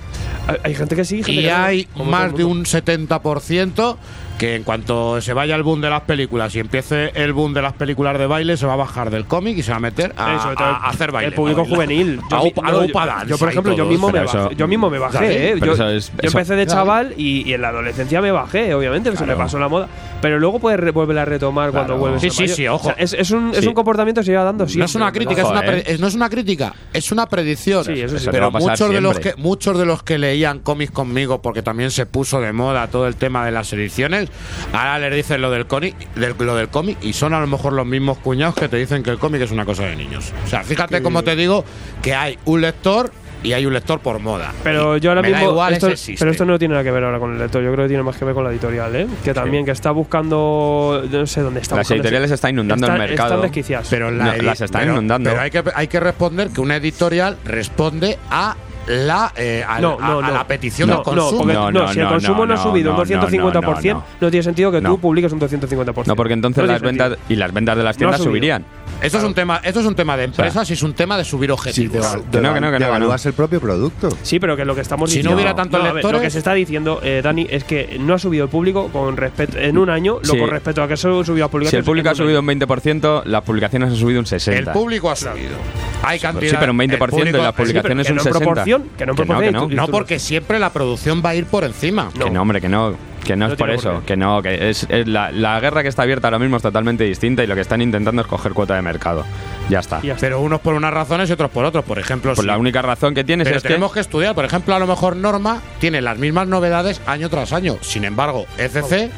hay, 0.46 0.56
hay 0.62 0.74
gente 0.74 0.94
que 0.96 1.04
sí, 1.04 1.16
gente 1.22 1.32
Y 1.32 1.42
que 1.44 1.50
hay 1.50 1.88
más 1.96 2.34
de 2.34 2.44
un 2.44 2.64
70% 2.64 3.96
que 4.38 4.56
en 4.56 4.64
cuanto 4.64 5.20
se 5.20 5.32
vaya 5.32 5.54
el 5.54 5.62
boom 5.62 5.80
de 5.80 5.90
las 5.90 6.00
películas 6.02 6.54
y 6.56 6.60
empiece 6.60 7.12
el 7.14 7.32
boom 7.32 7.54
de 7.54 7.62
las 7.62 7.72
películas 7.74 8.18
de 8.18 8.26
baile, 8.26 8.56
se 8.56 8.66
va 8.66 8.72
a 8.72 8.76
bajar 8.76 9.10
del 9.10 9.26
cómic 9.26 9.56
y 9.58 9.62
se 9.62 9.70
va 9.70 9.76
a 9.76 9.80
meter 9.80 10.12
a, 10.16 10.34
Eh, 10.34 10.76
hacer 10.84 11.12
baile. 11.12 11.28
El 11.28 11.34
público 11.34 11.60
a 11.62 11.64
juvenil. 11.64 12.20
A 12.30 12.42
mi- 12.42 12.52
no, 12.56 12.84
yo- 12.84 13.26
yo, 13.26 13.38
por 13.38 13.48
ejemplo, 13.48 13.72
yo 13.74 13.84
mismo, 13.86 14.10
me 14.10 14.24
eso- 14.24 14.44
bajé, 14.44 14.56
yo 14.56 14.66
mismo 14.68 14.90
me 14.90 14.98
bajé. 14.98 15.52
¿eh? 15.52 15.60
Yo, 15.62 15.72
eso 15.74 15.88
es- 15.88 16.08
yo 16.10 16.14
eso- 16.22 16.38
empecé 16.38 16.56
de 16.56 16.66
chaval 16.66 17.14
y, 17.16 17.48
y 17.48 17.54
en 17.54 17.62
la 17.62 17.68
adolescencia 17.68 18.20
me 18.20 18.32
bajé, 18.32 18.74
obviamente, 18.74 19.10
que 19.10 19.16
se 19.16 19.24
me 19.26 19.36
pasó 19.36 19.58
la 19.58 19.68
moda. 19.68 19.88
Pero 20.24 20.38
luego 20.40 20.58
puedes 20.58 20.92
volver 20.94 21.18
a 21.18 21.24
retomar 21.26 21.70
cuando 21.70 21.98
vuelves 21.98 22.22
Sí, 22.22 22.28
a 22.28 22.30
sí, 22.30 22.40
mayor. 22.42 22.56
sí, 22.56 22.68
ojo. 22.68 22.88
O 22.88 22.92
sea, 22.94 23.02
es, 23.04 23.12
es 23.12 23.30
un, 23.30 23.52
es 23.54 23.66
un 23.66 23.74
comportamiento 23.74 24.22
que 24.22 24.24
se 24.24 24.30
lleva 24.32 24.44
dando 24.44 24.64
siempre. 24.66 24.78
No 24.80 24.84
es 24.86 24.94
una 24.94 25.12
crítica, 25.12 25.42
es 25.42 25.48
una 25.48 25.60
eh. 25.60 25.82
es- 25.86 26.00
no 26.00 26.06
es 26.06 26.14
una 26.14 26.30
crítica, 26.30 26.74
es 26.92 27.12
una 27.12 27.26
predicción. 27.28 27.84
Sí, 27.84 27.92
eso 28.00 28.08
sí. 28.16 28.22
Eso 28.22 28.30
Pero 28.30 28.50
muchos 28.50 28.88
de 28.90 29.00
los 29.02 29.18
que 29.18 29.34
muchos 29.36 29.78
de 29.78 29.84
los 29.84 30.02
que 30.02 30.16
leían 30.18 30.60
cómics 30.60 30.92
conmigo, 30.92 31.42
porque 31.42 31.62
también 31.62 31.90
se 31.90 32.06
puso 32.06 32.40
de 32.40 32.52
moda 32.52 32.86
todo 32.88 33.06
el 33.06 33.16
tema 33.16 33.44
de 33.44 33.52
las 33.52 33.70
ediciones, 33.74 34.30
ahora 34.72 34.98
les 34.98 35.14
dicen 35.14 35.42
lo 35.42 35.50
del 35.50 35.66
cómic, 35.66 35.94
del, 36.14 36.34
lo 36.38 36.56
del 36.56 36.68
cómic 36.68 36.96
y 37.02 37.12
son 37.12 37.34
a 37.34 37.40
lo 37.40 37.46
mejor 37.46 37.74
los 37.74 37.86
mismos 37.86 38.16
cuñados 38.18 38.54
que 38.54 38.68
te 38.68 38.78
dicen 38.78 39.02
que 39.02 39.10
el 39.10 39.18
cómic 39.18 39.42
es 39.42 39.50
una 39.50 39.64
cosa 39.66 39.84
de 39.84 39.94
niños. 39.96 40.32
O 40.44 40.48
sea, 40.48 40.62
fíjate 40.64 41.02
cómo 41.02 41.22
te 41.22 41.36
digo 41.36 41.64
que 42.02 42.14
hay 42.14 42.38
un 42.46 42.62
lector 42.62 43.12
y 43.44 43.52
hay 43.52 43.64
un 43.66 43.72
lector 43.72 44.00
por 44.00 44.18
moda. 44.18 44.52
Pero 44.64 44.96
Y 44.96 45.00
yo 45.00 45.10
ahora 45.10 45.22
me 45.22 45.30
da 45.30 45.38
mismo. 45.38 45.52
igual, 45.52 45.72
esto, 45.74 45.86
ese 45.86 45.92
existe. 45.94 46.18
pero 46.18 46.32
esto 46.32 46.44
no 46.44 46.58
tiene 46.58 46.72
nada 46.72 46.82
que 46.82 46.90
ver 46.90 47.04
ahora 47.04 47.18
con 47.20 47.32
el 47.34 47.38
lector. 47.38 47.62
Yo 47.62 47.70
creo 47.72 47.84
que 47.84 47.88
tiene 47.88 48.02
más 48.02 48.16
que 48.16 48.24
ver 48.24 48.34
con 48.34 48.42
la 48.44 48.50
editorial, 48.50 48.96
¿eh? 48.96 49.06
Que 49.22 49.32
también, 49.32 49.64
que 49.64 49.70
está 49.70 49.92
buscando. 49.92 51.02
No 51.10 51.26
sé 51.26 51.40
dónde 51.42 51.60
está. 51.60 51.76
Las 51.76 51.90
editoriales 51.90 52.30
están 52.30 52.50
inundando 52.54 52.86
están- 52.86 53.00
el 53.00 53.08
mercado. 53.08 53.28
Están 53.34 53.42
desquiciadas. 53.42 53.86
Pero 53.88 54.10
la 54.10 54.36
No, 54.36 54.42
las 54.42 54.60
están 54.60 54.80
pero- 54.80 54.92
inundando. 54.94 55.30
Pero 55.30 55.42
hay 55.42 55.50
que, 55.50 55.62
hay 55.74 55.86
que 55.88 56.00
responder 56.00 56.48
que 56.50 56.60
una 56.60 56.76
editorial 56.76 57.36
responde 57.44 58.18
a 58.30 58.56
la, 58.86 59.32
eh, 59.36 59.64
al- 59.66 59.80
No, 59.80 59.96
a, 59.98 60.08
no, 60.08 60.18
a 60.18 60.28
no. 60.28 60.34
la 60.34 60.46
petición 60.46 60.88
no, 60.90 60.96
del 60.96 61.04
consumo. 61.04 61.30
No, 61.32 61.38
porque, 61.38 61.52
No, 61.54 61.70
no, 61.70 61.80
no, 61.86 61.88
si 61.92 61.98
el 62.00 62.04
no, 62.04 62.10
consumo 62.10 62.38
no, 62.40 62.46
no, 62.46 62.54
ha 62.54 62.62
subido 62.62 62.92
no, 62.92 62.98
un 63.00 63.06
250%, 63.06 63.94
no, 63.94 64.00
no, 64.00 64.04
no. 64.20 64.30
tiene 64.30 64.42
sentido 64.42 64.70
que 64.70 64.80
No. 64.82 64.90
tú 64.90 65.00
publiques 65.00 65.32
un 65.32 65.38
250%. 65.40 66.06
No, 66.06 66.16
porque 66.16 66.34
entonces 66.34 66.64
No 66.64 66.70
las 66.72 66.82
ventas 66.82 67.16
y 67.28 67.36
las 67.36 67.52
ventas 67.52 67.76
de 67.78 67.82
las 67.82 67.96
No 67.96 67.98
tiendas 67.98 68.20
subirían. 68.20 68.64
Esto 69.02 69.18
es 69.18 69.24
un 69.24 69.34
tema, 69.34 69.60
esto 69.62 69.80
es 69.80 69.86
un 69.86 69.94
tema 69.94 70.16
de 70.16 70.24
empresas 70.24 70.68
y 70.70 70.72
es 70.72 70.82
un 70.82 70.94
tema 70.94 71.18
de 71.18 71.24
subir 71.24 71.48
Si 71.50 71.52
objetivos. 71.52 72.12
te, 72.30 72.38
Que 72.38 72.40
no, 72.40 72.54
que 72.54 72.60
no, 72.60 72.66
que 72.68 72.72
no, 72.72 72.72
que 72.72 72.78
no. 72.78 72.86
evalúas 72.86 73.26
el 73.26 73.34
propio 73.34 73.60
producto. 73.60 74.08
Sí, 74.22 74.38
pero 74.38 74.56
que 74.56 74.64
lo 74.64 74.74
que 74.74 74.80
estamos 74.80 75.10
Si 75.10 75.16
no 75.16 75.18
diciendo. 75.18 75.36
hubiera 75.36 75.54
tantos 75.54 75.80
a 75.80 75.84
ver, 75.84 75.94
lectores- 75.96 76.12
lo 76.20 76.20
que 76.22 76.30
se 76.30 76.38
está 76.38 76.54
diciendo, 76.54 77.00
eh, 77.02 77.20
Dani, 77.22 77.46
es 77.50 77.64
que 77.64 77.98
no 78.00 78.14
ha 78.14 78.18
subido 78.18 78.44
el 78.44 78.50
público 78.50 78.88
con 78.88 79.16
respecto 79.16 79.58
en 79.58 79.76
un 79.76 79.90
año, 79.90 80.20
lo 80.22 80.32
Sí. 80.34 80.38
con 80.38 80.48
respecto 80.48 80.82
a 80.82 80.88
que 80.88 80.94
eso 80.94 81.22
subió 81.24 81.44
a 81.44 81.48
Si 81.48 81.52
publicaciones. 81.52 81.82
el 81.82 81.84
público 81.84 82.08
ha 82.10 82.14
subido 82.14 82.40
un 82.40 82.46
20%, 82.46 83.22
las 83.26 83.42
publicaciones 83.42 83.90
han 83.90 83.96
subido 83.96 84.20
un 84.20 84.26
60%. 84.26 84.70
El 84.70 84.72
público 84.74 85.10
ha 85.10 85.16
subido. 85.16 85.56
Hay 86.02 86.18
cantidad. 86.18 86.50
Sí, 86.52 86.56
pero 86.58 86.72
un 86.72 86.78
20% 86.78 87.22
el 87.22 87.28
y 87.28 87.32
público- 87.32 87.44
las 87.44 87.54
publicaciones 87.54 88.06
que 88.06 88.12
un 88.12 88.16
no 88.16 88.22
en 88.22 88.24
60%. 88.28 88.38
proporción, 88.54 88.82
que 88.96 89.06
no 89.06 89.12
en 89.12 89.16
proporción, 89.16 89.68
que 89.68 89.74
no, 89.76 89.86
No, 89.86 89.88
porque 89.88 90.18
siempre 90.18 90.58
la 90.58 90.70
producción 90.72 91.22
va 91.24 91.30
a 91.30 91.34
ir 91.34 91.44
por 91.46 91.64
encima. 91.64 92.10
Que 92.18 92.30
no, 92.30 92.40
hombre, 92.42 92.60
que 92.60 92.68
no. 92.68 92.94
Que 93.24 93.36
no, 93.36 93.46
es 93.46 93.54
por 93.56 93.70
eso. 93.70 94.02
Que 94.06 94.16
no, 94.16 94.42
que 94.42 94.68
es, 94.70 94.86
es 94.88 95.06
la, 95.08 95.32
la 95.32 95.58
guerra 95.60 95.82
que 95.82 95.88
está 95.88 96.02
abierta 96.02 96.28
ahora 96.28 96.38
mismo 96.38 96.56
es 96.58 96.62
totalmente 96.62 97.04
distinta 97.04 97.42
y 97.42 97.46
lo 97.46 97.54
que 97.54 97.62
están 97.62 97.80
intentando 97.80 98.22
es 98.22 98.28
coger 98.28 98.52
cuota 98.52 98.74
de 98.74 98.82
mercado. 98.82 99.24
Ya 99.70 99.78
está. 99.80 100.00
Y 100.02 100.08
ya 100.08 100.12
está. 100.14 100.26
Pero 100.26 100.40
unos 100.40 100.60
por 100.60 100.74
unas 100.74 100.92
razones 100.92 101.30
y 101.30 101.32
otros 101.32 101.50
por 101.50 101.64
otros. 101.64 101.84
Por 101.84 101.98
ejemplo, 101.98 102.32
Pues 102.34 102.42
si- 102.42 102.46
la 102.46 102.58
única 102.58 102.82
razón 102.82 103.14
que 103.14 103.24
tienes 103.24 103.46
Pero 103.46 103.56
es 103.56 103.62
que. 103.62 103.68
tenemos 103.68 103.92
que... 103.92 104.00
estudiar. 104.00 104.34
Por 104.34 104.44
ejemplo, 104.44 104.74
a 104.74 104.78
lo 104.78 104.86
mejor 104.86 105.16
Norma 105.16 105.60
tiene 105.80 106.00
las 106.02 106.18
mismas 106.18 106.46
novedades 106.48 107.00
año 107.06 107.28
tras 107.30 107.52
año. 107.52 107.76
Sin 107.80 108.04
embargo, 108.04 108.46
ECC 108.58 109.10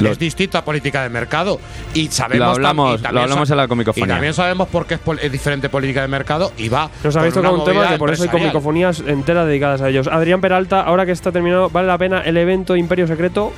Lo- 0.00 0.10
es 0.12 0.18
distinta 0.18 0.64
política 0.64 1.02
de 1.02 1.08
mercado. 1.08 1.58
Y 1.94 2.08
sabemos 2.08 2.46
Lo 2.46 2.52
hablamos- 2.54 2.92
tam- 2.92 2.98
y 2.98 3.02
también 3.02 3.14
lo 3.14 3.20
hablamos 3.22 3.50
en 3.50 3.56
la 3.56 3.68
comicofonía. 3.68 4.06
Y 4.06 4.08
también 4.08 4.34
sabemos 4.34 4.68
por 4.68 4.86
qué 4.86 4.94
es, 4.94 5.00
pol- 5.00 5.18
es 5.20 5.32
diferente 5.32 5.68
política 5.68 6.02
de 6.02 6.08
mercado 6.08 6.52
y 6.56 6.68
va. 6.68 6.90
Nos 7.02 7.16
habéis 7.16 7.34
tocado 7.34 7.58
un 7.58 7.64
tema 7.64 7.88
que 7.88 7.98
por 7.98 8.10
eso 8.12 8.22
hay 8.24 8.28
comicofonías 8.28 9.00
enteras 9.06 9.46
dedicadas 9.46 9.80
a 9.82 9.88
ellos. 9.88 10.06
Adrián 10.06 10.40
Peralta, 10.40 10.82
ahora 10.82 11.04
que 11.06 11.12
está 11.12 11.32
terminado, 11.32 11.68
¿vale 11.70 11.88
la 11.88 11.98
pena 11.98 12.20
el 12.20 12.36
evento 12.36 12.76
Imperio 12.76 13.06
Secreto? 13.06 13.52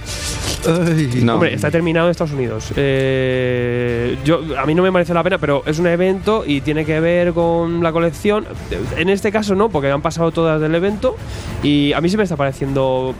No. 1.22 1.34
Hombre, 1.34 1.54
está 1.54 1.70
terminado 1.70 2.06
en 2.08 2.10
Estados 2.10 2.32
Unidos. 2.34 2.70
Eh, 2.76 4.18
yo, 4.24 4.40
a 4.58 4.66
mí 4.66 4.74
no 4.74 4.82
me 4.82 4.90
merece 4.90 5.14
la 5.14 5.22
pena, 5.22 5.38
pero 5.38 5.62
es 5.66 5.78
un 5.78 5.86
evento 5.86 6.44
y 6.46 6.60
tiene 6.60 6.84
que 6.84 7.00
ver 7.00 7.32
con 7.32 7.82
la 7.82 7.92
colección. 7.92 8.46
En 8.96 9.08
este 9.08 9.32
caso 9.32 9.54
no, 9.54 9.68
porque 9.70 9.90
han 9.90 10.02
pasado 10.02 10.30
todas 10.32 10.60
del 10.60 10.74
evento 10.74 11.16
y 11.62 11.92
a 11.94 12.00
mí 12.00 12.08
se 12.10 12.16
me 12.18 12.24
está 12.24 12.36
pareciendo 12.36 13.14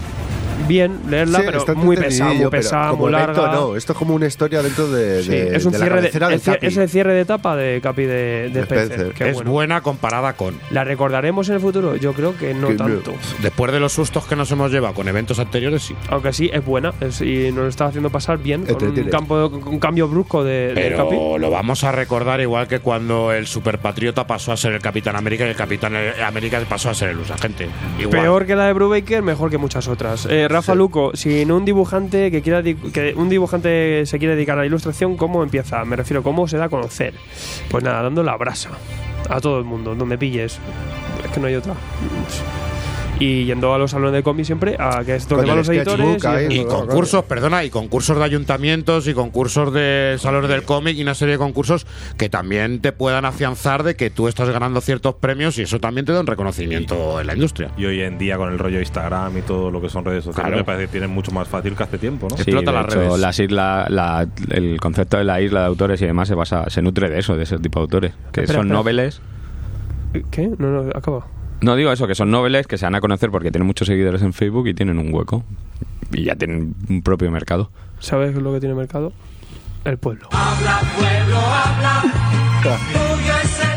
bien 0.67 0.99
leerla, 1.09 1.39
Sí, 1.39 1.45
pero 1.47 1.59
está 1.59 1.75
muy 1.75 1.97
pesada, 1.97 2.31
muy 2.31 2.39
pero 2.39 2.51
pesada, 2.51 2.93
muy 2.93 3.13
evento 3.13 3.43
larga. 3.43 3.55
no, 3.55 3.77
esto 3.77 3.93
es 3.93 3.99
como 3.99 4.15
una 4.15 4.27
historia 4.27 4.63
dentro 4.63 4.89
de, 4.89 5.23
Sí, 5.23 5.31
de- 5.31 5.57
es 5.57 5.65
un 5.65 5.73
de 5.73 5.79
la 5.79 5.85
cierre 5.87 6.03
de, 6.03 6.11
Capi. 6.41 6.67
es 6.67 6.77
el 6.77 6.89
cierre 6.89 7.15
de 7.15 7.21
etapa 7.21 7.57
de 7.57 7.81
Capi 7.81 8.03
de, 8.03 8.15
de 8.15 8.49
De 8.51 8.61
Spencer. 8.61 8.91
Spencer. 8.93 9.15
Qué 9.15 9.29
es 9.31 9.35
bueno. 9.35 9.51
buena 9.51 9.81
comparada 9.81 10.33
con. 10.35 10.55
¿La 10.71 10.85
recordaremos 10.85 11.49
en 11.49 11.57
el 11.57 11.61
futuro? 11.61 11.97
Yo 11.97 12.13
creo 12.13 12.37
que 12.37 12.55
no 12.55 12.69
Que 12.69 12.75
no. 12.75 12.85
tanto. 12.85 13.13
Después 13.43 13.73
de 13.73 13.81
los 13.81 13.93
sustos 13.93 14.25
que 14.27 14.37
nos 14.37 14.51
hemos 14.51 14.71
llevado 14.71 14.95
con 14.95 15.09
eventos 15.09 15.39
anteriores, 15.39 15.83
sí. 15.83 15.95
Aunque 16.09 16.33
sí, 16.33 16.51
es 16.53 16.65
buena 16.65 16.93
es- 17.01 17.21
y 17.21 17.51
nos 17.53 17.69
está 17.69 17.87
haciendo 17.87 18.11
pasar 18.11 18.39
bien 18.39 18.65
con 18.67 18.83
un, 18.83 19.05
campo, 19.11 19.51
con 19.51 19.69
un 19.69 19.79
cambio 19.81 20.09
brusco 20.09 20.45
de, 20.45 20.75
de 20.75 20.95
Capi. 20.97 21.11
Pero 21.11 21.39
lo 21.39 21.51
vamos 21.51 21.85
a 21.85 21.93
recordar 21.93 22.41
igual 22.41 22.69
que 22.69 22.81
cuando 22.81 23.33
el 23.33 23.47
Superpatriota 23.47 24.27
pasó 24.27 24.53
a 24.53 24.57
ser 24.57 24.73
el 24.73 24.81
Capitán 24.81 25.17
América 25.17 25.47
y 25.47 25.51
el 25.51 25.57
Capitán 25.57 25.95
América 26.25 26.61
pasó 26.69 26.91
a 26.91 26.95
ser 26.95 27.11
el 27.11 27.19
usagente. 27.19 27.69
Igual. 27.99 28.21
Peor 28.21 28.47
que 28.47 28.57
la 28.57 28.67
de 28.67 28.73
Brubaker, 28.73 29.23
mejor 29.23 29.51
que 29.51 29.59
muchas 29.59 29.89
otras. 29.89 30.27
Eh, 30.31 30.47
Rafa 30.51 30.75
Luco, 30.75 31.13
si 31.15 31.45
un 31.45 31.65
dibujante 31.65 32.33
que 32.33 32.43
quiera 32.43 32.61
que 32.63 33.15
un 33.17 33.29
dibujante 33.29 34.05
se 34.05 34.19
quiere 34.19 34.35
dedicar 34.35 34.59
a 34.59 34.63
la 34.63 34.67
ilustración, 34.67 35.17
¿cómo 35.17 35.45
empieza? 35.45 35.85
Me 35.85 35.95
refiero, 35.95 36.25
¿cómo 36.25 36.49
se 36.49 36.57
da 36.57 36.65
a 36.65 36.69
conocer? 36.69 37.15
Pues 37.71 37.85
nada, 37.85 38.03
dando 38.03 38.25
la 38.25 38.37
brasa 38.37 38.71
a 39.29 39.41
todo 39.41 39.59
el 39.59 39.65
mundo, 39.65 39.95
donde 39.95 40.19
pilles. 40.19 40.59
Es 41.25 41.31
que 41.31 41.39
no 41.39 41.47
hay 41.47 41.55
otra. 41.55 41.75
Y 43.21 43.45
yendo 43.45 43.73
a 43.75 43.79
los 43.79 43.91
salones 43.93 44.15
de 44.15 44.23
cómic 44.23 44.47
siempre, 44.47 44.77
a 44.79 45.05
que 45.05 45.15
es 45.15 45.29
donde 45.29 45.43
Con 45.45 45.49
van 45.51 45.59
el 45.59 45.67
los 45.67 45.69
editores. 45.69 46.25
y- 46.51 46.61
Y 46.61 46.65
concursos, 46.65 47.23
perdona, 47.27 47.63
y 47.65 47.71
concursos 47.71 48.17
de 48.17 48.25
ayuntamientos 48.25 49.07
y 49.07 49.13
concursos 49.15 49.73
de 49.75 50.17
salones 50.19 50.49
del 50.51 50.63
cómic 50.63 50.97
y 50.97 51.03
una 51.03 51.15
serie 51.15 51.33
de 51.33 51.39
concursos 51.39 51.87
que 52.17 52.31
también 52.31 52.81
te 52.81 52.93
puedan 52.93 53.27
afianzar 53.27 53.83
de 53.83 53.95
que 53.95 54.09
tú 54.09 54.27
estás 54.27 54.49
ganando 54.49 54.81
ciertos 54.81 55.15
premios 55.17 55.59
y 55.59 55.63
eso 55.63 55.79
también 55.81 56.07
te 56.07 56.13
da 56.13 56.21
un 56.21 56.27
reconocimiento 56.27 57.21
en 57.21 57.27
la 57.27 57.35
industria. 57.35 57.71
Y 57.77 57.85
hoy 57.85 58.01
en 58.01 58.17
día 58.17 58.39
con 58.39 58.51
el 58.51 58.59
rollo 58.59 58.79
Instagram 58.81 59.37
y 59.37 59.43
todo 59.43 59.71
lo 59.71 59.83
que 59.83 59.91
son 59.91 60.03
redes 60.05 60.25
sociales, 60.25 60.47
Claro. 60.49 60.57
me 60.57 60.65
parece 60.65 60.87
que 60.87 60.93
tienen 60.93 61.11
mucho 61.11 61.31
más 61.31 61.47
fácil 61.47 61.75
que 61.77 61.83
hace 61.83 61.99
tiempo, 61.99 62.27
¿no? 62.31 62.37
Sí, 62.37 62.43
Explota 62.43 62.71
de 62.71 62.77
las 62.79 62.87
hecho, 62.87 63.01
redes. 63.01 63.19
las 63.19 63.39
isla- 63.39 63.87
la- 63.91 64.27
el 64.51 64.81
concepto 64.81 65.19
de 65.19 65.25
la 65.25 65.43
isla 65.43 65.61
de 65.61 65.67
autores 65.67 66.01
y 66.01 66.07
demás 66.07 66.27
se 66.27 66.35
basa, 66.35 66.71
se 66.71 66.81
nutre 66.81 67.11
de 67.11 67.19
eso, 67.19 67.37
de 67.37 67.43
ese 67.43 67.59
tipo 67.59 67.81
de 67.81 67.83
autores, 67.83 68.13
que 68.33 68.41
Espera, 68.41 68.61
son 68.61 68.69
espera. 68.69 68.79
noveles. 68.79 69.21
¿Qué? 70.31 70.49
No, 70.59 70.85
no, 70.85 70.91
acaba. 70.95 71.27
No 71.63 71.77
digo 71.77 71.93
eso, 71.93 72.07
que 72.07 72.15
son 72.15 72.31
noveles 72.31 72.67
que 72.67 72.79
se 72.79 72.87
van 72.87 72.95
a 72.95 73.01
conocer 73.01 73.31
porque 73.31 73.51
tienen 73.51 73.67
muchos 73.67 73.87
seguidores 73.87 74.23
en 74.23 74.33
Facebook 74.33 74.69
y 74.69 74.75
tienen 74.75 74.99
un 74.99 75.13
hueco 75.13 75.45
y 76.13 76.25
ya 76.25 76.35
tienen 76.35 76.75
un 76.89 77.03
propio 77.03 77.31
mercado. 77.31 77.71
¿Sabes 77.99 78.35
lo 78.35 78.53
que 78.53 78.61
tiene 78.61 78.75
mercado? 78.75 79.13
El 79.85 79.99
pueblo. 79.99 80.29
Habla, 80.33 80.81
pueblo, 80.97 81.39
habla. 81.39 82.50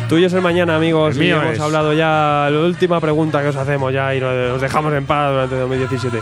Tuyo 0.10 0.28
es 0.28 0.34
el 0.34 0.42
mañana, 0.42 0.76
amigos. 0.76 1.16
El 1.16 1.24
y 1.24 1.26
mío 1.26 1.42
hemos 1.42 1.54
es. 1.56 1.60
hablado 1.60 1.94
ya. 1.94 2.48
La 2.52 2.60
última 2.60 3.00
pregunta 3.00 3.42
que 3.42 3.48
os 3.48 3.56
hacemos 3.56 3.92
ya 3.92 4.14
y 4.14 4.20
nos 4.20 4.62
dejamos 4.62 4.94
en 4.94 5.06
paz 5.06 5.32
durante 5.32 5.56
2017. 5.56 6.20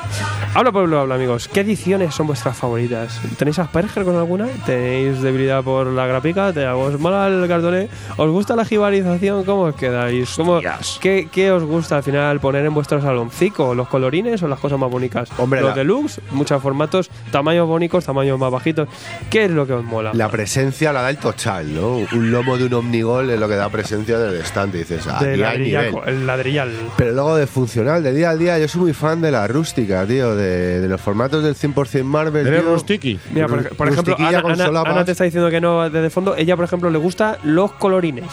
Habla, 0.53 0.71
pueblo, 0.71 0.99
habla, 0.99 1.15
amigos. 1.15 1.47
¿Qué 1.49 1.61
ediciones 1.61 2.13
son 2.13 2.27
vuestras 2.27 2.55
favoritas? 2.55 3.19
¿Tenéis 3.37 3.59
Asperger 3.59 4.03
con 4.05 4.15
alguna? 4.15 4.47
¿Tenéis 4.65 5.21
debilidad 5.21 5.63
por 5.63 5.87
la 5.87 6.05
grapica? 6.05 6.53
¿Te 6.53 6.65
os 6.67 6.97
mola 6.99 7.27
el 7.27 7.45
cartoné? 7.49 7.89
¿Os 8.15 8.29
gusta 8.29 8.55
la 8.55 8.63
gibarización? 8.63 9.43
¿Cómo 9.43 9.63
os 9.63 9.75
quedáis? 9.75 10.29
¿Cómo, 10.37 10.61
qué, 11.01 11.27
qué 11.31 11.51
os 11.51 11.63
gusta 11.63 11.97
al 11.97 12.03
final 12.03 12.39
poner 12.39 12.65
en 12.65 12.73
vuestro 12.73 13.01
saloncico? 13.01 13.73
¿Los 13.75 13.87
colorines 13.89 14.41
o 14.43 14.47
las 14.47 14.59
cosas 14.59 14.77
más 14.79 14.91
bonitas? 14.91 15.29
Hombre, 15.37 15.59
los 15.61 15.71
la- 15.71 15.75
deluxe, 15.75 16.21
muchos 16.31 16.61
formatos, 16.61 17.09
tamaños 17.31 17.67
bónicos, 17.67 18.05
tamaños 18.05 18.39
más 18.39 18.51
bajitos. 18.51 18.87
¿Qué 19.29 19.45
es 19.45 19.51
lo 19.51 19.65
que 19.67 19.73
os 19.73 19.83
mola? 19.83 20.11
La 20.13 20.29
presencia 20.29 20.93
la 20.93 21.01
da 21.01 21.09
el 21.09 21.17
tochal, 21.17 21.73
¿no? 21.73 21.95
Un 22.13 22.31
lomo 22.31 22.50
de 22.57 22.65
un 22.65 22.73
omnigol 22.73 23.29
es 23.29 23.39
lo 23.39 23.47
que 23.47 23.55
da 23.55 23.69
presencia 23.69 24.17
del 24.19 24.39
estante. 24.41 24.79
Dices, 24.79 25.07
aquí 25.07 25.25
de 25.25 25.31
hay 25.31 25.37
ladrillaco, 25.37 25.99
nivel. 26.01 26.15
el 26.15 26.27
ladrillal. 26.27 26.71
Pero 26.97 27.11
luego 27.11 27.35
de 27.35 27.47
funcional, 27.47 28.03
de 28.03 28.13
día 28.13 28.31
a 28.31 28.35
día, 28.35 28.59
yo 28.59 28.67
soy 28.67 28.81
muy 28.81 28.93
fan 28.93 29.21
de 29.21 29.31
la 29.31 29.47
rústica, 29.47 30.05
tío, 30.05 30.35
de, 30.35 30.79
de 30.81 30.87
los 30.87 30.99
formatos 31.01 31.43
del 31.43 31.55
100% 31.55 32.03
Marvel. 32.03 32.47
¿Eres 32.47 32.61
tío. 32.61 32.73
Rustiki? 32.73 33.19
Mira, 33.33 33.47
por, 33.47 33.75
por 33.75 33.87
ejemplo, 33.87 34.15
Ana, 34.19 34.81
Ana- 34.85 35.05
te 35.05 35.11
está 35.11 35.23
diciendo 35.23 35.49
que 35.49 35.61
no 35.61 35.89
desde 35.89 36.09
fondo. 36.09 36.35
Ella, 36.35 36.55
por 36.55 36.65
ejemplo, 36.65 36.89
le 36.89 36.97
gusta 36.97 37.37
los 37.43 37.71
colorines. 37.73 38.25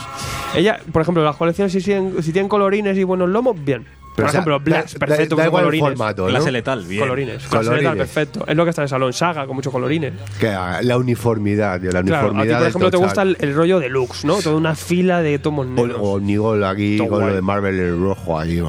Ella, 0.54 0.78
por 0.92 1.02
ejemplo, 1.02 1.22
las 1.24 1.36
colecciones, 1.36 1.72
si 1.72 1.80
tienen, 1.82 2.22
si 2.22 2.32
tienen 2.32 2.48
colorines 2.48 2.96
y 2.96 3.04
buenos 3.04 3.28
lomos, 3.28 3.56
bien. 3.62 3.86
Por 4.22 4.26
o 4.26 4.30
sea, 4.30 4.40
ejemplo, 4.40 4.60
Blast, 4.60 4.94
da- 4.94 4.98
da- 4.98 5.06
perfecto, 5.06 5.36
da 5.36 5.44
el 5.44 5.50
colorines. 5.50 5.88
formato, 5.90 6.22
¿no? 6.24 6.28
Clase 6.28 6.50
letal, 6.52 6.84
bien. 6.84 7.00
Colorines. 7.02 7.36
Clase 7.36 7.48
Colorines. 7.66 7.82
letal, 7.82 7.96
perfecto. 7.98 8.44
Es 8.46 8.56
lo 8.56 8.64
que 8.64 8.70
está 8.70 8.82
en 8.82 8.84
el 8.84 8.88
salón. 8.88 9.12
Saga, 9.12 9.46
con 9.46 9.56
muchos 9.56 9.72
colorines. 9.72 10.12
Que, 10.40 10.48
ah, 10.48 10.80
la 10.82 10.96
uniformidad, 10.98 11.80
tío, 11.80 11.90
la 11.92 12.02
Claro, 12.02 12.28
a 12.28 12.30
ti, 12.30 12.34
uniformidad. 12.34 12.58
por 12.58 12.68
ejemplo, 12.68 12.90
te 12.90 12.96
gusta 12.96 13.22
el, 13.22 13.36
el 13.40 13.54
rollo 13.54 13.78
deluxe, 13.80 14.24
¿no? 14.24 14.36
Toda 14.42 14.56
una 14.56 14.74
fila 14.74 15.22
de 15.22 15.38
tomos 15.38 15.66
O, 15.66 15.70
negros. 15.70 15.98
o 16.02 16.20
Nigol 16.20 16.64
aquí 16.64 16.96
Todo 16.98 17.08
con 17.08 17.18
guay. 17.20 17.30
lo 17.30 17.36
de 17.36 17.42
Marvel 17.42 17.78
el 17.78 17.98
rojo 18.00 18.38
ahí. 18.38 18.60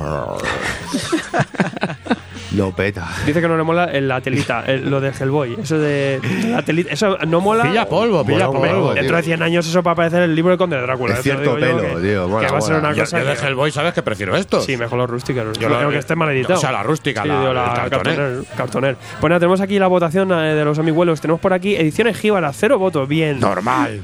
no 2.51 2.71
peta. 2.75 3.07
Dice 3.25 3.41
que 3.41 3.47
no 3.47 3.55
le 3.57 3.63
mola 3.63 3.85
el- 3.85 4.07
la 4.07 4.21
telita, 4.21 4.63
el- 4.65 4.89
lo 4.89 4.99
de 5.01 5.09
Hellboy. 5.11 5.57
Eso 5.61 5.77
de 5.77 6.19
la 6.49 6.61
telita. 6.63 6.91
Eso 6.91 7.17
no 7.27 7.41
mola. 7.41 7.63
Pilla 7.63 7.85
polvo, 7.87 8.25
pilla 8.25 8.47
polvo. 8.47 8.65
mola, 8.65 8.93
Dentro 8.95 9.17
de 9.17 9.23
100 9.23 9.41
años 9.43 9.67
eso 9.67 9.83
va 9.83 9.91
a 9.91 9.93
aparecer 9.93 10.21
el 10.23 10.33
libro 10.35 10.51
de 10.51 10.57
Conde 10.57 10.79
Drácula. 10.81 11.13
Es 11.13 11.19
lo 11.19 11.23
cierto 11.23 11.55
digo 11.55 11.57
yo, 11.59 11.77
pelo, 11.81 11.95
que- 12.01 12.07
tío, 12.07 12.27
mola, 12.27 12.47
que 12.47 12.51
va 12.53 12.57
a 12.57 12.61
ser 12.61 12.75
una 12.77 12.93
Yo, 12.93 13.03
cosa 13.03 13.19
yo 13.19 13.25
de 13.25 13.35
que- 13.35 13.45
Hellboy, 13.47 13.71
¿sabes 13.71 13.93
que 13.93 14.01
prefiero 14.01 14.35
esto? 14.35 14.61
Sí, 14.61 14.77
mejor 14.77 14.97
los 14.97 15.09
rústicos. 15.09 15.57
Yo 15.59 15.69
lo- 15.69 15.89
que 15.89 15.97
esté 15.97 16.15
mal 16.15 16.29
editado. 16.29 16.57
o 16.57 16.61
sea, 16.61 16.71
la 16.71 16.83
rústica, 16.83 17.23
la- 17.25 17.39
digo, 17.39 17.51
el 17.51 17.55
cartoner. 17.57 17.89
cartoner. 17.89 18.43
cartoner. 18.57 18.97
Pues 19.19 19.29
nada, 19.29 19.39
tenemos 19.39 19.61
aquí 19.61 19.77
la 19.79 19.87
votación 19.87 20.31
eh, 20.31 20.55
de 20.55 20.65
los 20.65 20.77
amiguelos. 20.79 21.21
Tenemos 21.21 21.39
por 21.41 21.53
aquí 21.53 21.75
ediciones 21.75 22.17
Jíbara, 22.17 22.51
cero 22.53 22.77
votos. 22.79 23.07
Bien. 23.07 23.39
Normal. 23.39 24.01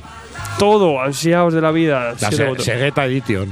Todo, 0.59 1.01
ansiados 1.01 1.53
de 1.53 1.61
la 1.61 1.71
vida. 1.71 2.13
La 2.19 2.31
Se-. 2.31 2.55
Segueta 2.59 3.05
Edition. 3.05 3.49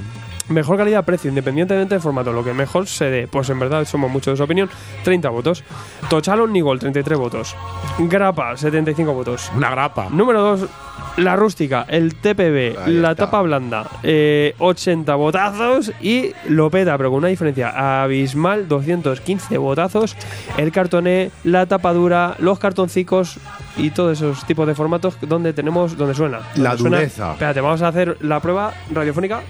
Mejor 0.49 0.77
calidad-precio, 0.77 1.30
independientemente 1.30 1.95
del 1.95 2.01
formato, 2.01 2.33
lo 2.33 2.43
que 2.43 2.53
mejor 2.53 2.85
se 2.88 3.05
dé. 3.05 3.27
Pues 3.27 3.49
en 3.49 3.59
verdad 3.59 3.85
somos 3.85 4.11
muchos 4.11 4.33
de 4.33 4.38
su 4.38 4.43
opinión. 4.43 4.69
30 5.03 5.30
votos. 5.30 5.63
Tochalon 6.09 6.51
Nigol, 6.51 6.80
33 6.80 7.17
votos. 7.17 7.55
Grapa, 7.99 8.57
75 8.57 9.13
votos. 9.13 9.51
Una 9.55 9.69
grapa. 9.69 10.07
Número 10.11 10.41
2, 10.57 10.69
la 11.17 11.35
rústica, 11.35 11.85
el 11.88 12.15
TPB, 12.15 12.77
Ahí 12.85 12.93
la 12.93 13.11
está. 13.11 13.25
tapa 13.25 13.41
blanda, 13.41 13.88
eh, 14.03 14.53
80 14.59 15.15
votazos 15.15 15.91
y 16.01 16.33
Lopeta, 16.49 16.97
pero 16.97 17.09
con 17.11 17.19
una 17.19 17.27
diferencia 17.30 18.01
abismal, 18.03 18.67
215 18.67 19.57
votazos, 19.57 20.17
el 20.57 20.72
cartoné, 20.72 21.31
la 21.43 21.65
tapa 21.67 21.93
dura, 21.93 22.35
los 22.39 22.59
cartoncicos 22.59 23.38
y 23.77 23.91
todos 23.91 24.17
esos 24.19 24.45
tipos 24.45 24.67
de 24.67 24.75
formatos 24.75 25.15
donde 25.22 25.53
tenemos, 25.53 25.95
donde 25.97 26.15
suena. 26.15 26.39
La 26.55 26.75
suena- 26.77 26.97
dureza. 26.97 27.31
Espérate, 27.33 27.61
vamos 27.61 27.81
a 27.81 27.88
hacer 27.89 28.17
la 28.22 28.39
prueba 28.39 28.73
radiofónica. 28.91 29.41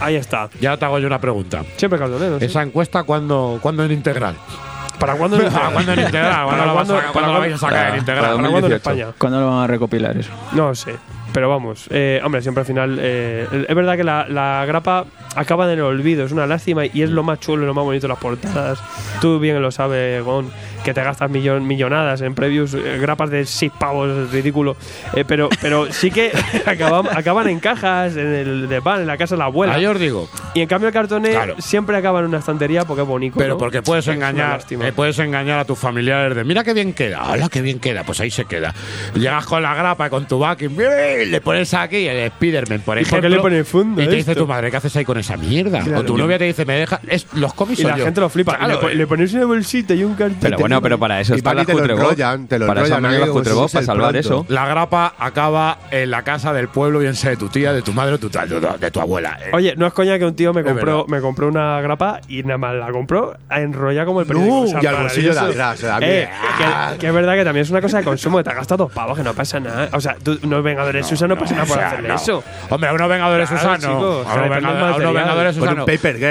Ahí 0.00 0.16
está. 0.16 0.48
Ya 0.60 0.76
te 0.76 0.84
hago 0.84 0.98
yo 0.98 1.06
una 1.06 1.20
pregunta. 1.20 1.62
Siempre 1.76 1.98
cartoné, 1.98 2.28
no 2.30 2.38
sé. 2.38 2.46
¿Esa 2.46 2.62
encuesta 2.62 3.02
cuándo, 3.04 3.58
cuándo 3.62 3.84
en 3.84 3.92
integral? 3.92 4.36
¿Para 4.98 5.14
cuándo 5.14 5.36
en 5.40 5.52
¿Para 5.52 5.70
cuándo 5.70 5.92
en 5.94 6.00
integral? 6.00 6.44
¿Cuándo 6.44 6.94
¿Para 6.94 7.12
cuándo- 7.12 7.32
la 7.32 7.38
vais 7.40 7.54
a 7.54 7.58
sacar 7.58 7.88
en 7.94 7.98
integral? 8.00 8.22
para 8.24 8.36
¿Para 8.36 8.48
cuándo 8.50 8.66
en 8.66 8.72
2018? 8.72 8.76
España? 8.76 9.14
¿Cuándo 9.18 9.40
lo 9.40 9.46
van 9.50 9.64
a 9.64 9.66
recopilar 9.66 10.16
eso? 10.16 10.30
No 10.52 10.74
sé. 10.74 10.94
Pero 11.32 11.48
vamos, 11.48 11.86
eh, 11.90 12.20
hombre, 12.22 12.42
siempre 12.42 12.60
al 12.60 12.66
final. 12.66 12.98
eh, 13.00 13.48
es 13.66 13.74
verdad 13.74 13.96
que 13.96 14.04
la, 14.04 14.26
la 14.28 14.64
grapa 14.66 15.06
acaba 15.34 15.64
en 15.64 15.70
el 15.78 15.80
olvido, 15.80 16.26
es 16.26 16.30
una 16.32 16.46
lástima 16.46 16.84
y 16.84 17.00
es 17.02 17.08
lo 17.10 17.22
más 17.22 17.40
chulo 17.40 17.62
y 17.62 17.66
lo 17.66 17.72
más 17.72 17.84
bonito 17.84 18.02
de 18.06 18.08
las 18.12 18.18
portadas. 18.18 18.78
Tú 19.22 19.38
bien 19.38 19.60
lo 19.62 19.70
sabes, 19.70 20.22
Gon, 20.22 20.50
que 20.84 20.92
te 20.94 21.02
gastas 21.02 21.30
millon, 21.30 21.66
millonadas 21.66 22.20
en 22.20 22.34
previews, 22.34 22.74
eh, 22.74 22.98
grapas 23.00 23.30
de 23.30 23.44
6 23.46 23.72
pavos, 23.78 24.08
es 24.10 24.30
ridículo. 24.32 24.76
Eh, 25.14 25.24
pero, 25.26 25.48
pero 25.60 25.92
sí 25.92 26.10
que 26.10 26.32
acaban, 26.66 27.06
acaban 27.16 27.48
en 27.48 27.60
cajas, 27.60 28.16
en 28.16 28.26
el 28.34 28.68
de 28.68 28.82
pan, 28.82 29.00
en 29.02 29.06
la 29.06 29.16
casa 29.16 29.34
de 29.34 29.38
la 29.40 29.44
abuela. 29.46 29.74
Ahí 29.74 29.86
os 29.86 29.98
digo. 29.98 30.28
Y 30.54 30.60
en 30.60 30.68
cambio 30.68 30.88
el 30.88 30.94
cartoné 30.94 31.30
Claro. 31.30 31.54
siempre 31.58 31.96
acaba 31.96 32.20
en 32.20 32.26
una 32.26 32.38
estantería 32.38 32.84
porque 32.84 33.02
es 33.02 33.08
bonito. 33.08 33.36
Pero 33.38 33.54
¿no? 33.54 33.58
porque 33.58 33.82
puedes 33.82 34.06
Es 34.06 34.14
engañar, 34.14 34.60
eh, 34.70 34.92
puedes 34.94 35.18
engañar 35.18 35.58
a 35.58 35.64
tus 35.64 35.78
familiares 35.78 36.36
de 36.36 36.44
mira 36.44 36.64
qué 36.64 36.74
bien 36.74 36.92
queda, 36.92 37.30
hola 37.30 37.48
qué 37.48 37.62
bien 37.62 37.78
queda, 37.78 38.04
pues 38.04 38.20
ahí 38.20 38.30
se 38.30 38.44
queda. 38.44 38.74
Llegas 39.14 39.46
con 39.46 39.62
la 39.62 39.74
grapa, 39.74 40.10
con 40.10 40.26
tu 40.26 40.38
backing, 40.38 40.76
le 40.76 41.40
pones 41.40 41.72
aquí 41.74 42.06
el 42.06 42.30
Spiderman, 42.30 42.80
por 42.80 42.98
¿Y 42.98 43.04
por 43.04 43.08
ejemplo. 43.08 43.20
qué 43.22 43.28
le 43.36 43.40
pones 43.40 43.68
fondo 43.68 44.02
Y 44.02 44.06
te 44.06 44.16
dice 44.16 44.32
esto? 44.32 44.42
tu 44.42 44.48
madre, 44.48 44.70
¿qué 44.70 44.76
haces 44.76 44.94
ahí 44.96 45.04
con 45.04 45.18
esa 45.18 45.36
mierda? 45.36 45.80
Claro. 45.82 46.00
o 46.00 46.04
tu 46.04 46.16
novia 46.16 46.38
te 46.38 46.44
dice, 46.44 46.64
me 46.64 46.74
deja. 46.76 47.00
Es, 47.06 47.26
los 47.34 47.54
cómics 47.54 47.80
Y 47.80 47.84
la 47.84 47.96
yo. 47.96 48.04
gente 48.04 48.20
lo 48.20 48.28
flipa. 48.28 48.56
Claro, 48.56 48.80
le, 48.88 48.92
eh. 48.92 48.96
le 48.96 49.06
ponéis 49.06 49.32
una 49.34 49.46
bolsita 49.46 49.94
y 49.94 50.04
un 50.04 50.14
cartón. 50.14 50.38
Pero 50.40 50.58
bueno, 50.58 50.71
pero 50.80 50.98
para 50.98 51.20
eso 51.20 51.34
Y 51.34 51.38
está 51.38 51.50
la 51.54 51.64
lo 52.58 52.66
Para 52.66 52.82
eso 52.82 52.94
Cutrebox, 53.32 53.72
fuese 53.72 53.86
para 53.86 53.86
salvar 53.86 54.16
eso. 54.16 54.46
La 54.48 54.66
grapa 54.66 55.14
acaba 55.18 55.78
en 55.90 56.10
la 56.10 56.22
casa 56.22 56.52
del 56.52 56.68
pueblo, 56.68 57.00
bien 57.00 57.14
sea 57.14 57.30
de 57.30 57.36
tu 57.36 57.48
tía, 57.48 57.72
de 57.72 57.82
tu 57.82 57.92
madre 57.92 58.18
tu 58.18 58.30
tal, 58.30 58.48
de, 58.48 58.90
tu- 58.90 59.00
abuela. 59.00 59.38
eh. 59.44 59.50
Oye, 59.52 59.74
no 59.76 59.86
es 59.86 59.92
coña 59.92 60.18
que 60.18 60.24
un 60.24 60.34
tío 60.36 60.52
me 60.54 60.60
Es 60.60 60.66
compró, 60.66 61.04
me 61.08 61.20
compró 61.20 61.48
una 61.48 61.80
grapa 61.80 62.20
y 62.28 62.42
nada 62.44 62.58
más 62.58 62.74
la 62.74 62.90
compró 62.92 63.36
enrolla 63.50 64.04
como 64.04 64.20
el 64.20 64.26
periódico. 64.26 64.54
No, 64.54 64.62
O 64.62 64.66
sea, 64.68 64.80
y 64.82 64.86
al 64.86 64.96
bolsillo 64.96 65.28
de 65.28 65.34
sea, 65.76 65.98
Eh, 66.00 66.28
mira. 66.58 66.90
que, 66.92 66.98
que 66.98 67.06
es 67.08 67.12
verdad 67.14 67.34
que 67.34 67.44
también 67.44 67.62
es 67.62 67.70
una 67.70 67.80
cosa 67.80 67.98
de 67.98 68.04
consumo 68.04 68.38
que 68.38 68.44
te 68.44 68.50
has 68.50 68.56
gastado 68.56 68.84
dos 68.84 68.92
pavos, 68.92 69.16
que 69.18 69.24
no 69.24 69.34
pasa 69.34 69.58
nada. 69.60 69.88
O 69.92 70.00
sea, 70.00 70.16
tú 70.22 70.38
no 70.44 70.58
es 70.58 70.64
Vengadores 70.64 71.06
Susa, 71.06 71.26
no, 71.26 71.36
pasa 71.36 71.54
nada 71.54 71.66
por 71.66 71.76
o 71.76 71.80
sea, 71.80 71.88
hacerle 71.88 72.08
no. 72.08 72.14
eso. 72.14 72.44
Hombre, 72.70 72.88
a 72.90 72.92
unos 72.92 73.08
Vengadores 73.08 73.48
Claro, 73.48 73.74
Susano. 73.74 73.94
chicos, 73.98 74.26
a 74.26 74.34
que 74.34 74.40
unos 74.40 74.50
Vengadores, 74.50 75.56
unos 75.56 75.68
Susano. 75.68 75.84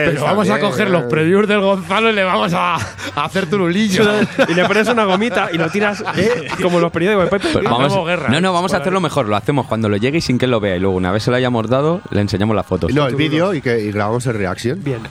Pero 0.06 0.24
vamos 0.24 0.50
a 0.50 0.60
coger 0.60 0.88
eh. 0.88 0.92
los 0.92 1.04
previews 1.04 1.48
del 1.48 1.60
Gonzalo 1.60 2.10
y 2.10 2.14
le 2.14 2.24
vamos 2.24 2.54
a, 2.54 2.76
a 2.76 3.26
hacer 3.26 3.48
turulillo. 3.50 4.04
Y 4.48 4.54
le 4.54 4.66
pones 4.66 4.88
una 4.88 5.06
gomita 5.06 5.50
y 5.54 5.58
lo 5.58 5.70
tiras 5.70 6.04
eh, 6.16 6.48
como 6.62 6.80
los 6.80 6.92
periódicos. 6.92 7.26
de 7.26 7.30
Pepe. 7.32 7.48
Pues 7.54 7.66
Hacemos 7.66 7.90
vamos, 7.92 8.08
guerra, 8.08 8.30
no, 8.30 8.38
¿eh? 8.38 8.42
no, 8.42 8.54
vamos 8.54 8.74
a 8.74 8.78
hacerlo 8.78 9.00
mejor. 9.02 9.28
Lo 9.28 9.36
hacemos 9.36 9.66
cuando 9.68 9.90
lo 9.90 9.98
llegue 9.98 10.18
y 10.20 10.22
sin 10.22 10.38
que 10.38 10.46
él 10.46 10.52
lo 10.52 10.60
vea. 10.60 10.76
Y 10.76 10.80
luego, 10.80 10.96
una 10.96 11.12
vez 11.12 11.24
se 11.24 11.32
lo 11.32 11.38
hayamos 11.38 11.68
dado, 11.70 12.02
le 12.12 12.22
enseñamos 12.22 12.56
las 12.56 12.66
fotos. 12.66 12.94
No, 12.94 13.08
el 13.08 13.16
vídeo 13.16 13.54
y 13.54 13.62
que 13.62 13.80
y 13.80 13.92
grabamos 13.92 14.26
el 14.28 14.34
reaction. 14.36 14.84
Bien. 14.84 15.00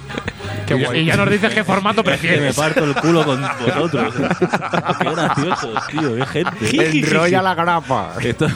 Y- 0.71 0.99
y 0.99 1.05
ya 1.05 1.17
nos 1.17 1.29
dices 1.29 1.53
qué 1.53 1.65
formato 1.65 2.05
Que 2.05 2.11
me 2.13 2.17
prefieres. 2.17 2.55
parto 2.55 2.85
el 2.85 2.95
culo 2.95 3.25
con 3.25 3.43
vosotros. 3.43 4.15
qué 5.01 5.11
graciosos, 5.11 5.87
tío, 5.89 6.15
qué 6.15 6.27
gente. 6.27 6.99
Enrolla 7.01 7.43
la 7.43 7.55
grapa. 7.57 8.13
Esto, 8.23 8.47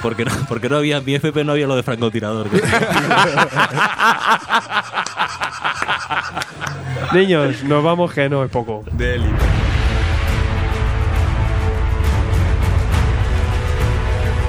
porque 0.00 0.24
no, 0.24 0.30
porque 0.48 0.68
no 0.68 0.76
había 0.76 0.98
en 0.98 1.04
mi 1.04 1.16
FP 1.16 1.42
no 1.42 1.50
había 1.50 1.66
lo 1.66 1.74
de 1.74 1.82
francotirador. 1.82 2.46
Niños, 7.12 7.62
nos 7.64 7.82
vamos 7.82 8.12
que 8.12 8.28
no 8.28 8.44
es 8.44 8.50
poco. 8.50 8.84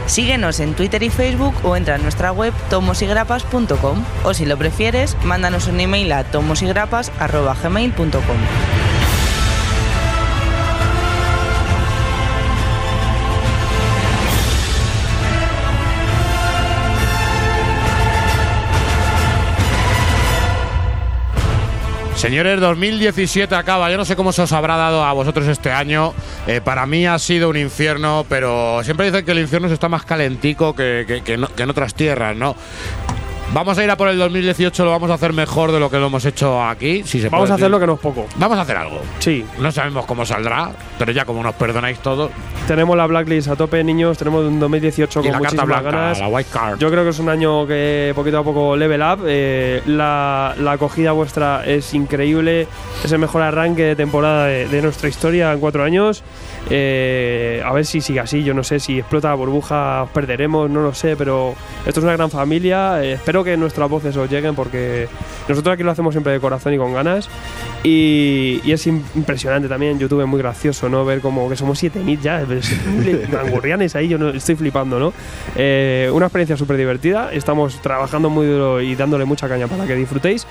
Síguenos 0.07 0.59
en 0.59 0.73
Twitter 0.75 1.01
y 1.03 1.09
Facebook 1.09 1.55
o 1.63 1.75
entra 1.75 1.95
a 1.95 1.97
nuestra 1.97 2.31
web 2.31 2.53
tomosigrapas.com 2.69 4.05
o 4.23 4.33
si 4.33 4.45
lo 4.45 4.57
prefieres, 4.57 5.17
mándanos 5.23 5.67
un 5.67 5.79
email 5.79 6.11
a 6.11 6.23
tomosigrapas.gmail.com. 6.23 8.94
Señores, 22.15 22.59
2017 22.61 23.53
acaba. 23.55 23.91
Yo 23.91 23.97
no 23.97 24.05
sé 24.05 24.15
cómo 24.15 24.31
se 24.31 24.41
os 24.41 24.51
habrá 24.53 24.77
dado 24.77 25.03
a 25.03 25.11
vosotros 25.13 25.47
este 25.47 25.71
año. 25.71 26.13
Eh, 26.47 26.61
para 26.63 26.85
mí 26.85 27.05
ha 27.05 27.19
sido 27.19 27.49
un 27.49 27.57
infierno, 27.57 28.25
pero 28.29 28.81
siempre 28.83 29.05
dicen 29.07 29.25
que 29.25 29.31
el 29.31 29.39
infierno 29.39 29.67
está 29.67 29.89
más 29.89 30.05
calentico 30.05 30.73
que, 30.75 31.21
que- 31.23 31.33
en 31.33 31.69
otras 31.69 31.93
tierras, 31.93 32.35
¿no? 32.35 32.55
Vamos 33.53 33.77
a 33.77 33.83
ir 33.85 33.89
a 33.89 33.95
por 33.95 34.09
el 34.09 34.17
2018, 34.17 34.83
lo 34.83 34.91
vamos 34.91 35.09
a 35.09 35.13
hacer 35.13 35.31
mejor 35.31 35.71
de 35.71 35.79
lo 35.79 35.89
que 35.89 35.97
lo 35.97 36.07
hemos 36.07 36.25
hecho 36.25 36.61
aquí. 36.61 37.03
Si 37.05 37.21
se 37.21 37.29
Vamos 37.29 37.43
puede 37.47 37.51
a 37.51 37.55
hacer 37.55 37.63
decir. 37.65 37.71
lo 37.71 37.79
que 37.79 37.87
no 37.87 37.93
es 37.93 37.99
poco. 37.99 38.25
Vamos 38.35 38.57
a 38.57 38.61
hacer 38.61 38.75
algo. 38.75 38.99
Sí. 39.19 39.45
No 39.59 39.71
sabemos 39.71 40.05
cómo 40.05 40.25
saldrá, 40.25 40.71
pero 40.99 41.13
ya 41.13 41.23
como 41.23 41.41
nos 41.41 41.55
perdonáis 41.55 41.99
todos. 41.99 42.31
Tenemos 42.67 42.97
la 42.97 43.05
blacklist 43.07 43.47
a 43.47 43.55
tope, 43.55 43.81
niños. 43.83 44.17
Tenemos 44.17 44.43
un 44.45 44.59
2018 44.59 45.19
Y 45.19 45.23
con 45.23 45.31
la 45.31 45.39
carta 45.39 45.55
muchísimas 45.63 45.67
blanca, 45.83 45.97
ganas. 45.97 46.19
la 46.19 46.27
white 46.27 46.49
card. 46.51 46.79
Yo 46.79 46.91
creo 46.91 47.03
que 47.03 47.11
es 47.11 47.19
un 47.19 47.29
año 47.29 47.65
que 47.65 48.11
poquito 48.13 48.39
a 48.39 48.43
poco 48.43 48.75
level 48.75 49.01
up. 49.01 49.19
Eh, 49.25 49.81
la, 49.85 50.53
la 50.59 50.71
acogida 50.73 51.13
vuestra 51.13 51.63
es 51.65 51.93
increíble. 51.93 52.67
Es 53.05 53.11
el 53.13 53.19
mejor 53.19 53.41
arranque 53.43 53.83
de 53.83 53.95
temporada 53.95 54.47
de, 54.47 54.67
de 54.67 54.81
nuestra 54.81 55.07
historia 55.07 55.53
en 55.53 55.59
cuatro 55.59 55.83
años. 55.83 56.23
Eh, 56.69 57.61
a 57.63 57.71
ver 57.71 57.85
si 57.85 58.01
sigue 58.01 58.19
así. 58.19 58.43
Yo 58.43 58.53
no 58.53 58.63
sé 58.63 58.79
si 58.81 58.99
explota 58.99 59.29
la 59.29 59.35
burbuja, 59.35 60.03
os 60.03 60.09
perderemos, 60.09 60.69
no 60.69 60.81
lo 60.81 60.93
sé. 60.93 61.15
Pero 61.15 61.53
esto 61.85 61.99
es 61.99 62.03
una 62.03 62.13
gran 62.13 62.29
familia. 62.31 63.01
Eh, 63.03 63.13
espero 63.13 63.34
que 63.43 63.57
nuestras 63.57 63.89
voces 63.89 64.15
os 64.17 64.29
lleguen 64.29 64.55
porque 64.55 65.07
nosotros 65.47 65.73
aquí 65.73 65.83
lo 65.83 65.91
hacemos 65.91 66.13
siempre 66.13 66.33
de 66.33 66.39
corazón 66.39 66.73
y 66.73 66.77
con 66.77 66.93
ganas. 66.93 67.29
Y, 67.83 68.61
es 68.65 68.87
im- 68.87 69.01
impresionante 69.15 69.67
también. 69.69 69.99
YouTube 69.99 70.21
es 70.21 70.27
muy 70.27 70.39
gracioso, 70.39 70.89
¿no? 70.89 71.05
Ver 71.05 71.19
como 71.21 71.47
que 71.49 71.55
somos 71.55 71.77
7000 71.79 72.21
ya. 72.21 72.41
es- 72.51 72.73
Angurrianes 73.33 73.95
ahí, 73.95 74.07
yo 74.07 74.17
no, 74.17 74.29
estoy 74.29 74.55
flipando, 74.55 74.99
¿no? 74.99 75.13
Eh, 75.55 76.09
una 76.13 76.25
experiencia 76.27 76.57
súper 76.57 76.77
divertida. 76.77 77.31
Estamos 77.31 77.81
trabajando 77.81 78.29
muy 78.29 78.47
duro 78.47 78.81
y 78.81 78.95
dándole 78.95 79.25
mucha 79.25 79.47
caña 79.47 79.67
para 79.67 79.85
que 79.85 79.95
disfrutéis. 79.95 80.47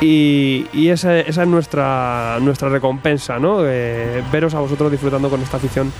Y, 0.00 0.66
y 0.72 0.90
esa, 0.90 1.18
esa 1.18 1.42
es 1.42 1.48
nuestra, 1.48 2.38
nuestra 2.40 2.68
recompensa, 2.68 3.38
¿no? 3.38 3.60
Eh, 3.64 4.22
veros 4.30 4.54
a 4.54 4.60
vosotros 4.60 4.90
disfrutando 4.92 5.28
con 5.28 5.42
esta 5.42 5.56
afición 5.56 5.92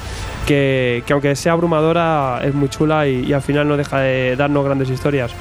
que, 0.47 1.03
que 1.05 1.13
aunque 1.13 1.35
sea 1.35 1.53
abrumadora, 1.53 2.41
es 2.45 2.55
muy 2.55 2.69
chula 2.69 3.07
y, 3.09 3.33
al 3.33 3.43
final 3.43 3.67
no 3.67 3.77
deja 3.77 4.01
de 4.01 4.37
darnos 4.37 4.65
grandes 4.65 4.89
historias. 4.89 5.33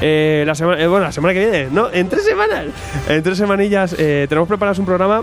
Eh, 0.00 0.44
la 0.46 0.54
semana, 0.54 0.82
eh, 0.82 0.86
bueno, 0.86 1.06
la 1.06 1.12
semana 1.12 1.34
que 1.34 1.40
viene, 1.40 1.68
¿no? 1.70 1.90
En 1.90 2.08
tres 2.08 2.24
semanas. 2.24 2.66
En 3.08 3.22
tres 3.22 3.38
semanillas 3.38 3.94
eh, 3.98 4.26
tenemos 4.28 4.48
preparados 4.48 4.78
un 4.78 4.86
programa 4.86 5.22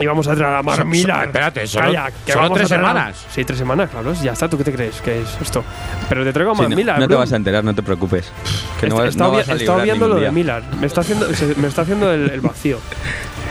y 0.00 0.06
vamos 0.06 0.26
a 0.28 0.34
traer 0.34 0.54
a 0.54 0.62
Mar 0.62 0.76
So- 0.76 0.82
so- 0.82 0.88
Millar. 0.88 1.26
espérate, 1.26 1.66
solo- 1.66 1.86
Calla, 1.86 2.10
que 2.24 2.32
solo 2.32 2.42
vamos 2.44 2.56
a 2.56 2.60
tres 2.60 2.68
traer 2.68 2.84
a- 2.84 2.88
semanas. 2.88 3.26
Sí, 3.30 3.44
tres 3.44 3.58
semanas, 3.58 3.90
claro. 3.90 4.12
Ya 4.14 4.32
está, 4.32 4.48
¿tú 4.48 4.58
qué 4.58 4.64
te 4.64 4.72
crees 4.72 5.00
que 5.00 5.20
es 5.22 5.38
esto? 5.40 5.64
Pero 6.08 6.24
te 6.24 6.32
traigo 6.32 6.52
a 6.52 6.54
Sí, 6.56 6.62
no, 6.62 6.76
Millar. 6.76 6.98
no 7.00 7.08
te 7.08 7.14
vas 7.14 7.32
a 7.32 7.36
enterar, 7.36 7.64
no 7.64 7.74
te 7.74 7.82
preocupes. 7.82 8.30
Que 8.80 8.88
no, 8.88 8.94
Está- 8.94 9.02
vas- 9.02 9.08
está 9.10 9.24
no 9.24 9.30
vi- 9.32 9.36
vas 9.38 9.48
a 9.48 9.54
librar 9.54 9.82
viendo 9.82 10.06
ningún 10.06 10.08
lo 10.10 10.14
de 10.16 10.20
día. 10.20 10.32
Millar. 10.32 10.62
Me 10.80 10.86
está 10.86 11.00
haciendo, 11.00 11.32
se- 11.34 11.54
me 11.56 11.68
está 11.68 11.82
haciendo 11.82 12.12
el, 12.12 12.30
el 12.30 12.40
vacío. 12.40 12.78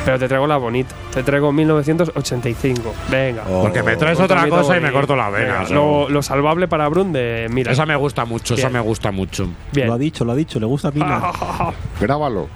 Pero 0.05 0.17
te 0.19 0.27
traigo 0.29 0.47
la 0.47 0.55
bonita. 0.55 0.95
Te 1.13 1.21
traigo 1.21 1.51
1985. 1.51 2.93
Venga. 3.09 3.43
Porque 3.43 3.83
me 3.83 3.97
traes 3.97 4.17
otra 4.19 4.47
cosa 4.47 4.77
y 4.77 4.79
me 4.79 4.91
bonito. 4.91 4.93
corto 4.93 5.15
la 5.17 5.29
vena. 5.29 5.59
Venga, 5.63 5.69
lo, 5.75 6.07
lo 6.09 6.21
salvable 6.21 6.69
para 6.69 6.87
Brun 6.87 7.11
de 7.11 7.47
Millar. 7.51 7.73
Esa 7.73 7.85
me 7.85 7.95
gusta 7.97 8.23
mucho, 8.23 8.53
esa 8.53 8.67
Bien. 8.69 8.73
me 8.73 8.79
gusta 8.79 9.11
mucho. 9.11 9.49
Bien. 9.73 9.87
Lo 9.87 9.93
ha 9.95 9.97
dicho, 9.97 10.23
lo 10.23 10.31
ha 10.31 10.35
dicho, 10.35 10.61
le 10.61 10.65
gusta 10.65 10.87
a 10.87 10.91
Milan. 10.91 11.21
Grábalo. 11.99 12.47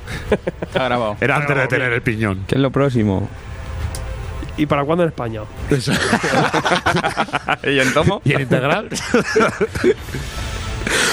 Está 0.61 0.85
grabado. 0.85 1.17
Era 1.19 1.35
antes 1.37 1.57
de 1.57 1.67
tener 1.67 1.91
el 1.91 2.01
piñón. 2.01 2.45
¿Qué 2.47 2.55
es 2.55 2.61
lo 2.61 2.71
próximo? 2.71 3.27
¿Y 4.57 4.65
para 4.65 4.83
cuándo 4.83 5.03
en 5.03 5.09
España? 5.09 5.41
¿Y 7.63 7.79
en 7.79 7.93
tomo? 7.93 8.21
¿Y 8.25 8.33
en 8.33 8.41
integral? 8.41 8.89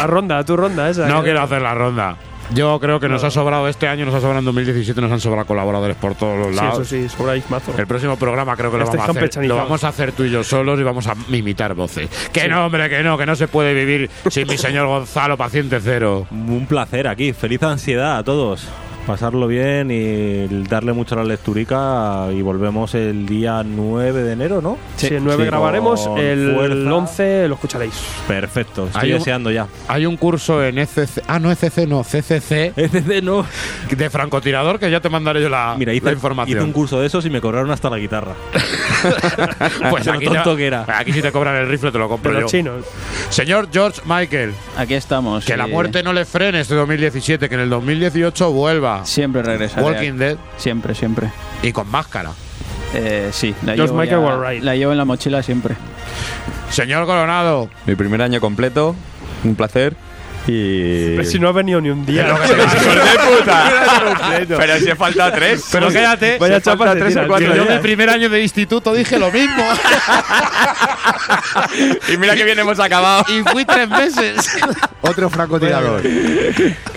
A 0.00 0.06
ronda, 0.06 0.38
a 0.38 0.44
tu 0.44 0.56
ronda 0.56 0.88
esa. 0.90 1.06
No 1.08 1.20
¿eh? 1.20 1.24
quiero 1.24 1.42
hacer 1.42 1.62
la 1.62 1.74
ronda. 1.74 2.16
Yo 2.54 2.80
creo 2.80 2.98
que 2.98 3.10
nos 3.10 3.20
No. 3.22 3.28
ha 3.28 3.30
sobrado 3.30 3.68
este 3.68 3.86
año, 3.88 4.06
nos 4.06 4.14
ha 4.14 4.20
sobrado 4.20 4.38
en 4.38 4.46
2017, 4.46 4.98
nos 5.02 5.12
han 5.12 5.20
sobrado 5.20 5.46
colaboradores 5.46 5.96
por 5.96 6.14
todos 6.14 6.38
los 6.38 6.48
Sí, 6.48 6.54
lados. 6.56 6.78
eso 6.80 6.84
sí, 6.84 7.06
sobráis 7.14 7.48
mazo. 7.50 7.74
El 7.76 7.86
próximo 7.86 8.16
programa 8.16 8.56
creo 8.56 8.70
que 8.70 8.78
lo 8.78 8.84
Estáis 8.84 9.00
vamos, 9.02 9.08
a 9.08 9.10
hacer, 9.10 9.20
campechanizados. 9.22 9.58
lo 9.58 9.64
vamos 9.64 9.84
a 9.84 9.88
hacer 9.88 10.12
tú 10.12 10.24
y 10.24 10.30
yo 10.30 10.42
solos 10.42 10.80
y 10.80 10.82
vamos 10.82 11.06
a 11.08 11.14
imitar 11.28 11.74
voces. 11.74 12.08
Que 12.32 12.48
no, 12.48 12.64
hombre, 12.64 12.88
que 12.88 13.02
no, 13.02 13.18
que 13.18 13.26
no 13.26 13.36
se 13.36 13.48
puede 13.48 13.74
vivir 13.74 14.08
sin 14.30 14.48
mi 14.48 14.56
señor 14.56 14.86
Gonzalo, 14.86 15.36
paciente 15.36 15.78
cero. 15.82 16.26
Un 16.30 16.64
placer 16.66 17.06
aquí. 17.08 17.34
Feliz 17.34 17.62
ansiedad 17.62 18.16
a 18.16 18.24
todos. 18.24 18.66
Pasarlo 19.08 19.46
bien 19.46 19.90
y 19.90 20.46
darle 20.68 20.92
mucho 20.92 21.14
a 21.14 21.18
la 21.18 21.24
lecturica. 21.24 22.26
Y 22.30 22.42
volvemos 22.42 22.94
el 22.94 23.24
día 23.24 23.62
9 23.64 24.22
de 24.22 24.32
enero, 24.34 24.60
¿no? 24.60 24.76
Sí, 24.96 25.06
el 25.06 25.24
9 25.24 25.44
Sí, 25.44 25.46
grabaremos, 25.48 26.10
el 26.18 26.54
fuerza. 26.54 26.94
11 26.94 27.48
lo 27.48 27.54
escucharéis. 27.54 27.94
Perfecto, 28.26 28.86
estoy 28.88 29.00
Hay 29.02 29.12
un- 29.14 29.18
deseando 29.20 29.50
ya. 29.50 29.66
Hay 29.88 30.04
un 30.04 30.18
curso 30.18 30.62
en 30.62 30.76
ECC, 30.78 31.22
ah, 31.26 31.38
no 31.38 31.50
ECC, 31.50 31.86
no, 31.86 32.02
CCC, 32.04 32.74
ECC 32.76 33.22
no. 33.22 33.46
de 33.96 34.10
francotirador 34.10 34.78
que 34.78 34.90
ya 34.90 35.00
te 35.00 35.08
mandaré 35.08 35.40
yo 35.40 35.48
la, 35.48 35.74
Mira, 35.78 35.94
hice, 35.94 36.04
la 36.04 36.12
información. 36.12 36.58
hice 36.58 36.64
un 36.66 36.72
curso 36.72 37.00
de 37.00 37.06
esos 37.06 37.24
y 37.24 37.30
me 37.30 37.40
cobraron 37.40 37.70
hasta 37.70 37.88
la 37.88 37.96
guitarra. 37.96 38.34
pues 39.90 40.06
aquí, 40.06 40.26
tonto 40.26 40.50
te- 40.52 40.56
que 40.58 40.66
era. 40.66 40.84
aquí 40.86 41.12
si 41.14 41.22
te 41.22 41.32
cobran 41.32 41.56
el 41.56 41.66
rifle 41.68 41.90
te 41.92 41.98
lo 41.98 42.08
compro 42.10 42.30
De 42.32 42.36
yo. 42.38 42.42
los 42.42 42.50
chinos. 42.50 42.84
Señor 43.30 43.68
George 43.72 44.02
Michael, 44.04 44.52
Aquí 44.76 44.92
estamos. 44.94 45.46
que 45.46 45.56
la 45.56 45.66
muerte 45.66 46.02
no 46.02 46.12
le 46.12 46.26
frene 46.26 46.60
este 46.60 46.74
2017, 46.74 47.48
que 47.48 47.54
en 47.54 47.62
el 47.62 47.70
2018 47.70 48.52
vuelva 48.52 48.97
Siempre 49.04 49.42
regresaré. 49.42 49.82
Walking 49.84 50.12
Dead 50.14 50.36
Siempre, 50.56 50.94
siempre. 50.94 51.30
y 51.62 51.72
con 51.72 51.90
máscara. 51.90 52.30
Eh, 52.94 53.28
sí, 53.32 53.54
la 53.64 53.76
llevo, 53.76 53.94
Michael 53.94 54.20
ya- 54.22 54.26
Wainwright. 54.26 54.62
la 54.62 54.74
llevo 54.76 54.92
en 54.92 54.98
la 54.98 55.04
mochila 55.04 55.42
siempre. 55.42 55.76
Señor 56.70 57.06
Coronado, 57.06 57.68
Mi 57.86 57.94
primer 57.94 58.22
año 58.22 58.40
completo, 58.40 58.94
un 59.44 59.54
placer. 59.54 59.94
Y. 60.50 61.16
Pero 61.16 61.24
si 61.28 61.38
no 61.38 61.48
ha 61.48 61.52
venido 61.52 61.80
ni 61.80 61.90
un 61.90 62.04
día. 62.06 62.26
¡Hijo 62.28 62.42
de 62.44 63.38
puta! 63.38 63.70
Pero 64.58 64.78
si 64.78 64.88
he 64.90 64.96
faltado 64.96 65.32
tres. 65.32 65.64
Pero 65.70 65.88
quédate. 65.88 66.38
Vaya 66.38 66.60
chapa 66.60 66.94
tres 66.94 67.16
o 67.16 67.26
cuatro 67.26 67.54
yo 67.54 67.62
días. 67.64 67.76
mi 67.76 67.82
primer 67.82 68.08
año 68.10 68.28
de 68.30 68.42
instituto 68.42 68.92
dije 68.94 69.18
lo 69.18 69.30
mismo. 69.30 69.62
Y 72.08 72.16
mira 72.16 72.34
que 72.34 72.44
bien 72.44 72.58
hemos 72.58 72.78
acabado. 72.80 73.24
y 73.28 73.42
fui 73.50 73.64
tres 73.64 73.88
meses. 73.88 74.56
Otro 75.02 75.28
francotirador. 75.30 76.02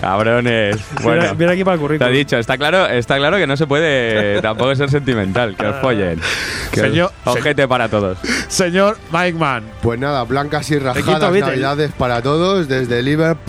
Cabrones. 0.00 0.76
Bueno. 1.02 1.20
Viene, 1.22 1.36
viene 1.36 1.52
aquí 1.54 1.64
para 1.64 1.74
el 1.74 1.78
Te 1.80 1.84
he 1.84 1.88
currículum. 1.88 2.12
dicho, 2.14 2.38
está 2.38 2.56
claro, 2.58 2.86
está 2.86 3.16
claro 3.16 3.36
que 3.36 3.46
no 3.46 3.56
se 3.56 3.66
puede 3.66 4.40
tampoco 4.40 4.74
ser 4.74 4.90
sentimental, 4.90 5.54
que 5.56 5.66
os 5.66 5.76
follen. 5.80 6.20
Que 6.70 6.80
os- 6.80 6.86
Señor- 6.88 7.12
ojete 7.24 7.68
para 7.68 7.88
todos. 7.88 8.18
Señor 8.48 8.98
Mike 9.12 9.38
Man, 9.38 9.64
Pues 9.82 9.98
nada, 10.00 10.24
blancas 10.24 10.70
y 10.70 10.78
rajadas 10.78 11.32
navidades 11.32 11.92
para 11.92 12.22
todos, 12.22 12.68
desde 12.68 13.02
Liverpool, 13.02 13.41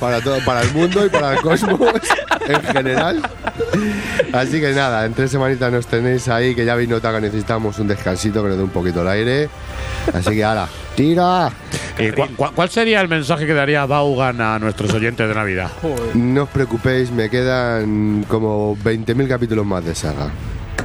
para 0.00 0.20
todo, 0.20 0.38
para 0.44 0.62
el 0.62 0.72
mundo 0.72 1.04
y 1.06 1.08
para 1.08 1.34
el 1.34 1.40
cosmos 1.40 1.80
en 2.48 2.62
general. 2.62 3.22
Así 4.32 4.60
que 4.60 4.72
nada, 4.72 5.06
en 5.06 5.14
tres 5.14 5.30
semanitas 5.30 5.72
nos 5.72 5.86
tenéis 5.86 6.28
ahí, 6.28 6.54
que 6.54 6.64
ya 6.64 6.72
habéis 6.74 6.88
notado 6.88 7.16
que 7.16 7.22
necesitamos 7.22 7.78
un 7.78 7.88
descansito 7.88 8.42
que 8.42 8.48
nos 8.48 8.58
dé 8.58 8.64
un 8.64 8.70
poquito 8.70 9.02
el 9.02 9.08
aire. 9.08 9.48
Así 10.12 10.30
que 10.30 10.44
ahora, 10.44 10.68
tira. 10.94 11.50
¿y 11.98 12.02
cua- 12.08 12.28
cua- 12.36 12.52
¿cuál 12.54 12.68
sería 12.70 13.00
el 13.00 13.08
mensaje 13.08 13.46
que 13.46 13.54
daría 13.54 13.86
Vaughan 13.86 14.40
a 14.40 14.58
nuestros 14.58 14.92
oyentes 14.92 15.26
de 15.28 15.34
Navidad? 15.34 15.70
No 16.14 16.44
os 16.44 16.48
preocupéis, 16.50 17.10
me 17.10 17.28
quedan 17.30 18.24
como 18.28 18.76
20.000 18.76 19.28
capítulos 19.28 19.64
más 19.66 19.84
de 19.84 19.94
saga. 19.94 20.30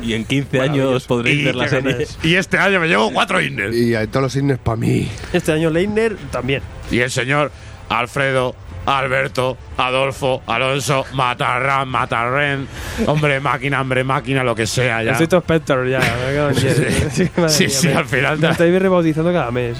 Y 0.01 0.13
en 0.13 0.25
15 0.25 0.61
años 0.61 1.05
podréis 1.05 1.45
ver 1.45 1.55
la 1.55 1.67
serie. 1.67 2.07
Y 2.23 2.35
este 2.35 2.57
año 2.57 2.79
me 2.79 2.87
llevo 2.87 3.11
cuatro 3.11 3.39
inners. 3.41 3.75
Y 3.75 3.93
hay 3.93 4.07
todos 4.07 4.23
los 4.23 4.33
signos 4.33 4.57
para 4.57 4.77
mí. 4.77 5.07
Este 5.33 5.51
año 5.51 5.69
Leitner 5.69 6.15
también. 6.31 6.63
Y 6.89 6.99
el 7.01 7.11
señor 7.11 7.51
Alfredo 7.91 8.55
Alberto, 8.85 9.57
Adolfo, 9.77 10.41
Alonso, 10.47 11.05
Matarrán, 11.13 11.87
Matarren, 11.87 12.67
hombre 13.07 13.39
máquina, 13.39 13.81
hombre 13.81 14.03
máquina, 14.03 14.43
lo 14.43 14.55
que 14.55 14.67
sea 14.67 15.03
ya. 15.03 15.11
Estoy 15.11 15.27
todo 15.27 15.41
Spector 15.41 15.87
ya. 15.87 16.01
Sí, 16.53 17.29
sí. 17.49 17.69
Sí, 17.69 17.87
al 17.89 18.05
final 18.05 18.39
Me 18.39 18.49
estáis 18.49 18.81
rebautizando 18.81 19.31
cada 19.31 19.51
mes. 19.51 19.77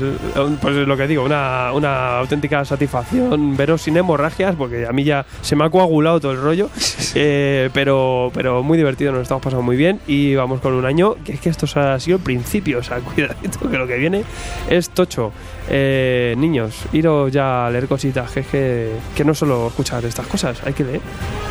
Pues 0.61 0.75
es 0.75 0.87
lo 0.87 0.97
que 0.97 1.07
digo, 1.07 1.23
una, 1.23 1.71
una 1.73 2.19
auténtica 2.19 2.63
satisfacción 2.65 3.55
veros 3.57 3.81
sin 3.81 3.97
hemorragias, 3.97 4.55
porque 4.55 4.85
a 4.85 4.91
mí 4.91 5.03
ya 5.03 5.25
se 5.41 5.55
me 5.55 5.65
ha 5.65 5.69
coagulado 5.69 6.19
todo 6.19 6.31
el 6.31 6.41
rollo. 6.41 6.69
Eh, 7.15 7.69
pero, 7.73 8.31
pero 8.33 8.63
muy 8.63 8.77
divertido, 8.77 9.11
nos 9.11 9.23
estamos 9.23 9.43
pasando 9.43 9.63
muy 9.63 9.75
bien. 9.75 9.99
Y 10.07 10.35
vamos 10.35 10.61
con 10.61 10.73
un 10.73 10.85
año 10.85 11.15
que 11.23 11.33
es 11.33 11.39
que 11.39 11.49
esto 11.49 11.67
ha 11.79 11.99
sido 11.99 12.17
el 12.17 12.23
principio. 12.23 12.79
O 12.79 12.83
sea, 12.83 12.97
cuidadito, 13.15 13.69
que 13.69 13.77
lo 13.77 13.87
que 13.87 13.97
viene 13.97 14.23
es 14.69 14.89
tocho. 14.89 15.31
Eh, 15.69 16.35
niños, 16.37 16.85
iros 16.91 17.31
ya 17.31 17.67
a 17.67 17.69
leer 17.69 17.87
cositas, 17.87 18.31
que 18.31 18.39
es 18.41 18.47
que, 18.47 18.90
que 19.15 19.23
no 19.25 19.33
solo 19.33 19.67
escuchar 19.67 20.03
estas 20.05 20.27
cosas, 20.27 20.61
hay 20.65 20.73
que 20.73 20.83
leer. 20.83 21.01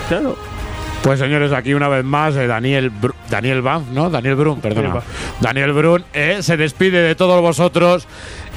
Claro. 0.08 0.36
Pues 1.02 1.18
señores, 1.18 1.50
aquí 1.52 1.72
una 1.72 1.88
vez 1.88 2.04
más 2.04 2.36
eh, 2.36 2.46
Daniel 2.46 2.92
Br- 2.92 3.14
Daniel 3.30 3.62
Banff, 3.62 3.88
¿no? 3.90 4.10
Daniel 4.10 4.34
Brun, 4.34 4.60
perdona. 4.60 4.88
Daniel 4.88 5.02
Daniel 5.40 5.72
Brun 5.72 6.04
eh, 6.12 6.38
se 6.42 6.58
despide 6.58 7.00
de 7.00 7.14
todos 7.14 7.40
vosotros 7.40 8.06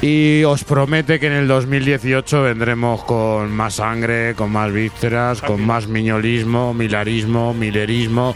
y 0.02 0.44
os 0.44 0.66
promete 0.66 1.22
que 1.22 1.28
en 1.28 1.34
el 1.34 1.48
2018 1.48 2.44
vendremos 2.44 3.06
con 3.06 3.50
más 3.50 3.76
sangre, 3.76 4.34
con 4.36 4.52
más 4.52 4.74
vísceras, 4.74 5.42
con 5.42 5.66
más 5.66 5.88
miñolismo, 5.88 6.74
milarismo, 6.74 7.54
milerismo. 7.54 8.36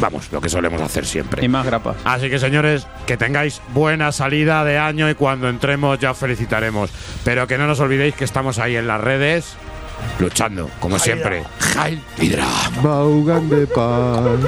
Vamos, 0.00 0.30
lo 0.32 0.40
que 0.40 0.48
solemos 0.48 0.80
hacer 0.80 1.04
siempre. 1.04 1.44
Y 1.44 1.48
más 1.48 1.66
grapas. 1.66 1.96
Así 2.04 2.30
que 2.30 2.38
señores, 2.38 2.86
que 3.06 3.16
tengáis 3.16 3.60
buena 3.74 4.12
salida 4.12 4.64
de 4.64 4.78
año 4.78 5.10
y 5.10 5.14
cuando 5.14 5.48
entremos 5.48 5.98
ya 5.98 6.12
os 6.12 6.18
felicitaremos. 6.18 6.90
Pero 7.24 7.46
que 7.46 7.58
no 7.58 7.66
nos 7.66 7.80
olvidéis 7.80 8.14
que 8.14 8.24
estamos 8.24 8.58
ahí 8.58 8.76
en 8.76 8.86
las 8.86 9.00
redes 9.00 9.56
luchando, 10.18 10.70
como 10.80 10.98
siempre. 10.98 11.44
Jail 11.74 12.00
Hydra. 12.18 12.46
Vaughan 12.82 13.48
de 13.48 13.66
paz. 13.66 14.40